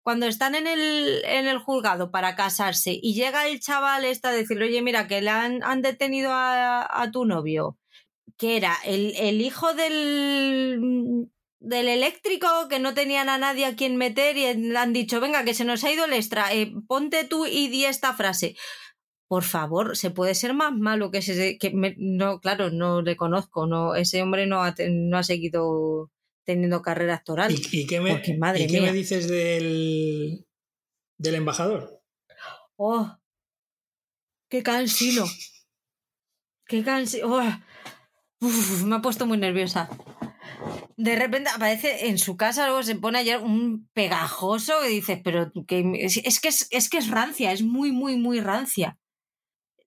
Cuando 0.04 0.28
están 0.28 0.54
en 0.56 0.68
el, 0.68 1.24
en 1.26 1.48
el 1.48 1.58
juzgado 1.58 2.12
para 2.12 2.36
casarse 2.36 2.92
y 3.02 3.16
llega 3.16 3.48
el 3.48 3.60
chaval 3.60 4.06
este 4.06 4.28
a 4.28 4.32
decirle, 4.32 4.66
oye, 4.66 4.82
mira, 4.84 5.08
que 5.08 5.20
le 5.22 5.32
han, 5.32 5.64
han 5.64 5.82
detenido 5.82 6.32
a, 6.32 6.88
a 7.02 7.10
tu 7.12 7.26
novio, 7.26 7.78
que 8.38 8.58
era 8.58 8.76
el, 8.86 9.16
el 9.16 9.42
hijo 9.42 9.74
del, 9.74 11.30
del 11.60 11.88
eléctrico 11.88 12.48
que 12.70 12.80
no 12.80 12.94
tenían 12.94 13.30
a 13.30 13.38
nadie 13.38 13.66
a 13.66 13.76
quien 13.76 13.96
meter 13.96 14.36
y 14.38 14.54
le 14.54 14.78
han 14.78 14.94
dicho, 14.94 15.20
venga, 15.22 15.44
que 15.46 15.54
se 15.54 15.66
nos 15.66 15.84
ha 15.84 15.92
ido 15.92 16.06
el 16.06 16.14
extra, 16.14 16.54
eh, 16.54 16.72
ponte 16.88 17.24
tú 17.24 17.46
y 17.46 17.70
di 17.70 17.86
esta 17.86 18.14
frase. 18.14 18.56
Por 19.28 19.44
favor, 19.44 19.98
se 19.98 20.12
puede 20.12 20.36
ser 20.36 20.54
más 20.54 20.74
malo 20.74 21.10
que 21.12 21.18
ese 21.20 21.58
que 21.58 21.72
me- 21.72 21.96
no, 21.98 22.40
claro, 22.40 22.70
no 22.70 23.02
le 23.02 23.16
conozco, 23.16 23.66
no, 23.66 23.96
ese 23.96 24.22
hombre 24.22 24.46
no 24.46 24.62
ha, 24.64 24.76
no 24.90 25.18
ha 25.18 25.24
seguido 25.24 26.12
teniendo 26.46 26.82
carrera 26.84 27.16
actoral. 27.16 27.52
¿Y, 27.52 27.68
y 27.72 27.88
qué, 27.88 28.02
me, 28.02 28.12
Porque, 28.12 28.38
madre 28.38 28.64
¿y 28.66 28.68
qué 28.68 28.82
me 28.82 28.94
dices 28.94 29.28
del, 29.28 30.46
del 31.18 31.36
embajador? 31.36 32.04
¡Oh! 32.76 33.18
¡Qué 34.48 34.62
cansino! 34.62 35.26
¡Qué 36.68 36.84
cansino! 36.84 37.36
¡Oh! 37.36 37.42
Me 38.86 38.96
ha 38.96 39.02
puesto 39.02 39.26
muy 39.26 39.38
nerviosa. 39.38 39.90
De 40.98 41.16
repente 41.16 41.50
aparece 41.50 42.08
en 42.08 42.18
su 42.18 42.38
casa, 42.38 42.68
luego 42.68 42.84
se 42.84 42.96
pone 42.96 43.20
ayer 43.20 43.42
un 43.42 43.90
pegajoso 43.94 44.74
y 44.86 44.90
dices, 44.90 45.20
pero 45.24 45.52
que 45.68 45.92
es, 46.00 46.40
que 46.40 46.48
es, 46.48 46.68
es 46.72 46.90
que 46.90 46.98
es 46.98 47.10
rancia, 47.10 47.52
es 47.52 47.64
muy, 47.64 47.92
muy, 47.92 48.18
muy 48.18 48.40
rancia. 48.40 48.98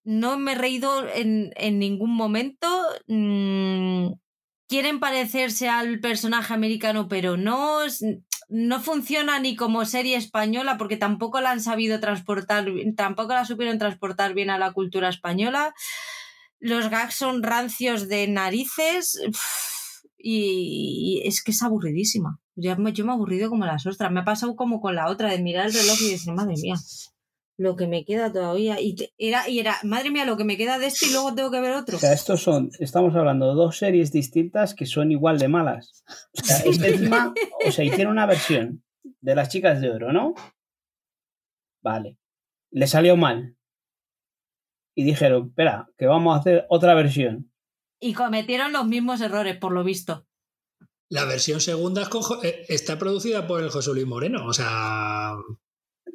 No 0.04 0.38
me 0.38 0.52
he 0.52 0.54
reído 0.54 1.08
en, 1.08 1.52
en 1.56 1.78
ningún 1.78 2.14
momento. 2.14 2.68
Mm, 3.06 4.12
quieren 4.68 5.00
parecerse 5.00 5.68
al 5.68 5.98
personaje 6.00 6.52
americano, 6.54 7.08
pero 7.08 7.36
no, 7.36 7.80
no 8.48 8.80
funciona 8.80 9.40
ni 9.40 9.56
como 9.56 9.84
serie 9.84 10.16
española 10.16 10.76
porque 10.76 10.96
tampoco 10.96 11.40
la 11.40 11.50
han 11.50 11.60
sabido 11.60 12.00
transportar, 12.00 12.66
tampoco 12.96 13.32
la 13.32 13.44
supieron 13.44 13.78
transportar 13.78 14.34
bien 14.34 14.50
a 14.50 14.58
la 14.58 14.72
cultura 14.72 15.08
española. 15.08 15.74
Los 16.60 16.90
gags 16.90 17.14
son 17.14 17.42
rancios 17.42 18.08
de 18.08 18.26
narices 18.26 19.20
y, 20.18 21.22
es 21.24 21.42
que 21.42 21.52
es 21.52 21.62
aburridísima. 21.62 22.40
Yo 22.56 22.76
me, 22.76 22.92
yo 22.92 23.04
me 23.04 23.12
he 23.12 23.14
aburrido 23.14 23.48
como 23.48 23.64
las 23.64 23.86
ostras. 23.86 24.10
Me 24.10 24.20
ha 24.20 24.24
pasado 24.24 24.56
como 24.56 24.80
con 24.80 24.96
la 24.96 25.08
otra 25.08 25.30
de 25.30 25.40
mirar 25.40 25.66
el 25.66 25.72
reloj 25.72 25.96
y 26.02 26.10
decir, 26.10 26.32
madre 26.32 26.54
mía, 26.60 26.74
lo 27.56 27.76
que 27.76 27.86
me 27.86 28.04
queda 28.04 28.32
todavía. 28.32 28.80
Y 28.80 28.96
era, 29.18 29.48
y 29.48 29.60
era, 29.60 29.76
madre 29.84 30.10
mía, 30.10 30.24
lo 30.24 30.36
que 30.36 30.44
me 30.44 30.56
queda 30.56 30.78
de 30.78 30.86
este 30.86 31.06
y 31.06 31.12
luego 31.12 31.34
tengo 31.34 31.50
que 31.50 31.60
ver 31.60 31.74
otro. 31.74 31.96
O 31.96 32.00
sea, 32.00 32.12
estos 32.12 32.42
son, 32.42 32.70
estamos 32.80 33.14
hablando 33.14 33.48
de 33.48 33.54
dos 33.54 33.78
series 33.78 34.10
distintas 34.10 34.74
que 34.74 34.86
son 34.86 35.12
igual 35.12 35.38
de 35.38 35.48
malas. 35.48 36.04
O 36.32 36.44
sea, 36.44 36.60
encima, 36.64 37.32
o 37.66 37.70
sea, 37.70 37.84
hicieron 37.84 38.12
una 38.12 38.26
versión 38.26 38.82
de 39.20 39.34
las 39.34 39.48
chicas 39.48 39.80
de 39.80 39.90
oro, 39.90 40.12
¿no? 40.12 40.34
Vale. 41.82 42.16
Le 42.70 42.86
salió 42.86 43.16
mal. 43.16 43.57
Y 44.98 45.04
dijeron, 45.04 45.46
espera, 45.50 45.88
que 45.96 46.06
vamos 46.06 46.34
a 46.36 46.40
hacer 46.40 46.66
otra 46.70 46.92
versión. 46.94 47.52
Y 48.00 48.14
cometieron 48.14 48.72
los 48.72 48.84
mismos 48.84 49.20
errores, 49.20 49.56
por 49.56 49.70
lo 49.70 49.84
visto. 49.84 50.26
La 51.08 51.24
versión 51.24 51.60
segunda 51.60 52.02
es 52.02 52.08
con 52.08 52.22
Jo- 52.22 52.42
eh, 52.42 52.64
está 52.68 52.98
producida 52.98 53.46
por 53.46 53.62
el 53.62 53.70
José 53.70 53.92
Luis 53.92 54.06
Moreno. 54.08 54.44
O 54.44 54.52
sea, 54.52 55.34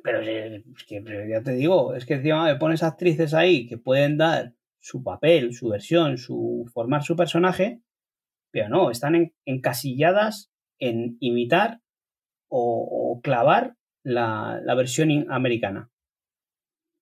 Pero 0.03 0.19
eh, 0.21 0.65
es 0.75 0.83
que 0.83 1.01
pero 1.01 1.25
ya 1.25 1.41
te 1.41 1.53
digo, 1.53 1.95
es 1.95 2.05
que 2.05 2.15
encima 2.15 2.43
me 2.43 2.57
pones 2.57 2.83
actrices 2.83 3.33
ahí 3.33 3.67
que 3.67 3.77
pueden 3.77 4.17
dar 4.17 4.53
su 4.81 5.01
papel, 5.01 5.53
su 5.53 5.69
versión, 5.69 6.17
su 6.17 6.69
formar 6.73 7.03
su 7.03 7.15
personaje, 7.15 7.79
pero 8.51 8.67
no, 8.67 8.91
están 8.91 9.15
en- 9.15 9.33
encasilladas 9.45 10.51
en 10.77 11.15
imitar 11.21 11.79
o, 12.49 13.13
o 13.15 13.21
clavar 13.21 13.77
la, 14.03 14.59
la 14.61 14.75
versión 14.75 15.09
in- 15.09 15.31
americana. 15.31 15.89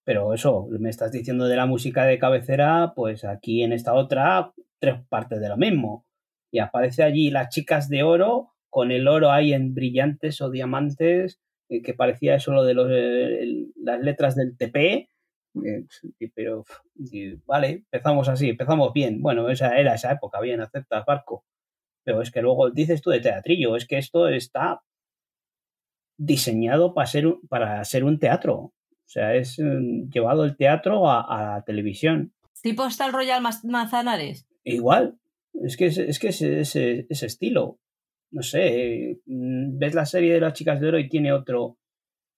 Pero 0.04 0.34
eso, 0.34 0.68
me 0.72 0.90
estás 0.90 1.12
diciendo 1.12 1.48
de 1.48 1.56
la 1.56 1.66
música 1.66 2.06
de 2.06 2.20
cabecera, 2.20 2.94
pues 2.96 3.24
aquí 3.24 3.64
en 3.64 3.74
esta 3.74 3.94
otra, 3.94 4.52
tres 4.80 4.96
partes 5.10 5.40
de 5.40 5.50
lo 5.50 5.58
mismo. 5.58 6.06
Y 6.52 6.60
aparece 6.60 7.04
allí 7.04 7.30
las 7.32 7.50
chicas 7.50 7.88
de 7.90 8.04
oro, 8.04 8.52
con 8.70 8.92
el 8.92 9.08
oro 9.08 9.32
ahí 9.32 9.54
en 9.54 9.74
brillantes 9.74 10.42
o 10.42 10.50
diamantes, 10.50 11.40
eh, 11.70 11.82
que 11.82 11.94
parecía 11.94 12.36
eso 12.36 12.52
lo 12.52 12.64
de 12.64 12.74
los, 12.74 12.88
eh, 12.92 13.68
las 13.78 14.02
letras 14.02 14.36
del 14.36 14.58
TP. 14.58 15.10
eh, 15.66 15.86
pero, 16.36 16.66
vale, 17.46 17.70
empezamos 17.92 18.30
así, 18.30 18.50
empezamos 18.50 18.94
bien. 18.94 19.22
Bueno, 19.22 19.50
esa 19.50 19.78
era 19.78 19.96
esa 19.96 20.12
época, 20.14 20.42
bien, 20.42 20.62
aceptas 20.62 21.06
barco. 21.06 21.46
Pero 22.04 22.22
es 22.22 22.32
que 22.32 22.42
luego 22.42 22.72
dices 22.72 23.02
tú 23.02 23.12
de 23.12 23.22
teatrillo, 23.22 23.76
es 23.76 23.88
que 23.88 23.98
esto 23.98 24.28
está 24.30 24.82
diseñado 26.18 26.94
para 26.94 27.08
ser, 27.08 27.26
para 27.50 27.84
ser 27.84 28.04
un 28.04 28.20
teatro. 28.20 28.74
O 29.12 29.14
sea, 29.14 29.36
es 29.36 29.60
mm, 29.60 30.10
llevado 30.10 30.46
el 30.46 30.56
teatro 30.56 31.10
a, 31.10 31.20
a 31.22 31.56
la 31.58 31.64
televisión. 31.66 32.32
Tipo 32.62 32.86
está 32.86 33.06
el 33.08 33.12
Royal 33.12 33.44
Manzanares. 33.66 34.48
Igual, 34.64 35.18
es 35.66 35.76
que 35.76 35.88
es, 35.88 35.98
es 35.98 36.18
que 36.18 36.30
es 36.30 36.42
ese, 36.42 37.08
ese 37.10 37.26
estilo. 37.26 37.78
No 38.32 38.42
sé, 38.42 39.20
mm, 39.26 39.78
ves 39.78 39.96
la 39.96 40.06
serie 40.06 40.34
de 40.34 40.40
las 40.40 40.54
chicas 40.54 40.80
de 40.80 40.88
oro 40.88 40.98
y 40.98 41.10
tiene 41.10 41.34
otro, 41.34 41.78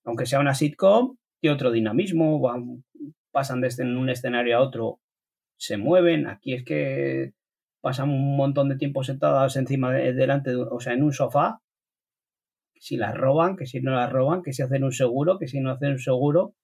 aunque 0.04 0.26
sea 0.26 0.40
una 0.40 0.56
sitcom, 0.56 1.16
tiene 1.40 1.54
otro 1.54 1.70
dinamismo, 1.72 2.40
van- 2.40 2.84
pasan 3.32 3.62
de 3.62 3.68
este- 3.68 3.84
un 3.84 4.10
escenario 4.10 4.58
a 4.58 4.62
otro, 4.62 5.00
se 5.60 5.78
mueven. 5.78 6.26
Aquí 6.26 6.56
es 6.56 6.64
que 6.66 7.34
pasan 7.82 8.10
un 8.10 8.36
montón 8.36 8.70
de 8.70 8.78
tiempo 8.78 9.04
sentadas 9.04 9.58
encima 9.58 9.94
de, 9.94 10.14
delante, 10.14 10.50
de- 10.50 10.56
o 10.64 10.80
sea, 10.80 10.94
en 10.94 11.04
un 11.04 11.14
sofá. 11.14 11.60
Si 12.80 12.98
las 12.98 13.14
roban, 13.16 13.58
que 13.58 13.68
si 13.68 13.80
no 13.80 13.92
las 13.92 14.12
roban, 14.12 14.42
que 14.42 14.54
si 14.54 14.64
hacen 14.64 14.84
un 14.84 14.92
seguro, 14.92 15.38
que 15.38 15.48
si 15.48 15.60
no 15.60 15.70
hacen 15.70 15.92
un 15.92 16.00
seguro. 16.00 16.56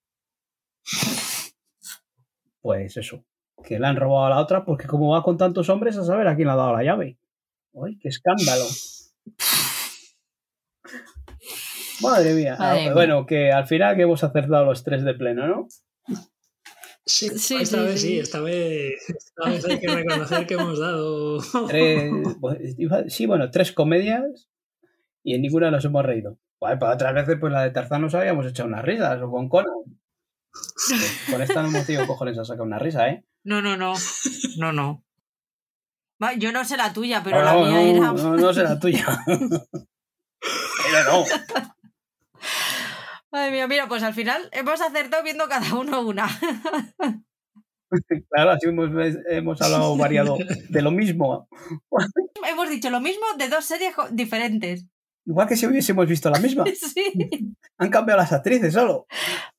Pues 2.61 2.97
eso, 2.97 3.23
que 3.63 3.79
le 3.79 3.87
han 3.87 3.95
robado 3.95 4.25
a 4.25 4.29
la 4.29 4.39
otra, 4.39 4.65
porque 4.65 4.87
como 4.87 5.09
va 5.11 5.23
con 5.23 5.37
tantos 5.37 5.69
hombres, 5.69 5.97
a 5.97 6.03
saber 6.03 6.27
a 6.27 6.35
quién 6.35 6.47
le 6.47 6.53
ha 6.53 6.57
dado 6.57 6.73
la 6.75 6.83
llave. 6.83 7.17
¡Ay, 7.83 7.97
qué 7.99 8.09
escándalo! 8.09 8.65
Madre 12.01 12.33
mía. 12.33 12.55
Madre 12.57 12.79
Ah, 12.79 12.83
mía. 12.85 12.93
Bueno, 12.93 13.25
que 13.25 13.51
al 13.51 13.67
final 13.67 13.95
que 13.95 14.03
hemos 14.03 14.23
acertado 14.23 14.65
los 14.65 14.83
tres 14.83 15.03
de 15.03 15.13
pleno, 15.13 15.47
¿no? 15.47 15.67
sí, 17.05 17.29
Sí, 17.37 17.55
esta 17.61 17.77
sí, 17.77 17.83
vez 17.83 18.01
sí. 18.01 18.07
sí, 18.07 18.19
esta 18.19 18.39
vez, 18.41 19.09
esta 19.09 19.49
vez 19.49 19.65
hay 19.65 19.79
que 19.79 19.87
reconocer 19.87 20.45
que 20.47 20.53
hemos 20.55 20.79
dado. 20.79 21.39
Tres, 21.67 22.11
pues, 22.39 22.75
sí, 23.13 23.25
bueno, 23.25 23.49
tres 23.51 23.71
comedias 23.71 24.49
y 25.23 25.33
en 25.35 25.41
ninguna 25.41 25.71
nos 25.71 25.83
hemos 25.85 26.05
reído. 26.05 26.37
Vale, 26.61 26.77
para 26.77 26.93
otras 26.93 27.13
veces, 27.13 27.37
pues 27.39 27.51
la 27.53 27.63
de 27.63 27.71
Tarzán 27.71 28.01
nos 28.01 28.13
habíamos 28.15 28.45
echado 28.45 28.67
unas 28.67 28.83
risas, 28.83 29.21
o 29.21 29.29
con 29.31 29.47
Conan. 29.49 29.73
Pues 30.89 31.25
con 31.29 31.41
esta 31.41 31.61
no 31.63 31.83
tenido 31.83 32.07
cojones 32.07 32.37
a 32.37 32.45
sacar 32.45 32.61
una 32.65 32.79
risa, 32.79 33.09
¿eh? 33.09 33.23
No, 33.43 33.61
no, 33.61 33.75
no. 33.77 33.93
No, 34.57 34.71
no. 34.73 35.03
Yo 36.37 36.51
no 36.51 36.65
sé 36.65 36.75
la 36.77 36.91
tuya, 36.93 37.21
pero 37.23 37.39
No, 37.39 37.45
la 37.45 37.53
no, 37.53 37.59
mía 37.61 37.71
no, 37.71 37.79
era. 37.81 38.11
no, 38.23 38.37
no 38.37 38.53
será 38.53 38.79
tuya. 38.79 39.05
Pero 39.27 41.03
no. 41.11 41.25
Madre 43.31 43.51
mía, 43.51 43.67
mira, 43.67 43.87
pues 43.87 44.03
al 44.03 44.13
final 44.13 44.49
hemos 44.51 44.81
acertado 44.81 45.23
viendo 45.23 45.47
cada 45.47 45.75
uno 45.75 46.01
una. 46.01 46.27
Claro, 48.29 48.51
así 48.51 48.67
hemos, 48.67 48.89
hemos 49.29 49.61
hablado 49.61 49.97
variado 49.97 50.37
de 50.69 50.81
lo 50.81 50.91
mismo. 50.91 51.47
hemos 52.47 52.69
dicho 52.69 52.89
lo 52.89 52.99
mismo 53.01 53.25
de 53.37 53.49
dos 53.49 53.65
series 53.65 53.93
diferentes. 54.11 54.85
Igual 55.29 55.47
que 55.47 55.55
si 55.55 55.67
hubiésemos 55.67 56.07
visto 56.07 56.31
la 56.31 56.39
misma. 56.39 56.65
Sí. 56.75 57.55
Han 57.77 57.91
cambiado 57.91 58.19
las 58.19 58.33
actrices 58.33 58.73
solo. 58.73 59.05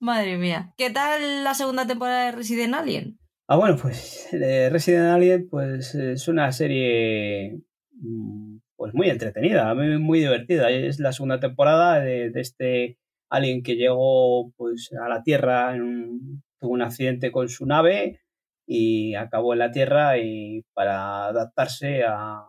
Madre 0.00 0.36
mía. 0.36 0.74
¿Qué 0.76 0.90
tal 0.90 1.44
la 1.44 1.54
segunda 1.54 1.86
temporada 1.86 2.26
de 2.26 2.32
Resident 2.32 2.74
Alien? 2.74 3.18
Ah, 3.46 3.56
bueno, 3.56 3.76
pues 3.80 4.28
Resident 4.32 5.06
Alien 5.06 5.48
pues 5.48 5.94
es 5.94 6.26
una 6.26 6.50
serie 6.50 7.60
mm, 7.92 8.58
pues 8.74 8.94
muy 8.94 9.10
entretenida, 9.10 9.72
muy 9.74 10.18
divertida. 10.18 10.70
Es 10.70 10.98
la 10.98 11.12
segunda 11.12 11.38
temporada 11.38 12.00
de, 12.00 12.30
de 12.30 12.40
este 12.40 12.98
alien 13.30 13.62
que 13.62 13.76
llegó 13.76 14.50
pues 14.56 14.90
a 15.00 15.08
la 15.08 15.22
Tierra 15.22 15.76
en 15.76 15.82
un, 15.82 16.42
tuvo 16.58 16.72
un 16.72 16.82
accidente 16.82 17.30
con 17.30 17.48
su 17.48 17.64
nave 17.64 18.20
y 18.66 19.14
acabó 19.14 19.52
en 19.52 19.60
la 19.60 19.70
Tierra 19.70 20.18
y 20.18 20.64
para 20.74 21.26
adaptarse 21.26 22.02
a, 22.02 22.44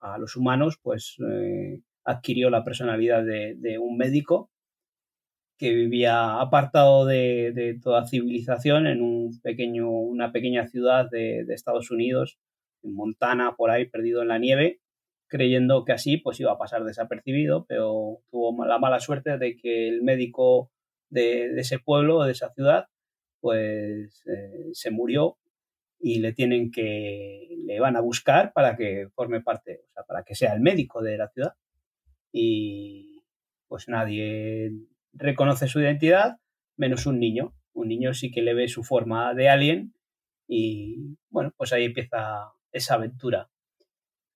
a 0.00 0.18
los 0.18 0.36
humanos 0.36 0.78
pues 0.82 1.16
eh, 1.20 1.80
adquirió 2.04 2.50
la 2.50 2.64
personalidad 2.64 3.24
de, 3.24 3.78
un 3.78 3.96
médico 3.96 4.50
que 5.58 5.72
vivía 5.72 6.40
apartado 6.40 7.06
de, 7.06 7.78
toda 7.82 8.06
civilización 8.06 8.86
en 8.86 9.02
un 9.02 9.40
pequeño, 9.40 9.88
una 9.90 10.32
pequeña 10.32 10.66
ciudad 10.66 11.08
de, 11.10 11.44
Estados 11.48 11.90
Unidos, 11.90 12.38
en 12.82 12.94
Montana, 12.94 13.54
por 13.56 13.70
ahí, 13.70 13.86
perdido 13.86 14.22
en 14.22 14.28
la 14.28 14.38
nieve, 14.38 14.80
creyendo 15.28 15.84
que 15.84 15.92
así 15.92 16.16
pues 16.18 16.40
iba 16.40 16.52
a 16.52 16.58
pasar 16.58 16.84
desapercibido, 16.84 17.64
pero 17.66 18.18
tuvo 18.30 18.64
la 18.66 18.78
mala 18.78 19.00
suerte 19.00 19.38
de 19.38 19.56
que 19.56 19.88
el 19.88 20.02
médico 20.02 20.70
de, 21.10 21.58
ese 21.60 21.78
pueblo, 21.78 22.24
de 22.24 22.32
esa 22.32 22.52
ciudad, 22.52 22.86
pues 23.40 24.24
eh, 24.26 24.70
se 24.72 24.90
murió 24.90 25.38
y 26.02 26.18
le 26.18 26.32
tienen 26.32 26.70
que, 26.70 27.48
le 27.64 27.80
van 27.80 27.96
a 27.96 28.00
buscar 28.00 28.52
para 28.52 28.76
que 28.76 29.08
forme 29.14 29.40
parte, 29.40 29.84
para 30.06 30.24
que 30.24 30.34
sea 30.34 30.52
el 30.52 30.60
médico 30.60 31.00
de 31.00 31.16
la 31.16 31.28
ciudad. 31.28 31.54
Y 32.32 33.22
pues 33.68 33.88
nadie 33.88 34.72
reconoce 35.12 35.68
su 35.68 35.80
identidad, 35.80 36.38
menos 36.76 37.06
un 37.06 37.20
niño. 37.20 37.54
Un 37.74 37.88
niño 37.88 38.14
sí 38.14 38.30
que 38.30 38.42
le 38.42 38.54
ve 38.54 38.68
su 38.68 38.82
forma 38.84 39.34
de 39.34 39.48
alien 39.48 39.94
y 40.46 41.16
bueno, 41.30 41.52
pues 41.56 41.72
ahí 41.72 41.84
empieza 41.84 42.52
esa 42.72 42.94
aventura. 42.94 43.48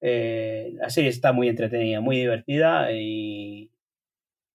Eh, 0.00 0.72
la 0.74 0.90
serie 0.90 1.10
está 1.10 1.32
muy 1.32 1.48
entretenida, 1.48 2.00
muy 2.00 2.16
divertida 2.16 2.92
y, 2.92 3.72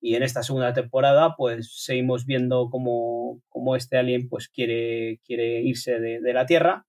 y 0.01 0.15
en 0.15 0.23
esta 0.23 0.43
segunda 0.43 0.73
temporada 0.73 1.35
pues 1.35 1.83
seguimos 1.83 2.25
viendo 2.25 2.69
cómo, 2.69 3.41
cómo 3.49 3.75
este 3.75 3.97
alien 3.97 4.29
pues 4.29 4.49
quiere, 4.49 5.19
quiere 5.25 5.61
irse 5.61 5.99
de, 5.99 6.33
la 6.33 6.45
Tierra, 6.45 6.87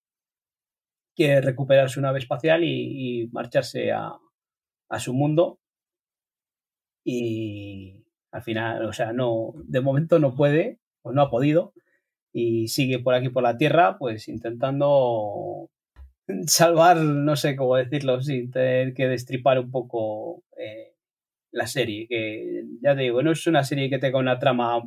quiere 1.14 1.40
recuperar 1.40 1.90
su 1.90 2.00
nave 2.00 2.18
espacial 2.18 2.64
y, 2.64 3.22
y 3.22 3.28
marcharse 3.28 3.92
a, 3.92 4.12
a 4.88 4.98
su 5.00 5.12
mundo 5.12 5.58
y 7.04 8.04
al 8.30 8.42
final, 8.42 8.84
o 8.86 8.92
sea, 8.92 9.12
no, 9.12 9.52
de 9.56 9.80
momento 9.80 10.18
no 10.18 10.34
puede, 10.34 10.78
o 11.02 11.12
no 11.12 11.22
ha 11.22 11.30
podido, 11.30 11.74
y 12.32 12.68
sigue 12.68 12.98
por 12.98 13.14
aquí 13.14 13.28
por 13.28 13.42
la 13.42 13.56
Tierra, 13.58 13.98
pues 13.98 14.28
intentando 14.28 15.70
salvar, 16.46 16.96
no 16.96 17.36
sé 17.36 17.56
cómo 17.56 17.76
decirlo, 17.76 18.22
sin 18.22 18.50
tener 18.50 18.94
que 18.94 19.06
destripar 19.08 19.58
un 19.58 19.70
poco 19.70 20.42
eh, 20.56 20.94
la 21.52 21.66
serie, 21.66 22.06
que 22.08 22.64
ya 22.82 22.96
te 22.96 23.02
digo, 23.02 23.22
no 23.22 23.32
es 23.32 23.46
una 23.46 23.64
serie 23.64 23.90
que 23.90 23.98
tenga 23.98 24.18
una 24.18 24.38
trama 24.38 24.82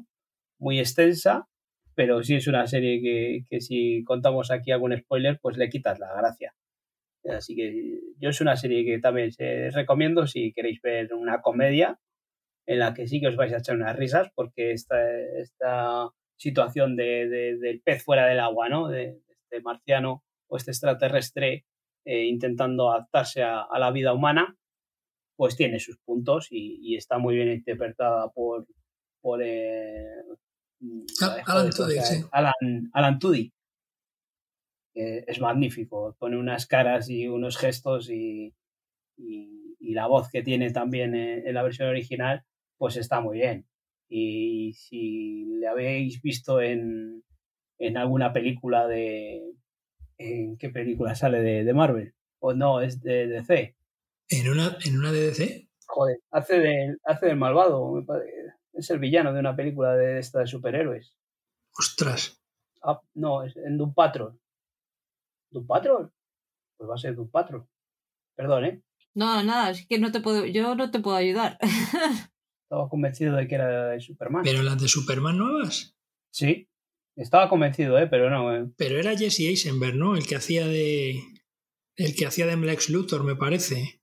muy 0.59 0.79
extensa, 0.79 1.47
pero 1.93 2.23
sí 2.23 2.35
es 2.35 2.47
una 2.47 2.67
serie 2.67 3.01
que, 3.01 3.45
que 3.49 3.61
si 3.61 4.03
contamos 4.03 4.51
aquí 4.51 4.71
algún 4.71 4.97
spoiler, 4.97 5.39
pues 5.41 5.57
le 5.57 5.69
quitas 5.69 5.99
la 5.99 6.13
gracia. 6.13 6.53
Así 7.29 7.55
que 7.55 7.99
yo 8.19 8.29
es 8.29 8.41
una 8.41 8.55
serie 8.55 8.85
que 8.85 8.99
también 8.99 9.31
se 9.31 9.71
recomiendo 9.71 10.27
si 10.27 10.51
queréis 10.53 10.81
ver 10.81 11.13
una 11.13 11.41
comedia 11.41 11.99
en 12.67 12.79
la 12.79 12.93
que 12.93 13.07
sí 13.07 13.19
que 13.19 13.27
os 13.27 13.35
vais 13.35 13.53
a 13.53 13.57
echar 13.57 13.75
unas 13.75 13.95
risas 13.95 14.29
porque 14.35 14.71
esta, 14.71 14.97
esta 15.39 16.09
situación 16.37 16.95
de, 16.95 17.27
de, 17.29 17.57
del 17.57 17.81
pez 17.81 18.03
fuera 18.03 18.27
del 18.27 18.39
agua, 18.39 18.69
¿no? 18.69 18.87
De, 18.87 19.21
de 19.27 19.33
este 19.33 19.61
marciano 19.61 20.23
o 20.47 20.57
este 20.57 20.71
extraterrestre 20.71 21.65
eh, 22.05 22.25
intentando 22.25 22.91
adaptarse 22.91 23.43
a, 23.43 23.61
a, 23.61 23.79
la 23.79 23.91
vida 23.91 24.13
humana, 24.13 24.55
pues 25.35 25.55
tiene 25.55 25.79
sus 25.79 25.97
puntos 25.97 26.47
y, 26.51 26.79
y 26.81 26.95
está 26.97 27.17
muy 27.17 27.35
bien 27.35 27.51
interpretada 27.51 28.29
por, 28.31 28.67
por 29.21 29.41
eh, 29.43 30.23
Alan, 31.47 31.71
Tudyk, 31.71 32.01
sí. 32.03 32.23
Alan, 32.31 32.53
Alan 32.93 33.19
Tudyk. 33.19 33.51
Eh, 34.93 35.25
es 35.27 35.41
magnífico, 35.41 36.15
pone 36.19 36.37
unas 36.37 36.67
caras 36.67 37.09
y 37.09 37.27
unos 37.27 37.57
gestos 37.57 38.09
y, 38.09 38.53
y, 39.17 39.75
y 39.79 39.93
la 39.93 40.07
voz 40.07 40.29
que 40.29 40.41
tiene 40.41 40.71
también 40.71 41.15
en, 41.15 41.47
en, 41.47 41.53
la 41.53 41.63
versión 41.63 41.89
original, 41.89 42.45
pues 42.77 42.97
está 42.97 43.21
muy 43.21 43.37
bien. 43.37 43.65
Y 44.07 44.73
si 44.73 45.45
le 45.45 45.67
habéis 45.67 46.21
visto 46.21 46.61
en, 46.61 47.23
en 47.79 47.97
alguna 47.97 48.33
película 48.33 48.87
de... 48.87 49.53
¿En 50.17 50.57
qué 50.57 50.69
película 50.69 51.13
sale 51.15 51.41
de, 51.41 51.63
de 51.63 51.73
Marvel? 51.73 52.13
O 52.39 52.53
no, 52.53 52.81
es 52.81 53.01
de 53.01 53.27
DC. 53.27 53.75
¿En 54.29 54.49
una, 54.49 54.77
en 54.85 54.97
una 54.97 55.11
de 55.11 55.27
DC? 55.27 55.69
Joder, 55.87 56.19
hace, 56.31 56.59
de, 56.59 56.97
hace 57.03 57.27
del 57.27 57.37
malvado. 57.37 58.03
Es 58.73 58.89
el 58.89 58.99
villano 58.99 59.33
de 59.33 59.39
una 59.39 59.55
película 59.55 59.95
de 59.95 60.19
esta 60.19 60.39
de 60.39 60.47
superhéroes. 60.47 61.15
Ostras. 61.77 62.41
Ah, 62.81 63.01
no, 63.13 63.43
es 63.43 63.57
en 63.57 63.77
Doom 63.77 63.93
Patrol. 63.93 64.39
¿Doom 65.51 65.67
Patrol? 65.67 66.11
Pues 66.77 66.89
va 66.89 66.95
a 66.95 66.97
ser 66.97 67.15
Doom 67.15 67.29
Patrol. 67.29 67.67
Perdón, 68.35 68.65
¿eh? 68.65 68.81
No, 69.13 69.41
nada, 69.43 69.71
es 69.71 69.87
que 69.87 69.97
no 69.97 70.11
te 70.11 70.19
puedo, 70.19 70.45
yo 70.45 70.75
no 70.75 70.91
te 70.91 70.99
puedo 70.99 71.15
ayudar. 71.15 71.57
Estaba 72.65 72.89
convencido 72.89 73.35
de 73.35 73.47
que 73.47 73.55
era 73.55 73.89
de 73.89 73.99
Superman. 73.99 74.41
¿Pero 74.43 74.63
las 74.63 74.81
de 74.81 74.87
Superman 74.87 75.37
nuevas? 75.37 75.95
Sí, 76.31 76.67
estaba 77.15 77.47
convencido, 77.47 77.99
¿eh? 77.99 78.07
Pero 78.07 78.31
no. 78.31 78.55
¿eh? 78.55 78.67
Pero 78.75 78.97
era 78.97 79.15
Jesse 79.15 79.41
Eisenberg, 79.41 79.95
¿no? 79.95 80.15
El 80.15 80.25
que 80.25 80.35
hacía 80.35 80.65
de. 80.65 81.21
El 81.95 82.15
que 82.15 82.25
hacía 82.25 82.47
de 82.47 82.57
Lex 82.57 82.89
Luthor, 82.89 83.23
me 83.23 83.35
parece. 83.35 84.01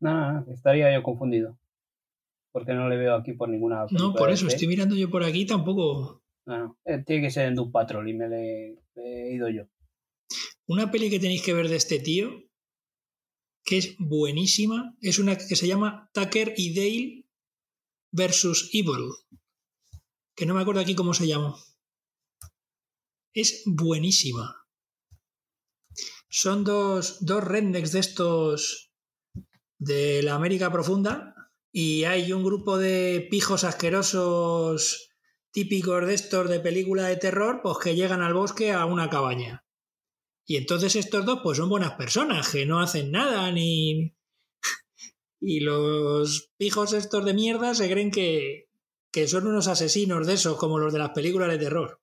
No, 0.00 0.14
no, 0.14 0.40
no, 0.40 0.52
estaría 0.52 0.94
yo 0.94 1.02
confundido. 1.02 1.58
Porque 2.52 2.72
no 2.72 2.88
le 2.88 2.96
veo 2.96 3.16
aquí 3.16 3.32
por 3.32 3.48
ninguna. 3.48 3.84
No, 3.90 4.14
por 4.14 4.30
eso, 4.30 4.46
estoy 4.46 4.68
mirando 4.68 4.94
yo 4.94 5.10
por 5.10 5.24
aquí 5.24 5.44
tampoco. 5.44 6.22
No, 6.46 6.58
no. 6.58 6.78
Eh, 6.84 7.02
tiene 7.04 7.22
que 7.22 7.30
ser 7.30 7.48
en 7.48 7.56
Doom 7.56 7.72
Patrol 7.72 8.08
y 8.08 8.14
me 8.14 8.28
le, 8.28 8.78
le 8.94 9.28
he 9.28 9.34
ido 9.34 9.48
yo. 9.48 9.64
Una 10.68 10.90
peli 10.92 11.10
que 11.10 11.18
tenéis 11.18 11.42
que 11.42 11.52
ver 11.52 11.68
de 11.68 11.76
este 11.76 11.98
tío, 11.98 12.30
que 13.64 13.78
es 13.78 13.96
buenísima, 13.98 14.96
es 15.00 15.18
una 15.18 15.36
que 15.36 15.56
se 15.56 15.66
llama 15.66 16.10
Tucker 16.14 16.54
y 16.56 16.74
Dale 16.74 17.27
versus 18.10 18.70
Evil. 18.72 19.10
Que 20.34 20.46
no 20.46 20.54
me 20.54 20.62
acuerdo 20.62 20.80
aquí 20.80 20.94
cómo 20.94 21.14
se 21.14 21.26
llama. 21.26 21.56
Es 23.34 23.62
buenísima. 23.66 24.66
Son 26.28 26.64
dos, 26.64 27.24
dos 27.24 27.42
rednecks 27.42 27.92
de 27.92 28.00
estos 28.00 28.92
de 29.78 30.22
la 30.22 30.34
América 30.34 30.70
Profunda 30.70 31.34
y 31.72 32.04
hay 32.04 32.32
un 32.32 32.44
grupo 32.44 32.78
de 32.78 33.26
pijos 33.30 33.64
asquerosos 33.64 35.10
típicos 35.52 36.06
de 36.06 36.14
estos 36.14 36.48
de 36.48 36.60
película 36.60 37.06
de 37.06 37.16
terror 37.16 37.60
pues 37.62 37.78
que 37.78 37.94
llegan 37.94 38.22
al 38.22 38.34
bosque 38.34 38.72
a 38.72 38.84
una 38.84 39.08
cabaña. 39.08 39.64
Y 40.46 40.56
entonces 40.56 40.96
estos 40.96 41.24
dos 41.26 41.40
pues 41.42 41.58
son 41.58 41.68
buenas 41.68 41.92
personas, 41.92 42.48
que 42.48 42.64
no 42.64 42.80
hacen 42.80 43.10
nada 43.10 43.52
ni... 43.52 44.16
Y 45.40 45.60
los 45.60 46.50
pijos 46.56 46.92
estos 46.92 47.24
de 47.24 47.34
mierda 47.34 47.74
se 47.74 47.90
creen 47.90 48.10
que, 48.10 48.68
que 49.12 49.28
son 49.28 49.46
unos 49.46 49.68
asesinos 49.68 50.26
de 50.26 50.34
esos, 50.34 50.56
como 50.56 50.78
los 50.78 50.92
de 50.92 50.98
las 50.98 51.10
películas 51.10 51.48
de 51.48 51.58
terror. 51.58 52.00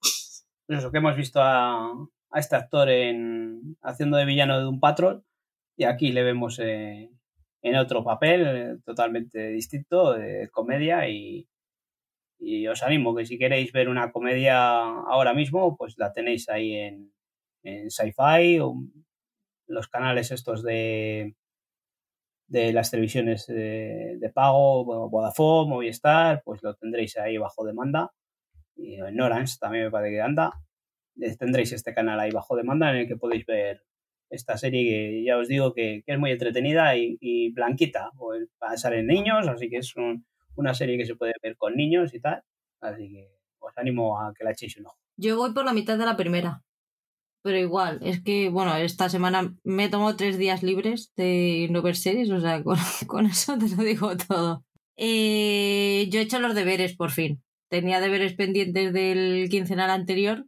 Eso 0.68 0.92
que 0.92 0.98
hemos 0.98 1.16
visto 1.16 1.42
a, 1.42 1.92
a 2.32 2.40
este 2.40 2.56
actor 2.56 2.90
en, 2.90 3.78
haciendo 3.82 4.18
de 4.18 4.26
villano 4.26 4.60
de 4.60 4.68
un 4.68 4.80
patrón 4.80 5.24
y 5.78 5.84
aquí 5.84 6.12
le 6.12 6.24
vemos 6.24 6.60
eh, 6.60 7.10
en 7.62 7.76
otro 7.76 8.04
papel 8.04 8.48
eh, 8.48 8.78
totalmente 8.86 9.50
distinto, 9.50 10.14
de 10.14 10.50
comedia 10.50 11.08
y, 11.10 11.48
y 12.40 12.68
os 12.68 12.84
animo 12.84 13.16
que 13.16 13.26
si 13.26 13.38
queréis 13.38 13.72
ver 13.72 13.90
una 13.90 14.12
comedia 14.12 14.78
ahora 14.80 15.34
mismo, 15.34 15.76
pues 15.78 15.96
la 15.98 16.14
tenéis 16.14 16.50
ahí 16.50 16.74
en, 16.74 17.14
en 17.64 17.90
Sci-Fi 17.90 18.60
o 18.60 18.76
los 19.68 19.88
canales 19.88 20.32
estos 20.32 20.64
de 20.64 21.36
de 22.48 22.74
las 22.74 22.92
televisiones 22.92 23.48
de, 23.48 24.32
pago, 24.34 25.10
Vodafone, 25.10 25.70
Movistar, 25.70 26.42
pues 26.44 26.62
lo 26.64 26.76
tendréis 26.76 27.18
ahí 27.18 27.38
bajo 27.38 27.66
demanda. 27.66 28.12
Y 28.76 28.96
en 28.96 29.20
Orange 29.20 29.56
también 29.60 29.86
me 29.86 29.92
parece 29.92 30.16
que 30.16 30.22
anda. 30.22 30.54
Tendréis 31.40 31.72
este 31.72 31.94
canal 31.94 32.20
ahí 32.20 32.32
bajo 32.32 32.56
demanda 32.56 32.92
en 32.92 32.98
el 32.98 33.08
que 33.08 33.16
podéis 33.16 33.46
ver 33.46 33.84
esta 34.30 34.58
serie 34.58 34.84
que 34.84 35.24
ya 35.24 35.38
os 35.38 35.48
digo 35.48 35.74
que, 35.74 36.04
es 36.06 36.20
muy 36.20 36.32
entretenida 36.32 36.96
y, 36.98 37.52
blanquita. 37.52 38.12
Pues, 38.18 38.48
pasar 38.58 38.94
en 38.94 39.08
niños, 39.08 39.48
así 39.48 39.70
que 39.70 39.78
es 39.78 39.94
una 40.56 40.74
serie 40.74 40.98
que 40.98 41.06
se 41.06 41.16
puede 41.16 41.34
ver 41.42 41.56
con 41.58 41.76
niños 41.76 42.14
y 42.14 42.20
tal. 42.20 42.44
Así 42.82 43.10
que 43.10 43.30
os 43.60 43.78
animo 43.78 44.20
a 44.20 44.34
que 44.34 44.44
la 44.44 44.52
echéis 44.52 44.78
un 44.78 44.88
ojo. 44.88 44.98
Yo 45.18 45.38
voy 45.38 45.54
por 45.54 45.66
la 45.66 45.74
mitad 45.74 45.98
de 45.98 46.06
la 46.06 46.18
primera. 46.18 46.62
Pero 47.46 47.60
igual, 47.60 48.00
es 48.02 48.24
que, 48.24 48.50
bueno, 48.50 48.76
esta 48.76 49.08
semana 49.08 49.56
me 49.64 49.88
tomo 49.88 50.16
tres 50.16 50.40
días 50.40 50.64
libres 50.64 51.14
de 51.16 51.68
no 51.70 51.84
ver 51.84 51.96
series, 51.96 52.32
o 52.32 52.40
sea, 52.42 52.64
con, 53.08 53.28
eso 53.28 53.56
te 53.60 53.70
lo 53.70 53.84
digo 53.84 54.18
todo. 54.18 54.66
Eh, 54.98 56.08
yo 56.10 56.20
he 56.20 56.24
hecho 56.24 56.40
los 56.40 56.56
deberes, 56.56 56.96
por 56.96 57.12
fin. 57.12 57.44
Tenía 57.70 58.02
deberes 58.02 58.34
pendientes 58.34 58.92
del 58.94 59.48
quincenal 59.52 59.92
anterior 59.92 60.48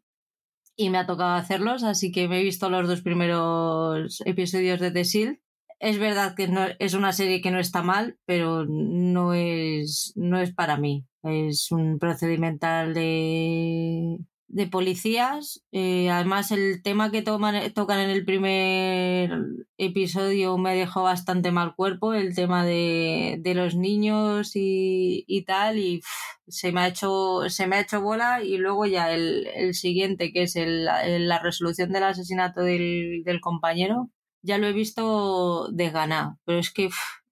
y 0.76 0.90
me 0.90 0.98
ha 0.98 1.06
tocado 1.06 1.36
hacerlos, 1.36 1.84
así 1.84 2.12
que 2.12 2.28
me 2.28 2.40
he 2.40 2.44
visto 2.44 2.68
los 2.68 2.88
dos 2.88 3.04
primeros 3.04 4.20
episodios 4.26 4.80
de 4.80 4.90
The 4.90 5.04
Shield. 5.04 5.40
Es 5.80 6.00
verdad 6.00 6.34
que 6.36 6.48
no, 6.48 6.66
es 6.80 6.96
una 6.96 7.14
serie 7.14 7.42
que 7.42 7.52
no 7.52 7.60
está 7.60 7.84
mal, 7.84 8.18
pero 8.26 8.66
no 8.66 9.36
es, 9.36 10.14
no 10.16 10.40
es 10.40 10.52
para 10.52 10.78
mí. 10.78 11.06
Es 11.22 11.72
un 11.72 12.00
procedimental 12.00 12.96
de, 12.96 14.18
de 14.48 14.68
policías. 14.68 15.64
Eh, 15.72 16.10
además, 16.10 16.52
el 16.52 16.82
tema 16.82 17.12
que 17.12 17.22
toman, 17.22 17.74
tocan 17.74 18.00
en 18.00 18.10
el 18.10 18.26
primer 18.26 19.32
episodio 19.78 20.58
me 20.58 20.76
dejó 20.76 21.04
bastante 21.04 21.52
mal 21.52 21.76
cuerpo, 21.76 22.14
el 22.14 22.34
tema 22.36 22.66
de, 22.66 23.38
de 23.40 23.54
los 23.54 23.76
niños 23.76 24.56
y, 24.56 25.26
y 25.28 25.44
tal, 25.44 25.78
y 25.78 26.02
se, 26.48 26.72
me 26.72 26.82
ha 26.82 26.88
hecho, 26.88 27.50
se 27.50 27.68
me 27.68 27.78
ha 27.78 27.82
hecho 27.82 28.02
bola. 28.02 28.44
Y 28.44 28.58
luego 28.58 28.86
ya 28.86 29.12
el, 29.14 29.48
el 29.56 29.74
siguiente, 29.74 30.32
que 30.32 30.44
es 30.44 30.56
el, 30.56 30.86
la 30.86 31.40
resolución 31.40 31.92
del 31.92 32.04
asesinato 32.04 32.62
del, 32.62 33.24
del, 33.26 33.42
compañero, 33.42 34.10
ya 34.42 34.58
lo 34.58 34.68
he 34.68 34.74
visto 34.74 35.68
desganado. 35.72 36.38
Pero 36.46 36.60
es 36.60 36.72
que 36.72 36.90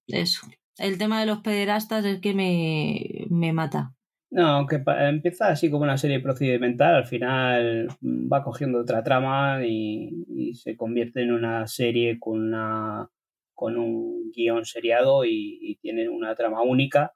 eso. 0.07 0.47
El 0.77 0.97
tema 0.97 1.21
de 1.21 1.25
los 1.25 1.39
pederastas 1.39 2.03
es 2.05 2.19
que 2.19 2.33
me, 2.33 3.25
me 3.29 3.53
mata. 3.53 3.94
No, 4.35 4.47
aunque 4.47 4.83
empieza 4.85 5.47
así 5.47 5.71
como 5.71 5.85
una 5.85 5.97
serie 5.97 6.19
procedimental, 6.19 6.95
al 6.95 7.05
final 7.05 7.87
va 8.03 8.43
cogiendo 8.43 8.81
otra 8.81 9.01
trama 9.01 9.65
y, 9.65 10.53
se 10.55 10.75
convierte 10.75 11.21
en 11.21 11.31
una 11.31 11.65
serie 11.67 12.19
con, 12.19 12.41
una, 12.47 13.09
con 13.53 13.77
un 13.77 14.31
guion 14.35 14.65
seriado 14.65 15.23
y, 15.23 15.79
tiene 15.81 16.09
una 16.09 16.35
trama 16.35 16.63
única. 16.63 17.13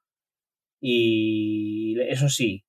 Y 0.80 2.00
eso 2.08 2.30
sí, 2.30 2.64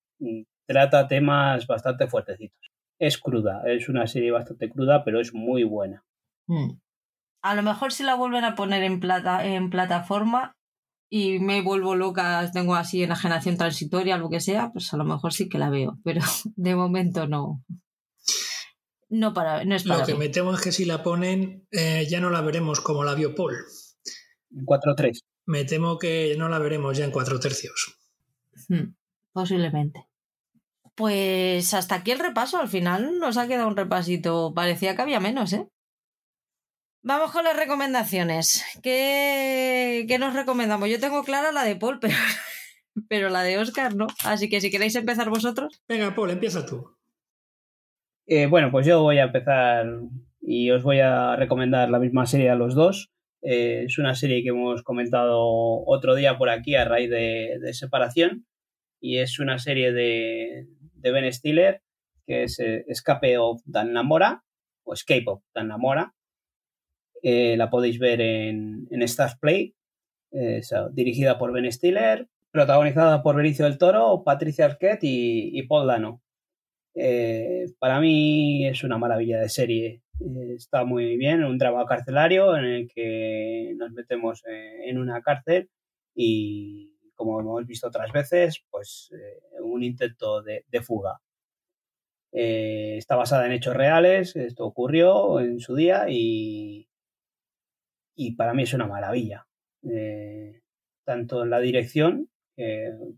trata 0.66 1.06
temas 1.06 1.68
bastante 1.68 2.08
fuertecitos. 2.08 2.72
Es 2.98 3.18
cruda, 3.18 3.62
es 3.66 3.88
una 3.88 4.08
serie 4.08 4.32
bastante 4.32 4.68
cruda, 4.68 5.04
pero 5.04 5.20
es 5.20 5.32
muy 5.32 5.62
buena. 5.62 6.04
Hmm. 6.48 6.80
A 7.44 7.54
lo 7.54 7.62
mejor 7.62 7.92
si 7.92 8.02
la 8.02 8.16
vuelven 8.16 8.42
a 8.42 8.56
poner 8.56 8.82
en, 8.82 8.98
plata, 8.98 9.46
en 9.46 9.70
plataforma, 9.70 10.56
y 11.12 11.40
me 11.40 11.60
vuelvo 11.60 11.96
loca, 11.96 12.48
tengo 12.52 12.76
así 12.76 13.02
enajenación 13.02 13.56
transitoria, 13.56 14.16
lo 14.16 14.30
que 14.30 14.38
sea, 14.38 14.70
pues 14.72 14.94
a 14.94 14.96
lo 14.96 15.04
mejor 15.04 15.32
sí 15.32 15.48
que 15.48 15.58
la 15.58 15.68
veo, 15.68 15.98
pero 16.04 16.20
de 16.56 16.76
momento 16.76 17.26
no. 17.26 17.62
No, 19.08 19.34
para, 19.34 19.64
no 19.64 19.74
es 19.74 19.82
para 19.82 20.00
Lo 20.00 20.06
que 20.06 20.14
me 20.14 20.28
temo 20.28 20.54
es 20.54 20.60
que 20.60 20.70
si 20.70 20.84
la 20.84 21.02
ponen 21.02 21.66
eh, 21.72 22.06
ya 22.08 22.20
no 22.20 22.30
la 22.30 22.42
veremos 22.42 22.80
como 22.80 23.02
la 23.02 23.14
vio 23.14 23.34
Paul. 23.34 23.56
En 24.52 24.64
4-3. 24.64 25.24
Me 25.46 25.64
temo 25.64 25.98
que 25.98 26.36
no 26.38 26.48
la 26.48 26.60
veremos 26.60 26.96
ya 26.96 27.04
en 27.04 27.10
4 27.10 27.40
tercios. 27.40 27.98
Hmm, 28.68 28.94
posiblemente. 29.32 30.06
Pues 30.94 31.74
hasta 31.74 31.96
aquí 31.96 32.12
el 32.12 32.20
repaso. 32.20 32.58
Al 32.58 32.68
final 32.68 33.18
nos 33.18 33.36
ha 33.36 33.48
quedado 33.48 33.66
un 33.66 33.76
repasito. 33.76 34.52
Parecía 34.54 34.94
que 34.94 35.02
había 35.02 35.18
menos, 35.18 35.52
¿eh? 35.54 35.66
Vamos 37.02 37.32
con 37.32 37.44
las 37.44 37.56
recomendaciones. 37.56 38.62
¿Qué, 38.82 40.16
nos 40.20 40.34
recomendamos? 40.34 40.90
Yo 40.90 41.00
tengo 41.00 41.24
clara 41.24 41.50
la 41.50 41.64
de 41.64 41.76
Paul, 41.76 41.98
pero, 42.00 42.14
pero 43.08 43.30
la 43.30 43.42
de 43.42 43.56
Oscar 43.58 43.94
no. 43.94 44.06
Así 44.24 44.50
que 44.50 44.60
si 44.60 44.70
queréis 44.70 44.94
empezar 44.96 45.30
vosotros. 45.30 45.82
Venga, 45.88 46.14
Paul, 46.14 46.30
empieza 46.30 46.66
tú. 46.66 46.94
Eh, 48.26 48.46
bueno, 48.46 48.70
pues 48.70 48.86
yo 48.86 49.02
voy 49.02 49.16
a 49.18 49.24
empezar 49.24 49.86
y 50.42 50.70
os 50.70 50.82
voy 50.82 51.00
a 51.00 51.36
recomendar 51.36 51.88
la 51.88 51.98
misma 51.98 52.26
serie 52.26 52.50
a 52.50 52.54
los 52.54 52.74
dos. 52.74 53.10
Eh, 53.42 53.84
es 53.86 53.98
una 53.98 54.14
serie 54.14 54.42
que 54.42 54.50
hemos 54.50 54.82
comentado 54.82 55.40
otro 55.86 56.14
día 56.14 56.36
por 56.36 56.50
aquí 56.50 56.74
a 56.74 56.84
raíz 56.84 57.08
de, 57.08 57.58
separación 57.72 58.46
y 59.00 59.18
es 59.18 59.38
una 59.38 59.58
serie 59.58 59.92
de, 59.92 60.66
de 60.92 61.10
Ben 61.10 61.32
Stiller 61.32 61.82
que 62.26 62.42
es 62.42 62.60
eh, 62.60 62.84
Escape 62.86 63.38
of 63.38 63.62
Dan 63.64 63.94
Namora 63.94 64.44
o 64.84 64.92
Escape 64.92 65.24
of 65.26 65.42
Dan 65.54 65.68
Namora 65.68 66.14
eh, 67.22 67.56
la 67.56 67.70
podéis 67.70 67.98
ver 67.98 68.20
en, 68.20 68.88
en 68.90 69.02
Stars 69.02 69.36
Play, 69.36 69.74
eh, 70.32 70.62
dirigida 70.92 71.38
por 71.38 71.52
Ben 71.52 71.70
Stiller, 71.70 72.28
protagonizada 72.50 73.22
por 73.22 73.36
Benicio 73.36 73.64
del 73.64 73.78
Toro, 73.78 74.22
Patricia 74.24 74.64
Arquette 74.64 75.00
y, 75.02 75.62
Paul 75.64 75.86
Dano. 75.86 76.22
Eh, 76.94 77.66
para 77.78 78.00
mí 78.00 78.66
es 78.66 78.82
una 78.84 78.98
maravilla 78.98 79.40
de 79.40 79.48
serie. 79.48 80.02
está 80.56 80.84
muy 80.84 81.16
bien, 81.16 81.44
un 81.44 81.58
drama 81.58 81.86
carcelario 81.86 82.56
en 82.56 82.64
el 82.64 82.88
que 82.88 83.74
nos 83.76 83.92
metemos 83.92 84.42
en 84.46 84.98
una 84.98 85.20
cárcel 85.22 85.70
y, 86.14 86.94
como 87.14 87.40
hemos 87.40 87.66
visto 87.66 87.88
otras 87.88 88.12
veces, 88.12 88.62
pues 88.70 89.10
un 89.62 89.82
intento 89.82 90.42
de, 90.42 90.64
de 90.68 90.82
fuga. 90.82 91.20
está 92.32 93.16
basada 93.16 93.46
en 93.46 93.52
hechos 93.52 93.76
reales, 93.76 94.36
esto 94.36 94.66
ocurrió 94.66 95.40
en 95.40 95.60
su 95.60 95.74
día 95.74 96.06
y, 96.08 96.89
y 98.20 98.32
para 98.32 98.52
mí 98.52 98.64
es 98.64 98.74
una 98.74 98.86
maravilla. 98.86 99.46
Eh, 99.82 100.60
tanto 101.06 101.42
en 101.42 101.48
la 101.48 101.58
dirección, 101.58 102.28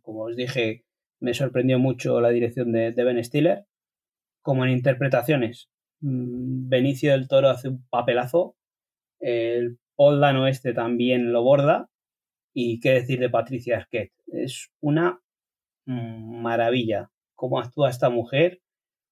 como 0.03 0.23
os 0.27 0.37
dije, 0.37 0.85
me 1.19 1.35
sorprendió 1.35 1.81
mucho 1.81 2.21
la 2.21 2.29
dirección 2.29 2.71
de, 2.71 2.93
Ben 2.93 3.23
Stiller, 3.25 3.67
como 4.43 4.65
en 4.65 4.71
interpretaciones. 4.71 5.71
Mm, 6.01 6.69
Benicio 6.69 7.11
del 7.11 7.27
Toro 7.27 7.51
hace 7.51 7.69
un 7.69 7.85
papelazo, 7.89 8.55
el 9.19 9.81
Paul 9.97 10.23
este 10.47 10.73
también 10.73 11.33
lo 11.33 11.43
borda, 11.43 11.91
y 12.55 12.79
qué 12.79 12.93
decir 12.93 13.19
de 13.19 13.29
Patricia 13.29 13.79
Arquette. 13.79 14.15
Es 14.29 14.71
una 14.81 15.21
maravilla 15.85 17.11
cómo 17.35 17.59
actúa 17.59 17.91
esta 17.91 18.09
mujer 18.09 18.61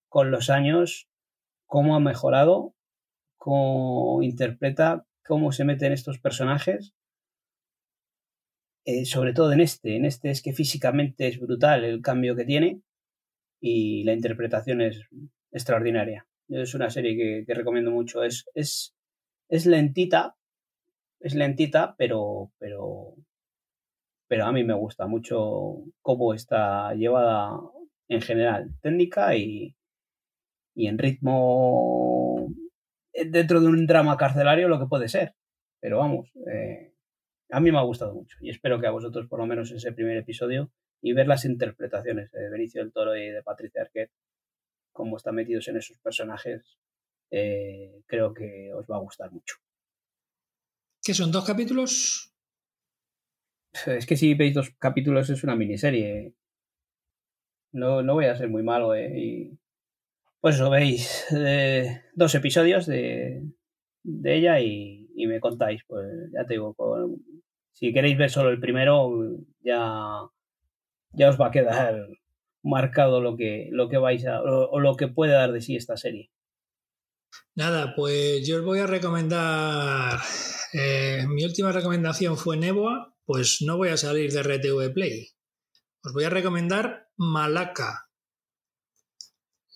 con 0.08 0.30
los 0.30 0.50
años, 0.50 1.08
cómo 1.66 1.96
ha 1.96 2.00
mejorado, 2.00 2.74
cómo 3.38 4.22
interpreta, 4.22 5.04
cómo 5.30 5.52
se 5.52 5.64
meten 5.64 5.92
estos 5.92 6.18
personajes. 6.18 6.92
Eh, 8.84 9.04
sobre 9.04 9.32
todo 9.32 9.52
en 9.52 9.60
este. 9.60 9.94
En 9.94 10.04
este 10.04 10.30
es 10.30 10.42
que 10.42 10.52
físicamente 10.52 11.28
es 11.28 11.38
brutal 11.38 11.84
el 11.84 12.02
cambio 12.02 12.34
que 12.34 12.44
tiene 12.44 12.82
y 13.60 14.02
la 14.02 14.12
interpretación 14.12 14.80
es 14.80 15.00
extraordinaria. 15.52 16.26
Es 16.48 16.74
una 16.74 16.90
serie 16.90 17.44
que, 17.46 17.54
recomiendo 17.54 17.92
mucho. 17.92 18.24
Es, 18.24 18.44
es, 18.54 18.96
es, 19.48 19.66
lentita, 19.66 20.36
es 21.20 21.36
lentita, 21.36 21.94
pero, 21.96 22.50
pero, 22.58 23.14
pero 24.26 24.46
a 24.46 24.52
mí 24.52 24.64
me 24.64 24.74
gusta 24.74 25.06
mucho 25.06 25.84
cómo 26.02 26.34
está 26.34 26.92
llevada 26.94 27.56
en 28.08 28.20
general, 28.20 28.74
técnica 28.82 29.36
y, 29.36 29.76
y 30.74 30.88
en 30.88 30.98
ritmo 30.98 32.29
dentro 33.12 33.60
de 33.60 33.66
un 33.66 33.86
drama 33.86 34.16
carcelario 34.16 34.68
lo 34.68 34.78
que 34.78 34.86
puede 34.86 35.08
ser. 35.08 35.34
Pero 35.80 35.98
vamos, 35.98 36.30
eh, 36.52 36.94
a 37.50 37.60
mí 37.60 37.72
me 37.72 37.78
ha 37.78 37.82
gustado 37.82 38.14
mucho 38.14 38.36
y 38.40 38.50
espero 38.50 38.80
que 38.80 38.86
a 38.86 38.90
vosotros, 38.90 39.26
por 39.26 39.38
lo 39.38 39.46
menos 39.46 39.70
ese 39.70 39.92
primer 39.92 40.16
episodio, 40.16 40.70
y 41.02 41.12
ver 41.12 41.26
las 41.26 41.44
interpretaciones 41.44 42.30
de 42.30 42.50
Benicio 42.50 42.82
del 42.82 42.92
Toro 42.92 43.16
y 43.16 43.30
de 43.30 43.42
Patricia 43.42 43.82
Arquette, 43.82 44.12
cómo 44.92 45.16
están 45.16 45.34
metidos 45.34 45.66
en 45.68 45.78
esos 45.78 45.98
personajes, 45.98 46.78
eh, 47.30 48.02
creo 48.06 48.34
que 48.34 48.72
os 48.74 48.86
va 48.86 48.96
a 48.96 49.00
gustar 49.00 49.32
mucho. 49.32 49.56
¿Qué 51.02 51.14
son 51.14 51.32
dos 51.32 51.46
capítulos? 51.46 52.34
Es 53.86 54.04
que 54.04 54.16
si 54.16 54.34
veis 54.34 54.52
dos 54.52 54.70
capítulos 54.78 55.30
es 55.30 55.42
una 55.42 55.56
miniserie. 55.56 56.34
No, 57.72 58.02
no 58.02 58.14
voy 58.14 58.26
a 58.26 58.36
ser 58.36 58.48
muy 58.48 58.62
malo, 58.62 58.96
Y 58.98 59.58
pues 60.40 60.54
eso, 60.54 60.70
veis 60.70 61.26
eh, 61.32 62.02
dos 62.14 62.34
episodios 62.34 62.86
de, 62.86 63.42
ella 64.24 64.60
y, 64.60 65.06
me 65.26 65.40
contáis. 65.40 65.82
Pues 65.86 66.06
ya 66.32 66.46
te 66.46 66.54
digo, 66.54 66.74
si 67.72 67.92
queréis 67.92 68.16
ver 68.16 68.30
solo 68.30 68.50
el 68.50 68.60
primero, 68.60 69.10
ya, 69.60 70.20
ya 71.12 71.28
os 71.28 71.40
va 71.40 71.48
a 71.48 71.50
quedar 71.50 72.08
marcado 72.62 73.20
lo 73.20 73.36
que, 73.36 73.68
lo 73.70 73.88
que 73.88 73.98
vais 73.98 74.24
a, 74.26 74.40
o, 74.42 74.80
lo 74.80 74.96
que 74.96 75.08
puede 75.08 75.32
dar 75.32 75.52
de 75.52 75.60
sí 75.60 75.76
esta 75.76 75.96
serie. 75.96 76.30
Nada, 77.54 77.94
pues 77.94 78.46
yo 78.46 78.58
os 78.58 78.64
voy 78.64 78.78
a 78.80 78.86
recomendar. 78.86 80.18
eh, 80.72 81.26
mi 81.28 81.44
última 81.44 81.72
recomendación 81.72 82.36
fue 82.36 82.56
Neboa, 82.56 83.14
pues 83.26 83.58
no 83.60 83.76
voy 83.76 83.90
a 83.90 83.96
salir 83.96 84.32
de 84.32 84.42
RTV 84.42 84.92
Play. 84.94 85.28
Os 86.02 86.12
voy 86.14 86.24
a 86.24 86.30
recomendar 86.30 87.08
Malaca, 87.16 88.09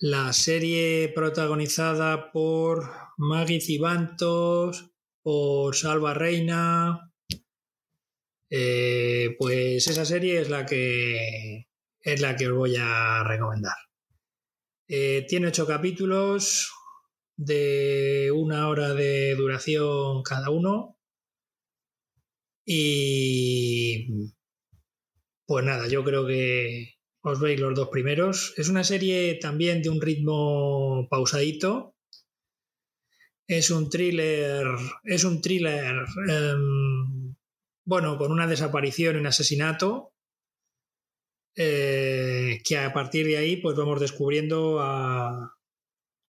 la 0.00 0.32
serie 0.32 1.08
protagonizada 1.14 2.32
por 2.32 2.90
Maggie 3.16 3.60
Cibantos, 3.60 4.90
por 5.22 5.76
Salva 5.76 6.14
Reina. 6.14 7.12
Eh, 8.50 9.36
pues 9.38 9.86
esa 9.86 10.04
serie 10.04 10.40
es 10.40 10.50
la 10.50 10.66
que 10.66 11.68
es 12.00 12.20
la 12.20 12.36
que 12.36 12.48
os 12.48 12.56
voy 12.56 12.76
a 12.78 13.24
recomendar. 13.24 13.76
Eh, 14.88 15.24
tiene 15.28 15.48
ocho 15.48 15.66
capítulos 15.66 16.70
de 17.36 18.30
una 18.34 18.68
hora 18.68 18.94
de 18.94 19.34
duración 19.34 20.22
cada 20.22 20.50
uno. 20.50 20.98
Y 22.66 24.32
pues 25.46 25.64
nada, 25.64 25.88
yo 25.88 26.04
creo 26.04 26.26
que 26.26 26.94
os 27.30 27.40
veis 27.40 27.58
los 27.58 27.74
dos 27.74 27.88
primeros. 27.88 28.52
Es 28.56 28.68
una 28.68 28.84
serie 28.84 29.34
también 29.40 29.82
de 29.82 29.88
un 29.88 30.00
ritmo 30.00 31.08
pausadito. 31.10 31.94
Es 33.46 33.70
un 33.70 33.88
thriller. 33.88 34.66
Es 35.04 35.24
un 35.24 35.40
thriller. 35.40 36.04
em, 36.28 37.34
bueno, 37.86 38.16
con 38.18 38.30
una 38.32 38.46
desaparición 38.46 39.16
un 39.16 39.26
asesinato. 39.26 40.12
eh, 41.56 42.60
que 42.64 42.76
a 42.78 42.92
partir 42.92 43.26
de 43.26 43.36
ahí, 43.36 43.56
pues 43.58 43.76
vamos 43.76 44.00
descubriendo 44.00 44.80
a 44.80 45.54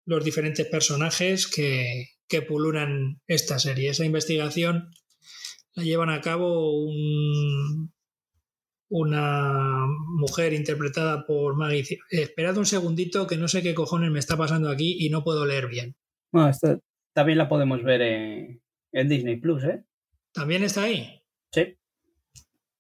los 0.05 0.23
diferentes 0.23 0.67
personajes 0.67 1.47
que, 1.47 2.09
que 2.27 2.41
pululan 2.41 3.21
esta 3.27 3.57
serie. 3.59 3.89
Esa 3.91 4.05
investigación 4.05 4.91
la 5.75 5.83
llevan 5.83 6.09
a 6.09 6.21
cabo 6.21 6.83
un, 6.83 7.92
una 8.89 9.85
mujer 9.87 10.53
interpretada 10.53 11.25
por 11.25 11.55
Maggie. 11.55 11.99
Esperad 12.09 12.57
un 12.57 12.65
segundito 12.65 13.27
que 13.27 13.37
no 13.37 13.47
sé 13.47 13.61
qué 13.61 13.73
cojones 13.73 14.11
me 14.11 14.19
está 14.19 14.37
pasando 14.37 14.69
aquí 14.69 14.97
y 14.99 15.09
no 15.09 15.23
puedo 15.23 15.45
leer 15.45 15.67
bien. 15.67 15.95
Bueno, 16.31 16.49
esta 16.49 16.79
también 17.13 17.37
la 17.37 17.49
podemos 17.49 17.83
ver 17.83 18.01
en, 18.01 18.61
en 18.91 19.09
Disney 19.09 19.37
Plus, 19.37 19.63
¿eh? 19.63 19.83
¿También 20.33 20.63
está 20.63 20.83
ahí? 20.83 21.21
Sí. 21.51 21.77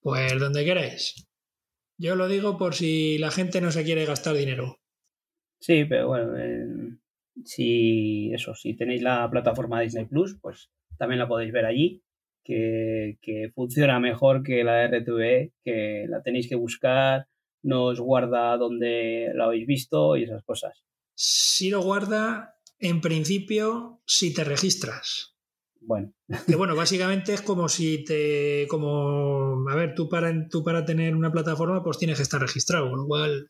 Pues 0.01 0.39
donde 0.39 0.65
queráis. 0.65 1.27
Yo 1.97 2.15
lo 2.15 2.27
digo 2.27 2.57
por 2.57 2.73
si 2.73 3.17
la 3.19 3.31
gente 3.31 3.61
no 3.61 3.71
se 3.71 3.83
quiere 3.83 4.05
gastar 4.05 4.35
dinero. 4.35 4.79
Sí, 5.59 5.85
pero 5.85 6.07
bueno, 6.07 6.37
eh, 6.37 6.97
si 7.45 8.33
eso, 8.33 8.55
si 8.55 8.75
tenéis 8.75 9.01
la 9.01 9.29
plataforma 9.29 9.81
Disney 9.81 10.05
Plus, 10.05 10.37
pues 10.41 10.71
también 10.97 11.19
la 11.19 11.27
podéis 11.27 11.53
ver 11.53 11.65
allí, 11.65 12.03
que, 12.43 13.17
que 13.21 13.51
funciona 13.55 13.99
mejor 13.99 14.43
que 14.43 14.63
la 14.63 14.85
RTV, 14.85 15.51
que 15.63 16.05
la 16.09 16.21
tenéis 16.21 16.47
que 16.49 16.55
buscar, 16.55 17.27
no 17.63 17.85
os 17.85 17.99
guarda 17.99 18.57
donde 18.57 19.29
la 19.35 19.45
habéis 19.45 19.65
visto 19.67 20.17
y 20.17 20.23
esas 20.23 20.43
cosas. 20.43 20.83
Si 21.15 21.69
lo 21.69 21.81
guarda, 21.81 22.55
en 22.79 23.01
principio, 23.01 24.01
si 24.05 24.33
te 24.33 24.43
registras. 24.43 25.35
Bueno, 25.81 26.13
Que 26.47 26.55
bueno, 26.55 26.75
básicamente 26.75 27.33
es 27.33 27.41
como 27.41 27.67
si 27.69 28.03
te. 28.03 28.67
como. 28.69 29.69
A 29.69 29.75
ver, 29.75 29.93
tú 29.95 30.07
para, 30.09 30.31
tú 30.49 30.63
para 30.63 30.85
tener 30.85 31.15
una 31.15 31.31
plataforma, 31.31 31.83
pues 31.83 31.97
tienes 31.97 32.17
que 32.17 32.23
estar 32.23 32.41
registrado, 32.41 32.89
con 32.89 32.99
lo 32.99 33.07
cual. 33.07 33.47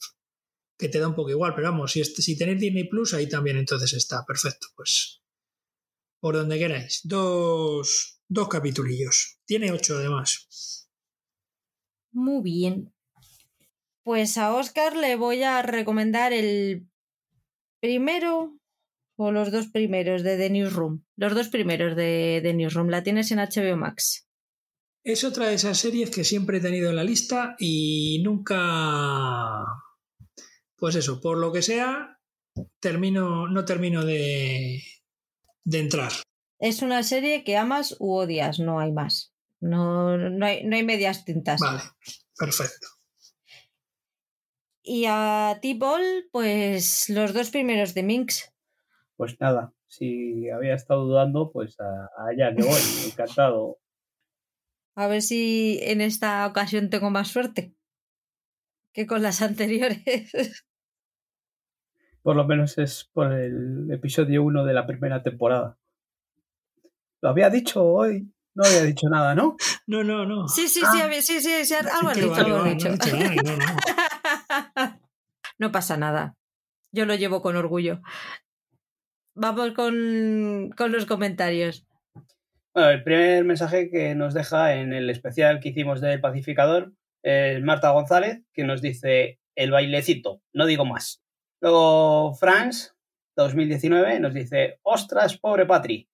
que 0.80 0.90
te 0.90 1.00
da 1.00 1.08
un 1.08 1.16
poco 1.16 1.30
igual, 1.30 1.54
pero 1.56 1.70
vamos, 1.72 1.92
si, 1.94 2.02
es- 2.02 2.16
si 2.16 2.38
tenéis 2.38 2.60
Disney 2.60 2.88
Plus, 2.90 3.14
ahí 3.14 3.30
también 3.30 3.58
entonces 3.58 3.94
está, 3.94 4.24
perfecto, 4.28 4.68
pues. 4.76 5.22
Por 6.20 6.36
donde 6.36 6.58
queráis. 6.58 7.02
Dos. 7.04 8.20
Dos 8.34 8.50
capitulillos. 8.50 9.40
Tiene 9.46 9.72
ocho 9.72 9.98
además. 9.98 10.90
Muy 12.12 12.42
bien. 12.44 12.94
Pues 14.04 14.38
a 14.38 14.54
Oscar 14.54 14.96
le 14.98 15.16
voy 15.16 15.44
a 15.44 15.62
recomendar 15.62 16.34
el 16.34 16.88
primero 17.80 18.58
o 19.16 19.32
los 19.32 19.52
dos 19.52 19.68
primeros 19.68 20.24
de 20.24 20.38
The 20.38 20.50
Newsroom. 20.50 21.04
Los 21.16 21.36
dos 21.36 21.50
primeros 21.50 21.96
de 21.96 22.40
The 22.44 22.54
Newsroom. 22.54 22.90
La 22.90 23.04
tienes 23.04 23.32
en 23.32 23.40
HBO 23.40 23.78
Max. 23.78 24.28
Es 25.04 25.24
otra 25.24 25.48
de 25.48 25.56
esas 25.56 25.78
series 25.78 26.10
que 26.10 26.24
siempre 26.24 26.58
he 26.58 26.62
tenido 26.62 26.90
en 26.90 26.96
la 26.96 27.04
lista 27.04 27.56
y 27.60 28.22
nunca. 28.24 29.66
Pues 30.76 30.96
eso, 30.96 31.22
por 31.22 31.38
lo 31.38 31.52
que 31.52 31.62
sea, 31.62 32.20
termino, 32.80 33.48
no 33.48 33.66
termino 33.66 34.04
de, 34.04 34.82
de 35.64 35.80
entrar. 35.80 36.12
Es 36.60 36.82
una 36.82 37.04
serie 37.04 37.44
que 37.44 37.58
amas 37.58 37.96
u 38.00 38.14
odias, 38.14 38.60
no 38.60 38.80
hay 38.80 38.92
más. 38.92 39.34
No, 39.60 40.18
no, 40.18 40.46
hay, 40.46 40.64
no 40.66 40.76
hay 40.76 40.84
medias 40.84 41.26
tintas. 41.26 41.60
Vale, 41.62 41.82
perfecto. 42.38 42.88
Y 44.82 45.06
a 45.08 45.60
ti, 45.62 45.76
Paul, 45.76 46.28
pues 46.32 47.10
los 47.10 47.34
dos 47.34 47.50
primeros 47.52 47.94
de 47.94 48.04
Minx. 48.04 48.52
pues 49.16 49.40
nada, 49.40 49.74
si 49.88 50.50
había 50.50 50.74
estado 50.76 51.06
dudando, 51.06 51.52
pues 51.52 51.80
a- 51.80 52.10
allá 52.28 52.54
que 52.56 52.64
voy, 52.64 52.80
encantado. 53.08 53.80
A 54.96 55.08
ver 55.08 55.22
si 55.22 55.80
en 55.82 56.02
esta 56.02 56.46
ocasión 56.46 56.90
tengo 56.90 57.10
más 57.10 57.30
suerte 57.30 57.74
que 58.92 59.08
con 59.08 59.22
las 59.24 59.42
anteriores. 59.42 60.04
Por 62.22 62.36
lo 62.38 62.46
menos 62.46 62.78
es 62.78 63.10
por 63.12 63.34
el 63.34 63.92
episodio 63.92 64.44
1 64.44 64.64
de 64.64 64.74
la 64.74 64.86
primera 64.88 65.24
temporada. 65.24 65.78
Lo 67.24 67.30
había 67.30 67.50
dicho 67.50 67.86
hoy, 67.86 68.30
no 68.54 68.66
había 68.66 68.84
dicho 68.84 69.08
nada, 69.10 69.34
¿no? 69.34 69.56
No, 69.88 70.04
no, 70.04 70.26
no. 70.26 70.48
Sí, 70.50 70.68
sí, 70.68 70.82
Ah. 70.86 70.90
sí, 70.92 71.02
a 71.02 71.08
ver, 71.08 71.22
sí, 71.24 71.40
sí, 71.40 71.64
sí, 71.64 71.74
algo 71.74 72.10
has 72.10 72.18
dicho, 72.18 72.36
algo 72.36 72.64
dicho. 72.66 72.90
No 75.58 75.72
pasa 75.72 75.98
nada. 75.98 76.36
Yo 76.92 77.06
lo 77.06 77.16
llevo 77.16 77.42
con 77.42 77.56
orgullo. 77.56 78.02
Vamos 79.36 79.72
con, 79.72 80.72
con 80.76 80.92
los 80.92 81.06
comentarios. 81.06 81.86
Bueno, 82.74 82.90
el 82.90 83.04
primer 83.04 83.46
mensaje 83.46 83.90
que 83.90 84.16
nos 84.16 84.34
deja 84.34 84.76
en 84.76 84.94
el 84.94 85.10
especial 85.10 85.60
que 85.60 85.70
hicimos 85.70 86.02
del 86.02 86.20
pacificador 86.20 86.92
es 87.24 87.62
Marta 87.64 87.92
González, 87.92 88.42
que 88.52 88.64
nos 88.66 88.82
dice 88.82 89.40
el 89.56 89.72
bailecito, 89.72 90.42
no 90.54 90.66
digo 90.66 90.84
más. 90.84 91.24
Luego 91.62 92.34
Franz, 92.34 92.96
2019, 93.38 94.20
nos 94.20 94.34
dice, 94.34 94.80
ostras, 94.82 95.38
pobre 95.38 95.66
Patri, 95.66 96.10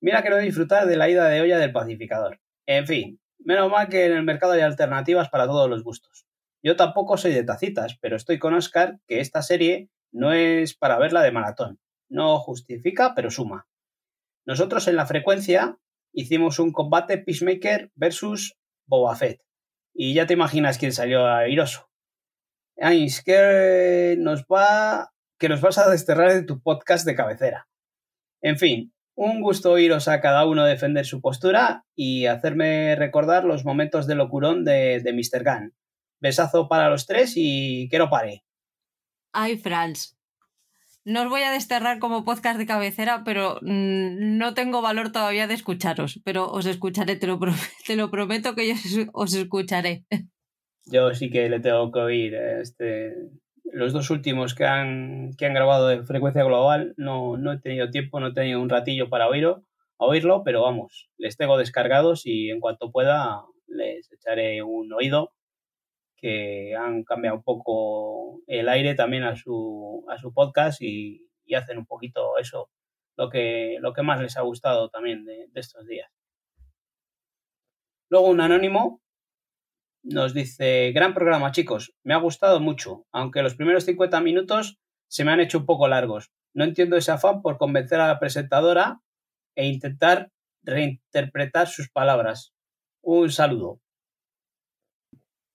mira 0.00 0.22
que 0.22 0.30
no 0.30 0.38
disfrutar 0.38 0.86
de 0.86 0.96
la 0.96 1.08
ida 1.08 1.28
de 1.28 1.40
olla 1.40 1.58
del 1.58 1.72
pacificador. 1.72 2.40
En 2.66 2.86
fin, 2.86 3.20
menos 3.38 3.70
mal 3.70 3.88
que 3.88 4.06
en 4.06 4.12
el 4.12 4.22
mercado 4.22 4.52
hay 4.52 4.60
alternativas 4.60 5.28
para 5.28 5.46
todos 5.46 5.68
los 5.68 5.82
gustos. 5.82 6.26
Yo 6.62 6.76
tampoco 6.76 7.16
soy 7.16 7.32
de 7.32 7.44
tacitas, 7.44 7.96
pero 8.00 8.16
estoy 8.16 8.38
con 8.38 8.54
Oscar 8.54 8.98
que 9.06 9.20
esta 9.20 9.42
serie 9.42 9.90
no 10.12 10.32
es 10.32 10.74
para 10.74 10.98
verla 10.98 11.22
de 11.22 11.32
maratón. 11.32 11.78
No 12.08 12.38
justifica, 12.38 13.14
pero 13.14 13.30
suma. 13.30 13.68
Nosotros 14.44 14.88
en 14.88 14.96
la 14.96 15.06
frecuencia 15.06 15.78
hicimos 16.12 16.58
un 16.58 16.72
combate 16.72 17.18
Peacemaker 17.18 17.92
versus 17.94 18.56
Boba 18.86 19.14
Fett. 19.14 19.40
Y 19.94 20.14
ya 20.14 20.26
te 20.26 20.34
imaginas 20.34 20.78
quién 20.78 20.92
salió 20.92 21.26
airoso. 21.26 21.88
Ains, 22.80 23.22
que 23.22 24.16
nos 24.18 24.44
va. 24.44 25.12
que 25.38 25.48
nos 25.48 25.60
vas 25.60 25.78
a 25.78 25.90
desterrar 25.90 26.32
de 26.32 26.42
tu 26.42 26.60
podcast 26.62 27.04
de 27.06 27.14
cabecera. 27.14 27.68
En 28.40 28.56
fin, 28.56 28.92
un 29.20 29.40
gusto 29.40 29.72
oíros 29.72 30.06
a 30.06 30.20
cada 30.20 30.46
uno 30.46 30.64
defender 30.64 31.04
su 31.04 31.20
postura 31.20 31.84
y 31.96 32.26
hacerme 32.26 32.94
recordar 32.94 33.44
los 33.44 33.64
momentos 33.64 34.06
de 34.06 34.14
locurón 34.14 34.64
de, 34.64 35.00
de 35.00 35.12
Mr. 35.12 35.42
Gunn. 35.44 35.74
Besazo 36.20 36.68
para 36.68 36.88
los 36.88 37.06
tres 37.06 37.32
y 37.36 37.88
que 37.90 37.98
no 37.98 38.08
pare. 38.10 38.44
Ay, 39.32 39.58
Franz. 39.58 40.16
No 41.04 41.22
os 41.22 41.28
voy 41.30 41.40
a 41.42 41.50
desterrar 41.50 41.98
como 42.00 42.24
podcast 42.24 42.58
de 42.58 42.66
cabecera, 42.66 43.22
pero 43.24 43.58
mm, 43.62 44.36
no 44.38 44.54
tengo 44.54 44.82
valor 44.82 45.10
todavía 45.10 45.46
de 45.46 45.54
escucharos. 45.54 46.20
Pero 46.24 46.50
os 46.50 46.66
escucharé, 46.66 47.16
te 47.16 47.26
lo, 47.26 47.38
te 47.86 47.96
lo 47.96 48.10
prometo 48.10 48.54
que 48.54 48.68
yo 48.68 48.74
os- 49.12 49.34
escucharé. 49.34 50.04
Yo 50.86 51.12
sí 51.14 51.28
que 51.30 51.48
le 51.48 51.60
tengo 51.60 51.90
que 51.90 51.98
oír. 52.00 52.34
Este, 52.34 53.14
los 53.72 53.92
dos 53.92 54.10
últimos 54.10 54.54
que 54.54 54.64
han, 54.64 55.32
que 55.36 55.46
han 55.46 55.54
grabado 55.54 55.88
de 55.88 56.02
frecuencia 56.04 56.44
global, 56.44 56.94
no, 56.96 57.36
no 57.36 57.52
he 57.52 57.58
tenido 57.58 57.90
tiempo, 57.90 58.20
no 58.20 58.28
he 58.28 58.34
tenido 58.34 58.60
un 58.60 58.68
ratillo 58.68 59.08
para 59.08 59.28
oírlo, 59.28 59.64
oírlo, 59.96 60.42
pero 60.44 60.62
vamos, 60.62 61.10
les 61.18 61.36
tengo 61.36 61.58
descargados 61.58 62.26
y 62.26 62.50
en 62.50 62.60
cuanto 62.60 62.90
pueda 62.90 63.42
les 63.66 64.10
echaré 64.12 64.62
un 64.62 64.92
oído 64.92 65.32
que 66.16 66.74
han 66.74 67.04
cambiado 67.04 67.36
un 67.36 67.42
poco 67.42 68.40
el 68.46 68.68
aire 68.68 68.94
también 68.94 69.24
a 69.24 69.36
su, 69.36 70.04
a 70.08 70.18
su 70.18 70.32
podcast 70.32 70.82
y, 70.82 71.24
hacen 71.56 71.78
un 71.78 71.86
poquito 71.86 72.36
eso, 72.36 72.70
lo 73.16 73.30
que, 73.30 73.78
lo 73.80 73.94
que 73.94 74.02
más 74.02 74.20
les 74.20 74.36
ha 74.36 74.42
gustado 74.42 74.90
también 74.90 75.24
de 75.24 75.48
estos 75.54 75.86
días. 75.86 76.10
Luego 78.10 78.28
un 78.28 78.40
anónimo 78.40 79.00
nos 80.02 80.34
dice, 80.34 80.92
gran 80.92 81.14
programa 81.14 81.52
chicos, 81.52 81.94
me 82.04 82.14
ha 82.14 82.18
gustado 82.18 82.60
mucho, 82.60 83.06
aunque 83.12 83.42
los 83.42 83.54
primeros 83.54 83.84
50 83.84 84.20
minutos 84.20 84.78
se 85.08 85.24
me 85.24 85.32
han 85.32 85.40
hecho 85.40 85.58
un 85.58 85.66
poco 85.66 85.88
largos, 85.88 86.30
No 86.54 86.64
entiendo 86.64 86.96
ese 86.96 87.12
afán 87.12 87.42
por 87.42 87.58
convencer 87.58 88.00
a 88.00 88.08
la 88.08 88.18
presentadora 88.18 89.00
e 89.56 89.66
intentar 89.66 90.30
reinterpretar 90.62 91.66
sus 91.66 91.88
palabras. 91.88 92.52
Un 93.02 93.30
saludo. 93.30 93.80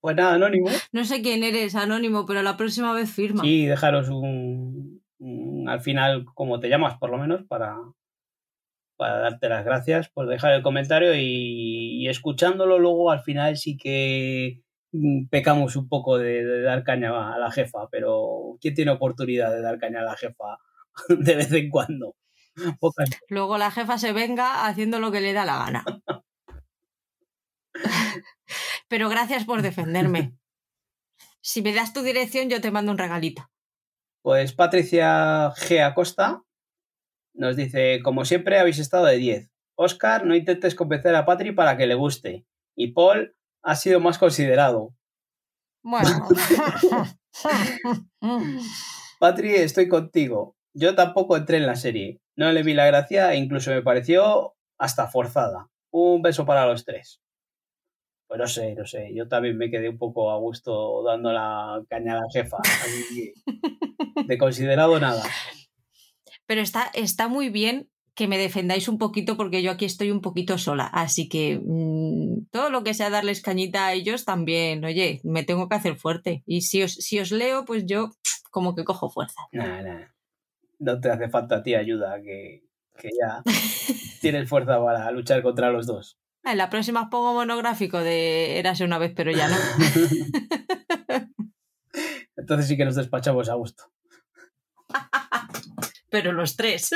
Pues 0.00 0.16
nada, 0.16 0.34
Anónimo. 0.34 0.68
No 0.92 1.04
sé 1.04 1.22
quién 1.22 1.44
eres, 1.44 1.74
Anónimo, 1.74 2.26
pero 2.26 2.42
la 2.42 2.56
próxima 2.56 2.92
vez 2.92 3.10
firma. 3.10 3.42
Sí, 3.42 3.66
dejaros 3.66 4.08
un, 4.08 5.02
al 5.66 5.80
final, 5.80 6.26
como 6.34 6.60
te 6.60 6.68
llamas, 6.68 6.98
por 6.98 7.10
lo 7.10 7.18
menos, 7.18 7.44
para, 7.44 7.76
para 8.96 9.18
darte 9.18 9.48
las 9.48 9.64
gracias 9.64 10.08
por 10.10 10.26
dejar 10.26 10.52
el 10.52 10.62
comentario 10.62 11.14
y, 11.14 11.83
escuchándolo 12.08 12.78
luego 12.78 13.10
al 13.10 13.22
final 13.22 13.56
sí 13.56 13.76
que 13.76 14.62
mm, 14.92 15.26
pecamos 15.28 15.76
un 15.76 15.88
poco 15.88 16.18
de, 16.18 16.62
dar 16.62 16.84
caña 16.84 17.34
a 17.34 17.38
la 17.38 17.50
jefa, 17.50 17.88
pero 17.90 18.56
¿quién 18.60 18.74
tiene 18.74 18.92
oportunidad 18.92 19.52
de 19.52 19.62
dar 19.62 19.78
caña 19.78 20.00
a 20.00 20.04
la 20.04 20.16
jefa 20.16 20.58
de 21.08 21.34
vez 21.36 21.52
en 21.52 21.70
cuando? 21.70 22.14
Luego 23.28 23.58
la 23.58 23.70
jefa 23.70 23.98
se 23.98 24.12
venga 24.12 24.66
haciendo 24.66 25.00
lo 25.00 25.10
que 25.10 25.20
le 25.20 25.32
da 25.32 25.44
la 25.44 25.58
gana. 25.58 25.84
pero 28.88 29.08
gracias 29.08 29.44
por 29.44 29.62
defenderme. 29.62 30.34
Si 31.46 31.60
me 31.60 31.74
das 31.74 31.92
tu 31.92 32.00
dirección, 32.00 32.48
yo 32.48 32.62
te 32.62 32.70
mando 32.70 32.90
un 32.90 32.96
regalito. 32.96 33.50
Pues 34.22 34.54
Patricia 34.54 35.50
G. 35.50 35.84
Acosta 35.84 36.42
nos 37.34 37.56
dice, 37.56 38.00
como 38.02 38.24
siempre 38.24 38.58
habéis 38.58 38.78
estado 38.78 39.04
de 39.04 39.18
10. 39.18 39.53
Oscar, 39.76 40.24
no 40.24 40.34
intentes 40.34 40.74
convencer 40.74 41.14
a 41.14 41.24
Patri 41.24 41.52
para 41.52 41.76
que 41.76 41.86
le 41.86 41.94
guste. 41.94 42.46
Y 42.76 42.92
Paul 42.92 43.36
ha 43.62 43.76
sido 43.76 44.00
más 44.00 44.18
considerado. 44.18 44.94
Bueno. 45.82 46.28
Patri, 49.18 49.54
estoy 49.54 49.88
contigo. 49.88 50.56
Yo 50.72 50.94
tampoco 50.94 51.36
entré 51.36 51.58
en 51.58 51.66
la 51.66 51.76
serie. 51.76 52.20
No 52.36 52.50
le 52.52 52.62
vi 52.62 52.74
la 52.74 52.86
gracia 52.86 53.32
e 53.32 53.36
incluso 53.36 53.70
me 53.70 53.82
pareció 53.82 54.54
hasta 54.78 55.08
forzada. 55.08 55.68
Un 55.90 56.22
beso 56.22 56.44
para 56.44 56.66
los 56.66 56.84
tres. 56.84 57.20
Pues 58.26 58.40
no 58.40 58.48
sé, 58.48 58.74
no 58.74 58.86
sé. 58.86 59.14
Yo 59.14 59.28
también 59.28 59.56
me 59.56 59.70
quedé 59.70 59.88
un 59.88 59.98
poco 59.98 60.30
a 60.30 60.38
gusto 60.38 61.02
dando 61.04 61.32
la 61.32 61.82
caña 61.88 62.14
a 62.14 62.16
la 62.16 62.26
jefa. 62.32 62.58
de 64.26 64.38
considerado 64.38 64.98
nada. 64.98 65.22
Pero 66.46 66.60
está, 66.60 66.90
está 66.94 67.28
muy 67.28 67.48
bien 67.50 67.90
que 68.14 68.28
me 68.28 68.38
defendáis 68.38 68.88
un 68.88 68.98
poquito 68.98 69.36
porque 69.36 69.62
yo 69.62 69.72
aquí 69.72 69.84
estoy 69.84 70.10
un 70.10 70.20
poquito 70.20 70.56
sola. 70.58 70.86
Así 70.86 71.28
que 71.28 71.60
mm, 71.62 72.46
todo 72.50 72.70
lo 72.70 72.84
que 72.84 72.94
sea 72.94 73.10
darles 73.10 73.42
cañita 73.42 73.86
a 73.86 73.92
ellos 73.92 74.24
también, 74.24 74.84
oye, 74.84 75.20
me 75.24 75.42
tengo 75.42 75.68
que 75.68 75.76
hacer 75.76 75.96
fuerte. 75.96 76.42
Y 76.46 76.62
si 76.62 76.82
os, 76.82 76.94
si 76.94 77.18
os 77.18 77.32
leo, 77.32 77.64
pues 77.64 77.86
yo 77.86 78.10
como 78.50 78.74
que 78.74 78.84
cojo 78.84 79.10
fuerza. 79.10 79.42
No 80.78 81.00
te 81.00 81.10
hace 81.10 81.28
falta 81.28 81.56
a 81.56 81.62
ti 81.62 81.74
ayuda, 81.74 82.20
que, 82.22 82.64
que 82.96 83.10
ya 83.20 83.42
tienes 84.20 84.48
fuerza 84.48 84.82
para 84.82 85.10
luchar 85.10 85.42
contra 85.42 85.70
los 85.70 85.86
dos. 85.86 86.18
En 86.46 86.58
la 86.58 86.68
próxima 86.68 87.08
pongo 87.08 87.32
monográfico 87.32 88.00
de 88.00 88.58
Érase 88.58 88.84
una 88.84 88.98
vez, 88.98 89.14
pero 89.16 89.30
ya 89.32 89.48
no. 89.48 89.56
Entonces 92.36 92.68
sí 92.68 92.76
que 92.76 92.84
nos 92.84 92.96
despachamos 92.96 93.48
a 93.48 93.54
gusto. 93.54 93.84
pero 96.10 96.32
los 96.32 96.54
tres. 96.56 96.90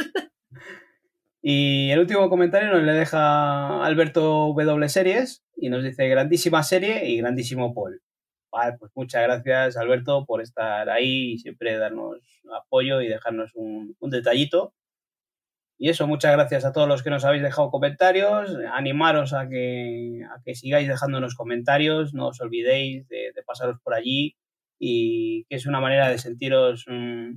Y 1.50 1.90
el 1.92 2.00
último 2.00 2.28
comentario 2.28 2.68
nos 2.68 2.82
le 2.82 2.92
deja 2.92 3.82
Alberto 3.82 4.52
W 4.54 4.88
Series 4.90 5.42
y 5.56 5.70
nos 5.70 5.82
dice 5.82 6.06
grandísima 6.06 6.62
serie 6.62 7.08
y 7.08 7.16
grandísimo 7.16 7.72
Paul. 7.72 8.02
Vale, 8.52 8.76
pues 8.78 8.92
muchas 8.94 9.22
gracias 9.22 9.78
Alberto 9.78 10.26
por 10.26 10.42
estar 10.42 10.90
ahí 10.90 11.32
y 11.32 11.38
siempre 11.38 11.78
darnos 11.78 12.18
apoyo 12.54 13.00
y 13.00 13.08
dejarnos 13.08 13.52
un, 13.54 13.96
detallito. 13.98 14.74
Y 15.78 15.88
eso, 15.88 16.06
muchas 16.06 16.32
gracias 16.32 16.66
a 16.66 16.72
todos 16.74 16.86
los 16.86 17.02
que 17.02 17.08
nos 17.08 17.24
habéis 17.24 17.42
dejado 17.42 17.70
comentarios. 17.70 18.54
Animaros 18.74 19.32
a 19.32 19.48
que, 19.48 20.20
a 20.30 20.42
que 20.44 20.54
sigáis 20.54 20.86
dejándonos 20.86 21.34
comentarios. 21.34 22.12
No 22.12 22.28
os 22.28 22.42
olvidéis 22.42 23.08
de, 23.08 23.32
pasaros 23.46 23.80
por 23.82 23.94
allí 23.94 24.36
y 24.78 25.46
que 25.48 25.56
es 25.56 25.64
una 25.64 25.80
manera 25.80 26.10
de 26.10 26.18
sentiros 26.18 26.84
mm, 26.88 27.36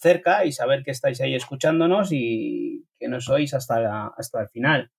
cerca 0.00 0.44
y 0.44 0.52
saber 0.52 0.82
que 0.82 0.90
estáis 0.90 1.20
ahí 1.20 1.34
escuchándonos 1.34 2.10
y 2.12 2.86
que 2.98 3.08
nos 3.08 3.28
oís 3.28 3.54
hasta, 3.54 4.08
hasta 4.08 4.40
el 4.42 4.48
final. 4.48 4.90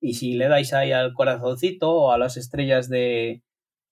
Y 0.00 0.14
si 0.14 0.34
le 0.34 0.48
dais 0.48 0.72
ahí 0.74 0.92
al 0.92 1.14
corazoncito 1.14 1.90
o 1.90 2.12
a 2.12 2.18
las 2.18 2.36
estrellas 2.36 2.88
de, 2.88 3.42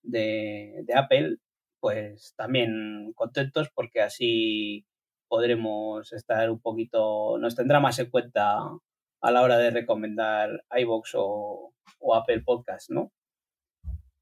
de, 0.03 0.85
Apple, 0.95 1.37
pues 1.79 2.33
también 2.37 3.13
contentos 3.15 3.69
porque 3.73 4.01
así 4.01 4.85
podremos 5.27 6.11
estar 6.13 6.51
un 6.51 6.59
poquito, 6.59 7.37
nos 7.39 7.55
tendrá 7.55 7.79
más 7.79 7.97
en 7.99 8.09
cuenta 8.09 8.59
a 9.21 9.31
la 9.31 9.41
hora 9.41 9.57
de 9.57 9.71
recomendar 9.71 10.63
iBox 10.77 11.11
o, 11.15 11.73
o 11.99 12.15
Apple 12.15 12.41
Podcast, 12.41 12.89
¿no? 12.89 13.11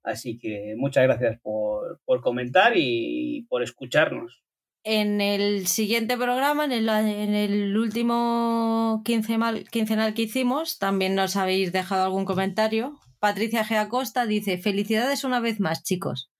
Así 0.04 0.38
que 0.38 0.76
muchas 0.78 1.04
gracias 1.04 1.40
por, 1.42 2.00
por 2.06 2.22
comentar 2.22 2.74
y 2.76 3.46
por 3.50 3.64
escucharnos. 3.64 4.44
En 4.92 5.22
el 5.22 5.68
siguiente 5.68 6.18
programa, 6.18 6.66
en 6.66 6.72
el, 6.72 7.78
último 7.78 9.04
quincenal, 9.06 9.70
quincenal 9.70 10.16
que 10.16 10.24
hicimos, 10.24 10.80
también 10.80 11.14
nos 11.14 11.36
habéis 11.36 11.72
dejado 11.72 12.06
algún 12.06 12.26
comentario. 12.26 12.98
Patricia 13.20 13.64
G. 13.64 13.78
Acosta 13.78 14.26
dice: 14.26 14.58
Felicidades 14.58 15.24
una 15.24 15.40
vez 15.42 15.60
más, 15.60 15.84
chicos. 15.84 16.32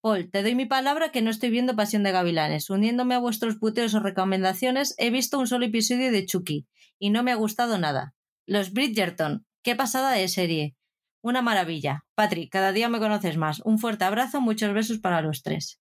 Paul, 0.00 0.30
te 0.30 0.44
doy 0.44 0.54
mi 0.54 0.66
palabra 0.66 1.10
que 1.10 1.20
no 1.20 1.30
estoy 1.30 1.50
viendo 1.50 1.74
Pasión 1.74 2.04
de 2.04 2.12
Gavilanes. 2.12 2.70
Uniéndome 2.70 3.16
a 3.16 3.18
vuestros 3.18 3.56
puteos 3.56 3.92
o 3.94 3.98
recomendaciones, 3.98 4.94
he 4.98 5.10
visto 5.10 5.40
un 5.40 5.48
solo 5.48 5.66
episodio 5.66 6.12
de 6.12 6.26
Chucky 6.26 6.68
y 7.00 7.10
no 7.10 7.24
me 7.24 7.32
ha 7.32 7.34
gustado 7.34 7.76
nada. 7.76 8.14
Los 8.46 8.72
Bridgerton, 8.72 9.46
qué 9.64 9.74
pasada 9.74 10.12
de 10.12 10.28
serie. 10.28 10.76
Una 11.22 11.42
maravilla. 11.42 12.04
Patri, 12.14 12.48
cada 12.48 12.70
día 12.70 12.88
me 12.88 13.00
conoces 13.00 13.36
más. 13.36 13.60
Un 13.64 13.80
fuerte 13.80 14.04
abrazo, 14.04 14.40
muchos 14.40 14.72
besos 14.72 14.98
para 14.98 15.22
los 15.22 15.42
tres. 15.42 15.80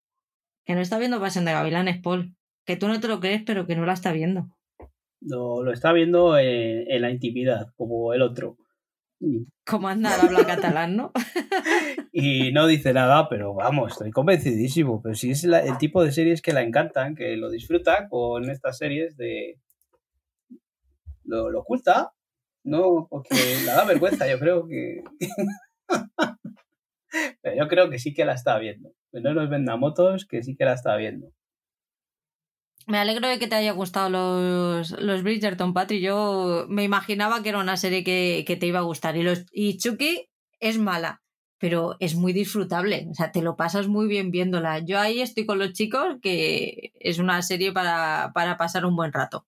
Que 0.70 0.76
no 0.76 0.82
está 0.82 0.98
viendo 0.98 1.18
Pasión 1.18 1.44
de 1.44 1.50
Gavilanes, 1.50 2.00
Paul. 2.00 2.36
Que 2.64 2.76
tú 2.76 2.86
no 2.86 3.00
te 3.00 3.08
lo 3.08 3.18
crees, 3.18 3.42
pero 3.44 3.66
que 3.66 3.74
no 3.74 3.84
la 3.84 3.94
está 3.94 4.12
viendo. 4.12 4.56
Lo, 5.20 5.64
lo 5.64 5.72
está 5.72 5.92
viendo 5.92 6.38
en, 6.38 7.02
la 7.02 7.10
intimidad, 7.10 7.72
como 7.74 8.14
el 8.14 8.22
otro. 8.22 8.56
Como 9.66 9.88
anda, 9.88 10.14
habla 10.14 10.46
catalán, 10.46 10.94
¿no? 10.94 11.10
y 12.12 12.52
no 12.52 12.68
dice 12.68 12.92
nada, 12.92 13.28
pero 13.28 13.52
vamos, 13.52 13.94
estoy 13.94 14.12
convencidísimo. 14.12 15.02
Pero 15.02 15.16
si 15.16 15.32
es 15.32 15.42
el 15.42 15.76
tipo 15.78 16.04
de 16.04 16.12
series 16.12 16.40
que 16.40 16.52
la 16.52 16.62
encantan, 16.62 17.16
que 17.16 17.36
lo 17.36 17.50
disfruta 17.50 18.08
con 18.08 18.48
estas 18.48 18.78
series 18.78 19.16
de. 19.16 19.58
Lo, 21.24 21.50
lo 21.50 21.62
oculta, 21.62 22.12
no, 22.62 23.08
porque 23.10 23.34
la 23.66 23.74
da 23.74 23.84
vergüenza, 23.86 24.28
yo 24.30 24.38
creo 24.38 24.68
que. 24.68 25.02
pero 27.42 27.56
yo 27.56 27.66
creo 27.66 27.90
que 27.90 27.98
sí 27.98 28.14
que 28.14 28.24
la 28.24 28.34
está 28.34 28.56
viendo 28.60 28.92
no 29.12 29.32
los 29.32 29.78
motos 29.78 30.26
que 30.26 30.42
sí 30.42 30.56
que 30.56 30.64
la 30.64 30.74
estaba 30.74 30.96
viendo. 30.96 31.32
Me 32.86 32.98
alegro 32.98 33.28
de 33.28 33.38
que 33.38 33.46
te 33.46 33.54
haya 33.54 33.72
gustado 33.72 34.08
los, 34.08 34.92
los 35.00 35.22
Bridgerton, 35.22 35.74
Patri. 35.74 36.00
Yo 36.00 36.66
me 36.68 36.82
imaginaba 36.82 37.42
que 37.42 37.50
era 37.50 37.58
una 37.58 37.76
serie 37.76 38.02
que, 38.02 38.56
te 38.58 38.66
iba 38.66 38.80
a 38.80 38.82
gustar. 38.82 39.16
Y, 39.16 39.22
los, 39.22 39.44
y 39.52 39.78
Chucky 39.78 40.28
es 40.60 40.78
mala, 40.78 41.22
pero 41.58 41.96
es 42.00 42.14
muy 42.14 42.32
disfrutable. 42.32 43.06
O 43.10 43.14
sea, 43.14 43.32
te 43.32 43.42
lo 43.42 43.56
pasas 43.56 43.86
muy 43.86 44.08
bien 44.08 44.30
viéndola. 44.30 44.80
Yo 44.80 44.98
ahí 44.98 45.20
estoy 45.20 45.46
con 45.46 45.58
los 45.58 45.72
chicos, 45.72 46.16
que 46.22 46.92
es 46.98 47.18
una 47.18 47.42
serie 47.42 47.72
para, 47.72 48.32
para 48.34 48.56
pasar 48.56 48.86
un 48.86 48.96
buen 48.96 49.12
rato. 49.12 49.46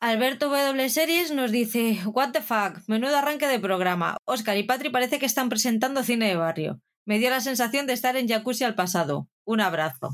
Alberto 0.00 0.48
W 0.48 0.88
Series 0.88 1.32
nos 1.32 1.52
dice: 1.52 2.00
What 2.06 2.32
the 2.32 2.42
fuck, 2.42 2.80
menudo 2.88 3.16
arranque 3.18 3.46
de 3.46 3.60
programa. 3.60 4.16
Oscar 4.24 4.56
y 4.56 4.64
Patri 4.64 4.90
parece 4.90 5.18
que 5.18 5.26
están 5.26 5.48
presentando 5.48 6.02
cine 6.02 6.28
de 6.28 6.36
barrio. 6.36 6.80
Me 7.04 7.18
dio 7.18 7.30
la 7.30 7.40
sensación 7.40 7.86
de 7.86 7.94
estar 7.94 8.16
en 8.16 8.28
jacuzzi 8.28 8.64
al 8.64 8.74
pasado. 8.74 9.28
Un 9.44 9.60
abrazo. 9.60 10.10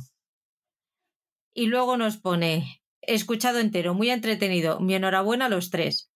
Y 1.52 1.66
luego 1.66 1.96
nos 1.96 2.16
pone, 2.16 2.82
escuchado 3.02 3.58
entero, 3.58 3.94
muy 3.94 4.10
entretenido. 4.10 4.80
Mi 4.80 4.94
enhorabuena 4.94 5.46
a 5.46 5.48
los 5.48 5.70
tres. 5.70 6.10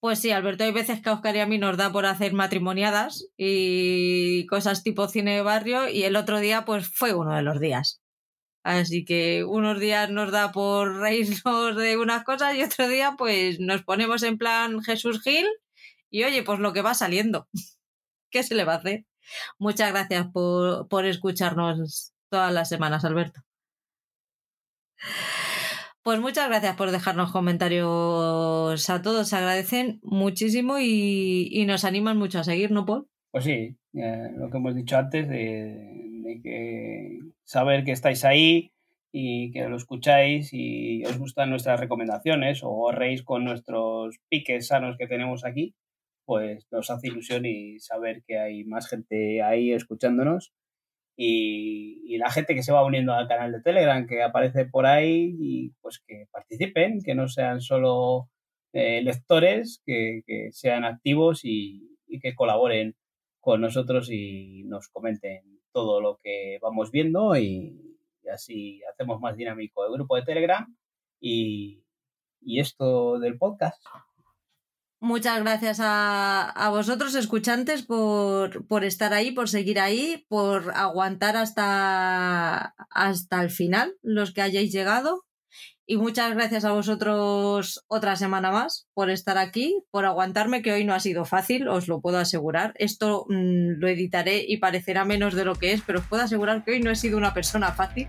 Pues 0.00 0.18
sí, 0.18 0.30
Alberto, 0.30 0.64
hay 0.64 0.72
veces 0.72 1.00
que 1.00 1.08
a 1.08 1.14
Oscar 1.14 1.34
y 1.34 1.40
a 1.40 1.46
mí 1.46 1.58
nos 1.58 1.78
da 1.78 1.90
por 1.90 2.04
hacer 2.04 2.34
matrimoniadas 2.34 3.26
y 3.38 4.46
cosas 4.46 4.82
tipo 4.82 5.08
cine 5.08 5.36
de 5.36 5.42
barrio 5.42 5.88
y 5.88 6.02
el 6.04 6.16
otro 6.16 6.40
día 6.40 6.66
pues 6.66 6.86
fue 6.88 7.14
uno 7.14 7.34
de 7.34 7.42
los 7.42 7.58
días. 7.58 8.02
Así 8.64 9.04
que 9.06 9.44
unos 9.44 9.80
días 9.80 10.10
nos 10.10 10.30
da 10.30 10.52
por 10.52 11.00
reírnos 11.00 11.76
de 11.76 11.96
unas 11.98 12.24
cosas 12.24 12.54
y 12.54 12.62
otro 12.62 12.88
día 12.88 13.14
pues 13.18 13.60
nos 13.60 13.82
ponemos 13.82 14.22
en 14.22 14.38
plan 14.38 14.82
Jesús 14.82 15.22
Gil 15.22 15.46
y 16.10 16.24
oye, 16.24 16.42
pues 16.42 16.60
lo 16.60 16.72
que 16.74 16.82
va 16.82 16.94
saliendo. 16.94 17.48
¿Qué 18.30 18.42
se 18.42 18.54
le 18.54 18.64
va 18.64 18.74
a 18.74 18.76
hacer? 18.76 19.06
Muchas 19.58 19.90
gracias 19.92 20.26
por, 20.32 21.04
escucharnos 21.04 22.12
todas 22.28 22.52
las 22.52 22.68
semanas, 22.68 23.04
Alberto. 23.04 23.40
Pues 26.02 26.20
muchas 26.20 26.48
gracias 26.48 26.76
por 26.76 26.90
dejarnos 26.90 27.32
comentarios 27.32 28.90
a 28.90 29.02
todos, 29.02 29.28
se 29.28 29.36
agradecen 29.36 30.00
muchísimo 30.02 30.78
y, 30.78 31.64
nos 31.66 31.84
animan 31.84 32.18
mucho 32.18 32.40
a 32.40 32.44
seguir, 32.44 32.70
¿no, 32.70 32.84
Paul? 32.84 33.08
Pues 33.30 33.44
sí, 33.44 33.76
lo 33.92 34.50
que 34.50 34.56
hemos 34.58 34.74
dicho 34.74 34.96
antes 34.98 35.28
de, 35.28 36.40
que 36.42 37.20
saber 37.44 37.84
que 37.84 37.92
estáis 37.92 38.24
ahí 38.24 38.72
y 39.12 39.50
que 39.52 39.68
lo 39.68 39.76
escucháis 39.76 40.50
y 40.52 41.04
os 41.04 41.18
gustan 41.18 41.48
nuestras 41.48 41.80
recomendaciones 41.80 42.62
o 42.62 42.70
os 42.70 42.94
reís 42.94 43.22
con 43.22 43.44
nuestros 43.44 44.16
piques 44.28 44.66
sanos 44.66 44.96
que 44.98 45.06
tenemos 45.06 45.44
aquí, 45.44 45.74
pues 46.24 46.66
nos 46.70 46.90
hace 46.90 47.08
ilusión 47.08 47.46
y 47.46 47.78
saber 47.80 48.22
que 48.26 48.38
hay 48.38 48.64
más 48.64 48.88
gente 48.88 49.42
ahí 49.42 49.72
escuchándonos 49.72 50.52
y, 51.16 52.16
la 52.18 52.30
gente 52.30 52.54
que 52.54 52.62
se 52.62 52.72
va 52.72 52.84
uniendo 52.84 53.12
al 53.12 53.28
canal 53.28 53.52
de 53.52 53.60
Telegram 53.60 54.06
que 54.06 54.22
aparece 54.22 54.66
por 54.66 54.86
ahí 54.86 55.36
y 55.38 55.70
pues 55.80 56.00
que 56.06 56.26
participen, 56.30 57.00
que 57.02 57.14
no 57.14 57.28
sean 57.28 57.60
solo 57.60 58.30
eh, 58.72 59.02
lectores, 59.02 59.82
que, 59.84 60.22
sean 60.52 60.84
activos 60.84 61.40
y, 61.44 61.90
que 62.22 62.34
colaboren 62.34 62.94
con 63.40 63.60
nosotros 63.60 64.08
y 64.10 64.62
nos 64.64 64.88
comenten 64.88 65.42
todo 65.72 66.00
lo 66.00 66.18
que 66.22 66.58
vamos 66.62 66.90
viendo 66.92 67.36
y, 67.36 67.80
así 68.32 68.80
hacemos 68.90 69.20
más 69.20 69.36
dinámico 69.36 69.84
el 69.84 69.92
grupo 69.92 70.16
de 70.16 70.22
Telegram 70.22 70.74
y, 71.20 71.84
y 72.40 72.60
esto 72.60 73.18
del 73.18 73.36
podcast. 73.38 73.84
Muchas 75.04 75.38
gracias 75.42 75.80
a, 75.82 76.70
vosotros, 76.70 77.14
escuchantes, 77.14 77.82
por, 77.82 78.66
por, 78.66 78.84
estar 78.84 79.12
ahí, 79.12 79.32
por 79.32 79.50
seguir 79.50 79.78
ahí, 79.78 80.24
por 80.30 80.72
aguantar 80.74 81.36
hasta, 81.36 82.74
hasta 82.88 83.42
el 83.42 83.50
final, 83.50 83.96
los 84.00 84.32
que 84.32 84.40
hayáis 84.40 84.72
llegado. 84.72 85.26
Y 85.84 85.98
muchas 85.98 86.34
gracias 86.34 86.64
a 86.64 86.72
vosotros 86.72 87.84
otra 87.86 88.16
semana 88.16 88.50
más 88.50 88.88
por 88.94 89.10
estar 89.10 89.36
aquí, 89.36 89.78
por 89.90 90.06
aguantarme, 90.06 90.62
que 90.62 90.72
hoy 90.72 90.86
no 90.86 90.94
ha 90.94 91.00
sido 91.00 91.26
fácil, 91.26 91.68
os 91.68 91.86
lo 91.86 92.00
puedo 92.00 92.16
asegurar. 92.16 92.72
Esto 92.78 93.26
mm, 93.28 93.80
lo 93.80 93.88
editaré 93.88 94.42
y 94.48 94.56
parecerá 94.56 95.04
menos 95.04 95.34
de 95.34 95.44
lo 95.44 95.56
que 95.56 95.74
es, 95.74 95.82
pero 95.82 95.98
os 95.98 96.06
puedo 96.06 96.22
asegurar 96.22 96.64
que 96.64 96.70
hoy 96.70 96.80
no 96.80 96.90
he 96.90 96.96
sido 96.96 97.18
una 97.18 97.34
persona 97.34 97.72
fácil. 97.72 98.08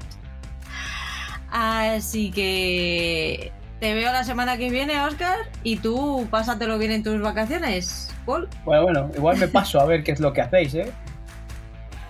Así 1.49 2.31
que 2.31 3.51
te 3.79 3.93
veo 3.93 4.11
la 4.11 4.23
semana 4.23 4.57
que 4.57 4.69
viene, 4.69 5.01
Oscar, 5.01 5.37
y 5.63 5.77
tú 5.77 6.27
pásatelo 6.31 6.77
bien 6.77 6.91
en 6.91 7.03
tus 7.03 7.21
vacaciones, 7.21 8.13
Paul. 8.25 8.47
Bueno, 8.63 8.83
bueno, 8.83 9.11
igual 9.15 9.37
me 9.37 9.47
paso 9.47 9.79
a 9.79 9.85
ver 9.85 10.03
qué 10.03 10.11
es 10.11 10.19
lo 10.19 10.33
que 10.33 10.41
hacéis, 10.41 10.73
¿eh? 10.75 10.91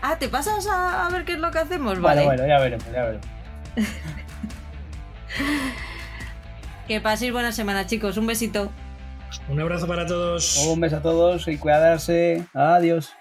Ah, 0.01 0.17
¿te 0.17 0.29
pasas 0.29 0.67
a, 0.71 1.09
ver 1.11 1.25
qué 1.25 1.33
es 1.33 1.39
lo 1.39 1.49
que 1.49 1.59
hacemos? 1.59 1.99
Vale, 1.99 2.25
bueno, 2.25 2.43
bueno 2.43 2.47
ya 2.47 2.59
veremos, 2.59 2.85
ya 2.91 3.03
veremos. 3.03 3.27
que 6.87 7.01
paséis 7.01 7.31
buena 7.31 7.51
semana, 7.51 7.87
chicos. 7.87 8.17
Un 8.17 8.27
besito. 8.27 8.71
Un 9.49 9.59
abrazo 9.59 9.87
para 9.87 10.05
todos. 10.05 10.57
Un 10.67 10.79
beso 10.79 10.97
a 10.97 11.01
todos 11.01 11.47
y 11.47 11.57
cuidarse. 11.57 12.45
Adiós. 12.53 13.11